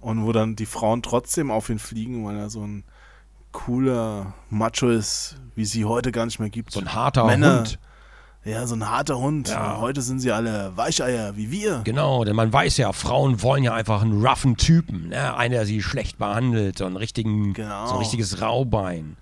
Und 0.00 0.24
wo 0.26 0.32
dann 0.32 0.54
die 0.56 0.66
Frauen 0.66 1.02
trotzdem 1.02 1.50
auf 1.50 1.70
ihn 1.70 1.78
fliegen, 1.78 2.26
weil 2.26 2.36
er 2.36 2.50
so 2.50 2.60
ein 2.66 2.84
cooler 3.52 4.34
Macho 4.50 4.88
ist, 4.90 5.36
wie 5.54 5.64
sie 5.64 5.84
heute 5.84 6.12
gar 6.12 6.26
nicht 6.26 6.40
mehr 6.40 6.50
gibt. 6.50 6.72
So 6.72 6.80
ein 6.80 6.92
harter 6.92 7.24
Männer. 7.24 7.58
Hund. 7.60 7.78
Ja, 8.44 8.66
so 8.66 8.74
ein 8.74 8.90
harter 8.90 9.16
Hund. 9.18 9.48
Ja. 9.48 9.78
Heute 9.78 10.02
sind 10.02 10.20
sie 10.20 10.30
alle 10.30 10.76
Weicheier, 10.76 11.34
wie 11.36 11.50
wir. 11.50 11.80
Genau, 11.84 12.24
denn 12.24 12.36
man 12.36 12.52
weiß 12.52 12.76
ja, 12.76 12.92
Frauen 12.92 13.40
wollen 13.42 13.64
ja 13.64 13.72
einfach 13.72 14.02
einen 14.02 14.26
roughen 14.26 14.58
Typen, 14.58 15.08
ne? 15.08 15.34
Einer, 15.34 15.54
der 15.56 15.66
sie 15.66 15.82
schlecht 15.82 16.18
behandelt, 16.18 16.76
so 16.76 16.84
einen 16.84 16.96
richtigen, 16.96 17.54
Genau. 17.54 17.86
so 17.86 17.94
ein 17.94 17.98
richtiges 18.00 18.42
Raubein. 18.42 19.16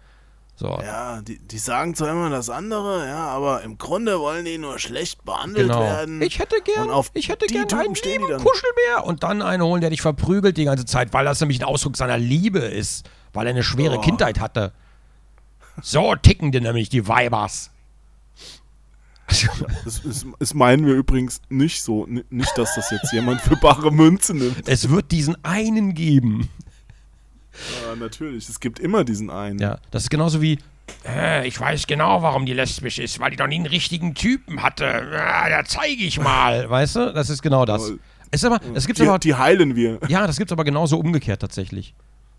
So. 0.63 0.79
Ja, 0.81 1.21
die, 1.23 1.41
die 1.41 1.59
sagen 1.59 1.97
zwar 1.97 2.11
immer 2.13 2.31
das 2.31 2.49
andere, 2.49 3.05
ja, 3.09 3.27
aber 3.27 3.63
im 3.63 3.79
Grunde 3.79 4.21
wollen 4.21 4.45
die 4.45 4.59
nur 4.59 4.79
schlecht 4.79 5.25
behandelt 5.25 5.67
Genau. 5.67 5.81
werden. 5.81 6.23
Ich 6.23 6.39
hätte 6.39 6.55
gern, 6.65 6.85
Und 6.85 6.91
auf 6.93 7.11
ich 7.15 7.29
hätte 7.31 7.47
die 7.49 7.55
gern 7.55 7.67
Typen 7.67 7.85
einen 7.87 7.97
stehen 7.97 8.13
die 8.13 8.19
lieben 8.27 8.31
dann. 8.31 8.45
Kuschelbär 8.45 9.05
und 9.05 9.25
dann 9.25 9.43
einen 9.43 9.65
holen, 9.65 9.81
der 9.81 9.91
dich 9.91 10.03
verprügelt 10.03 10.57
die 10.57 10.65
ganze 10.65 10.85
Zeit, 10.85 11.13
weil 11.13 11.25
das 11.25 11.41
nämlich 11.41 11.61
ein 11.61 11.65
Ausdruck 11.65 11.97
seiner 11.97 12.17
Liebe 12.17 12.61
ist, 12.61 13.11
weil 13.33 13.47
er 13.49 13.51
eine 13.51 13.65
schwere 13.65 13.99
Oh. 13.99 14.01
Kindheit 14.03 14.39
hatte. 14.39 14.73
So 15.83 16.15
ticken 16.15 16.53
die 16.53 16.61
nämlich 16.61 16.91
die 16.91 17.09
Weibers. 17.09 17.71
Das 19.85 20.01
ist, 20.05 20.27
ist 20.39 20.55
meinen 20.55 20.87
wir 20.87 20.95
übrigens 20.95 21.41
nicht 21.49 21.83
so. 21.83 22.07
Nicht, 22.31 22.57
dass 22.59 22.75
das 22.77 22.91
jetzt 22.91 23.13
jemand 23.13 23.41
für 23.41 23.57
bare 23.57 23.91
Münze 23.91 24.35
nimmt. 24.35 24.69
Es 24.69 24.91
wird 24.91 25.11
diesen 25.11 25.43
einen 25.45 25.95
geben. 25.95 26.51
Ja, 27.87 27.97
natürlich. 27.97 28.49
Es 28.49 28.61
gibt 28.61 28.79
immer 28.79 29.05
diesen 29.05 29.31
einen. 29.31 29.59
Ja, 29.59 29.79
das 29.91 30.05
ist 30.05 30.11
genauso 30.11 30.41
wie, 30.41 30.59
äh, 31.07 31.47
ich 31.47 31.59
weiß 31.59 31.87
genau, 31.87 32.23
warum 32.23 32.47
die 32.47 32.53
lesbisch 32.53 32.99
ist, 32.99 33.19
weil 33.21 33.31
die 33.31 33.37
noch 33.37 33.47
nie 33.47 33.57
einen 33.57 33.67
richtigen 33.67 34.15
Typen 34.15 34.63
hatte. 34.63 34.87
Ah, 34.87 35.49
da 35.49 35.65
zeige 35.65 36.03
ich 36.05 36.19
mal. 36.21 36.69
Weißt 36.71 36.97
du, 36.97 37.13
das 37.13 37.31
ist 37.31 37.43
genau 37.43 37.65
das. 37.65 37.93
Es 38.31 38.45
aber, 38.45 38.61
es 38.75 38.87
gibt 38.87 38.99
Die, 38.99 39.07
aber, 39.07 39.19
die 39.19 39.35
heilen 39.35 39.77
wir. 39.77 39.99
ja, 40.09 40.27
das 40.27 40.39
gibt's 40.39 40.53
aber 40.53 40.65
genauso 40.65 40.99
umgekehrt 40.99 41.41
tatsächlich. 41.41 41.95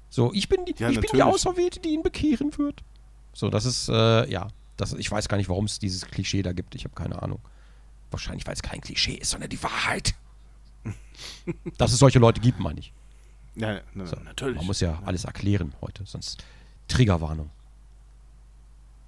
So, 0.09 0.31
ich 0.33 0.49
bin 0.49 0.65
die, 0.65 0.73
Ja, 0.77 0.89
ich 0.89 0.99
bin 0.99 1.09
die. 1.13 1.23
Auserwählte, 1.23 1.79
die 1.79 1.89
ihn 1.89 2.03
bekehren 2.03 2.57
wird. 2.57 2.81
So, 3.33 3.49
das 3.49 3.65
ist, 3.65 3.89
äh, 3.89 4.29
ja, 4.29 4.47
das, 4.77 4.93
ich 4.93 5.11
weiß 5.11 5.27
gar 5.27 5.37
nicht, 5.37 5.49
warum 5.49 5.65
es 5.65 5.79
dieses 5.79 6.05
Klischee 6.05 6.41
da 6.41 6.51
gibt. 6.53 6.75
Ich 6.75 6.83
habe 6.83 6.95
keine 6.95 7.21
Ahnung. 7.21 7.39
Wahrscheinlich, 8.11 8.45
weil 8.45 8.53
es 8.53 8.61
kein 8.61 8.81
Klischee 8.81 9.13
ist, 9.13 9.31
sondern 9.31 9.49
die 9.49 9.61
Wahrheit. 9.61 10.13
Dass 11.77 11.93
es 11.93 11.99
solche 11.99 12.19
Leute 12.19 12.41
gibt, 12.41 12.59
meine 12.59 12.79
ich. 12.79 12.93
Ja, 13.55 13.81
na, 13.93 14.05
natürlich. 14.23 14.57
Man 14.57 14.65
muss 14.65 14.79
ja 14.79 14.99
alles 15.05 15.25
erklären 15.25 15.73
heute, 15.81 16.03
sonst 16.05 16.43
Triggerwarnung. 16.87 17.49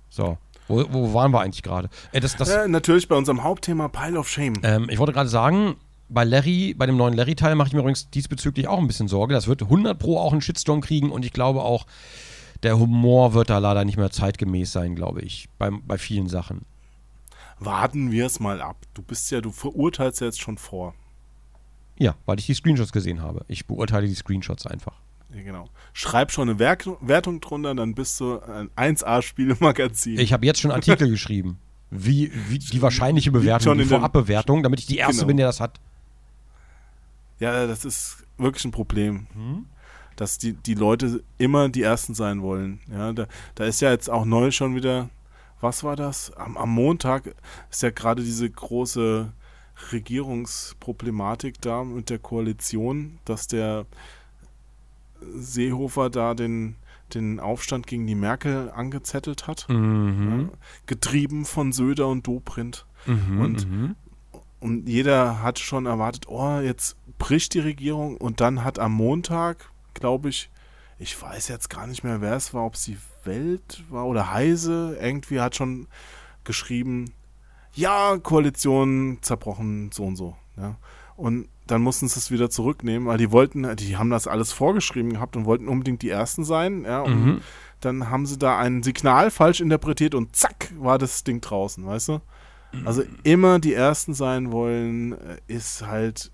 So, 0.10 0.38
wo, 0.68 0.86
wo 0.90 1.14
waren 1.14 1.32
wir 1.32 1.42
eigentlich 1.42 1.64
gerade? 1.64 1.90
Äh, 2.12 2.20
das, 2.20 2.36
das, 2.36 2.50
Ja, 2.50 2.68
natürlich 2.68 3.08
bei 3.08 3.16
unserem 3.16 3.44
Hauptthema 3.44 3.88
Pile 3.88 4.20
of 4.20 4.30
Shame. 4.30 4.54
ähm, 4.64 4.90
ich 4.90 5.00
wollte 5.00 5.14
gerade 5.14 5.30
sagen, 5.30 5.76
bei 6.10 6.24
Larry, 6.24 6.76
bei 6.78 6.86
dem 6.86 6.98
neuen 6.98 7.16
Larry-Teil 7.16 7.56
mache 7.56 7.70
ich 7.70 7.74
mir 7.74 7.80
übrigens 7.80 8.10
diesbezüglich 8.10 8.68
auch 8.68 8.78
ein 8.78 8.88
bisschen 8.88 9.08
Sorge. 9.08 9.34
Das 9.34 9.48
wird 9.48 9.64
100 9.64 9.98
Pro 9.98 10.20
auch 10.20 10.32
einen 10.32 10.42
Shitstorm 10.42 10.82
kriegen 10.82 11.12
und 11.12 11.26
ich 11.26 11.34
glaube 11.34 11.64
auch, 11.64 11.86
der 12.64 12.80
Humor 12.80 13.34
wird 13.34 13.50
da 13.50 13.58
leider 13.58 13.86
nicht 13.86 13.98
mehr 13.98 14.12
zeitgemäß 14.12 14.72
sein, 14.72 14.96
glaube 14.96 15.22
ich, 15.22 15.50
bei, 15.58 15.72
bei 15.72 15.98
vielen 15.98 16.30
Sachen. 16.30 16.62
Warten 17.60 18.12
wir 18.12 18.26
es 18.26 18.40
mal 18.40 18.62
ab. 18.62 18.78
Du 18.94 19.02
bist 19.02 19.32
ja, 19.32 19.42
du 19.42 19.52
verurteilst 19.52 20.22
ja 20.22 20.28
jetzt 20.28 20.42
schon 20.42 20.58
vor. 20.58 20.94
Ja, 21.98 22.16
weil 22.26 22.40
ich 22.40 22.46
die 22.46 22.54
Screenshots 22.54 22.92
gesehen 22.92 23.22
habe. 23.22 23.46
Ich 23.48 23.66
beurteile 23.68 24.08
die 24.08 24.16
Screenshots 24.16 24.68
einfach. 24.68 24.94
Ja, 25.34 25.42
genau. 25.44 25.70
Schreib 25.94 26.32
schon 26.32 26.50
eine 26.50 26.60
Werk 26.60 26.86
Wertung 27.02 27.42
drunter, 27.42 27.74
dann 27.76 27.96
bist 27.96 28.20
du 28.20 28.40
ein 28.42 28.70
1A-Spielemagazin. 28.76 30.20
Ich 30.20 30.34
habe 30.34 30.46
jetzt 30.46 30.60
schon 30.62 30.72
Artikel 30.72 31.10
geschrieben. 31.10 31.58
Wie, 31.92 32.32
wie 32.50 32.60
die 32.60 32.82
wahrscheinliche 32.82 33.32
Bewertung, 33.32 33.78
die 33.78 33.86
Vorabbewertung, 33.86 34.64
damit 34.64 34.80
ich 34.80 34.86
die 34.86 34.98
Erste 34.98 35.18
Genau. 35.18 35.28
bin, 35.28 35.38
der 35.38 35.48
das 35.48 35.60
hat. 35.62 35.80
Ja, 37.40 37.68
das 37.68 37.86
ist 37.86 38.24
wirklich 38.38 38.66
ein 38.66 38.72
Problem. 38.72 39.28
Mhm. 39.34 39.66
Dass 40.16 40.38
die, 40.38 40.54
die 40.54 40.74
Leute 40.74 41.24
immer 41.38 41.68
die 41.70 41.82
Ersten 41.84 42.14
sein 42.14 42.42
wollen. 42.42 42.80
Ja, 42.90 43.12
da, 43.14 43.28
da 43.56 43.66
ist 43.66 43.82
ja 43.82 43.92
jetzt 43.92 44.10
auch 44.10 44.24
neu 44.26 44.52
schon 44.52 44.76
wieder, 44.76 45.10
was 45.60 45.84
war 45.84 45.96
das? 45.98 46.32
Am, 46.38 46.56
am 46.58 46.70
Montag 46.70 47.36
ist 47.70 47.84
ja 47.84 47.90
gerade 47.92 48.24
diese 48.24 48.50
große 48.50 49.32
Regierungsproblematik 49.92 51.62
da 51.62 51.84
mit 51.84 52.10
der 52.10 52.20
Koalition, 52.20 53.20
dass 53.26 53.48
der 53.48 53.86
Seehofer 55.36 56.10
da 56.10 56.34
den, 56.34 56.76
den 57.14 57.40
Aufstand 57.40 57.88
gegen 57.88 58.06
die 58.08 58.16
Merkel 58.16 58.72
angezettelt 58.72 59.48
hat. 59.48 59.68
Mhm. 59.70 60.50
Ja, 60.52 60.58
getrieben 60.86 61.46
von 61.46 61.72
Söder 61.72 62.08
und 62.08 62.26
Dobrindt. 62.28 62.86
Mhm. 63.06 63.42
Und- 63.42 63.70
mhm. 63.70 63.96
Und 64.62 64.90
jeder 64.90 65.44
hat 65.44 65.60
schon 65.60 65.86
erwartet, 65.86 66.28
oh, 66.28 66.60
jetzt 66.60 66.96
bricht 67.20 67.54
die 67.54 67.60
Regierung. 67.60 68.18
Und 68.18 68.42
dann 68.42 68.64
hat 68.64 68.80
am 68.80 68.94
Montag, 68.94 69.70
glaube 69.94 70.30
ich, 70.30 70.50
ich 70.98 71.22
weiß 71.22 71.50
jetzt 71.50 71.70
gar 71.70 71.86
nicht 71.86 72.04
mehr, 72.04 72.20
wer 72.22 72.34
es 72.34 72.52
war, 72.54 72.66
ob 72.66 72.74
es 72.74 72.86
die 72.86 72.98
Welt 73.26 73.84
war 73.90 74.08
oder 74.08 74.32
Heise, 74.32 74.98
irgendwie 75.00 75.40
hat 75.40 75.56
schon 75.56 75.88
geschrieben, 76.46 77.12
ja, 77.76 78.18
Koalition 78.18 79.20
zerbrochen, 79.22 79.92
so 79.94 80.04
und 80.04 80.16
so. 80.16 80.36
Ja. 80.58 80.76
Und 81.16 81.48
dann 81.68 81.82
mussten 81.82 82.08
sie 82.08 82.20
es 82.20 82.30
wieder 82.32 82.50
zurücknehmen, 82.50 83.08
weil 83.08 83.18
die 83.18 83.32
wollten, 83.32 83.76
die 83.78 83.98
haben 83.98 84.10
das 84.10 84.28
alles 84.28 84.52
vorgeschrieben 84.52 85.14
gehabt 85.14 85.36
und 85.36 85.46
wollten 85.46 85.68
unbedingt 85.68 86.02
die 86.02 86.10
Ersten 86.10 86.44
sein. 86.44 86.84
Ja, 86.84 87.02
und 87.02 87.26
Mhm. 87.26 87.42
dann 87.82 88.10
haben 88.10 88.26
sie 88.26 88.38
da 88.38 88.58
ein 88.58 88.84
Signal 88.84 89.32
falsch 89.32 89.62
interpretiert 89.62 90.14
und 90.16 90.36
zack, 90.36 90.72
war 90.78 90.98
das 90.98 91.24
Ding 91.24 91.42
draußen, 91.42 91.86
weißt 91.86 92.10
du? 92.10 92.22
Also 92.84 93.04
immer 93.24 93.60
die 93.60 93.74
Ersten 93.74 94.14
sein 94.14 94.52
wollen, 94.52 95.14
äh, 95.14 95.38
ist 95.48 95.88
halt 95.88 96.32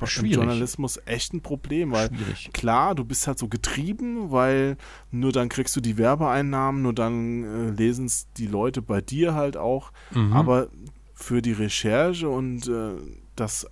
im 0.00 0.06
Schwierig. 0.06 0.36
Journalismus 0.36 1.00
echt 1.06 1.32
ein 1.32 1.40
Problem, 1.40 1.92
weil 1.92 2.08
Schwierig. 2.08 2.50
klar, 2.52 2.94
du 2.94 3.04
bist 3.04 3.26
halt 3.26 3.38
so 3.38 3.48
getrieben, 3.48 4.30
weil 4.30 4.76
nur 5.10 5.32
dann 5.32 5.48
kriegst 5.48 5.74
du 5.76 5.80
die 5.80 5.96
Werbeeinnahmen, 5.98 6.82
nur 6.82 6.92
dann 6.92 7.44
äh, 7.44 7.70
lesen 7.70 8.06
es 8.06 8.28
die 8.36 8.46
Leute 8.46 8.82
bei 8.82 9.00
dir 9.00 9.34
halt 9.34 9.56
auch. 9.56 9.92
Mhm. 10.12 10.32
Aber 10.32 10.68
für 11.14 11.40
die 11.40 11.52
Recherche 11.52 12.28
und 12.28 12.68
äh, 12.68 12.94
das 13.36 13.66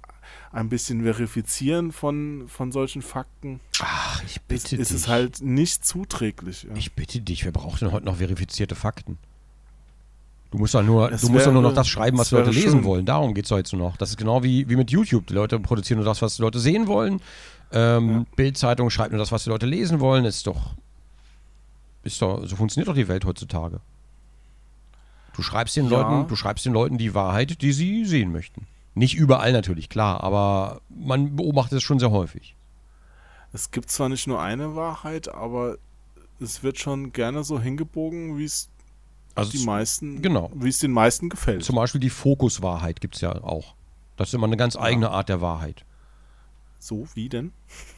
ein 0.51 0.69
bisschen 0.69 1.03
Verifizieren 1.03 1.93
von, 1.93 2.45
von 2.49 2.73
solchen 2.73 3.03
Fakten 3.03 3.61
Ach, 3.81 4.23
ich 4.25 4.37
ist, 4.37 4.49
bitte 4.49 4.77
ist 4.77 4.91
dich. 4.91 4.97
es 4.97 5.09
halt 5.09 5.43
nicht 5.43 5.85
zuträglich. 5.85 6.65
Ja. 6.65 6.75
Ich 6.77 6.95
bitte 6.95 7.21
dich, 7.21 7.45
wer 7.45 7.53
braucht 7.53 7.83
denn 7.83 7.93
heute 7.93 8.07
noch 8.07 8.17
verifizierte 8.17 8.75
Fakten? 8.75 9.19
Du 10.55 10.61
musst 10.61 10.73
doch 10.73 10.85
nur, 10.85 11.11
du 11.11 11.29
musst 11.31 11.47
doch 11.49 11.53
nur 11.53 11.63
noch 11.63 11.75
das 11.75 11.89
schreiben, 11.89 12.17
was 12.17 12.31
Leute 12.31 12.51
lesen 12.51 12.71
schön. 12.71 12.85
wollen. 12.85 13.05
Darum 13.05 13.35
geht 13.35 13.47
es 13.47 13.51
heute 13.51 13.77
noch. 13.77 13.97
Das 13.97 14.11
ist 14.11 14.17
genau 14.17 14.45
wie, 14.45 14.69
wie 14.69 14.77
mit 14.77 14.93
YouTube. 14.93 15.27
Die 15.27 15.35
Leute 15.35 15.59
produzieren 15.59 15.99
nur 15.99 16.07
das, 16.07 16.23
was 16.23 16.37
die 16.37 16.43
Leute 16.43 16.61
sehen 16.61 16.87
wollen. 16.87 17.21
Ähm, 17.73 18.25
Bildzeitung 18.37 18.89
schreibt 18.89 19.11
nur 19.11 19.19
das, 19.19 19.33
was 19.33 19.43
die 19.43 19.51
Leute 19.51 19.67
lesen 19.67 19.99
wollen. 19.99 20.25
Ist 20.25 20.47
doch, 20.47 20.77
ist 22.05 22.23
doch, 22.23 22.47
so 22.47 22.55
funktioniert 22.55 22.87
doch 22.87 22.95
die 22.95 23.09
Welt 23.09 23.25
heutzutage. 23.25 23.81
Du 25.35 25.43
schreibst 25.43 25.75
den 25.77 25.91
Ja. 25.91 26.03
Leuten, 26.03 26.29
du 26.29 26.37
schreibst 26.37 26.65
den 26.65 26.73
Leuten 26.73 26.99
die 26.99 27.15
Wahrheit, 27.15 27.61
die 27.61 27.73
sie 27.73 28.05
sehen 28.05 28.31
möchten. 28.31 28.69
Nicht 28.95 29.17
überall 29.17 29.51
natürlich, 29.51 29.89
klar, 29.89 30.23
aber 30.23 30.83
man 30.89 31.35
beobachtet 31.35 31.79
es 31.79 31.83
schon 31.83 31.99
sehr 31.99 32.13
häufig. 32.13 32.55
Es 33.53 33.73
gibt 33.73 33.91
zwar 33.91 34.09
nicht 34.09 34.29
nur 34.29 34.41
eine 34.41 34.77
Wahrheit, 34.77 35.35
aber 35.35 35.79
es 36.39 36.63
wird 36.63 36.79
schon 36.79 37.13
gerne 37.13 37.43
so 37.43 37.59
hingebogen, 37.59 38.39
wie 38.39 38.45
es 38.45 38.69
Also 39.35 39.51
die 39.51 39.65
meisten, 39.65 40.23
genau. 40.23 40.51
wie 40.55 40.69
es 40.69 40.79
den 40.79 40.93
meisten 40.93 41.29
gefällt. 41.29 41.65
zum 41.65 41.77
Beispiel 41.77 42.01
die 42.01 42.11
Fokuswahrheit 42.11 43.01
gibt 43.01 43.17
es 43.17 43.21
ja 43.21 43.33
auch. 43.43 43.75
Das 44.17 44.29
ist 44.29 44.35
immer 44.35 44.47
eine 44.47 44.57
ganz 44.57 44.77
eigene 44.77 45.11
Art 45.11 45.29
der 45.29 45.41
Wahrheit. 45.41 45.85
So, 46.79 47.09
wie 47.15 47.29
denn? 47.31 47.53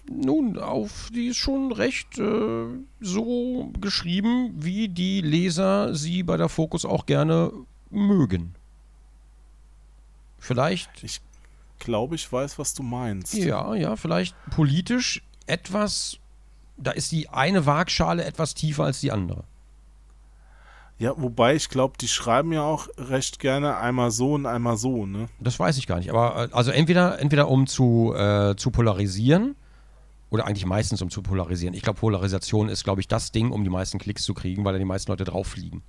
Nun, 0.08 0.58
auf 0.58 1.10
die 1.12 1.26
ist 1.26 1.38
schon 1.38 1.72
recht 1.72 2.18
äh, 2.18 2.66
so 3.00 3.72
geschrieben, 3.80 4.52
wie 4.54 4.88
die 4.88 5.20
Leser 5.20 5.94
sie 5.94 6.22
bei 6.22 6.36
der 6.36 6.48
Fokus 6.48 6.84
auch 6.84 7.04
gerne 7.04 7.52
mögen. 7.90 8.54
Vielleicht, 10.38 11.02
Ich 11.02 11.20
glaube, 11.80 12.14
ich 12.14 12.30
weiß, 12.30 12.58
was 12.58 12.74
du 12.74 12.84
meinst. 12.84 13.34
ja, 13.34 13.74
ja, 13.74 13.96
vielleicht 13.96 14.36
politisch 14.50 15.22
etwas, 15.46 16.18
da 16.76 16.92
ist 16.92 17.10
die 17.10 17.28
eine 17.28 17.66
Waagschale 17.66 18.24
etwas 18.24 18.54
tiefer 18.54 18.84
als 18.84 19.00
die 19.00 19.10
andere. 19.10 19.44
Ja, 20.98 21.12
wobei 21.16 21.54
ich 21.54 21.68
glaube, 21.68 21.98
die 22.00 22.08
schreiben 22.08 22.52
ja 22.52 22.62
auch 22.62 22.88
recht 22.96 23.38
gerne 23.38 23.76
einmal 23.76 24.10
so 24.10 24.32
und 24.32 24.46
einmal 24.46 24.78
so, 24.78 25.04
ne? 25.04 25.28
Das 25.40 25.58
weiß 25.58 25.76
ich 25.76 25.86
gar 25.86 25.98
nicht. 25.98 26.10
Aber 26.10 26.44
äh, 26.44 26.48
also 26.52 26.70
entweder, 26.70 27.18
entweder 27.18 27.48
um 27.48 27.66
zu, 27.66 28.14
äh, 28.16 28.56
zu 28.56 28.70
polarisieren 28.70 29.56
oder 30.30 30.46
eigentlich 30.46 30.64
meistens 30.64 31.02
um 31.02 31.10
zu 31.10 31.22
polarisieren. 31.22 31.74
Ich 31.74 31.82
glaube, 31.82 32.00
Polarisation 32.00 32.68
ist, 32.68 32.84
glaube 32.84 33.02
ich, 33.02 33.08
das 33.08 33.30
Ding, 33.30 33.50
um 33.50 33.62
die 33.62 33.70
meisten 33.70 33.98
Klicks 33.98 34.22
zu 34.22 34.32
kriegen, 34.32 34.64
weil 34.64 34.72
da 34.72 34.78
die 34.78 34.86
meisten 34.86 35.10
Leute 35.10 35.24
drauf 35.24 35.48
fliegen. 35.48 35.82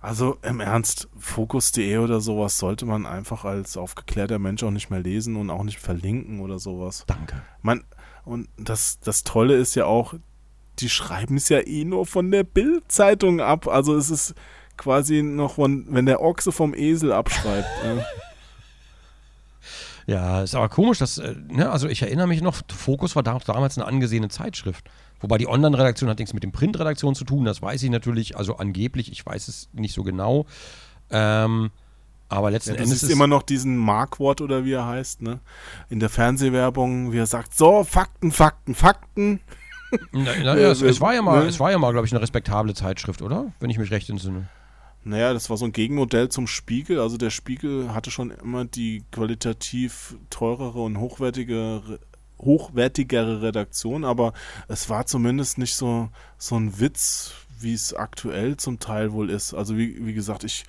Also 0.00 0.38
im 0.42 0.60
Ernst, 0.60 1.08
Fokus.de 1.18 1.98
oder 1.98 2.20
sowas 2.20 2.58
sollte 2.58 2.86
man 2.86 3.04
einfach 3.04 3.44
als 3.44 3.76
aufgeklärter 3.76 4.38
Mensch 4.38 4.62
auch 4.62 4.70
nicht 4.70 4.90
mehr 4.90 5.00
lesen 5.00 5.34
und 5.34 5.50
auch 5.50 5.64
nicht 5.64 5.80
verlinken 5.80 6.40
oder 6.40 6.60
sowas. 6.60 7.02
Danke. 7.08 7.42
Man, 7.62 7.82
und 8.24 8.48
das, 8.56 9.00
das 9.00 9.24
Tolle 9.24 9.56
ist 9.56 9.74
ja 9.74 9.86
auch, 9.86 10.14
die 10.80 10.88
schreiben 10.88 11.36
es 11.36 11.48
ja 11.48 11.60
eh 11.66 11.84
nur 11.84 12.06
von 12.06 12.30
der 12.30 12.44
Bild-Zeitung 12.44 13.40
ab. 13.40 13.68
Also 13.68 13.96
es 13.96 14.10
ist 14.10 14.34
quasi 14.76 15.22
noch, 15.22 15.54
von, 15.54 15.86
wenn 15.90 16.06
der 16.06 16.22
Ochse 16.22 16.52
vom 16.52 16.74
Esel 16.74 17.12
abschreibt. 17.12 17.68
äh. 17.84 18.02
Ja, 20.06 20.40
ist 20.40 20.54
aber 20.54 20.70
komisch, 20.70 20.96
dass, 20.96 21.18
äh, 21.18 21.34
ne, 21.48 21.70
also 21.70 21.86
ich 21.86 22.00
erinnere 22.00 22.26
mich 22.26 22.40
noch, 22.40 22.62
Fokus 22.74 23.14
war 23.14 23.22
da, 23.22 23.38
damals 23.44 23.76
eine 23.76 23.86
angesehene 23.86 24.30
Zeitschrift. 24.30 24.88
Wobei 25.20 25.36
die 25.36 25.46
Online-Redaktion 25.46 26.08
hat 26.08 26.18
nichts 26.18 26.32
mit 26.32 26.42
den 26.42 26.50
Printredaktionen 26.50 27.14
zu 27.14 27.26
tun, 27.26 27.44
das 27.44 27.60
weiß 27.60 27.82
ich 27.82 27.90
natürlich, 27.90 28.34
also 28.34 28.56
angeblich, 28.56 29.12
ich 29.12 29.26
weiß 29.26 29.48
es 29.48 29.68
nicht 29.74 29.92
so 29.92 30.04
genau. 30.04 30.46
Ähm, 31.10 31.70
aber 32.30 32.50
letzten 32.50 32.70
Ja, 32.70 32.76
du 32.76 32.82
Endes 32.84 33.00
siehst 33.00 33.12
immer 33.12 33.26
noch 33.26 33.42
diesen 33.42 33.76
Markwort 33.76 34.40
oder 34.40 34.64
wie 34.64 34.72
er 34.72 34.86
heißt, 34.86 35.20
ne? 35.20 35.40
In 35.90 36.00
der 36.00 36.08
Fernsehwerbung, 36.08 37.12
wie 37.12 37.18
er 37.18 37.26
sagt, 37.26 37.54
so, 37.54 37.84
Fakten, 37.84 38.32
Fakten, 38.32 38.74
Fakten. 38.74 39.40
Na, 40.12 40.30
na, 40.42 40.56
ja, 40.58 40.70
es, 40.70 40.82
Äh, 40.82 40.88
es 40.88 41.00
war 41.00 41.14
ja 41.14 41.22
mal, 41.22 41.42
ne? 41.42 41.48
es 41.48 41.58
war 41.60 41.70
ja 41.70 41.78
mal, 41.78 41.92
glaube 41.92 42.06
ich, 42.06 42.12
eine 42.12 42.20
respektable 42.20 42.74
Zeitschrift, 42.74 43.22
oder? 43.22 43.52
Wenn 43.60 43.70
ich 43.70 43.78
mich 43.78 43.90
recht 43.90 44.08
entsinne. 44.10 44.48
Naja, 45.04 45.32
das 45.32 45.48
war 45.48 45.56
so 45.56 45.64
ein 45.64 45.72
Gegenmodell 45.72 46.28
zum 46.28 46.46
Spiegel. 46.46 47.00
Also 47.00 47.16
der 47.16 47.30
Spiegel 47.30 47.94
hatte 47.94 48.10
schon 48.10 48.30
immer 48.30 48.64
die 48.64 49.04
qualitativ 49.12 50.16
teurere 50.28 50.80
und 50.82 50.98
hochwertige, 50.98 51.98
hochwertigere 52.40 53.42
Redaktion, 53.42 54.04
aber 54.04 54.32
es 54.68 54.88
war 54.90 55.06
zumindest 55.06 55.58
nicht 55.58 55.74
so, 55.74 56.08
so 56.36 56.56
ein 56.56 56.78
Witz, 56.80 57.32
wie 57.60 57.72
es 57.74 57.94
aktuell 57.94 58.56
zum 58.56 58.78
Teil 58.80 59.12
wohl 59.12 59.30
ist. 59.30 59.54
Also 59.54 59.76
wie, 59.76 60.04
wie 60.04 60.14
gesagt, 60.14 60.44
ich 60.44 60.64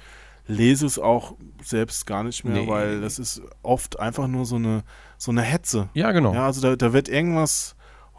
lese 0.47 0.85
es 0.85 0.97
auch 0.97 1.35
selbst 1.63 2.07
gar 2.07 2.23
nicht 2.23 2.43
mehr, 2.43 2.61
Nee. 2.61 2.67
weil 2.67 3.01
das 3.01 3.19
ist 3.19 3.41
oft 3.61 3.99
einfach 3.99 4.27
nur 4.27 4.45
so 4.45 4.55
eine, 4.55 4.83
so 5.17 5.31
eine 5.31 5.41
Hetze. 5.41 5.89
Ja, 5.93 6.11
genau. 6.11 6.33
Ja, 6.33 6.45
also 6.45 6.61
da, 6.61 6.75
da 6.75 6.91
wird 6.93 7.07
irgendwas 7.07 7.75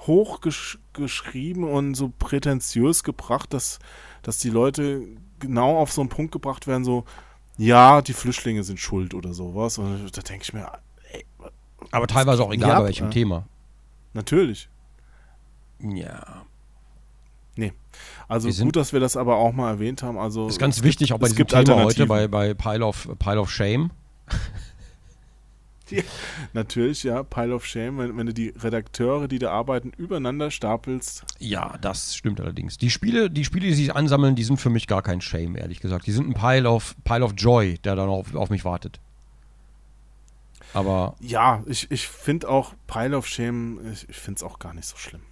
hochgeschrieben 0.07 1.65
und 1.65 1.95
so 1.95 2.13
prätentiös 2.19 3.05
gebracht, 3.05 3.53
dass, 3.53 3.79
dass 4.23 4.39
die 4.39 4.51
Leute 4.51 5.03
genau 5.39 5.79
auf 5.79 5.93
so 5.93 6.01
einen 6.01 6.11
Punkt 6.11 6.33
gebracht 6.33 6.67
werden, 6.67 6.85
so, 6.85 7.05
ja, 7.57 8.03
die 8.03 8.13
Flüchtlinge 8.13 8.63
sind 8.65 8.79
schuld 8.81 9.15
oder 9.15 9.33
sowas. 9.35 9.79
Und 9.79 10.17
da 10.17 10.23
denke 10.23 10.45
ich 10.45 10.53
mir, 10.53 10.71
ey, 11.13 11.25
aber 11.91 12.07
teilweise 12.07 12.43
auch 12.43 12.53
egal, 12.53 12.81
bei 12.81 12.87
welchem 12.87 13.09
äh. 13.09 13.11
Thema. 13.11 13.47
natürlich. 14.15 14.69
Ja. 15.81 16.45
Also 18.29 18.49
Wir 18.49 18.65
gut, 18.65 18.77
dass 18.77 18.93
wir 18.93 19.01
das 19.01 19.17
aber 19.17 19.37
auch 19.37 19.53
mal 19.53 19.71
erwähnt 19.71 20.03
haben. 20.03 20.19
Also 20.19 20.47
Ist 20.47 20.59
ganz 20.59 20.83
wichtig, 20.83 21.13
auch 21.13 21.19
bei 21.19 21.27
es 21.27 21.33
diesem 21.33 21.47
gibt 21.47 21.67
Thema 21.67 21.85
heute, 21.85 22.07
bei, 22.07 22.29
bei 22.29 22.55
Pile, 22.55 22.87
of, 22.87 23.09
Pile 23.19 23.41
of 23.41 23.51
Shame. 23.51 23.91
Natürlich, 26.53 27.03
ja, 27.03 27.23
Pile 27.23 27.55
of 27.55 27.67
Shame, 27.67 27.99
wenn, 27.99 28.17
wenn 28.17 28.27
du 28.27 28.35
die 28.35 28.49
Redakteure, 28.49 29.29
die 29.29 29.39
da 29.39 29.51
arbeiten, 29.51 29.93
übereinander 29.97 30.51
stapelst. 30.51 31.25
Ja, 31.39 31.77
das 31.81 32.17
stimmt 32.17 32.41
allerdings. 32.41 32.79
Die 32.79 32.91
Spiele, 32.91 33.31
die 33.31 33.45
Spiele, 33.45 33.67
die 33.67 33.75
sich 33.75 33.95
ansammeln, 33.95 34.35
die 34.35 34.45
sind 34.45 34.59
für 34.59 34.71
mich 34.71 34.87
gar 34.87 35.03
kein 35.03 35.21
Shame, 35.21 35.57
ehrlich 35.57 35.81
gesagt. 35.81 36.07
Die 36.07 36.13
sind 36.13 36.29
ein 36.29 36.35
Pile 36.35 36.69
of, 36.71 36.95
Pile 37.05 37.25
of 37.25 37.35
Joy, 37.37 37.79
der 37.79 37.97
dann 37.97 38.09
auf, 38.09 38.35
auf 38.35 38.51
mich 38.51 38.65
wartet. 38.65 39.01
Aber 40.73 41.17
Ja, 41.21 41.63
ich, 41.67 41.91
ich 41.91 42.07
finde 42.07 42.49
auch 42.49 42.75
Pile 42.87 43.17
of 43.17 43.27
Shame, 43.27 43.81
ich, 43.93 44.09
ich 44.09 44.17
finde 44.17 44.39
es 44.39 44.43
auch 44.43 44.59
gar 44.59 44.75
nicht 44.75 44.87
so 44.87 44.97
schlimm. 44.97 45.23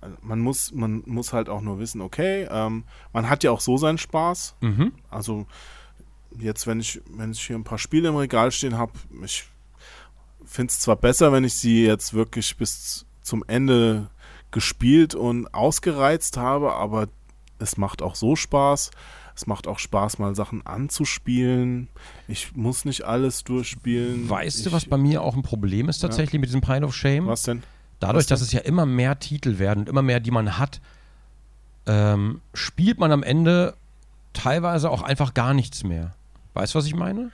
Also 0.00 0.16
man, 0.20 0.40
muss, 0.40 0.72
man 0.72 1.02
muss 1.06 1.32
halt 1.32 1.48
auch 1.48 1.62
nur 1.62 1.78
wissen, 1.78 2.00
okay, 2.00 2.46
ähm, 2.50 2.84
man 3.12 3.28
hat 3.28 3.42
ja 3.44 3.50
auch 3.50 3.60
so 3.60 3.76
seinen 3.76 3.98
Spaß. 3.98 4.56
mhm. 4.60 4.92
Also 5.10 5.46
jetzt, 6.38 6.66
wenn 6.66 6.80
ich, 6.80 7.00
wenn 7.10 7.32
ich 7.32 7.46
hier 7.46 7.56
ein 7.56 7.64
paar 7.64 7.78
Spiele 7.78 8.08
im 8.08 8.16
Regal 8.16 8.52
stehen 8.52 8.76
habe, 8.76 8.92
ich 9.24 9.44
finde 10.46 10.70
es 10.70 10.80
zwar 10.80 10.96
besser, 10.96 11.32
wenn 11.32 11.44
ich 11.44 11.54
sie 11.54 11.84
jetzt 11.84 12.14
wirklich 12.14 12.56
bis 12.56 13.04
zum 13.22 13.44
Ende 13.46 14.08
gespielt 14.50 15.14
und 15.14 15.52
ausgereizt 15.52 16.36
habe, 16.36 16.72
aber 16.74 17.08
es 17.58 17.76
macht 17.76 18.02
auch 18.02 18.14
so 18.14 18.36
Spaß. 18.36 18.90
Es 19.34 19.46
macht 19.46 19.66
auch 19.66 19.78
Spaß, 19.78 20.18
mal 20.18 20.34
Sachen 20.34 20.64
anzuspielen. 20.64 21.88
Ich 22.26 22.56
muss 22.56 22.86
nicht 22.86 23.02
alles 23.02 23.44
durchspielen. 23.44 24.30
weißt 24.30 24.64
du, 24.64 24.70
ich, 24.70 24.74
was 24.74 24.86
bei 24.86 24.96
mir 24.96 25.20
auch 25.20 25.36
ein 25.36 25.42
Problem 25.42 25.90
ist 25.90 25.98
tatsächlich 25.98 26.40
mit 26.40 26.48
diesem 26.48 26.62
Pile 26.62 26.86
of 26.86 26.94
Shame? 26.94 27.26
Was 27.26 27.42
denn? 27.42 27.62
Dadurch, 28.00 28.20
was 28.22 28.26
denn? 28.26 28.34
dass 28.34 28.40
es 28.40 28.52
ja 28.52 28.60
immer 28.60 28.86
mehr 28.86 29.18
Titel 29.18 29.58
werden 29.58 29.80
und 29.80 29.88
immer 29.90 30.00
mehr, 30.00 30.20
die 30.20 30.30
man 30.30 30.56
hat, 30.56 30.80
ähm, 31.84 32.40
spielt 32.54 32.98
man 32.98 33.12
am 33.12 33.22
Ende 33.22 33.74
teilweise 34.32 34.90
auch 34.90 35.02
einfach 35.02 35.34
gar 35.34 35.52
nichts 35.52 35.84
mehr. 35.84 36.14
Weißt 36.54 36.74
du, 36.74 36.78
was 36.78 36.86
ich 36.86 36.94
meine? 36.94 37.30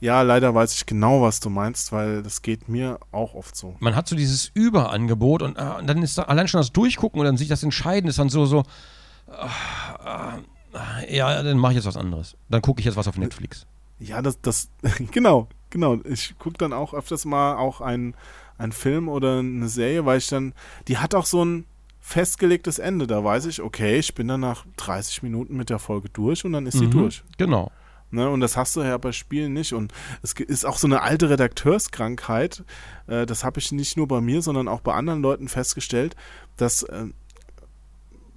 Ja, 0.00 0.22
leider 0.22 0.54
weiß 0.54 0.74
ich 0.74 0.86
genau, 0.86 1.20
was 1.20 1.40
du 1.40 1.50
meinst, 1.50 1.92
weil 1.92 2.22
das 2.22 2.40
geht 2.42 2.68
mir 2.68 2.98
auch 3.12 3.34
oft 3.34 3.54
so. 3.54 3.76
Man 3.80 3.94
hat 3.94 4.08
so 4.08 4.16
dieses 4.16 4.50
Überangebot 4.54 5.42
und, 5.42 5.56
äh, 5.58 5.62
und 5.78 5.86
dann 5.86 6.02
ist 6.02 6.16
da 6.16 6.22
allein 6.22 6.48
schon 6.48 6.58
das 6.60 6.72
Durchgucken 6.72 7.20
und 7.20 7.26
dann 7.26 7.36
sich 7.36 7.48
das 7.48 7.62
Entscheiden 7.62 8.08
ist 8.08 8.18
dann 8.18 8.30
so, 8.30 8.46
so, 8.46 8.64
äh, 9.28 10.38
äh, 11.08 11.16
ja, 11.16 11.42
dann 11.42 11.58
mache 11.58 11.72
ich 11.72 11.76
jetzt 11.76 11.86
was 11.86 11.96
anderes. 11.96 12.36
Dann 12.48 12.62
gucke 12.62 12.80
ich 12.80 12.86
jetzt 12.86 12.96
was 12.96 13.08
auf 13.08 13.18
Netflix. 13.18 13.66
Ja, 13.98 14.22
das, 14.22 14.40
das, 14.40 14.70
genau, 15.10 15.48
genau. 15.68 15.98
Ich 16.04 16.34
gucke 16.38 16.56
dann 16.58 16.72
auch 16.72 16.94
öfters 16.94 17.24
mal 17.24 17.56
auch 17.56 17.80
einen, 17.80 18.14
einen 18.58 18.72
Film 18.72 19.08
oder 19.08 19.40
eine 19.40 19.68
Serie, 19.68 20.06
weil 20.06 20.18
ich 20.18 20.28
dann, 20.28 20.54
die 20.88 20.98
hat 20.98 21.14
auch 21.14 21.26
so 21.26 21.44
ein 21.44 21.66
festgelegtes 22.00 22.78
Ende. 22.78 23.06
Da 23.06 23.22
weiß 23.22 23.44
ich, 23.46 23.60
okay, 23.60 23.98
ich 23.98 24.14
bin 24.14 24.28
dann 24.28 24.40
nach 24.40 24.64
30 24.78 25.22
Minuten 25.22 25.56
mit 25.56 25.68
der 25.70 25.78
Folge 25.78 26.08
durch 26.08 26.44
und 26.44 26.52
dann 26.52 26.66
ist 26.66 26.78
sie 26.78 26.86
Mhm, 26.86 26.90
durch. 26.92 27.22
Genau. 27.36 27.70
Ne? 28.10 28.28
Und 28.28 28.40
das 28.40 28.56
hast 28.56 28.76
du 28.76 28.82
ja 28.82 28.96
bei 28.98 29.12
Spielen 29.12 29.52
nicht. 29.52 29.72
Und 29.72 29.92
es 30.22 30.32
ist 30.32 30.64
auch 30.66 30.78
so 30.78 30.86
eine 30.86 31.02
alte 31.02 31.30
Redakteurskrankheit. 31.30 32.64
Äh, 33.06 33.26
das 33.26 33.44
habe 33.44 33.58
ich 33.60 33.72
nicht 33.72 33.96
nur 33.96 34.08
bei 34.08 34.20
mir, 34.20 34.42
sondern 34.42 34.68
auch 34.68 34.80
bei 34.80 34.94
anderen 34.94 35.22
Leuten 35.22 35.48
festgestellt, 35.48 36.16
dass 36.56 36.82
äh, 36.84 37.06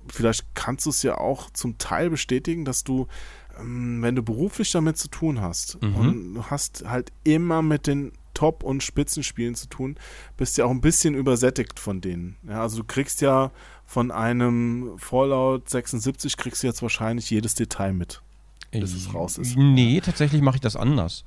vielleicht 0.08 0.46
kannst 0.56 0.86
du 0.86 0.90
es 0.90 1.04
ja 1.04 1.18
auch 1.18 1.50
zum 1.52 1.78
Teil 1.78 2.10
bestätigen, 2.10 2.66
dass 2.66 2.84
du, 2.84 3.08
ähm, 3.60 4.02
wenn 4.02 4.16
du 4.16 4.24
beruflich 4.24 4.72
damit 4.72 4.98
zu 4.98 5.08
tun 5.08 5.42
hast 5.42 5.82
Mhm. 5.82 5.96
und 5.96 6.34
du 6.36 6.44
hast 6.46 6.84
halt 6.88 7.12
immer 7.24 7.62
mit 7.62 7.88
den 7.88 8.12
Top- 8.34 8.64
und 8.64 8.82
Spitzenspielen 8.82 9.54
zu 9.54 9.68
tun, 9.68 9.96
bist 10.38 10.58
ja 10.58 10.66
auch 10.66 10.72
ein 10.72 10.82
bisschen 10.82 11.14
übersättigt 11.14 11.80
von 11.80 12.02
denen. 12.02 12.36
Ja, 12.48 12.62
also 12.62 12.78
du 12.78 12.84
kriegst 12.84 13.22
ja 13.22 13.52
von 13.86 14.10
einem 14.12 14.94
Fallout 14.98 15.70
76 15.70 16.36
kriegst 16.36 16.64
du 16.64 16.68
jetzt 16.68 16.82
wahrscheinlich 16.82 17.30
jedes 17.30 17.54
Detail 17.54 17.94
mit, 17.94 18.24
bis 18.82 18.94
es 18.94 19.14
raus 19.14 19.38
ist. 19.38 19.56
Nee, 19.58 20.02
tatsächlich 20.02 20.42
mache 20.42 20.56
ich 20.56 20.62
das 20.62 20.76
anders. 20.76 21.24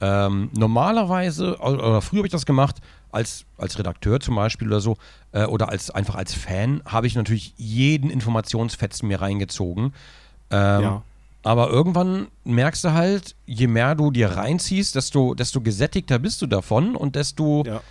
Ähm, 0.00 0.50
normalerweise, 0.56 1.56
oder 1.58 2.00
früher 2.02 2.18
habe 2.18 2.26
ich 2.26 2.32
das 2.32 2.46
gemacht, 2.46 2.76
als, 3.12 3.44
als 3.58 3.78
Redakteur 3.78 4.18
zum 4.20 4.34
Beispiel 4.34 4.66
oder 4.66 4.80
so, 4.80 4.96
äh, 5.32 5.44
oder 5.44 5.68
als 5.68 5.90
einfach 5.90 6.16
als 6.16 6.34
Fan, 6.34 6.82
habe 6.84 7.06
ich 7.06 7.14
natürlich 7.14 7.54
jeden 7.56 8.10
Informationsfetzen 8.10 9.06
mir 9.08 9.20
reingezogen. 9.20 9.92
Ähm, 10.50 10.82
Ja. 10.82 11.02
Aber 11.46 11.68
irgendwann 11.68 12.28
merkst 12.44 12.84
du 12.84 12.92
halt, 12.94 13.36
je 13.44 13.66
mehr 13.66 13.94
du 13.94 14.10
dir 14.10 14.30
reinziehst, 14.30 14.94
desto, 14.94 15.34
desto 15.34 15.60
gesättigter 15.60 16.18
bist 16.18 16.40
du 16.40 16.46
davon 16.46 16.96
und 16.96 17.16
desto, 17.16 17.62
Ja. 17.66 17.82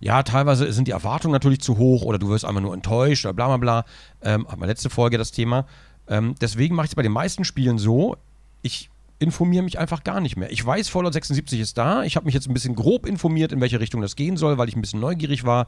ja, 0.00 0.22
teilweise 0.22 0.72
sind 0.72 0.88
die 0.88 0.92
Erwartungen 0.92 1.32
natürlich 1.34 1.60
zu 1.60 1.76
hoch 1.76 2.02
oder 2.02 2.18
du 2.18 2.30
wirst 2.30 2.46
einfach 2.46 2.62
nur 2.62 2.72
enttäuscht 2.72 3.26
oder 3.26 3.34
bla 3.34 3.46
bla 3.48 3.56
bla. 3.58 3.84
Ähm, 4.22 4.48
hat 4.48 4.58
meine 4.58 4.72
letzte 4.72 4.88
Folge 4.88 5.18
das 5.18 5.32
Thema. 5.32 5.66
Ähm, 6.08 6.34
deswegen 6.40 6.74
mache 6.74 6.86
ich 6.86 6.92
es 6.92 6.94
bei 6.94 7.02
den 7.02 7.12
meisten 7.12 7.44
Spielen 7.44 7.76
so, 7.76 8.16
ich 8.64 8.90
informiere 9.20 9.62
mich 9.62 9.78
einfach 9.78 10.02
gar 10.02 10.20
nicht 10.20 10.36
mehr. 10.36 10.50
Ich 10.50 10.64
weiß, 10.64 10.88
Fallout 10.88 11.12
76 11.12 11.60
ist 11.60 11.78
da. 11.78 12.02
Ich 12.02 12.16
habe 12.16 12.26
mich 12.26 12.34
jetzt 12.34 12.48
ein 12.48 12.54
bisschen 12.54 12.74
grob 12.74 13.06
informiert, 13.06 13.52
in 13.52 13.60
welche 13.60 13.78
Richtung 13.78 14.00
das 14.00 14.16
gehen 14.16 14.36
soll, 14.36 14.58
weil 14.58 14.68
ich 14.68 14.76
ein 14.76 14.80
bisschen 14.80 15.00
neugierig 15.00 15.44
war. 15.44 15.66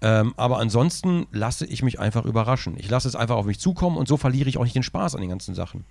Ähm, 0.00 0.32
aber 0.36 0.58
ansonsten 0.58 1.26
lasse 1.32 1.66
ich 1.66 1.82
mich 1.82 1.98
einfach 1.98 2.24
überraschen. 2.24 2.76
Ich 2.78 2.88
lasse 2.88 3.08
es 3.08 3.16
einfach 3.16 3.36
auf 3.36 3.46
mich 3.46 3.58
zukommen 3.58 3.96
und 3.96 4.08
so 4.08 4.16
verliere 4.16 4.48
ich 4.48 4.56
auch 4.56 4.64
nicht 4.64 4.76
den 4.76 4.82
Spaß 4.82 5.14
an 5.14 5.20
den 5.20 5.30
ganzen 5.30 5.54
Sachen. 5.54 5.84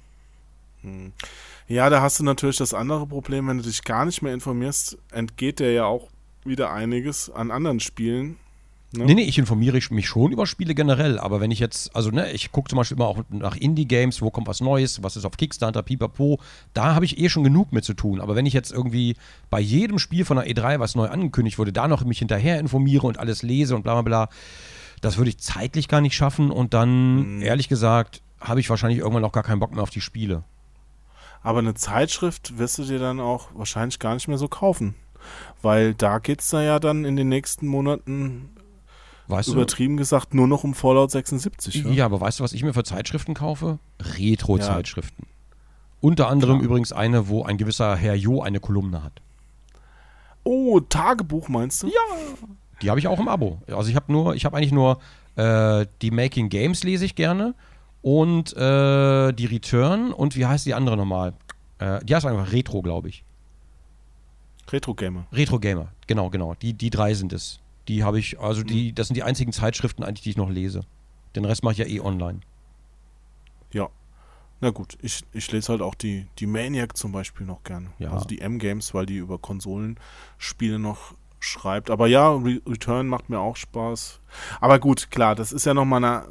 Ja, 1.67 1.89
da 1.89 2.01
hast 2.01 2.19
du 2.19 2.23
natürlich 2.23 2.57
das 2.57 2.73
andere 2.73 3.05
Problem, 3.07 3.47
wenn 3.47 3.57
du 3.57 3.63
dich 3.63 3.83
gar 3.83 4.05
nicht 4.05 4.21
mehr 4.21 4.33
informierst, 4.33 4.97
entgeht 5.11 5.59
dir 5.59 5.71
ja 5.71 5.85
auch 5.85 6.07
wieder 6.45 6.71
einiges 6.71 7.29
an 7.29 7.51
anderen 7.51 7.81
Spielen. 7.81 8.37
Ne? 8.93 9.03
Nee, 9.03 9.15
nee, 9.15 9.23
ich 9.23 9.37
informiere 9.37 9.79
mich 9.89 10.07
schon 10.07 10.31
über 10.31 10.47
Spiele 10.47 10.73
generell, 10.73 11.19
aber 11.19 11.41
wenn 11.41 11.51
ich 11.51 11.59
jetzt, 11.59 11.93
also 11.93 12.09
ne, 12.09 12.31
ich 12.31 12.53
gucke 12.53 12.69
zum 12.69 12.77
Beispiel 12.77 12.95
immer 12.95 13.07
auch 13.07 13.21
nach 13.29 13.57
Indie-Games, 13.57 14.21
wo 14.21 14.31
kommt 14.31 14.47
was 14.47 14.61
Neues, 14.61 15.03
was 15.03 15.17
ist 15.17 15.25
auf 15.25 15.35
Kickstarter, 15.35 15.83
pipapo, 15.83 16.39
da 16.73 16.95
habe 16.95 17.03
ich 17.03 17.19
eh 17.19 17.27
schon 17.27 17.43
genug 17.43 17.73
mit 17.73 17.83
zu 17.83 17.93
tun. 17.93 18.21
Aber 18.21 18.35
wenn 18.37 18.45
ich 18.45 18.53
jetzt 18.53 18.71
irgendwie 18.71 19.17
bei 19.49 19.59
jedem 19.59 19.99
Spiel 19.99 20.23
von 20.23 20.37
der 20.37 20.47
E3, 20.47 20.79
was 20.79 20.95
neu 20.95 21.07
angekündigt 21.07 21.59
wurde, 21.59 21.73
da 21.73 21.89
noch 21.89 22.05
mich 22.05 22.19
hinterher 22.19 22.59
informiere 22.61 23.07
und 23.07 23.19
alles 23.19 23.43
lese 23.43 23.75
und 23.75 23.83
bla 23.83 23.93
bla 23.93 24.01
bla, 24.03 24.29
das 25.01 25.17
würde 25.17 25.29
ich 25.29 25.37
zeitlich 25.39 25.89
gar 25.89 25.99
nicht 25.99 26.15
schaffen 26.15 26.49
und 26.49 26.73
dann, 26.73 27.41
ehrlich 27.41 27.67
gesagt, 27.67 28.21
habe 28.39 28.61
ich 28.61 28.69
wahrscheinlich 28.69 28.99
irgendwann 28.99 29.25
auch 29.25 29.33
gar 29.33 29.43
keinen 29.43 29.59
Bock 29.59 29.73
mehr 29.73 29.83
auf 29.83 29.89
die 29.89 30.01
Spiele. 30.01 30.43
Aber 31.43 31.59
eine 31.59 31.73
Zeitschrift 31.73 32.57
wirst 32.57 32.77
du 32.77 32.83
dir 32.85 32.99
dann 32.99 33.19
auch 33.19 33.49
wahrscheinlich 33.53 33.99
gar 33.99 34.13
nicht 34.13 34.27
mehr 34.27 34.37
so 34.37 34.47
kaufen. 34.47 34.95
Weil 35.61 35.93
da 35.93 36.19
geht 36.19 36.41
es 36.41 36.49
da 36.49 36.61
ja 36.61 36.79
dann 36.79 37.05
in 37.05 37.15
den 37.15 37.29
nächsten 37.29 37.67
Monaten, 37.67 38.49
Weißt 39.27 39.49
du? 39.49 39.53
übertrieben 39.53 39.97
gesagt, 39.97 40.33
nur 40.33 40.47
noch 40.47 40.63
um 40.63 40.73
Fallout 40.73 41.11
76. 41.11 41.75
Ja, 41.83 41.89
Ja. 41.91 42.05
aber 42.05 42.21
weißt 42.21 42.39
du, 42.39 42.43
was 42.43 42.53
ich 42.53 42.63
mir 42.63 42.73
für 42.73 42.83
Zeitschriften 42.83 43.33
kaufe? 43.33 43.79
Retro-Zeitschriften. 44.01 45.27
Unter 45.99 46.29
anderem 46.29 46.57
Klar. 46.59 46.65
übrigens 46.65 46.93
eine, 46.93 47.27
wo 47.27 47.43
ein 47.43 47.57
gewisser 47.57 47.95
Herr 47.95 48.15
Jo 48.15 48.41
eine 48.41 48.59
Kolumne 48.59 49.03
hat. 49.03 49.13
Oh, 50.43 50.79
Tagebuch 50.79 51.49
meinst 51.49 51.83
du? 51.83 51.87
Ja. 51.87 51.93
Die 52.81 52.89
habe 52.89 52.99
ich 52.99 53.07
auch 53.07 53.19
im 53.19 53.27
Abo. 53.27 53.59
Also 53.67 53.89
ich 53.89 53.95
habe 53.95 54.11
nur, 54.11 54.35
ich 54.35 54.45
habe 54.45 54.55
eigentlich 54.55 54.71
nur 54.71 54.99
äh, 55.35 55.85
die 56.01 56.11
Making 56.11 56.49
Games 56.49 56.83
lese 56.83 57.03
ich 57.05 57.15
gerne 57.15 57.53
und 58.01 58.55
äh, 58.55 59.33
die 59.33 59.45
Return 59.45 60.13
und 60.13 60.35
wie 60.37 60.45
heißt 60.45 60.65
die 60.65 60.73
andere 60.73 60.95
nochmal? 60.95 61.33
Äh, 61.79 61.99
die 62.05 62.15
heißt 62.15 62.25
einfach 62.25 62.51
Retro, 62.53 62.81
glaube 62.81 63.09
ich. 63.09 63.23
Retro 64.71 64.93
Gamer. 64.93 65.25
Retro 65.33 65.59
Gamer, 65.59 65.89
genau, 66.05 66.29
genau. 66.29 66.53
Die, 66.61 66.73
die 66.73 66.89
drei 66.89 67.13
sind 67.13 67.33
es. 67.33 67.59
Die 67.87 68.03
habe 68.03 68.19
ich, 68.19 68.39
also 68.39 68.63
die, 68.63 68.93
das 68.93 69.07
sind 69.07 69.15
die 69.15 69.23
einzigen 69.23 69.51
Zeitschriften 69.51 70.03
eigentlich, 70.03 70.23
die 70.23 70.31
ich 70.31 70.37
noch 70.37 70.49
lese. 70.49 70.81
Den 71.35 71.45
Rest 71.45 71.63
mache 71.63 71.73
ich 71.73 71.79
ja 71.79 71.85
eh 71.85 71.99
online. 71.99 72.41
Ja. 73.71 73.89
Na 74.59 74.71
gut, 74.71 74.97
ich, 75.01 75.23
ich 75.33 75.51
lese 75.51 75.71
halt 75.71 75.81
auch 75.81 75.95
die, 75.95 76.27
die 76.39 76.47
Maniac 76.47 76.97
zum 76.97 77.11
Beispiel 77.11 77.45
noch 77.45 77.63
gerne. 77.63 77.91
Ja. 77.99 78.11
Also 78.11 78.25
die 78.25 78.41
M-Games, 78.41 78.93
weil 78.93 79.05
die 79.05 79.17
über 79.17 79.37
Konsolenspiele 79.37 80.79
noch 80.79 81.13
schreibt. 81.39 81.89
Aber 81.89 82.07
ja, 82.07 82.31
Re 82.31 82.59
Return 82.67 83.07
macht 83.07 83.29
mir 83.29 83.39
auch 83.39 83.55
Spaß. 83.55 84.19
Aber 84.59 84.79
gut, 84.79 85.09
klar, 85.11 85.35
das 85.35 85.51
ist 85.51 85.65
ja 85.65 85.73
nochmal 85.73 86.03
eine. 86.03 86.27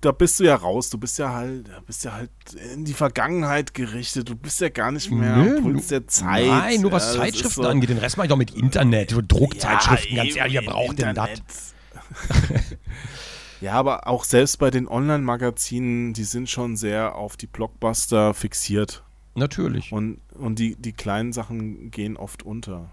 Da 0.00 0.12
bist 0.12 0.40
du 0.40 0.44
ja 0.44 0.54
raus. 0.56 0.90
Du 0.90 0.98
bist 0.98 1.18
ja 1.18 1.32
halt, 1.32 1.70
bist 1.86 2.04
ja 2.04 2.12
halt 2.12 2.30
in 2.74 2.84
die 2.84 2.92
Vergangenheit 2.94 3.74
gerichtet. 3.74 4.28
Du 4.28 4.34
bist 4.36 4.60
ja 4.60 4.68
gar 4.68 4.90
nicht 4.90 5.10
mehr 5.10 5.36
Nö, 5.36 5.56
am 5.58 5.62
Puls 5.62 5.88
der 5.88 6.06
Zeit. 6.06 6.46
Nein, 6.46 6.80
nur 6.80 6.92
was 6.92 7.14
Ja, 7.14 7.20
Zeitschriften 7.20 7.62
so- 7.62 7.68
angeht. 7.68 7.90
Den 7.90 7.98
Rest 7.98 8.16
mache 8.16 8.26
ich 8.26 8.30
doch 8.30 8.36
mit 8.36 8.50
Internet, 8.52 9.10
so 9.10 9.20
Druckzeitschriften, 9.26 10.16
Ja, 10.16 10.24
ganz 10.24 10.36
ehrlich, 10.36 10.54
wer 10.54 10.62
braucht 10.62 10.98
denn 10.98 11.14
das? 11.14 11.28
Internet. 11.28 12.78
ja, 13.60 13.72
aber 13.74 14.06
auch 14.06 14.24
selbst 14.24 14.58
bei 14.58 14.70
den 14.70 14.88
Online-Magazinen, 14.88 16.12
die 16.12 16.24
sind 16.24 16.48
schon 16.50 16.76
sehr 16.76 17.14
auf 17.16 17.36
die 17.36 17.46
Blockbuster 17.46 18.34
fixiert. 18.34 19.02
Natürlich. 19.34 19.92
Und, 19.92 20.20
und 20.34 20.58
die, 20.58 20.76
die 20.76 20.92
kleinen 20.92 21.32
Sachen 21.32 21.90
gehen 21.90 22.16
oft 22.16 22.42
unter. 22.42 22.90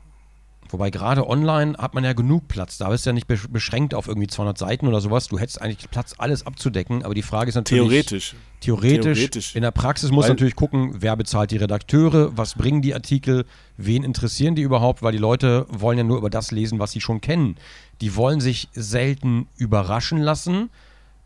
Wobei 0.73 0.89
gerade 0.89 1.29
online 1.29 1.77
hat 1.77 1.93
man 1.93 2.03
ja 2.03 2.13
genug 2.13 2.47
Platz. 2.47 2.77
Da 2.79 2.89
bist 2.89 3.05
du 3.05 3.11
ja 3.11 3.13
nicht 3.13 3.29
besch- 3.29 3.47
beschränkt 3.47 3.93
auf 3.93 4.07
irgendwie 4.07 4.27
200 4.27 4.57
Seiten 4.57 4.87
oder 4.87 4.99
sowas. 5.01 5.27
Du 5.27 5.37
hättest 5.39 5.61
eigentlich 5.61 5.89
Platz, 5.91 6.15
alles 6.17 6.45
abzudecken. 6.47 7.03
Aber 7.05 7.13
die 7.13 7.21
Frage 7.21 7.49
ist 7.49 7.55
natürlich. 7.55 7.83
Theoretisch. 7.87 8.35
Theoretisch. 8.59 9.17
Theoretisch. 9.19 9.55
In 9.55 9.61
der 9.61 9.71
Praxis 9.71 10.09
muss 10.11 10.25
natürlich 10.29 10.55
gucken, 10.55 10.95
wer 10.97 11.15
bezahlt 11.15 11.51
die 11.51 11.57
Redakteure, 11.57 12.35
was 12.35 12.55
bringen 12.55 12.81
die 12.81 12.93
Artikel, 12.95 13.45
wen 13.77 14.03
interessieren 14.03 14.55
die 14.55 14.61
überhaupt, 14.63 15.03
weil 15.03 15.11
die 15.11 15.17
Leute 15.19 15.67
wollen 15.69 15.97
ja 15.97 16.03
nur 16.03 16.17
über 16.17 16.29
das 16.29 16.51
lesen, 16.51 16.79
was 16.79 16.91
sie 16.91 17.01
schon 17.01 17.21
kennen. 17.21 17.55
Die 18.01 18.15
wollen 18.15 18.41
sich 18.41 18.67
selten 18.73 19.47
überraschen 19.57 20.17
lassen. 20.19 20.69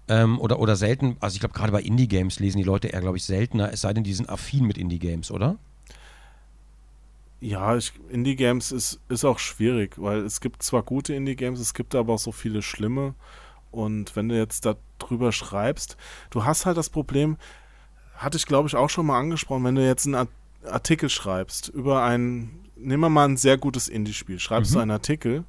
Ähm, 0.09 0.39
oder, 0.39 0.59
oder 0.59 0.75
selten, 0.77 1.17
also 1.19 1.35
ich 1.35 1.39
glaube, 1.41 1.53
gerade 1.53 1.71
bei 1.71 1.81
Indie-Games 1.81 2.39
lesen 2.39 2.57
die 2.57 2.63
Leute 2.63 2.87
eher, 2.87 3.01
glaube 3.01 3.17
ich, 3.17 3.23
seltener, 3.25 3.71
es 3.73 3.81
sei 3.81 3.93
denn, 3.93 4.03
die 4.05 4.13
sind 4.13 4.29
affin 4.29 4.65
mit 4.65 4.77
Indie-Games, 4.77 5.31
oder? 5.31 5.57
Ja, 7.39 7.75
ich, 7.77 7.93
Indie-Games 8.09 8.71
ist, 8.71 8.99
ist 9.09 9.23
auch 9.23 9.37
schwierig, 9.39 9.93
weil 9.97 10.19
es 10.19 10.41
gibt 10.41 10.63
zwar 10.63 10.81
gute 10.83 11.13
Indie-Games, 11.13 11.59
es 11.59 11.73
gibt 11.73 11.93
aber 11.93 12.13
auch 12.13 12.19
so 12.19 12.31
viele 12.31 12.61
schlimme. 12.61 13.13
Und 13.69 14.15
wenn 14.15 14.29
du 14.29 14.35
jetzt 14.35 14.67
darüber 14.99 15.31
schreibst, 15.31 15.97
du 16.31 16.45
hast 16.45 16.65
halt 16.65 16.77
das 16.77 16.89
Problem, 16.89 17.37
hatte 18.15 18.37
ich 18.37 18.45
glaube 18.47 18.67
ich 18.67 18.75
auch 18.75 18.89
schon 18.89 19.05
mal 19.05 19.19
angesprochen, 19.19 19.63
wenn 19.65 19.75
du 19.75 19.85
jetzt 19.85 20.05
einen 20.05 20.15
Art- 20.15 20.29
Artikel 20.65 21.09
schreibst 21.09 21.69
über 21.69 22.03
ein, 22.03 22.59
nehmen 22.75 23.01
wir 23.01 23.09
mal 23.09 23.27
ein 23.27 23.37
sehr 23.37 23.57
gutes 23.57 23.87
Indie-Spiel, 23.87 24.39
schreibst 24.39 24.73
du 24.73 24.79
einen 24.79 24.91
Artikel 24.91 25.43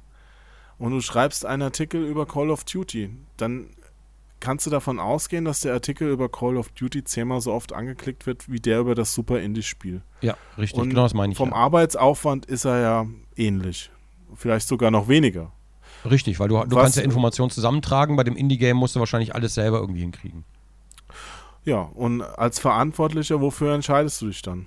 und 0.77 0.91
du 0.91 1.01
schreibst 1.01 1.45
einen 1.45 1.63
Artikel 1.63 2.05
über 2.05 2.25
Call 2.27 2.51
of 2.51 2.63
Duty, 2.65 3.09
dann 3.37 3.67
kannst 4.39 4.65
du 4.65 4.69
davon 4.69 4.99
ausgehen, 4.99 5.45
dass 5.45 5.59
der 5.61 5.73
Artikel 5.73 6.09
über 6.09 6.29
Call 6.29 6.57
of 6.57 6.69
Duty 6.69 7.03
zehnmal 7.03 7.41
so 7.41 7.53
oft 7.53 7.73
angeklickt 7.73 8.25
wird, 8.25 8.49
wie 8.49 8.59
der 8.59 8.79
über 8.79 8.95
das 8.95 9.13
super 9.13 9.39
Indie-Spiel. 9.39 10.01
Ja, 10.21 10.35
richtig, 10.57 10.79
Und 10.79 10.89
genau 10.89 11.03
das 11.03 11.13
meine 11.13 11.31
ich. 11.33 11.37
vom 11.37 11.49
ja. 11.49 11.55
Arbeitsaufwand 11.55 12.45
ist 12.45 12.65
er 12.65 12.79
ja 12.79 13.05
ähnlich. 13.35 13.89
Vielleicht 14.35 14.67
sogar 14.67 14.91
noch 14.91 15.07
weniger. 15.07 15.51
Richtig, 16.09 16.39
weil 16.39 16.47
du, 16.47 16.55
du 16.63 16.75
Was- 16.75 16.83
kannst 16.83 16.97
ja 16.97 17.03
Informationen 17.03 17.49
zusammentragen, 17.51 18.15
bei 18.15 18.23
dem 18.23 18.35
Indie-Game 18.37 18.77
musst 18.77 18.95
du 18.95 18.99
wahrscheinlich 18.99 19.35
alles 19.35 19.53
selber 19.53 19.79
irgendwie 19.79 20.01
hinkriegen. 20.01 20.45
Ja, 21.65 21.81
und 21.81 22.21
als 22.21 22.59
Verantwortlicher, 22.59 23.41
wofür 23.41 23.73
entscheidest 23.75 24.21
du 24.21 24.27
dich 24.27 24.41
dann? 24.41 24.65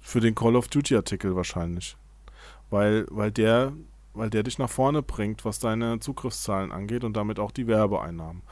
Für 0.00 0.20
den 0.20 0.34
Call 0.34 0.56
of 0.56 0.68
Duty 0.68 0.94
Artikel 0.96 1.34
wahrscheinlich. 1.34 1.96
Weil, 2.70 3.06
weil 3.10 3.30
der, 3.30 3.72
weil 4.14 4.30
der 4.30 4.44
dich 4.44 4.58
nach 4.58 4.70
vorne 4.70 5.02
bringt, 5.02 5.44
was 5.44 5.58
deine 5.58 6.00
Zugriffszahlen 6.00 6.72
angeht 6.72 7.04
und 7.04 7.16
damit 7.16 7.38
auch 7.38 7.50
die 7.50 7.66
Werbeeinnahmen. 7.66 8.42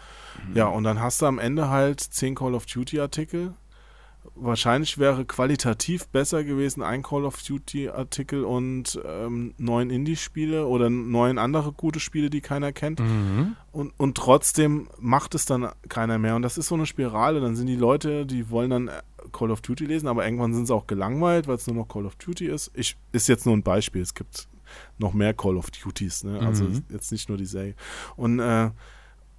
Ja, 0.55 0.67
und 0.67 0.85
dann 0.85 1.01
hast 1.01 1.23
du 1.23 1.27
am 1.27 1.39
Ende 1.39 1.69
halt 1.69 2.01
10 2.01 2.35
Call 2.35 2.55
of 2.55 2.67
Duty 2.67 3.01
Artikel. 3.01 3.55
Wahrscheinlich 4.35 4.99
wäre 4.99 5.25
qualitativ 5.25 6.07
besser 6.09 6.45
gewesen 6.45 6.83
ein 6.83 7.03
Call 7.03 7.25
of 7.25 7.43
Duty 7.43 7.89
Artikel 7.89 8.45
und 8.45 9.01
ähm, 9.05 9.53
neun 9.59 9.91
Indie-Spiele 9.91 10.67
oder 10.67 10.91
neun 10.91 11.39
andere 11.39 11.73
gute 11.73 11.99
Spiele, 11.99 12.31
die 12.31 12.41
keiner 12.41 12.73
kennt. 12.73 13.01
Mhm. 13.01 13.57
Und, 13.73 13.93
und 13.99 14.17
trotzdem 14.17 14.89
macht 14.99 15.35
es 15.35 15.45
dann 15.45 15.71
keiner 15.89 16.19
mehr. 16.19 16.37
Und 16.37 16.43
das 16.43 16.57
ist 16.57 16.69
so 16.69 16.77
eine 16.77 16.87
Spirale. 16.87 17.41
Dann 17.41 17.57
sind 17.57 17.67
die 17.67 17.77
Leute, 17.77 18.25
die 18.25 18.49
wollen 18.49 18.71
dann 18.71 18.89
äh, 18.89 19.03
Call 19.33 19.51
of 19.51 19.61
Duty 19.61 19.87
lesen, 19.87 20.07
aber 20.07 20.25
irgendwann 20.25 20.55
sind 20.55 20.67
sie 20.67 20.75
auch 20.75 20.87
gelangweilt, 20.87 21.49
weil 21.49 21.57
es 21.57 21.67
nur 21.67 21.77
noch 21.77 21.89
Call 21.89 22.07
of 22.07 22.15
Duty 22.17 22.47
ist. 22.47 22.71
Ich, 22.75 22.97
ist 23.11 23.29
jetzt 23.29 23.45
nur 23.45 23.57
ein 23.57 23.65
Beispiel. 23.65 24.03
Es 24.03 24.15
gibt 24.15 24.49
noch 24.99 25.12
mehr 25.15 25.35
Call 25.35 25.57
of 25.57 25.70
Duties. 25.70 26.24
Ne? 26.24 26.40
Also 26.40 26.65
Mhm. 26.65 26.85
jetzt 26.90 27.11
nicht 27.12 27.28
nur 27.28 27.39
die 27.39 27.47
Serie. 27.47 27.74
Und, 28.16 28.39
äh, 28.40 28.70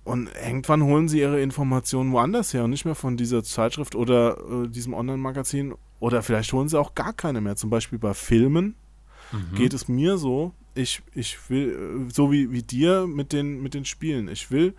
und 0.04 0.30
irgendwann 0.46 0.84
holen 0.84 1.08
sie 1.08 1.20
ihre 1.20 1.42
Informationen 1.42 2.12
woanders 2.12 2.54
her 2.54 2.64
und 2.66 2.70
nicht 2.72 2.86
mehr 2.86 2.96
von 2.96 3.16
dieser 3.18 3.44
Zeitschrift 3.44 3.96
oder 3.96 4.38
äh, 4.66 4.68
diesem 4.68 4.94
Online-Magazin. 4.94 5.74
Oder 6.00 6.22
vielleicht 6.22 6.52
holen 6.52 6.68
sie 6.68 6.78
auch 6.80 6.96
gar 6.96 7.14
keine 7.14 7.40
mehr. 7.40 7.56
Zum 7.56 7.70
Beispiel 7.70 8.00
bei 8.00 8.14
Filmen 8.14 8.76
Mhm. 9.32 9.56
geht 9.56 9.74
es 9.74 9.88
mir 9.88 10.18
so, 10.18 10.54
ich, 10.76 11.02
ich 11.14 11.50
will, 11.50 12.06
äh, 12.10 12.14
so 12.14 12.32
wie, 12.32 12.52
wie 12.52 12.62
dir 12.64 13.08
mit 13.08 13.32
den, 13.32 13.64
mit 13.64 13.74
den 13.74 13.86
Spielen, 13.86 14.28
ich 14.28 14.52
will 14.52 14.76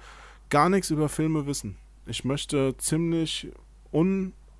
gar 0.50 0.68
nichts 0.68 0.90
über 0.90 1.08
Filme 1.08 1.46
wissen. 1.46 1.76
Ich 2.06 2.24
möchte 2.24 2.76
ziemlich 2.76 3.48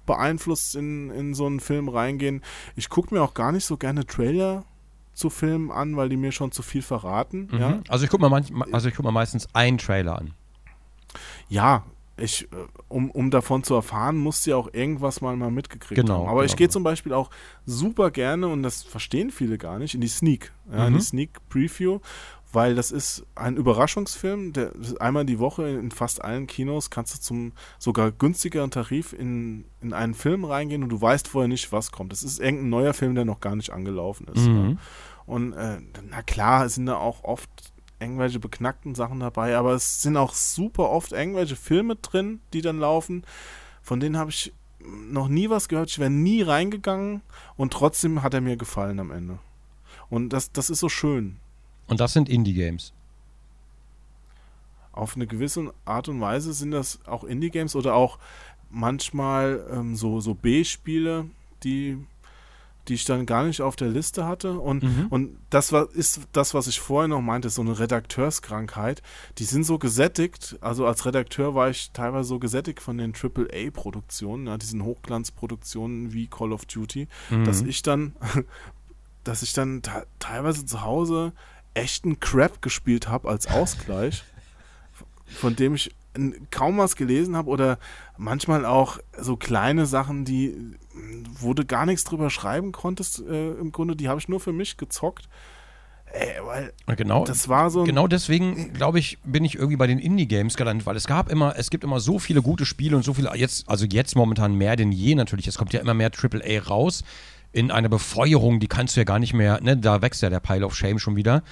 unbeeinflusst 0.07 0.75
in, 0.77 1.11
in 1.11 1.35
so 1.35 1.47
einen 1.47 1.61
Film 1.61 1.89
reingehen. 1.89 2.43
Ich 2.77 2.89
gucke 2.89 3.15
mir 3.15 3.23
auch 3.23 3.35
gar 3.35 3.53
nicht 3.53 3.65
so 3.67 3.77
gerne 3.77 4.07
Trailer 4.07 4.65
zu 5.15 5.31
Filmen 5.31 5.71
an, 5.71 5.97
weil 5.97 6.09
die 6.09 6.17
mir 6.17 6.33
schon 6.33 6.53
zu 6.53 6.63
viel 6.63 6.83
verraten. 6.83 7.49
Mhm. 7.51 7.59
Ja, 7.59 7.81
Also 7.89 8.05
ich 8.05 8.11
gucke 8.11 8.29
mir, 8.29 8.45
also 8.73 8.89
ich 8.89 8.95
guck 8.95 9.11
meistens 9.11 9.49
einen 9.55 9.79
Trailer 9.79 10.19
an. 10.19 10.35
ja 11.49 11.85
ich, 12.17 12.45
äh, 12.53 12.57
um, 12.89 13.11
um 13.11 13.31
davon 13.31 13.65
zu 13.65 13.75
erfahren, 13.75 14.17
musst 14.19 14.47
du 14.47 14.51
ja 14.51 14.57
auch 14.57 14.73
irgendwas 14.73 15.21
mal, 15.21 15.37
mal 15.37 15.51
mitgekriegt 15.51 16.01
Genau, 16.01 16.21
haben. 16.21 16.29
Aber 16.29 16.45
ich 16.45 16.53
genau, 16.53 16.59
gehe 16.59 16.67
genau. 16.69 16.73
zum 16.73 16.83
Beispiel 16.85 17.13
auch 17.13 17.31
super 17.67 18.11
gerne, 18.11 18.47
und 18.47 18.63
das 18.63 18.83
verstehen 18.83 19.31
viele 19.31 19.59
gar 19.59 19.79
nicht, 19.79 19.95
in 19.95 20.01
die 20.01 20.09
Sneak, 20.09 20.53
ja, 20.71 20.87
in 20.87 20.93
Mhm. 20.93 20.99
die 20.99 21.03
Sneak 21.05 21.49
Preview, 21.49 21.99
weil 22.55 22.75
das 22.75 22.91
ist 22.91 23.25
ein 23.35 23.57
Überraschungsfilm, 23.57 24.53
der 24.53 24.73
einmal 25.01 25.25
die 25.25 25.39
Woche 25.39 25.69
in 25.69 25.91
fast 25.91 26.25
allen 26.25 26.47
Kinos 26.47 26.91
kannst 26.91 27.15
du 27.15 27.21
zum 27.21 27.53
sogar 27.79 28.13
günstigeren 28.13 28.71
Tarif 28.71 29.13
in, 29.13 29.65
in 29.81 29.93
einen 29.93 30.15
Film 30.15 30.45
reingehen 30.45 30.83
und 30.83 30.89
du 30.89 31.01
weißt 31.01 31.29
vorher 31.29 31.49
nicht, 31.49 31.73
was 31.73 31.93
kommt. 31.93 32.13
Das 32.13 32.23
ist 32.23 32.41
irgendein 32.41 32.71
neuer 32.71 32.95
Film, 32.95 33.15
der 33.15 33.25
noch 33.25 33.41
gar 33.41 33.57
nicht 33.57 33.71
angelaufen 33.71 34.29
ist. 34.29 34.47
Mhm. 34.47 34.71
Ja. 34.71 34.77
Und 35.27 35.53
äh, 35.55 35.79
na 36.09 36.23
klar, 36.23 36.69
sind 36.69 36.87
da 36.87 36.97
auch 36.97 37.25
oft 37.25 37.51
irgendwelche 37.99 38.39
beknackten 38.39 38.95
Sachen 38.95 39.21
dabei, 39.21 39.57
aber 39.57 39.73
es 39.73 40.03
sind 40.03 40.17
auch 40.17 40.35
super 40.35 40.91
oft 40.91 41.13
irgendwelche 41.13 41.57
Filme 41.57 41.97
drin, 41.97 42.41
die 42.53 42.61
dann 42.61 42.79
laufen. 42.79 43.25
Von 43.83 44.01
denen 44.01 44.19
habe 44.19 44.31
ich 44.31 44.53
noch 44.85 45.29
nie 45.29 45.51
was 45.51 45.69
gehört. 45.69 45.91
Ich 45.91 45.99
wäre 45.99 46.11
nie 46.11 46.43
reingegangen 46.43 47.23
und 47.57 47.73
trotzdem 47.73 48.23
hat 48.23 48.35
er 48.35 48.41
mir 48.41 48.57
gefallen 48.57 49.01
am 49.01 49.11
Ende. 49.11 49.39
Und 50.11 50.31
das, 50.31 50.53
das 50.53 50.71
ist 50.71 50.81
so 50.81 50.89
schön. 50.89 51.39
Und 51.87 52.01
das 52.01 52.13
sind 52.13 52.29
Indie-Games. 52.29 52.93
Auf 54.93 55.17
eine 55.17 55.27
gewisse 55.27 55.75
Art 55.85 56.09
und 56.09 56.21
Weise 56.21 56.53
sind 56.53 56.71
das 56.71 57.01
auch 57.07 57.25
Indie-Games 57.25 57.75
oder 57.75 57.95
auch 57.95 58.19
manchmal 58.71 59.67
ähm, 59.73 59.97
so, 59.97 60.21
so 60.21 60.35
B-Spiele, 60.35 61.27
die, 61.65 61.99
die 62.87 62.95
ich 62.95 63.05
dann 63.05 63.27
gar 63.27 63.45
nicht 63.45 63.61
auf 63.61 63.75
der 63.77 63.89
Liste 63.89 64.25
hatte. 64.25 64.59
Und, 64.61 64.85
Mhm. 64.85 65.07
und 65.11 65.37
das 65.51 65.73
war, 65.73 65.91
ist 65.93 66.21
das, 66.33 66.55
was 66.55 66.69
ich 66.69 66.79
vorher 66.81 67.09
noch 67.09 67.21
meinte, 67.23 67.51
so 67.51 67.63
eine 67.63 67.77
Redakteurskrankheit. 67.79 69.03
Die 69.39 69.45
sind 69.45 69.65
so 69.65 69.79
gesättigt, 69.79 70.57
also 70.61 70.87
als 70.87 71.05
Redakteur 71.07 71.55
war 71.57 71.71
ich 71.71 71.91
teilweise 71.93 72.29
so 72.29 72.39
gesättigt 72.39 72.81
von 72.81 72.97
den 72.97 73.15
AAA-Produktionen, 73.15 74.47
ja, 74.47 74.59
diesen 74.59 74.85
Hochglanzproduktionen 74.85 76.13
wie 76.13 76.29
Call 76.29 76.53
of 76.53 76.67
Duty, 76.67 77.09
Mhm. 77.31 77.45
dass 77.45 77.63
ich 77.63 77.83
dann, 77.83 78.15
dass 79.25 79.43
ich 79.43 79.53
dann 79.55 79.83
te- 79.83 80.07
teilweise 80.21 80.65
zu 80.67 80.83
Hause 80.83 81.33
echten 81.75 82.21
Crap 82.21 82.63
gespielt 82.63 83.09
habe 83.09 83.29
als 83.29 83.47
Ausgleich, 83.47 84.25
von 85.27 85.57
dem 85.57 85.75
ich 85.75 85.95
kaum 86.51 86.79
was 86.79 86.97
gelesen 86.97 87.37
habe 87.37 87.51
oder 87.51 87.79
manchmal 88.17 88.65
auch 88.65 88.99
so 89.19 89.37
kleine 89.37 89.87
Sachen, 89.87 90.25
die 90.25 90.77
wo 91.39 91.55
du 91.55 91.65
gar 91.65 91.87
nichts 91.87 92.05
drüber 92.05 92.31
schreiben 92.31 92.73
konntest, 92.73 93.21
äh, 93.21 93.53
im 93.53 93.73
Grunde, 93.73 93.97
die 93.97 94.09
habe 94.09 94.21
ich 94.21 94.29
nur 94.29 94.41
für 94.41 94.53
mich 94.53 94.77
gezockt. 94.77 95.29
Ey, 96.13 96.37
weil 96.45 96.73
Ja, 96.87 96.95
Genau, 96.95 97.25
das 97.25 97.49
war 97.49 97.71
so 97.71 97.83
genau 97.83 98.07
deswegen, 98.07 98.73
glaube 98.73 99.01
ich, 99.01 99.19
bin 99.25 99.45
ich 99.45 99.57
irgendwie 99.57 99.77
bei 99.77 99.89
den 99.89 99.99
Indie-Games 99.99 100.57
gelandet, 100.57 100.87
weil 100.87 100.95
es 100.95 101.09
gab 101.09 101.29
immer, 101.29 101.55
es 101.59 101.71
gibt 101.71 101.83
immer 101.83 101.99
so 101.99 102.21
viele 102.21 102.41
gute 102.41 102.65
Spiele 102.65 102.97
und 102.97 103.03
so 103.03 103.15
viele, 103.15 103.35
jetzt, 103.35 103.69
also 103.69 103.85
jetzt 103.85 104.15
momentan 104.15 104.55
mehr 104.55 104.77
denn 104.77 104.93
je 104.93 105.17
natürlich, 105.17 105.49
es 105.49 105.59
kommt 105.59 105.73
ja 105.73 105.81
immer 105.81 105.95
mehr 105.95 106.13
AAA 106.13 106.61
raus 106.61 107.03
in 107.55 107.71
einer 107.71 107.89
Befeuerung, 107.89 108.59
die 108.59 108.67
kannst 108.67 108.97
du 108.97 109.01
ja 109.01 109.05
gar 109.05 109.21
nicht 109.21 109.33
mehr, 109.33 109.61
ne, 109.63 109.77
da 109.77 110.03
wächst 110.03 110.23
ja 110.23 110.29
der 110.29 110.41
Pile 110.41 110.67
of 110.67 110.75
Shame 110.75 110.99
schon 110.99 111.15
wieder. 111.15 111.45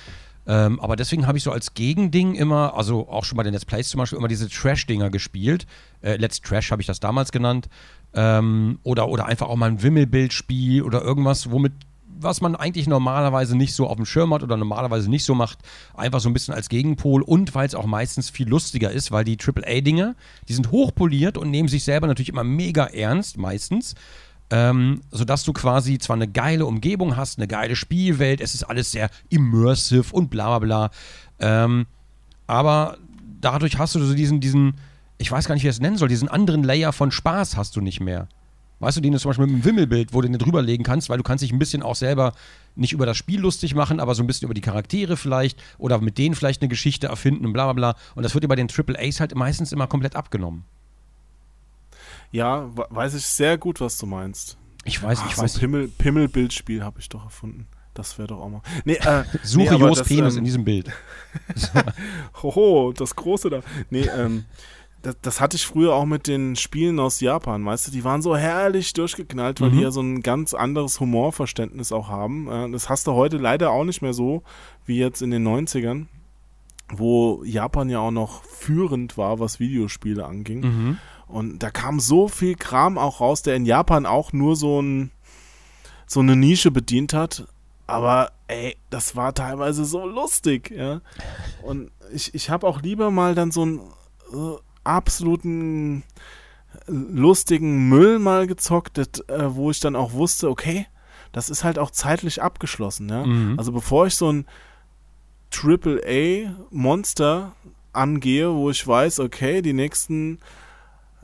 Ähm, 0.45 0.81
aber 0.81 0.97
deswegen 0.97 1.29
habe 1.29 1.39
ich 1.39 1.45
so 1.45 1.53
als 1.53 1.75
Gegending 1.75 2.35
immer, 2.35 2.77
also 2.77 3.09
auch 3.09 3.25
schon 3.25 3.37
bei 3.37 3.45
den 3.45 3.53
Let's 3.53 3.65
Plays 3.65 3.89
zum 3.89 3.99
Beispiel, 3.99 4.19
immer 4.19 4.27
diese 4.27 4.49
Trash-Dinger 4.49 5.11
gespielt. 5.11 5.67
Äh, 6.01 6.17
Let's 6.17 6.41
Trash 6.41 6.73
habe 6.73 6.83
ich 6.83 6.87
das 6.87 6.99
damals 6.99 7.31
genannt. 7.31 7.69
Ähm, 8.15 8.81
oder, 8.83 9.09
oder 9.09 9.27
einfach 9.27 9.49
auch 9.49 9.55
mal 9.55 9.71
ein 9.71 9.81
Wimmelbildspiel 9.81 10.83
oder 10.83 11.03
irgendwas, 11.03 11.53
womit, 11.53 11.73
was 12.09 12.41
man 12.41 12.57
eigentlich 12.57 12.89
normalerweise 12.89 13.57
nicht 13.57 13.73
so 13.73 13.87
auf 13.87 13.97
dem 13.97 14.05
Schirm 14.05 14.35
hat 14.35 14.43
oder 14.43 14.57
normalerweise 14.57 15.09
nicht 15.09 15.25
so 15.25 15.37
macht. 15.37 15.61
Einfach 15.95 16.19
so 16.19 16.29
ein 16.29 16.33
bisschen 16.33 16.55
als 16.55 16.69
Gegenpol 16.69 17.23
und 17.23 17.55
weil 17.55 17.69
es 17.69 17.77
auch 17.77 17.87
meistens 17.87 18.29
viel 18.29 18.49
lustiger 18.49 18.91
ist, 18.91 19.13
weil 19.13 19.23
die 19.23 19.39
AAA-Dinger, 19.39 20.17
die 20.49 20.55
sind 20.55 20.73
hochpoliert 20.73 21.39
und 21.39 21.51
nehmen 21.51 21.69
sich 21.69 21.85
selber 21.85 22.09
natürlich 22.09 22.31
immer 22.31 22.45
mega 22.45 22.87
ernst, 22.87 23.39
meistens. 23.39 23.95
Ähm, 24.51 25.01
sodass 25.11 25.45
du 25.45 25.53
quasi 25.53 25.99
zwar 25.99 26.17
eine 26.17 26.29
geile 26.29 26.67
Umgebung 26.67 27.17
hast, 27.17 27.39
eine 27.39 27.49
geile 27.49 27.75
Spielwelt, 27.75 28.41
es 28.41 28.55
ist 28.55 28.65
alles 28.65 28.93
sehr 28.93 29.09
immersive 29.31 30.15
und 30.15 30.29
bla 30.29 30.59
bla 30.59 30.59
bla. 30.59 30.91
Ähm, 31.39 31.87
aber 32.47 32.99
dadurch 33.41 33.79
hast 33.79 33.95
du 33.95 34.01
so 34.01 34.15
diesen, 34.15 34.41
diesen, 34.41 34.75
ich 35.19 35.31
weiß 35.31 35.47
gar 35.47 35.55
nicht, 35.55 35.65
wie 35.65 35.69
ich 35.69 35.75
das 35.75 35.81
nennen 35.81 35.97
soll, 35.97 36.09
diesen 36.09 36.29
anderen 36.29 36.65
Layer 36.65 36.93
von 36.93 37.11
Spaß 37.11 37.57
hast 37.57 37.77
du 37.77 37.81
nicht 37.81 38.01
mehr. 38.01 38.29
Weißt 38.83 38.97
du, 38.97 39.01
den 39.01 39.13
du 39.13 39.19
zum 39.21 39.29
Beispiel 39.29 39.47
mit 39.47 39.55
einem 39.55 39.65
Wimmelbild, 39.65 40.13
wo 40.13 40.21
du 40.21 40.29
den 40.29 40.39
drüberlegen 40.39 40.85
kannst, 40.85 41.09
weil 41.09 41.17
du 41.17 41.23
kannst 41.23 41.45
dich 41.45 41.53
ein 41.53 41.59
bisschen 41.61 41.85
auch 41.85 41.95
selber 41.95 42.33
nicht 42.75 42.93
über 42.93 43.07
das 43.07 43.17
Spiel 43.17 43.39
lustig 43.39 43.77
machen, 43.77 44.01
aber 44.01 44.17
so 44.17 44.25
ein 44.25 44.27
bisschen 44.27 44.47
über 44.47 44.55
die 44.55 44.61
Charaktere 44.61 45.17
vielleicht 45.17 45.63
oder 45.79 46.01
mit 46.01 46.19
denen 46.19 46.35
vielleicht 46.35 46.63
eine 46.63 46.69
Geschichte 46.69 47.07
erfinden 47.07 47.47
und 47.47 47.53
bla 47.53 47.67
bla 47.67 47.73
bla. 47.75 48.03
Und 48.17 48.25
das 48.25 48.35
wird 48.35 48.43
dir 48.43 48.49
bei 48.49 48.57
den 48.57 48.67
Triple 48.67 48.99
A's 48.99 49.21
halt 49.21 49.37
meistens 49.37 49.71
immer 49.71 49.87
komplett 49.87 50.17
abgenommen. 50.17 50.65
Ja, 52.33 52.69
we- 52.77 52.87
weiß 52.91 53.15
ich 53.15 53.25
sehr 53.25 53.57
gut, 53.59 53.81
was 53.81 53.97
du 53.99 54.07
meinst. 54.07 54.59
Ich 54.85 55.01
weiß, 55.01 55.21
Ach, 55.23 55.29
ich 55.31 55.37
so 55.37 55.43
weiß. 55.43 55.59
Pimmel, 55.61 55.87
Pimmelbildspiel 55.89 56.83
habe 56.83 56.99
ich 56.99 57.09
doch 57.09 57.23
erfunden. 57.25 57.69
Das 57.95 58.19
wäre 58.19 58.29
doch 58.29 58.41
auch 58.41 58.49
mal. 58.49 58.63
Nee, 58.85 58.95
äh, 58.95 59.23
Suche 59.45 59.75
nee, 59.75 59.81
Jos 59.81 59.99
das, 59.99 60.09
Penis 60.09 60.35
ähm, 60.35 60.39
in 60.41 60.45
diesem 60.45 60.65
Bild. 60.65 60.91
Hoho, 62.43 62.93
das 62.97 63.15
Große 63.17 63.51
da. 63.51 63.61
Nee, 63.91 64.09
ähm, 64.17 64.45
das, 65.03 65.17
das 65.21 65.41
hatte 65.41 65.57
ich 65.57 65.67
früher 65.67 65.95
auch 65.95 66.05
mit 66.07 66.27
den 66.27 66.57
Spielen 66.57 66.99
aus 67.01 67.21
Japan, 67.21 67.65
weißt 67.65 67.89
du, 67.89 67.91
die 67.91 68.05
waren 68.05 68.23
so 68.23 68.37
herrlich 68.37 68.93
durchgeknallt, 68.93 69.61
weil 69.61 69.71
Mhm. 69.71 69.77
die 69.77 69.83
ja 69.83 69.91
so 69.91 70.01
ein 70.01 70.23
ganz 70.23 70.55
anderes 70.55 71.01
Humorverständnis 71.01 71.93
auch 71.93 72.09
haben. 72.09 72.49
Äh, 72.51 72.71
das 72.71 72.89
hast 72.89 73.07
du 73.07 73.13
heute 73.13 73.37
leider 73.37 73.71
auch 73.73 73.85
nicht 73.85 74.01
mehr 74.03 74.15
so, 74.15 74.43
wie 74.87 74.99
jetzt 74.99 75.21
in 75.23 75.31
den 75.31 75.47
90ern, 75.47 76.07
wo 76.93 77.43
Japan 77.45 77.89
ja 77.91 77.99
auch 78.01 78.11
noch 78.11 78.45
führend 78.45 79.17
war, 79.19 79.39
was 79.41 79.59
Videospiele 79.61 80.25
anging. 80.25 80.61
Mhm. 80.61 80.99
Und 81.33 81.61
da 81.61 81.71
kam 81.71 81.99
so 81.99 82.29
viel 82.29 82.55
Kram 82.57 82.99
auch 82.99 83.21
raus, 83.21 83.43
der 83.43 83.57
in 83.57 83.65
Japan 83.65 84.05
auch 84.05 84.33
nur 84.33 84.55
so 84.55 84.81
ein 84.81 85.11
so 86.07 86.21
eine 86.21 86.37
Nische 86.37 86.71
bedient 86.71 87.15
hat. 87.15 87.47
Aber 87.87 88.33
ey, 88.49 88.77
das 88.91 89.17
war 89.17 89.35
teilweise 89.35 89.85
so 89.87 90.07
lustig, 90.07 90.71
ja. 90.71 91.01
Und 91.63 91.91
ich, 92.13 92.35
ich 92.35 92.51
habe 92.51 92.67
auch 92.67 92.83
lieber 92.83 93.11
mal 93.11 93.35
dann 93.35 93.51
so 93.51 93.63
einen 93.63 93.79
äh, 94.33 94.57
absoluten 94.85 96.03
lustigen 96.87 97.89
Müll 97.89 98.19
mal 98.19 98.47
gezockt, 98.47 98.99
das, 98.99 99.21
äh, 99.29 99.55
wo 99.55 99.71
ich 99.71 99.81
dann 99.81 99.97
auch 99.97 100.13
wusste, 100.13 100.49
okay, 100.51 100.87
das 101.33 101.49
ist 101.49 101.65
halt 101.65 101.79
auch 101.79 101.91
zeitlich 101.91 102.43
abgeschlossen, 102.43 103.09
ja. 103.09 103.25
Mhm. 103.25 103.59
Also 103.59 103.73
bevor 103.73 104.07
ich 104.07 104.17
so 104.17 104.31
ein 104.31 104.47
Triple 105.51 106.03
A 106.07 106.55
Monster 106.71 107.53
angehe, 107.93 108.53
wo 108.55 108.71
ich 108.71 108.87
weiß, 108.87 109.21
okay, 109.21 109.63
die 109.63 109.73
nächsten 109.73 110.39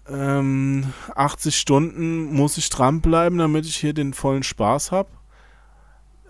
ähm, 0.08 0.92
80 1.14 1.56
Stunden 1.56 2.34
muss 2.34 2.58
ich 2.58 2.70
dranbleiben, 2.70 3.38
damit 3.38 3.66
ich 3.66 3.76
hier 3.76 3.92
den 3.92 4.14
vollen 4.14 4.42
Spaß 4.42 4.90
habe, 4.92 5.10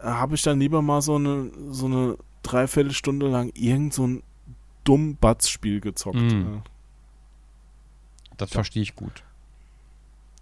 habe 0.02 0.34
ich 0.34 0.42
dann 0.42 0.60
lieber 0.60 0.82
mal 0.82 1.02
so 1.02 1.16
eine, 1.16 1.50
so 1.70 1.86
eine 1.86 2.18
Dreiviertelstunde 2.42 3.28
lang 3.28 3.50
irgend 3.54 3.94
so 3.94 4.06
ein 4.06 4.22
dumm 4.84 5.16
Batz-Spiel 5.16 5.80
gezockt. 5.80 6.20
Ja. 6.20 6.62
Das 8.36 8.50
verstehe 8.50 8.82
ich 8.82 8.94
gut. 8.94 9.24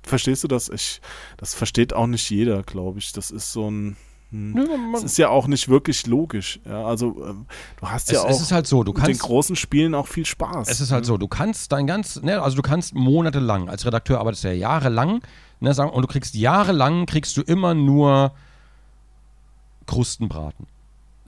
Verstehst 0.02 0.44
du 0.44 0.48
das? 0.48 0.68
Ich, 0.68 1.00
das 1.36 1.54
versteht 1.54 1.92
auch 1.92 2.06
nicht 2.06 2.30
jeder, 2.30 2.62
glaube 2.62 3.00
ich. 3.00 3.12
Das 3.12 3.30
ist 3.30 3.52
so 3.52 3.68
ein. 3.68 3.96
Hm. 4.54 4.90
Das 4.92 5.04
ist 5.04 5.18
ja 5.18 5.28
auch 5.28 5.46
nicht 5.46 5.68
wirklich 5.68 6.06
logisch. 6.06 6.60
Ja, 6.64 6.84
also 6.84 7.16
ähm, 7.26 7.46
du 7.80 7.88
hast 7.88 8.10
ja 8.10 8.18
es, 8.18 8.24
auch 8.24 8.30
es 8.30 8.40
ist 8.40 8.52
halt 8.52 8.66
so, 8.66 8.82
du 8.84 8.92
mit 8.92 8.98
den 9.02 9.04
kannst. 9.06 9.22
großen 9.22 9.56
Spielen 9.56 9.94
auch 9.94 10.06
viel 10.06 10.26
Spaß. 10.26 10.68
Es 10.68 10.80
ist 10.80 10.92
halt 10.92 11.04
so, 11.06 11.16
du 11.16 11.28
kannst 11.28 11.72
dein 11.72 11.86
ganz, 11.86 12.20
ne, 12.22 12.42
also 12.42 12.56
du 12.56 12.62
kannst 12.62 12.94
monatelang, 12.94 13.68
als 13.68 13.86
Redakteur 13.86 14.20
arbeitest 14.20 14.44
du 14.44 14.48
ja 14.48 14.54
jahrelang, 14.54 15.22
ne, 15.60 15.72
sagen, 15.74 15.90
und 15.90 16.02
du 16.02 16.08
kriegst 16.08 16.34
jahrelang, 16.34 17.06
kriegst 17.06 17.36
du 17.36 17.42
immer 17.42 17.74
nur 17.74 18.32
Krustenbraten. 19.86 20.66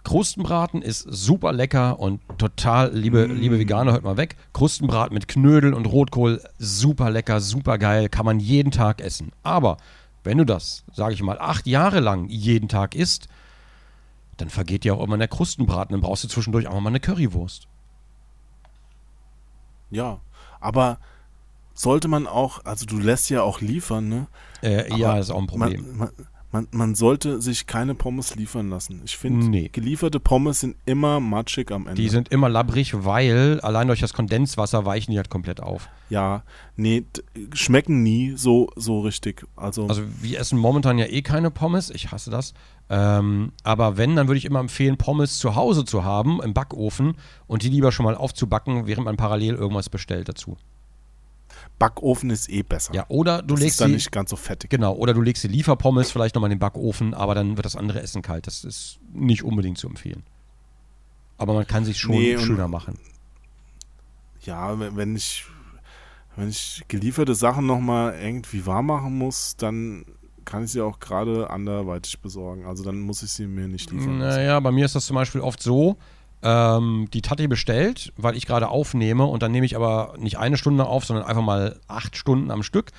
Krustenbraten 0.04 0.80
ist 0.80 1.00
super 1.10 1.52
lecker 1.52 1.98
und 1.98 2.20
total, 2.38 2.94
liebe, 2.94 3.28
Mm. 3.28 3.36
liebe 3.36 3.58
Veganer, 3.58 3.92
hört 3.92 4.04
mal 4.04 4.16
weg. 4.16 4.36
Krustenbraten 4.54 5.12
mit 5.12 5.28
Knödel 5.28 5.74
und 5.74 5.86
Rotkohl, 5.86 6.40
super 6.58 7.10
lecker, 7.10 7.40
super 7.40 7.76
geil, 7.78 8.08
kann 8.08 8.24
man 8.24 8.40
jeden 8.40 8.70
Tag 8.70 9.00
essen. 9.02 9.32
Aber 9.42 9.76
wenn 10.28 10.36
du 10.36 10.44
das, 10.44 10.84
sage 10.92 11.14
ich 11.14 11.22
mal, 11.22 11.38
acht 11.38 11.66
Jahre 11.66 12.00
lang 12.00 12.28
jeden 12.28 12.68
Tag 12.68 12.94
isst, 12.94 13.28
dann 14.36 14.50
vergeht 14.50 14.84
dir 14.84 14.94
auch 14.94 15.02
immer 15.02 15.16
der 15.16 15.26
Krustenbraten, 15.26 15.94
dann 15.94 16.02
brauchst 16.02 16.22
du 16.22 16.28
zwischendurch 16.28 16.66
auch 16.66 16.78
mal 16.80 16.90
eine 16.90 17.00
Currywurst. 17.00 17.66
Ja, 19.90 20.20
aber 20.60 20.98
sollte 21.72 22.08
man 22.08 22.26
auch, 22.26 22.62
also 22.66 22.84
du 22.84 22.98
lässt 22.98 23.30
ja 23.30 23.40
auch 23.40 23.62
liefern, 23.62 24.10
ne? 24.10 24.26
Äh, 24.62 24.94
ja, 24.98 25.16
ist 25.16 25.30
auch 25.30 25.40
ein 25.40 25.46
Problem. 25.46 25.96
Man, 25.96 25.96
man, 25.96 26.10
man, 26.50 26.66
man 26.70 26.94
sollte 26.94 27.40
sich 27.42 27.66
keine 27.66 27.94
Pommes 27.94 28.34
liefern 28.36 28.70
lassen. 28.70 29.02
Ich 29.04 29.16
finde, 29.18 29.46
Nee. 29.46 29.68
gelieferte 29.70 30.18
Pommes 30.18 30.60
sind 30.60 30.76
immer 30.86 31.20
matschig 31.20 31.70
am 31.70 31.86
Ende. 31.86 32.00
Die 32.00 32.08
sind 32.08 32.30
immer 32.30 32.48
labbrig, 32.48 33.04
weil 33.04 33.60
allein 33.60 33.86
durch 33.88 34.00
das 34.00 34.14
Kondenswasser 34.14 34.84
weichen 34.86 35.10
die 35.12 35.18
halt 35.18 35.28
komplett 35.30 35.60
auf. 35.60 35.88
ja, 36.10 36.42
nee, 36.76 37.04
schmecken 37.52 38.02
nie 38.02 38.32
so, 38.36 38.70
so 38.76 39.00
richtig. 39.00 39.44
Also, 39.56 39.86
Also 39.88 40.02
wir 40.22 40.38
essen 40.40 40.58
momentan 40.58 40.96
ja 40.96 41.04
eh 41.06 41.20
keine 41.22 41.50
Pommes, 41.50 41.90
ich 41.90 42.10
hasse 42.12 42.30
das. 42.30 42.54
Ähm, 42.90 43.52
aber 43.64 43.98
wenn, 43.98 44.16
dann 44.16 44.28
würde 44.28 44.38
ich 44.38 44.46
immer 44.46 44.60
empfehlen, 44.60 44.96
Pommes 44.96 45.38
zu 45.38 45.54
Hause 45.54 45.84
zu 45.84 46.04
haben, 46.04 46.40
im 46.42 46.54
Backofen 46.54 47.16
und 47.46 47.62
die 47.62 47.68
lieber 47.68 47.92
schon 47.92 48.04
mal 48.04 48.14
aufzubacken, 48.14 48.86
während 48.86 49.04
man 49.04 49.18
parallel 49.18 49.54
irgendwas 49.56 49.90
bestellt 49.90 50.30
dazu. 50.30 50.56
Backofen 51.78 52.30
ist 52.30 52.48
eh 52.50 52.62
besser. 52.62 52.92
Ja, 52.94 53.04
oder 53.08 53.40
du 53.42 53.54
das 53.54 53.60
legst 53.60 53.74
ist 53.74 53.80
dann 53.80 53.88
die, 53.90 53.94
nicht 53.96 54.10
ganz 54.12 54.30
so 54.30 54.36
fettig. 54.36 54.70
Genau, 54.70 54.94
oder 54.94 55.14
du 55.14 55.20
legst 55.22 55.44
die 55.44 55.48
Lieferpommes 55.48 56.10
vielleicht 56.10 56.34
nochmal 56.34 56.50
in 56.50 56.56
den 56.56 56.60
Backofen, 56.60 57.14
aber 57.14 57.34
dann 57.34 57.56
wird 57.56 57.64
das 57.64 57.76
andere 57.76 58.00
Essen 58.02 58.22
kalt. 58.22 58.46
Das 58.46 58.64
ist 58.64 58.98
nicht 59.12 59.44
unbedingt 59.44 59.78
zu 59.78 59.88
empfehlen. 59.88 60.24
Aber 61.36 61.54
man 61.54 61.66
kann 61.66 61.84
sich 61.84 61.98
schon 61.98 62.16
Nee, 62.16 62.34
und- 62.36 62.42
schöner 62.42 62.66
machen. 62.68 62.98
Ja, 64.42 64.78
wenn 64.96 65.14
ich, 65.16 65.44
wenn 66.36 66.48
ich 66.48 66.82
gelieferte 66.88 67.34
Sachen 67.34 67.66
nochmal 67.66 68.14
irgendwie 68.20 68.64
warm 68.66 68.86
machen 68.86 69.16
muss, 69.18 69.56
dann 69.56 70.04
kann 70.44 70.64
ich 70.64 70.72
sie 70.72 70.80
auch 70.80 70.98
gerade 71.00 71.50
anderweitig 71.50 72.20
besorgen. 72.20 72.64
Also 72.64 72.82
dann 72.82 73.00
muss 73.00 73.22
ich 73.22 73.30
sie 73.30 73.46
mir 73.46 73.68
nicht 73.68 73.90
liefern. 73.90 74.18
Naja, 74.18 74.58
bei 74.60 74.72
mir 74.72 74.86
ist 74.86 74.94
das 74.94 75.06
zum 75.06 75.14
Beispiel 75.16 75.42
oft 75.42 75.62
so, 75.62 75.98
ähm, 76.42 77.08
die 77.12 77.22
Tati 77.22 77.48
bestellt, 77.48 78.12
weil 78.16 78.36
ich 78.36 78.46
gerade 78.46 78.68
aufnehme 78.68 79.24
und 79.24 79.42
dann 79.42 79.52
nehme 79.52 79.66
ich 79.66 79.76
aber 79.76 80.14
nicht 80.18 80.38
eine 80.38 80.56
Stunde 80.56 80.86
auf, 80.86 81.04
sondern 81.04 81.26
einfach 81.26 81.42
mal 81.42 81.78
acht 81.88 82.16
Stunden 82.16 82.50
am 82.50 82.62
Stück. 82.62 82.92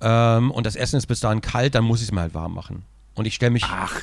Ähm, 0.00 0.50
und 0.50 0.64
das 0.64 0.76
Essen 0.76 0.96
ist 0.96 1.06
bis 1.06 1.20
dahin 1.20 1.40
kalt, 1.40 1.74
dann 1.74 1.84
muss 1.84 2.00
ich 2.00 2.08
es 2.08 2.12
mir 2.12 2.20
halt 2.20 2.34
warm 2.34 2.54
machen. 2.54 2.84
Und 3.14 3.26
ich 3.26 3.34
stelle 3.34 3.50
mich. 3.50 3.64
Ach, 3.66 4.00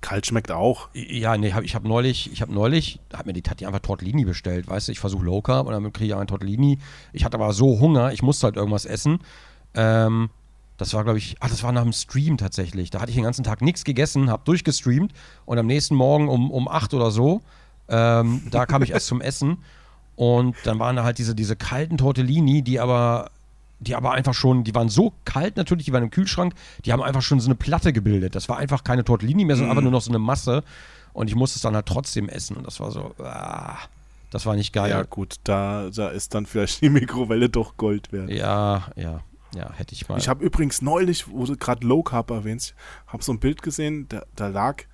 kalt 0.00 0.26
schmeckt 0.26 0.50
auch. 0.50 0.88
Ja, 0.94 1.36
nee, 1.36 1.52
hab, 1.52 1.62
ich 1.64 1.74
habe 1.74 1.86
neulich, 1.86 2.32
ich 2.32 2.40
habe 2.40 2.52
neulich, 2.54 3.00
da 3.08 3.18
hat 3.18 3.26
mir 3.26 3.32
die 3.32 3.42
Tati 3.42 3.66
einfach 3.66 3.80
Tortellini 3.80 4.24
bestellt, 4.24 4.68
weißt 4.68 4.88
du, 4.88 4.92
ich 4.92 5.00
versuche 5.00 5.24
Low 5.24 5.42
Carb 5.42 5.66
und 5.66 5.72
dann 5.72 5.92
kriege 5.92 6.12
ich 6.12 6.14
einen 6.14 6.26
Tortellini. 6.26 6.78
Ich 7.12 7.24
hatte 7.24 7.36
aber 7.36 7.52
so 7.52 7.80
Hunger, 7.80 8.12
ich 8.12 8.22
musste 8.22 8.46
halt 8.46 8.56
irgendwas 8.56 8.86
essen. 8.86 9.18
Ähm, 9.74 10.30
das 10.78 10.92
war, 10.94 11.04
glaube 11.04 11.18
ich, 11.18 11.36
ach, 11.40 11.48
das 11.48 11.62
war 11.62 11.72
nach 11.72 11.82
dem 11.82 11.92
Stream 11.92 12.36
tatsächlich. 12.36 12.90
Da 12.90 13.00
hatte 13.00 13.10
ich 13.10 13.16
den 13.16 13.24
ganzen 13.24 13.44
Tag 13.44 13.62
nichts 13.62 13.84
gegessen, 13.84 14.30
habe 14.30 14.42
durchgestreamt 14.44 15.12
und 15.44 15.58
am 15.58 15.66
nächsten 15.66 15.94
Morgen 15.94 16.28
um, 16.28 16.50
um 16.50 16.68
8 16.68 16.94
oder 16.94 17.10
so, 17.10 17.42
ähm, 17.88 18.42
da 18.50 18.66
kam 18.66 18.82
ich 18.82 18.90
erst 18.90 19.06
zum 19.06 19.20
Essen 19.20 19.58
und 20.16 20.56
dann 20.64 20.78
waren 20.78 20.96
da 20.96 21.04
halt 21.04 21.18
diese, 21.18 21.34
diese 21.34 21.56
kalten 21.56 21.98
Tortellini, 21.98 22.62
die 22.62 22.80
aber 22.80 23.30
die 23.78 23.94
aber 23.94 24.12
einfach 24.12 24.34
schon, 24.34 24.64
die 24.64 24.74
waren 24.74 24.88
so 24.88 25.12
kalt 25.24 25.56
natürlich, 25.56 25.84
die 25.84 25.92
waren 25.92 26.02
im 26.02 26.10
Kühlschrank, 26.10 26.54
die 26.84 26.92
haben 26.92 27.02
einfach 27.02 27.22
schon 27.22 27.40
so 27.40 27.48
eine 27.48 27.54
Platte 27.54 27.92
gebildet. 27.92 28.34
Das 28.34 28.48
war 28.48 28.56
einfach 28.56 28.84
keine 28.84 29.04
Tortellini 29.04 29.44
mehr, 29.44 29.56
sondern 29.56 29.72
einfach 29.72 29.82
nur 29.82 29.92
noch 29.92 30.00
so 30.00 30.10
eine 30.10 30.18
Masse. 30.18 30.64
Und 31.12 31.28
ich 31.28 31.34
musste 31.34 31.56
es 31.56 31.62
dann 31.62 31.74
halt 31.74 31.86
trotzdem 31.86 32.28
essen. 32.28 32.56
Und 32.56 32.66
das 32.66 32.80
war 32.80 32.90
so, 32.90 33.14
ah, 33.18 33.76
das 34.30 34.46
war 34.46 34.56
nicht 34.56 34.72
geil. 34.72 34.90
Ja, 34.90 35.02
gut, 35.02 35.36
da, 35.44 35.90
da 35.94 36.08
ist 36.08 36.34
dann 36.34 36.46
vielleicht 36.46 36.80
die 36.80 36.88
Mikrowelle 36.88 37.48
doch 37.48 37.76
Gold 37.76 38.12
wert. 38.12 38.30
ja, 38.30 38.88
ja, 38.96 39.20
ja, 39.54 39.72
hätte 39.74 39.94
ich 39.94 40.08
mal. 40.08 40.18
Ich 40.18 40.28
habe 40.28 40.44
übrigens 40.44 40.82
neulich, 40.82 41.28
wo 41.28 41.44
du 41.44 41.56
gerade 41.56 41.86
Low 41.86 42.02
Carb 42.02 42.30
erwähnst, 42.30 42.74
habe 43.06 43.22
so 43.22 43.32
ein 43.32 43.38
Bild 43.38 43.62
gesehen, 43.62 44.06
da, 44.08 44.24
da 44.34 44.48
lag 44.48 44.84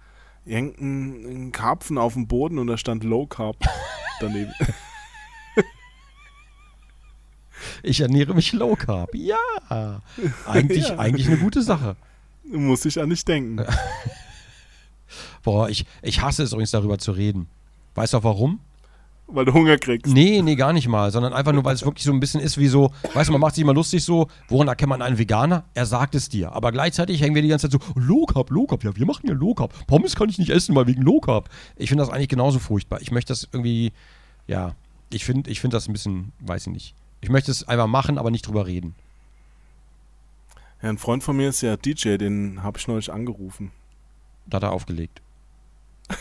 irgendein 0.45 1.47
ein 1.49 1.53
Karpfen 1.53 1.99
auf 1.99 2.15
dem 2.15 2.27
Boden 2.27 2.59
und 2.59 2.67
da 2.67 2.77
stand 2.77 3.05
Low 3.05 3.27
Carb 3.27 3.57
daneben. 4.21 4.53
ich 7.83 8.01
ernähre 8.01 8.35
mich 8.35 8.53
low 8.53 8.75
carb. 8.77 9.15
Ja, 9.15 10.01
eigentlich, 10.47 10.89
Ja. 10.89 10.99
eigentlich 10.99 11.27
eine 11.29 11.39
gute 11.39 11.63
Sache. 11.63 11.97
Muss 12.45 12.85
ich 12.85 13.01
an 13.01 13.09
nicht 13.09 13.27
denken. 13.29 13.65
Boah, 15.43 15.69
ich, 15.69 15.87
ich 16.03 16.21
hasse 16.23 16.43
es 16.43 16.53
übrigens 16.53 16.71
darüber 16.71 16.99
zu 16.99 17.13
reden. 17.13 17.49
Weißt 17.95 18.13
du 18.15 18.19
auch 18.19 18.25
warum? 18.25 18.61
Weil 19.35 19.47
du 19.47 19.55
Hunger 19.55 19.79
kriegst. 19.79 20.13
Nee, 20.13 20.43
nee, 20.43 20.57
gar 20.57 20.73
nicht 20.73 20.89
mal, 20.89 21.11
sondern 21.11 21.33
einfach 21.33 21.53
nur, 21.53 21.65
weil 21.65 21.75
es 21.75 21.85
wirklich 21.85 22.05
so 22.05 22.13
ein 22.13 22.21
bisschen 22.21 22.41
ist 22.41 22.59
wie 22.59 22.69
so, 22.69 22.93
weißt 23.15 23.29
du, 23.29 23.33
man 23.33 23.41
macht 23.41 23.55
sich 23.55 23.63
immer 23.63 23.73
lustig 23.73 24.05
so, 24.05 24.29
woran 24.49 24.69
erkennt 24.69 24.91
man 24.91 25.01
einen 25.01 25.19
Veganer? 25.19 25.65
Er 25.73 25.87
sagt 25.87 26.15
es 26.15 26.29
dir. 26.29 26.53
Aber 26.53 26.71
gleichzeitig 26.71 27.23
hängen 27.23 27.35
wir 27.35 27.43
die 27.43 27.49
ganze 27.49 27.71
Zeit 27.71 27.81
so, 27.81 28.01
Low 28.01 28.27
Carb, 28.27 28.51
Low 28.51 28.67
Carb, 28.67 28.85
ja, 28.85 28.95
wir 28.95 29.07
machen 29.07 29.27
ja 29.27 29.35
Low 29.35 29.55
Carb. 29.55 29.87
Pommes 29.87 30.15
kann 30.15 30.29
ich 30.29 30.39
nicht 30.39 30.51
essen, 30.51 30.75
weil 30.75 30.87
wegen 30.87 31.03
Low 31.03 31.21
Carb. 31.21 31.49
Ich 31.77 31.89
finde 31.89 32.05
das 32.05 32.13
eigentlich 32.13 32.29
genauso 32.29 32.59
furchtbar. 32.59 33.01
Ich 33.01 33.11
möchte 33.11 33.33
das 33.33 33.49
irgendwie, 33.51 33.93
ja, 34.47 34.75
ich 35.11 35.25
finde 35.25 35.51
ich 35.51 35.61
find 35.61 35.73
das 35.73 35.89
ein 35.89 35.93
bisschen, 35.93 36.33
weiß 36.41 36.67
ich 36.67 36.73
nicht. 36.73 36.95
Ich 37.23 37.31
möchte 37.31 37.51
es 37.51 37.67
einfach 37.67 37.87
machen, 37.87 38.19
aber 38.19 38.31
nicht 38.31 38.47
drüber 38.47 38.67
reden. 38.67 38.95
Ja, 40.83 40.89
ein 40.89 40.99
Freund 40.99 41.23
von 41.23 41.37
mir 41.37 41.49
ist 41.49 41.61
ja 41.63 41.77
DJ, 41.77 42.17
den 42.17 42.63
habe 42.63 42.79
ich 42.79 42.89
neulich 42.89 43.13
angerufen. 43.13 43.71
Da 44.47 44.57
hat 44.57 44.65
er 44.65 44.73
aufgelegt. 44.73 45.23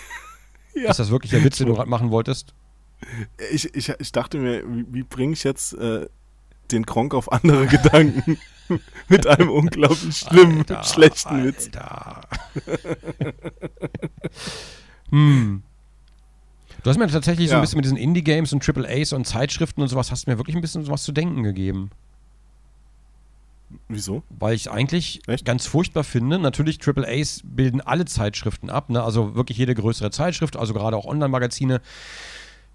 Ja. 0.74 0.90
Ist 0.90 1.00
das 1.00 1.12
wirklich 1.12 1.32
der 1.32 1.44
Witz, 1.44 1.58
den 1.58 1.68
du 1.68 1.74
gerade 1.76 1.90
machen 1.90 2.12
wolltest? 2.12 2.54
Ich, 3.52 3.74
ich, 3.76 3.90
ich 3.90 4.12
dachte 4.12 4.38
mir, 4.38 4.64
wie, 4.68 4.86
wie 4.90 5.04
bringe 5.04 5.34
ich 5.34 5.44
jetzt 5.44 5.74
äh, 5.74 6.08
den 6.72 6.86
Kronk 6.86 7.14
auf 7.14 7.32
andere 7.32 7.68
Gedanken 7.68 8.38
mit 9.10 9.28
einem 9.28 9.50
unglaublich 9.50 10.18
schlimmen, 10.18 10.60
Alter, 10.60 10.84
schlechten 10.84 11.44
Witz. 11.44 11.66
Alter. 11.66 12.22
hm. 15.10 15.64
Du 16.84 16.90
hast 16.90 16.98
mir 16.98 17.08
tatsächlich 17.08 17.50
so 17.50 17.56
ein 17.56 17.58
Ja. 17.58 17.62
bisschen 17.62 17.78
mit 17.78 17.86
diesen 17.86 17.98
Indie-Games 17.98 18.54
und 18.54 18.64
Triple 18.64 18.88
A's 18.90 19.14
und 19.14 19.26
Zeitschriften 19.28 19.82
und 19.82 19.88
sowas, 19.88 20.10
hast 20.12 20.26
du 20.26 20.32
mir 20.32 20.38
wirklich 20.38 20.56
ein 20.56 20.62
bisschen 20.62 20.88
was 20.88 21.04
zu 21.04 21.12
denken 21.12 21.44
gegeben. 21.44 21.92
Wieso? 23.88 24.24
Weil 24.30 24.56
ich 24.56 24.66
es 24.66 24.68
eigentlich 24.68 25.22
Echt? 25.28 25.46
ganz 25.46 25.66
furchtbar 25.66 26.04
finde. 26.04 26.40
Natürlich, 26.40 26.78
Triple 26.80 27.08
A's 27.08 27.42
bilden 27.44 27.82
alle 27.82 28.06
Zeitschriften 28.06 28.70
ab, 28.70 28.90
ne? 28.90 29.02
also 29.04 29.36
wirklich 29.36 29.58
jede 29.58 29.76
größere 29.76 30.12
Zeitschrift, 30.12 30.58
also 30.58 30.74
gerade 30.74 30.98
auch 30.98 31.06
Online-Magazine, 31.06 31.82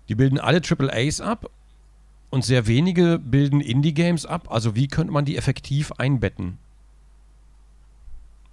die 0.08 0.14
bilden 0.14 0.38
alle 0.38 0.60
Triple 0.60 0.92
A's 0.92 1.20
ab 1.20 1.50
und 2.30 2.44
sehr 2.44 2.66
wenige 2.66 3.18
bilden 3.18 3.60
Indie-Games 3.60 4.26
ab. 4.26 4.48
Also 4.50 4.74
wie 4.74 4.88
könnte 4.88 5.12
man 5.12 5.24
die 5.24 5.36
effektiv 5.36 5.92
einbetten? 5.92 6.58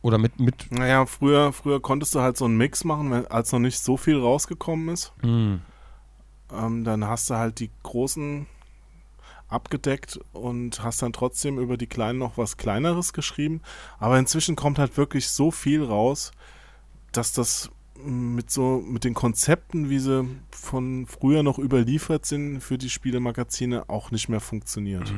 Oder 0.01 0.17
mit, 0.17 0.39
mit 0.39 0.69
Naja, 0.71 1.05
früher, 1.05 1.53
früher 1.53 1.81
konntest 1.81 2.13
du 2.13 2.19
halt 2.19 2.35
so 2.37 2.45
einen 2.45 2.57
Mix 2.57 2.83
machen, 2.83 3.09
wenn- 3.11 3.27
als 3.27 3.51
noch 3.51 3.59
nicht 3.59 3.79
so 3.79 3.95
viel 3.97 4.17
rausgekommen 4.19 4.89
ist. 4.89 5.13
hm, 5.21 5.61
Ähm, 6.51 6.83
dann 6.83 7.05
hast 7.07 7.29
du 7.29 7.35
halt 7.35 7.59
die 7.59 7.71
großen 7.83 8.45
abgedeckt 9.47 10.19
und 10.33 10.83
hast 10.83 11.01
dann 11.01 11.13
trotzdem 11.13 11.57
über 11.57 11.77
die 11.77 11.87
kleinen 11.87 12.19
noch 12.19 12.37
was 12.37 12.57
kleineres 12.57 13.13
geschrieben. 13.13 13.61
Aber 13.99 14.19
inzwischen 14.19 14.55
kommt 14.55 14.77
halt 14.77 14.97
wirklich 14.97 15.29
so 15.29 15.51
viel 15.51 15.83
raus, 15.83 16.31
dass 17.11 17.31
das 17.31 17.69
mit 18.05 18.51
so 18.51 18.83
mit 18.85 19.03
den 19.03 19.13
Konzepten, 19.13 19.89
wie 19.89 19.99
sie 19.99 20.25
von 20.51 21.05
früher 21.07 21.43
noch 21.43 21.59
überliefert 21.59 22.25
sind 22.25 22.61
für 22.61 22.77
die 22.77 22.89
Spielemagazine, 22.89 23.89
auch 23.89 24.11
nicht 24.11 24.29
mehr 24.29 24.39
funktioniert. 24.39 25.13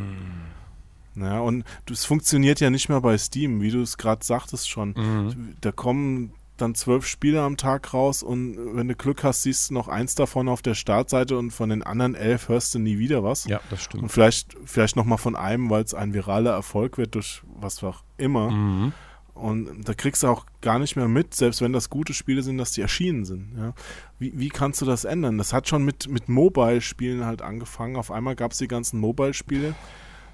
Ja, 1.16 1.40
und 1.40 1.64
es 1.90 2.06
funktioniert 2.06 2.60
ja 2.60 2.70
nicht 2.70 2.90
mehr 2.90 3.02
bei 3.02 3.18
Steam, 3.18 3.62
wie 3.62 3.72
du 3.72 3.82
es 3.82 3.98
gerade 3.98 4.26
sagtest 4.26 4.70
schon. 4.70 4.94
Mhm. 4.98 5.56
Da 5.62 5.72
kommen 5.72 6.34
dann 6.58 6.76
zwölf 6.76 7.06
Spiele 7.06 7.42
am 7.42 7.58
Tag 7.58 7.94
raus 7.94 8.24
und 8.24 8.76
wenn 8.76 8.88
du 8.88 8.96
Glück 8.96 9.24
hast, 9.24 9.44
siehst 9.44 9.70
du 9.70 9.74
noch 9.74 9.88
eins 9.88 10.16
davon 10.16 10.48
auf 10.48 10.62
der 10.62 10.74
Startseite 10.74 11.38
und 11.38 11.52
von 11.52 11.70
den 11.70 11.84
anderen 11.84 12.16
elf 12.16 12.50
hörst 12.50 12.74
du 12.76 12.80
nie 12.80 12.98
wieder 12.98 13.24
was. 13.24 13.46
Ja, 13.46 13.60
das 13.70 13.84
stimmt. 13.84 14.04
Und 14.04 14.10
vielleicht, 14.10 14.56
vielleicht 14.66 14.96
nochmal 14.96 15.18
von 15.18 15.36
einem, 15.36 15.70
weil 15.70 15.84
es 15.84 15.94
ein 15.94 16.14
viraler 16.14 16.52
Erfolg 16.52 16.98
wird 16.98 17.16
durch 17.16 17.42
was 17.46 17.84
auch 17.84 18.04
immer. 18.18 18.52
Mhm. 18.52 18.94
Und 19.36 19.84
da 19.84 19.94
kriegst 19.94 20.24
du 20.24 20.28
auch 20.28 20.46
gar 20.62 20.80
nicht 20.80 20.96
mehr 20.96 21.10
mit, 21.10 21.36
selbst 21.36 21.62
wenn 21.62 21.74
das 21.74 21.90
gute 21.90 22.14
Spiele 22.14 22.42
sind, 22.42 22.58
dass 22.58 22.72
die 22.72 22.82
erschienen 22.82 23.26
sind. 23.26 23.54
Ja. 23.58 23.74
Wie, 24.18 24.32
wie 24.40 24.48
kannst 24.48 24.82
du 24.82 24.86
das 24.86 25.04
ändern? 25.04 25.38
Das 25.38 25.52
hat 25.52 25.68
schon 25.68 25.84
mit, 25.84 26.08
mit 26.08 26.30
Mobile-Spielen 26.30 27.26
halt 27.26 27.42
angefangen. 27.42 27.98
Auf 27.98 28.12
einmal 28.12 28.36
gab 28.36 28.54
es 28.54 28.60
die 28.60 28.70
ganzen 28.70 28.98
Mobile-Spiele. 29.00 29.76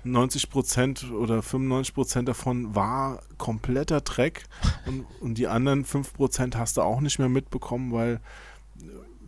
90% 0.06 1.12
oder 1.12 1.40
95% 1.40 2.24
davon 2.24 2.76
war 2.76 3.22
kompletter 3.38 4.02
Dreck 4.02 4.44
und, 4.88 5.06
und 5.20 5.38
die 5.38 5.48
anderen 5.48 5.86
5% 5.86 6.56
hast 6.56 6.78
du 6.78 6.82
auch 6.82 7.02
nicht 7.02 7.20
mehr 7.20 7.30
mitbekommen, 7.30 7.92
weil 7.92 8.20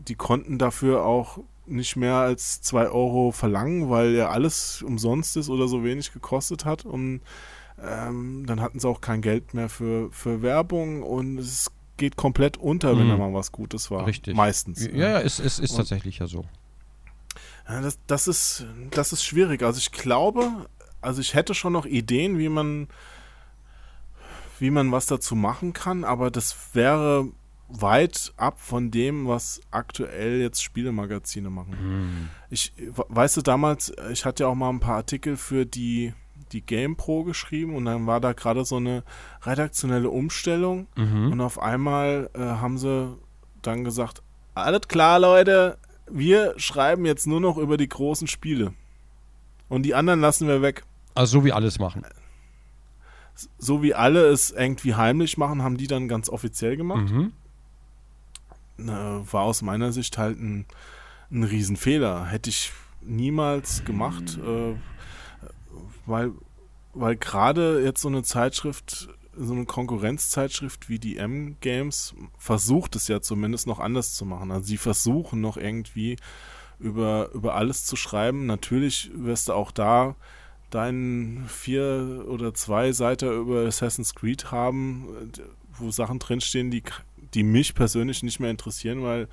die 0.07 0.15
konnten 0.15 0.57
dafür 0.57 1.05
auch 1.05 1.39
nicht 1.65 1.95
mehr 1.95 2.15
als 2.15 2.61
2 2.61 2.89
Euro 2.89 3.31
verlangen, 3.31 3.89
weil 3.89 4.13
ja 4.13 4.29
alles 4.29 4.81
umsonst 4.81 5.37
ist 5.37 5.49
oder 5.49 5.67
so 5.67 5.83
wenig 5.83 6.11
gekostet 6.11 6.65
hat 6.65 6.85
und 6.85 7.21
ähm, 7.85 8.45
dann 8.45 8.61
hatten 8.61 8.79
sie 8.79 8.87
auch 8.87 9.01
kein 9.01 9.21
Geld 9.21 9.53
mehr 9.53 9.69
für, 9.69 10.11
für 10.11 10.41
Werbung 10.41 11.03
und 11.03 11.37
es 11.37 11.71
geht 11.97 12.15
komplett 12.15 12.57
unter, 12.57 12.97
wenn 12.97 13.05
Mhm. 13.05 13.11
da 13.11 13.17
mal 13.17 13.33
was 13.33 13.51
Gutes 13.51 13.91
war. 13.91 14.07
Richtig. 14.07 14.35
Meistens. 14.35 14.85
Ja, 14.85 14.93
ja, 15.09 15.17
ist, 15.19 15.39
ist, 15.39 15.59
ist 15.59 15.71
Und- 15.71 15.77
tatsächlich 15.77 16.19
ja 16.19 16.27
so. 16.27 16.45
Ja, 17.67 17.81
das, 17.81 17.97
das, 18.07 18.27
ist, 18.27 18.65
das 18.91 19.13
ist 19.13 19.23
schwierig. 19.23 19.63
Also 19.63 19.77
ich 19.77 19.91
glaube, 19.91 20.67
also 21.01 21.21
ich 21.21 21.33
hätte 21.33 21.53
schon 21.53 21.73
noch 21.73 21.85
Ideen, 21.85 22.37
wie 22.37 22.49
man, 22.49 22.87
wie 24.59 24.69
man 24.71 24.91
was 24.91 25.05
dazu 25.05 25.35
machen 25.35 25.73
kann, 25.73 26.03
aber 26.03 26.31
das 26.31 26.55
wäre 26.73 27.27
weit 27.69 28.33
ab 28.37 28.59
von 28.59 28.91
dem, 28.91 29.27
was 29.27 29.61
aktuell 29.71 30.39
jetzt 30.41 30.61
Spielemagazine 30.63 31.49
machen. 31.49 32.29
Ich 32.49 32.73
we- 32.77 33.05
weißt 33.07 33.37
du 33.37 33.41
damals, 33.41 33.91
ich 34.11 34.25
hatte 34.25 34.43
ja 34.43 34.49
auch 34.49 34.55
mal 34.55 34.69
ein 34.69 34.79
paar 34.79 34.97
Artikel 34.97 35.37
für 35.37 35.65
die 35.65 36.13
die 36.53 36.61
GamePro 36.65 37.23
geschrieben 37.23 37.75
und 37.75 37.85
dann 37.85 38.07
war 38.07 38.19
da 38.21 38.33
gerade 38.33 38.63
so 38.65 38.77
eine 38.77 39.03
redaktionelle 39.43 40.09
Umstellung 40.09 40.87
Mhm. 40.95 41.31
und 41.31 41.41
auf 41.41 41.59
einmal 41.59 42.29
äh, 42.33 42.39
haben 42.39 42.77
sie 42.77 43.17
dann 43.61 43.83
gesagt, 43.83 44.21
alles 44.55 44.87
klar, 44.87 45.19
Leute, 45.19 45.77
wir 46.09 46.53
schreiben 46.57 47.05
jetzt 47.05 47.25
nur 47.27 47.39
noch 47.41 47.57
über 47.57 47.75
die 47.77 47.89
großen 47.89 48.27
Spiele. 48.27 48.73
Und 49.69 49.83
die 49.83 49.95
anderen 49.95 50.19
lassen 50.21 50.47
wir 50.47 50.61
weg. 50.61 50.83
Also 51.15 51.39
so 51.39 51.45
wie 51.45 51.51
alles 51.53 51.79
machen. 51.79 52.03
so 53.57 53.81
wie 53.81 53.95
alle 53.95 54.25
es 54.27 54.51
irgendwie 54.51 54.93
heimlich 54.93 55.37
machen, 55.37 55.63
haben 55.63 55.77
die 55.77 55.87
dann 55.87 56.07
ganz 56.07 56.29
offiziell 56.29 56.77
gemacht. 56.77 57.09
Mhm. 57.11 57.31
Äh, 58.79 58.83
war 59.31 59.41
aus 59.43 59.61
meiner 59.61 59.91
Sicht 59.91 60.17
halt 60.17 60.39
ein, 60.39 60.65
ein 61.31 61.43
Riesenfehler. 61.43 62.25
Hätte 62.25 62.49
ich 62.49 62.71
niemals 63.01 63.83
gemacht, 63.85 64.37
äh, 64.45 64.75
weil, 66.05 66.31
weil 66.93 67.15
gerade 67.15 67.83
jetzt 67.83 68.01
so 68.01 68.07
eine 68.07 68.23
Zeitschrift, 68.23 69.09
so 69.35 69.53
eine 69.53 69.65
Konkurrenzzeitschrift 69.65 70.89
wie 70.89 70.99
die 70.99 71.17
M-Games 71.17 72.15
versucht 72.37 72.95
es 72.95 73.07
ja 73.07 73.21
zumindest 73.21 73.67
noch 73.67 73.79
anders 73.79 74.13
zu 74.13 74.25
machen. 74.25 74.51
Also 74.51 74.67
sie 74.67 74.77
versuchen 74.77 75.41
noch 75.41 75.57
irgendwie 75.57 76.17
über, 76.79 77.29
über 77.33 77.55
alles 77.55 77.85
zu 77.85 77.95
schreiben. 77.95 78.45
Natürlich 78.45 79.11
wirst 79.13 79.49
du 79.49 79.53
auch 79.53 79.71
da 79.71 80.15
deinen 80.69 81.47
vier 81.47 82.25
oder 82.27 82.53
zwei 82.53 82.91
Seiten 82.91 83.31
über 83.31 83.65
Assassin's 83.65 84.15
Creed 84.15 84.51
haben, 84.51 85.31
wo 85.77 85.91
Sachen 85.91 86.19
drinstehen, 86.19 86.71
die, 86.71 86.83
die 87.33 87.43
mich 87.43 87.75
persönlich 87.75 88.23
nicht 88.23 88.39
mehr 88.39 88.49
interessieren, 88.49 89.03
weil 89.03 89.27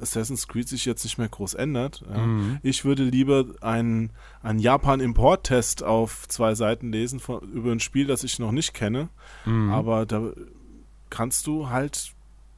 Assassin's 0.00 0.48
Creed 0.48 0.68
sich 0.68 0.84
jetzt 0.84 1.04
nicht 1.04 1.18
mehr 1.18 1.28
groß 1.28 1.54
ändert. 1.54 2.04
Ja. 2.08 2.18
Mhm. 2.18 2.58
Ich 2.62 2.84
würde 2.84 3.04
lieber 3.04 3.46
einen, 3.60 4.10
einen 4.42 4.58
Japan-Import-Test 4.58 5.82
auf 5.82 6.28
zwei 6.28 6.54
Seiten 6.54 6.92
lesen 6.92 7.20
von, 7.20 7.40
über 7.52 7.72
ein 7.72 7.80
Spiel, 7.80 8.06
das 8.06 8.24
ich 8.24 8.38
noch 8.38 8.52
nicht 8.52 8.74
kenne. 8.74 9.08
Mhm. 9.44 9.70
Aber 9.70 10.06
da 10.06 10.30
kannst 11.10 11.46
du 11.46 11.68
halt 11.68 12.12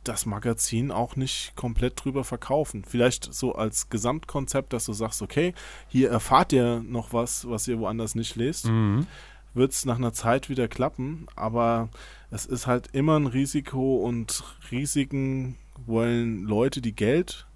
das 0.04 0.26
Magazin 0.26 0.90
auch 0.90 1.16
nicht 1.16 1.54
komplett 1.54 2.02
drüber 2.02 2.24
verkaufen. 2.24 2.84
Vielleicht 2.84 3.32
so 3.32 3.54
als 3.54 3.90
Gesamtkonzept, 3.90 4.72
dass 4.72 4.86
du 4.86 4.92
sagst, 4.92 5.22
okay, 5.22 5.54
hier 5.88 6.10
erfahrt 6.10 6.52
ihr 6.52 6.80
noch 6.80 7.12
was, 7.12 7.48
was 7.48 7.68
ihr 7.68 7.78
woanders 7.78 8.14
nicht 8.14 8.36
lest. 8.36 8.66
Mhm. 8.66 9.06
Wird 9.54 9.72
es 9.72 9.84
nach 9.84 9.96
einer 9.96 10.12
Zeit 10.12 10.48
wieder 10.48 10.68
klappen, 10.68 11.26
aber 11.36 11.88
es 12.30 12.46
ist 12.46 12.66
halt 12.66 12.88
immer 12.92 13.18
ein 13.18 13.26
Risiko 13.26 13.96
und 13.96 14.44
Risiken 14.70 15.56
wollen 15.86 16.44
Leute, 16.44 16.80
die 16.80 16.94
Geld 16.94 17.46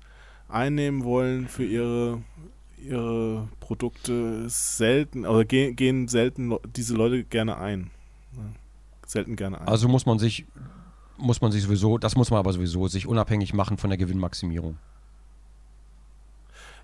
einnehmen 0.48 1.04
wollen 1.04 1.48
für 1.48 1.64
ihre, 1.64 2.22
ihre 2.78 3.48
Produkte, 3.60 4.48
selten, 4.48 5.26
oder 5.26 5.44
ge 5.44 5.72
gehen 5.72 6.08
selten 6.08 6.56
diese 6.76 6.94
Leute 6.94 7.24
gerne 7.24 7.58
ein. 7.58 7.90
Ja, 8.36 8.42
selten 9.06 9.36
gerne 9.36 9.60
ein. 9.60 9.68
Also 9.68 9.88
muss 9.88 10.06
man 10.06 10.18
sich, 10.18 10.46
muss 11.16 11.40
man 11.40 11.52
sich 11.52 11.62
sowieso, 11.62 11.98
das 11.98 12.16
muss 12.16 12.30
man 12.30 12.38
aber 12.38 12.52
sowieso, 12.52 12.88
sich 12.88 13.06
unabhängig 13.06 13.54
machen 13.54 13.78
von 13.78 13.90
der 13.90 13.98
Gewinnmaximierung. 13.98 14.76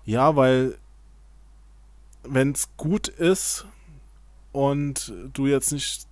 Ja, 0.05 0.35
weil 0.35 0.77
wenn 2.23 2.51
es 2.51 2.69
gut 2.77 3.07
ist 3.07 3.65
und 4.51 5.13
du 5.33 5.47
jetzt 5.47 5.71
nicht 5.71 6.07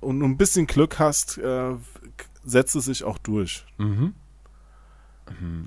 und 0.00 0.22
ein 0.22 0.36
bisschen 0.36 0.66
Glück 0.66 0.98
hast, 0.98 1.38
äh, 1.38 1.74
setzt 2.44 2.76
es 2.76 2.84
sich 2.84 3.04
auch 3.04 3.18
durch. 3.18 3.64
Mhm. 3.78 4.14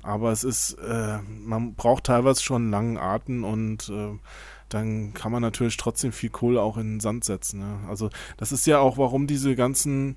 Aber 0.02 0.32
es 0.32 0.44
ist, 0.44 0.74
äh, 0.74 1.18
man 1.26 1.74
braucht 1.74 2.04
teilweise 2.04 2.42
schon 2.42 2.62
einen 2.62 2.70
langen 2.70 2.98
Atem 2.98 3.44
und 3.44 3.88
äh, 3.88 4.16
dann 4.68 5.14
kann 5.14 5.32
man 5.32 5.42
natürlich 5.42 5.76
trotzdem 5.76 6.12
viel 6.12 6.30
Kohle 6.30 6.60
auch 6.60 6.76
in 6.76 6.94
den 6.94 7.00
Sand 7.00 7.24
setzen. 7.24 7.60
Ja. 7.60 7.88
Also 7.88 8.10
das 8.36 8.52
ist 8.52 8.66
ja 8.66 8.78
auch, 8.78 8.98
warum 8.98 9.26
diese 9.26 9.56
ganzen 9.56 10.16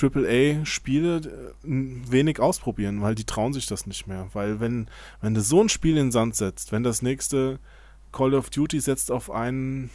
AAA-Spiele 0.00 1.16
äh, 1.16 1.64
wenig 1.64 2.40
ausprobieren, 2.40 3.02
weil 3.02 3.14
die 3.14 3.24
trauen 3.24 3.52
sich 3.52 3.66
das 3.66 3.86
nicht 3.86 4.06
mehr. 4.06 4.28
Weil 4.32 4.60
wenn, 4.60 4.88
wenn 5.20 5.34
du 5.34 5.42
so 5.42 5.60
ein 5.60 5.68
Spiel 5.68 5.92
in 5.92 6.06
den 6.06 6.12
Sand 6.12 6.34
setzt, 6.36 6.72
wenn 6.72 6.82
das 6.82 7.02
nächste 7.02 7.58
Call 8.10 8.34
of 8.34 8.50
Duty 8.50 8.80
setzt 8.80 9.10
auf 9.10 9.30
einen, 9.30 9.90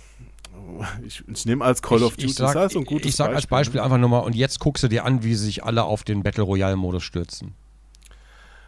ich, 1.05 1.23
ich 1.27 1.45
nehme 1.45 1.65
als 1.65 1.81
Call 1.81 2.03
of 2.03 2.15
Duty, 2.15 2.27
ich 2.27 2.35
sag, 2.35 2.53
das 2.53 2.63
heißt 2.63 2.73
so 2.73 2.79
ein 2.79 2.85
gutes 2.85 3.09
ich 3.09 3.15
sag 3.15 3.33
als 3.33 3.47
Beispiel 3.47 3.79
einfach 3.79 3.97
nur 3.97 4.09
mal, 4.09 4.19
und 4.19 4.35
jetzt 4.35 4.59
guckst 4.59 4.83
du 4.83 4.87
dir 4.87 5.05
an, 5.05 5.23
wie 5.23 5.35
sich 5.35 5.63
alle 5.63 5.83
auf 5.83 6.03
den 6.03 6.23
Battle 6.23 6.43
Royale-Modus 6.43 7.03
stürzen. 7.03 7.55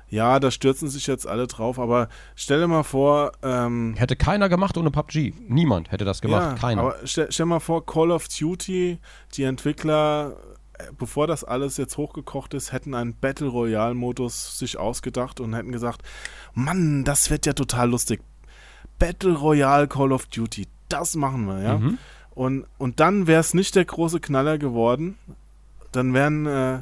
Ja, 0.09 0.39
da 0.39 0.49
stürzen 0.49 0.89
sich 0.89 1.05
jetzt 1.07 1.27
alle 1.27 1.45
drauf, 1.47 1.77
aber 1.79 2.09
stell 2.35 2.59
dir 2.59 2.67
mal 2.67 2.83
vor, 2.83 3.31
ähm, 3.43 3.93
Hätte 3.97 4.15
keiner 4.15 4.49
gemacht 4.49 4.77
ohne 4.77 4.89
PUBG. 4.91 5.33
Niemand 5.47 5.91
hätte 5.91 6.05
das 6.05 6.21
gemacht. 6.21 6.41
Ja, 6.41 6.53
keiner. 6.55 6.81
Aber 6.81 6.95
stell, 7.03 7.31
stell 7.31 7.45
mal 7.45 7.59
vor, 7.59 7.85
Call 7.85 8.09
of 8.11 8.27
Duty, 8.27 8.97
die 9.35 9.43
Entwickler, 9.43 10.35
äh, 10.79 10.85
bevor 10.97 11.27
das 11.27 11.43
alles 11.43 11.77
jetzt 11.77 11.97
hochgekocht 11.97 12.53
ist, 12.55 12.71
hätten 12.71 12.95
einen 12.95 13.13
Battle 13.15 13.47
Royale-Modus 13.49 14.57
sich 14.57 14.77
ausgedacht 14.77 15.39
und 15.39 15.53
hätten 15.53 15.71
gesagt, 15.71 16.01
Mann, 16.55 17.03
das 17.03 17.29
wird 17.29 17.45
ja 17.45 17.53
total 17.53 17.91
lustig. 17.91 18.21
Battle 18.97 19.35
Royale 19.35 19.87
Call 19.87 20.11
of 20.11 20.25
Duty, 20.25 20.67
das 20.89 21.15
machen 21.15 21.45
wir, 21.45 21.61
ja. 21.61 21.77
Mhm. 21.77 21.97
Und, 22.31 22.65
und 22.77 22.99
dann 22.99 23.27
wäre 23.27 23.41
es 23.41 23.53
nicht 23.53 23.75
der 23.75 23.85
große 23.85 24.19
Knaller 24.19 24.57
geworden. 24.57 25.17
Dann 25.91 26.13
wären, 26.13 26.45
äh, 26.45 26.81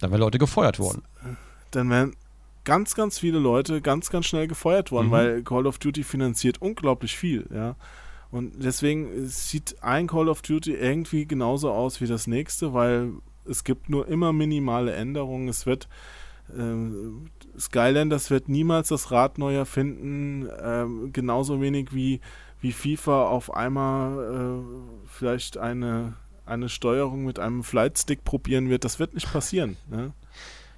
Da 0.00 0.10
wären 0.10 0.20
Leute 0.20 0.38
gefeuert 0.38 0.78
worden. 0.78 1.02
dann 1.70 1.90
wären 1.90 2.14
ganz, 2.66 2.94
ganz 2.94 3.18
viele 3.18 3.38
Leute 3.38 3.80
ganz, 3.80 4.10
ganz 4.10 4.26
schnell 4.26 4.46
gefeuert 4.46 4.92
worden, 4.92 5.06
Mhm. 5.06 5.12
weil 5.12 5.42
Call 5.42 5.66
of 5.66 5.78
Duty 5.78 6.02
finanziert 6.02 6.60
unglaublich 6.60 7.16
viel, 7.16 7.48
ja. 7.54 7.76
Und 8.30 8.62
deswegen 8.62 9.26
sieht 9.28 9.82
ein 9.82 10.08
Call 10.08 10.28
of 10.28 10.42
Duty 10.42 10.74
irgendwie 10.74 11.24
genauso 11.26 11.70
aus 11.70 12.02
wie 12.02 12.06
das 12.06 12.26
nächste, 12.26 12.74
weil 12.74 13.12
es 13.46 13.64
gibt 13.64 13.88
nur 13.88 14.08
immer 14.08 14.32
minimale 14.34 14.92
Änderungen. 14.92 15.48
Es 15.48 15.64
wird 15.64 15.88
ähm, 16.56 17.30
Skylanders 17.58 18.30
wird 18.30 18.48
niemals 18.48 18.88
das 18.88 19.10
Rad 19.10 19.38
neu 19.38 19.54
erfinden, 19.54 20.48
ähm, 20.62 21.12
genauso 21.12 21.60
wenig 21.60 21.92
wie, 21.94 22.20
wie 22.60 22.72
FIFA 22.72 23.26
auf 23.28 23.52
einmal 23.54 24.62
äh, 24.62 25.06
vielleicht 25.06 25.58
eine, 25.58 26.14
eine 26.44 26.68
Steuerung 26.68 27.24
mit 27.24 27.38
einem 27.38 27.62
Flightstick 27.64 28.22
probieren 28.24 28.68
wird. 28.68 28.84
Das 28.84 28.98
wird 28.98 29.14
nicht 29.14 29.32
passieren. 29.32 29.76
Ne? 29.90 30.12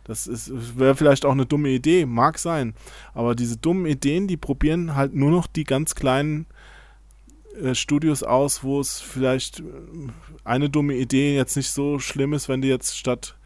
Das 0.08 0.50
wäre 0.76 0.96
vielleicht 0.96 1.24
auch 1.24 1.32
eine 1.32 1.46
dumme 1.46 1.68
Idee, 1.68 2.06
mag 2.06 2.38
sein. 2.38 2.74
Aber 3.14 3.34
diese 3.36 3.58
dummen 3.58 3.86
Ideen, 3.86 4.26
die 4.26 4.36
probieren 4.38 4.96
halt 4.96 5.14
nur 5.14 5.30
noch 5.30 5.46
die 5.46 5.64
ganz 5.64 5.94
kleinen 5.94 6.46
äh, 7.62 7.74
Studios 7.74 8.22
aus, 8.22 8.64
wo 8.64 8.80
es 8.80 9.00
vielleicht 9.00 9.60
äh, 9.60 9.64
eine 10.44 10.70
dumme 10.70 10.94
Idee 10.94 11.36
jetzt 11.36 11.56
nicht 11.56 11.70
so 11.70 11.98
schlimm 11.98 12.32
ist, 12.32 12.48
wenn 12.48 12.62
du 12.62 12.68
jetzt 12.68 12.96
statt 12.96 13.36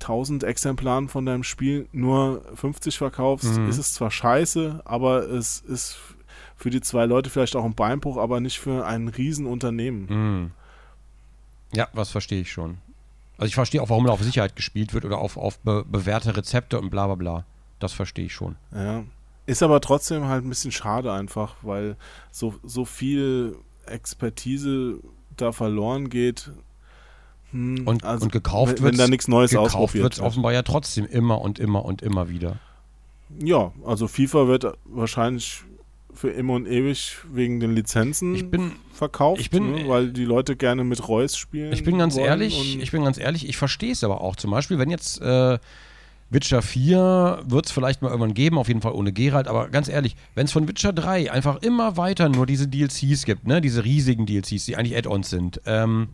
1000 0.00 0.44
Exemplaren 0.44 1.08
von 1.08 1.26
deinem 1.26 1.44
Spiel 1.44 1.88
nur 1.92 2.42
50 2.54 2.96
verkaufst, 2.98 3.56
Mhm. 3.58 3.68
ist 3.68 3.78
es 3.78 3.92
zwar 3.94 4.10
scheiße, 4.10 4.80
aber 4.84 5.28
es 5.30 5.60
ist 5.60 5.98
für 6.56 6.70
die 6.70 6.80
zwei 6.82 7.06
Leute 7.06 7.30
vielleicht 7.30 7.56
auch 7.56 7.64
ein 7.64 7.74
Beinbruch, 7.74 8.16
aber 8.18 8.40
nicht 8.40 8.58
für 8.58 8.86
ein 8.86 9.08
Riesenunternehmen. 9.08 10.06
Mhm. 10.08 10.50
Ja, 11.72 11.88
was 11.92 12.10
verstehe 12.10 12.40
ich 12.42 12.50
schon. 12.52 12.78
Also 13.40 13.48
ich 13.48 13.54
verstehe 13.54 13.80
auch, 13.80 13.88
warum 13.88 14.04
da 14.04 14.12
auf 14.12 14.22
Sicherheit 14.22 14.54
gespielt 14.54 14.92
wird 14.92 15.06
oder 15.06 15.16
auf, 15.16 15.38
auf 15.38 15.58
be 15.60 15.82
bewährte 15.88 16.36
Rezepte 16.36 16.78
und 16.78 16.90
bla 16.90 17.06
bla 17.06 17.14
bla. 17.14 17.44
Das 17.78 17.94
verstehe 17.94 18.26
ich 18.26 18.34
schon. 18.34 18.56
Ja. 18.74 19.02
Ist 19.46 19.62
aber 19.62 19.80
trotzdem 19.80 20.26
halt 20.26 20.44
ein 20.44 20.50
bisschen 20.50 20.72
schade 20.72 21.10
einfach, 21.10 21.54
weil 21.62 21.96
so, 22.30 22.54
so 22.62 22.84
viel 22.84 23.56
Expertise 23.86 24.98
da 25.38 25.52
verloren 25.52 26.10
geht. 26.10 26.52
Hm, 27.52 27.86
Und, 27.86 28.04
also, 28.04 28.24
und 28.24 28.32
gekauft 28.32 28.82
wird 28.82 28.92
wenn 28.92 28.98
da 28.98 29.08
nichts 29.08 29.26
Neues 29.26 29.52
gekauft 29.52 29.74
ausprobiert 29.74 30.18
wird 30.18 30.20
offenbar 30.20 30.52
ja 30.52 30.62
trotzdem 30.62 31.06
immer 31.06 31.40
und 31.40 31.58
immer 31.58 31.82
und 31.86 32.02
immer 32.02 32.28
wieder. 32.28 32.58
Ja, 33.42 33.72
also 33.86 34.06
FIFA 34.06 34.48
wird 34.48 34.66
wahrscheinlich 34.84 35.62
für 36.14 36.30
immer 36.30 36.54
und 36.54 36.66
ewig 36.66 37.16
wegen 37.32 37.60
den 37.60 37.74
Lizenzen 37.74 38.34
Ich 38.34 38.50
bin, 38.50 38.72
verkauft, 38.92 39.40
ich 39.40 39.50
bin- 39.50 39.72
ne, 39.72 39.88
weil 39.88 40.12
die 40.12 40.24
Leute 40.24 40.56
gerne 40.56 40.84
mit 40.84 41.06
Reus 41.08 41.36
spielen. 41.36 41.72
ich 41.72 41.84
bin 41.84 41.98
ganz 41.98 42.16
ehrlich, 42.16 42.78
ich 42.80 42.90
bin 42.90 43.04
ganz 43.04 43.18
ehrlich, 43.18 43.48
ich 43.48 43.56
verstehe 43.56 43.92
es 43.92 44.04
aber 44.04 44.20
auch. 44.20 44.36
Zum 44.36 44.50
Beispiel, 44.50 44.78
wenn 44.78 44.90
jetzt 44.90 45.20
äh, 45.20 45.58
Witcher 46.32 46.62
4 46.62 47.42
wird 47.46 47.66
es 47.66 47.72
vielleicht 47.72 48.02
mal 48.02 48.08
irgendwann 48.08 48.34
geben, 48.34 48.56
auf 48.58 48.68
jeden 48.68 48.82
Fall 48.82 48.92
ohne 48.92 49.12
Geralt, 49.12 49.48
aber 49.48 49.68
ganz 49.68 49.88
ehrlich, 49.88 50.14
wenn 50.34 50.44
es 50.46 50.52
von 50.52 50.68
Witcher 50.68 50.92
3 50.92 51.32
einfach 51.32 51.62
immer 51.62 51.96
weiter 51.96 52.28
nur 52.28 52.46
diese 52.46 52.68
DLCs 52.68 53.24
gibt, 53.24 53.46
ne, 53.46 53.60
diese 53.60 53.84
riesigen 53.84 54.26
DLCs, 54.26 54.64
die 54.66 54.76
eigentlich 54.76 54.96
Add-ons 54.96 55.28
sind, 55.30 55.60
ähm, 55.66 56.08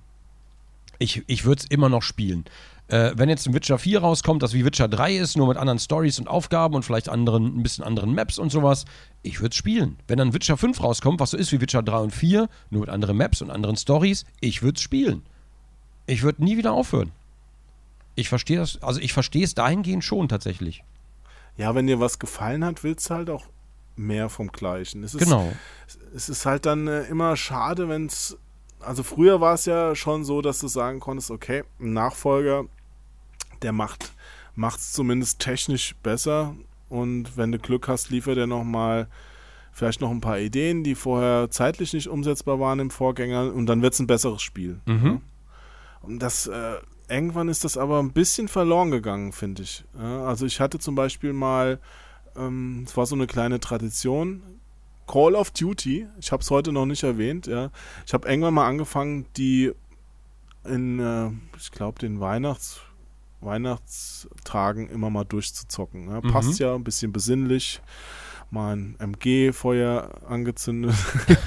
ich, 0.98 1.22
ich 1.26 1.44
würde 1.44 1.60
es 1.62 1.66
immer 1.70 1.90
noch 1.90 2.02
spielen. 2.02 2.44
Äh, 2.88 3.12
wenn 3.16 3.28
jetzt 3.28 3.46
ein 3.48 3.54
Witcher 3.54 3.78
4 3.78 4.00
rauskommt, 4.00 4.42
das 4.42 4.52
wie 4.52 4.64
Witcher 4.64 4.86
3 4.86 5.16
ist, 5.16 5.36
nur 5.36 5.48
mit 5.48 5.56
anderen 5.56 5.78
Stories 5.80 6.20
und 6.20 6.28
Aufgaben 6.28 6.74
und 6.76 6.84
vielleicht 6.84 7.08
anderen, 7.08 7.58
ein 7.58 7.62
bisschen 7.62 7.84
anderen 7.84 8.14
Maps 8.14 8.38
und 8.38 8.50
sowas, 8.50 8.84
ich 9.22 9.40
würde 9.40 9.50
es 9.50 9.56
spielen. 9.56 9.96
Wenn 10.06 10.18
dann 10.18 10.32
Witcher 10.34 10.56
5 10.56 10.80
rauskommt, 10.82 11.18
was 11.18 11.30
so 11.30 11.36
ist 11.36 11.50
wie 11.50 11.60
Witcher 11.60 11.82
3 11.82 11.96
und 11.98 12.10
4, 12.14 12.48
nur 12.70 12.82
mit 12.82 12.90
anderen 12.90 13.16
Maps 13.16 13.42
und 13.42 13.50
anderen 13.50 13.76
Stories, 13.76 14.24
ich 14.40 14.62
würde 14.62 14.76
es 14.76 14.82
spielen. 14.82 15.22
Ich 16.06 16.22
würde 16.22 16.44
nie 16.44 16.56
wieder 16.56 16.72
aufhören. 16.72 17.10
Ich 18.14 18.28
verstehe 18.28 18.58
das, 18.58 18.80
also 18.82 19.00
ich 19.00 19.12
verstehe 19.12 19.44
es 19.44 19.54
dahingehend 19.54 20.04
schon 20.04 20.28
tatsächlich. 20.28 20.84
Ja, 21.56 21.74
wenn 21.74 21.86
dir 21.88 21.98
was 21.98 22.18
gefallen 22.20 22.64
hat, 22.64 22.84
willst 22.84 23.10
du 23.10 23.14
halt 23.14 23.30
auch 23.30 23.46
mehr 23.96 24.28
vom 24.28 24.48
Gleichen. 24.52 25.02
Es 25.02 25.14
ist, 25.14 25.24
Genau. 25.24 25.50
es 26.14 26.28
ist 26.28 26.46
halt 26.46 26.66
dann 26.66 26.86
äh, 26.86 27.02
immer 27.04 27.36
schade, 27.36 27.88
wenn 27.88 28.06
es. 28.06 28.36
Also 28.78 29.02
früher 29.02 29.40
war 29.40 29.54
es 29.54 29.64
ja 29.64 29.94
schon 29.96 30.24
so, 30.24 30.42
dass 30.42 30.58
du 30.60 30.68
sagen 30.68 31.00
konntest, 31.00 31.30
okay, 31.30 31.64
ein 31.80 31.94
Nachfolger, 31.94 32.66
der 33.62 33.72
macht 33.72 34.12
es 34.56 34.92
zumindest 34.92 35.40
technisch 35.40 35.94
besser 36.02 36.54
und 36.88 37.36
wenn 37.36 37.52
du 37.52 37.58
Glück 37.58 37.88
hast, 37.88 38.10
liefert 38.10 38.38
er 38.38 38.46
nochmal 38.46 39.08
vielleicht 39.72 40.00
noch 40.00 40.10
ein 40.10 40.20
paar 40.20 40.38
Ideen, 40.38 40.84
die 40.84 40.94
vorher 40.94 41.50
zeitlich 41.50 41.92
nicht 41.92 42.08
umsetzbar 42.08 42.58
waren 42.60 42.78
im 42.78 42.90
Vorgänger 42.90 43.52
und 43.52 43.66
dann 43.66 43.82
wird 43.82 43.92
es 43.92 44.00
ein 44.00 44.06
besseres 44.06 44.40
Spiel. 44.40 44.80
Mhm. 44.86 45.20
Und 46.00 46.20
das, 46.20 46.46
äh, 46.46 46.76
irgendwann 47.08 47.48
ist 47.48 47.64
das 47.64 47.76
aber 47.76 47.98
ein 47.98 48.12
bisschen 48.12 48.48
verloren 48.48 48.90
gegangen, 48.90 49.32
finde 49.32 49.62
ich. 49.62 49.84
Ja, 49.98 50.24
also 50.24 50.46
ich 50.46 50.60
hatte 50.60 50.78
zum 50.78 50.94
Beispiel 50.94 51.32
mal, 51.32 51.78
ähm, 52.36 52.84
es 52.86 52.96
war 52.96 53.04
so 53.04 53.14
eine 53.14 53.26
kleine 53.26 53.60
Tradition, 53.60 54.42
Call 55.06 55.34
of 55.34 55.50
Duty, 55.50 56.06
ich 56.18 56.32
habe 56.32 56.42
es 56.42 56.50
heute 56.50 56.72
noch 56.72 56.86
nicht 56.86 57.02
erwähnt, 57.02 57.46
ja. 57.46 57.70
Ich 58.06 58.14
habe 58.14 58.28
irgendwann 58.28 58.54
mal 58.54 58.66
angefangen, 58.66 59.26
die 59.36 59.72
in, 60.64 60.98
äh, 60.98 61.30
ich 61.58 61.70
glaube, 61.70 61.98
den 61.98 62.18
Weihnachts 62.20 62.80
Weihnachtstagen 63.46 64.88
immer 64.90 65.08
mal 65.10 65.24
durchzuzocken. 65.24 66.10
Ja. 66.10 66.20
Passt 66.20 66.58
ja, 66.58 66.74
ein 66.74 66.84
bisschen 66.84 67.12
besinnlich. 67.12 67.80
Mal 68.50 68.76
ein 68.76 68.96
MG-Feuer 69.00 70.10
angezündet. 70.28 70.94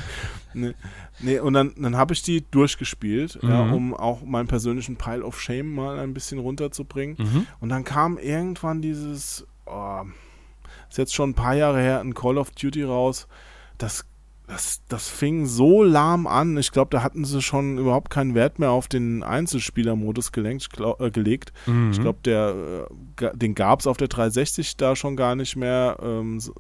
nee, 0.54 0.74
nee, 1.20 1.40
und 1.40 1.54
dann, 1.54 1.74
dann 1.78 1.96
habe 1.96 2.14
ich 2.14 2.24
die 2.24 2.44
durchgespielt, 2.52 3.40
ja, 3.42 3.64
Mhm. 3.66 3.74
um 3.74 3.94
auch 3.94 4.22
meinen 4.24 4.48
persönlichen 4.48 4.98
Pile 4.98 5.24
of 5.24 5.40
Shame 5.40 5.74
mal 5.74 6.00
ein 6.00 6.14
bisschen 6.14 6.40
runterzubringen. 6.40 7.16
Mhm. 7.18 7.48
Und 7.62 7.70
dann 7.70 7.84
kam 7.86 8.18
irgendwann 8.18 8.82
dieses, 8.82 9.48
oh, 9.66 10.02
ist 10.90 10.98
jetzt 10.98 11.14
schon 11.14 11.30
ein 11.32 11.36
paar 11.36 11.56
Jahre 11.56 11.80
her, 11.80 12.00
ein 12.02 12.14
Call 12.14 12.38
of 12.38 12.52
Duty 12.52 12.84
raus. 12.84 13.28
Das, 13.78 14.06
das, 14.50 14.82
das 14.88 15.08
fing 15.08 15.46
so 15.46 15.84
lahm 15.84 16.26
an. 16.26 16.58
Ich 16.58 16.72
glaube, 16.72 16.90
da 16.90 17.04
hatten 17.04 17.24
sie 17.24 17.42
schon 17.42 17.78
überhaupt 17.78 18.10
keinen 18.10 18.34
Wert 18.34 18.58
mehr 18.58 18.72
auf 18.72 18.88
den 18.88 19.22
Einzelspielermodus 19.22 20.32
gelenkt, 20.32 20.72
glaub, 20.72 21.00
äh, 21.02 21.12
gelegt. 21.12 21.54
Mhm. 21.68 21.92
Ich 21.92 22.02
glaube, 22.02 22.20
der, 22.26 22.88
äh, 23.22 23.38
den 23.38 23.54
gab 23.54 23.80
es 23.80 23.88
auf 23.88 23.98
der 23.98 24.08
360 24.08 24.76
da 24.76 24.96
schon 24.96 25.16
gar 25.16 25.36
nicht 25.36 25.56
mehr. 25.56 25.98
Ähm, 26.02 26.40
so, 26.40 26.54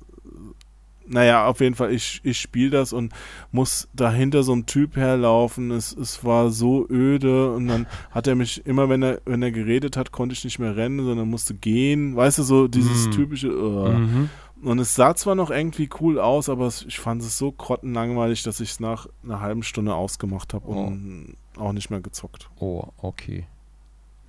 naja, 1.11 1.47
auf 1.47 1.59
jeden 1.61 1.73
Fall, 1.73 1.91
ich, 1.91 2.21
ich 2.23 2.37
spiele 2.39 2.69
das 2.69 2.93
und 2.93 3.11
muss 3.51 3.89
dahinter 3.95 4.43
so 4.43 4.51
einem 4.53 4.67
Typ 4.67 4.95
herlaufen. 4.95 5.71
Es, 5.71 5.91
es 5.91 6.23
war 6.23 6.51
so 6.51 6.85
öde 6.87 7.51
und 7.51 7.67
dann 7.67 7.87
hat 8.11 8.27
er 8.27 8.35
mich, 8.35 8.63
immer 8.67 8.89
wenn 8.89 9.01
er, 9.01 9.19
wenn 9.25 9.41
er 9.41 9.51
geredet 9.51 9.97
hat, 9.97 10.11
konnte 10.11 10.33
ich 10.33 10.43
nicht 10.43 10.59
mehr 10.59 10.75
rennen, 10.75 11.03
sondern 11.03 11.27
musste 11.27 11.55
gehen. 11.55 12.15
Weißt 12.15 12.37
du, 12.37 12.43
so 12.43 12.67
dieses 12.67 13.07
Mhm. 13.07 13.11
typische. 13.13 13.47
äh. 13.47 13.97
Mhm. 13.97 14.29
Und 14.61 14.79
es 14.79 14.95
sah 14.95 15.15
zwar 15.15 15.35
noch 15.35 15.51
irgendwie 15.51 15.89
cool 16.01 16.19
aus, 16.19 16.49
aber 16.49 16.67
ich 16.67 16.99
fand 16.99 17.21
es 17.21 17.37
so 17.37 17.51
grottenlangweilig, 17.51 18.43
dass 18.43 18.59
ich 18.59 18.71
es 18.71 18.79
nach 18.79 19.07
einer 19.23 19.39
halben 19.39 19.63
Stunde 19.63 19.95
ausgemacht 19.95 20.53
habe 20.53 20.67
und 20.67 21.37
auch 21.57 21.71
nicht 21.71 21.89
mehr 21.89 22.01
gezockt. 22.01 22.49
Oh, 22.59 22.83
okay. 22.97 23.47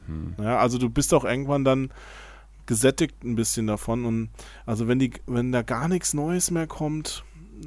Hm. 0.07 0.35
Ja, 0.39 0.59
also 0.59 0.79
du 0.79 0.89
bist 0.89 1.13
auch 1.15 1.25
irgendwann 1.25 1.65
dann 1.65 1.91
gesättigt 2.67 3.25
ein 3.25 3.35
bisschen 3.35 3.67
davon 3.67 4.05
und 4.05 4.31
also 4.67 4.87
wenn 4.87 5.01
die, 5.01 5.13
wenn 5.27 5.51
da 5.51 5.63
gar 5.63 5.89
nichts 5.89 6.15
Neues 6.15 6.53
mehr 6.53 6.69
kommt, 6.69 7.25
äh, 7.63 7.67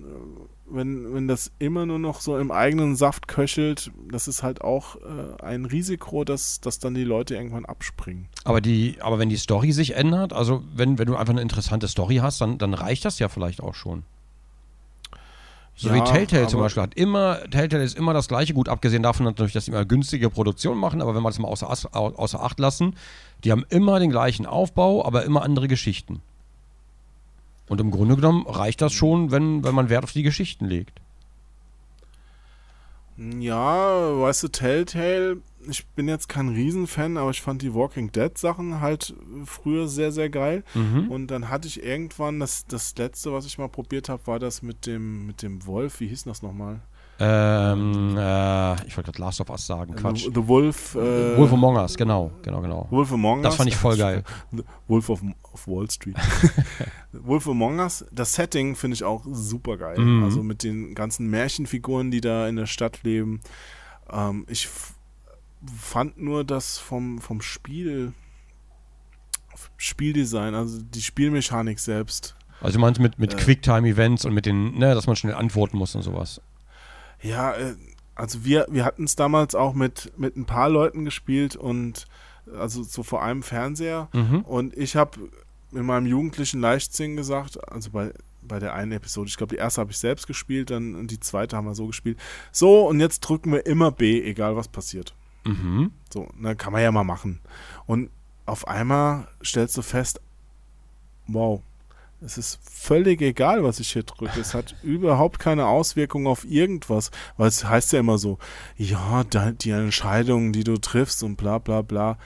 wenn, 0.73 1.13
wenn 1.13 1.27
das 1.27 1.51
immer 1.59 1.85
nur 1.85 1.99
noch 1.99 2.21
so 2.21 2.37
im 2.37 2.51
eigenen 2.51 2.95
Saft 2.95 3.27
köchelt, 3.27 3.91
das 4.11 4.27
ist 4.27 4.43
halt 4.43 4.61
auch 4.61 4.95
äh, 4.97 5.41
ein 5.43 5.65
Risiko, 5.65 6.23
dass, 6.23 6.59
dass 6.61 6.79
dann 6.79 6.93
die 6.93 7.03
Leute 7.03 7.35
irgendwann 7.35 7.65
abspringen. 7.65 8.27
Aber, 8.43 8.61
die, 8.61 8.97
aber 8.99 9.19
wenn 9.19 9.29
die 9.29 9.37
Story 9.37 9.71
sich 9.71 9.95
ändert, 9.95 10.33
also 10.33 10.63
wenn, 10.75 10.97
wenn 10.97 11.07
du 11.07 11.15
einfach 11.15 11.33
eine 11.33 11.41
interessante 11.41 11.87
Story 11.87 12.17
hast, 12.17 12.41
dann, 12.41 12.57
dann 12.57 12.73
reicht 12.73 13.05
das 13.05 13.19
ja 13.19 13.29
vielleicht 13.29 13.61
auch 13.61 13.75
schon. 13.75 14.03
So 15.75 15.89
Ja, 15.89 15.95
wie 15.95 16.01
Telltale 16.01 16.47
zum 16.47 16.59
Beispiel 16.59 16.83
hat 16.83 16.93
immer, 16.93 17.39
Telltale 17.49 17.83
ist 17.83 17.97
immer 17.97 18.13
das 18.13 18.27
gleiche, 18.27 18.53
gut 18.53 18.69
abgesehen 18.69 19.01
davon 19.01 19.25
natürlich, 19.25 19.53
dass 19.53 19.65
sie 19.65 19.71
immer 19.71 19.85
günstige 19.85 20.29
Produktion 20.29 20.77
machen, 20.77 21.01
aber 21.01 21.15
wenn 21.15 21.23
wir 21.23 21.29
das 21.29 21.39
mal 21.39 21.47
außer, 21.47 21.95
außer 21.95 22.43
Acht 22.43 22.59
lassen, 22.59 22.95
die 23.43 23.51
haben 23.51 23.65
immer 23.69 23.99
den 23.99 24.11
gleichen 24.11 24.45
Aufbau, 24.45 25.03
aber 25.03 25.23
immer 25.23 25.41
andere 25.41 25.67
Geschichten. 25.67 26.21
Und 27.73 27.81
im 27.81 27.89
Grunde 27.89 28.15
genommen 28.17 28.45
reicht 28.45 28.81
das 28.81 28.93
schon, 28.93 29.31
wenn, 29.31 29.63
wenn 29.63 29.73
man 29.73 29.89
Wert 29.89 30.03
auf 30.03 30.11
die 30.11 30.21
Geschichten 30.21 30.65
legt. 30.65 31.01
Ja, 33.17 34.19
weißt 34.19 34.43
du, 34.43 34.47
Telltale, 34.49 35.37
ich 35.67 35.87
bin 35.87 36.07
jetzt 36.07 36.29
kein 36.29 36.49
Riesenfan, 36.49 37.17
aber 37.17 37.31
ich 37.31 37.41
fand 37.41 37.63
die 37.63 37.73
Walking 37.73 38.11
Dead 38.11 38.37
Sachen 38.37 38.79
halt 38.79 39.15
früher 39.45 39.87
sehr, 39.87 40.11
sehr 40.11 40.29
geil. 40.29 40.63
Mhm. 40.75 41.09
Und 41.09 41.31
dann 41.31 41.49
hatte 41.49 41.67
ich 41.67 41.83
irgendwann, 41.83 42.39
das, 42.39 42.67
das 42.67 42.95
letzte, 42.95 43.33
was 43.33 43.47
ich 43.47 43.57
mal 43.57 43.69
probiert 43.69 44.07
habe, 44.07 44.27
war 44.27 44.37
das 44.37 44.61
mit 44.61 44.85
dem, 44.85 45.25
mit 45.25 45.41
dem 45.41 45.65
Wolf, 45.65 45.99
wie 45.99 46.09
hieß 46.09 46.25
das 46.25 46.43
nochmal? 46.43 46.79
Ähm, 47.19 48.17
äh, 48.17 48.87
ich 48.87 48.97
wollte 48.97 49.11
gerade 49.11 49.21
Last 49.21 49.39
of 49.39 49.49
Us 49.49 49.67
sagen, 49.67 49.95
Quatsch. 49.95 50.23
The, 50.23 50.31
The 50.33 50.47
Wolf. 50.47 50.95
Äh, 50.95 51.37
Wolf 51.37 51.53
Among 51.53 51.75
Us, 51.77 51.95
genau, 51.95 52.31
genau, 52.41 52.61
genau. 52.61 52.87
Wolf 52.89 53.11
Among 53.13 53.39
Us. 53.39 53.43
Das 53.43 53.55
fand 53.55 53.69
ich 53.69 53.75
voll 53.75 53.97
geil. 53.97 54.23
Wolf 54.87 55.09
of, 55.09 55.21
of 55.53 55.67
Wall 55.67 55.89
Street. 55.89 56.17
Wolf 57.13 57.47
Among 57.47 57.79
Us, 57.79 58.05
das 58.11 58.33
Setting 58.33 58.75
finde 58.75 58.95
ich 58.95 59.03
auch 59.03 59.23
super 59.31 59.77
geil. 59.77 59.99
Mhm. 59.99 60.23
Also 60.23 60.41
mit 60.43 60.63
den 60.63 60.95
ganzen 60.95 61.27
Märchenfiguren, 61.29 62.09
die 62.09 62.21
da 62.21 62.47
in 62.47 62.55
der 62.55 62.65
Stadt 62.65 63.03
leben. 63.03 63.41
Ähm, 64.11 64.45
ich 64.49 64.67
fand 65.79 66.17
nur 66.17 66.43
das 66.43 66.77
vom, 66.77 67.19
vom 67.21 67.41
Spiel. 67.41 68.13
Spieldesign, 69.77 70.55
also 70.55 70.81
die 70.81 71.01
Spielmechanik 71.01 71.79
selbst. 71.79 72.35
Also 72.59 72.77
du 72.77 72.81
meinst 72.81 72.99
mit, 72.99 73.19
mit 73.19 73.33
Äh. 73.33 73.37
Quicktime-Events 73.37 74.25
und 74.25 74.33
mit 74.33 74.45
den, 74.45 74.77
ne, 74.77 74.95
dass 74.95 75.05
man 75.05 75.15
schnell 75.15 75.35
antworten 75.35 75.77
muss 75.77 75.95
und 75.95 76.01
sowas. 76.01 76.41
Ja, 77.23 77.53
äh, 77.53 77.75
also 78.15 78.45
wir, 78.45 78.67
wir 78.69 78.85
hatten 78.85 79.05
es 79.05 79.15
damals 79.15 79.55
auch 79.55 79.73
mit, 79.73 80.11
mit 80.17 80.35
ein 80.35 80.45
paar 80.45 80.69
Leuten 80.69 81.05
gespielt 81.05 81.55
und 81.55 82.05
also 82.55 82.83
so 82.83 83.03
vor 83.03 83.23
einem 83.23 83.41
Fernseher. 83.41 84.09
Mhm. 84.13 84.41
Und 84.41 84.77
ich 84.77 84.95
habe 84.95 85.17
in 85.71 85.85
meinem 85.85 86.05
jugendlichen 86.05 86.59
Leichtsinn 86.59 87.15
gesagt, 87.15 87.57
also 87.71 87.89
bei, 87.89 88.13
bei 88.41 88.59
der 88.59 88.73
einen 88.73 88.91
Episode, 88.91 89.29
ich 89.29 89.37
glaube, 89.37 89.55
die 89.55 89.59
erste 89.59 89.81
habe 89.81 89.91
ich 89.91 89.97
selbst 89.97 90.27
gespielt, 90.27 90.69
dann 90.69 91.07
die 91.07 91.19
zweite 91.19 91.57
haben 91.57 91.65
wir 91.65 91.75
so 91.75 91.87
gespielt. 91.87 92.19
So, 92.51 92.87
und 92.87 92.99
jetzt 92.99 93.21
drücken 93.21 93.51
wir 93.51 93.65
immer 93.65 93.91
B, 93.91 94.21
egal 94.21 94.55
was 94.55 94.67
passiert. 94.67 95.15
Mhm. 95.45 95.91
So, 96.11 96.29
na, 96.37 96.53
kann 96.53 96.73
man 96.73 96.81
ja 96.81 96.91
mal 96.91 97.03
machen. 97.03 97.39
Und 97.85 98.09
auf 98.45 98.67
einmal 98.67 99.27
stellst 99.43 99.75
du 99.77 99.81
fest, 99.81 100.21
wow, 101.27 101.61
es 102.25 102.37
ist 102.37 102.59
völlig 102.63 103.21
egal, 103.21 103.63
was 103.63 103.79
ich 103.79 103.91
hier 103.91 104.03
drücke. 104.03 104.39
Es 104.39 104.53
hat 104.53 104.75
überhaupt 104.83 105.39
keine 105.39 105.67
Auswirkung 105.67 106.27
auf 106.27 106.45
irgendwas, 106.45 107.11
weil 107.37 107.47
es 107.47 107.65
heißt 107.65 107.93
ja 107.93 107.99
immer 107.99 108.17
so, 108.17 108.37
ja, 108.77 109.23
die 109.25 109.69
Entscheidungen, 109.71 110.53
die 110.53 110.63
du 110.63 110.77
triffst 110.77 111.23
und 111.23 111.35
bla 111.35 111.59
bla 111.59 111.81
bla. 111.81 112.17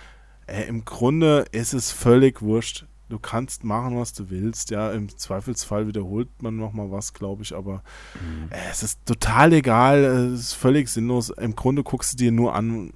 Äh, 0.45 0.64
Im 0.68 0.86
Grunde 0.86 1.45
ist 1.52 1.74
es 1.74 1.91
völlig 1.91 2.41
wurscht. 2.41 2.86
Du 3.10 3.19
kannst 3.19 3.64
machen, 3.64 3.98
was 3.98 4.11
du 4.11 4.30
willst. 4.30 4.69
Ja, 4.69 4.91
im 4.91 5.07
Zweifelsfall 5.10 5.88
wiederholt 5.88 6.28
man 6.42 6.58
nochmal 6.58 6.92
was, 6.92 7.14
glaube 7.14 7.43
ich, 7.43 7.56
aber 7.56 7.82
Mhm. 8.22 8.50
äh, 8.51 8.69
es 8.69 8.84
ist 8.84 9.06
total 9.06 9.53
egal. 9.53 10.03
Es 10.03 10.40
ist 10.42 10.53
völlig 10.53 10.90
sinnlos. 10.90 11.30
Im 11.30 11.56
Grunde 11.56 11.84
guckst 11.84 12.14
du 12.14 12.17
dir 12.17 12.32
nur 12.34 12.53
an, 12.53 12.92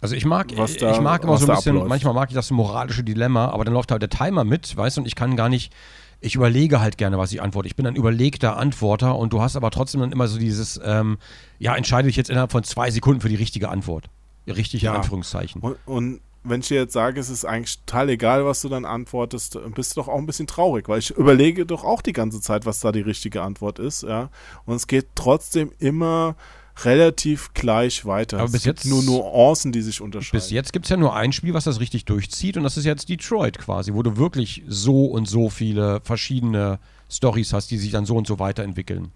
Also 0.00 0.14
ich 0.14 0.24
mag, 0.24 0.48
da- 0.48 0.64
ich 0.92 1.00
mag 1.00 1.22
immer 1.24 1.36
so 1.36 1.46
ein 1.46 1.54
bisschen, 1.54 1.72
abläuft. 1.76 1.88
manchmal 1.88 2.14
mag 2.14 2.28
ich 2.30 2.34
das 2.34 2.50
moralische 2.50 3.04
Dilemma, 3.04 3.48
aber 3.50 3.64
dann 3.64 3.74
läuft 3.74 3.90
halt 3.90 4.02
der 4.02 4.08
Timer 4.10 4.44
mit, 4.44 4.76
weißt 4.76 4.96
du, 4.96 5.02
und 5.02 5.06
ich 5.06 5.14
kann 5.14 5.36
gar 5.36 5.48
nicht, 5.48 5.72
ich 6.20 6.34
überlege 6.34 6.80
halt 6.80 6.96
gerne, 6.98 7.18
was 7.18 7.32
ich 7.32 7.42
antworte. 7.42 7.66
Ich 7.68 7.76
bin 7.76 7.86
ein 7.86 7.96
überlegter 7.96 8.56
Antworter 8.56 9.16
und 9.16 9.32
du 9.32 9.40
hast 9.42 9.56
aber 9.56 9.70
trotzdem 9.70 10.00
dann 10.00 10.12
immer 10.12 10.28
so 10.28 10.38
dieses, 10.38 10.80
ähm, 10.84 11.18
ja, 11.58 11.74
entscheide 11.76 12.08
dich 12.08 12.16
jetzt 12.16 12.30
innerhalb 12.30 12.52
von 12.52 12.62
zwei 12.64 12.90
Sekunden 12.90 13.20
für 13.20 13.28
die 13.28 13.36
richtige 13.36 13.68
Antwort. 13.68 14.06
Richtig 14.46 14.82
Ja. 14.82 14.94
Anführungszeichen. 14.94 15.60
Und, 15.60 15.76
und 15.86 16.20
wenn 16.42 16.60
ich 16.60 16.68
dir 16.68 16.78
jetzt 16.80 16.94
sage, 16.94 17.20
es 17.20 17.28
ist 17.28 17.44
eigentlich 17.44 17.78
total 17.84 18.08
egal, 18.08 18.46
was 18.46 18.62
du 18.62 18.70
dann 18.70 18.86
antwortest, 18.86 19.58
bist 19.74 19.94
du 19.96 20.00
doch 20.00 20.08
auch 20.08 20.16
ein 20.18 20.24
bisschen 20.26 20.46
traurig, 20.46 20.88
weil 20.88 20.98
ich 20.98 21.10
überlege 21.10 21.66
doch 21.66 21.84
auch 21.84 22.00
die 22.00 22.14
ganze 22.14 22.40
Zeit, 22.40 22.64
was 22.64 22.80
da 22.80 22.90
die 22.92 23.02
richtige 23.02 23.42
Antwort 23.42 23.78
ist, 23.78 24.02
ja. 24.02 24.30
Und 24.64 24.76
es 24.76 24.86
geht 24.86 25.08
trotzdem 25.14 25.70
immer 25.78 26.36
relativ 26.84 27.52
gleich 27.54 28.04
weiter. 28.06 28.36
Aber 28.38 28.46
es 28.46 28.52
bis 28.52 28.62
gibt 28.64 28.80
jetzt- 28.84 28.88
nur 28.90 29.02
Nuancen, 29.02 29.72
die 29.72 29.82
sich 29.82 30.00
unterscheiden. 30.00 30.38
Bis 30.38 30.50
jetzt 30.50 30.72
gibt 30.72 30.86
es 30.86 30.90
ja 30.90 30.96
nur 30.96 31.14
ein 31.14 31.32
Spiel, 31.32 31.54
was 31.54 31.64
das 31.64 31.80
richtig 31.80 32.04
durchzieht 32.04 32.56
und 32.56 32.62
das 32.62 32.76
ist 32.76 32.84
jetzt 32.84 33.08
Detroit 33.08 33.58
quasi, 33.58 33.94
wo 33.94 34.02
du 34.02 34.16
wirklich 34.16 34.62
so 34.68 35.06
und 35.06 35.28
so 35.28 35.48
viele 35.50 36.00
verschiedene 36.02 36.78
Stories 37.10 37.52
hast, 37.52 37.70
die 37.70 37.78
sich 37.78 37.90
dann 37.90 38.06
so 38.06 38.16
und 38.16 38.26
so 38.26 38.38
weiterentwickeln. 38.38 39.10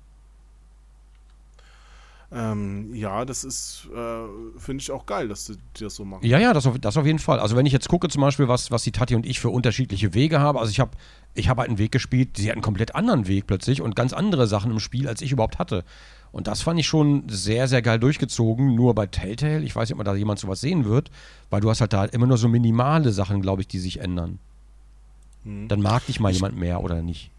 Ähm, 2.32 2.92
ja, 2.94 3.24
das 3.24 3.44
ist, 3.44 3.86
äh, 3.94 4.58
finde 4.58 4.82
ich 4.82 4.90
auch 4.90 5.06
geil, 5.06 5.28
dass 5.28 5.44
du 5.44 5.54
die 5.76 5.84
das 5.84 5.94
so 5.94 6.04
machen. 6.04 6.26
Ja, 6.26 6.38
ja, 6.40 6.52
das 6.52 6.66
auf, 6.66 6.76
das 6.80 6.96
auf 6.96 7.06
jeden 7.06 7.20
Fall. 7.20 7.38
Also 7.38 7.54
wenn 7.54 7.64
ich 7.66 7.72
jetzt 7.72 7.88
gucke 7.88 8.08
zum 8.08 8.22
Beispiel, 8.22 8.48
was, 8.48 8.72
was 8.72 8.82
die 8.82 8.90
Tati 8.90 9.14
und 9.14 9.24
ich 9.24 9.38
für 9.38 9.50
unterschiedliche 9.50 10.14
Wege 10.14 10.40
haben, 10.40 10.58
also 10.58 10.70
ich 10.70 10.80
habe 10.80 10.92
ich 11.34 11.48
hab 11.48 11.58
halt 11.58 11.68
einen 11.68 11.78
Weg 11.78 11.92
gespielt, 11.92 12.36
sie 12.36 12.48
hat 12.48 12.54
einen 12.54 12.62
komplett 12.62 12.96
anderen 12.96 13.28
Weg 13.28 13.46
plötzlich 13.46 13.80
und 13.82 13.94
ganz 13.94 14.12
andere 14.12 14.48
Sachen 14.48 14.72
im 14.72 14.80
Spiel, 14.80 15.06
als 15.06 15.22
ich 15.22 15.30
überhaupt 15.30 15.60
hatte. 15.60 15.84
Und 16.34 16.48
das 16.48 16.62
fand 16.62 16.80
ich 16.80 16.88
schon 16.88 17.28
sehr, 17.28 17.68
sehr 17.68 17.80
geil 17.80 18.00
durchgezogen. 18.00 18.74
Nur 18.74 18.92
bei 18.96 19.06
Telltale, 19.06 19.62
ich 19.62 19.76
weiß 19.76 19.88
nicht, 19.88 19.92
ob 19.92 19.98
man 19.98 20.04
da 20.04 20.16
jemand 20.16 20.40
sowas 20.40 20.60
sehen 20.60 20.84
wird, 20.84 21.12
weil 21.48 21.60
du 21.60 21.70
hast 21.70 21.80
halt 21.80 21.92
da 21.92 22.06
immer 22.06 22.26
nur 22.26 22.38
so 22.38 22.48
minimale 22.48 23.12
Sachen, 23.12 23.40
glaube 23.40 23.62
ich, 23.62 23.68
die 23.68 23.78
sich 23.78 24.00
ändern. 24.00 24.40
Hm. 25.44 25.68
Dann 25.68 25.80
mag 25.80 26.04
dich 26.06 26.18
mal 26.18 26.32
jemand 26.32 26.58
mehr 26.58 26.82
oder 26.82 27.02
nicht. 27.02 27.30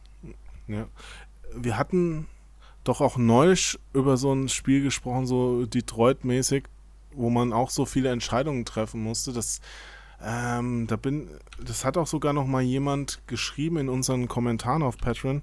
Ja. 0.70 0.88
Wir 1.54 1.78
hatten 1.78 2.28
doch 2.86 3.02
auch 3.02 3.18
neulich 3.18 3.78
über 3.92 4.16
so 4.16 4.32
ein 4.32 4.48
Spiel 4.48 4.82
gesprochen, 4.82 5.28
so 5.28 5.66
Detroit-mäßig, 5.66 6.64
wo 7.12 7.30
man 7.30 7.52
auch 7.52 7.72
so 7.72 7.84
viele 7.84 8.12
Entscheidungen 8.12 8.64
treffen 8.64 9.04
musste. 9.04 9.34
Das, 9.34 9.60
ähm, 10.24 10.88
da 10.88 10.96
bin, 10.96 11.28
das 11.62 11.84
hat 11.84 11.98
auch 11.98 12.08
sogar 12.08 12.32
noch 12.32 12.48
mal 12.48 12.62
jemand 12.62 13.20
geschrieben 13.28 13.76
in 13.76 13.90
unseren 13.90 14.30
Kommentaren 14.30 14.84
auf 14.84 14.98
Patreon. 14.98 15.42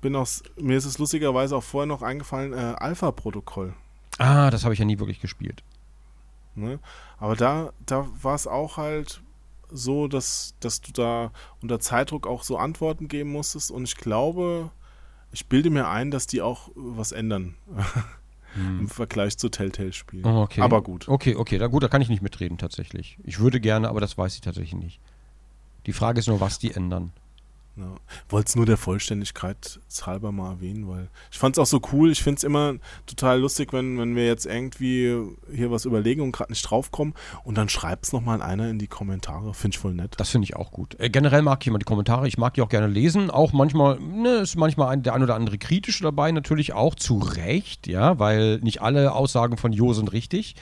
Bin 0.00 0.16
aus, 0.16 0.42
mir 0.56 0.76
ist 0.76 0.86
es 0.86 0.98
lustigerweise 0.98 1.56
auch 1.56 1.62
vorher 1.62 1.86
noch 1.86 2.02
eingefallen, 2.02 2.52
äh, 2.52 2.74
Alpha-Protokoll. 2.78 3.74
Ah, 4.18 4.50
das 4.50 4.64
habe 4.64 4.74
ich 4.74 4.80
ja 4.80 4.86
nie 4.86 4.98
wirklich 4.98 5.20
gespielt. 5.20 5.62
Ne? 6.54 6.78
Aber 7.18 7.36
da, 7.36 7.72
da 7.86 8.08
war 8.22 8.34
es 8.34 8.46
auch 8.46 8.76
halt 8.76 9.22
so, 9.70 10.08
dass, 10.08 10.54
dass 10.60 10.80
du 10.80 10.92
da 10.92 11.32
unter 11.62 11.80
Zeitdruck 11.80 12.26
auch 12.26 12.42
so 12.42 12.56
Antworten 12.56 13.08
geben 13.08 13.30
musstest. 13.30 13.70
Und 13.70 13.84
ich 13.84 13.96
glaube, 13.96 14.70
ich 15.32 15.46
bilde 15.46 15.70
mir 15.70 15.88
ein, 15.88 16.10
dass 16.10 16.26
die 16.26 16.42
auch 16.42 16.70
was 16.74 17.12
ändern. 17.12 17.54
Im 18.56 18.88
Vergleich 18.88 19.38
zu 19.38 19.48
Telltale-Spielen. 19.48 20.26
Oh, 20.26 20.42
okay. 20.42 20.60
Aber 20.60 20.82
gut. 20.82 21.08
Okay, 21.08 21.36
okay, 21.36 21.56
da, 21.56 21.68
gut, 21.68 21.84
da 21.84 21.88
kann 21.88 22.02
ich 22.02 22.08
nicht 22.08 22.20
mitreden 22.20 22.58
tatsächlich. 22.58 23.16
Ich 23.22 23.38
würde 23.38 23.60
gerne, 23.60 23.88
aber 23.88 24.00
das 24.00 24.18
weiß 24.18 24.34
ich 24.34 24.40
tatsächlich 24.40 24.74
nicht. 24.74 25.00
Die 25.86 25.92
Frage 25.92 26.18
ist 26.18 26.26
nur, 26.26 26.40
was 26.40 26.58
die 26.58 26.72
ändern. 26.72 27.12
Ja. 27.80 27.94
Wollte 28.28 28.48
es 28.48 28.56
nur 28.56 28.66
der 28.66 28.76
Vollständigkeit 28.76 29.80
halber 30.04 30.32
mal 30.32 30.50
erwähnen, 30.50 30.86
weil 30.86 31.08
ich 31.30 31.38
fand 31.38 31.56
es 31.56 31.58
auch 31.58 31.66
so 31.66 31.80
cool. 31.92 32.10
Ich 32.10 32.22
finde 32.22 32.36
es 32.38 32.44
immer 32.44 32.74
total 33.06 33.40
lustig, 33.40 33.72
wenn, 33.72 33.98
wenn 33.98 34.14
wir 34.16 34.26
jetzt 34.26 34.44
irgendwie 34.44 35.18
hier 35.50 35.70
was 35.70 35.86
überlegen 35.86 36.20
und 36.20 36.32
gerade 36.32 36.52
nicht 36.52 36.62
draufkommen 36.62 37.14
und 37.44 37.56
dann 37.56 37.68
schreibt 37.70 38.04
es 38.04 38.12
nochmal 38.12 38.42
einer 38.42 38.68
in 38.68 38.78
die 38.78 38.86
Kommentare. 38.86 39.54
Finde 39.54 39.74
ich 39.74 39.78
voll 39.78 39.94
nett. 39.94 40.14
Das 40.18 40.28
finde 40.28 40.44
ich 40.44 40.56
auch 40.56 40.72
gut. 40.72 40.96
Äh, 41.00 41.08
generell 41.08 41.42
mag 41.42 41.62
ich 41.62 41.68
immer 41.68 41.78
die 41.78 41.84
Kommentare. 41.84 42.28
Ich 42.28 42.36
mag 42.36 42.54
die 42.54 42.62
auch 42.62 42.68
gerne 42.68 42.86
lesen. 42.86 43.30
Auch 43.30 43.52
manchmal 43.52 43.98
ne, 43.98 44.36
ist 44.36 44.56
manchmal 44.56 44.88
ein, 44.88 45.02
der 45.02 45.14
ein 45.14 45.22
oder 45.22 45.34
andere 45.34 45.56
kritisch 45.56 46.00
dabei, 46.00 46.32
natürlich 46.32 46.74
auch 46.74 46.94
zu 46.94 47.18
Recht, 47.18 47.86
ja, 47.86 48.18
weil 48.18 48.58
nicht 48.58 48.82
alle 48.82 49.12
Aussagen 49.12 49.56
von 49.56 49.72
Jo 49.72 49.94
sind 49.94 50.12
richtig. 50.12 50.54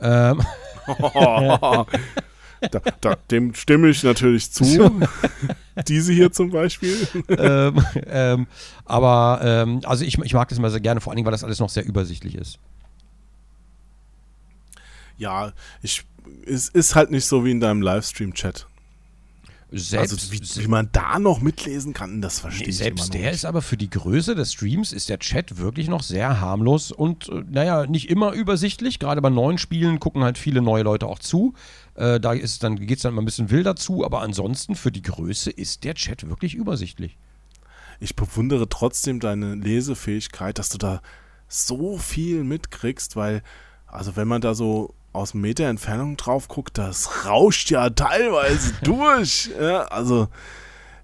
Ähm, 0.00 0.40
da, 2.70 2.80
da, 3.00 3.16
dem 3.30 3.54
stimme 3.54 3.88
ich 3.88 4.02
natürlich 4.02 4.50
zu. 4.50 5.00
Diese 5.88 6.12
hier 6.12 6.32
zum 6.32 6.50
Beispiel. 6.50 6.96
ähm, 7.28 7.84
ähm, 8.06 8.46
aber 8.84 9.40
ähm, 9.42 9.80
also 9.84 10.04
ich, 10.04 10.18
ich 10.18 10.34
mag 10.34 10.48
das 10.48 10.58
immer 10.58 10.70
sehr 10.70 10.80
gerne, 10.80 11.00
vor 11.00 11.12
allem, 11.12 11.24
weil 11.24 11.32
das 11.32 11.44
alles 11.44 11.58
noch 11.58 11.70
sehr 11.70 11.84
übersichtlich 11.84 12.34
ist. 12.34 12.58
Ja, 15.16 15.52
ich, 15.82 16.04
es 16.46 16.68
ist 16.68 16.94
halt 16.94 17.10
nicht 17.10 17.26
so 17.26 17.44
wie 17.44 17.50
in 17.50 17.60
deinem 17.60 17.82
Livestream-Chat. 17.82 18.66
Selbst, 19.74 20.12
also 20.12 20.32
wie, 20.32 20.64
wie, 20.64 20.68
man 20.68 20.90
da 20.92 21.18
noch 21.18 21.40
mitlesen 21.40 21.94
kann, 21.94 22.20
das 22.20 22.40
verstehe 22.40 22.66
nee, 22.66 22.70
ich 22.70 22.76
Selbst 22.76 23.14
der 23.14 23.30
ist 23.30 23.46
aber 23.46 23.62
für 23.62 23.78
die 23.78 23.88
Größe 23.88 24.34
des 24.34 24.52
Streams 24.52 24.92
ist 24.92 25.08
der 25.08 25.18
Chat 25.18 25.56
wirklich 25.56 25.88
noch 25.88 26.02
sehr 26.02 26.40
harmlos 26.40 26.92
und 26.92 27.30
äh, 27.30 27.42
naja, 27.50 27.86
nicht 27.86 28.10
immer 28.10 28.32
übersichtlich. 28.32 28.98
Gerade 28.98 29.22
bei 29.22 29.30
neuen 29.30 29.56
Spielen 29.56 29.98
gucken 29.98 30.24
halt 30.24 30.36
viele 30.36 30.60
neue 30.60 30.82
Leute 30.82 31.06
auch 31.06 31.18
zu. 31.18 31.54
Äh, 31.94 32.20
da 32.20 32.32
ist 32.32 32.62
dann 32.62 32.76
geht 32.76 32.98
es 32.98 33.02
dann 33.02 33.14
mal 33.14 33.22
ein 33.22 33.26
bisschen 33.26 33.50
wilder 33.50 33.76
zu, 33.76 34.04
aber 34.04 34.22
ansonsten 34.22 34.74
für 34.74 34.92
die 34.92 35.02
Größe 35.02 35.50
ist 35.50 35.84
der 35.84 35.94
Chat 35.94 36.28
wirklich 36.28 36.54
übersichtlich. 36.54 37.18
Ich 38.00 38.16
bewundere 38.16 38.68
trotzdem 38.68 39.20
deine 39.20 39.54
Lesefähigkeit, 39.54 40.58
dass 40.58 40.70
du 40.70 40.78
da 40.78 41.02
so 41.48 41.98
viel 41.98 42.44
mitkriegst, 42.44 43.14
weil 43.16 43.42
also 43.86 44.16
wenn 44.16 44.26
man 44.26 44.40
da 44.40 44.54
so 44.54 44.94
aus 45.12 45.34
Meter 45.34 45.64
Entfernung 45.66 46.16
drauf 46.16 46.48
guckt, 46.48 46.78
das 46.78 47.26
rauscht 47.26 47.70
ja 47.70 47.90
teilweise 47.90 48.72
durch. 48.82 49.50
Ja, 49.60 49.82
also 49.82 50.28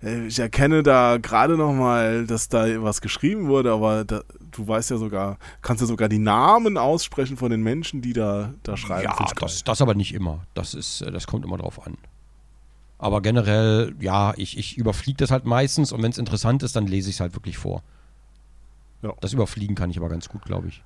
äh, 0.03 0.27
ich 0.27 0.39
erkenne 0.39 0.83
da 0.83 1.19
gerade 1.19 1.57
noch 1.57 1.73
mal, 1.73 2.27
dass 2.27 2.49
da 2.49 2.83
was 2.83 3.01
geschrieben 3.01 3.49
wurde, 3.49 3.73
aber 3.73 4.05
da, 4.05 4.23
du 4.51 4.67
weißt 4.67 4.91
ja 4.91 4.97
sogar, 4.97 5.39
kannst 5.63 5.81
ja 5.81 5.87
sogar 5.87 6.09
die 6.09 6.19
Namen 6.19 6.77
aussprechen 6.77 7.37
von 7.37 7.51
den 7.51 7.63
Menschen, 7.63 8.03
die 8.03 8.13
da, 8.13 8.55
da 8.63 8.77
schreiben. 8.77 9.05
Ja, 9.05 9.27
das, 9.39 9.65
das 9.65 9.83
aber 9.83 9.95
nicht 9.95 10.15
immer. 10.15 10.47
Das 10.55 10.75
ist, 10.75 11.03
äh, 11.03 11.11
das 11.11 11.27
kommt 11.27 11.45
immer 11.45 11.59
drauf 11.59 11.87
an. 11.87 11.97
Aber 12.99 13.23
generell, 13.23 13.95
ja, 14.01 14.35
ich, 14.37 14.59
ich 14.59 14.77
überfliege 14.77 15.19
das 15.19 15.31
halt 15.31 15.45
meistens 15.45 15.93
und 15.93 16.03
wenn 16.03 16.11
es 16.11 16.19
interessant 16.19 16.63
ist, 16.63 16.75
dann 16.75 16.87
lese 16.87 17.11
ich 17.11 17.17
es 17.17 17.21
halt 17.21 17.35
wirklich 17.35 17.57
vor. 17.57 17.83
Ja. 19.03 19.13
Das 19.21 19.33
Überfliegen 19.33 19.77
kann 19.77 19.91
ich 19.91 19.97
aber 19.97 20.09
ganz 20.09 20.29
gut, 20.29 20.45
glaube 20.45 20.69
ich. 20.69 20.83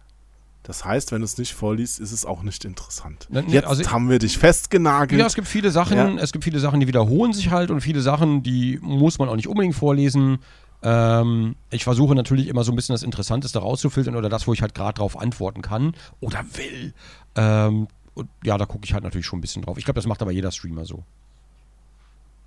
Das 0.62 0.84
heißt, 0.84 1.10
wenn 1.10 1.22
du 1.22 1.24
es 1.24 1.38
nicht 1.38 1.54
vorliest, 1.54 1.98
ist 1.98 2.12
es 2.12 2.24
auch 2.24 2.42
nicht 2.42 2.64
interessant. 2.64 3.26
Ne, 3.30 3.42
Jetzt 3.48 3.66
also, 3.66 3.90
haben 3.90 4.08
wir 4.08 4.20
dich 4.20 4.38
festgenagelt. 4.38 5.20
Ja, 5.20 5.26
es 5.26 5.34
gibt 5.34 5.48
viele 5.48 5.70
Sachen, 5.70 5.96
ja. 5.96 6.14
es 6.18 6.30
gibt 6.30 6.44
viele 6.44 6.60
Sachen, 6.60 6.78
die 6.78 6.86
wiederholen 6.86 7.32
sich 7.32 7.50
halt 7.50 7.70
und 7.70 7.80
viele 7.80 8.00
Sachen, 8.00 8.42
die 8.42 8.78
muss 8.80 9.18
man 9.18 9.28
auch 9.28 9.34
nicht 9.34 9.48
unbedingt 9.48 9.74
vorlesen. 9.74 10.38
Ähm, 10.82 11.56
ich 11.70 11.84
versuche 11.84 12.14
natürlich 12.14 12.48
immer 12.48 12.64
so 12.64 12.72
ein 12.72 12.76
bisschen 12.76 12.94
das 12.94 13.02
Interessanteste 13.02 13.60
rauszufiltern 13.60 14.16
oder 14.16 14.28
das, 14.28 14.46
wo 14.46 14.52
ich 14.52 14.62
halt 14.62 14.74
gerade 14.74 14.94
drauf 14.94 15.18
antworten 15.18 15.62
kann 15.62 15.94
oder 16.20 16.44
will. 16.54 16.92
Ähm, 17.36 17.88
und 18.14 18.28
ja, 18.42 18.58
da 18.58 18.66
gucke 18.66 18.84
ich 18.84 18.92
halt 18.92 19.04
natürlich 19.04 19.26
schon 19.26 19.38
ein 19.38 19.42
bisschen 19.42 19.62
drauf. 19.62 19.78
Ich 19.78 19.84
glaube, 19.84 19.98
das 19.98 20.06
macht 20.06 20.22
aber 20.22 20.32
jeder 20.32 20.50
Streamer 20.50 20.84
so. 20.84 21.04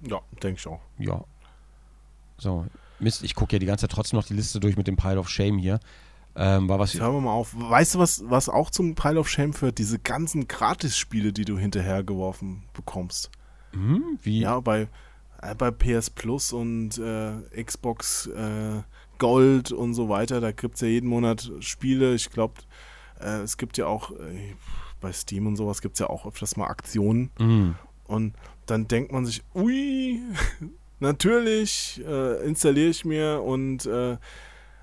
Ja, 0.01 0.19
denke 0.43 0.59
ich 0.59 0.67
auch. 0.67 0.81
Ja. 0.99 1.23
So, 2.37 2.65
Mist, 2.99 3.23
ich 3.23 3.35
gucke 3.35 3.55
ja 3.55 3.59
die 3.59 3.65
ganze 3.65 3.83
Zeit 3.83 3.91
trotzdem 3.91 4.17
noch 4.17 4.25
die 4.25 4.33
Liste 4.33 4.59
durch 4.59 4.77
mit 4.77 4.87
dem 4.87 4.97
Pile 4.97 5.19
of 5.19 5.29
Shame 5.29 5.57
hier. 5.57 5.79
Ähm, 6.37 6.67
war 6.67 6.79
was 6.79 6.93
wir 6.93 7.09
mal 7.09 7.31
auf. 7.31 7.55
Weißt 7.57 7.95
du, 7.95 7.99
was, 7.99 8.23
was 8.27 8.49
auch 8.49 8.69
zum 8.69 8.95
Pile 8.95 9.19
of 9.19 9.29
Shame 9.29 9.53
führt? 9.53 9.77
Diese 9.77 9.99
ganzen 9.99 10.49
Gratis-Spiele, 10.49 11.31
die 11.31 11.45
du 11.45 11.57
hinterhergeworfen 11.57 12.63
bekommst. 12.73 13.31
Hm, 13.71 14.19
wie? 14.21 14.41
Ja, 14.41 14.59
bei, 14.59 14.89
bei 15.53 15.71
PS 15.71 16.09
Plus 16.09 16.53
und 16.53 16.97
äh, 16.97 17.63
Xbox 17.63 18.27
äh, 18.27 18.81
Gold 19.17 19.71
und 19.71 19.93
so 19.93 20.09
weiter. 20.09 20.41
Da 20.41 20.51
gibt 20.51 20.75
es 20.75 20.81
ja 20.81 20.87
jeden 20.87 21.09
Monat 21.09 21.51
Spiele. 21.59 22.15
Ich 22.15 22.31
glaube, 22.31 22.55
äh, 23.19 23.41
es 23.41 23.57
gibt 23.57 23.77
ja 23.77 23.87
auch 23.87 24.11
äh, 24.11 24.55
bei 25.01 25.11
Steam 25.13 25.47
und 25.47 25.55
sowas 25.55 25.81
gibt 25.81 25.95
es 25.95 25.99
ja 25.99 26.07
auch 26.07 26.25
öfters 26.25 26.57
mal 26.57 26.67
Aktionen. 26.67 27.31
Mhm. 27.39 27.75
Und 28.05 28.33
dann 28.65 28.87
denkt 28.87 29.11
man 29.11 29.25
sich, 29.25 29.43
ui, 29.53 30.21
natürlich 30.99 32.01
äh, 32.05 32.45
installiere 32.45 32.89
ich 32.89 33.05
mir 33.05 33.41
und 33.41 33.87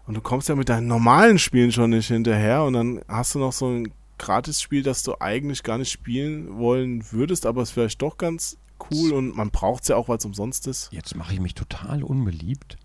und 0.04 0.16
du 0.16 0.20
kommst 0.20 0.48
ja 0.48 0.56
mit 0.56 0.68
deinen 0.68 0.88
normalen 0.88 1.38
Spielen 1.38 1.70
schon 1.70 1.90
nicht 1.90 2.08
hinterher 2.08 2.64
und 2.64 2.72
dann 2.72 3.00
hast 3.06 3.36
du 3.36 3.38
noch 3.38 3.52
so 3.52 3.68
ein 3.68 3.92
Gratis-Spiel, 4.18 4.82
das 4.82 5.02
du 5.02 5.14
eigentlich 5.20 5.62
gar 5.62 5.78
nicht 5.78 5.90
spielen 5.90 6.56
wollen 6.56 7.04
würdest, 7.10 7.46
aber 7.46 7.62
es 7.62 7.70
vielleicht 7.70 8.02
doch 8.02 8.18
ganz 8.18 8.56
cool 8.90 9.12
und 9.12 9.36
man 9.36 9.50
braucht 9.50 9.82
es 9.82 9.88
ja 9.88 9.96
auch, 9.96 10.08
weil 10.08 10.18
es 10.18 10.24
umsonst 10.24 10.66
ist. 10.66 10.92
Jetzt 10.92 11.14
mache 11.14 11.34
ich 11.34 11.40
mich 11.40 11.54
total 11.54 12.02
unbeliebt. 12.02 12.78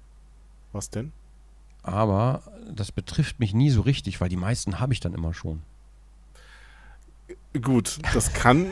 Was 0.72 0.90
denn? 0.90 1.12
Aber 1.84 2.44
das 2.70 2.92
betrifft 2.92 3.40
mich 3.40 3.54
nie 3.54 3.70
so 3.70 3.82
richtig, 3.82 4.20
weil 4.20 4.30
die 4.30 4.36
meisten 4.36 4.80
habe 4.80 4.94
ich 4.94 5.00
dann 5.00 5.14
immer 5.14 5.34
schon. 5.34 5.62
Gut, 7.62 8.00
das 8.14 8.34
kann 8.34 8.70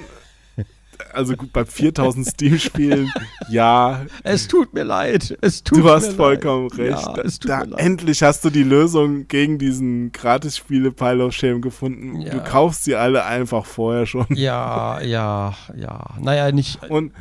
also 1.13 1.35
gut, 1.35 1.51
bei 1.53 1.65
4000 1.65 2.27
Steam-Spielen, 2.27 3.11
ja. 3.49 4.05
Es 4.23 4.47
tut 4.47 4.73
mir 4.73 4.83
leid. 4.83 5.37
Es 5.41 5.63
tut 5.63 5.79
du 5.79 5.89
hast 5.89 6.13
vollkommen 6.13 6.69
leid. 6.69 6.79
recht. 6.79 7.07
Ja, 7.07 7.23
es 7.23 7.39
tut 7.39 7.51
da, 7.51 7.59
mir 7.59 7.65
leid. 7.67 7.79
Endlich 7.79 8.23
hast 8.23 8.43
du 8.45 8.49
die 8.49 8.63
Lösung 8.63 9.27
gegen 9.27 9.57
diesen 9.57 10.11
Gratis-Spiele-Pile 10.11 11.25
of 11.25 11.33
Shame 11.33 11.61
gefunden. 11.61 12.21
Ja. 12.21 12.31
Du 12.31 12.43
kaufst 12.43 12.83
sie 12.83 12.95
alle 12.95 13.25
einfach 13.25 13.65
vorher 13.65 14.05
schon. 14.05 14.27
Ja, 14.29 15.01
ja, 15.01 15.55
ja. 15.75 16.15
Naja, 16.19 16.51
nicht. 16.51 16.83
Und, 16.89 17.13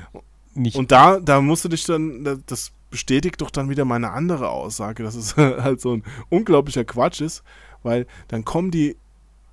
nicht. 0.55 0.77
und 0.77 0.93
da, 0.93 1.21
da 1.21 1.41
musst 1.41 1.65
du 1.65 1.69
dich 1.69 1.85
dann, 1.85 2.43
das 2.47 2.73
bestätigt 2.91 3.41
doch 3.41 3.51
dann 3.51 3.69
wieder 3.69 3.85
meine 3.85 4.13
andere 4.13 4.51
Aussage, 4.51 5.03
dass 5.03 5.17
es 5.17 5.37
halt 5.37 5.81
so 5.81 5.95
ein 5.95 6.05
unglaublicher 6.29 6.85
Quatsch 6.85 7.21
ist, 7.21 7.43
weil 7.83 8.07
dann 8.29 8.45
kommen 8.45 8.71
die 8.71 8.97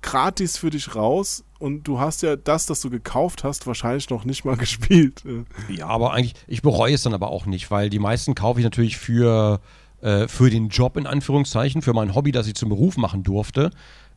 gratis 0.02 0.58
für 0.58 0.70
dich 0.70 0.94
raus 0.94 1.44
und 1.62 1.84
du 1.84 2.00
hast 2.00 2.22
ja 2.22 2.34
das, 2.34 2.66
das 2.66 2.80
du 2.80 2.90
gekauft 2.90 3.44
hast, 3.44 3.68
wahrscheinlich 3.68 4.10
noch 4.10 4.24
nicht 4.24 4.44
mal 4.44 4.56
gespielt. 4.58 5.22
Ja, 5.68 5.86
aber 5.86 6.12
eigentlich, 6.12 6.34
ich 6.48 6.60
bereue 6.60 6.92
es 6.92 7.04
dann 7.04 7.14
aber 7.14 7.30
auch 7.30 7.46
nicht, 7.46 7.70
weil 7.70 7.88
die 7.88 8.00
meisten 8.00 8.34
kaufe 8.34 8.58
ich 8.58 8.64
natürlich 8.64 8.96
für, 8.96 9.60
äh, 10.00 10.26
für 10.26 10.50
den 10.50 10.70
Job 10.70 10.96
in 10.96 11.06
Anführungszeichen, 11.06 11.80
für 11.80 11.94
mein 11.94 12.16
Hobby, 12.16 12.32
das 12.32 12.48
ich 12.48 12.54
zum 12.54 12.68
Beruf 12.68 12.96
machen 12.96 13.22
durfte. 13.22 13.70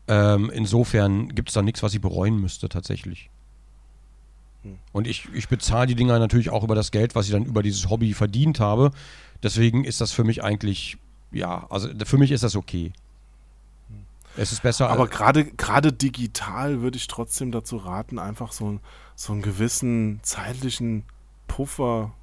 Ähm, 0.07 0.51
insofern 0.53 1.30
gibt 1.35 1.49
es 1.49 1.53
da 1.53 1.61
nichts, 1.61 1.83
was 1.83 1.93
ich 1.93 2.01
bereuen 2.01 2.41
müsste 2.41 2.67
tatsächlich. 2.67 3.30
Hm. 4.64 4.80
Und 4.91 5.07
ich, 5.07 5.30
ich 5.33 5.48
bezahle 5.48 5.85
die 5.85 5.95
Dinger 5.95 6.17
natürlich 6.17 6.49
auch 6.49 6.64
über 6.64 6.75
das 6.75 6.90
Geld, 6.90 7.14
was 7.14 7.27
ich 7.27 7.32
dann 7.32 7.45
über 7.45 7.61
dieses 7.61 7.91
Hobby 7.91 8.14
verdient 8.14 8.59
habe. 8.59 8.90
Deswegen 9.43 9.83
ist 9.83 10.01
das 10.01 10.11
für 10.11 10.24
mich 10.24 10.43
eigentlich, 10.43 10.98
ja, 11.32 11.67
also 11.69 11.90
für 12.06 12.17
mich 12.17 12.32
ist 12.32 12.43
das 12.43 12.56
okay. 12.56 12.91
Es 14.38 14.51
ist 14.51 14.64
besser. 14.64 14.89
Aber 14.89 15.07
gerade 15.07 15.45
gerade 15.45 15.93
digital 15.93 16.81
würde 16.81 16.97
ich 16.97 17.07
trotzdem 17.07 17.51
dazu 17.51 17.77
raten, 17.77 18.19
einfach 18.19 18.51
so, 18.51 18.80
so 19.15 19.33
einen 19.33 19.41
gewissen 19.41 20.19
zeitlichen 20.23 21.03
Puffer 21.47 22.14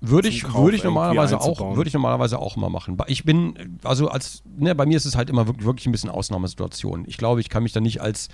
würde 0.00 0.28
ich, 0.28 0.52
würde 0.54 0.76
ich 0.76 0.84
normalerweise 0.84 1.40
auch, 1.40 1.76
würde 1.76 1.88
ich 1.88 1.94
normalerweise 1.94 2.38
auch 2.38 2.56
mal 2.56 2.70
machen. 2.70 2.96
Ich 3.08 3.24
bin, 3.24 3.80
also 3.82 4.08
als, 4.08 4.42
ne, 4.56 4.74
bei 4.74 4.86
mir 4.86 4.96
ist 4.96 5.06
es 5.06 5.16
halt 5.16 5.28
immer 5.28 5.48
wirklich, 5.48 5.66
wirklich 5.66 5.86
ein 5.86 5.92
bisschen 5.92 6.10
Ausnahmesituation. 6.10 7.04
Ich 7.08 7.16
glaube, 7.16 7.40
ich 7.40 7.48
kann 7.48 7.64
mich 7.64 7.72
da 7.72 7.80
nicht 7.80 8.00
als 8.00 8.28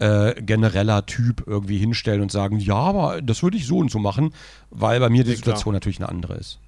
äh, 0.00 0.34
genereller 0.42 1.06
Typ 1.06 1.44
irgendwie 1.46 1.78
hinstellen 1.78 2.20
und 2.20 2.32
sagen, 2.32 2.58
ja, 2.58 2.74
aber 2.74 3.22
das 3.22 3.44
würde 3.44 3.56
ich 3.56 3.66
so 3.66 3.78
und 3.78 3.92
so 3.92 4.00
machen, 4.00 4.34
weil 4.70 4.98
bei 4.98 5.08
mir 5.08 5.22
die 5.22 5.36
Situation 5.36 5.72
klar. 5.72 5.74
natürlich 5.74 6.00
eine 6.00 6.08
andere 6.08 6.34
ist. 6.34 6.58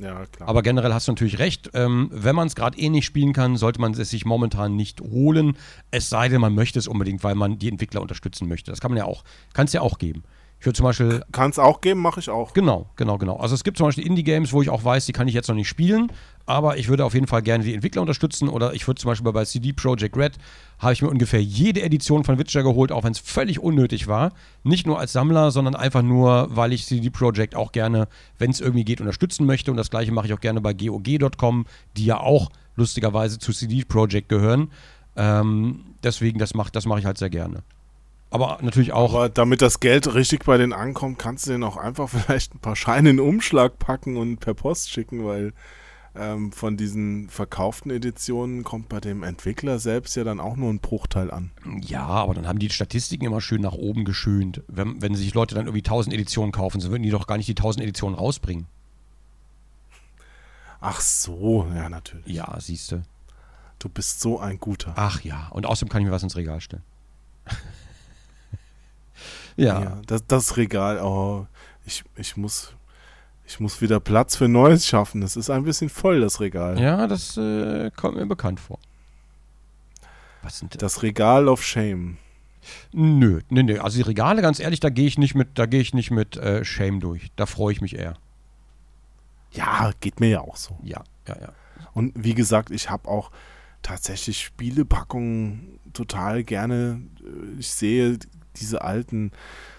Ja, 0.00 0.26
klar. 0.26 0.48
Aber 0.48 0.62
generell 0.62 0.92
hast 0.94 1.08
du 1.08 1.12
natürlich 1.12 1.38
recht. 1.38 1.70
Ähm, 1.74 2.08
wenn 2.12 2.34
man 2.34 2.46
es 2.46 2.54
gerade 2.54 2.78
eh 2.78 2.88
nicht 2.88 3.04
spielen 3.04 3.32
kann, 3.32 3.56
sollte 3.56 3.80
man 3.80 3.92
es 3.92 4.10
sich 4.10 4.24
momentan 4.24 4.76
nicht 4.76 5.00
holen. 5.00 5.56
Es 5.90 6.08
sei 6.08 6.28
denn, 6.28 6.40
man 6.40 6.54
möchte 6.54 6.78
es 6.78 6.88
unbedingt, 6.88 7.22
weil 7.22 7.34
man 7.34 7.58
die 7.58 7.68
Entwickler 7.68 8.00
unterstützen 8.00 8.48
möchte. 8.48 8.70
Das 8.70 8.80
kann 8.80 8.90
man 8.90 8.98
ja 8.98 9.04
auch, 9.04 9.24
kann 9.52 9.66
es 9.66 9.72
ja 9.72 9.82
auch 9.82 9.98
geben. 9.98 10.24
Ich 10.60 10.66
würde 10.66 10.76
zum 10.76 10.84
Beispiel 10.84 11.22
Kann 11.32 11.50
es 11.50 11.58
auch 11.58 11.80
geben, 11.80 12.00
mache 12.00 12.20
ich 12.20 12.28
auch. 12.28 12.52
Genau, 12.52 12.84
genau, 12.96 13.16
genau. 13.16 13.36
Also 13.36 13.54
es 13.54 13.64
gibt 13.64 13.78
zum 13.78 13.86
Beispiel 13.86 14.06
Indie-Games, 14.06 14.52
wo 14.52 14.60
ich 14.60 14.68
auch 14.68 14.84
weiß, 14.84 15.06
die 15.06 15.12
kann 15.12 15.26
ich 15.26 15.32
jetzt 15.32 15.48
noch 15.48 15.54
nicht 15.54 15.68
spielen, 15.68 16.12
aber 16.44 16.76
ich 16.76 16.88
würde 16.88 17.06
auf 17.06 17.14
jeden 17.14 17.26
Fall 17.26 17.40
gerne 17.40 17.64
die 17.64 17.72
Entwickler 17.72 18.02
unterstützen 18.02 18.46
oder 18.46 18.74
ich 18.74 18.86
würde 18.86 19.00
zum 19.00 19.08
Beispiel 19.08 19.32
bei 19.32 19.46
CD 19.46 19.72
Projekt 19.72 20.18
Red 20.18 20.34
habe 20.78 20.92
ich 20.92 21.00
mir 21.00 21.08
ungefähr 21.08 21.42
jede 21.42 21.80
Edition 21.80 22.24
von 22.24 22.38
Witcher 22.38 22.62
geholt, 22.62 22.92
auch 22.92 23.04
wenn 23.04 23.12
es 23.12 23.18
völlig 23.18 23.58
unnötig 23.58 24.06
war. 24.06 24.32
Nicht 24.62 24.86
nur 24.86 24.98
als 24.98 25.12
Sammler, 25.12 25.50
sondern 25.50 25.74
einfach 25.74 26.02
nur, 26.02 26.48
weil 26.50 26.74
ich 26.74 26.84
CD 26.84 27.08
Projekt 27.08 27.56
auch 27.56 27.72
gerne, 27.72 28.06
wenn 28.38 28.50
es 28.50 28.60
irgendwie 28.60 28.84
geht, 28.84 29.00
unterstützen 29.00 29.46
möchte 29.46 29.70
und 29.70 29.78
das 29.78 29.88
gleiche 29.88 30.12
mache 30.12 30.26
ich 30.26 30.34
auch 30.34 30.40
gerne 30.40 30.60
bei 30.60 30.74
GOG.com, 30.74 31.64
die 31.96 32.04
ja 32.04 32.20
auch 32.20 32.50
lustigerweise 32.76 33.38
zu 33.38 33.54
CD 33.54 33.84
Projekt 33.84 34.28
gehören. 34.28 34.70
Ähm, 35.16 35.86
deswegen, 36.04 36.38
das 36.38 36.52
mache 36.52 36.70
das 36.70 36.84
mach 36.84 36.98
ich 36.98 37.06
halt 37.06 37.16
sehr 37.16 37.30
gerne. 37.30 37.62
Aber 38.30 38.58
natürlich 38.62 38.92
auch. 38.92 39.14
Aber 39.14 39.28
damit 39.28 39.60
das 39.60 39.80
Geld 39.80 40.14
richtig 40.14 40.44
bei 40.44 40.56
denen 40.56 40.72
ankommt, 40.72 41.18
kannst 41.18 41.46
du 41.46 41.50
denen 41.50 41.64
auch 41.64 41.76
einfach 41.76 42.08
vielleicht 42.08 42.54
ein 42.54 42.60
paar 42.60 42.76
Scheine 42.76 43.10
in 43.10 43.16
den 43.16 43.26
Umschlag 43.26 43.78
packen 43.78 44.16
und 44.16 44.38
per 44.38 44.54
Post 44.54 44.90
schicken, 44.90 45.24
weil 45.24 45.52
ähm, 46.14 46.52
von 46.52 46.76
diesen 46.76 47.28
verkauften 47.28 47.90
Editionen 47.90 48.64
kommt 48.64 48.88
bei 48.88 49.00
dem 49.00 49.22
Entwickler 49.22 49.78
selbst 49.78 50.16
ja 50.16 50.24
dann 50.24 50.40
auch 50.40 50.56
nur 50.56 50.70
ein 50.70 50.80
Bruchteil 50.80 51.30
an. 51.30 51.50
Ja, 51.82 52.06
aber 52.06 52.34
dann 52.34 52.48
haben 52.48 52.58
die 52.58 52.70
Statistiken 52.70 53.26
immer 53.26 53.40
schön 53.40 53.62
nach 53.62 53.74
oben 53.74 54.04
geschönt. 54.04 54.62
Wenn, 54.66 55.00
wenn 55.02 55.14
sich 55.14 55.34
Leute 55.34 55.54
dann 55.54 55.66
irgendwie 55.66 55.84
1000 55.84 56.14
Editionen 56.14 56.52
kaufen, 56.52 56.80
so 56.80 56.90
würden 56.90 57.02
die 57.02 57.10
doch 57.10 57.26
gar 57.26 57.36
nicht 57.36 57.48
die 57.48 57.52
1000 57.52 57.84
Editionen 57.84 58.18
rausbringen. 58.18 58.66
Ach 60.80 61.00
so, 61.00 61.66
ja, 61.74 61.88
natürlich. 61.88 62.26
Ja, 62.26 62.56
siehst 62.58 62.92
du. 62.92 63.02
Du 63.78 63.88
bist 63.88 64.20
so 64.20 64.38
ein 64.38 64.58
guter. 64.58 64.94
Ach 64.96 65.20
ja, 65.22 65.48
und 65.50 65.66
außerdem 65.66 65.90
kann 65.90 66.02
ich 66.02 66.06
mir 66.06 66.12
was 66.12 66.22
ins 66.22 66.36
Regal 66.36 66.60
stellen. 66.60 66.82
Ja. 69.56 69.82
Ja, 69.82 70.02
das, 70.06 70.26
das 70.26 70.56
Regal, 70.56 71.00
oh, 71.02 71.46
ich, 71.84 72.04
ich 72.16 72.36
muss. 72.36 72.74
Ich 73.46 73.58
muss 73.58 73.80
wieder 73.80 73.98
Platz 73.98 74.36
für 74.36 74.46
Neues 74.46 74.86
schaffen. 74.86 75.22
Es 75.22 75.34
ist 75.34 75.50
ein 75.50 75.64
bisschen 75.64 75.88
voll, 75.88 76.20
das 76.20 76.38
Regal. 76.38 76.80
Ja, 76.80 77.08
das 77.08 77.36
äh, 77.36 77.90
kommt 77.96 78.16
mir 78.16 78.26
bekannt 78.26 78.60
vor. 78.60 78.78
Was 80.42 80.60
sind 80.60 80.80
Das 80.80 81.02
Regal 81.02 81.48
of 81.48 81.60
Shame. 81.64 82.18
Nö, 82.92 83.40
nö, 83.48 83.62
nö. 83.64 83.80
Also 83.80 83.96
die 83.96 84.02
Regale, 84.02 84.42
ganz 84.42 84.60
ehrlich, 84.60 84.78
da 84.78 84.88
gehe 84.88 85.06
ich 85.06 85.18
nicht 85.18 85.34
mit, 85.34 85.58
da 85.58 85.66
gehe 85.66 85.80
ich 85.80 85.94
nicht 85.94 86.10
mit 86.10 86.36
äh, 86.36 86.64
Shame 86.64 87.00
durch. 87.00 87.32
Da 87.34 87.46
freue 87.46 87.72
ich 87.72 87.80
mich 87.80 87.96
eher. 87.96 88.14
Ja, 89.52 89.90
geht 90.00 90.20
mir 90.20 90.28
ja 90.28 90.40
auch 90.42 90.56
so. 90.56 90.78
Ja, 90.82 91.02
ja, 91.26 91.36
ja. 91.40 91.52
Und 91.92 92.12
wie 92.14 92.34
gesagt, 92.34 92.70
ich 92.70 92.88
habe 92.90 93.08
auch 93.08 93.30
tatsächlich 93.82 94.42
Spielepackungen 94.42 95.80
total 95.92 96.44
gerne. 96.44 97.02
Ich 97.58 97.70
sehe 97.70 98.18
diese 98.56 98.82
alten 98.82 99.32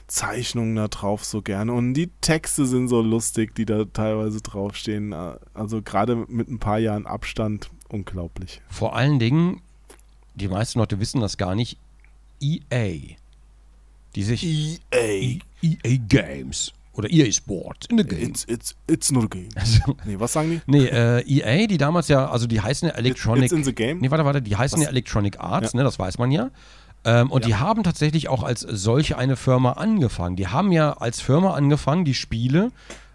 Zeichnungen 0.07 0.75
da 0.75 0.87
drauf 0.87 1.23
so 1.23 1.41
gerne. 1.41 1.71
Und 1.73 1.93
die 1.93 2.09
Texte 2.21 2.65
sind 2.65 2.87
so 2.89 3.01
lustig, 3.01 3.55
die 3.55 3.65
da 3.65 3.85
teilweise 3.85 4.41
draufstehen. 4.41 5.13
Also 5.53 5.81
gerade 5.81 6.15
mit 6.27 6.49
ein 6.49 6.59
paar 6.59 6.79
Jahren 6.79 7.05
Abstand, 7.07 7.69
unglaublich. 7.89 8.61
Vor 8.69 8.95
allen 8.95 9.19
Dingen, 9.19 9.61
die 10.35 10.47
meisten 10.49 10.79
Leute 10.79 10.99
wissen 10.99 11.21
das 11.21 11.37
gar 11.37 11.55
nicht, 11.55 11.77
EA. 12.41 13.15
Die 14.15 14.23
sich 14.23 14.43
EA. 14.91 15.39
EA 15.61 15.97
Games 16.09 16.73
oder 16.93 17.09
EA 17.09 17.31
Sports 17.31 17.87
in 17.89 17.97
the 17.97 18.03
game. 18.03 18.21
It's, 18.21 18.43
it's, 18.49 18.75
it's 18.87 19.11
not 19.11 19.23
a 19.23 19.27
game. 19.27 19.47
Also, 19.55 19.95
Nee, 20.05 20.19
was 20.19 20.33
sagen 20.33 20.49
die? 20.49 20.61
nee, 20.65 20.85
äh, 20.87 21.21
EA, 21.25 21.67
die 21.67 21.77
damals 21.77 22.09
ja, 22.09 22.29
also 22.29 22.47
die 22.47 22.59
heißen 22.59 22.89
ja 22.89 22.95
Electronic. 22.95 23.45
It's 23.45 23.53
in 23.53 23.63
the 23.63 23.73
game? 23.73 23.99
Nee, 23.99 24.11
warte, 24.11 24.25
warte, 24.25 24.41
die 24.41 24.57
heißen 24.57 24.79
Was? 24.79 24.83
ja 24.85 24.89
Electronic 24.89 25.39
Arts, 25.39 25.71
Ja. 25.71 25.77
ne, 25.77 25.83
das 25.85 25.97
weiß 25.99 26.17
man 26.17 26.31
ja. 26.31 26.51
Ähm, 27.03 27.31
und 27.31 27.45
die 27.45 27.55
haben 27.55 27.83
tatsächlich 27.83 28.29
auch 28.29 28.43
als 28.43 28.61
solche 28.61 29.17
eine 29.17 29.35
Firma 29.35 29.73
angefangen. 29.73 30.35
Die 30.35 30.47
haben 30.47 30.71
ja 30.71 30.93
als 30.93 31.21
Firma 31.21 31.53
angefangen, 31.53 32.05
die 32.05 32.13
Spiele 32.13 32.71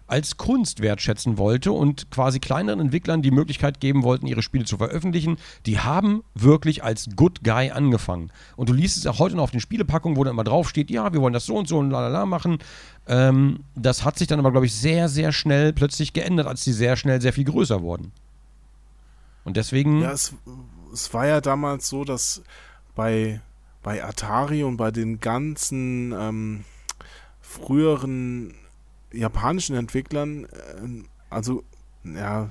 als 0.07 0.37
Kunst 0.37 0.81
wertschätzen 0.81 1.37
wollte 1.37 1.73
und 1.73 2.09
quasi 2.11 2.39
kleineren 2.39 2.79
Entwicklern 2.79 3.21
die 3.21 3.31
Möglichkeit 3.31 3.81
geben 3.81 4.03
wollten, 4.03 4.25
ihre 4.25 4.41
Spiele 4.41 4.63
zu 4.63 4.77
veröffentlichen. 4.77 5.37
Die 5.65 5.79
haben 5.79 6.23
wirklich 6.33 6.83
als 6.83 7.09
Good 7.15 7.43
Guy 7.43 7.71
angefangen. 7.71 8.31
Und 8.55 8.69
du 8.69 8.73
liest 8.73 8.97
es 8.97 9.05
auch 9.05 9.19
heute 9.19 9.35
noch 9.35 9.43
auf 9.43 9.51
den 9.51 9.59
Spielepackungen, 9.59 10.17
wo 10.17 10.23
dann 10.23 10.33
immer 10.33 10.45
draufsteht, 10.45 10.89
ja, 10.89 11.11
wir 11.11 11.21
wollen 11.21 11.33
das 11.33 11.45
so 11.45 11.55
und 11.55 11.67
so 11.67 11.77
und 11.77 11.91
lalala 11.91 12.25
machen. 12.25 12.59
Ähm, 13.07 13.65
das 13.75 14.05
hat 14.05 14.17
sich 14.17 14.27
dann 14.27 14.39
aber, 14.39 14.51
glaube 14.51 14.65
ich, 14.65 14.73
sehr, 14.73 15.09
sehr 15.09 15.33
schnell 15.33 15.73
plötzlich 15.73 16.13
geändert, 16.13 16.47
als 16.47 16.63
die 16.63 16.73
sehr 16.73 16.95
schnell 16.95 17.21
sehr 17.21 17.33
viel 17.33 17.45
größer 17.45 17.81
wurden. 17.81 18.13
Und 19.43 19.57
deswegen. 19.57 20.01
Ja, 20.01 20.11
es, 20.11 20.33
es 20.93 21.13
war 21.13 21.27
ja 21.27 21.41
damals 21.41 21.89
so, 21.89 22.05
dass 22.05 22.41
bei, 22.95 23.41
bei 23.87 24.03
Atari 24.03 24.65
und 24.65 24.75
bei 24.75 24.91
den 24.91 25.21
ganzen 25.21 26.11
ähm, 26.11 26.65
früheren 27.39 28.53
japanischen 29.13 29.77
Entwicklern, 29.77 30.43
äh, 30.43 31.05
also 31.29 31.63
ja, 32.03 32.49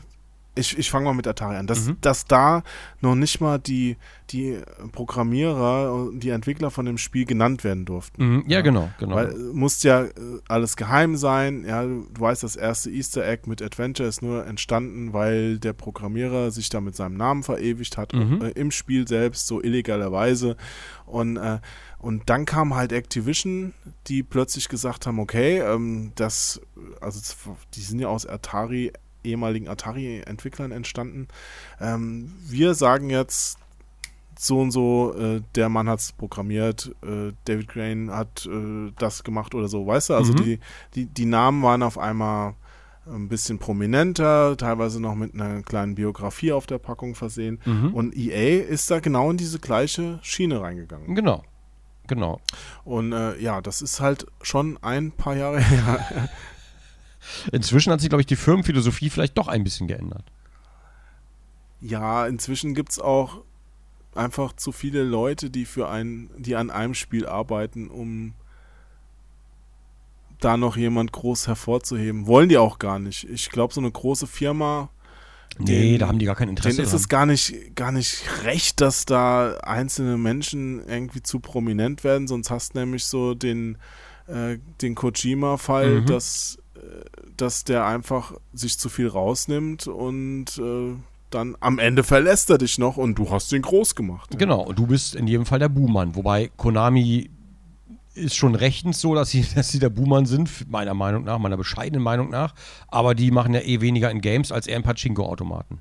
ich, 0.56 0.76
ich 0.78 0.90
fange 0.90 1.04
mal 1.04 1.14
mit 1.14 1.26
Atari 1.26 1.56
an, 1.56 1.66
dass, 1.66 1.86
Mhm. 1.86 1.98
dass 2.00 2.24
da 2.24 2.62
noch 3.00 3.14
nicht 3.14 3.40
mal 3.40 3.58
die, 3.58 3.96
die 4.30 4.58
Programmierer 4.92 5.92
und 5.94 6.20
die 6.20 6.30
Entwickler 6.30 6.70
von 6.70 6.84
dem 6.86 6.98
Spiel 6.98 7.24
genannt 7.26 7.62
werden 7.62 7.84
durften. 7.84 8.24
Mhm, 8.36 8.44
ja, 8.48 8.60
genau, 8.62 8.90
genau. 8.98 9.14
Weil 9.16 9.30
äh, 9.32 9.52
muss 9.52 9.82
ja 9.82 10.02
äh, 10.04 10.10
alles 10.48 10.76
geheim 10.76 11.16
sein. 11.16 11.64
Ja, 11.66 11.84
du 11.84 12.02
weißt, 12.18 12.42
das 12.42 12.56
erste 12.56 12.90
Easter 12.90 13.26
Egg 13.26 13.42
mit 13.48 13.62
Adventure 13.62 14.08
ist 14.08 14.22
nur 14.22 14.46
entstanden, 14.46 15.12
weil 15.12 15.58
der 15.58 15.74
Programmierer 15.74 16.50
sich 16.50 16.68
da 16.68 16.80
mit 16.80 16.96
seinem 16.96 17.16
Namen 17.16 17.42
verewigt 17.42 17.96
hat 17.96 18.12
Mhm. 18.14 18.40
äh, 18.42 18.48
im 18.50 18.70
Spiel 18.70 19.06
selbst, 19.06 19.46
so 19.46 19.62
illegalerweise. 19.62 20.56
Und, 21.04 21.36
äh, 21.36 21.60
und 21.98 22.28
dann 22.28 22.44
kam 22.46 22.74
halt 22.74 22.92
Activision, 22.92 23.74
die 24.08 24.22
plötzlich 24.22 24.68
gesagt 24.68 25.06
haben, 25.06 25.18
okay, 25.18 25.58
ähm, 25.60 26.12
das, 26.16 26.60
also 27.00 27.20
die 27.74 27.80
sind 27.80 28.00
ja 28.00 28.08
aus 28.08 28.26
Atari, 28.26 28.92
ehemaligen 29.26 29.68
Atari-Entwicklern 29.68 30.72
entstanden. 30.72 31.28
Ähm, 31.80 32.32
wir 32.46 32.74
sagen 32.74 33.10
jetzt, 33.10 33.58
so 34.38 34.60
und 34.60 34.70
so, 34.70 35.14
äh, 35.18 35.40
der 35.54 35.68
Mann 35.70 35.88
hat 35.88 36.00
es 36.00 36.12
programmiert, 36.12 36.94
äh, 37.02 37.32
David 37.46 37.68
Crane 37.68 38.10
hat 38.10 38.46
äh, 38.46 38.92
das 38.98 39.24
gemacht 39.24 39.54
oder 39.54 39.68
so, 39.68 39.86
weißt 39.86 40.10
du? 40.10 40.14
Also 40.14 40.32
Mhm. 40.34 40.36
die, 40.36 40.60
die, 40.94 41.06
die 41.06 41.24
Namen 41.24 41.62
waren 41.62 41.82
auf 41.82 41.98
einmal 41.98 42.54
ein 43.06 43.28
bisschen 43.28 43.58
prominenter, 43.58 44.56
teilweise 44.56 45.00
noch 45.00 45.14
mit 45.14 45.32
einer 45.32 45.62
kleinen 45.62 45.94
Biografie 45.94 46.52
auf 46.52 46.66
der 46.66 46.78
Packung 46.78 47.14
versehen. 47.14 47.60
Mhm. 47.64 47.94
Und 47.94 48.16
EA 48.16 48.64
ist 48.64 48.90
da 48.90 48.98
genau 49.00 49.30
in 49.30 49.36
diese 49.36 49.58
gleiche 49.60 50.18
Schiene 50.22 50.60
reingegangen. 50.60 51.14
Genau. 51.14 51.42
Genau. 52.08 52.40
Und 52.84 53.12
äh, 53.12 53.38
ja, 53.40 53.60
das 53.62 53.80
ist 53.80 54.00
halt 54.00 54.26
schon 54.42 54.76
ein 54.82 55.12
paar 55.12 55.36
Jahre 55.36 55.60
her. 55.62 56.28
Inzwischen 57.52 57.92
hat 57.92 58.00
sich, 58.00 58.08
glaube 58.08 58.20
ich, 58.22 58.26
die 58.26 58.36
Firmenphilosophie 58.36 59.10
vielleicht 59.10 59.36
doch 59.38 59.48
ein 59.48 59.64
bisschen 59.64 59.86
geändert. 59.88 60.24
Ja, 61.80 62.26
inzwischen 62.26 62.74
gibt 62.74 62.92
es 62.92 62.98
auch 62.98 63.42
einfach 64.14 64.54
zu 64.54 64.72
viele 64.72 65.02
Leute, 65.02 65.50
die 65.50 65.64
für 65.66 65.88
ein, 65.90 66.30
die 66.38 66.56
an 66.56 66.70
einem 66.70 66.94
Spiel 66.94 67.26
arbeiten, 67.26 67.88
um 67.88 68.32
da 70.40 70.56
noch 70.56 70.76
jemand 70.76 71.12
groß 71.12 71.46
hervorzuheben. 71.46 72.26
Wollen 72.26 72.48
die 72.48 72.58
auch 72.58 72.78
gar 72.78 72.98
nicht. 72.98 73.24
Ich 73.28 73.50
glaube, 73.50 73.72
so 73.74 73.80
eine 73.80 73.90
große 73.90 74.26
Firma, 74.26 74.90
Nee, 75.58 75.92
Den- 75.92 76.00
da 76.00 76.08
haben 76.08 76.18
die 76.18 76.26
gar 76.26 76.34
kein 76.34 76.50
Interesse 76.50 76.76
denen 76.76 76.84
ist 76.84 76.90
dran. 76.90 77.00
es 77.00 77.08
gar 77.08 77.24
nicht, 77.24 77.74
gar 77.76 77.90
nicht 77.90 78.24
recht, 78.44 78.80
dass 78.82 79.06
da 79.06 79.56
einzelne 79.62 80.18
Menschen 80.18 80.86
irgendwie 80.86 81.22
zu 81.22 81.40
prominent 81.40 82.04
werden, 82.04 82.28
sonst 82.28 82.50
hast 82.50 82.74
du 82.74 82.80
nämlich 82.80 83.06
so 83.06 83.34
den, 83.34 83.78
äh, 84.26 84.58
den 84.82 84.94
Kojima-Fall, 84.94 86.02
Mhm. 86.02 86.06
dass, 86.06 86.58
dass 87.36 87.64
der 87.64 87.84
einfach 87.86 88.32
sich 88.52 88.78
zu 88.78 88.88
viel 88.88 89.08
rausnimmt 89.08 89.86
und 89.88 90.58
äh, 90.58 90.94
dann 91.30 91.56
am 91.60 91.78
Ende 91.78 92.04
verlässt 92.04 92.50
er 92.50 92.58
dich 92.58 92.78
noch 92.78 92.96
und 92.96 93.16
du 93.16 93.30
hast 93.30 93.52
ihn 93.52 93.62
groß 93.62 93.94
gemacht. 93.94 94.30
Genau, 94.38 94.60
und 94.62 94.78
du 94.78 94.86
bist 94.86 95.14
in 95.14 95.26
jedem 95.26 95.44
Fall 95.46 95.58
der 95.58 95.68
Buhmann. 95.68 96.14
Wobei 96.14 96.50
Konami 96.56 97.30
ist 98.14 98.36
schon 98.36 98.54
rechtens 98.54 99.00
so, 99.00 99.14
dass 99.14 99.30
sie, 99.30 99.44
dass 99.54 99.68
sie 99.70 99.78
der 99.78 99.90
Buhmann 99.90 100.24
sind, 100.26 100.70
meiner 100.70 100.94
Meinung 100.94 101.24
nach, 101.24 101.38
meiner 101.38 101.56
bescheidenen 101.56 102.02
Meinung 102.02 102.30
nach. 102.30 102.54
Aber 102.88 103.14
die 103.14 103.30
machen 103.30 103.54
ja 103.54 103.60
eh 103.60 103.80
weniger 103.80 104.10
in 104.10 104.20
Games 104.20 104.52
als 104.52 104.66
eher 104.66 104.76
in 104.76 104.82
Pachinko-Automaten. 104.82 105.80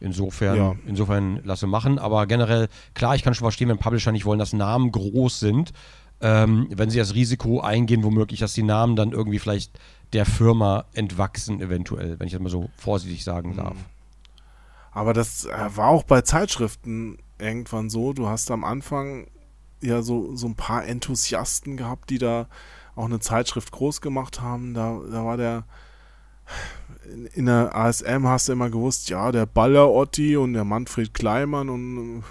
Insofern, 0.00 0.56
Ja. 0.56 0.74
insofern 0.86 1.40
lasse 1.44 1.66
machen. 1.66 1.98
Aber 1.98 2.26
generell, 2.26 2.68
klar, 2.94 3.16
ich 3.16 3.22
kann 3.24 3.34
schon 3.34 3.44
verstehen, 3.44 3.68
wenn 3.68 3.78
Publisher 3.78 4.12
nicht 4.12 4.24
wollen, 4.24 4.38
dass 4.38 4.52
Namen 4.52 4.92
groß 4.92 5.40
sind. 5.40 5.72
Ähm, 6.20 6.66
wenn 6.70 6.90
sie 6.90 6.98
das 6.98 7.14
Risiko 7.14 7.60
eingehen, 7.60 8.02
womöglich, 8.02 8.40
dass 8.40 8.52
die 8.52 8.62
Namen 8.64 8.96
dann 8.96 9.12
irgendwie 9.12 9.38
vielleicht 9.38 9.78
der 10.12 10.26
Firma 10.26 10.84
entwachsen, 10.94 11.60
eventuell, 11.60 12.18
wenn 12.18 12.26
ich 12.26 12.32
das 12.32 12.42
mal 12.42 12.48
so 12.48 12.70
vorsichtig 12.76 13.24
sagen 13.24 13.56
darf. 13.56 13.76
Aber 14.90 15.12
das 15.12 15.44
äh, 15.44 15.76
war 15.76 15.88
auch 15.88 16.02
bei 16.02 16.22
Zeitschriften 16.22 17.18
irgendwann 17.38 17.90
so. 17.90 18.12
Du 18.12 18.28
hast 18.28 18.50
am 18.50 18.64
Anfang 18.64 19.28
ja 19.80 20.02
so, 20.02 20.34
so 20.34 20.48
ein 20.48 20.56
paar 20.56 20.84
Enthusiasten 20.84 21.76
gehabt, 21.76 22.10
die 22.10 22.18
da 22.18 22.48
auch 22.96 23.04
eine 23.04 23.20
Zeitschrift 23.20 23.70
groß 23.70 24.00
gemacht 24.00 24.40
haben. 24.40 24.74
Da, 24.74 25.00
da 25.10 25.24
war 25.24 25.36
der, 25.36 25.64
in, 27.34 27.46
der 27.46 27.74
ASM 27.74 28.26
hast 28.26 28.48
du 28.48 28.52
immer 28.52 28.70
gewusst, 28.70 29.10
ja, 29.10 29.32
der 29.32 29.46
Baller 29.46 29.90
Otti 29.90 30.36
und 30.36 30.52
der 30.52 30.64
Manfred 30.64 31.14
Kleimann 31.14 31.68
und 31.68 32.18
äh, 32.18 32.22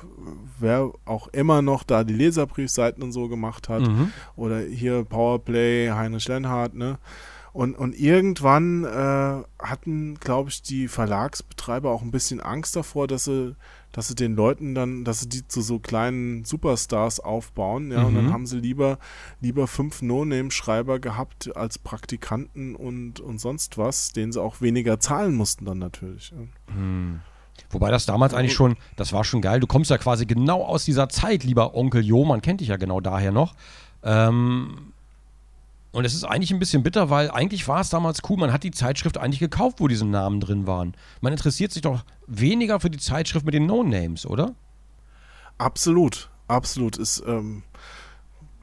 wer 0.59 0.91
auch 1.05 1.27
immer 1.29 1.61
noch 1.61 1.83
da 1.83 2.03
die 2.03 2.13
Leserbriefseiten 2.13 3.03
und 3.03 3.11
so 3.11 3.27
gemacht 3.27 3.69
hat. 3.69 3.81
Mhm. 3.81 4.11
Oder 4.35 4.59
hier 4.59 5.03
Powerplay, 5.03 5.91
Heinrich 5.91 6.27
Lenhardt, 6.27 6.73
ne? 6.73 6.97
Und, 7.53 7.75
und 7.75 7.99
irgendwann 7.99 8.83
äh, 8.83 9.43
hatten, 9.59 10.19
glaube 10.19 10.49
ich, 10.49 10.61
die 10.61 10.87
Verlagsbetreiber 10.87 11.89
auch 11.89 12.03
ein 12.03 12.11
bisschen 12.11 12.39
Angst 12.39 12.75
davor, 12.75 13.07
dass 13.07 13.23
sie, 13.23 13.55
dass 13.97 14.07
sie 14.09 14.13
den 14.15 14.35
Leuten 14.35 14.75
dann, 14.75 15.03
dass 15.03 15.21
sie 15.21 15.27
die 15.27 15.47
zu 15.47 15.61
so 15.63 15.79
kleinen 15.79 16.45
Superstars 16.45 17.19
aufbauen, 17.19 17.89
ja, 17.91 18.03
und 18.03 18.13
dann 18.13 18.25
Mhm. 18.25 18.31
haben 18.31 18.45
sie 18.45 18.59
lieber, 18.59 18.99
lieber 19.41 19.65
fünf 19.65 20.03
No-Name-Schreiber 20.03 20.99
gehabt 20.99 21.57
als 21.57 21.79
Praktikanten 21.79 22.75
und, 22.75 23.19
und 23.19 23.39
sonst 23.39 23.79
was, 23.79 24.11
denen 24.13 24.31
sie 24.31 24.39
auch 24.39 24.61
weniger 24.61 24.99
zahlen 24.99 25.33
mussten 25.35 25.65
dann 25.65 25.79
natürlich. 25.79 26.29
ja. 26.31 26.37
Wobei 27.71 27.89
das 27.89 28.05
damals 28.05 28.35
eigentlich 28.35 28.53
schon, 28.53 28.75
das 28.97 29.13
war 29.13 29.23
schon 29.23 29.41
geil. 29.41 29.59
Du 29.59 29.65
kommst 29.65 29.89
ja 29.89 29.97
quasi 29.97 30.27
genau 30.27 30.63
aus 30.63 30.85
dieser 30.85 31.09
Zeit, 31.09 31.43
lieber 31.43 31.73
Onkel 31.73 32.05
Jo, 32.05 32.23
man 32.23 32.41
kennt 32.43 32.61
dich 32.61 32.67
ja 32.67 32.77
genau 32.77 33.01
daher 33.01 33.31
noch. 33.31 33.55
Ähm, 34.03 34.93
und 35.97 36.05
es 36.05 36.13
ist 36.13 36.25
eigentlich 36.25 36.51
ein 36.51 36.59
bisschen 36.59 36.83
bitter, 36.83 37.09
weil 37.09 37.31
eigentlich 37.31 37.67
war 37.67 37.81
es 37.81 37.89
damals 37.89 38.21
cool, 38.29 38.37
man 38.37 38.53
hat 38.53 38.61
die 38.61 38.69
Zeitschrift 38.69 39.17
eigentlich 39.17 39.39
gekauft, 39.39 39.79
wo 39.79 39.87
diese 39.87 40.05
Namen 40.05 40.39
drin 40.39 40.67
waren. 40.67 40.93
Man 41.21 41.33
interessiert 41.33 41.71
sich 41.71 41.81
doch 41.81 42.05
weniger 42.27 42.79
für 42.79 42.91
die 42.91 42.99
Zeitschrift 42.99 43.43
mit 43.47 43.55
den 43.55 43.65
No-Names, 43.65 44.27
oder? 44.27 44.53
Absolut, 45.57 46.29
absolut. 46.47 46.97
Ist, 46.97 47.23
ähm, 47.25 47.63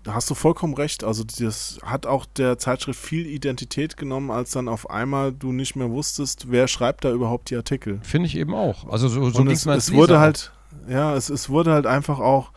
da 0.05 0.15
hast 0.15 0.31
du 0.31 0.37
vollkommen 0.37 0.75
recht. 0.75 1.03
Also 1.03 1.25
das 1.25 1.81
hat 1.83 2.07
auch 2.07 2.25
der 2.25 2.57
Zeitschrift 2.59 3.01
viel 3.01 3.27
Identität 3.27 3.97
genommen, 3.97 4.31
als 4.31 4.53
dann 4.53 4.69
auf 4.69 4.89
einmal 4.89 5.33
du 5.33 5.51
nicht 5.51 5.75
mehr 5.75 5.91
wusstest, 5.91 6.53
wer 6.53 6.69
schreibt 6.69 7.05
da 7.05 7.11
überhaupt 7.11 7.51
die 7.51 7.57
Artikel. 7.57 7.99
Finde 8.05 8.29
ich 8.29 8.37
eben 8.37 8.55
auch. 8.55 8.89
Also 8.89 9.09
so, 9.09 9.29
so 9.31 9.41
Und 9.41 9.49
es, 9.49 9.67
es 9.67 9.93
wurde 9.93 10.21
halt, 10.21 10.53
ja, 10.89 11.17
es, 11.17 11.31
es 11.31 11.49
wurde 11.49 11.73
halt 11.73 11.87
einfach 11.87 12.21
auch 12.21 12.53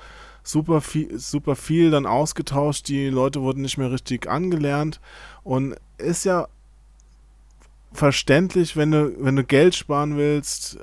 super 0.47 0.81
viel, 0.81 1.19
super 1.19 1.55
viel 1.55 1.91
dann 1.91 2.05
ausgetauscht. 2.05 2.87
Die 2.87 3.09
Leute 3.09 3.41
wurden 3.41 3.61
nicht 3.61 3.77
mehr 3.77 3.91
richtig 3.91 4.27
angelernt 4.27 5.01
und 5.43 5.75
ist 5.97 6.23
ja 6.23 6.47
verständlich, 7.91 8.77
wenn 8.77 8.91
du, 8.91 9.13
wenn 9.19 9.35
du 9.35 9.43
Geld 9.43 9.75
sparen 9.75 10.17
willst, 10.17 10.77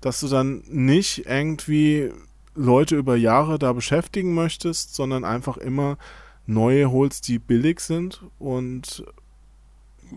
dass 0.00 0.20
du 0.20 0.28
dann 0.28 0.62
nicht 0.68 1.26
irgendwie 1.26 2.10
Leute 2.54 2.96
über 2.96 3.16
Jahre 3.16 3.58
da 3.58 3.72
beschäftigen 3.72 4.34
möchtest, 4.34 4.94
sondern 4.94 5.24
einfach 5.24 5.56
immer 5.56 5.98
neue 6.46 6.90
holst, 6.90 7.28
die 7.28 7.38
billig 7.38 7.80
sind 7.80 8.22
und. 8.38 9.04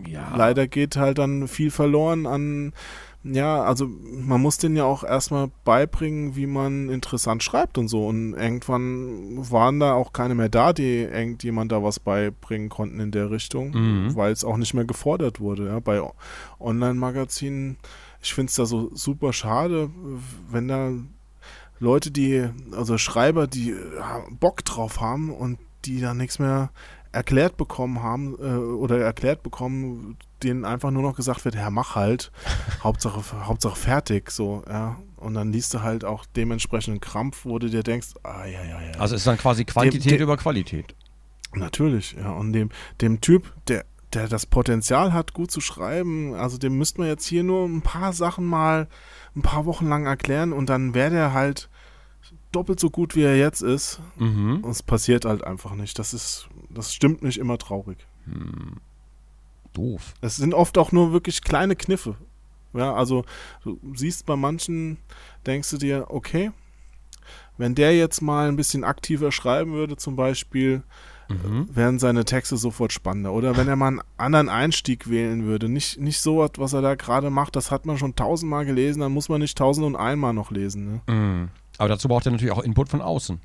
Ja. 0.08 0.34
leider 0.34 0.68
geht 0.68 0.96
halt 0.96 1.18
dann 1.18 1.48
viel 1.48 1.70
verloren 1.70 2.26
an, 2.26 2.72
ja, 3.24 3.62
also 3.62 3.88
man 3.88 4.40
muss 4.40 4.58
denen 4.58 4.74
ja 4.76 4.84
auch 4.84 5.04
erstmal 5.04 5.50
beibringen, 5.64 6.34
wie 6.34 6.46
man 6.46 6.88
interessant 6.88 7.42
schreibt 7.42 7.78
und 7.78 7.86
so. 7.88 8.06
Und 8.08 8.34
irgendwann 8.34 9.48
waren 9.50 9.78
da 9.78 9.94
auch 9.94 10.12
keine 10.12 10.34
mehr 10.34 10.48
da, 10.48 10.72
die 10.72 11.02
irgendjemand 11.02 11.70
da 11.70 11.82
was 11.84 12.00
beibringen 12.00 12.68
konnten 12.68 12.98
in 12.98 13.10
der 13.12 13.30
Richtung, 13.30 13.70
Mhm. 13.70 14.16
weil 14.16 14.32
es 14.32 14.44
auch 14.44 14.56
nicht 14.56 14.74
mehr 14.74 14.84
gefordert 14.84 15.38
wurde. 15.38 15.66
Ja. 15.68 15.78
Bei 15.80 16.02
Online-Magazinen, 16.58 17.76
ich 18.20 18.34
finde 18.34 18.50
es 18.50 18.56
da 18.56 18.66
so 18.66 18.90
super 18.94 19.32
schade, 19.32 19.90
wenn 20.50 20.68
da 20.68 20.90
Leute, 21.78 22.10
die, 22.10 22.48
also 22.76 22.96
Schreiber, 22.98 23.46
die 23.46 23.70
ja, 23.96 24.22
Bock 24.30 24.64
drauf 24.64 25.00
haben 25.00 25.30
und 25.30 25.58
die 25.84 26.00
da 26.00 26.14
nichts 26.14 26.38
mehr 26.38 26.70
erklärt 27.12 27.56
bekommen 27.56 28.02
haben 28.02 28.34
äh, 28.40 28.54
oder 28.56 28.98
erklärt 28.98 29.42
bekommen, 29.42 30.16
denen 30.42 30.64
einfach 30.64 30.90
nur 30.90 31.02
noch 31.02 31.14
gesagt 31.14 31.44
wird, 31.44 31.54
ja, 31.54 31.70
mach 31.70 31.94
halt, 31.94 32.32
Hauptsache, 32.82 33.22
Hauptsache 33.46 33.76
fertig, 33.76 34.30
so, 34.30 34.62
ja. 34.68 34.96
Und 35.16 35.34
dann 35.34 35.52
liest 35.52 35.72
du 35.74 35.82
halt 35.82 36.04
auch 36.04 36.24
dementsprechend 36.34 36.92
einen 36.92 37.00
Krampf, 37.00 37.44
wo 37.44 37.58
du 37.58 37.68
dir 37.70 37.82
denkst, 37.84 38.08
ah, 38.24 38.44
ja, 38.46 38.64
ja, 38.64 38.80
ja. 38.80 38.92
Also 38.98 39.14
es 39.14 39.20
ist 39.20 39.26
dann 39.26 39.38
quasi 39.38 39.64
Quantität 39.64 40.12
dem- 40.12 40.22
über 40.22 40.36
Qualität. 40.36 40.94
Natürlich, 41.54 42.12
ja. 42.18 42.30
Und 42.32 42.52
dem, 42.54 42.70
dem 43.00 43.20
Typ, 43.20 43.52
der, 43.68 43.84
der 44.14 44.26
das 44.26 44.46
Potenzial 44.46 45.12
hat, 45.12 45.32
gut 45.34 45.50
zu 45.50 45.60
schreiben, 45.60 46.34
also 46.34 46.58
dem 46.58 46.76
müsste 46.78 47.00
man 47.00 47.08
jetzt 47.08 47.26
hier 47.26 47.44
nur 47.44 47.66
ein 47.68 47.82
paar 47.82 48.12
Sachen 48.12 48.44
mal 48.46 48.88
ein 49.36 49.42
paar 49.42 49.64
Wochen 49.66 49.86
lang 49.88 50.06
erklären 50.06 50.52
und 50.52 50.68
dann 50.70 50.94
wäre 50.94 51.10
der 51.10 51.32
halt 51.34 51.68
doppelt 52.52 52.78
so 52.80 52.90
gut, 52.90 53.14
wie 53.16 53.22
er 53.22 53.36
jetzt 53.36 53.62
ist. 53.62 54.00
Mhm. 54.16 54.58
Und 54.62 54.70
es 54.70 54.82
passiert 54.82 55.24
halt 55.24 55.42
einfach 55.44 55.74
nicht. 55.74 55.98
Das 55.98 56.12
ist, 56.14 56.48
das 56.74 56.94
stimmt 56.94 57.22
mich 57.22 57.38
immer 57.38 57.58
traurig. 57.58 58.06
Doof. 59.72 60.14
Es 60.20 60.36
sind 60.36 60.54
oft 60.54 60.76
auch 60.78 60.92
nur 60.92 61.12
wirklich 61.12 61.42
kleine 61.42 61.76
Kniffe. 61.76 62.16
Ja, 62.74 62.94
also 62.94 63.24
du 63.64 63.78
siehst 63.94 64.26
bei 64.26 64.36
manchen, 64.36 64.98
denkst 65.46 65.70
du 65.70 65.78
dir, 65.78 66.06
okay, 66.08 66.52
wenn 67.58 67.74
der 67.74 67.96
jetzt 67.96 68.22
mal 68.22 68.48
ein 68.48 68.56
bisschen 68.56 68.84
aktiver 68.84 69.30
schreiben 69.32 69.72
würde, 69.72 69.96
zum 69.96 70.16
Beispiel, 70.16 70.82
Mhm. 71.28 71.68
wären 71.74 71.98
seine 71.98 72.24
Texte 72.24 72.56
sofort 72.56 72.92
spannender. 72.92 73.32
Oder 73.32 73.56
wenn 73.56 73.68
er 73.68 73.76
mal 73.76 73.86
einen 73.88 74.00
anderen 74.18 74.48
Einstieg 74.48 75.08
wählen 75.08 75.44
würde. 75.44 75.68
Nicht, 75.68 75.98
nicht 75.98 76.20
so 76.20 76.38
was, 76.38 76.50
was 76.58 76.72
er 76.72 76.82
da 76.82 76.94
gerade 76.94 77.30
macht, 77.30 77.56
das 77.56 77.70
hat 77.70 77.86
man 77.86 77.96
schon 77.96 78.14
tausendmal 78.16 78.66
gelesen, 78.66 79.00
dann 79.00 79.12
muss 79.12 79.28
man 79.28 79.40
nicht 79.40 79.56
tausend 79.56 79.86
und 79.86 79.96
einmal 79.96 80.34
noch 80.34 80.50
lesen. 80.50 81.00
Ne? 81.06 81.12
Mhm. 81.14 81.48
Aber 81.78 81.88
dazu 81.88 82.08
braucht 82.08 82.26
er 82.26 82.32
natürlich 82.32 82.52
auch 82.52 82.62
Input 82.62 82.88
von 82.90 83.00
außen. 83.00 83.40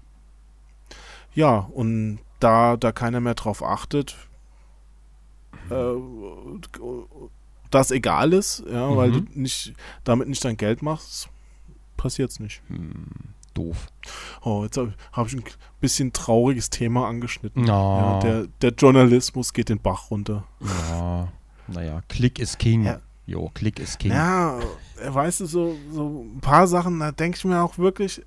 Ja, 1.34 1.60
und 1.60 2.20
da, 2.40 2.78
da 2.78 2.92
keiner 2.92 3.20
mehr 3.20 3.36
drauf 3.36 3.64
achtet, 3.64 4.16
äh, 5.70 5.94
das 7.72 7.92
egal 7.92 8.34
ist, 8.34 8.64
ja, 8.72 8.96
weil 8.96 9.12
du 9.12 9.20
Mhm. 9.20 9.28
nicht, 9.34 9.74
damit 10.04 10.28
nicht 10.30 10.44
dein 10.46 10.56
Geld 10.58 10.82
machst, 10.82 11.30
passiert's 11.98 12.40
nicht. 12.40 12.62
Doof. 13.54 13.88
Oh, 14.44 14.64
jetzt 14.64 14.78
habe 14.78 14.94
hab 15.12 15.28
ich 15.28 15.34
ein 15.36 15.44
bisschen 15.82 16.14
trauriges 16.14 16.70
Thema 16.70 17.08
angeschnitten. 17.08 17.66
Ja. 17.66 17.98
Ja, 18.00 18.20
der, 18.20 18.48
der 18.62 18.72
Journalismus 18.72 19.52
geht 19.52 19.70
den 19.70 19.80
Bach 19.82 20.12
runter. 20.12 20.44
Ja, 20.62 21.28
naja, 21.68 22.02
Klick 22.08 22.40
ist 22.40 22.60
King. 22.60 22.86
Ja. 22.86 23.00
Jo, 23.26 23.52
Klick 23.54 23.80
ist 23.80 24.00
King. 24.00 24.12
Ja, 24.14 24.60
äh, 24.60 25.14
weißt 25.14 25.42
du, 25.42 25.46
so, 25.48 25.76
so 25.92 26.24
ein 26.34 26.40
paar 26.40 26.68
Sachen, 26.68 27.00
da 27.00 27.12
denke 27.12 27.38
ich 27.38 27.44
mir 27.46 27.62
auch 27.62 27.78
wirklich, 27.78 28.22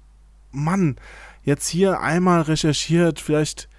Mann, 0.50 0.97
jetzt 1.44 1.68
hier 1.68 2.00
einmal 2.00 2.42
recherchiert, 2.42 3.20
vielleicht 3.20 3.69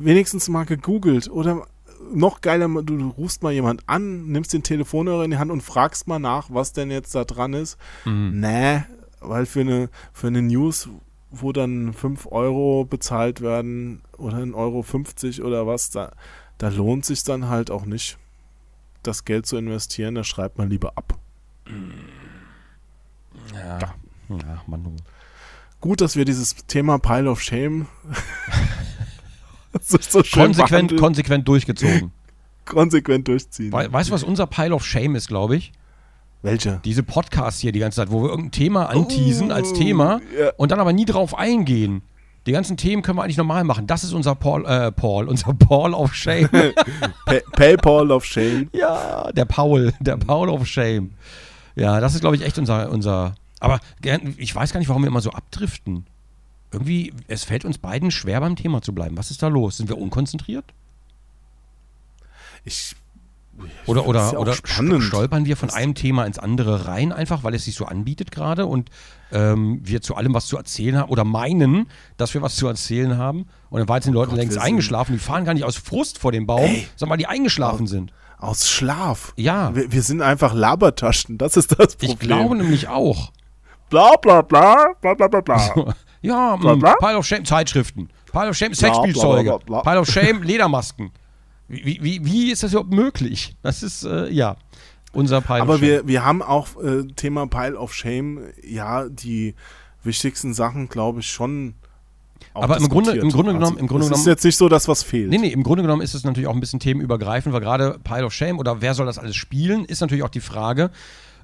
wenigstens 0.00 0.48
mal 0.48 0.64
gegoogelt 0.64 1.30
oder 1.30 1.66
noch 2.12 2.40
geiler, 2.40 2.68
du, 2.82 3.08
rufst 3.10 3.42
mal 3.42 3.52
jemand 3.52 3.88
an, 3.88 4.26
nimmst 4.26 4.52
den 4.52 4.62
Telefonhörer 4.62 5.24
in 5.24 5.30
die 5.30 5.38
Hand 5.38 5.50
und 5.50 5.62
fragst 5.62 6.08
mal 6.08 6.18
nach, 6.18 6.48
was 6.50 6.72
denn 6.72 6.90
jetzt 6.90 7.14
da 7.14 7.24
dran 7.24 7.52
ist. 7.52 7.78
Mhm. 8.04 8.40
Nee, 8.40 8.82
weil 9.20 9.46
für 9.46 9.60
eine, 9.60 9.90
für 10.12 10.28
eine 10.28 10.42
News, 10.42 10.88
wo 11.30 11.52
dann 11.52 11.92
5 11.92 12.26
Euro 12.32 12.84
bezahlt 12.84 13.40
werden 13.40 14.02
oder 14.16 14.38
1,50 14.38 14.54
Euro 14.54 14.82
50 14.82 15.42
oder 15.42 15.66
was, 15.66 15.90
da, 15.90 16.12
da 16.58 16.68
lohnt 16.68 17.04
sich 17.04 17.22
dann 17.22 17.48
halt 17.48 17.70
auch 17.70 17.84
nicht, 17.84 18.18
das 19.02 19.24
Geld 19.24 19.46
zu 19.46 19.56
investieren, 19.56 20.14
da 20.14 20.24
schreibt 20.24 20.58
man 20.58 20.68
lieber 20.68 20.92
ab. 20.96 21.18
Ja. 23.54 23.78
Ja, 24.28 24.62
Manu. 24.66 24.96
Gut, 25.80 26.00
dass 26.00 26.16
wir 26.16 26.24
dieses 26.24 26.54
Thema 26.66 26.98
Pile 26.98 27.30
of 27.30 27.40
Shame 27.40 27.86
so, 29.80 29.98
so 30.00 30.22
schön 30.24 30.42
Konsequent, 30.44 30.70
behandeln, 30.70 31.00
konsequent 31.00 31.48
durchgezogen. 31.48 32.12
konsequent 32.64 33.28
durchziehen. 33.28 33.72
We 33.72 33.92
weißt 33.92 34.10
du, 34.10 34.14
was 34.14 34.22
unser 34.24 34.46
Pile 34.46 34.74
of 34.74 34.84
Shame 34.84 35.14
ist, 35.16 35.28
glaube 35.28 35.56
ich? 35.56 35.72
Welcher? 36.42 36.80
Diese 36.84 37.02
Podcasts 37.02 37.60
hier 37.60 37.70
die 37.72 37.80
ganze 37.80 37.96
Zeit, 37.96 38.10
wo 38.10 38.22
wir 38.22 38.30
irgendein 38.30 38.52
Thema 38.52 38.86
anteasen 38.86 39.52
als 39.52 39.72
Thema 39.74 40.20
Oh, 40.22 40.42
ja. 40.42 40.50
und 40.56 40.70
dann 40.72 40.80
aber 40.80 40.92
nie 40.92 41.04
drauf 41.04 41.36
eingehen. 41.36 42.02
Die 42.46 42.52
ganzen 42.52 42.78
Themen 42.78 43.02
können 43.02 43.18
wir 43.18 43.22
eigentlich 43.24 43.36
normal 43.36 43.64
machen. 43.64 43.86
Das 43.86 44.02
ist 44.02 44.14
unser 44.14 44.34
Paul, 44.34 44.64
äh, 44.64 44.90
Paul, 44.90 45.28
unser 45.28 45.52
Paul 45.52 45.92
of 45.92 46.14
Shame. 46.14 46.48
Pa 47.26 47.34
PayPal 47.52 48.10
of 48.10 48.24
Shame. 48.24 48.70
ja, 48.72 49.30
der 49.32 49.44
Paul, 49.44 49.92
der 50.00 50.16
Paul 50.16 50.48
of 50.48 50.66
Shame. 50.66 51.10
Ja, 51.76 52.00
das 52.00 52.14
ist, 52.14 52.20
glaube 52.22 52.36
ich, 52.36 52.42
echt 52.42 52.58
unser, 52.58 52.90
unser. 52.90 53.34
Aber 53.60 53.78
ich 54.38 54.54
weiß 54.54 54.72
gar 54.72 54.78
nicht, 54.80 54.88
warum 54.88 55.02
wir 55.02 55.08
immer 55.08 55.20
so 55.20 55.30
abdriften. 55.32 56.06
Irgendwie, 56.72 57.12
es 57.28 57.44
fällt 57.44 57.64
uns 57.64 57.78
beiden 57.78 58.10
schwer 58.10 58.40
beim 58.40 58.56
Thema 58.56 58.80
zu 58.82 58.94
bleiben. 58.94 59.16
Was 59.16 59.30
ist 59.30 59.42
da 59.42 59.48
los? 59.48 59.76
Sind 59.78 59.88
wir 59.88 59.98
unkonzentriert? 59.98 60.64
Ich, 62.64 62.94
Oder, 63.86 64.06
oder, 64.06 64.32
ja 64.32 64.38
oder 64.38 64.52
spannend. 64.54 65.02
stolpern 65.02 65.44
wir 65.46 65.56
von 65.56 65.68
Das- 65.68 65.76
einem 65.76 65.94
Thema 65.94 66.24
ins 66.26 66.38
andere 66.38 66.86
rein, 66.86 67.12
einfach 67.12 67.42
weil 67.42 67.54
es 67.54 67.64
sich 67.64 67.74
so 67.74 67.86
anbietet 67.86 68.30
gerade 68.30 68.66
und 68.66 68.90
ähm, 69.32 69.80
wir 69.82 70.00
zu 70.02 70.14
allem 70.14 70.34
was 70.34 70.46
zu 70.46 70.56
erzählen 70.56 70.96
haben 70.98 71.10
oder 71.10 71.24
meinen, 71.24 71.86
dass 72.16 72.34
wir 72.34 72.42
was 72.42 72.56
zu 72.56 72.66
erzählen 72.68 73.16
haben 73.16 73.46
und 73.70 73.80
dann 73.80 73.88
waren 73.88 74.02
die 74.02 74.10
Leute 74.10 74.30
Gott, 74.30 74.38
längst 74.38 74.58
eingeschlafen. 74.58 75.12
Die 75.12 75.18
fahren 75.18 75.44
gar 75.44 75.54
nicht 75.54 75.64
aus 75.64 75.76
Frust 75.76 76.18
vor 76.18 76.32
dem 76.32 76.46
Baum, 76.46 76.60
Ey. 76.64 76.86
sondern 76.96 77.12
weil 77.12 77.18
die 77.18 77.26
eingeschlafen 77.26 77.86
sind. 77.86 78.12
aus 78.38 78.68
Schlaf. 78.70 79.32
Ja, 79.36 79.74
Wir, 79.74 79.90
wir 79.92 80.02
sind 80.02 80.22
einfach 80.22 80.52
Labertaschen, 80.54 81.36
das 81.38 81.56
ist 81.56 81.72
das 81.78 81.96
Problem. 81.96 82.10
ich 82.12 82.18
glaube 82.18 82.56
nämlich 82.56 82.88
auch. 82.88 83.32
Bla 83.90 84.16
bla 84.16 84.42
bla, 84.42 84.92
bla 85.00 85.14
bla 85.14 85.28
bla 85.28 85.40
bla. 85.40 85.94
Ja, 86.22 86.56
Bla, 86.56 86.74
mh, 86.76 86.80
bla. 86.80 86.94
Pile 86.96 87.18
of 87.18 87.26
Shame, 87.26 87.44
Zeitschriften. 87.44 88.08
Pile 88.30 88.50
of 88.50 88.56
Shame, 88.56 88.74
Sexspielzeuge. 88.74 89.58
Pile 89.66 90.00
of 90.00 90.08
Shame, 90.08 90.42
Ledermasken. 90.42 91.10
Wie, 91.68 91.98
wie, 92.02 92.24
wie 92.24 92.50
ist 92.50 92.62
das 92.62 92.72
überhaupt 92.72 92.92
möglich? 92.92 93.54
Das 93.62 93.82
ist, 93.82 94.04
äh, 94.04 94.28
ja. 94.30 94.56
Unser 95.12 95.40
Pile 95.40 95.62
Aber 95.62 95.74
of 95.76 95.80
wir, 95.80 96.06
wir 96.06 96.24
haben 96.24 96.42
auch 96.42 96.68
äh, 96.82 97.04
Thema 97.16 97.46
Pile 97.46 97.76
of 97.78 97.94
Shame, 97.94 98.40
ja, 98.62 99.08
die 99.08 99.54
wichtigsten 100.04 100.54
Sachen, 100.54 100.88
glaube 100.88 101.20
ich, 101.20 101.26
schon. 101.30 101.74
Aber 102.54 102.76
im 102.78 102.88
Grunde- 102.88 103.12
im 103.12 103.30
Grunde 103.30 103.52
genommen- 103.52 103.76
im 103.78 103.86
Grunde 103.86 104.04
es 104.06 104.10
ist 104.10 104.14
genommen- 104.16 104.28
jetzt 104.28 104.44
nicht 104.44 104.56
so, 104.56 104.68
dass 104.68 104.88
was 104.88 105.02
fehlt. 105.02 105.30
Nee, 105.30 105.38
nee, 105.38 105.48
im 105.48 105.62
Grunde 105.62 105.82
genommen 105.82 106.02
ist 106.02 106.14
es 106.14 106.24
natürlich 106.24 106.48
auch 106.48 106.54
ein 106.54 106.60
bisschen 106.60 106.80
themenübergreifend, 106.80 107.52
weil 107.54 107.60
gerade 107.60 107.98
Pile 108.02 108.24
of 108.26 108.32
Shame 108.32 108.58
oder 108.58 108.80
wer 108.80 108.94
soll 108.94 109.06
das 109.06 109.18
alles 109.18 109.36
spielen, 109.36 109.84
ist 109.84 110.00
natürlich 110.00 110.24
auch 110.24 110.28
die 110.30 110.40
Frage, 110.40 110.90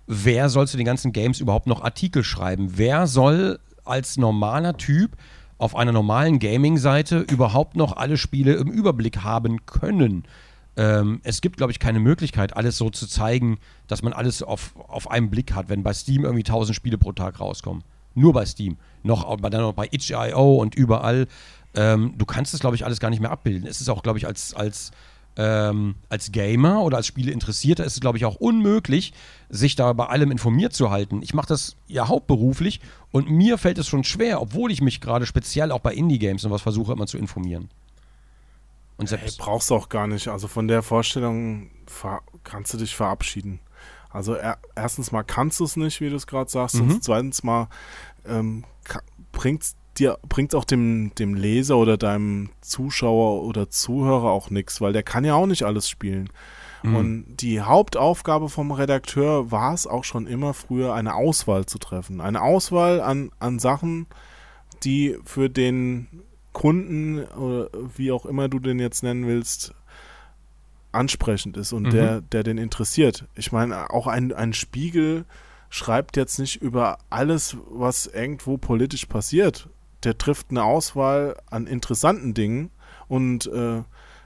wer 0.06 0.48
soll 0.48 0.66
zu 0.68 0.76
den 0.76 0.86
ganzen 0.86 1.12
Games 1.12 1.40
überhaupt 1.40 1.66
noch 1.66 1.82
Artikel 1.82 2.24
schreiben? 2.24 2.72
Wer 2.76 3.06
soll 3.06 3.58
als 3.86 4.16
normaler 4.16 4.76
Typ 4.76 5.16
auf 5.58 5.74
einer 5.74 5.92
normalen 5.92 6.39
Gaming-Seite 6.39 7.20
überhaupt 7.31 7.76
noch 7.76 7.97
alle 7.97 8.16
Spiele 8.16 8.55
im 8.55 8.68
Überblick 8.68 9.18
haben 9.18 9.65
können? 9.66 10.24
Ähm, 10.76 11.20
es 11.23 11.40
gibt, 11.40 11.56
glaube 11.56 11.73
ich, 11.73 11.78
keine 11.78 12.00
Möglichkeit, 12.00 12.56
alles 12.56 12.76
so 12.76 12.90
zu 12.90 13.06
zeigen, 13.06 13.58
dass 13.86 14.02
man 14.02 14.12
alles 14.12 14.42
auf, 14.42 14.74
auf 14.76 15.10
einen 15.10 15.31
Blick 15.31 15.55
hat, 15.55 15.68
wenn 15.68 15.82
bei 15.82 15.94
Steam 15.94 16.24
irgendwie 16.24 16.44
1000 16.44 16.76
Spiele 16.76 16.98
pro 16.98 17.12
Tag 17.12 17.40
rauskommen. 17.40 17.82
Nur 18.15 18.32
bei 18.32 18.44
Steam. 18.44 18.76
Noch, 19.02 19.36
dann 19.40 19.60
noch 19.60 19.73
bei 19.73 19.89
itch.io 19.90 20.56
und 20.56 20.74
überall. 20.74 21.26
Ähm, 21.74 22.15
du 22.16 22.24
kannst 22.24 22.55
das, 22.55 22.60
glaube 22.60 22.76
ich, 22.76 22.84
alles 22.84 23.00
gar 23.00 23.10
nicht 23.10 23.20
mehr 23.20 23.31
abbilden. 23.31 23.66
Es 23.66 23.81
ist 23.81 23.89
auch, 23.89 24.02
glaube 24.02 24.18
ich, 24.18 24.26
als, 24.26 24.55
als, 24.55 24.90
ähm, 25.36 25.97
als 26.08 26.32
Gamer 26.32 26.82
oder 26.82 26.97
als 26.97 27.06
Spieleinteressierter 27.06 27.84
ist 27.84 27.94
es, 27.94 28.00
glaube 28.00 28.18
ich, 28.18 28.24
auch 28.24 28.36
unmöglich, 28.36 29.12
sich 29.48 29.76
da 29.76 29.92
bei 29.92 30.06
allem 30.06 30.31
informiert 30.31 30.73
zu 30.73 30.90
halten. 30.90 31.20
Ich 31.23 31.34
mache 31.34 31.48
das 31.48 31.76
ja 31.86 32.08
hauptberuflich 32.08 32.81
und 33.12 33.31
mir 33.31 33.58
fällt 33.58 33.78
es 33.78 33.86
schon 33.86 34.05
schwer, 34.05 34.40
obwohl 34.40 34.73
ich 34.73 34.81
mich 34.81 35.00
gerade 35.00 35.26
speziell 35.26 35.73
auch 35.73 35.81
bei 35.81 35.94
Indie-Games 35.94 36.44
und 36.44 36.50
was 36.50 36.62
versuche, 36.62 36.92
immer 36.92 37.06
zu 37.06 37.18
informieren. 37.18 37.68
Und 38.97 39.10
Hey, 39.10 39.18
selbst. 39.18 39.39
brauchst 39.39 39.68
du 39.70 39.74
auch 39.74 39.89
gar 39.90 40.06
nicht. 40.06 40.28
Also 40.28 40.48
von 40.48 40.68
der 40.68 40.82
Vorstellung 40.82 41.70
kannst 42.42 42.73
du 42.73 42.78
dich 42.78 42.97
verabschieden. 42.97 43.60
Also 44.10 44.32
er 44.32 44.56
erstens 44.74 45.12
mal 45.12 45.23
kannst 45.23 45.60
du 45.60 45.65
es 45.65 45.76
nicht, 45.76 46.00
wie 46.00 46.08
du 46.08 46.16
es 46.16 46.26
gerade 46.26 46.50
sagst. 46.50 46.76
Mhm. 46.76 46.90
Und 46.92 47.05
zweitens 47.05 47.42
mal 47.42 47.68
ähm, 48.26 48.65
bringt 49.32 49.65
es 49.97 49.99
dir 49.99 50.18
bringt's 50.28 50.55
auch 50.55 50.65
dem, 50.65 51.15
dem 51.15 51.34
Leser 51.34 51.76
oder 51.76 51.97
deinem 51.97 52.50
Zuschauer 52.60 53.42
oder 53.42 53.70
Zuhörer 53.70 54.31
auch 54.31 54.50
nichts, 54.50 54.81
weil 54.81 54.92
der 54.92 55.02
kann 55.02 55.25
ja 55.25 55.34
auch 55.34 55.47
nicht 55.47 55.65
alles 55.65 55.89
spielen. 55.89 56.31
Mhm. 56.83 56.97
Und 56.97 57.36
die 57.36 57.60
Hauptaufgabe 57.60 58.49
vom 58.49 58.70
Redakteur 58.70 59.50
war 59.50 59.75
es 59.75 59.86
auch 59.86 60.05
schon 60.05 60.26
immer 60.26 60.55
früher, 60.55 60.94
eine 60.94 61.15
Auswahl 61.15 61.66
zu 61.66 61.78
treffen. 61.78 62.20
Eine 62.20 62.42
Auswahl 62.42 63.00
an, 63.00 63.31
an 63.39 63.58
Sachen, 63.58 64.07
die 64.84 65.16
für 65.25 65.49
den 65.50 66.23
Kunden 66.52 67.25
oder 67.25 67.68
wie 67.97 68.12
auch 68.12 68.26
immer 68.26 68.49
du 68.49 68.58
den 68.58 68.78
jetzt 68.78 69.02
nennen 69.02 69.26
willst, 69.26 69.75
ansprechend 70.92 71.57
ist 71.57 71.73
und 71.73 71.84
Mhm. 71.84 71.91
der, 71.91 72.20
der 72.20 72.42
den 72.42 72.58
interessiert. 72.58 73.26
Ich 73.34 73.52
meine, 73.52 73.91
auch 73.91 74.07
ein, 74.07 74.33
ein 74.33 74.52
Spiegel 74.52 75.25
schreibt 75.68 76.16
jetzt 76.16 76.39
nicht 76.39 76.57
über 76.62 76.99
alles, 77.10 77.57
was 77.68 78.07
irgendwo 78.07 78.57
politisch 78.57 79.07
passiert. 79.07 79.68
Der 80.07 80.17
trifft 80.17 80.51
eine 80.51 80.62
Auswahl 80.62 81.36
an 81.51 81.67
interessanten 81.67 82.33
Dingen 82.33 82.70
und, 83.09 83.47
äh, 83.49 83.83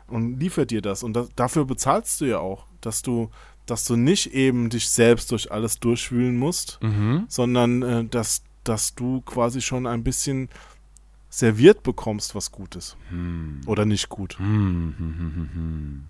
und 0.08 0.38
liefert 0.38 0.70
dir 0.70 0.82
das. 0.82 1.02
Und 1.02 1.14
das, 1.14 1.30
dafür 1.34 1.64
bezahlst 1.64 2.20
du 2.20 2.26
ja 2.26 2.38
auch, 2.38 2.66
dass 2.82 3.00
du, 3.00 3.30
dass 3.64 3.86
du 3.86 3.96
nicht 3.96 4.34
eben 4.34 4.68
dich 4.68 4.90
selbst 4.90 5.32
durch 5.32 5.50
alles 5.50 5.80
durchwühlen 5.80 6.36
musst, 6.36 6.78
Mhm. 6.82 7.24
sondern 7.28 7.82
äh, 7.82 8.04
dass, 8.04 8.42
dass 8.62 8.94
du 8.94 9.22
quasi 9.22 9.62
schon 9.62 9.86
ein 9.86 10.04
bisschen 10.04 10.50
serviert 11.30 11.82
bekommst, 11.82 12.34
was 12.34 12.52
gut 12.52 12.76
ist. 12.76 12.98
Hm. 13.08 13.62
Oder 13.64 13.86
nicht 13.86 14.10
gut. 14.10 14.38
Hm, 14.38 14.94
hm, 14.98 15.14
hm, 15.18 15.50
hm. 15.54 16.04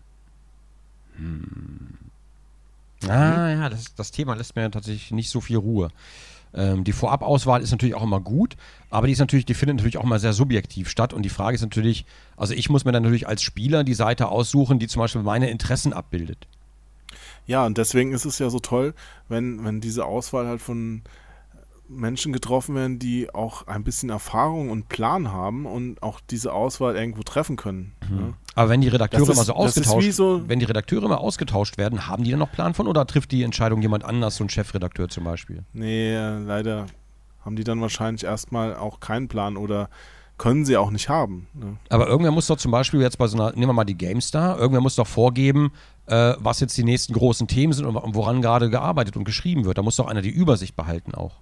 Hm. 1.16 3.08
Ah 3.08 3.50
ja, 3.50 3.68
das, 3.68 3.94
das 3.94 4.10
Thema 4.10 4.34
lässt 4.34 4.56
mir 4.56 4.68
tatsächlich 4.70 5.12
nicht 5.12 5.30
so 5.30 5.40
viel 5.40 5.58
Ruhe. 5.58 5.90
Ähm, 6.54 6.84
die 6.84 6.92
Vorabauswahl 6.92 7.62
ist 7.62 7.70
natürlich 7.70 7.94
auch 7.94 8.02
immer 8.02 8.20
gut, 8.20 8.56
aber 8.90 9.06
die 9.06 9.12
ist 9.12 9.18
natürlich, 9.18 9.46
die 9.46 9.54
findet 9.54 9.76
natürlich 9.76 9.98
auch 9.98 10.04
immer 10.04 10.18
sehr 10.18 10.32
subjektiv 10.32 10.88
statt. 10.88 11.12
Und 11.12 11.22
die 11.22 11.28
Frage 11.28 11.54
ist 11.54 11.62
natürlich, 11.62 12.04
also 12.36 12.54
ich 12.54 12.70
muss 12.70 12.84
mir 12.84 12.92
dann 12.92 13.02
natürlich 13.02 13.28
als 13.28 13.42
Spieler 13.42 13.84
die 13.84 13.94
Seite 13.94 14.28
aussuchen, 14.28 14.78
die 14.78 14.88
zum 14.88 15.00
Beispiel 15.00 15.22
meine 15.22 15.50
Interessen 15.50 15.92
abbildet. 15.92 16.46
Ja, 17.46 17.66
und 17.66 17.78
deswegen 17.78 18.12
ist 18.12 18.24
es 18.24 18.38
ja 18.38 18.50
so 18.50 18.60
toll, 18.60 18.94
wenn, 19.28 19.64
wenn 19.64 19.80
diese 19.80 20.04
Auswahl 20.04 20.46
halt 20.46 20.60
von 20.60 21.02
Menschen 21.90 22.32
getroffen 22.32 22.74
werden, 22.76 22.98
die 22.98 23.34
auch 23.34 23.66
ein 23.66 23.82
bisschen 23.84 24.10
Erfahrung 24.10 24.70
und 24.70 24.88
Plan 24.88 25.32
haben 25.32 25.66
und 25.66 26.02
auch 26.02 26.20
diese 26.30 26.52
Auswahl 26.52 26.94
irgendwo 26.96 27.22
treffen 27.22 27.56
können. 27.56 27.92
Ja. 28.02 28.32
Aber 28.54 28.70
wenn 28.70 28.80
die 28.80 28.88
Redakteure 28.88 29.20
Das 29.26 29.28
immer 29.28 29.44
so 29.44 29.52
ist 29.52 29.58
ausgetauscht, 29.58 30.12
so- 30.12 30.48
wenn 30.48 30.60
die 30.60 30.64
Redakteure 30.66 31.02
immer 31.04 31.20
ausgetauscht 31.20 31.78
werden, 31.78 32.06
haben 32.06 32.24
die 32.24 32.30
dann 32.30 32.38
noch 32.38 32.52
Plan 32.52 32.74
von 32.74 32.86
oder 32.86 33.06
trifft 33.06 33.32
die 33.32 33.42
Entscheidung 33.42 33.82
jemand 33.82 34.04
anders, 34.04 34.36
so 34.36 34.44
ein 34.44 34.48
Chefredakteur 34.48 35.08
zum 35.08 35.24
Beispiel? 35.24 35.64
Nee, 35.72 36.14
äh, 36.14 36.38
leider 36.38 36.86
haben 37.44 37.56
die 37.56 37.64
dann 37.64 37.80
wahrscheinlich 37.80 38.24
erstmal 38.24 38.76
auch 38.76 39.00
keinen 39.00 39.28
Plan 39.28 39.56
oder 39.56 39.88
können 40.38 40.64
sie 40.64 40.76
auch 40.76 40.90
nicht 40.90 41.08
haben. 41.08 41.48
Ne? 41.54 41.76
Aber 41.90 42.06
irgendwer 42.06 42.32
muss 42.32 42.46
doch 42.46 42.56
zum 42.56 42.70
Beispiel 42.70 43.00
jetzt 43.00 43.18
bei 43.18 43.26
so 43.26 43.36
einer, 43.36 43.50
nehmen 43.52 43.68
wir 43.68 43.72
mal 43.74 43.84
die 43.84 43.96
GameStar, 43.98 44.58
irgendwer 44.58 44.80
muss 44.80 44.94
doch 44.96 45.06
vorgeben, 45.06 45.72
äh, 46.06 46.34
was 46.38 46.60
jetzt 46.60 46.76
die 46.78 46.84
nächsten 46.84 47.12
großen 47.12 47.46
Themen 47.46 47.72
sind 47.72 47.84
und 47.84 48.14
woran 48.14 48.40
gerade 48.40 48.70
gearbeitet 48.70 49.16
und 49.16 49.24
geschrieben 49.24 49.64
wird. 49.64 49.76
Da 49.78 49.82
muss 49.82 49.96
doch 49.96 50.06
einer 50.06 50.22
die 50.22 50.30
Übersicht 50.30 50.76
behalten 50.76 51.14
auch. 51.14 51.36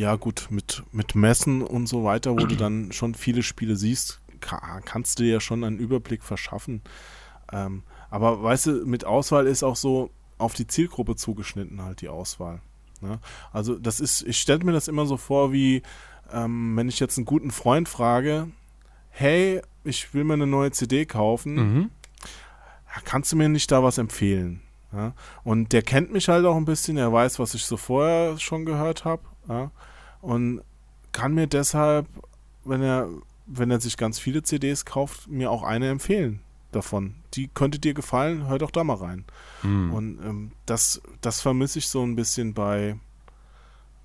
Ja, 0.00 0.16
gut, 0.16 0.46
mit, 0.50 0.82
mit 0.92 1.14
Messen 1.14 1.60
und 1.60 1.86
so 1.86 2.04
weiter, 2.04 2.34
wo 2.34 2.46
du 2.46 2.56
dann 2.56 2.90
schon 2.90 3.14
viele 3.14 3.42
Spiele 3.42 3.76
siehst, 3.76 4.22
ka 4.40 4.80
kannst 4.82 5.18
du 5.18 5.24
dir 5.24 5.32
ja 5.34 5.40
schon 5.40 5.62
einen 5.62 5.78
Überblick 5.78 6.22
verschaffen. 6.22 6.80
Ähm, 7.52 7.82
aber 8.08 8.42
weißt 8.42 8.66
du, 8.66 8.86
mit 8.86 9.04
Auswahl 9.04 9.46
ist 9.46 9.62
auch 9.62 9.76
so 9.76 10.10
auf 10.38 10.54
die 10.54 10.66
Zielgruppe 10.66 11.16
zugeschnitten 11.16 11.82
halt 11.82 12.00
die 12.00 12.08
Auswahl. 12.08 12.62
Ne? 13.02 13.18
Also 13.52 13.78
das 13.78 14.00
ist, 14.00 14.22
ich 14.22 14.38
stelle 14.38 14.64
mir 14.64 14.72
das 14.72 14.88
immer 14.88 15.04
so 15.04 15.18
vor, 15.18 15.52
wie 15.52 15.82
ähm, 16.32 16.74
wenn 16.78 16.88
ich 16.88 16.98
jetzt 16.98 17.18
einen 17.18 17.26
guten 17.26 17.50
Freund 17.50 17.86
frage, 17.86 18.48
hey, 19.10 19.60
ich 19.84 20.14
will 20.14 20.24
mir 20.24 20.32
eine 20.34 20.46
neue 20.46 20.70
CD 20.70 21.04
kaufen, 21.04 21.54
Mhm. 21.56 21.90
kannst 23.04 23.32
du 23.32 23.36
mir 23.36 23.50
nicht 23.50 23.70
da 23.70 23.82
was 23.82 23.98
empfehlen? 23.98 24.62
Ja? 24.94 25.12
Und 25.44 25.72
der 25.74 25.82
kennt 25.82 26.10
mich 26.10 26.28
halt 26.30 26.46
auch 26.46 26.56
ein 26.56 26.64
bisschen, 26.64 26.96
er 26.96 27.12
weiß, 27.12 27.38
was 27.38 27.52
ich 27.52 27.66
so 27.66 27.76
vorher 27.76 28.38
schon 28.38 28.64
gehört 28.64 29.04
habe. 29.04 29.22
Ja? 29.46 29.70
Und 30.20 30.62
kann 31.12 31.34
mir 31.34 31.46
deshalb, 31.46 32.06
wenn 32.64 32.82
er, 32.82 33.08
wenn 33.46 33.70
er 33.70 33.80
sich 33.80 33.96
ganz 33.96 34.18
viele 34.18 34.42
CDs 34.42 34.84
kauft, 34.84 35.28
mir 35.28 35.50
auch 35.50 35.62
eine 35.62 35.88
empfehlen 35.88 36.40
davon. 36.72 37.16
Die 37.34 37.48
könnte 37.48 37.78
dir 37.78 37.94
gefallen, 37.94 38.48
hör 38.48 38.58
doch 38.58 38.70
da 38.70 38.84
mal 38.84 38.96
rein. 38.96 39.24
Mhm. 39.62 39.92
Und 39.92 40.18
ähm, 40.24 40.52
das, 40.66 41.02
das 41.20 41.40
vermisse 41.40 41.78
ich 41.78 41.88
so 41.88 42.02
ein 42.02 42.16
bisschen 42.16 42.54
bei, 42.54 42.96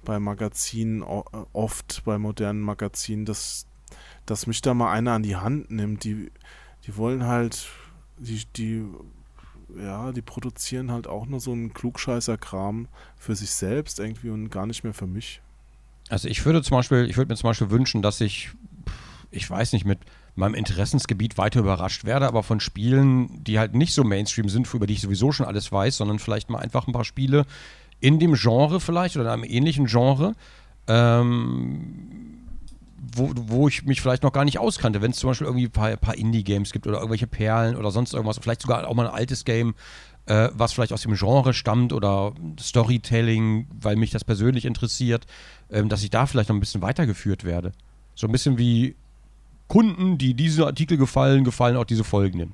bei 0.03 0.19
Magazinen, 0.19 1.01
äh, 1.01 1.21
oft 1.53 2.03
bei 2.05 2.17
modernen 2.17 2.61
Magazinen, 2.61 3.25
dass, 3.25 3.67
dass 4.25 4.47
mich 4.47 4.61
da 4.61 4.73
mal 4.73 4.91
einer 4.91 5.13
an 5.13 5.23
die 5.23 5.35
Hand 5.35 5.71
nimmt. 5.71 6.03
Die, 6.03 6.31
die 6.85 6.97
wollen 6.97 7.25
halt, 7.25 7.67
die, 8.17 8.43
die, 8.55 8.85
ja, 9.77 10.11
die 10.11 10.21
produzieren 10.21 10.91
halt 10.91 11.07
auch 11.07 11.25
nur 11.25 11.39
so 11.39 11.51
einen 11.51 11.73
Klugscheißer-Kram 11.73 12.87
für 13.17 13.35
sich 13.35 13.51
selbst 13.51 13.99
irgendwie 13.99 14.29
und 14.29 14.49
gar 14.49 14.65
nicht 14.65 14.83
mehr 14.83 14.93
für 14.93 15.07
mich. 15.07 15.41
Also 16.09 16.27
ich 16.27 16.45
würde 16.45 16.61
zum 16.61 16.77
Beispiel, 16.77 17.07
ich 17.09 17.17
würde 17.17 17.31
mir 17.31 17.37
zum 17.37 17.49
Beispiel 17.49 17.71
wünschen, 17.71 18.01
dass 18.01 18.21
ich, 18.21 18.49
ich 19.31 19.49
weiß 19.49 19.73
nicht, 19.73 19.85
mit 19.85 19.99
meinem 20.35 20.53
Interessensgebiet 20.53 21.37
weiter 21.37 21.61
überrascht 21.61 22.05
werde, 22.05 22.27
aber 22.27 22.43
von 22.43 22.59
Spielen, 22.59 23.43
die 23.43 23.57
halt 23.57 23.73
nicht 23.73 23.93
so 23.93 24.03
Mainstream 24.03 24.49
sind, 24.49 24.71
über 24.73 24.85
die 24.85 24.93
ich 24.93 25.01
sowieso 25.01 25.31
schon 25.31 25.45
alles 25.45 25.71
weiß, 25.71 25.97
sondern 25.97 26.19
vielleicht 26.19 26.49
mal 26.49 26.59
einfach 26.59 26.87
ein 26.87 26.93
paar 26.93 27.05
Spiele 27.05 27.45
in 28.01 28.19
dem 28.19 28.33
Genre 28.33 28.79
vielleicht 28.79 29.15
oder 29.15 29.25
in 29.25 29.43
einem 29.43 29.43
ähnlichen 29.45 29.85
Genre, 29.85 30.35
ähm, 30.87 32.45
wo, 33.15 33.31
wo 33.35 33.67
ich 33.67 33.85
mich 33.85 34.01
vielleicht 34.01 34.23
noch 34.23 34.33
gar 34.33 34.45
nicht 34.45 34.59
auskannte. 34.59 35.01
Wenn 35.01 35.11
es 35.11 35.17
zum 35.17 35.29
Beispiel 35.29 35.47
irgendwie 35.47 35.65
ein 35.65 35.71
paar, 35.71 35.95
paar 35.95 36.15
Indie-Games 36.15 36.71
gibt 36.71 36.85
oder 36.85 36.97
irgendwelche 36.97 37.27
Perlen 37.27 37.77
oder 37.77 37.91
sonst 37.91 38.13
irgendwas, 38.13 38.37
vielleicht 38.39 38.61
sogar 38.61 38.87
auch 38.87 38.93
mal 38.93 39.07
ein 39.07 39.13
altes 39.13 39.45
Game, 39.45 39.73
äh, 40.25 40.49
was 40.53 40.73
vielleicht 40.73 40.91
aus 40.91 41.03
dem 41.03 41.15
Genre 41.15 41.53
stammt 41.53 41.93
oder 41.93 42.33
Storytelling, 42.59 43.67
weil 43.79 43.95
mich 43.95 44.11
das 44.11 44.23
persönlich 44.23 44.65
interessiert, 44.65 45.25
ähm, 45.69 45.89
dass 45.89 46.03
ich 46.03 46.09
da 46.09 46.25
vielleicht 46.25 46.49
noch 46.49 46.55
ein 46.55 46.59
bisschen 46.59 46.81
weitergeführt 46.81 47.43
werde. 47.43 47.71
So 48.15 48.27
ein 48.27 48.31
bisschen 48.31 48.57
wie 48.57 48.95
Kunden, 49.67 50.17
die 50.17 50.33
diese 50.33 50.65
Artikel 50.65 50.97
gefallen, 50.97 51.43
gefallen 51.43 51.77
auch 51.77 51.85
diese 51.85 52.03
Folgenden. 52.03 52.53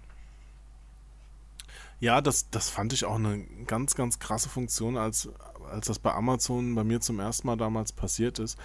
Ja, 2.00 2.20
das, 2.22 2.50
das 2.50 2.70
fand 2.70 2.94
ich 2.94 3.06
auch 3.06 3.16
eine 3.16 3.44
ganz, 3.68 3.96
ganz 3.96 4.18
krasse 4.18 4.50
Funktion, 4.50 4.98
als, 4.98 5.30
als 5.70 5.88
das 5.88 6.00
bei 6.00 6.12
Amazon 6.14 6.74
bei 6.74 6.84
mir 6.84 7.00
zum 7.00 7.20
ersten 7.20 7.48
Mal 7.48 7.58
damals 7.58 7.92
passiert 7.92 8.40
ist. 8.40 8.58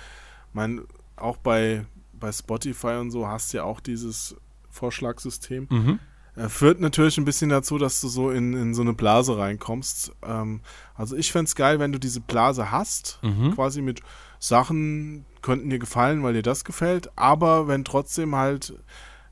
Mein, 0.55 0.83
auch 1.17 1.37
bei, 1.37 1.85
bei 2.15 2.33
Spotify 2.33 2.97
und 2.99 3.11
so 3.11 3.29
hast 3.29 3.53
du 3.53 3.59
ja 3.59 3.65
auch 3.65 3.81
dieses 3.81 4.37
Vorschlagssystem. 4.71 5.67
Mhm. 5.69 5.99
Äh, 6.37 6.49
führt 6.49 6.81
natürlich 6.81 7.17
ein 7.19 7.25
bisschen 7.25 7.49
dazu, 7.51 7.79
dass 7.79 8.01
du 8.01 8.09
so 8.09 8.31
in, 8.31 8.53
in 8.55 8.75
so 8.75 8.83
eine 8.83 8.93
Blase 8.93 9.37
reinkommst. 9.39 10.13
Ähm, 10.23 10.61
also 10.95 11.17
ich 11.17 11.33
fände 11.33 11.47
es 11.47 11.55
geil, 11.55 11.79
wenn 11.81 11.93
du 11.93 11.99
diese 11.99 12.21
Blase 12.21 12.71
hast, 12.71 13.19
Mhm. 13.23 13.55
quasi 13.55 13.81
mit 13.83 14.01
Sachen 14.39 15.25
könnten 15.43 15.71
dir 15.71 15.79
gefallen, 15.79 16.23
weil 16.23 16.35
dir 16.35 16.43
das 16.43 16.65
gefällt, 16.65 17.11
aber 17.17 17.69
wenn 17.69 17.85
trotzdem 17.85 18.35
halt 18.37 18.75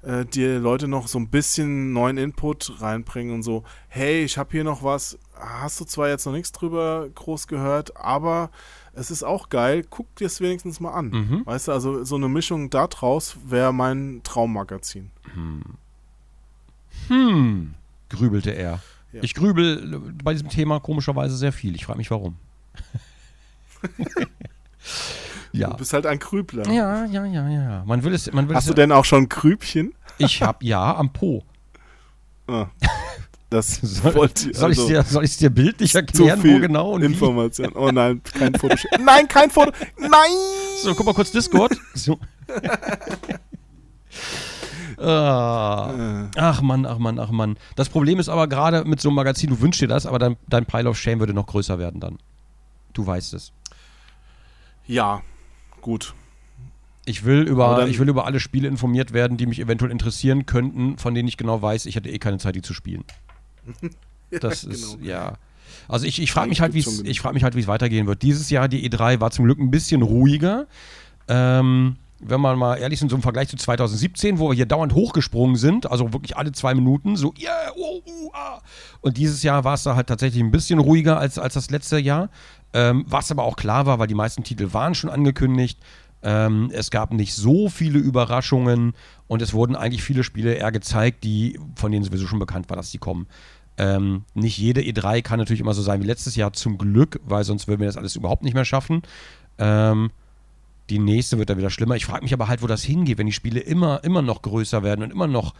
äh, 0.03 0.25
dir 0.25 0.59
Leute 0.61 0.87
noch 0.89 1.09
so 1.09 1.19
ein 1.19 1.29
bisschen 1.29 1.93
neuen 1.93 2.19
Input 2.19 2.81
reinbringen 2.81 3.35
und 3.35 3.43
so, 3.43 3.65
hey, 3.89 4.23
ich 4.25 4.37
habe 4.39 4.51
hier 4.53 4.65
noch 4.65 4.83
was, 4.83 5.19
hast 5.39 5.81
du 5.81 5.85
zwar 5.85 6.09
jetzt 6.09 6.25
noch 6.27 6.33
nichts 6.33 6.53
drüber 6.53 7.09
groß 7.15 7.47
gehört, 7.49 7.97
aber 7.97 8.51
es 8.93 9.11
ist 9.11 9.23
auch 9.25 9.49
geil. 9.49 9.85
Guck 9.89 10.15
dir 10.17 10.27
es 10.27 10.41
wenigstens 10.41 10.79
mal 10.79 10.93
an. 10.93 11.09
Mhm. 11.09 11.43
Weißt 11.47 11.69
du, 11.69 11.73
also 11.73 12.05
so 12.05 12.17
eine 12.17 12.29
Mischung 12.29 12.71
da 12.71 12.87
draus 12.87 13.37
wäre 13.47 13.73
mein 13.75 14.21
Traummagazin. 14.25 15.11
Hm, 17.09 17.75
grübelte 18.09 18.51
er. 18.51 18.81
Ja. 19.13 19.23
Ich 19.23 19.35
grübel 19.35 19.95
äh, 19.95 19.99
bei 20.23 20.33
diesem 20.33 20.49
Thema 20.49 20.81
komischerweise 20.81 21.37
sehr 21.37 21.53
viel. 21.53 21.75
Ich 21.75 21.85
frage 21.87 21.99
mich 21.99 22.11
warum. 22.11 22.37
ja. 25.53 25.71
Du 25.71 25.77
bist 25.77 25.93
halt 25.93 26.07
ein 26.07 26.19
Krübler. 26.19 26.67
Ja, 26.71 27.05
ja, 27.05 27.25
ja, 27.25 27.49
ja. 27.49 27.85
Man 27.87 28.03
will 28.03 28.13
es, 28.15 28.33
man 28.33 28.49
will 28.49 28.57
Hast 28.57 28.65
es, 28.65 28.69
du 28.69 28.75
denn 28.75 28.93
auch 28.93 29.05
schon 29.05 29.29
Krübchen? 29.29 29.95
Ich 30.19 30.43
hab 30.43 30.63
ja 30.63 30.97
am 30.97 31.13
Po. 31.13 31.45
Ah, 32.47 32.67
das 33.51 33.77
Soll, 33.83 34.15
wollte 34.15 34.51
ich. 34.51 34.57
soll 34.57 34.73
ich 34.73 34.79
also, 34.79 34.89
dir, 34.89 35.03
soll 35.05 35.25
ich's 35.25 35.37
dir 35.37 35.51
bildlich 35.51 35.95
erklären, 35.95 36.43
wo 36.43 36.59
genau 36.59 36.93
und 36.93 37.03
wie? 37.03 37.07
Information. 37.07 37.73
Oh 37.75 37.91
nein, 37.91 38.21
kein 38.23 38.55
Foto. 38.55 38.75
nein, 38.99 39.29
kein 39.29 39.51
Foto. 39.51 39.73
Nein! 39.97 40.11
So, 40.83 40.95
guck 40.95 41.07
mal 41.07 41.15
kurz 41.15 41.31
Discord. 41.31 41.77
So. 41.95 42.19
Ah. 44.99 46.29
Ach 46.37 46.63
Mann, 46.63 46.87
ach 46.87 46.99
Mann, 46.99 47.19
ach 47.19 47.31
Mann. 47.31 47.57
Das 47.77 47.89
Problem 47.89 48.19
ist 48.19 48.29
aber 48.29 48.47
gerade 48.49 48.85
mit 48.85 49.01
so 49.01 49.09
einem 49.09 49.17
Magazin, 49.17 49.51
du 49.51 49.61
wünschst 49.61 49.81
dir 49.83 49.89
das, 49.89 50.07
aber 50.07 50.19
dein, 50.19 50.37
dein 50.49 50.67
Pile 50.67 50.89
of 50.89 50.99
Shame 50.99 51.21
würde 51.21 51.35
noch 51.35 51.47
größer 51.47 51.79
werden 51.79 52.01
dann. 52.01 52.19
Du 52.93 53.07
weißt 53.07 53.35
es. 53.35 53.53
Ja, 54.87 55.23
gut. 55.81 56.15
Ich 57.07 57.25
will, 57.25 57.43
über, 57.43 57.77
dann- 57.77 57.91
ich 57.91 57.99
will 57.99 58.09
über 58.09 58.25
alle 58.27 58.41
Spiele 58.41 58.69
informiert 58.69 59.13
werden, 59.13 59.37
die 59.37 59.47
mich 59.47 59.61
eventuell 59.61 59.91
interessieren 59.91 60.47
könnten, 60.47 60.97
von 60.99 61.15
denen 61.15 61.29
ich 61.29 61.37
genau 61.37 61.61
weiß, 61.61 61.87
ich 61.87 61.97
hätte 61.97 62.09
eh 62.09 62.19
keine 62.19 62.39
Zeit, 62.39 62.55
die 62.55 62.63
zu 62.63 62.75
spielen. 62.75 63.05
Das 64.31 64.63
Ja, 64.65 64.71
ist, 64.71 64.99
genau. 64.99 65.05
ja. 65.07 65.33
Also 65.87 66.07
ich, 66.07 66.21
ich 66.21 66.33
frage 66.33 66.49
mich 66.49 66.61
halt, 66.61 66.75
ich 66.75 67.21
frag 67.21 67.35
mich 67.35 67.45
halt, 67.45 67.55
wie 67.55 67.61
es 67.61 67.67
weitergehen 67.69 68.07
wird. 68.09 68.23
Dieses 68.23 68.51
Jahr, 68.51 68.69
die 68.69 68.89
E3, 68.91 69.21
war 69.21 69.31
zum 69.31 69.45
Glück 69.45 69.59
ein 69.61 69.71
bisschen 69.71 70.03
ruhiger. 70.03 70.67
Ähm, 71.29 71.97
wenn 72.27 72.41
man 72.41 72.59
mal 72.59 72.77
ehrlich 72.77 73.01
ist, 73.01 73.11
so 73.11 73.17
im 73.17 73.23
Vergleich 73.23 73.49
zu 73.49 73.57
2017, 73.57 74.39
wo 74.39 74.49
wir 74.51 74.55
hier 74.55 74.67
dauernd 74.67 74.95
hochgesprungen 74.95 75.57
sind, 75.57 75.91
also 75.91 76.13
wirklich 76.13 76.37
alle 76.37 76.53
zwei 76.53 76.75
Minuten, 76.75 77.17
so, 77.17 77.33
yeah, 77.39 77.73
oh, 77.77 78.01
uh, 78.07 78.31
ah. 78.33 78.61
Und 79.01 79.17
dieses 79.17 79.43
Jahr 79.43 79.65
war 79.65 79.75
es 79.75 79.83
da 79.83 79.95
halt 79.95 80.07
tatsächlich 80.07 80.43
ein 80.43 80.51
bisschen 80.51 80.79
ruhiger 80.79 81.19
als, 81.19 81.39
als 81.39 81.55
das 81.55 81.71
letzte 81.71 81.99
Jahr. 81.99 82.31
Ähm, 82.73 83.05
was 83.07 83.31
aber 83.31 83.45
auch 83.45 83.57
klar 83.57 83.87
war, 83.87 83.99
weil 83.99 84.09
die 84.09 84.15
meisten 84.15 84.43
Titel 84.43 84.73
waren 84.73 84.95
schon 84.95 85.11
angekündigt. 85.11 85.79
Ähm, 86.23 86.71
es 86.73 86.91
gab 86.91 87.13
nicht 87.13 87.35
so 87.35 87.69
viele 87.69 87.99
Überraschungen 87.99 88.95
und 89.27 89.43
es 89.43 89.53
wurden 89.53 89.77
eigentlich 89.77 90.03
viele 90.03 90.25
Spiele 90.25 90.55
eher 90.55 90.73
gezeigt, 90.73 91.23
die, 91.23 91.61
von 91.77 91.93
denen 91.93 92.05
sowieso 92.05 92.27
schon 92.27 92.39
bekannt 92.39 92.71
war, 92.71 92.77
dass 92.77 92.91
die 92.91 92.99
kommen. 92.99 93.27
Ähm, 93.77 94.25
nicht 94.35 94.57
jede 94.57 94.81
E3 94.81 95.23
kann 95.23 95.39
natürlich 95.39 95.61
immer 95.61 95.75
so 95.75 95.83
sein 95.83 96.01
wie 96.03 96.07
letztes 96.07 96.37
Jahr, 96.37 96.53
zum 96.53 96.79
Glück, 96.79 97.21
weil 97.25 97.45
sonst 97.45 97.69
würden 97.69 97.81
wir 97.81 97.87
das 97.87 97.97
alles 97.97 98.17
überhaupt 98.17 98.43
nicht 98.43 98.55
mehr 98.55 98.65
schaffen. 98.65 99.03
Ähm, 99.59 100.11
die 100.91 100.99
nächste 100.99 101.39
wird 101.39 101.51
dann 101.51 101.59
wieder 101.59 101.71
schlimmer. 101.71 101.97
Ich 101.97 102.07
frage 102.07 102.23
mich 102.23 102.33
aber 102.35 102.49
halt, 102.49 102.63
wo 102.63 102.67
das 102.67 102.83
hingeht, 102.83 103.19
wenn 103.19 103.27
die 103.27 103.33
Spiele 103.33 103.61
immer, 103.61 104.05
immer 104.05 104.23
noch 104.23 104.43
größer 104.43 104.83
werden 104.83 105.03
und 105.03 105.11
immer 105.11 105.27
noch 105.27 105.55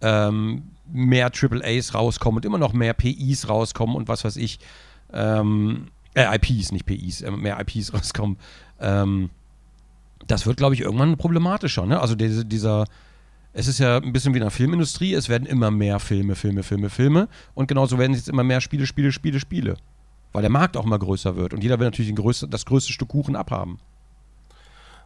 ähm, 0.00 0.62
mehr 0.90 1.30
AAAs 1.32 1.94
rauskommen 1.94 2.38
und 2.38 2.44
immer 2.44 2.58
noch 2.58 2.72
mehr 2.72 2.94
PIs 2.94 3.48
rauskommen 3.48 3.96
und 3.96 4.08
was 4.08 4.24
weiß 4.24 4.36
ich. 4.36 4.58
Ähm, 5.12 5.88
äh, 6.14 6.34
IPs, 6.36 6.72
nicht 6.72 6.86
PIs, 6.86 7.22
äh, 7.22 7.30
mehr 7.30 7.60
IPs 7.60 7.92
rauskommen. 7.94 8.38
Ähm, 8.80 9.30
das 10.26 10.46
wird, 10.46 10.56
glaube 10.56 10.74
ich, 10.74 10.80
irgendwann 10.80 11.16
problematischer. 11.16 11.86
Ne? 11.86 12.00
Also 12.00 12.14
diese, 12.14 12.44
dieser, 12.44 12.86
es 13.52 13.66
ist 13.66 13.78
ja 13.78 13.98
ein 13.98 14.12
bisschen 14.12 14.32
wie 14.32 14.38
in 14.38 14.44
der 14.44 14.50
Filmindustrie, 14.50 15.14
es 15.14 15.28
werden 15.28 15.46
immer 15.46 15.70
mehr 15.70 15.98
Filme, 15.98 16.34
Filme, 16.36 16.62
Filme, 16.62 16.88
Filme 16.88 17.28
und 17.54 17.68
genauso 17.68 17.98
werden 17.98 18.14
jetzt 18.14 18.28
immer 18.28 18.44
mehr 18.44 18.60
Spiele, 18.60 18.86
Spiele, 18.86 19.12
Spiele, 19.12 19.40
Spiele. 19.40 19.76
Weil 20.32 20.42
der 20.42 20.50
Markt 20.50 20.76
auch 20.76 20.84
immer 20.84 20.98
größer 20.98 21.36
wird 21.36 21.52
und 21.52 21.62
jeder 21.62 21.78
will 21.78 21.86
natürlich 21.86 22.14
größte, 22.14 22.48
das 22.48 22.64
größte 22.64 22.92
Stück 22.92 23.08
Kuchen 23.08 23.36
abhaben. 23.36 23.78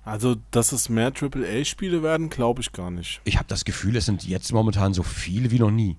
Also, 0.05 0.37
dass 0.51 0.73
es 0.73 0.89
mehr 0.89 1.13
AAA-Spiele 1.19 2.03
werden, 2.03 2.29
glaube 2.29 2.61
ich 2.61 2.73
gar 2.73 2.91
nicht. 2.91 3.21
Ich 3.25 3.37
habe 3.37 3.49
das 3.49 3.65
Gefühl, 3.65 3.97
es 3.97 4.07
sind 4.07 4.25
jetzt 4.25 4.53
momentan 4.53 4.93
so 4.93 5.03
viele 5.03 5.51
wie 5.51 5.59
noch 5.59 5.71
nie. 5.71 5.97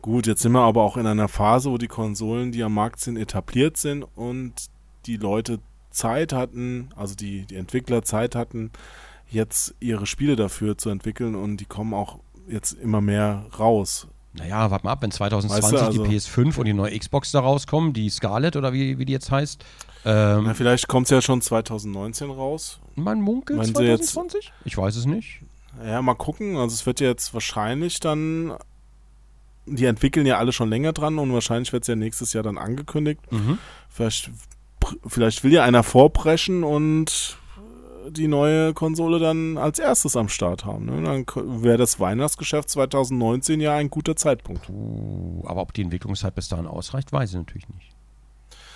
Gut, 0.00 0.28
jetzt 0.28 0.42
sind 0.42 0.52
wir 0.52 0.60
aber 0.60 0.82
auch 0.82 0.96
in 0.96 1.06
einer 1.06 1.26
Phase, 1.26 1.70
wo 1.70 1.78
die 1.78 1.88
Konsolen, 1.88 2.52
die 2.52 2.62
am 2.62 2.74
Markt 2.74 3.00
sind, 3.00 3.16
etabliert 3.16 3.76
sind 3.76 4.04
und 4.14 4.52
die 5.06 5.16
Leute 5.16 5.58
Zeit 5.90 6.32
hatten, 6.32 6.90
also 6.94 7.16
die, 7.16 7.46
die 7.46 7.56
Entwickler 7.56 8.02
Zeit 8.02 8.36
hatten, 8.36 8.70
jetzt 9.28 9.74
ihre 9.80 10.06
Spiele 10.06 10.36
dafür 10.36 10.78
zu 10.78 10.90
entwickeln 10.90 11.34
und 11.34 11.56
die 11.56 11.64
kommen 11.64 11.94
auch 11.94 12.20
jetzt 12.46 12.72
immer 12.72 13.00
mehr 13.00 13.46
raus. 13.58 14.06
Naja, 14.38 14.70
warte 14.70 14.84
mal 14.86 14.92
ab, 14.92 15.02
wenn 15.02 15.10
2020 15.10 15.62
Weißt 15.64 15.72
du, 15.72 15.86
also- 15.86 16.04
die 16.04 16.16
PS5 16.16 16.58
und 16.58 16.64
die 16.66 16.72
neue 16.72 16.98
Xbox 16.98 17.32
da 17.32 17.40
rauskommen, 17.40 17.92
die 17.92 18.08
Scarlett 18.10 18.56
oder 18.56 18.72
wie, 18.72 18.98
wie 18.98 19.04
die 19.04 19.12
jetzt 19.12 19.30
heißt. 19.30 19.64
Ähm, 20.04 20.44
Na, 20.44 20.54
vielleicht 20.54 20.88
kommt 20.88 21.06
es 21.06 21.10
ja 21.10 21.20
schon 21.20 21.40
2019 21.42 22.30
raus. 22.30 22.80
man 22.94 23.20
munkelt 23.20 23.58
Meinen 23.58 23.74
Sie 23.74 23.82
jetzt- 23.84 24.12
2020? 24.12 24.52
Ich 24.64 24.76
weiß 24.76 24.96
es 24.96 25.06
nicht. 25.06 25.40
Ja, 25.84 26.02
mal 26.02 26.14
gucken. 26.14 26.56
Also 26.56 26.74
es 26.74 26.86
wird 26.86 27.00
jetzt 27.00 27.34
wahrscheinlich 27.34 28.00
dann, 28.00 28.54
die 29.66 29.84
entwickeln 29.84 30.26
ja 30.26 30.38
alle 30.38 30.52
schon 30.52 30.70
länger 30.70 30.92
dran 30.92 31.18
und 31.18 31.32
wahrscheinlich 31.32 31.72
wird 31.72 31.82
es 31.84 31.88
ja 31.88 31.94
nächstes 31.96 32.32
Jahr 32.32 32.42
dann 32.42 32.58
angekündigt. 32.58 33.20
Mhm. 33.30 33.58
Vielleicht, 33.88 34.30
vielleicht 35.06 35.44
will 35.44 35.52
ja 35.52 35.62
einer 35.64 35.82
vorpreschen 35.82 36.64
und 36.64 37.37
die 38.10 38.28
neue 38.28 38.74
Konsole 38.74 39.18
dann 39.18 39.58
als 39.58 39.78
erstes 39.78 40.16
am 40.16 40.28
Start 40.28 40.64
haben. 40.64 40.86
Ne? 40.86 41.02
Dann 41.02 41.62
wäre 41.62 41.78
das 41.78 42.00
Weihnachtsgeschäft 42.00 42.70
2019 42.70 43.60
ja 43.60 43.74
ein 43.74 43.90
guter 43.90 44.16
Zeitpunkt. 44.16 44.68
Uh, 44.68 45.42
aber 45.46 45.62
ob 45.62 45.72
die 45.72 45.82
Entwicklungszeit 45.82 46.34
bis 46.34 46.48
dahin 46.48 46.66
ausreicht, 46.66 47.12
weiß 47.12 47.30
ich 47.30 47.36
natürlich 47.36 47.68
nicht. 47.68 47.94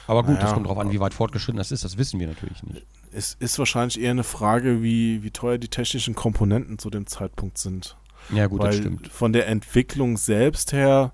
Aber 0.07 0.23
gut, 0.23 0.35
Naja, 0.35 0.43
das 0.43 0.55
kommt 0.55 0.67
drauf 0.67 0.79
an, 0.79 0.91
wie 0.91 1.01
weit 1.01 1.15
fortgeschritten 1.15 1.59
das 1.59 1.71
ist, 1.71 1.85
das 1.85 1.97
wissen 1.97 2.19
wir 2.19 2.27
natürlich 2.27 2.63
nicht. 2.65 2.87
Es 3.13 3.37
ist 3.39 3.59
wahrscheinlich 3.59 4.01
eher 4.01 4.11
eine 4.11 4.25
Frage, 4.25 4.83
wie, 4.83 5.23
wie 5.23 5.31
teuer 5.31 5.59
die 5.59 5.69
technischen 5.69 6.15
Komponenten 6.15 6.79
zu 6.79 6.91
dem 6.91 7.07
Zeitpunkt 7.07 7.59
sind. 7.59 7.97
Ja, 8.31 8.47
gut, 8.47 8.61
das 8.61 8.75
Weil 8.75 8.81
stimmt. 8.81 9.09
von 9.09 9.33
der 9.33 9.49
Entwicklung 9.49 10.17
selbst 10.17 10.73
her 10.73 11.13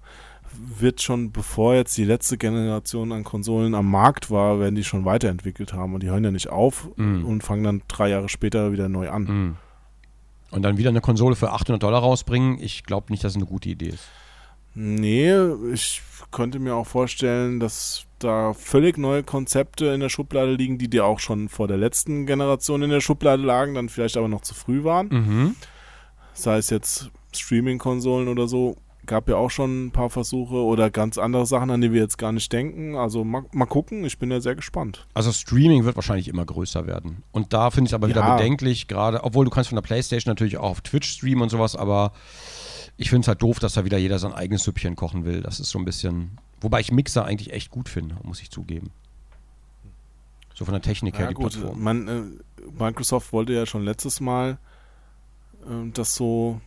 wird 0.52 1.02
schon, 1.02 1.30
bevor 1.32 1.74
jetzt 1.74 1.96
die 1.96 2.04
letzte 2.04 2.38
Generation 2.38 3.12
an 3.12 3.24
Konsolen 3.24 3.74
am 3.74 3.90
Markt 3.90 4.30
war, 4.30 4.60
werden 4.60 4.74
die 4.74 4.84
schon 4.84 5.04
weiterentwickelt 5.04 5.72
haben 5.72 5.94
und 5.94 6.02
die 6.02 6.10
hören 6.10 6.24
ja 6.24 6.30
nicht 6.30 6.48
auf 6.50 6.88
Mm. 6.96 7.24
und 7.24 7.42
fangen 7.42 7.64
dann 7.64 7.82
drei 7.88 8.08
Jahre 8.10 8.28
später 8.28 8.72
wieder 8.72 8.88
neu 8.88 9.10
an. 9.10 9.22
Mhm. 9.24 9.56
Und 10.50 10.62
dann 10.62 10.78
wieder 10.78 10.90
eine 10.90 11.00
Konsole 11.02 11.36
für 11.36 11.52
800 11.52 11.82
Dollar 11.82 12.00
rausbringen, 12.00 12.58
ich 12.60 12.84
glaube 12.84 13.06
nicht, 13.10 13.22
dass 13.22 13.32
es 13.32 13.36
eine 13.36 13.46
gute 13.46 13.68
Idee 13.68 13.88
ist. 13.90 14.04
Nee, 14.74 15.32
ich 15.72 16.02
könnte 16.30 16.58
mir 16.58 16.74
auch 16.74 16.86
vorstellen, 16.86 17.58
dass 17.60 18.04
da 18.18 18.52
völlig 18.54 18.96
neue 18.98 19.22
Konzepte 19.24 19.86
in 19.86 20.00
der 20.00 20.08
Schublade 20.08 20.52
liegen, 20.54 20.78
die 20.78 20.88
dir 20.88 21.04
auch 21.04 21.18
schon 21.20 21.48
vor 21.48 21.68
der 21.68 21.76
letzten 21.76 22.26
Generation 22.26 22.82
in 22.82 22.90
der 22.90 23.00
Schublade 23.00 23.42
lagen, 23.42 23.74
dann 23.74 23.88
vielleicht 23.88 24.16
aber 24.16 24.28
noch 24.28 24.42
zu 24.42 24.54
früh 24.54 24.84
waren. 24.84 25.08
Mhm. 25.08 25.56
Sei 26.34 26.58
es 26.58 26.70
jetzt 26.70 27.10
Streaming-Konsolen 27.34 28.28
oder 28.28 28.46
so. 28.48 28.76
Gab 29.08 29.28
ja 29.28 29.36
auch 29.36 29.50
schon 29.50 29.86
ein 29.86 29.90
paar 29.90 30.10
Versuche 30.10 30.54
oder 30.54 30.90
ganz 30.90 31.16
andere 31.18 31.46
Sachen, 31.46 31.70
an 31.70 31.80
die 31.80 31.92
wir 31.92 32.00
jetzt 32.02 32.18
gar 32.18 32.30
nicht 32.30 32.52
denken. 32.52 32.94
Also 32.94 33.24
mal, 33.24 33.42
mal 33.52 33.64
gucken, 33.66 34.04
ich 34.04 34.18
bin 34.18 34.30
ja 34.30 34.40
sehr 34.40 34.54
gespannt. 34.54 35.06
Also 35.14 35.32
Streaming 35.32 35.84
wird 35.84 35.96
wahrscheinlich 35.96 36.28
immer 36.28 36.44
größer 36.44 36.86
werden. 36.86 37.22
Und 37.32 37.52
da 37.54 37.70
finde 37.70 37.88
ich 37.88 37.92
es 37.92 37.94
aber 37.94 38.08
wieder 38.08 38.20
Ja. 38.20 38.36
bedenklich, 38.36 38.86
gerade, 38.86 39.24
obwohl 39.24 39.46
du 39.46 39.50
kannst 39.50 39.70
von 39.70 39.76
der 39.76 39.82
Playstation 39.82 40.30
natürlich 40.30 40.58
auch 40.58 40.70
auf 40.70 40.80
Twitch 40.82 41.08
streamen 41.10 41.42
und 41.42 41.48
sowas, 41.48 41.74
aber 41.74 42.12
ich 42.98 43.08
finde 43.10 43.22
es 43.22 43.28
halt 43.28 43.40
doof, 43.42 43.58
dass 43.60 43.72
da 43.72 43.84
wieder 43.86 43.96
jeder 43.98 44.18
sein 44.18 44.32
eigenes 44.34 44.64
Süppchen 44.64 44.94
kochen 44.94 45.24
will. 45.24 45.40
Das 45.40 45.58
ist 45.58 45.70
so 45.70 45.78
ein 45.78 45.84
bisschen. 45.86 46.38
Wobei 46.60 46.80
ich 46.80 46.92
Mixer 46.92 47.24
eigentlich 47.24 47.52
echt 47.52 47.70
gut 47.70 47.88
finde, 47.88 48.16
muss 48.24 48.42
ich 48.42 48.50
zugeben. 48.50 48.90
So 50.54 50.64
von 50.64 50.72
der 50.74 50.82
Technik 50.82 51.14
her, 51.16 51.24
Ja, 51.24 51.28
die 51.28 51.34
gut, 51.34 51.52
Plattform. 51.52 51.82
man, 51.82 52.08
äh, 52.08 52.22
Microsoft 52.78 53.32
wollte 53.32 53.52
ja 53.54 53.64
schon 53.64 53.84
letztes 53.84 54.20
Mal 54.20 54.58
ähm, 55.66 55.92
das 55.94 56.14
so 56.14 56.60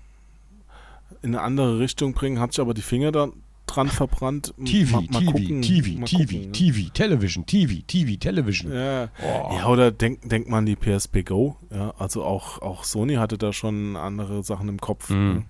in 1.22 1.35
eine 1.35 1.41
andere 1.41 1.80
Richtung 1.80 2.14
bringen, 2.14 2.40
hat 2.40 2.53
sich 2.53 2.59
aber 2.61 2.74
die 2.74 2.82
Finger 2.82 3.11
da 3.11 3.30
dran 3.67 3.88
verbrannt. 3.88 4.53
TV, 4.66 5.01
Mal- 5.01 5.08
mal 5.11 5.19
TV, 5.19 5.32
gucken, 5.32 5.61
TV, 5.61 6.06
TV, 6.06 6.17
gucken, 6.17 6.41
ne? 6.48 6.51
TV, 6.51 6.90
Television, 6.93 7.45
TV, 7.45 7.74
TV, 7.88 8.17
Television. 8.19 8.74
Ja. 8.74 9.09
Oh. 9.24 9.56
ja, 9.56 9.67
oder 9.67 9.91
denkt 9.91 10.30
denk 10.32 10.50
man 10.50 10.59
an 10.59 10.66
die 10.66 10.75
PSP 10.75 11.24
Go. 11.24 11.56
Ja, 11.69 11.93
also 11.98 12.24
auch, 12.24 12.61
auch 12.61 12.83
Sony 12.83 13.16
hatte 13.16 13.38
da 13.38 13.53
schon 13.53 13.95
andere 13.95 14.43
Sachen 14.43 14.67
im 14.67 14.80
Kopf. 14.82 15.09
Mhm. 15.09 15.16
ne? 15.33 15.45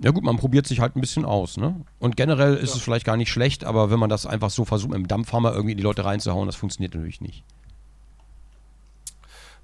Ja 0.00 0.10
gut, 0.10 0.24
man 0.24 0.36
probiert 0.38 0.66
sich 0.66 0.80
halt 0.80 0.96
ein 0.96 1.00
bisschen 1.00 1.24
aus, 1.24 1.56
ne? 1.56 1.80
Und 2.00 2.16
generell 2.16 2.56
ist 2.56 2.70
Ja. 2.70 2.76
es 2.76 2.82
vielleicht 2.82 3.04
gar 3.06 3.16
nicht 3.16 3.30
schlecht, 3.30 3.62
aber 3.62 3.90
wenn 3.92 4.00
man 4.00 4.10
das 4.10 4.26
einfach 4.26 4.50
so 4.50 4.64
versucht, 4.64 4.90
mit 4.90 4.98
dem 4.98 5.06
Dampfhammer 5.06 5.52
irgendwie 5.52 5.72
in 5.72 5.76
die 5.78 5.84
Leute 5.84 6.04
reinzuhauen, 6.04 6.46
das 6.46 6.56
funktioniert 6.56 6.94
natürlich 6.94 7.20
nicht. 7.20 7.44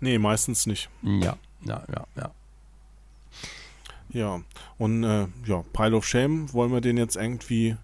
Nee, 0.00 0.18
meistens 0.18 0.66
nicht. 0.66 0.88
Ja, 1.02 1.36
ja, 1.64 1.82
ja, 1.92 2.06
ja. 2.16 2.30
Ja, 4.10 4.40
und 4.78 5.04
äh, 5.04 5.26
ja, 5.46 5.62
Pile 5.72 5.96
of 5.96 6.06
Shame, 6.06 6.52
wollen 6.52 6.72
wir 6.72 6.80
den 6.80 6.96
jetzt 6.96 7.16
irgendwie 7.16 7.76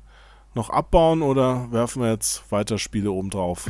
noch 0.54 0.70
abbauen 0.70 1.20
oder 1.22 1.70
werfen 1.72 2.00
wir 2.02 2.10
jetzt 2.10 2.50
weiter 2.50 2.78
Spiele 2.78 3.10
oben 3.10 3.28
drauf? 3.30 3.68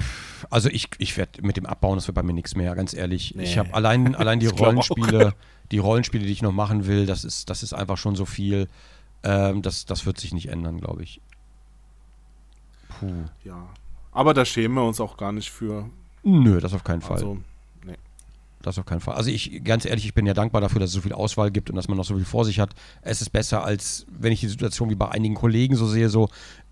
Also 0.51 0.69
ich, 0.69 0.91
ich 0.99 1.17
werde 1.17 1.43
mit 1.43 1.57
dem 1.57 1.67
Abbauen, 1.67 1.97
das 1.97 2.07
wird 2.07 2.15
bei 2.15 2.23
mir 2.23 2.35
nichts 2.35 2.55
mehr, 2.55 2.75
ganz 2.75 2.93
ehrlich. 2.95 3.31
Ich 3.39 3.55
Nee. 3.55 3.59
habe 3.59 3.75
allein, 3.75 4.15
allein 4.17 4.39
die 4.39 4.47
Ich. 4.47 4.61
Rollenspiele, 4.61 5.35
die 5.73 5.79
Rollenspiele, 5.79 6.25
die 6.27 6.33
ich 6.33 6.43
noch 6.43 6.53
machen 6.53 6.87
will, 6.87 7.07
das 7.07 7.25
ist, 7.25 7.49
das 7.51 7.63
ist 7.63 7.73
einfach 7.73 7.97
schon 7.97 8.17
so 8.17 8.25
viel. 8.27 8.69
Ähm, 9.23 9.63
das, 9.63 9.87
das 9.87 10.05
wird 10.05 10.21
sich 10.21 10.35
nicht 10.35 10.49
ändern, 10.51 10.79
glaube 10.81 11.03
ich. 11.03 11.21
Puh. 13.01 13.25
Ja. 13.45 13.67
Aber 14.13 14.35
da 14.35 14.45
schämen 14.45 14.77
wir 14.77 14.85
uns 14.87 15.01
auch 15.01 15.17
gar 15.17 15.33
nicht 15.33 15.51
für. 15.51 15.89
Nö, 16.23 16.61
das 16.61 16.75
auf 16.75 16.85
keinen 16.85 17.01
Fall. 17.01 17.17
Also. 17.17 17.39
Das 18.65 18.79
auf 18.79 18.87
keinen 18.87 19.01
Fall. 19.01 19.15
Also 19.15 19.31
ich, 19.31 19.63
ganz 19.63 19.85
ehrlich, 19.85 20.07
ich 20.07 20.15
bin 20.15 20.25
ja 20.25 20.33
dankbar 20.33 20.63
dafür, 20.63 20.81
dass 20.81 20.89
es 20.89 20.95
so 20.95 21.03
viel 21.03 21.13
Auswahl 21.13 21.51
gibt 21.51 21.69
und 21.69 21.77
dass 21.77 21.87
man 21.87 21.99
noch 21.99 22.05
so 22.07 22.17
viel 22.17 22.25
vor 22.25 22.47
sich 22.47 22.61
hat. 22.61 22.75
Es 23.03 23.21
ist 23.21 23.29
besser, 23.29 23.63
als 23.63 24.07
wenn 24.09 24.33
ich 24.33 24.41
die 24.41 24.49
Situation 24.49 24.89
wie 24.89 24.95
bei 24.95 25.11
einigen 25.11 25.35
Kollegen 25.35 25.77
so 25.77 25.87
sehe, 25.87 26.09
so, 26.09 26.31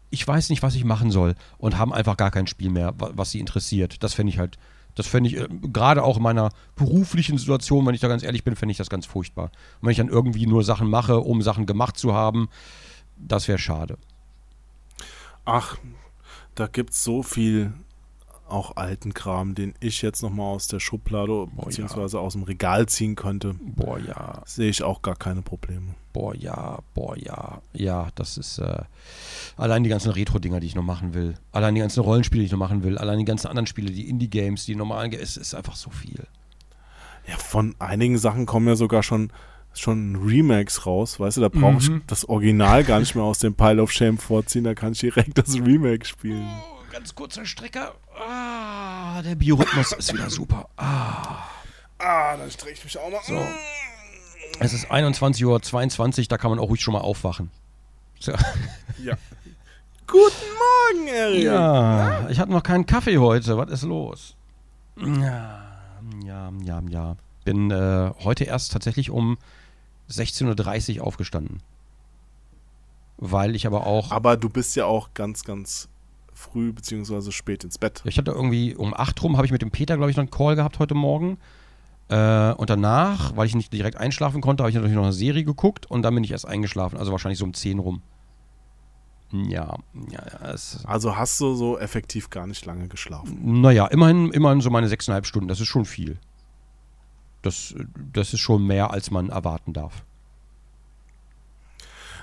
ich 0.09 0.27
weiß 0.27 0.49
nicht, 0.49 0.63
was 0.63 0.75
ich 0.75 0.85
machen 0.85 1.11
soll 1.11 1.35
und 1.59 1.77
haben 1.77 1.93
einfach 1.93 2.17
gar 2.17 2.31
kein 2.31 2.47
Spiel 2.47 2.71
mehr, 2.71 2.95
wa- 2.99 3.11
was 3.15 3.31
sie 3.31 3.41
interessiert. 3.41 4.03
Das 4.03 4.15
fände 4.15 4.33
ich 4.33 4.39
halt, 4.39 4.57
das 4.95 5.07
fände 5.07 5.29
ich, 5.29 5.37
äh, 5.37 5.49
gerade 5.71 6.03
auch 6.03 6.17
in 6.17 6.23
meiner 6.23 6.49
beruflichen 6.77 7.37
Situation, 7.37 7.85
wenn 7.87 7.95
ich 7.95 8.01
da 8.01 8.09
ganz 8.09 8.23
ehrlich 8.23 8.43
bin, 8.43 8.57
fände 8.57 8.73
ich 8.73 8.79
das 8.79 8.89
ganz 8.89 9.05
furchtbar. 9.05 9.51
Und 9.81 9.83
wenn 9.83 9.91
ich 9.91 9.99
dann 9.99 10.09
irgendwie 10.09 10.47
nur 10.47 10.65
Sachen 10.65 10.89
mache, 10.89 11.21
um 11.21 11.43
Sachen 11.43 11.67
gemacht 11.67 11.99
zu 11.99 12.15
haben, 12.15 12.49
das 13.19 13.49
wäre 13.49 13.59
schade. 13.59 13.99
Ach, 15.45 15.77
da 16.55 16.69
gibt's 16.69 17.05
so 17.05 17.23
viel 17.23 17.75
auch 18.53 18.77
alten 18.77 19.15
Kram, 19.15 19.55
den 19.55 19.75
ich 19.81 20.03
jetzt 20.03 20.23
nochmal 20.23 20.55
aus 20.55 20.69
der 20.69 20.79
Schublade 20.81 21.47
beziehungsweise 21.57 22.21
aus 22.21 22.35
dem 22.35 22.43
Regal 22.45 22.87
ziehen 22.87 23.17
könnte. 23.17 23.55
Boah, 23.61 23.99
ja. 23.99 24.43
Sehe 24.47 24.69
ich 24.71 24.83
auch 24.83 25.03
gar 25.03 25.17
keine 25.17 25.43
Probleme. 25.43 25.95
Boah, 26.13 26.35
ja, 26.37 26.79
boah, 26.95 27.17
ja. 27.17 27.63
Ja, 27.73 28.09
das 28.15 28.37
ist 28.37 28.59
äh, 28.59 28.83
allein 29.57 29.83
die 29.83 29.91
ganzen 29.91 30.11
Retro-Dinger, 30.13 30.61
die 30.61 30.67
ich 30.67 30.75
noch 30.75 30.83
machen 30.83 31.15
will. 31.15 31.35
Allein 31.53 31.75
die 31.75 31.81
ganzen 31.81 32.01
Rollenspiele, 32.01 32.41
die 32.43 32.47
ich 32.47 32.53
noch 32.53 32.59
machen 32.59 32.85
will. 32.85 32.99
Allein 32.99 33.19
die 33.19 33.25
ganzen 33.25 33.47
anderen 33.49 33.67
Spiele, 33.67 33.91
die 33.91 34.09
Indie-Games, 34.09 34.67
die 34.67 34.77
normalen. 34.77 35.11
Ge- 35.11 35.21
Es 35.21 35.37
ist 35.37 35.55
einfach 35.55 35.75
so 35.77 35.91
viel. 35.91 36.27
Ja, 37.27 37.37
von 37.37 37.75
einigen 37.79 38.19
Sachen 38.19 38.47
kommen 38.47 38.67
ja 38.69 38.77
sogar 38.77 39.03
schon, 39.03 39.31
schon 39.75 40.17
Remakes 40.17 40.85
raus, 40.85 41.19
weißt 41.19 41.39
du, 41.39 41.41
da 41.41 41.49
brauche 41.49 41.79
ich 41.79 41.89
Mhm. 41.89 42.03
das 42.09 42.29
Original 42.29 42.85
gar 42.85 42.99
nicht 43.01 43.15
mehr 43.15 43.25
aus 43.25 43.39
dem 43.39 43.55
Pile 43.55 43.81
of 43.83 43.91
Shame 43.93 44.19
vorziehen, 44.19 44.65
da 44.65 44.75
kann 44.75 44.93
ich 44.93 44.99
direkt 45.01 45.39
das 45.39 45.55
Remake 45.55 46.05
spielen. 46.05 46.47
Ganz 46.93 47.15
kurzer 47.15 47.47
Strecker. 47.47 47.95
Ah, 48.15 49.23
der 49.23 49.35
Biorhythmus 49.35 49.93
ist 49.93 50.13
wieder 50.13 50.29
super. 50.29 50.69
Ah. 50.77 51.47
Ah, 51.99 52.37
dann 52.37 52.51
strecke 52.51 52.75
ich 52.75 52.85
mich 52.85 52.99
auch 52.99 53.11
noch. 53.11 53.23
So. 53.25 53.41
Es 54.61 54.75
ist 54.75 54.91
21.22 54.93 56.19
Uhr, 56.21 56.27
da 56.29 56.37
kann 56.37 56.51
man 56.51 56.59
auch 56.59 56.69
ruhig 56.69 56.83
schon 56.83 56.93
mal 56.93 57.01
aufwachen. 57.01 57.51
So. 58.21 58.33
Ja. 59.03 59.17
Guten 60.07 60.99
Morgen, 60.99 61.09
Erik. 61.09 61.45
Ja, 61.45 62.29
ich 62.29 62.39
hatte 62.39 62.53
noch 62.53 62.63
keinen 62.63 62.85
Kaffee 62.85 63.17
heute. 63.17 63.57
Was 63.57 63.71
ist 63.71 63.83
los? 63.85 64.37
Ja, 64.97 65.65
ja, 66.23 66.53
ja, 66.63 66.83
ja. 66.91 67.17
Bin 67.45 67.71
äh, 67.71 68.13
heute 68.23 68.45
erst 68.45 68.71
tatsächlich 68.73 69.09
um 69.09 69.39
16.30 70.11 70.99
Uhr 70.99 71.07
aufgestanden. 71.07 71.63
Weil 73.17 73.57
ich 73.57 73.67
aber 73.67 73.87
auch. 73.87 74.11
Aber 74.11 74.37
du 74.37 74.51
bist 74.51 74.77
ja 74.77 74.85
auch 74.85 75.15
ganz, 75.15 75.43
ganz 75.43 75.89
früh 76.43 76.73
beziehungsweise 76.73 77.33
spät 77.33 77.65
ins 77.65 77.79
Bett. 77.79 78.03
Ich 78.05 78.19
hatte 78.19 78.33
irgendwie 78.33 78.75
um 78.75 78.95
8 78.95 79.23
rum, 79.23 79.37
habe 79.37 79.47
ich 79.47 79.53
mit 79.53 79.63
dem 79.63 79.71
Peter, 79.71 79.97
glaube 79.97 80.11
ich, 80.11 80.17
noch 80.17 80.23
einen 80.23 80.31
Call 80.31 80.57
gehabt 80.57 80.79
heute 80.79 80.95
Morgen. 80.95 81.39
Äh, 82.09 82.53
und 82.53 82.69
danach, 82.69 83.37
weil 83.37 83.47
ich 83.47 83.55
nicht 83.55 83.73
direkt 83.73 83.97
einschlafen 83.97 84.41
konnte, 84.41 84.63
habe 84.63 84.71
ich 84.71 84.75
natürlich 84.75 84.97
noch 84.97 85.05
eine 85.05 85.13
Serie 85.13 85.45
geguckt 85.45 85.87
und 85.87 86.03
dann 86.03 86.15
bin 86.15 86.25
ich 86.25 86.33
erst 86.33 86.47
eingeschlafen. 86.47 86.99
Also 86.99 87.13
wahrscheinlich 87.13 87.39
so 87.39 87.45
um 87.45 87.55
10 87.55 87.79
rum. 87.79 88.03
Ja, 89.33 89.79
ja, 90.11 90.23
ja. 90.31 90.39
Also 90.85 91.17
hast 91.17 91.41
du 91.41 91.55
so 91.55 91.79
effektiv 91.79 92.29
gar 92.29 92.47
nicht 92.47 92.67
lange 92.67 92.89
geschlafen. 92.89 93.63
Naja, 93.63 93.87
immerhin, 93.87 94.31
immerhin 94.31 94.61
so 94.61 94.69
meine 94.69 94.89
sechseinhalb 94.89 95.27
Stunden. 95.27 95.49
Das 95.49 95.61
ist 95.61 95.69
schon 95.69 95.87
viel. 95.87 96.19
Das, 97.41 97.75
das 98.13 98.35
ist 98.35 98.41
schon 98.41 98.67
mehr, 98.67 98.91
als 98.91 99.11
man 99.11 99.31
erwarten 99.31 99.73
darf. 99.73 100.05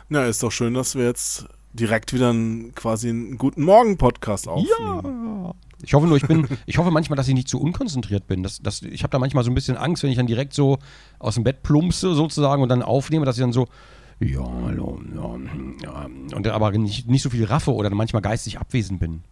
Na, 0.08 0.26
ist 0.26 0.44
doch 0.44 0.52
schön, 0.52 0.74
dass 0.74 0.96
wir 0.96 1.06
jetzt 1.06 1.48
direkt 1.74 2.14
wieder 2.14 2.30
einen, 2.30 2.74
quasi 2.76 3.10
einen 3.10 3.38
guten 3.38 3.64
Morgen-Podcast 3.64 4.48
aufnehmen. 4.48 5.54
Ich 5.82 5.94
hoffe 5.94 6.08
nur, 6.08 6.18
ich 6.18 6.28
bin, 6.28 6.48
ich 6.66 6.78
hoffe 6.78 6.92
manchmal, 6.92 7.16
dass 7.16 7.28
ich 7.28 7.34
nicht 7.34 7.48
zu 7.48 7.60
unkonzentriert 7.62 8.28
bin. 8.28 8.44
Das, 8.44 8.62
das, 8.62 8.82
ich 8.82 9.04
habe 9.04 9.12
da 9.12 9.20
manchmal 9.20 9.44
so 9.44 9.52
ein 9.52 9.56
bisschen 9.56 9.78
Angst, 9.78 10.04
wenn 10.04 10.10
ich 10.10 10.18
dann 10.18 10.28
direkt 10.28 10.54
so 10.54 10.80
aus 11.20 11.36
dem 11.36 11.44
Bett 11.44 11.64
plumpse 11.64 12.14
sozusagen 12.16 12.62
und 12.62 12.70
dann 12.70 12.82
aufnehme, 12.82 13.26
dass 13.26 13.38
ich 13.38 13.42
dann 13.42 13.54
so, 13.54 13.68
ja, 14.20 14.46
hallo, 14.66 15.00
ja, 15.16 15.38
ja, 15.84 16.06
und 16.36 16.46
dann 16.46 16.54
aber 16.54 16.72
nicht, 16.72 17.08
nicht 17.08 17.22
so 17.22 17.30
viel 17.30 17.46
raffe 17.46 17.74
oder 17.74 17.90
dann 17.90 17.98
manchmal 17.98 18.22
geistig 18.22 18.60
abwesend 18.60 19.00
bin. 19.00 19.24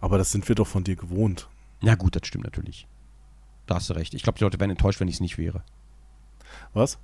Aber 0.00 0.18
das 0.18 0.30
sind 0.30 0.48
wir 0.48 0.54
doch 0.54 0.66
von 0.66 0.84
dir 0.84 0.96
gewohnt. 0.96 1.48
Ja 1.82 1.96
gut, 1.96 2.14
das 2.14 2.26
stimmt 2.26 2.44
natürlich. 2.44 2.86
Da 3.66 3.76
hast 3.76 3.90
du 3.90 3.94
recht. 3.94 4.14
Ich 4.14 4.22
glaube, 4.22 4.38
die 4.38 4.44
Leute 4.44 4.60
wären 4.60 4.70
enttäuscht, 4.70 5.00
wenn 5.00 5.08
ich 5.08 5.14
es 5.14 5.20
nicht 5.20 5.38
wäre. 5.38 5.64
Was? 6.72 6.98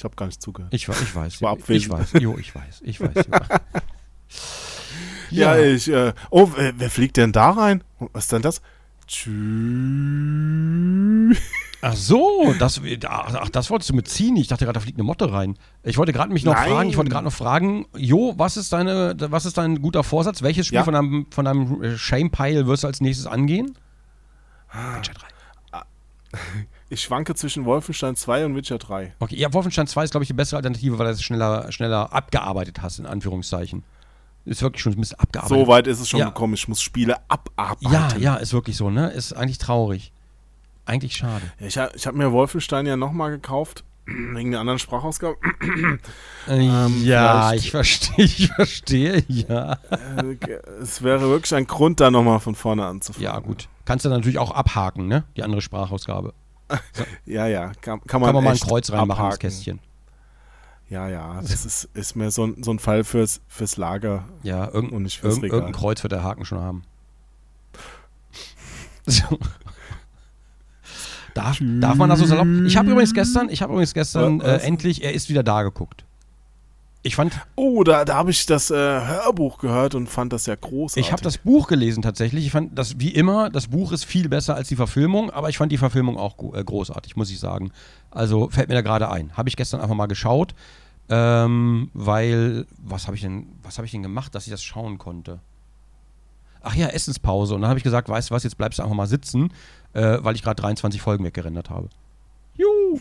Ich 0.00 0.04
habe 0.04 0.16
gar 0.16 0.24
nicht 0.24 0.40
zugehört. 0.40 0.72
Ich, 0.72 0.88
ich 0.88 1.14
weiß. 1.14 1.34
Ich 1.34 1.42
war 1.42 1.52
ich 1.54 1.62
abwesend. 1.62 1.92
weiß. 1.92 2.12
Jo, 2.22 2.38
ich 2.38 2.54
weiß. 2.54 2.80
Ich 2.84 3.00
weiß. 3.02 3.14
Jo. 3.16 3.22
Ja, 5.32 5.56
ich, 5.58 5.88
äh, 5.88 6.12
oh, 6.30 6.50
wer, 6.56 6.72
wer 6.76 6.90
fliegt 6.90 7.16
denn 7.16 7.30
da 7.32 7.50
rein? 7.50 7.84
Was 8.12 8.24
ist 8.24 8.32
denn 8.32 8.42
das? 8.42 8.60
Tschüss. 9.06 9.38
Ach 11.82 11.94
so, 11.94 12.52
das, 12.58 12.80
ach, 13.06 13.48
das 13.50 13.70
wolltest 13.70 13.90
du 13.90 13.94
mit 13.94 14.08
ziehen. 14.08 14.36
Ich 14.36 14.48
dachte 14.48 14.64
gerade, 14.64 14.74
da 14.78 14.80
fliegt 14.80 14.96
eine 14.98 15.04
Motte 15.04 15.30
rein. 15.32 15.56
Ich 15.84 15.98
wollte 15.98 16.12
gerade 16.12 16.32
mich 16.32 16.44
noch 16.44 16.54
Nein. 16.54 16.70
fragen, 16.70 16.88
ich 16.90 16.96
wollte 16.96 17.10
gerade 17.10 17.24
noch 17.26 17.32
fragen, 17.32 17.86
Jo, 17.96 18.34
was 18.38 18.56
ist 18.56 18.72
deine, 18.72 19.14
was 19.18 19.46
ist 19.46 19.56
dein 19.56 19.80
guter 19.80 20.02
Vorsatz? 20.02 20.42
Welches 20.42 20.66
Spiel 20.66 20.76
Ja. 20.78 20.84
von 20.84 20.94
deinem, 20.94 21.26
von 21.30 21.44
deinem 21.44 21.82
äh, 21.82 21.96
Shame-Pile 21.96 22.66
wirst 22.66 22.82
du 22.82 22.88
als 22.88 23.00
nächstes 23.00 23.26
angehen? 23.26 23.76
Witcher 24.96 25.12
3. 25.14 25.82
Ich 26.92 27.02
schwanke 27.02 27.34
zwischen 27.36 27.64
Wolfenstein 27.66 28.16
2 28.16 28.46
und 28.46 28.56
Witcher 28.56 28.78
3. 28.78 29.14
Okay, 29.20 29.36
ja, 29.36 29.52
Wolfenstein 29.52 29.86
2 29.86 30.04
ist, 30.04 30.10
glaube 30.10 30.24
ich, 30.24 30.28
die 30.28 30.34
bessere 30.34 30.56
Alternative, 30.56 30.98
weil 30.98 31.06
du 31.06 31.12
es 31.12 31.22
schneller, 31.22 31.70
schneller 31.70 32.12
abgearbeitet 32.12 32.82
hast, 32.82 32.98
in 32.98 33.06
Anführungszeichen. 33.06 33.84
Ist 34.44 34.60
wirklich 34.62 34.82
schon 34.82 34.94
ein 34.94 35.00
bisschen 35.00 35.18
abgearbeitet. 35.20 35.56
So 35.56 35.68
weit 35.68 35.86
ist 35.86 36.00
es 36.00 36.08
schon 36.08 36.18
Ja. 36.20 36.26
gekommen, 36.26 36.54
ich 36.54 36.66
muss 36.66 36.82
Spiele 36.82 37.16
abarbeiten. 37.28 37.92
Ja, 37.92 38.08
ja, 38.18 38.36
ist 38.36 38.52
wirklich 38.52 38.76
so, 38.76 38.90
ne? 38.90 39.10
Ist 39.10 39.32
eigentlich 39.34 39.58
traurig. 39.58 40.12
Eigentlich 40.84 41.14
schade. 41.16 41.42
Ja, 41.60 41.66
Ich, 41.66 41.76
ich 41.94 42.06
habe 42.08 42.18
mir 42.18 42.32
Wolfenstein 42.32 42.86
ja 42.86 42.96
nochmal 42.96 43.30
gekauft, 43.30 43.84
wegen 44.06 44.50
der 44.50 44.58
anderen 44.58 44.80
Sprachausgabe. 44.80 45.36
ja, 46.48 46.88
vielleicht- 46.88 47.64
ich 47.64 47.70
verstehe, 47.70 48.14
ich 48.24 48.48
verstehe, 48.52 49.24
ja. 49.28 49.74
Äh, 49.90 50.36
es 50.82 51.02
wäre 51.02 51.20
wirklich 51.28 51.54
ein 51.54 51.66
Grund, 51.66 52.00
da 52.00 52.10
nochmal 52.10 52.40
von 52.40 52.54
vorne 52.56 52.84
anzufangen. 52.86 53.24
Ja, 53.24 53.38
gut. 53.38 53.68
Kannst 53.84 54.04
du 54.04 54.08
natürlich 54.08 54.38
auch 54.38 54.50
abhaken, 54.50 55.06
ne? 55.06 55.24
Die 55.36 55.42
andere 55.42 55.60
Sprachausgabe. 55.60 56.32
Ja, 57.26 57.46
ja, 57.46 57.72
kann, 57.80 58.00
kann 58.06 58.20
man, 58.20 58.28
Kann 58.28 58.34
man 58.34 58.44
mal 58.44 58.50
ein 58.52 58.58
Kreuz 58.58 58.90
reinmachen 58.90 59.26
ins. 59.26 59.38
Kästchen. 59.38 59.78
Ja, 60.88 61.08
ja, 61.08 61.40
das 61.40 61.64
ist, 61.64 61.88
ist 61.94 62.16
mir 62.16 62.30
so, 62.32 62.44
ein- 62.46 62.62
so 62.64 62.72
ein 62.72 62.78
Fall 62.80 63.04
fürs, 63.04 63.40
fürs 63.46 63.76
Lager. 63.76 64.24
Ja, 64.42 64.66
irgendein, 64.66 64.96
Und 64.96 65.02
nicht 65.04 65.20
fürs 65.20 65.36
Regal. 65.36 65.60
irgendein 65.60 65.72
Kreuz 65.80 66.02
wird 66.02 66.12
der 66.12 66.24
Haken 66.24 66.44
schon 66.44 66.58
haben. 66.60 66.82
So. 69.06 69.38
Darf, 71.34 71.58
darf 71.80 71.94
man 71.96 72.10
das 72.10 72.18
so 72.18 72.26
salopp? 72.26 72.46
Ich 72.66 72.76
habe 72.76 72.90
übrigens 72.90 73.14
gestern, 73.14 73.48
ich 73.50 73.62
habe 73.62 73.72
übrigens 73.72 73.94
gestern 73.94 74.40
äh, 74.40 74.44
Was? 74.54 74.62
endlich, 74.64 75.02
er 75.04 75.14
ist 75.14 75.28
wieder 75.28 75.42
da 75.42 75.62
geguckt. 75.62 76.04
Ich 77.02 77.16
fand, 77.16 77.32
Oh, 77.56 77.82
da, 77.82 78.04
da 78.04 78.16
habe 78.16 78.30
ich 78.30 78.44
das 78.44 78.70
äh, 78.70 78.74
Hörbuch 78.74 79.58
gehört 79.58 79.94
und 79.94 80.08
fand 80.08 80.32
das 80.34 80.44
ja 80.44 80.54
großartig. 80.54 81.06
ich 81.06 81.12
habe 81.12 81.22
das 81.22 81.38
Buch 81.38 81.66
gelesen 81.66 82.02
tatsächlich. 82.02 82.44
Ich 82.44 82.52
fand 82.52 82.78
das, 82.78 82.98
wie 83.00 83.08
immer, 83.08 83.48
das 83.48 83.68
Buch 83.68 83.92
ist 83.92 84.04
viel 84.04 84.28
besser 84.28 84.54
als 84.54 84.68
die 84.68 84.76
Verfilmung, 84.76 85.30
aber 85.30 85.48
ich 85.48 85.56
fand 85.56 85.72
die 85.72 85.78
Verfilmung 85.78 86.18
auch 86.18 86.36
äh, 86.54 86.62
großartig, 86.62 87.16
muss 87.16 87.30
ich 87.30 87.38
sagen. 87.40 87.72
Also 88.10 88.50
fällt 88.50 88.68
mir 88.68 88.74
da 88.74 88.82
gerade 88.82 89.10
ein. 89.10 89.34
Habe 89.36 89.48
ich 89.48 89.56
gestern 89.56 89.80
einfach 89.80 89.94
mal 89.94 90.06
geschaut, 90.06 90.54
ähm, 91.08 91.90
weil, 91.94 92.66
was 92.76 93.06
habe 93.06 93.16
ich 93.16 93.22
denn, 93.22 93.46
was 93.62 93.78
habe 93.78 93.86
ich 93.86 93.92
denn 93.92 94.02
gemacht, 94.02 94.34
dass 94.34 94.44
ich 94.46 94.50
das 94.50 94.62
schauen 94.62 94.98
konnte? 94.98 95.40
Ach 96.60 96.74
ja, 96.74 96.88
Essenspause. 96.88 97.54
Und 97.54 97.62
dann 97.62 97.70
habe 97.70 97.78
ich 97.78 97.84
gesagt, 97.84 98.10
weißt 98.10 98.28
du 98.28 98.34
was, 98.34 98.44
jetzt 98.44 98.58
bleibst 98.58 98.78
du 98.78 98.82
einfach 98.82 98.94
mal 98.94 99.06
sitzen, 99.06 99.54
äh, 99.94 100.18
weil 100.20 100.34
ich 100.34 100.42
gerade 100.42 100.60
23 100.60 101.00
Folgen 101.00 101.24
weggerendert 101.24 101.70
habe. 101.70 101.88
Juhu. 102.56 103.00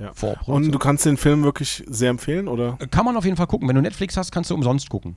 Ja. 0.00 0.12
Und 0.46 0.72
du 0.72 0.78
kannst 0.78 1.04
den 1.04 1.18
Film 1.18 1.44
wirklich 1.44 1.84
sehr 1.86 2.08
empfehlen, 2.08 2.48
oder? 2.48 2.78
Kann 2.90 3.04
man 3.04 3.16
auf 3.16 3.24
jeden 3.24 3.36
Fall 3.36 3.46
gucken. 3.46 3.68
Wenn 3.68 3.76
du 3.76 3.82
Netflix 3.82 4.16
hast, 4.16 4.32
kannst 4.32 4.50
du 4.50 4.54
umsonst 4.54 4.88
gucken. 4.88 5.14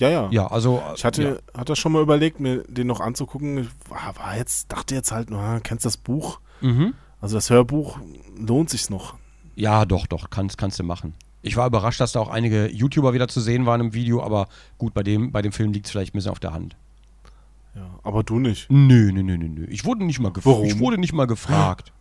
Ja, 0.00 0.08
ja. 0.08 0.28
Ja, 0.32 0.46
also. 0.48 0.82
Ich 0.96 1.04
hatte, 1.04 1.40
ja. 1.54 1.58
hatte 1.58 1.76
schon 1.76 1.92
mal 1.92 2.02
überlegt, 2.02 2.40
mir 2.40 2.64
den 2.66 2.88
noch 2.88 3.00
anzugucken. 3.00 3.58
Ich 3.58 3.68
war, 3.88 4.16
war 4.16 4.36
jetzt, 4.36 4.72
dachte 4.72 4.94
jetzt 4.94 5.12
halt, 5.12 5.30
na, 5.30 5.60
kennst 5.60 5.84
das 5.84 5.96
Buch? 5.96 6.40
Mhm. 6.60 6.94
Also 7.20 7.36
das 7.36 7.50
Hörbuch 7.50 7.98
lohnt 8.36 8.70
sich 8.70 8.90
noch. 8.90 9.14
Ja, 9.54 9.84
doch, 9.84 10.06
doch, 10.06 10.30
kannst, 10.30 10.58
kannst 10.58 10.78
du 10.78 10.84
machen. 10.84 11.14
Ich 11.42 11.56
war 11.56 11.66
überrascht, 11.66 12.00
dass 12.00 12.12
da 12.12 12.20
auch 12.20 12.28
einige 12.28 12.68
YouTuber 12.68 13.14
wieder 13.14 13.28
zu 13.28 13.40
sehen 13.40 13.66
waren 13.66 13.80
im 13.80 13.94
Video, 13.94 14.22
aber 14.22 14.48
gut, 14.78 14.94
bei 14.94 15.02
dem, 15.02 15.32
bei 15.32 15.42
dem 15.42 15.52
Film 15.52 15.72
liegt 15.72 15.86
es 15.86 15.92
vielleicht 15.92 16.14
ein 16.14 16.18
bisschen 16.18 16.32
auf 16.32 16.40
der 16.40 16.52
Hand. 16.52 16.76
Ja, 17.74 17.88
aber 18.02 18.24
du 18.24 18.38
nicht. 18.38 18.66
Nö, 18.70 19.12
nö, 19.12 19.22
nö, 19.22 19.38
nö, 19.38 19.48
nö. 19.48 19.66
Ich 19.66 19.84
wurde 19.84 20.04
nicht 20.04 20.18
mal 20.18 20.32
gefragt. 20.32 20.60
Ich 20.64 20.78
wurde 20.78 20.98
nicht 20.98 21.12
mal 21.12 21.26
gefragt. 21.26 21.92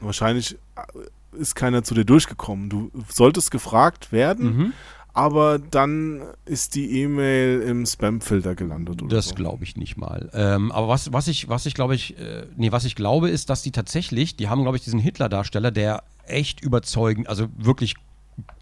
Wahrscheinlich 0.00 0.56
äh, 0.76 1.36
ist 1.40 1.54
keiner 1.54 1.82
zu 1.82 1.94
dir 1.94 2.04
durchgekommen. 2.04 2.68
Du 2.70 2.90
solltest 3.08 3.50
gefragt 3.50 4.12
werden, 4.12 4.56
Mhm. 4.56 4.72
aber 5.12 5.58
dann 5.58 6.22
ist 6.46 6.74
die 6.74 7.02
E-Mail 7.02 7.60
im 7.62 7.84
Spam-Filter 7.86 8.54
gelandet. 8.54 9.02
Oder 9.02 9.16
Das 9.16 9.28
so. 9.28 9.34
glaube 9.34 9.64
ich 9.64 9.76
nicht 9.76 9.96
mal. 9.96 10.30
Ähm, 10.32 10.72
aber 10.72 10.88
was, 10.88 11.12
was 11.12 11.28
ich, 11.28 11.48
was 11.48 11.66
ich 11.66 11.74
glaube 11.74 11.94
ich, 11.94 12.18
äh, 12.18 12.46
nee, 12.56 12.72
was 12.72 12.84
ich 12.84 12.94
glaube, 12.94 13.28
ist, 13.30 13.50
dass 13.50 13.62
die 13.62 13.72
tatsächlich, 13.72 14.36
die 14.36 14.48
haben, 14.48 14.62
glaube 14.62 14.76
ich, 14.76 14.84
diesen 14.84 15.00
Hitler-Darsteller, 15.00 15.70
der 15.70 16.02
echt 16.26 16.60
überzeugend, 16.60 17.28
also 17.28 17.48
wirklich 17.56 17.94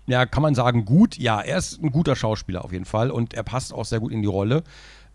ja, 0.07 0.25
kann 0.25 0.43
man 0.43 0.55
sagen, 0.55 0.85
gut. 0.85 1.19
Ja, 1.19 1.41
er 1.41 1.59
ist 1.59 1.83
ein 1.83 1.91
guter 1.91 2.17
Schauspieler 2.17 2.65
auf 2.65 2.73
jeden 2.73 2.85
Fall 2.87 3.11
und 3.11 3.35
er 3.35 3.43
passt 3.43 3.75
auch 3.75 3.85
sehr 3.85 4.01
gut 4.01 4.13
in 4.13 4.23
die 4.23 4.29
Rolle. 4.29 4.63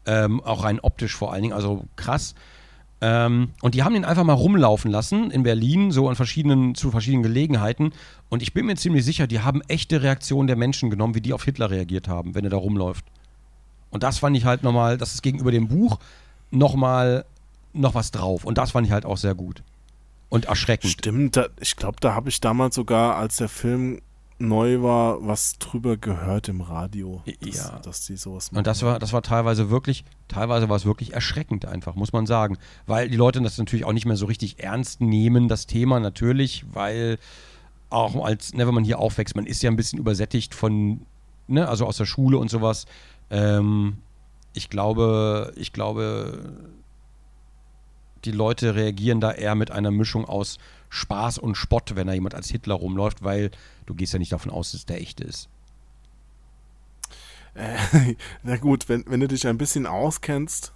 Ähm, 0.06 0.42
auch 0.42 0.64
rein 0.64 0.80
optisch 0.82 1.16
vor 1.16 1.32
allen 1.32 1.42
Dingen, 1.44 1.54
also 1.54 1.86
krass. 1.96 2.36
Ähm, 3.04 3.50
und 3.62 3.74
die 3.74 3.84
haben 3.84 3.96
ihn 3.96 4.06
einfach 4.06 4.24
mal 4.24 4.34
rumlaufen 4.34 4.92
lassen 4.92 5.32
in 5.32 5.42
Berlin, 5.42 5.92
so 5.92 6.08
an 6.08 6.16
verschiedenen, 6.16 6.76
zu 6.76 6.92
verschiedenen 6.92 7.24
Gelegenheiten. 7.24 7.94
Und 8.30 8.44
ich 8.44 8.54
bin 8.54 8.68
mir 8.68 8.76
ziemlich 8.76 9.04
sicher, 9.04 9.26
die 9.26 9.40
haben 9.40 9.62
echte 9.68 10.04
Reaktionen 10.04 10.48
der 10.48 10.56
Menschen 10.56 10.92
genommen, 10.92 11.16
wie 11.16 11.22
die 11.22 11.34
auf 11.34 11.44
Hitler 11.44 11.72
reagiert 11.72 12.08
haben, 12.08 12.36
wenn 12.36 12.44
er 12.44 12.52
da 12.52 12.58
rumläuft. 12.58 13.06
Und 13.90 14.04
das 14.04 14.20
fand 14.20 14.38
ich 14.38 14.46
halt 14.46 14.62
nochmal, 14.64 14.98
das 14.98 15.16
ist 15.16 15.24
gegenüber 15.24 15.52
dem 15.52 15.68
Buch 15.68 15.98
nochmal 16.52 17.26
noch 17.74 17.96
was 17.96 18.12
drauf. 18.12 18.46
Und 18.46 18.58
das 18.58 18.72
fand 18.72 18.86
ich 18.86 18.94
halt 18.94 19.06
auch 19.06 19.18
sehr 19.18 19.34
gut. 19.34 19.64
Und 20.30 20.46
erschreckend. 20.46 20.94
Stimmt, 20.94 21.36
da, 21.36 21.48
ich 21.60 21.76
glaube, 21.76 21.98
da 22.00 22.14
habe 22.14 22.30
ich 22.30 22.40
damals 22.40 22.76
sogar, 22.76 23.18
als 23.18 23.38
der 23.38 23.50
Film 23.50 24.00
neu 24.42 24.82
war, 24.82 25.26
was 25.26 25.58
drüber 25.60 25.98
gehört 25.98 26.50
im 26.50 26.62
Radio. 26.62 27.24
Dass, 27.42 27.56
Ja. 27.56 27.80
Dass 27.80 28.06
die 28.06 28.18
sowas 28.18 28.52
machen. 28.52 28.60
Und 28.60 28.68
das 28.68 28.84
war, 28.84 29.00
das 29.00 29.14
war 29.14 29.22
teilweise 29.22 29.70
wirklich, 29.70 30.04
teilweise 30.28 30.70
war 30.70 30.76
es 30.76 30.86
wirklich 30.86 31.14
erschreckend 31.14 31.66
einfach, 31.66 31.96
muss 31.96 32.14
man 32.14 32.26
sagen. 32.26 32.58
Weil 32.86 33.10
die 33.10 33.18
Leute 33.18 33.42
das 33.42 33.58
natürlich 33.58 33.86
auch 33.86 33.94
nicht 33.94 34.06
mehr 34.06 34.18
so 34.18 34.26
richtig 34.26 34.60
ernst 34.60 35.02
nehmen, 35.02 35.48
das 35.48 35.68
Thema 35.68 36.00
natürlich, 36.00 36.66
weil 36.74 37.18
auch 37.90 38.16
als, 38.24 38.54
ne, 38.54 38.66
wenn 38.68 38.74
man 38.74 38.84
hier 38.84 39.00
aufwächst, 39.00 39.36
man 39.36 39.46
ist 39.46 39.62
ja 39.62 39.70
ein 39.70 39.76
bisschen 39.76 40.00
übersättigt 40.00 40.56
von, 40.56 41.06
ne, 41.48 41.68
also 41.68 41.86
aus 41.86 41.98
der 41.98 42.06
Schule 42.06 42.38
und 42.38 42.50
sowas. 42.50 42.86
Ähm, 43.30 43.98
ich 44.54 44.70
glaube, 44.70 45.54
ich 45.56 45.74
glaube, 45.74 46.54
die 48.26 48.32
Leute 48.32 48.76
reagieren 48.76 49.20
da 49.20 49.32
eher 49.32 49.56
mit 49.56 49.72
einer 49.72 49.92
Mischung 49.92 50.26
aus 50.26 50.58
Spaß 50.94 51.38
und 51.40 51.56
Spott, 51.56 51.96
wenn 51.96 52.06
da 52.08 52.14
jemand 52.14 52.36
als 52.36 52.50
Hitler 52.50 52.76
rumläuft, 52.76 53.24
weil 53.24 53.50
du 53.86 53.96
gehst 53.96 54.12
ja 54.14 54.20
nicht 54.20 54.32
davon 54.34 54.52
aus, 54.52 54.74
dass 54.74 54.86
der 54.86 55.00
echte 55.02 55.24
ist. 55.24 55.48
Äh, 57.54 58.16
na 58.44 58.58
gut, 58.58 58.90
wenn, 58.90 59.04
wenn 59.08 59.20
du 59.22 59.28
dich 59.28 59.48
ein 59.48 59.58
bisschen 59.58 59.88
auskennst, 59.88 60.74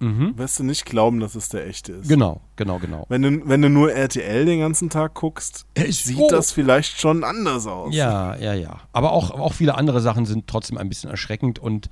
Mhm. 0.00 0.38
wirst 0.38 0.60
du 0.60 0.62
nicht 0.62 0.86
glauben, 0.86 1.18
dass 1.18 1.34
es 1.34 1.48
der 1.48 1.66
echte 1.66 1.90
ist. 1.94 2.08
Genau, 2.08 2.40
genau, 2.54 2.78
genau. 2.78 3.04
Wenn 3.08 3.20
du, 3.22 3.48
wenn 3.48 3.62
du 3.62 3.68
nur 3.68 3.92
RTL 3.92 4.44
den 4.44 4.60
ganzen 4.60 4.90
Tag 4.90 5.14
guckst, 5.14 5.66
ist 5.74 6.04
sieht 6.04 6.16
froh. 6.18 6.28
das 6.30 6.52
vielleicht 6.52 7.00
schon 7.00 7.24
anders 7.24 7.66
aus. 7.66 7.92
Ja, 7.92 8.36
ja, 8.36 8.54
ja. 8.54 8.78
Aber 8.92 9.10
auch, 9.10 9.32
auch 9.32 9.54
viele 9.54 9.74
andere 9.74 10.00
Sachen 10.00 10.24
sind 10.24 10.46
trotzdem 10.46 10.78
ein 10.78 10.88
bisschen 10.88 11.10
erschreckend 11.10 11.58
und 11.58 11.90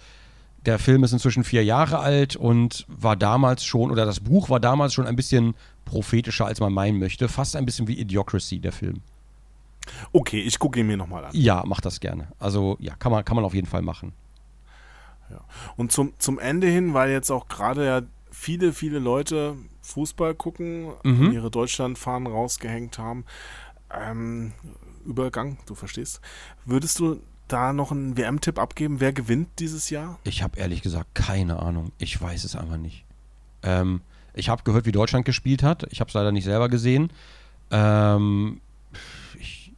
der 0.67 0.79
Film 0.79 1.05
ist 1.05 1.13
inzwischen 1.13 1.45
vier 1.45 1.65
Jahre 1.65 2.01
alt 2.01 2.37
und 2.37 2.85
war 2.89 3.17
damals 3.17 3.65
schon, 3.65 3.91
oder 3.91 4.05
das 4.05 4.21
Buch 4.21 4.51
war 4.51 4.61
damals 4.61 4.93
schon 4.95 5.07
ein 5.07 5.17
bisschen 5.17 5.55
prophetischer, 5.85 6.47
als 6.47 6.61
man 6.61 6.73
meinen 6.73 6.99
möchte. 6.99 7.29
Fast 7.29 7.57
ein 7.57 7.65
bisschen 7.65 7.87
wie 7.89 7.99
Idiocracy, 7.99 8.59
der 8.59 8.73
Film. 8.73 9.01
Okay, 10.13 10.41
ich 10.41 10.59
gucke 10.59 10.81
ihn 10.81 10.87
mir 10.89 10.97
nochmal 10.97 11.25
an. 11.25 11.31
Ja, 11.33 11.63
mach 11.65 11.81
das 11.81 12.01
gerne. 12.01 12.29
Also, 12.41 12.77
ja, 12.81 12.95
kann 12.97 13.13
man, 13.13 13.25
kann 13.25 13.37
man 13.37 13.45
auf 13.45 13.55
jeden 13.55 13.69
Fall 13.69 13.83
machen. 13.83 14.13
Und 15.77 15.91
zum, 15.93 16.13
zum 16.19 16.39
Ende 16.39 16.69
hin, 16.69 16.95
weil 16.95 17.11
jetzt 17.11 17.31
auch 17.31 17.49
gerade 17.49 17.85
ja 17.85 18.03
viele, 18.31 18.73
viele 18.73 18.99
Leute 18.99 19.57
Fußball 19.83 20.35
gucken 20.35 20.93
Mhm. 21.05 21.33
ihre 21.33 21.51
Deutschlandfahnen 21.51 22.27
rausgehängt 22.27 22.99
haben, 22.99 23.25
ähm, 23.91 24.53
Übergang, 25.05 25.59
du 25.67 25.75
verstehst. 25.77 26.21
Würdest 26.65 26.99
du 26.99 27.21
da 27.49 27.73
noch 27.73 27.93
einen 27.93 28.17
WM-Tipp 28.17 28.59
abgeben? 28.59 29.01
Wer 29.01 29.13
gewinnt 29.13 29.49
dieses 29.59 29.91
Jahr? 29.91 30.19
Ich 30.25 30.43
habe 30.43 30.59
ehrlich 30.59 30.83
gesagt 30.83 31.15
keine 31.15 31.61
Ahnung. 31.61 31.93
Ich 31.99 32.21
weiß 32.21 32.45
es 32.45 32.57
einfach 32.57 32.77
nicht. 32.77 33.05
Ähm, 33.63 34.01
ich 34.35 34.49
habe 34.49 34.63
gehört, 34.65 34.87
wie 34.87 34.93
Deutschland 34.93 35.25
gespielt 35.25 35.63
hat. 35.63 35.87
Ich 35.91 36.01
habe 36.01 36.09
es 36.09 36.15
leider 36.15 36.33
nicht 36.33 36.45
selber 36.45 36.69
gesehen. 36.69 37.11
Ähm, 37.71 38.61
ich, 39.39 39.73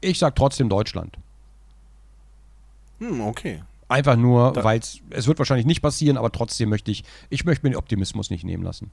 ich 0.00 0.18
sag 0.18 0.36
trotzdem 0.36 0.68
Deutschland. 0.68 1.16
Hm, 2.98 3.20
okay. 3.20 3.62
Einfach 3.88 4.16
nur, 4.16 4.54
weil 4.62 4.80
es 4.80 5.26
wird 5.26 5.38
wahrscheinlich 5.38 5.66
nicht 5.66 5.80
passieren, 5.80 6.18
aber 6.18 6.30
trotzdem 6.30 6.68
möchte 6.68 6.90
ich, 6.90 7.04
ich 7.30 7.44
möchte 7.44 7.64
mir 7.64 7.70
den 7.70 7.78
Optimismus 7.78 8.28
nicht 8.28 8.44
nehmen 8.44 8.62
lassen. 8.62 8.90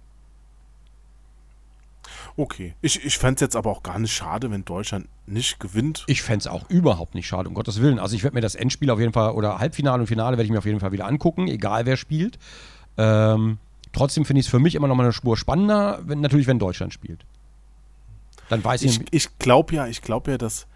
Okay. 2.37 2.75
Ich, 2.81 3.03
ich 3.03 3.17
fände 3.17 3.35
es 3.35 3.41
jetzt 3.41 3.55
aber 3.55 3.69
auch 3.69 3.81
gar 3.81 3.97
nicht 3.97 4.13
schade, 4.13 4.51
wenn 4.51 4.65
Deutschland 4.65 5.07
nicht 5.25 5.59
gewinnt. 5.59 6.03
Ich 6.07 6.21
fände 6.21 6.39
es 6.39 6.47
auch 6.47 6.69
überhaupt 6.69 7.15
nicht 7.15 7.27
schade, 7.27 7.47
um 7.47 7.55
Gottes 7.55 7.81
Willen. 7.81 7.97
Also 7.97 8.15
ich 8.15 8.23
werde 8.23 8.35
mir 8.35 8.41
das 8.41 8.55
Endspiel 8.55 8.89
auf 8.89 8.99
jeden 8.99 9.13
Fall, 9.13 9.31
oder 9.31 9.59
Halbfinale 9.59 10.01
und 10.01 10.07
Finale 10.07 10.37
werde 10.37 10.45
ich 10.45 10.51
mir 10.51 10.57
auf 10.57 10.65
jeden 10.65 10.79
Fall 10.79 10.91
wieder 10.91 11.07
angucken, 11.07 11.47
egal 11.47 11.85
wer 11.85 11.95
spielt. 11.95 12.37
Ähm, 12.97 13.57
trotzdem 13.93 14.25
finde 14.25 14.41
ich 14.41 14.47
es 14.47 14.49
für 14.51 14.59
mich 14.59 14.75
immer 14.75 14.87
noch 14.87 14.95
mal 14.95 15.03
eine 15.03 15.13
Spur 15.13 15.37
spannender, 15.37 16.01
wenn, 16.03 16.19
natürlich, 16.19 16.47
wenn 16.47 16.59
Deutschland 16.59 16.93
spielt. 16.93 17.25
Dann 18.49 18.63
weiß 18.63 18.81
ich, 18.83 18.99
Ich, 18.99 19.07
ich 19.13 19.39
glaube 19.39 19.73
ja, 19.75 19.87
ich 19.87 20.01
glaube 20.01 20.31
ja, 20.31 20.37
dass, 20.37 20.67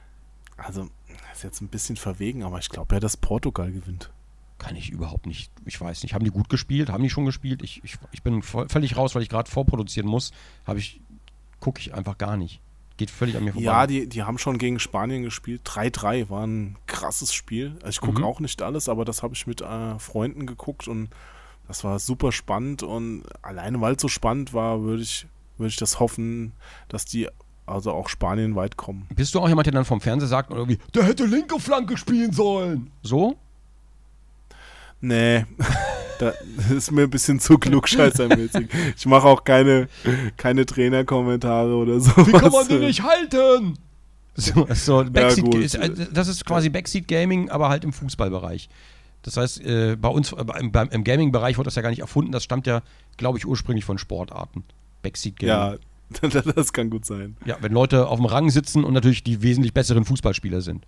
also, 0.58 0.90
ist 1.34 1.44
jetzt 1.44 1.62
ein 1.62 1.68
bisschen 1.70 1.96
verwegen, 1.96 2.44
aber 2.44 2.60
ich 2.60 2.70
glaube 2.70 2.96
ja, 2.96 3.00
dass 3.00 3.16
Portugal 3.16 3.72
gewinnt. 3.72 4.12
kann 4.58 4.76
ich 4.76 4.90
überhaupt 4.90 5.26
nicht, 5.26 5.52
ich 5.66 5.80
weiß 5.80 6.04
nicht. 6.04 6.14
Haben 6.14 6.26
die 6.26 6.32
gut 6.32 6.50
gespielt? 6.50 6.90
Haben 6.90 7.04
die 7.04 7.10
schon 7.10 7.26
gespielt? 7.26 7.64
Ich, 7.64 7.82
ich, 7.84 7.98
ich 8.12 8.24
bin 8.24 8.44
voll, 8.44 8.68
völlig 8.70 8.98
raus, 8.98 9.16
weil 9.16 9.22
ich 9.22 9.30
gerade 9.30 9.50
vorproduzieren 9.50 10.08
muss. 10.10 10.32
Habe 10.68 10.80
ich, 10.80 11.00
gucke 11.60 11.80
ich 11.80 11.94
einfach 11.94 12.18
gar 12.18 12.38
nicht. 12.38 12.62
Geht 12.98 13.10
völlig 13.12 13.38
an 13.38 13.46
mir 13.46 13.54
vorbei. 13.54 13.66
Ja, 13.66 13.88
die, 13.88 14.08
die 14.10 14.24
haben 14.24 14.38
schon 14.38 14.58
gegen 14.58 14.78
Spanien 14.80 15.24
gespielt. 15.24 15.62
3-3 15.66 16.30
war 16.30 16.46
ein 16.46 16.76
krasses 16.86 17.34
Spiel. 17.34 17.76
Also 17.78 17.90
ich 17.90 18.02
gucke 18.02 18.20
Mhm. 18.20 18.26
auch 18.26 18.40
nicht 18.42 18.62
alles, 18.62 18.90
aber 18.90 19.06
das 19.06 19.24
habe 19.24 19.34
ich 19.36 19.48
mit 19.48 19.62
äh, 19.62 19.98
Freunden 20.00 20.46
geguckt 20.46 20.88
und 20.88 21.10
das 21.68 21.84
war 21.86 22.00
super 22.00 22.32
spannend. 22.34 22.84
Und 22.84 23.24
alleine 23.42 23.80
weil 23.80 23.96
es 23.96 24.02
so 24.02 24.10
spannend 24.10 24.54
war, 24.54 24.82
würde 24.82 25.04
ich, 25.04 25.28
würde 25.58 25.70
ich 25.70 25.78
das 25.78 26.00
hoffen, 26.02 26.52
dass 26.90 27.06
die 27.06 27.30
also 27.66 27.92
auch 27.94 28.10
Spanien 28.10 28.56
weit 28.56 28.76
kommen. 28.78 29.08
Bist 29.16 29.34
du 29.36 29.40
auch 29.40 29.48
jemand, 29.48 29.68
der 29.68 29.74
dann 29.74 29.86
vom 29.86 30.02
Fernseher 30.02 30.28
sagt, 30.28 30.52
oder 30.52 30.68
wie, 30.68 30.80
der 30.94 31.04
hätte 31.04 31.26
linke 31.26 31.60
Flanke 31.60 31.96
spielen 31.98 32.34
sollen? 32.34 32.92
So? 33.04 33.38
Nee, 35.02 35.46
da 36.20 36.34
das 36.58 36.70
ist 36.72 36.92
mir 36.92 37.04
ein 37.04 37.10
bisschen 37.10 37.40
zu 37.40 37.58
klugscheißermäßig. 37.58 38.68
Ich 38.98 39.06
mache 39.06 39.28
auch 39.28 39.44
keine, 39.44 39.88
keine 40.38 40.66
Trainerkommentare 40.66 41.74
oder 41.76 42.00
so. 42.00 42.12
Wie 42.28 42.32
kann 42.32 42.52
man 42.52 42.68
den 42.68 42.82
nicht 42.82 43.04
halten? 43.04 43.74
So, 44.36 44.68
so 44.74 45.04
Backseat, 45.04 45.56
ist, 45.56 45.76
äh, 45.76 45.90
das 46.14 46.28
ist 46.28 46.46
quasi 46.46 46.70
Backseat 46.70 47.08
Gaming, 47.08 47.50
aber 47.50 47.68
halt 47.70 47.84
im 47.84 47.92
Fußballbereich. 47.92 48.70
Das 49.24 49.36
heißt, 49.36 49.62
äh, 49.66 49.98
bei 50.00 50.08
uns 50.08 50.32
äh, 50.32 50.46
im, 50.60 50.72
beim- 50.72 50.90
im 50.90 51.04
Gaming-Bereich 51.04 51.58
wurde 51.58 51.68
das 51.68 51.76
ja 51.76 51.82
gar 51.82 51.90
nicht 51.90 52.00
erfunden. 52.00 52.32
Das 52.32 52.44
stammt 52.44 52.66
ja, 52.68 52.82
glaube 53.18 53.38
ich, 53.38 53.46
ursprünglich 53.46 53.84
von 53.84 53.98
Sportarten. 53.98 54.64
Backseat 55.02 55.36
Gaming. 55.40 55.80
Ja, 56.22 56.40
das 56.56 56.72
kann 56.72 56.90
gut 56.90 57.06
sein. 57.06 57.36
Ja, 57.46 57.58
wenn 57.60 57.74
Leute 57.74 58.08
auf 58.08 58.18
dem 58.18 58.26
Rang 58.26 58.50
sitzen 58.50 58.84
und 58.86 58.94
natürlich 58.94 59.24
die 59.24 59.42
wesentlich 59.42 59.74
besseren 59.74 60.06
Fußballspieler 60.06 60.62
sind. 60.62 60.86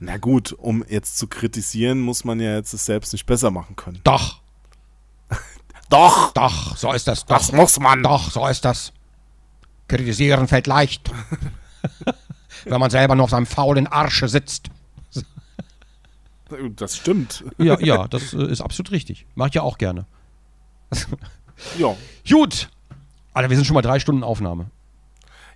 Na 0.00 0.18
gut, 0.18 0.52
um 0.52 0.84
jetzt 0.88 1.18
zu 1.18 1.26
kritisieren, 1.26 2.00
muss 2.00 2.24
man 2.24 2.40
ja 2.40 2.54
jetzt 2.54 2.72
es 2.74 2.84
selbst 2.84 3.12
nicht 3.12 3.26
besser 3.26 3.50
machen 3.50 3.76
können. 3.76 4.00
Doch, 4.04 4.40
Doch! 5.90 6.32
doch, 6.32 6.76
so 6.76 6.92
ist 6.92 7.06
das. 7.06 7.26
Doch, 7.26 7.38
Das 7.38 7.52
muss 7.52 7.78
man! 7.78 8.02
doch, 8.02 8.30
so 8.30 8.46
ist 8.46 8.64
das. 8.64 8.92
Kritisieren 9.88 10.48
fällt 10.48 10.66
leicht. 10.66 11.10
wenn 12.64 12.80
man 12.80 12.90
selber 12.90 13.14
nur 13.14 13.24
auf 13.24 13.30
seinem 13.30 13.46
faulen 13.46 13.86
Arsche 13.86 14.28
sitzt. 14.28 14.70
Das 16.76 16.96
stimmt. 16.96 17.44
Ja, 17.58 17.78
ja, 17.80 18.06
das 18.08 18.32
äh, 18.32 18.44
ist 18.50 18.60
absolut 18.60 18.92
richtig. 18.92 19.26
Mach 19.34 19.48
ich 19.48 19.54
ja 19.54 19.62
auch 19.62 19.78
gerne. 19.78 20.06
Ja. 21.78 21.94
Gut. 22.28 22.68
Alter, 23.32 23.48
wir 23.48 23.56
sind 23.56 23.64
schon 23.64 23.74
mal 23.74 23.82
drei 23.82 24.00
Stunden 24.00 24.24
Aufnahme. 24.24 24.70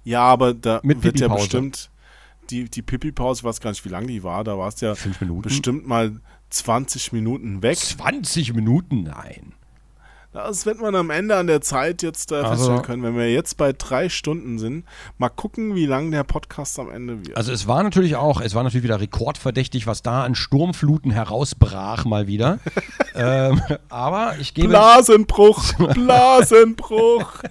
Ja, 0.04 0.22
aber 0.22 0.54
da 0.54 0.78
Mit 0.84 1.02
wird 1.02 1.18
ja 1.18 1.26
bestimmt 1.26 1.90
die, 2.50 2.64
die 2.70 2.82
Pipi-Pause, 2.82 3.40
ich 3.40 3.44
weiß 3.44 3.60
gar 3.60 3.70
nicht, 3.70 3.84
wie 3.84 3.88
lang 3.90 4.06
die 4.06 4.22
war, 4.22 4.44
da 4.44 4.58
war 4.58 4.68
es 4.68 4.80
ja 4.80 4.94
Fünf 4.94 5.20
Minuten. 5.20 5.42
bestimmt 5.42 5.86
mal 5.86 6.20
20 6.50 7.12
Minuten 7.12 7.62
weg. 7.62 7.76
20 7.78 8.54
Minuten? 8.54 9.02
Nein. 9.04 9.52
Das 10.32 10.66
wird 10.66 10.78
man 10.80 10.94
am 10.94 11.08
Ende 11.10 11.36
an 11.36 11.46
der 11.46 11.62
Zeit 11.62 12.02
jetzt 12.02 12.32
äh, 12.32 12.36
Also- 12.36 12.50
feststellen 12.50 12.82
können. 12.82 13.02
Wenn 13.02 13.16
wir 13.16 13.32
jetzt 13.32 13.56
bei 13.56 13.72
drei 13.72 14.08
Stunden 14.10 14.58
sind, 14.58 14.84
mal 15.16 15.30
gucken, 15.30 15.74
wie 15.74 15.86
lang 15.86 16.10
der 16.10 16.22
Podcast 16.22 16.78
am 16.78 16.90
Ende 16.90 17.24
wird. 17.26 17.36
Also 17.36 17.50
es 17.50 17.66
war 17.66 17.82
natürlich 17.82 18.14
auch, 18.16 18.40
es 18.42 18.54
war 18.54 18.62
natürlich 18.62 18.84
wieder 18.84 19.00
rekordverdächtig, 19.00 19.86
was 19.86 20.02
da 20.02 20.24
an 20.24 20.34
Sturmfluten 20.34 21.10
herausbrach 21.10 22.04
mal 22.04 22.26
wieder. 22.26 22.58
ähm, 23.14 23.60
aber 23.88 24.34
ich 24.38 24.52
gebe, 24.52 24.68
Blasenbruch! 24.68 25.72
Blasenbruch! 25.94 27.32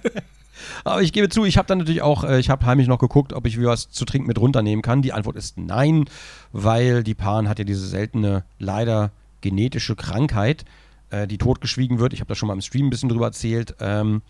aber 0.84 1.02
ich 1.02 1.12
gebe 1.12 1.28
zu, 1.28 1.44
ich 1.44 1.58
habe 1.58 1.66
dann 1.66 1.78
natürlich 1.78 2.02
auch, 2.02 2.24
äh, 2.24 2.38
ich 2.38 2.50
habe 2.50 2.64
heimlich 2.66 2.88
noch 2.88 2.98
geguckt, 2.98 3.32
ob 3.32 3.46
ich 3.46 3.62
was 3.62 3.90
zu 3.90 4.04
trinken 4.04 4.28
mit 4.28 4.38
runternehmen 4.38 4.82
kann. 4.82 5.02
Die 5.02 5.12
Antwort 5.12 5.36
ist 5.36 5.58
nein, 5.58 6.06
weil 6.52 7.02
die 7.02 7.14
Pan 7.14 7.48
hat 7.48 7.58
ja 7.58 7.64
diese 7.64 7.86
seltene, 7.86 8.44
leider 8.58 9.12
genetische 9.40 9.96
Krankheit, 9.96 10.64
äh, 11.10 11.26
die 11.26 11.38
totgeschwiegen 11.38 11.98
wird. 11.98 12.12
Ich 12.12 12.20
habe 12.20 12.28
da 12.28 12.34
schon 12.34 12.48
mal 12.48 12.54
im 12.54 12.60
Stream 12.60 12.86
ein 12.86 12.90
bisschen 12.90 13.08
drüber 13.08 13.26
erzählt. 13.26 13.74
Ähm, 13.80 14.22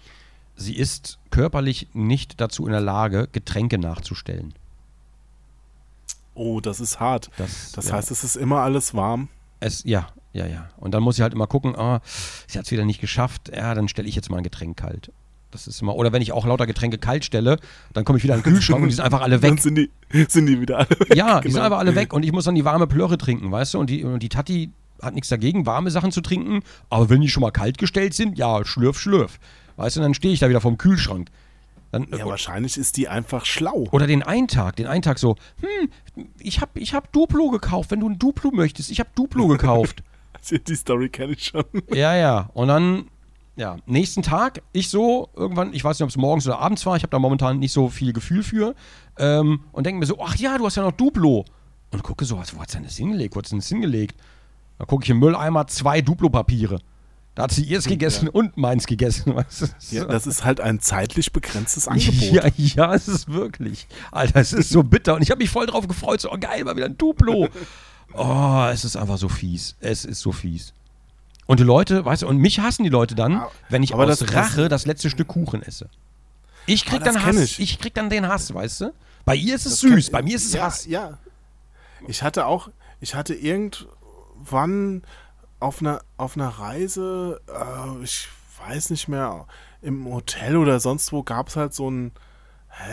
sie 0.56 0.76
ist 0.76 1.18
körperlich 1.30 1.88
nicht 1.92 2.40
dazu 2.40 2.66
in 2.66 2.72
der 2.72 2.80
Lage, 2.80 3.28
Getränke 3.32 3.78
nachzustellen. 3.78 4.54
Oh, 6.34 6.60
das 6.60 6.78
ist 6.80 7.00
hart. 7.00 7.30
Das, 7.36 7.72
Das 7.72 7.88
ja. 7.88 7.94
heißt, 7.94 8.10
es 8.10 8.22
ist 8.22 8.36
immer 8.36 8.60
alles 8.60 8.94
warm. 8.94 9.28
Es, 9.60 9.82
ja, 9.84 10.08
ja, 10.32 10.46
ja. 10.46 10.70
Und 10.76 10.92
dann 10.92 11.02
muss 11.02 11.16
ich 11.16 11.22
halt 11.22 11.32
immer 11.32 11.48
gucken, 11.48 11.74
oh, 11.76 11.98
sie 12.46 12.58
hat 12.58 12.66
es 12.66 12.70
wieder 12.70 12.84
nicht 12.84 13.00
geschafft. 13.00 13.50
Ja, 13.54 13.74
dann 13.74 13.88
stelle 13.88 14.08
ich 14.08 14.14
jetzt 14.14 14.30
mal 14.30 14.36
ein 14.36 14.44
Getränk 14.44 14.76
kalt. 14.76 15.10
Das 15.50 15.66
ist 15.66 15.80
immer, 15.80 15.94
oder 15.96 16.12
wenn 16.12 16.20
ich 16.20 16.32
auch 16.32 16.44
lauter 16.46 16.66
Getränke 16.66 16.98
kalt 16.98 17.24
stelle, 17.24 17.58
dann 17.94 18.04
komme 18.04 18.18
ich 18.18 18.24
wieder 18.24 18.34
in 18.34 18.42
den 18.42 18.52
Kühlschrank 18.52 18.82
und 18.82 18.88
die 18.88 18.94
sind 18.94 19.04
einfach 19.04 19.22
alle 19.22 19.40
weg. 19.40 19.50
Dann 19.50 19.58
sind 19.58 19.76
die, 19.76 19.90
sind 20.28 20.46
die 20.46 20.60
wieder 20.60 20.78
alle 20.78 20.90
weg. 20.90 21.14
Ja, 21.14 21.40
die 21.40 21.48
sind 21.48 21.54
genau. 21.54 21.66
aber 21.66 21.78
alle 21.78 21.94
weg 21.94 22.12
und 22.12 22.24
ich 22.24 22.32
muss 22.32 22.44
dann 22.44 22.54
die 22.54 22.64
warme 22.64 22.86
Plörre 22.86 23.16
trinken, 23.16 23.50
weißt 23.50 23.74
du? 23.74 23.78
Und 23.78 23.88
die, 23.88 24.04
und 24.04 24.22
die 24.22 24.28
Tati 24.28 24.70
hat 25.00 25.14
nichts 25.14 25.28
dagegen, 25.28 25.64
warme 25.64 25.90
Sachen 25.90 26.12
zu 26.12 26.20
trinken, 26.20 26.60
aber 26.90 27.08
wenn 27.08 27.20
die 27.20 27.28
schon 27.28 27.40
mal 27.40 27.50
kalt 27.50 27.78
gestellt 27.78 28.14
sind, 28.14 28.36
ja, 28.36 28.64
schlürf, 28.64 28.98
schlürf. 28.98 29.38
Weißt 29.76 29.96
du, 29.96 30.00
und 30.00 30.04
dann 30.04 30.14
stehe 30.14 30.34
ich 30.34 30.40
da 30.40 30.48
wieder 30.48 30.60
vorm 30.60 30.76
Kühlschrank. 30.76 31.28
Dann, 31.92 32.06
Ja, 32.14 32.26
wahrscheinlich 32.26 32.76
ist 32.76 32.96
die 32.96 33.08
einfach 33.08 33.46
schlau. 33.46 33.86
oder 33.92 34.06
den 34.06 34.22
einen 34.22 34.48
Tag, 34.48 34.76
den 34.76 34.86
einen 34.86 35.02
Tag 35.02 35.18
so, 35.18 35.36
hm, 35.60 36.26
ich 36.38 36.60
hab, 36.60 36.76
ich 36.76 36.92
hab 36.92 37.12
Duplo 37.12 37.50
gekauft, 37.50 37.90
wenn 37.90 38.00
du 38.00 38.08
ein 38.08 38.18
Duplo 38.18 38.50
möchtest, 38.50 38.90
ich 38.90 39.00
hab 39.00 39.14
Duplo 39.14 39.46
gekauft. 39.46 40.02
Die 40.68 40.76
Story 40.76 41.08
kenne 41.08 41.32
ich 41.32 41.44
schon. 41.44 41.64
ja, 41.92 42.14
ja. 42.14 42.50
Und 42.54 42.68
dann, 42.68 43.06
ja, 43.58 43.76
nächsten 43.86 44.22
Tag, 44.22 44.62
ich 44.72 44.88
so, 44.88 45.28
irgendwann, 45.34 45.74
ich 45.74 45.82
weiß 45.82 45.98
nicht, 45.98 46.04
ob 46.04 46.10
es 46.10 46.16
morgens 46.16 46.46
oder 46.46 46.60
abends 46.60 46.86
war, 46.86 46.96
ich 46.96 47.02
habe 47.02 47.10
da 47.10 47.18
momentan 47.18 47.58
nicht 47.58 47.72
so 47.72 47.88
viel 47.88 48.12
Gefühl 48.12 48.44
für, 48.44 48.74
ähm, 49.18 49.60
und 49.72 49.84
denke 49.84 49.98
mir 49.98 50.06
so, 50.06 50.18
ach 50.22 50.36
ja, 50.36 50.56
du 50.56 50.64
hast 50.64 50.76
ja 50.76 50.84
noch 50.84 50.92
Duplo. 50.92 51.44
Und 51.90 52.02
gucke 52.02 52.24
so, 52.24 52.38
was, 52.38 52.54
wo 52.54 52.60
hat 52.60 52.70
sie 52.70 52.76
denn 52.76 52.84
das 52.84 52.96
hingelegt? 52.96 53.34
Wo 53.34 53.38
hat 53.38 53.46
sie 53.46 53.50
denn 53.50 53.58
das 53.58 53.68
hingelegt? 53.68 54.16
Dann 54.78 54.86
gucke 54.86 55.04
ich 55.04 55.10
im 55.10 55.18
Mülleimer 55.18 55.66
zwei 55.66 56.00
Duplo-Papiere. 56.00 56.78
Da 57.34 57.44
hat 57.44 57.52
sie 57.52 57.64
ihrs 57.64 57.86
gegessen 57.86 58.28
und 58.28 58.56
meins 58.56 58.86
gegessen. 58.86 59.34
Weißt 59.34 59.62
du? 59.62 59.66
Ja, 59.96 60.04
das 60.04 60.26
ist 60.26 60.44
halt 60.44 60.60
ein 60.60 60.80
zeitlich 60.80 61.32
begrenztes 61.32 61.88
Angebot. 61.88 62.32
Ja, 62.32 62.46
ja, 62.56 62.94
es 62.94 63.08
ist 63.08 63.28
wirklich. 63.28 63.88
Alter, 64.12 64.40
es 64.40 64.52
ist 64.52 64.70
so 64.70 64.84
bitter. 64.84 65.14
Und 65.14 65.22
ich 65.22 65.30
habe 65.30 65.38
mich 65.38 65.50
voll 65.50 65.66
drauf 65.66 65.88
gefreut. 65.88 66.20
So, 66.20 66.30
oh, 66.30 66.36
geil, 66.38 66.62
mal 66.64 66.76
wieder 66.76 66.86
ein 66.86 66.98
Duplo. 66.98 67.48
Oh, 68.14 68.66
es 68.72 68.86
ist 68.86 68.96
einfach 68.96 69.18
so 69.18 69.28
fies. 69.28 69.76
Es 69.80 70.06
ist 70.06 70.20
so 70.20 70.32
fies. 70.32 70.72
Und 71.48 71.58
die 71.60 71.64
Leute, 71.64 72.04
weißt 72.04 72.22
du, 72.22 72.28
und 72.28 72.36
mich 72.36 72.60
hassen 72.60 72.84
die 72.84 72.90
Leute 72.90 73.14
dann, 73.16 73.42
wenn 73.70 73.82
ich 73.82 73.94
aber 73.94 74.04
aus 74.06 74.18
das- 74.20 74.32
Rache 74.34 74.68
das 74.68 74.86
letzte 74.86 75.10
Stück 75.10 75.26
Kuchen 75.28 75.62
esse. 75.62 75.88
Ich 76.66 76.84
krieg 76.84 77.02
dann 77.02 77.24
Hass. 77.24 77.36
ich. 77.36 77.58
Ich. 77.58 77.78
krieg 77.80 77.94
dann 77.94 78.10
den 78.10 78.28
Hass, 78.28 78.52
weißt 78.52 78.82
du? 78.82 78.92
Bei 79.24 79.34
ihr 79.34 79.54
ist 79.54 79.64
es 79.66 79.72
Das 79.72 79.80
süß, 79.80 80.10
bei 80.10 80.22
mir 80.22 80.36
ist 80.36 80.44
es 80.44 80.52
ja, 80.52 80.62
Hass. 80.64 80.84
Ja. 80.86 81.18
Ich 82.06 82.22
hatte 82.22 82.46
auch, 82.46 82.68
ich 83.00 83.14
hatte 83.14 83.34
irgendwann 83.34 85.02
auf 85.60 85.80
einer, 85.80 86.00
auf 86.16 86.36
einer 86.36 86.48
Reise, 86.48 87.40
äh, 87.48 88.04
ich 88.04 88.28
weiß 88.66 88.90
nicht 88.90 89.08
mehr, 89.08 89.46
im 89.80 90.04
Hotel 90.06 90.56
oder 90.56 90.80
sonst 90.80 91.12
wo 91.12 91.22
gab 91.22 91.48
es 91.48 91.56
halt 91.56 91.72
so 91.74 91.90
ein, 91.90 92.12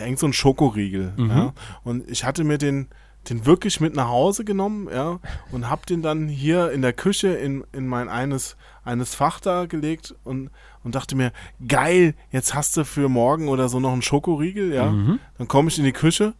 irgend 0.02 0.18
so 0.18 0.26
ein 0.26 0.32
Schokoriegel. 0.32 1.12
Mhm. 1.16 1.30
Ja? 1.30 1.52
Und 1.84 2.08
ich 2.08 2.24
hatte 2.24 2.42
mir 2.44 2.58
den, 2.58 2.88
den 3.28 3.44
wirklich 3.46 3.80
mit 3.80 3.94
nach 3.94 4.08
Hause 4.08 4.44
genommen, 4.44 4.88
ja, 4.92 5.18
und 5.52 5.68
hab 5.70 5.86
den 5.86 6.02
dann 6.02 6.28
hier 6.28 6.70
in 6.72 6.82
der 6.82 6.92
Küche 6.92 7.28
in, 7.28 7.64
in 7.72 7.86
mein 7.86 8.08
eines, 8.08 8.56
eines 8.84 9.14
Fach 9.14 9.40
da 9.40 9.66
gelegt 9.66 10.14
und, 10.24 10.50
und 10.84 10.94
dachte 10.94 11.16
mir, 11.16 11.32
geil, 11.66 12.14
jetzt 12.30 12.54
hast 12.54 12.76
du 12.76 12.84
für 12.84 13.08
morgen 13.08 13.48
oder 13.48 13.68
so 13.68 13.80
noch 13.80 13.92
einen 13.92 14.02
Schokoriegel, 14.02 14.72
ja. 14.72 14.90
Mhm. 14.90 15.18
Dann 15.38 15.48
komme 15.48 15.68
ich 15.68 15.78
in 15.78 15.84
die 15.84 15.92
Küche 15.92 16.34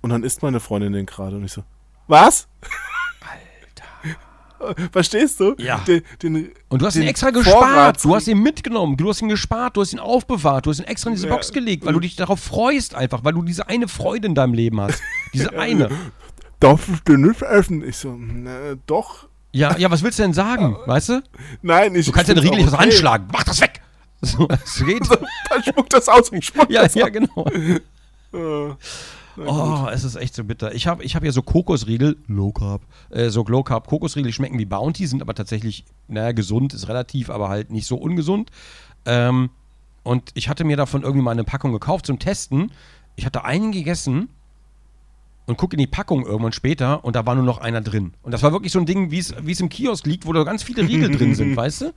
und 0.00 0.10
dann 0.10 0.22
isst 0.22 0.42
meine 0.42 0.60
Freundin 0.60 0.92
den 0.92 1.06
gerade 1.06 1.36
und 1.36 1.44
ich 1.44 1.52
so, 1.52 1.62
was? 2.06 2.46
Alter. 3.20 4.16
Verstehst 4.92 5.38
du? 5.40 5.54
Ja. 5.58 5.78
Den, 5.86 6.02
den, 6.22 6.50
Und 6.68 6.82
du 6.82 6.86
hast 6.86 6.96
ihn 6.96 7.02
extra 7.02 7.30
gespart. 7.30 7.56
Vorrats- 7.96 8.02
Du 8.02 8.14
hast 8.14 8.26
ihn 8.26 8.38
mitgenommen. 8.42 8.96
Du 8.96 9.08
hast 9.08 9.22
ihn 9.22 9.28
gespart. 9.28 9.76
Du 9.76 9.80
hast 9.82 9.92
ihn 9.92 10.00
aufbewahrt. 10.00 10.66
Du 10.66 10.70
hast 10.70 10.80
ihn 10.80 10.86
extra 10.86 11.10
in 11.10 11.16
diese 11.16 11.28
Ja. 11.28 11.34
Box 11.34 11.52
gelegt, 11.52 11.84
weil 11.86 11.92
du 11.92 12.00
dich 12.00 12.16
darauf 12.16 12.40
freust 12.40 12.94
einfach, 12.94 13.22
weil 13.24 13.34
du 13.34 13.42
diese 13.42 13.68
eine 13.68 13.86
Freude 13.88 14.26
in 14.26 14.34
deinem 14.34 14.54
Leben 14.54 14.80
hast. 14.80 15.00
Diese 15.32 15.52
eine. 15.58 15.90
Darf 16.60 16.88
ich 16.88 17.00
den 17.00 17.22
nicht 17.22 17.42
essen? 17.42 17.86
Ich 17.86 17.96
so, 17.96 18.16
na, 18.18 18.74
doch. 18.86 19.28
Ja, 19.52 19.76
ja, 19.78 19.90
was 19.90 20.02
willst 20.02 20.18
du 20.18 20.22
denn 20.24 20.34
sagen? 20.34 20.76
Weißt 20.86 21.10
du? 21.10 21.22
Nein, 21.62 21.94
ich 21.94 22.06
Du 22.06 22.12
kannst 22.12 22.28
ja 22.28 22.34
den 22.34 22.42
Riegel 22.42 22.58
nicht 22.58 22.72
okay. 22.72 22.84
anschlagen. 22.84 23.28
Mach 23.32 23.44
das 23.44 23.60
weg! 23.60 23.80
So, 24.20 24.48
es 24.48 24.84
geht. 24.84 25.08
Dann 25.48 25.62
spuckt 25.62 25.92
das 25.92 26.08
aus. 26.08 26.32
Spuckt 26.40 26.72
ja, 26.72 26.82
das 26.82 26.94
ja, 26.96 27.04
aus. 27.04 27.12
genau. 27.12 27.46
Äh, 28.32 28.74
Oh, 29.46 29.86
es 29.92 30.04
ist 30.04 30.16
echt 30.16 30.34
so 30.34 30.42
bitter. 30.44 30.74
Ich 30.74 30.86
habe 30.86 31.04
ich 31.04 31.14
hab 31.14 31.24
ja 31.24 31.30
so 31.30 31.42
Kokosriegel, 31.42 32.16
Low 32.26 32.50
Carb, 32.52 32.82
äh, 33.10 33.28
so 33.30 33.44
Low 33.44 33.62
Carb 33.62 33.86
Kokosriegel 33.86 34.32
schmecken 34.32 34.58
wie 34.58 34.64
Bounty, 34.64 35.06
sind 35.06 35.22
aber 35.22 35.34
tatsächlich, 35.34 35.84
naja, 36.08 36.32
gesund, 36.32 36.74
ist 36.74 36.88
relativ, 36.88 37.30
aber 37.30 37.48
halt 37.48 37.70
nicht 37.70 37.86
so 37.86 37.96
ungesund. 37.96 38.50
Ähm, 39.04 39.50
und 40.02 40.30
ich 40.34 40.48
hatte 40.48 40.64
mir 40.64 40.76
davon 40.76 41.02
irgendwie 41.02 41.22
mal 41.22 41.30
eine 41.32 41.44
Packung 41.44 41.72
gekauft 41.72 42.06
zum 42.06 42.18
Testen. 42.18 42.72
Ich 43.16 43.26
hatte 43.26 43.44
einen 43.44 43.72
gegessen 43.72 44.28
und 45.48 45.56
gucke 45.56 45.74
in 45.74 45.78
die 45.78 45.86
Packung 45.86 46.26
irgendwann 46.26 46.52
später 46.52 47.04
und 47.04 47.16
da 47.16 47.24
war 47.24 47.34
nur 47.34 47.42
noch 47.42 47.58
einer 47.58 47.80
drin. 47.80 48.12
Und 48.22 48.32
das 48.32 48.42
war 48.42 48.52
wirklich 48.52 48.70
so 48.70 48.78
ein 48.78 48.84
Ding, 48.86 49.10
wie 49.10 49.18
es 49.18 49.60
im 49.60 49.68
Kiosk 49.70 50.06
liegt, 50.06 50.26
wo 50.26 50.32
da 50.34 50.44
ganz 50.44 50.62
viele 50.62 50.82
Riegel 50.82 51.10
drin 51.10 51.34
sind, 51.34 51.56
weißt 51.56 51.80
du? 51.80 51.92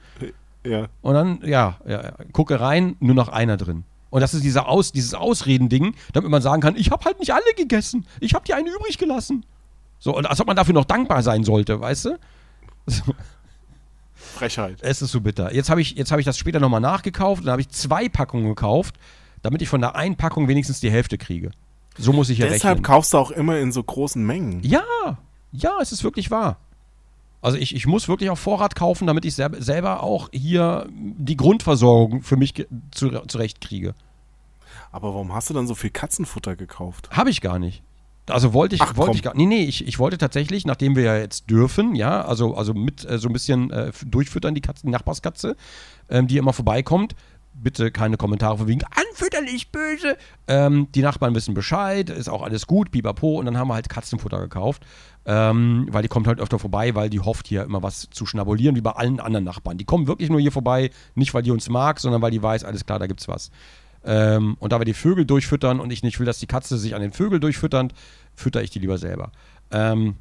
ja. 0.66 0.88
Und 1.02 1.14
dann, 1.14 1.42
ja, 1.44 1.78
ja, 1.86 2.14
gucke 2.32 2.60
rein, 2.62 2.96
nur 3.02 3.14
noch 3.14 3.28
einer 3.28 3.58
drin. 3.58 3.84
Und 4.10 4.22
das 4.22 4.34
ist 4.34 4.44
dieser 4.44 4.70
Aus, 4.70 4.94
dieses 4.94 5.14
Ausreden-Ding, 5.14 5.96
damit 6.14 6.32
man 6.32 6.42
sagen 6.42 6.62
kann, 6.62 6.78
ich 6.78 6.92
habe 6.92 7.04
halt 7.04 7.20
nicht 7.20 7.34
alle 7.34 7.44
gegessen. 7.58 8.06
Ich 8.22 8.34
habe 8.34 8.46
die 8.46 8.54
eine 8.54 8.70
übrig 8.70 8.98
gelassen. 8.98 9.46
So, 10.00 10.16
und 10.16 10.26
als 10.26 10.40
ob 10.40 10.48
man 10.48 10.56
dafür 10.56 10.74
noch 10.74 10.86
dankbar 10.86 11.22
sein 11.22 11.44
sollte, 11.44 11.82
weißt 11.82 12.06
du? 12.06 12.20
So, 12.88 13.04
Frechheit. 14.16 14.78
es 14.82 15.02
ist 15.02 15.12
so 15.12 15.20
bitter. 15.20 15.54
Jetzt 15.54 15.70
habe 15.70 15.82
ich, 15.82 15.92
jetzt 15.92 16.12
hab 16.12 16.20
ich 16.20 16.26
das 16.26 16.38
später 16.38 16.62
nochmal 16.62 16.82
nachgekauft 16.82 17.42
und 17.42 17.48
dann 17.48 17.54
habe 17.54 17.62
ich 17.62 17.70
zwei 17.70 18.08
Packungen 18.08 18.48
gekauft, 18.48 18.96
damit 19.42 19.62
ich 19.62 19.68
von 19.68 19.82
der 19.82 19.96
einen 19.96 20.16
Packung 20.16 20.48
wenigstens 20.48 20.80
die 20.80 20.90
Hälfte 20.90 21.18
kriege. 21.18 21.52
So 21.98 22.14
muss 22.14 22.30
ich 22.30 22.38
ja 22.40 22.48
Deshalb 22.48 22.78
rechnen. 22.78 22.84
kaufst 22.84 23.14
du 23.14 23.18
auch 23.18 23.32
immer 23.32 23.60
in 23.60 23.72
so 23.72 23.84
großen 23.84 24.24
Mengen. 24.26 24.62
Ja, 24.64 24.84
ja, 25.52 25.78
es 25.82 25.92
ist 25.92 26.04
wirklich 26.04 26.32
wahr. 26.32 26.58
Also 27.42 27.58
ich, 27.58 27.76
ich 27.76 27.88
muss 27.88 28.08
wirklich 28.08 28.30
auf 28.30 28.40
Vorrat 28.40 28.76
kaufen, 28.76 29.08
damit 29.08 29.26
ich 29.26 29.34
selber, 29.36 29.62
selber 29.62 30.04
auch 30.04 30.30
hier 30.32 30.88
die 30.92 31.36
Grundversorgung 31.38 32.22
für 32.22 32.38
mich 32.38 32.54
zu, 32.92 33.10
zurechtkriege. 33.28 33.94
Aber 34.92 35.14
warum 35.14 35.34
hast 35.34 35.50
du 35.50 35.54
dann 35.54 35.68
so 35.68 35.76
viel 35.76 35.90
Katzenfutter 35.90 36.56
gekauft? 36.56 37.10
Habe 37.12 37.30
ich 37.30 37.42
gar 37.42 37.60
nicht. 37.60 37.82
Also 38.28 38.54
wollte 38.54 38.76
ich, 38.76 38.82
Ach, 38.82 38.96
wollte 38.96 39.10
komm. 39.10 39.16
ich 39.16 39.24
gar 39.24 39.36
Nee, 39.36 39.48
nee, 39.48 39.64
ich, 39.64 39.88
ich 39.88 39.98
wollte 39.98 40.18
tatsächlich, 40.18 40.66
nachdem 40.66 40.96
wir 40.96 41.04
ja 41.04 41.18
jetzt 41.18 41.50
dürfen, 41.50 41.96
ja, 41.96 42.22
also, 42.24 42.56
also 42.56 42.74
mit 42.74 43.10
äh, 43.10 43.18
so 43.18 43.28
ein 43.28 43.34
bisschen 43.34 43.72
äh, 43.72 43.92
durchfüttern, 44.06 44.54
die 44.54 44.62
Katze, 44.62 44.84
die 44.86 44.92
Nachbarskatze, 44.92 45.56
ähm, 46.10 46.28
die 46.28 46.38
immer 46.38 46.54
vorbeikommt. 46.54 47.16
Bitte 47.54 47.92
keine 47.92 48.18
Kommentare 48.18 48.58
von 48.58 48.68
wegen 48.68 48.82
anfütterlich 48.84 49.72
böse. 49.72 50.18
Ähm, 50.48 50.88
die 50.96 51.02
Nachbarn 51.02 51.36
wissen 51.36 51.54
Bescheid, 51.54 52.10
ist 52.10 52.30
auch 52.30 52.42
alles 52.42 52.66
gut, 52.66 52.92
pipapo. 52.92 53.38
Und 53.40 53.46
dann 53.46 53.58
haben 53.58 53.68
wir 53.68 53.76
halt 53.76 53.90
Katzenfutter 53.90 54.40
gekauft, 54.40 54.84
ähm, 55.26 55.88
weil 55.92 56.02
die 56.02 56.08
kommt 56.08 56.28
halt 56.28 56.40
öfter 56.40 56.60
vorbei, 56.60 56.96
weil 56.96 57.10
die 57.10 57.20
hofft 57.20 57.48
hier 57.48 57.64
immer 57.64 57.84
was 57.84 58.10
zu 58.10 58.26
schnabulieren, 58.26 58.76
wie 58.76 58.82
bei 58.82 58.92
allen 58.92 59.20
anderen 59.20 59.46
Nachbarn. 59.46 59.78
Die 59.78 59.86
kommen 59.86 60.08
wirklich 60.08 60.30
nur 60.30 60.40
hier 60.40 60.52
vorbei, 60.52 60.90
nicht 61.14 61.34
weil 61.34 61.44
die 61.44 61.52
uns 61.52 61.70
mag, 61.70 62.00
sondern 62.00 62.22
weil 62.22 62.32
die 62.32 62.42
weiß, 62.42 62.64
alles 62.64 62.86
klar, 62.86 63.00
da 63.00 63.08
gibt's 63.08 63.28
was. 63.28 63.52
Ähm, 64.04 64.58
und 64.60 64.74
da 64.74 64.80
wir 64.80 64.86
die 64.86 64.94
Vögel 64.94 65.26
durchfüttern 65.26 65.80
und 65.80 65.92
ich 65.92 66.04
nicht 66.04 66.20
will, 66.20 66.26
dass 66.26 66.40
die 66.40 66.48
Katze 66.48 66.78
sich 66.78 66.96
an 66.96 67.02
den 67.02 67.12
Vögel 67.12 67.40
durchfüttert, 67.40 67.94
fütter 68.36 68.64
ich 68.64 68.72
die 68.72 68.80
lieber 68.80 68.98
selber. 68.98 69.32
Ähm, 69.70 70.16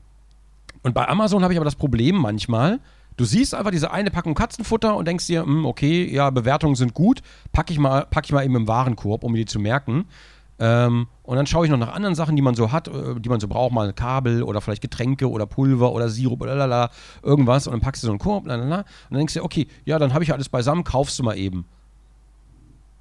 und 0.82 0.94
bei 0.94 1.08
Amazon 1.08 1.42
habe 1.42 1.52
ich 1.52 1.58
aber 1.58 1.64
das 1.64 1.76
Problem 1.76 2.16
manchmal, 2.16 2.80
du 3.16 3.24
siehst 3.24 3.54
einfach 3.54 3.70
diese 3.70 3.90
eine 3.90 4.10
Packung 4.10 4.34
Katzenfutter 4.34 4.96
und 4.96 5.06
denkst 5.06 5.26
dir, 5.26 5.42
hm, 5.42 5.66
okay, 5.66 6.12
ja, 6.12 6.30
Bewertungen 6.30 6.74
sind 6.74 6.94
gut, 6.94 7.22
packe 7.52 7.72
ich, 7.72 7.78
mal, 7.78 8.06
pack 8.10 8.24
ich 8.26 8.32
mal 8.32 8.44
eben 8.44 8.56
im 8.56 8.68
Warenkorb, 8.68 9.24
um 9.24 9.32
mir 9.32 9.38
die 9.38 9.46
zu 9.46 9.58
merken. 9.58 10.06
Ähm, 10.58 11.06
und 11.22 11.36
dann 11.36 11.46
schaue 11.46 11.64
ich 11.64 11.70
noch 11.70 11.78
nach 11.78 11.94
anderen 11.94 12.14
Sachen, 12.14 12.36
die 12.36 12.42
man 12.42 12.54
so 12.54 12.70
hat, 12.70 12.86
äh, 12.88 13.18
die 13.18 13.30
man 13.30 13.40
so 13.40 13.48
braucht, 13.48 13.72
mal 13.72 13.94
Kabel 13.94 14.42
oder 14.42 14.60
vielleicht 14.60 14.82
Getränke 14.82 15.30
oder 15.30 15.46
Pulver 15.46 15.92
oder 15.92 16.10
Sirup 16.10 16.42
oder 16.42 16.54
lalala, 16.54 16.90
irgendwas. 17.22 17.66
Und 17.66 17.72
dann 17.72 17.80
packst 17.80 18.02
du 18.02 18.06
so 18.06 18.12
einen 18.12 18.18
Korb, 18.18 18.46
lalala, 18.46 18.80
und 18.80 18.86
dann 19.10 19.18
denkst 19.18 19.34
du 19.34 19.40
dir, 19.40 19.44
okay, 19.44 19.66
ja, 19.86 19.98
dann 19.98 20.12
habe 20.12 20.22
ich 20.22 20.32
alles 20.34 20.50
beisammen, 20.50 20.84
kaufst 20.84 21.18
du 21.18 21.22
mal 21.22 21.38
eben. 21.38 21.64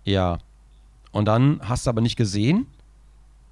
Ja. 0.05 0.39
Und 1.11 1.25
dann 1.25 1.59
hast 1.63 1.85
du 1.85 1.89
aber 1.89 1.99
nicht 1.99 2.15
gesehen, 2.15 2.67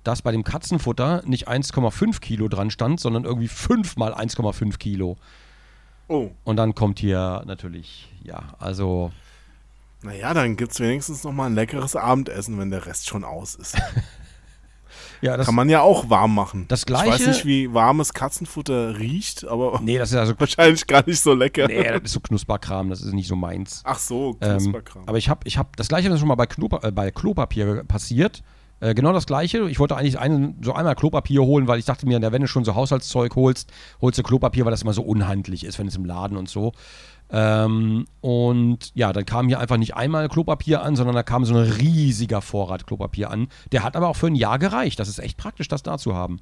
dass 0.06 0.22
bei 0.22 0.32
dem 0.32 0.46
Katzenfutter 0.46 1.22
nicht 1.26 1.50
1,5 1.50 2.22
Kilo 2.22 2.48
dran 2.48 2.72
stand, 2.72 3.02
sondern 3.02 3.26
irgendwie 3.26 3.50
5 3.50 3.98
mal 3.98 4.14
1,5 4.14 4.78
Kilo. 4.78 5.18
Oh. 6.08 6.30
Und 6.44 6.56
dann 6.58 6.74
kommt 6.76 7.00
hier 7.00 7.44
natürlich, 7.46 8.08
ja, 8.24 8.44
also, 8.60 9.12
Naja, 10.04 10.34
dann 10.34 10.56
gibt 10.56 10.72
es 10.72 10.80
wenigstens 10.80 11.24
noch 11.24 11.34
mal 11.34 11.48
ein 11.48 11.56
leckeres 11.56 11.96
Abendessen, 11.96 12.58
wenn 12.60 12.70
der 12.70 12.86
Rest 12.86 13.08
schon 13.10 13.24
aus 13.24 13.56
ist. 13.56 13.76
ja, 15.22 15.36
das, 15.36 15.46
Kann 15.48 15.56
man 15.56 15.70
ja 15.70 15.82
auch 15.82 16.10
warm 16.10 16.34
machen. 16.36 16.66
Das 16.68 16.84
Ich 16.88 16.94
weiß 16.94 17.04
Gleiche- 17.04 17.30
nicht, 17.30 17.46
wie 17.46 17.74
warmes 17.74 18.14
Katzenfutter 18.14 18.98
riecht, 19.00 19.46
aber 19.46 19.80
nee, 19.84 19.98
das 19.98 20.12
ist 20.12 20.18
also, 20.18 20.34
wahrscheinlich 20.40 20.86
gar 20.88 21.04
nicht 21.06 21.20
so 21.20 21.34
lecker. 21.34 21.68
nee, 21.68 21.84
das 21.84 22.04
ist 22.04 22.12
so 22.14 22.20
Knusperkram, 22.20 22.90
das 22.90 23.02
ist 23.02 23.14
nicht 23.14 23.28
so 23.28 23.36
meins. 23.36 23.82
Ach 23.84 24.00
so, 24.00 24.38
Ähm, 24.42 24.58
Knusperkram. 24.60 25.04
aber 25.08 25.18
ich 25.18 25.30
habe, 25.30 25.42
ich 25.46 25.58
habe, 25.58 25.70
das 25.76 25.88
gleiche 25.90 26.10
ist 26.10 26.20
schon 26.20 26.28
mal 26.28 26.36
bei, 26.36 26.46
Klopa 26.48 26.88
äh, 26.88 26.92
bei 26.92 27.12
Klopapier 27.12 27.84
passiert. 27.84 28.44
Äh, 28.80 28.94
genau 28.94 29.14
das 29.14 29.26
gleiche. 29.26 29.70
Ich 29.70 29.80
wollte 29.80 29.96
eigentlich 29.96 30.20
einen, 30.20 30.62
so 30.64 30.74
einmal 30.74 30.96
Klopapier 30.96 31.42
holen, 31.42 31.68
weil 31.68 31.80
ich 31.80 31.86
dachte 31.86 32.06
mir, 32.06 32.22
wenn 32.22 32.42
du 32.42 32.48
schon 32.48 32.66
so 32.66 32.76
Haushaltszeug 32.76 33.36
holst, 33.36 33.72
holst 34.02 34.20
du 34.20 34.24
Klopapier, 34.24 34.66
weil 34.66 34.72
das 34.72 34.84
immer 34.84 34.94
so 34.94 35.02
unhandlich 35.02 35.64
ist, 35.64 35.80
wenn 35.80 35.88
es 35.88 35.96
im 35.96 36.06
Laden 36.06 36.38
und 36.38 36.50
so. 36.50 36.74
Ähm, 37.30 38.06
und 38.22 38.92
ja, 38.96 39.12
dann 39.12 39.26
kam 39.26 39.48
hier 39.48 39.60
einfach 39.60 39.78
nicht 39.78 39.96
einmal 39.96 40.30
Klopapier 40.30 40.82
an, 40.82 40.96
sondern 40.96 41.16
da 41.16 41.24
kam 41.24 41.44
so 41.44 41.56
ein 41.56 41.72
riesiger 41.72 42.42
Vorrat 42.42 42.88
Klopapier 42.88 43.32
an. 43.32 43.48
Der 43.72 43.84
hat 43.84 43.96
aber 43.96 44.08
auch 44.08 44.16
für 44.16 44.28
ein 44.28 44.36
Jahr 44.36 44.60
gereicht. 44.60 45.00
Das 45.00 45.10
ist 45.10 45.20
echt 45.20 45.38
praktisch, 45.38 45.68
das 45.68 45.84
da 45.84 45.98
zu 45.98 46.16
haben. 46.16 46.40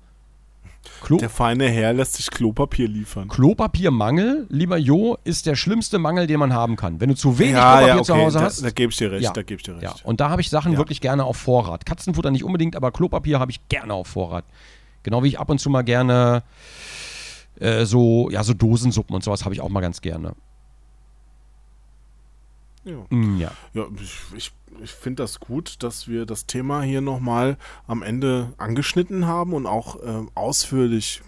Klo 1.02 1.18
Der 1.18 1.30
feine 1.30 1.68
Herr 1.70 1.94
lässt 1.94 2.14
sich 2.16 2.30
Klopapier 2.32 2.88
liefern. 2.88 3.28
Klopapiermangel, 3.28 4.48
lieber 4.50 4.78
Jo, 4.78 5.18
ist 5.24 5.46
der 5.46 5.56
schlimmste 5.56 6.00
Mangel, 6.00 6.28
den 6.28 6.40
man 6.40 6.54
haben 6.54 6.76
kann. 6.76 7.00
Wenn 7.00 7.10
du 7.10 7.16
zu 7.16 7.38
wenig 7.40 7.56
Klopapier 7.56 8.04
zu 8.04 8.16
Hause 8.16 8.40
da, 8.40 8.46
hast. 8.46 8.64
Da 8.64 8.70
gebe 8.72 8.92
ich 8.92 8.98
dir 8.98 9.12
recht, 9.12 9.24
Ja. 9.24 9.32
da 9.32 9.44
gebe 9.44 9.60
ich 9.60 9.64
dir 9.64 9.74
recht. 9.76 9.84
Ja, 9.84 9.96
und 10.04 10.20
da 10.20 10.30
habe 10.30 10.42
ich 10.42 10.50
Sachen 10.50 10.74
Ja. 10.74 10.78
wirklich 10.78 11.02
gerne 11.02 11.24
auf 11.24 11.38
Vorrat. 11.38 11.86
Katzenfutter 11.86 12.32
nicht 12.32 12.44
unbedingt, 12.44 12.76
aber 12.76 12.92
Klopapier 12.92 13.40
habe 13.40 13.52
ich 13.52 13.68
gerne 13.70 13.94
auf 13.94 14.08
Vorrat. 14.08 14.46
Genau 15.04 15.24
wie 15.24 15.28
ich 15.28 15.40
ab 15.40 15.50
und 15.50 15.60
zu 15.60 15.70
mal 15.70 15.84
gerne 15.84 16.44
äh, 17.60 17.86
so, 17.86 18.30
ja, 18.32 18.44
so 18.44 18.54
Dosensuppen 18.54 19.16
und 19.16 19.24
sowas 19.24 19.46
habe 19.46 19.54
ich 19.56 19.62
auch 19.62 19.70
mal 19.70 19.82
ganz 19.82 20.02
gerne. 20.02 20.34
Ja. 22.86 23.06
Mm, 23.10 23.38
ja. 23.38 23.52
Ja, 23.74 23.86
ich, 24.36 24.52
ich, 24.82 24.92
finde 24.92 25.24
das 25.24 25.40
gut, 25.40 25.84
dass 25.84 26.08
wir 26.08 26.26
das 26.26 26.46
Thema 26.46 26.82
hier 26.82 27.02
nochmal 27.02 27.58
am 27.88 28.04
Ende 28.04 28.54
angeschnitten 28.58 29.26
haben 29.26 29.54
und 29.54 29.66
auch 29.66 29.98
ähm, 30.06 30.30
ausführlich 30.36 31.22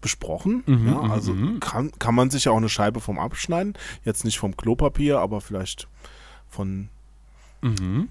besprochen. 0.00 0.62
Mhm, 0.66 0.86
ja, 0.86 1.02
mhm, 1.02 1.10
also 1.10 1.32
mhm. 1.32 1.60
kann, 1.60 1.92
kann 1.98 2.14
man 2.14 2.30
sich 2.30 2.44
ja 2.44 2.52
auch 2.52 2.58
eine 2.58 2.68
Scheibe 2.68 3.00
vom 3.00 3.18
abschneiden. 3.18 3.74
Jetzt 4.04 4.24
nicht 4.24 4.38
vom 4.38 4.56
Klopapier, 4.56 5.18
aber 5.18 5.40
vielleicht 5.40 5.88
von 6.48 6.88
Mhm. 7.62 8.08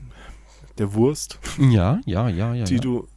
der 0.77 0.93
Wurst, 0.93 1.39
Ja, 1.57 1.99
ja, 2.05 2.29
ja, 2.29 2.53
ja. 2.53 2.65
die 2.65 2.75
ja. 2.75 2.81
du. 2.81 3.07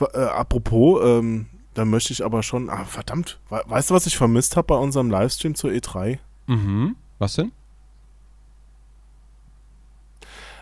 Äh, 0.00 0.18
apropos, 0.18 1.00
ähm, 1.04 1.46
da 1.74 1.84
möchte 1.84 2.12
ich 2.12 2.24
aber 2.24 2.42
schon. 2.42 2.70
Ah, 2.70 2.84
verdammt, 2.84 3.38
we 3.50 3.62
weißt 3.66 3.90
du, 3.90 3.94
was 3.94 4.06
ich 4.06 4.16
vermisst 4.16 4.56
habe 4.56 4.66
bei 4.68 4.76
unserem 4.76 5.10
Livestream 5.10 5.54
zur 5.54 5.72
E 5.72 5.78
E3? 5.78 6.18
Mhm. 6.46 6.96
Was 7.18 7.34
denn? 7.34 7.52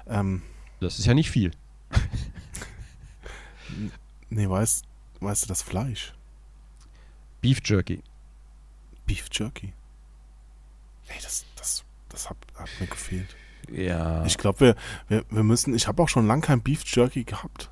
Ähm, 0.08 0.42
Das 0.80 0.98
ist 0.98 1.06
ja 1.06 1.14
nicht 1.14 1.30
viel. 1.30 1.52
nee, 4.30 4.48
weißt, 4.48 4.84
weißt 5.20 5.44
du, 5.44 5.46
das 5.48 5.62
Fleisch. 5.62 6.14
Beef 7.40 7.60
Jerky. 7.64 8.02
Beef 9.06 9.28
Jerky. 9.32 9.72
Ey, 11.08 11.16
das, 11.22 11.44
das, 11.56 11.84
das 12.08 12.28
hat, 12.30 12.36
hat 12.56 12.68
mir 12.80 12.86
gefehlt. 12.86 13.34
Ja. 13.70 14.24
Ich 14.26 14.38
glaube, 14.38 14.60
wir, 14.60 14.76
wir, 15.08 15.24
wir 15.30 15.42
müssen. 15.42 15.74
Ich 15.74 15.86
habe 15.88 16.02
auch 16.02 16.08
schon 16.08 16.26
lange 16.26 16.42
kein 16.42 16.62
Beef 16.62 16.82
Jerky 16.84 17.24
gehabt. 17.24 17.70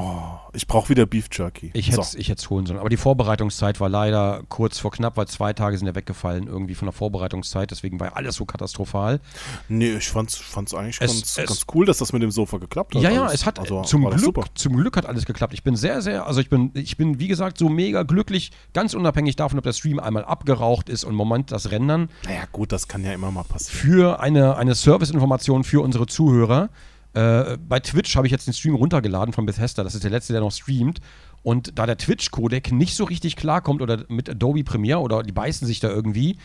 Oh, 0.00 0.50
ich 0.52 0.66
brauche 0.68 0.88
wieder 0.90 1.06
Beef 1.06 1.26
Jerky. 1.32 1.70
Ich 1.74 1.88
hätte 1.90 2.00
es 2.00 2.14
ich 2.14 2.28
hätt's 2.28 2.48
holen 2.50 2.66
sollen. 2.66 2.78
Aber 2.78 2.88
die 2.88 2.96
Vorbereitungszeit 2.96 3.80
war 3.80 3.88
leider 3.88 4.42
kurz 4.48 4.78
vor 4.78 4.92
knapp, 4.92 5.16
weil 5.16 5.26
zwei 5.26 5.52
Tage 5.52 5.76
sind 5.76 5.86
ja 5.88 5.94
weggefallen 5.94 6.46
irgendwie 6.46 6.74
von 6.76 6.86
der 6.86 6.92
Vorbereitungszeit. 6.92 7.70
Deswegen 7.70 7.98
war 7.98 8.16
alles 8.16 8.36
so 8.36 8.44
katastrophal. 8.44 9.20
Nee, 9.68 9.96
ich 9.96 10.08
fand's, 10.08 10.36
fand's 10.36 10.72
eigentlich 10.74 10.98
Es- 11.00 11.10
ganz, 11.12 11.36
es- 11.38 11.46
ganz 11.48 11.66
cool, 11.74 11.84
dass 11.84 11.98
das 11.98 12.12
mit 12.12 12.22
dem 12.22 12.30
Sofa 12.30 12.58
geklappt 12.58 12.94
hat. 12.94 13.02
Ja, 13.02 13.10
ja, 13.10 13.26
es 13.32 13.44
hat 13.44 13.58
Also, 13.58 13.82
zum 13.82 14.08
Glück, 14.08 14.36
zum 14.54 14.76
Glück 14.76 14.96
hat 14.96 15.06
alles 15.06 15.26
geklappt. 15.26 15.52
Ich 15.54 15.64
bin 15.64 15.74
sehr, 15.74 16.00
sehr, 16.00 16.26
also 16.26 16.40
ich 16.40 16.48
bin, 16.48 16.70
ich 16.74 16.96
bin, 16.96 17.18
wie 17.18 17.28
gesagt, 17.28 17.58
so 17.58 17.68
mega 17.68 18.04
glücklich, 18.04 18.52
ganz 18.74 18.94
unabhängig 18.94 19.34
davon, 19.36 19.58
ob 19.58 19.64
der 19.64 19.72
Stream 19.72 19.98
einmal 19.98 20.24
abgeraucht 20.24 20.88
ist 20.88 21.02
und 21.04 21.10
im 21.10 21.16
Moment 21.16 21.50
das 21.50 21.70
Rendern, 21.72 22.08
Naja, 22.24 22.42
gut, 22.52 22.70
das 22.72 22.86
kann 22.88 23.02
ja 23.04 23.12
immer 23.12 23.30
mal 23.32 23.42
passieren. 23.44 23.78
für 23.80 24.20
eine, 24.20 24.56
eine 24.56 24.74
Serviceinformation 24.74 25.64
für 25.64 25.82
unsere 25.82 26.06
Zuhörer. 26.06 26.68
Äh, 27.14 27.56
bei 27.56 27.80
Twitch 27.80 28.16
habe 28.16 28.26
ich 28.26 28.30
jetzt 28.30 28.46
den 28.46 28.54
Stream 28.54 28.74
runtergeladen 28.74 29.32
von 29.32 29.46
Bethesda. 29.46 29.82
Das 29.84 29.94
ist 29.94 30.04
der 30.04 30.10
letzte, 30.10 30.32
der 30.32 30.42
noch 30.42 30.52
streamt. 30.52 31.00
Und 31.42 31.78
da 31.78 31.86
der 31.86 31.96
Twitch-Codec 31.96 32.72
nicht 32.72 32.96
so 32.96 33.04
richtig 33.04 33.36
klarkommt 33.36 33.80
oder 33.80 34.04
mit 34.08 34.28
Adobe 34.28 34.64
Premiere 34.64 35.00
oder 35.00 35.22
die 35.22 35.32
beißen 35.32 35.66
sich 35.66 35.80
da 35.80 35.88
irgendwie, 35.88 36.36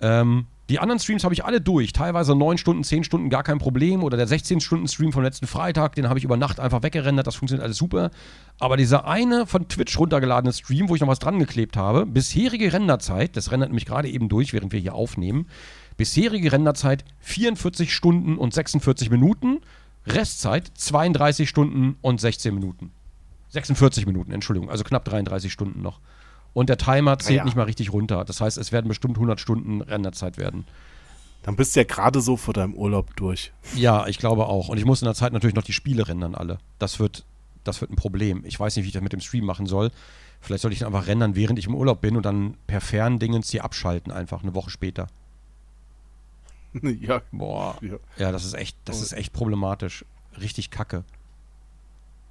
ähm, 0.00 0.46
die 0.68 0.78
anderen 0.78 1.00
Streams 1.00 1.22
habe 1.24 1.34
ich 1.34 1.44
alle 1.44 1.60
durch. 1.60 1.92
Teilweise 1.92 2.34
9 2.34 2.56
Stunden, 2.56 2.82
10 2.82 3.04
Stunden, 3.04 3.30
gar 3.30 3.42
kein 3.42 3.58
Problem. 3.58 4.02
Oder 4.02 4.16
der 4.16 4.26
16-Stunden-Stream 4.26 5.12
vom 5.12 5.22
letzten 5.22 5.46
Freitag, 5.46 5.96
den 5.96 6.08
habe 6.08 6.18
ich 6.18 6.24
über 6.24 6.36
Nacht 6.36 6.60
einfach 6.60 6.82
weggerendert. 6.82 7.26
Das 7.26 7.34
funktioniert 7.34 7.64
alles 7.64 7.76
super. 7.76 8.10
Aber 8.58 8.76
dieser 8.76 9.06
eine 9.06 9.46
von 9.46 9.68
Twitch 9.68 9.98
runtergeladene 9.98 10.52
Stream, 10.52 10.88
wo 10.88 10.94
ich 10.94 11.00
noch 11.00 11.08
was 11.08 11.18
dran 11.18 11.38
geklebt 11.38 11.76
habe, 11.76 12.06
bisherige 12.06 12.72
Renderzeit, 12.72 13.36
das 13.36 13.50
rendert 13.50 13.70
nämlich 13.70 13.86
gerade 13.86 14.08
eben 14.08 14.28
durch, 14.28 14.52
während 14.52 14.72
wir 14.72 14.80
hier 14.80 14.94
aufnehmen, 14.94 15.46
bisherige 15.96 16.52
Renderzeit 16.52 17.04
44 17.20 17.92
Stunden 17.92 18.38
und 18.38 18.54
46 18.54 19.10
Minuten, 19.10 19.60
Restzeit 20.06 20.70
32 20.74 21.48
Stunden 21.48 21.96
und 22.00 22.20
16 22.20 22.54
Minuten. 22.54 22.90
46 23.50 24.06
Minuten, 24.06 24.32
Entschuldigung, 24.32 24.70
also 24.70 24.82
knapp 24.82 25.04
33 25.04 25.52
Stunden 25.52 25.82
noch. 25.82 26.00
Und 26.54 26.68
der 26.68 26.78
Timer 26.78 27.18
zählt 27.18 27.38
ja. 27.38 27.44
nicht 27.44 27.56
mal 27.56 27.64
richtig 27.64 27.92
runter. 27.92 28.24
Das 28.24 28.40
heißt, 28.40 28.58
es 28.58 28.72
werden 28.72 28.88
bestimmt 28.88 29.16
100 29.16 29.40
Stunden 29.40 29.80
Renderzeit 29.80 30.38
werden. 30.38 30.66
Dann 31.42 31.56
bist 31.56 31.74
du 31.74 31.80
ja 31.80 31.84
gerade 31.84 32.20
so 32.20 32.36
vor 32.36 32.54
deinem 32.54 32.74
Urlaub 32.74 33.16
durch. 33.16 33.52
Ja, 33.74 34.06
ich 34.06 34.18
glaube 34.18 34.46
auch. 34.46 34.68
Und 34.68 34.78
ich 34.78 34.84
muss 34.84 35.02
in 35.02 35.06
der 35.06 35.14
Zeit 35.14 35.32
natürlich 35.32 35.56
noch 35.56 35.64
die 35.64 35.72
Spiele 35.72 36.06
rendern 36.06 36.34
alle. 36.34 36.58
Das 36.78 36.98
wird, 37.00 37.24
das 37.64 37.80
wird 37.80 37.90
ein 37.90 37.96
Problem. 37.96 38.42
Ich 38.44 38.58
weiß 38.58 38.76
nicht, 38.76 38.84
wie 38.84 38.88
ich 38.88 38.94
das 38.94 39.02
mit 39.02 39.12
dem 39.12 39.20
Stream 39.20 39.44
machen 39.44 39.66
soll. 39.66 39.90
Vielleicht 40.40 40.62
soll 40.62 40.72
ich 40.72 40.80
dann 40.80 40.86
einfach 40.86 41.06
rendern, 41.06 41.34
während 41.34 41.58
ich 41.58 41.66
im 41.66 41.74
Urlaub 41.74 42.00
bin 42.00 42.16
und 42.16 42.24
dann 42.24 42.56
per 42.66 42.80
Ferndingens 42.80 43.48
die 43.48 43.60
abschalten, 43.60 44.12
einfach 44.12 44.42
eine 44.42 44.54
Woche 44.54 44.70
später. 44.70 45.08
ja. 47.00 47.22
Boah. 47.32 47.76
Ja. 47.80 47.96
Ja, 48.18 48.32
das 48.32 48.44
ist 48.44 48.54
echt, 48.54 48.76
das 48.84 49.00
ist 49.00 49.12
echt 49.12 49.32
problematisch. 49.32 50.04
Richtig 50.40 50.70
kacke. 50.70 51.04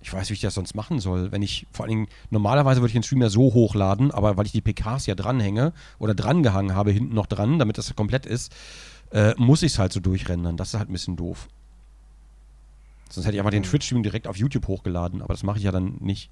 Ich 0.04 0.12
weiß, 0.12 0.30
wie 0.30 0.34
ich 0.34 0.42
das 0.42 0.56
sonst 0.56 0.74
machen 0.74 1.00
soll. 1.00 1.32
Wenn 1.32 1.44
ich, 1.44 1.68
vor 1.72 1.86
allen 1.86 1.92
Dingen, 1.92 2.08
normalerweise 2.32 2.82
würde 2.82 2.88
ich 2.88 2.94
den 2.94 3.04
Stream 3.04 3.22
ja 3.22 3.30
so 3.30 3.54
hochladen, 3.54 4.10
aber 4.12 4.36
weil 4.36 4.48
ich 4.48 4.52
die 4.52 4.62
PKs 4.62 5.06
ja 5.06 5.14
dranhänge 5.14 5.74
oder 6.00 6.16
drangehangen 6.16 6.76
habe, 6.76 6.92
hinten 6.92 7.14
noch 7.14 7.28
dran, 7.28 7.60
damit 7.60 7.78
das 7.78 7.96
komplett 7.96 8.26
ist, 8.26 8.52
äh, 9.12 9.34
muss 9.38 9.62
ich 9.62 9.74
es 9.74 9.80
halt 9.80 9.94
so 9.94 10.00
durchrendern. 10.00 10.58
Das 10.58 10.70
ist 10.70 10.80
halt 10.80 10.90
ein 10.90 10.94
bisschen 10.94 11.18
doof. 11.18 11.48
Sonst 13.10 13.26
hätte 13.26 13.36
ich 13.36 13.42
einfach 13.42 13.52
den 13.52 13.64
Twitch-Stream 13.64 14.04
direkt 14.04 14.28
auf 14.28 14.38
YouTube 14.38 14.68
hochgeladen, 14.68 15.22
aber 15.22 15.34
das 15.34 15.44
mache 15.44 15.58
ich 15.58 15.66
ja 15.66 15.72
dann 15.72 15.98
nicht. 16.00 16.32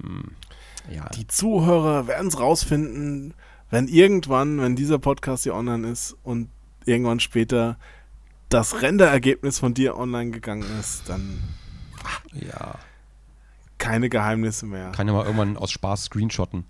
Hm. 0.00 0.32
Ja. 0.90 1.08
Die 1.10 1.26
Zuhörer 1.26 2.06
werden 2.06 2.28
es 2.28 2.40
rausfinden, 2.40 3.34
wenn 3.70 3.88
irgendwann, 3.88 4.60
wenn 4.60 4.76
dieser 4.76 4.98
Podcast 4.98 5.42
hier 5.42 5.54
online 5.54 5.88
ist 5.88 6.16
und 6.22 6.48
irgendwann 6.86 7.20
später 7.20 7.78
das 8.48 8.82
Renderergebnis 8.82 9.58
von 9.58 9.74
dir 9.74 9.96
online 9.96 10.30
gegangen 10.30 10.64
ist, 10.80 11.08
dann 11.08 11.42
ja. 12.32 12.78
keine 13.78 14.08
Geheimnisse 14.08 14.66
mehr. 14.66 14.92
Kann 14.92 15.06
ja 15.06 15.12
mal 15.12 15.24
irgendwann 15.24 15.56
aus 15.56 15.70
Spaß 15.70 16.04
screenshotten. 16.04 16.64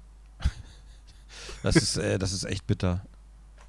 Das 1.63 1.77
ist, 1.77 1.97
äh, 1.97 2.19
das 2.19 2.33
ist 2.33 2.45
echt 2.45 2.67
bitter. 2.67 3.05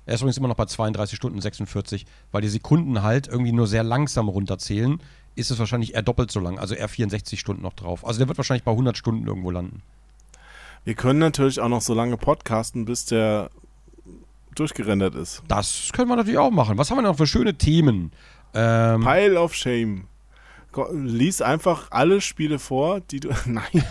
Er 0.06 0.14
ist 0.14 0.22
übrigens 0.22 0.38
immer 0.38 0.48
noch 0.48 0.56
bei 0.56 0.66
32 0.66 1.18
Stunden 1.18 1.42
46, 1.42 2.06
weil 2.32 2.42
die 2.42 2.48
Sekunden 2.48 3.02
halt 3.02 3.28
irgendwie 3.28 3.52
nur 3.52 3.68
sehr 3.68 3.84
langsam 3.84 4.30
runterzählen, 4.30 5.02
ist 5.36 5.52
es 5.52 5.60
wahrscheinlich 5.60 5.96
eher 5.96 6.02
doppelt 6.02 6.32
so 6.32 6.40
lang, 6.40 6.60
also 6.60 6.76
eher 6.76 6.88
64 6.88 7.40
Stunden 7.40 7.62
noch 7.62 7.74
drauf. 7.74 8.06
Also 8.06 8.20
der 8.20 8.28
wird 8.28 8.38
wahrscheinlich 8.38 8.64
bei 8.64 8.72
100 8.72 8.98
Stunden 8.98 9.28
irgendwo 9.28 9.52
landen. 9.52 9.82
Wir 10.84 10.96
können 10.96 11.20
natürlich 11.20 11.60
auch 11.60 11.68
noch 11.68 11.82
so 11.82 11.94
lange 11.94 12.18
podcasten, 12.18 12.86
bis 12.86 13.06
der 13.06 13.50
durchgerendert 14.60 15.16
ist. 15.16 15.44
Das 15.48 15.90
können 15.94 16.10
wir 16.10 16.16
natürlich 16.16 16.40
auch 16.40 16.52
machen. 16.52 16.78
Was 16.78 16.90
haben 16.90 16.98
wir 16.98 17.04
noch 17.04 17.18
für 17.18 17.28
schöne 17.28 17.58
Themen? 17.58 18.12
Ähm, 18.54 19.02
Pile 19.02 19.40
of 19.40 19.54
Shame. 19.54 20.08
Lies 20.92 21.42
einfach 21.42 21.88
alle 21.92 22.22
Spiele 22.22 22.60
vor, 22.60 23.00
die 23.00 23.20
du. 23.20 23.30
Nein, 23.46 23.84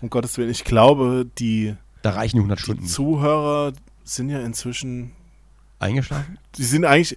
um 0.00 0.10
Gottes 0.10 0.38
Willen. 0.38 0.50
Ich 0.50 0.64
glaube, 0.64 1.26
die, 1.38 1.74
da 2.02 2.10
reichen 2.10 2.36
die 2.36 2.40
100 2.40 2.58
die 2.58 2.62
Stunden. 2.62 2.86
Zuhörer 2.86 3.72
sind 4.04 4.28
ja 4.30 4.40
inzwischen. 4.40 5.12
Eingeschlafen? 5.78 6.38
Die 6.56 6.64
sind 6.64 6.84
eigentlich. 6.84 7.16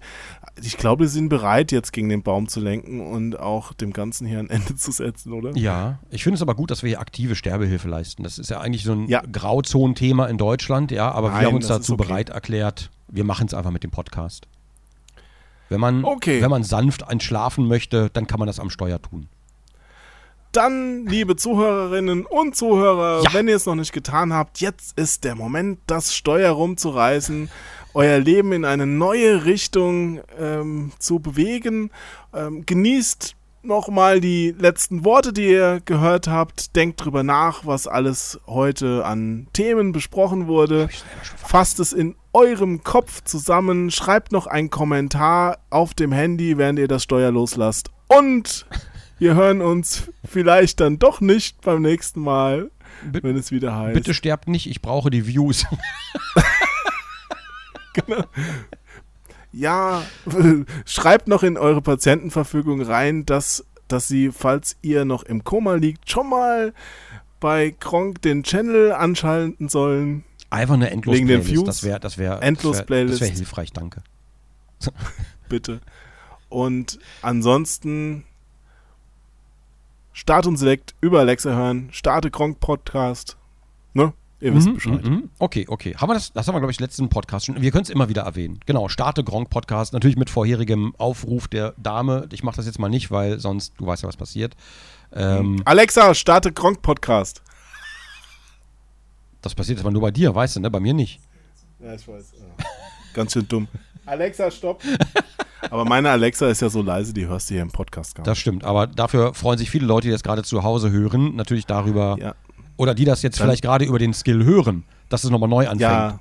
Ich 0.62 0.78
glaube, 0.78 1.06
die 1.06 1.10
sind 1.10 1.30
bereit, 1.30 1.72
jetzt 1.72 1.94
gegen 1.94 2.10
den 2.10 2.24
Baum 2.24 2.48
zu 2.48 2.60
lenken 2.60 3.00
und 3.00 3.40
auch 3.40 3.74
dem 3.74 3.94
Ganzen 3.94 4.28
hier 4.28 4.38
ein 4.40 4.50
Ende 4.50 4.76
zu 4.76 4.92
setzen, 4.92 5.34
oder? 5.34 5.56
Ja, 5.58 6.00
ich 6.10 6.24
finde 6.24 6.36
es 6.36 6.42
aber 6.42 6.56
gut, 6.56 6.70
dass 6.72 6.84
wir 6.84 6.90
hier 6.90 7.00
aktive 7.00 7.36
Sterbehilfe 7.36 7.88
leisten. 7.88 8.24
Das 8.24 8.38
ist 8.38 8.50
ja 8.50 8.60
eigentlich 8.60 8.84
so 8.84 8.92
ein 8.92 9.08
Ja. 9.08 9.22
Grauzonenthema 9.32 10.26
in 10.28 10.38
Deutschland, 10.38 10.92
ja, 10.92 11.10
aber 11.12 11.30
wir 11.30 11.36
Nein, 11.38 11.46
haben 11.48 11.56
uns 11.56 11.68
dazu 11.68 11.94
okay. 11.94 12.04
bereit 12.04 12.30
erklärt, 12.30 12.92
wir 13.08 13.24
machen 13.24 13.48
es 13.48 13.54
einfach 13.54 13.72
mit 13.72 13.84
dem 13.84 13.92
Podcast. 13.92 14.48
Wenn 15.70 15.80
man, 15.80 16.04
Okay. 16.04 16.42
wenn 16.42 16.50
man 16.52 16.64
sanft 16.64 17.04
entschlafen 17.10 17.68
möchte, 17.68 18.10
dann 18.12 18.28
kann 18.28 18.40
man 18.40 18.48
das 18.48 18.60
am 18.60 18.70
Steuer 18.70 19.02
tun. 19.02 19.30
Dann, 20.52 21.06
liebe 21.06 21.38
Zuhörerinnen 21.38 22.26
und 22.26 22.56
Zuhörer, 22.58 23.24
Ja. 23.24 23.34
wenn 23.34 23.48
ihr 23.48 23.56
es 23.56 23.66
noch 23.66 23.76
nicht 23.76 23.94
getan 23.94 24.34
habt, 24.34 24.60
jetzt 24.60 24.98
ist 24.98 25.24
der 25.24 25.36
Moment, 25.36 25.80
das 25.88 26.14
Steuer 26.14 26.52
rumzureißen, 26.52 27.50
euer 27.94 28.20
Leben 28.20 28.52
in 28.52 28.66
eine 28.66 28.86
neue 28.86 29.46
Richtung 29.46 30.20
ähm, 30.38 30.92
zu 31.00 31.20
bewegen. 31.20 31.90
Ähm, 32.34 32.66
genießt 32.66 33.36
nochmal 33.64 34.20
die 34.20 34.54
letzten 34.58 35.06
Worte, 35.06 35.32
die 35.32 35.48
ihr 35.50 35.82
gehört 35.86 36.28
habt. 36.28 36.76
Denkt 36.76 37.04
drüber 37.06 37.24
nach, 37.24 37.66
was 37.66 37.88
alles 37.88 38.40
heute 38.48 39.06
an 39.06 39.48
Themen 39.54 39.92
besprochen 39.94 40.48
wurde. 40.48 40.90
Fasst 41.38 41.80
es 41.80 41.94
in 41.94 42.16
eurem 42.34 42.84
Kopf 42.84 43.24
zusammen. 43.24 43.90
Schreibt 43.92 44.32
noch 44.34 44.48
einen 44.48 44.70
Kommentar 44.70 45.60
auf 45.70 45.94
dem 45.94 46.12
Handy, 46.12 46.58
während 46.58 46.80
ihr 46.80 46.88
das 46.90 47.04
Steuer 47.04 47.32
loslasst. 47.32 47.90
Und 48.08 48.66
wir 49.22 49.36
hören 49.36 49.62
uns 49.62 50.10
vielleicht 50.26 50.80
dann 50.80 50.98
doch 50.98 51.22
nicht 51.22 51.62
beim 51.62 51.84
nächsten 51.84 52.22
Mal, 52.22 52.72
Bitte, 53.12 53.28
wenn 53.28 53.38
es 53.38 53.52
wieder 53.52 53.76
heißt. 53.78 53.94
bitte 53.94 54.16
sterbt 54.16 54.48
nicht, 54.48 54.68
ich 54.68 54.82
brauche 54.82 55.12
die 55.12 55.28
Views. 55.28 55.66
Ja, 59.54 60.04
schreibt 60.86 61.28
noch 61.28 61.44
in 61.44 61.58
eure 61.58 61.82
Patientenverfügung 61.82 62.82
rein, 62.82 63.26
dass, 63.26 63.66
dass 63.90 64.08
sie, 64.08 64.32
falls 64.32 64.78
ihr 64.82 65.04
noch 65.04 65.24
im 65.24 65.44
Koma 65.44 65.76
liegt, 65.76 66.10
schon 66.10 66.30
mal 66.30 66.74
bei 67.42 67.72
Kronk 67.78 68.22
den 68.22 68.44
Channel 68.44 68.94
anschalten 68.94 69.68
sollen. 69.68 70.24
Einfach 70.50 70.76
eine 70.76 70.90
endlos 70.90 71.18
Wegen 71.18 71.28
den 71.28 71.42
Playlist. 71.42 71.66
Views? 71.66 71.66
Das 71.66 71.84
wäre 71.84 72.00
das 72.00 72.18
wär, 72.18 72.42
Endlos 72.42 72.78
das 72.78 72.90
wär. 72.90 73.06
Das 73.06 73.20
wäre 73.20 73.32
hilfreich, 73.32 73.74
danke. 73.74 74.04
bitte. 75.50 75.82
Und 76.48 76.98
ansonsten 77.22 78.24
Start 80.14 80.46
und 80.48 80.58
Select 80.58 80.94
über 81.02 81.20
Alexa 81.20 81.52
hören, 81.52 81.90
starte 81.92 82.32
Gronk 82.32 82.60
Podcast. 82.60 83.38
Ne? 83.94 84.14
Ihr 84.42 84.56
wisst 84.56 84.68
Mhm, 84.68 84.74
Bescheid. 84.74 85.06
mhm. 85.06 85.30
Okay, 85.40 85.66
okay. 85.70 85.96
Haben 85.96 86.10
wir 86.10 86.16
das, 86.16 86.34
das 86.34 86.48
haben 86.48 86.56
wir, 86.56 86.60
glaube 86.60 86.72
ich, 86.72 86.80
letzten 86.80 87.10
Podcast 87.10 87.46
schon. 87.46 87.62
Wir 87.62 87.72
können 87.72 87.84
es 87.84 87.90
immer 87.90 88.10
wieder 88.10 88.24
erwähnen. 88.24 88.60
Genau, 88.66 88.90
starte 88.90 89.24
Gronk 89.24 89.50
Podcast. 89.50 89.94
Natürlich 89.94 90.18
mit 90.18 90.30
vorherigem 90.30 90.96
Aufruf 90.98 91.48
der 91.48 91.74
Dame. 91.78 92.28
Ich 92.32 92.44
mache 92.44 92.56
das 92.58 92.66
jetzt 92.66 92.80
mal 92.80 92.90
nicht, 92.90 93.12
weil 93.12 93.40
sonst, 93.40 93.74
du 93.78 93.86
weißt 93.86 94.02
ja, 94.04 94.10
was 94.10 94.18
passiert. 94.18 94.56
Ähm, 95.14 95.62
Alexa, 95.66 96.14
starte 96.16 96.52
Gronk 96.52 96.82
Podcast. 96.82 97.42
das 99.42 99.56
passiert 99.56 99.78
jetzt 99.78 99.86
mal 99.86 99.92
nur 99.92 100.02
bei 100.02 100.12
dir, 100.12 100.34
weißt 100.34 100.56
du, 100.56 100.60
ne? 100.60 100.70
Bei 100.72 100.80
mir 100.80 100.94
nicht. 100.94 101.20
Ja, 101.80 101.94
ich 101.94 102.08
weiß. 102.08 102.34
Ganz 103.14 103.34
schön 103.34 103.48
dumm. 103.48 103.68
Alexa, 104.06 104.50
stopp. 104.52 104.82
Aber 105.70 105.86
meine 105.86 106.10
Alexa 106.10 106.48
ist 106.48 106.62
ja 106.62 106.70
so 106.70 106.82
leise, 106.82 107.14
die 107.14 107.28
hörst 107.28 107.50
du 107.50 107.54
hier 107.56 107.62
im 107.62 107.72
Podcast 107.72 108.16
gar 108.16 108.22
nicht. 108.24 108.28
Das 108.28 108.38
stimmt. 108.38 108.64
Aber 108.64 108.88
dafür 108.88 109.34
freuen 109.34 109.58
sich 109.58 109.70
viele 109.70 109.86
Leute, 109.86 110.08
die 110.08 110.12
das 110.12 110.24
gerade 110.24 110.44
zu 110.44 110.64
Hause 110.64 110.92
hören, 110.92 111.36
natürlich 111.36 111.66
darüber. 111.66 112.18
Ja, 112.20 112.36
Oder 112.78 112.96
die 112.96 113.06
das 113.06 113.22
jetzt 113.22 113.40
Dann- 113.40 113.48
vielleicht 113.48 113.62
gerade 113.64 113.86
über 113.86 114.00
den 114.00 114.14
Skill 114.14 114.44
hören, 114.44 114.84
dass 115.10 115.24
es 115.24 115.30
nochmal 115.30 115.50
neu 115.50 115.66
anfängt. 115.68 115.82
ja, 115.82 116.18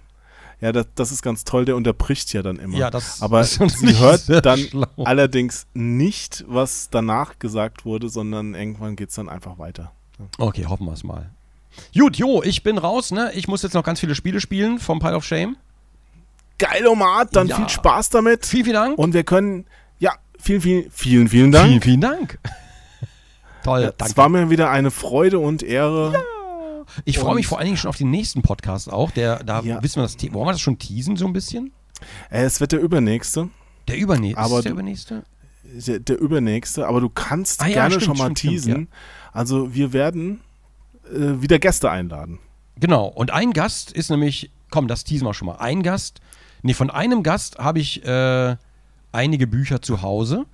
ja 0.60 0.72
das, 0.72 0.86
das 0.94 1.10
ist 1.12 1.22
ganz 1.22 1.44
toll, 1.44 1.64
der 1.64 1.76
unterbricht 1.76 2.32
ja 2.34 2.42
dann 2.42 2.56
immer. 2.56 2.76
Ja, 2.76 2.90
das 2.90 3.22
Aber 3.22 3.40
ist 3.40 3.54
sie 3.78 3.98
hört 3.98 4.44
dann 4.44 4.58
schlau. 4.58 4.86
allerdings 5.04 5.66
nicht, 5.72 6.44
was 6.46 6.90
danach 6.90 7.38
gesagt 7.38 7.84
wurde, 7.86 8.08
sondern 8.10 8.54
irgendwann 8.54 8.94
geht 8.96 9.08
es 9.08 9.14
dann 9.14 9.28
einfach 9.30 9.58
weiter. 9.58 9.92
Okay, 10.38 10.66
hoffen 10.66 10.84
wir 10.86 10.92
es 10.92 11.02
mal. 11.02 11.30
Gut, 11.96 12.16
Jo, 12.16 12.42
ich 12.42 12.62
bin 12.62 12.76
raus, 12.76 13.10
ne? 13.10 13.30
Ich 13.34 13.48
muss 13.48 13.62
jetzt 13.62 13.72
noch 13.74 13.84
ganz 13.84 14.00
viele 14.00 14.14
Spiele 14.14 14.40
spielen 14.40 14.78
vom 14.80 14.98
Pile 14.98 15.16
of 15.16 15.24
Shame. 15.24 15.56
Geilomat, 16.60 17.34
dann 17.34 17.48
Ja. 17.48 17.56
viel 17.56 17.68
Spaß 17.68 18.10
damit. 18.10 18.46
Vielen, 18.46 18.64
vielen 18.64 18.74
Dank. 18.74 18.98
Und 18.98 19.14
wir 19.14 19.24
können, 19.24 19.66
ja, 19.98 20.12
vielen, 20.38 20.60
vielen, 20.60 20.90
vielen, 20.92 21.28
vielen 21.28 21.52
Dank. 21.52 21.68
Vielen, 21.68 21.82
vielen 21.82 22.00
Dank. 22.00 22.38
Toll, 23.64 23.80
Ja, 23.82 23.86
danke. 23.90 24.04
es 24.12 24.16
war 24.16 24.28
mir 24.28 24.48
wieder 24.50 24.70
eine 24.70 24.90
Freude 24.90 25.38
und 25.38 25.62
Ehre. 25.62 26.22
ich 27.04 27.18
freue 27.18 27.34
mich 27.34 27.46
vor 27.46 27.58
allen 27.58 27.66
Dingen 27.66 27.76
schon 27.76 27.88
auf 27.88 27.96
den 27.96 28.10
nächsten 28.10 28.42
Podcast 28.42 28.90
auch. 28.92 29.10
Der, 29.10 29.42
da 29.44 29.60
Ja. 29.60 29.82
wissen 29.82 29.96
wir 29.96 30.02
das 30.04 30.16
The- 30.18 30.32
Wollen 30.32 30.46
wir 30.46 30.52
das 30.52 30.60
schon 30.60 30.78
teasen 30.78 31.16
so 31.16 31.26
ein 31.26 31.32
bisschen? 31.32 31.72
Äh, 32.30 32.42
es 32.44 32.60
wird 32.60 32.72
der 32.72 32.80
übernächste. 32.80 33.48
Der 33.88 33.96
übernächste. 33.98 34.40
Aber 34.40 34.62
der 34.62 34.72
übernächste? 34.72 35.24
Der, 35.64 36.00
der 36.00 36.18
übernächste, 36.18 36.86
aber 36.86 37.00
du 37.00 37.08
kannst 37.10 37.62
Ah 37.62 37.66
ja, 37.66 37.74
gerne 37.74 37.90
stimmt, 38.00 38.04
schon 38.04 38.16
mal 38.18 38.24
stimmt, 38.24 38.38
stimmt, 38.38 38.52
teasen. 38.54 38.88
Also 39.32 39.74
wir 39.74 39.92
werden 39.92 40.40
äh, 41.12 41.40
wieder 41.42 41.58
Gäste 41.58 41.90
einladen. 41.90 42.38
Genau. 42.76 43.06
Und 43.06 43.30
ein 43.30 43.52
Gast 43.52 43.92
ist 43.92 44.10
nämlich, 44.10 44.50
komm, 44.70 44.88
das 44.88 45.04
teasen 45.04 45.26
wir 45.26 45.34
schon 45.34 45.46
mal. 45.46 45.56
Ein 45.56 45.82
Gast, 45.82 46.20
nee, 46.62 46.74
von 46.74 46.90
einem 46.90 47.22
Gast 47.22 47.58
habe 47.58 47.78
ich 47.78 48.04
äh, 48.04 48.56
einige 49.12 49.46
Bücher 49.46 49.82
zu 49.82 50.02
Hause. 50.02 50.46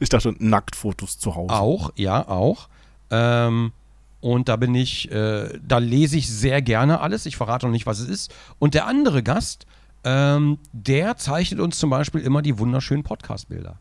Ich 0.00 0.08
dachte, 0.08 0.34
Nacktfotos 0.38 1.18
zu 1.18 1.34
Hause. 1.34 1.54
Auch, 1.54 1.92
ja, 1.96 2.26
auch. 2.26 2.68
Ähm, 3.10 3.72
und 4.20 4.48
da 4.48 4.56
bin 4.56 4.74
ich, 4.74 5.10
äh, 5.12 5.58
da 5.66 5.78
lese 5.78 6.16
ich 6.16 6.28
sehr 6.28 6.62
gerne 6.62 7.00
alles. 7.00 7.26
Ich 7.26 7.36
verrate 7.36 7.66
noch 7.66 7.72
nicht, 7.72 7.86
was 7.86 8.00
es 8.00 8.08
ist. 8.08 8.34
Und 8.58 8.74
der 8.74 8.86
andere 8.86 9.22
Gast, 9.22 9.66
ähm, 10.04 10.58
der 10.72 11.16
zeichnet 11.16 11.60
uns 11.60 11.78
zum 11.78 11.90
Beispiel 11.90 12.20
immer 12.20 12.42
die 12.42 12.58
wunderschönen 12.58 13.04
Podcast-Bilder. 13.04 13.78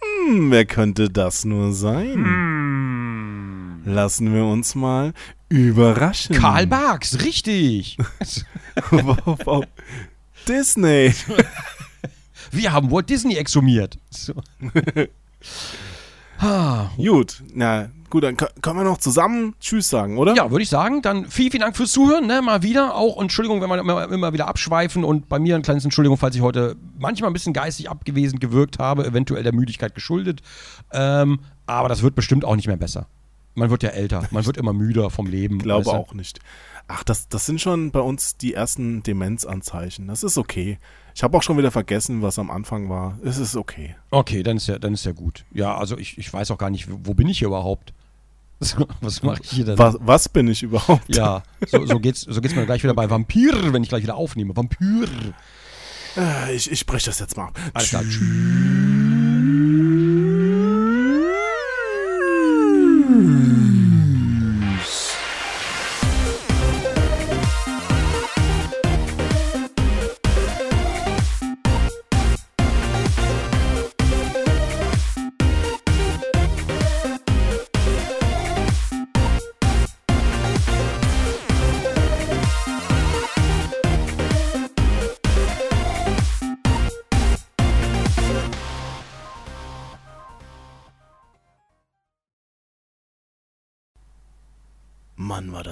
Hm, 0.00 0.50
wer 0.50 0.64
könnte 0.64 1.10
das 1.10 1.44
nur 1.44 1.74
sein? 1.74 3.82
Lassen 3.84 4.32
wir 4.32 4.44
uns 4.44 4.74
mal 4.74 5.12
überraschen. 5.50 6.36
Karl 6.36 6.66
Barks, 6.66 7.22
richtig. 7.22 7.98
Wow, 8.90 9.38
wow. 9.44 9.64
Disney. 10.48 11.14
Wir 12.50 12.72
haben 12.72 12.90
Walt 12.90 13.10
Disney 13.10 13.36
exhumiert. 13.36 13.98
So. 14.10 14.34
Ah, 16.38 16.90
Gut, 16.96 17.42
na 17.54 17.88
gut, 18.10 18.24
dann 18.24 18.36
kö- 18.36 18.50
können 18.60 18.78
wir 18.78 18.84
noch 18.84 18.98
zusammen 18.98 19.54
Tschüss 19.60 19.88
sagen, 19.88 20.18
oder? 20.18 20.34
Ja, 20.34 20.50
würde 20.50 20.62
ich 20.62 20.68
sagen. 20.68 21.00
Dann 21.00 21.26
vielen, 21.30 21.50
vielen 21.52 21.60
Dank 21.62 21.76
fürs 21.76 21.92
Zuhören. 21.92 22.26
Ne? 22.26 22.42
Mal 22.42 22.62
wieder. 22.62 22.94
Auch 22.96 23.20
Entschuldigung, 23.22 23.60
wenn 23.60 23.68
wir 23.70 23.78
immer, 23.78 24.10
immer 24.10 24.32
wieder 24.32 24.46
abschweifen. 24.48 25.04
Und 25.04 25.28
bei 25.28 25.38
mir 25.38 25.54
ein 25.54 25.62
kleines 25.62 25.84
Entschuldigung, 25.84 26.18
falls 26.18 26.34
ich 26.36 26.42
heute 26.42 26.76
manchmal 26.98 27.30
ein 27.30 27.32
bisschen 27.32 27.52
geistig 27.52 27.88
abgewesen 27.88 28.40
gewirkt 28.40 28.78
habe. 28.78 29.06
Eventuell 29.06 29.42
der 29.42 29.54
Müdigkeit 29.54 29.94
geschuldet. 29.94 30.42
Ähm, 30.92 31.40
aber 31.66 31.88
das 31.88 32.02
wird 32.02 32.14
bestimmt 32.14 32.44
auch 32.44 32.56
nicht 32.56 32.66
mehr 32.66 32.76
besser. 32.76 33.06
Man 33.54 33.70
wird 33.70 33.82
ja 33.84 33.90
älter. 33.90 34.26
Man 34.32 34.44
wird 34.44 34.56
immer 34.56 34.72
müder 34.72 35.10
vom 35.10 35.26
Leben. 35.26 35.56
Ich 35.58 35.62
glaube 35.62 35.86
weißt 35.86 35.94
du? 35.94 35.98
auch 35.98 36.14
nicht. 36.14 36.40
Ach, 36.86 37.02
das, 37.02 37.28
das 37.28 37.46
sind 37.46 37.60
schon 37.60 37.90
bei 37.92 38.00
uns 38.00 38.36
die 38.36 38.52
ersten 38.54 39.02
Demenzanzeichen. 39.02 40.06
Das 40.06 40.22
ist 40.22 40.36
okay. 40.36 40.78
Ich 41.14 41.22
habe 41.22 41.36
auch 41.36 41.42
schon 41.42 41.56
wieder 41.56 41.70
vergessen, 41.70 42.20
was 42.22 42.38
am 42.38 42.50
Anfang 42.50 42.88
war. 42.90 43.18
Es 43.24 43.38
ist 43.38 43.56
okay. 43.56 43.96
Okay, 44.10 44.42
dann 44.42 44.58
ist 44.58 44.66
ja, 44.66 44.78
dann 44.78 44.92
ist 44.94 45.04
ja 45.04 45.12
gut. 45.12 45.44
Ja, 45.52 45.76
also 45.76 45.96
ich, 45.96 46.18
ich 46.18 46.30
weiß 46.32 46.50
auch 46.50 46.58
gar 46.58 46.70
nicht, 46.70 46.88
wo 46.90 47.14
bin 47.14 47.28
ich 47.28 47.38
hier 47.38 47.48
überhaupt? 47.48 47.94
Was 49.00 49.22
mache 49.22 49.40
ich 49.42 49.50
hier 49.50 49.64
denn? 49.64 49.78
Was, 49.78 49.96
was 50.00 50.28
bin 50.28 50.46
ich 50.48 50.62
überhaupt? 50.62 51.14
Ja, 51.14 51.42
so, 51.66 51.84
so 51.84 51.98
geht's, 51.98 52.20
so 52.22 52.40
geht's 52.40 52.54
mir 52.54 52.64
gleich 52.64 52.82
wieder 52.84 52.94
bei 52.94 53.10
Vampir, 53.10 53.72
wenn 53.72 53.82
ich 53.82 53.88
gleich 53.88 54.04
wieder 54.04 54.14
aufnehme. 54.14 54.56
Vampir. 54.56 55.06
Äh, 56.16 56.54
Ich, 56.54 56.70
ich 56.70 56.78
spreche 56.78 57.06
das 57.06 57.18
jetzt 57.18 57.36
mal 57.36 57.48
ab. 57.48 57.58
Alles 57.74 57.88
klar. 57.90 58.02
Mann, 58.04 59.13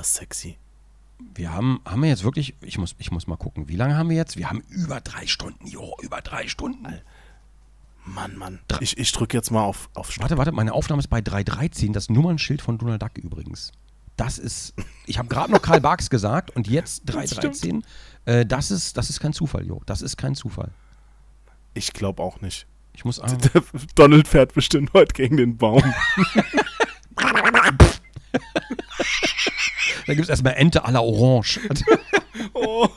das 0.03 0.15
sexy. 0.15 0.59
Wir 1.35 1.53
haben, 1.53 1.81
haben 1.85 2.03
wir 2.03 2.09
jetzt 2.09 2.25
wirklich, 2.25 2.57
ich 2.61 2.77
muss, 2.77 2.97
ich 2.99 3.13
muss 3.13 3.29
mal 3.29 3.37
gucken, 3.37 3.69
wie 3.69 3.77
lange 3.77 3.97
haben 3.97 4.09
wir 4.09 4.17
jetzt? 4.17 4.37
Wir 4.37 4.51
haben 4.51 4.65
über 4.69 5.01
drei 5.01 5.29
Stunden, 5.29 5.65
jo, 5.65 5.95
über 6.03 6.21
drei 6.21 6.49
Stunden. 6.49 7.01
Mann, 8.05 8.37
Mann. 8.37 8.59
Ich, 8.81 8.99
ich 8.99 9.13
drücke 9.13 9.37
jetzt 9.37 9.53
mal 9.53 9.63
auf, 9.63 9.89
auf 9.95 10.11
Stopp. 10.11 10.25
Warte, 10.25 10.37
warte, 10.39 10.51
meine 10.51 10.73
Aufnahme 10.73 10.99
ist 10.99 11.07
bei 11.07 11.21
313, 11.21 11.93
das 11.93 12.11
Nummernschild 12.11 12.61
von 12.61 12.79
Donald 12.79 13.01
Duck 13.01 13.17
übrigens. 13.17 13.71
Das 14.17 14.39
ist, 14.39 14.75
ich 15.07 15.19
habe 15.19 15.29
gerade 15.29 15.53
noch 15.53 15.63
Karl 15.63 15.81
Barks 15.89 16.11
gesagt 16.11 16.51
und 16.51 16.67
jetzt 16.67 17.03
313. 17.07 17.85
Äh, 18.25 18.45
das, 18.45 18.73
ist, 18.73 18.97
das 18.97 19.09
ist 19.09 19.21
kein 19.21 19.33
Zufall, 19.33 19.65
Jo. 19.65 19.83
Das 19.87 20.03
ist 20.03 20.17
kein 20.17 20.35
Zufall. 20.35 20.73
Ich 21.75 21.93
glaube 21.93 22.21
auch 22.25 22.41
nicht. 22.41 22.67
Ich 22.93 23.05
muss 23.05 23.21
Der 23.55 23.63
Donald 23.95 24.27
fährt 24.27 24.55
bestimmt 24.55 24.93
heute 24.95 25.15
gegen 25.15 25.37
den 25.37 25.57
Baum. 25.57 25.85
Da 30.07 30.15
gibt 30.15 30.25
es 30.25 30.29
erstmal 30.29 30.55
Ente 30.55 30.85
à 30.85 30.91
la 30.91 31.01
Orange. 31.03 31.61
Oh. 32.55 32.89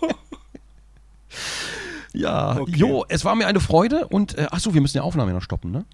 Ja, 2.14 2.58
Okay. 2.58 2.72
Jo, 2.76 3.06
es 3.10 3.26
war 3.26 3.36
mir 3.36 3.48
eine 3.48 3.60
Freude 3.60 4.08
und, 4.08 4.38
äh, 4.38 4.48
achso, 4.50 4.74
wir 4.74 4.82
müssen 4.82 4.94
die 4.98 5.02
Aufnahme 5.02 5.34
noch 5.34 5.42
stoppen, 5.42 5.72
ne? 5.72 5.86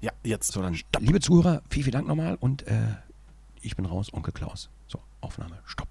Ja, 0.00 0.10
jetzt. 0.24 0.52
So, 0.52 0.60
dann, 0.60 0.76
liebe 0.98 1.20
Zuhörer, 1.20 1.62
vielen, 1.70 1.84
vielen 1.84 1.92
Dank 1.92 2.08
nochmal 2.08 2.36
und 2.40 2.66
äh, 2.66 2.72
ich 3.62 3.76
bin 3.76 3.86
raus, 3.86 4.12
Onkel 4.12 4.32
Klaus. 4.32 4.68
So, 4.88 4.98
Aufnahme, 5.20 5.58
stopp. 5.64 5.88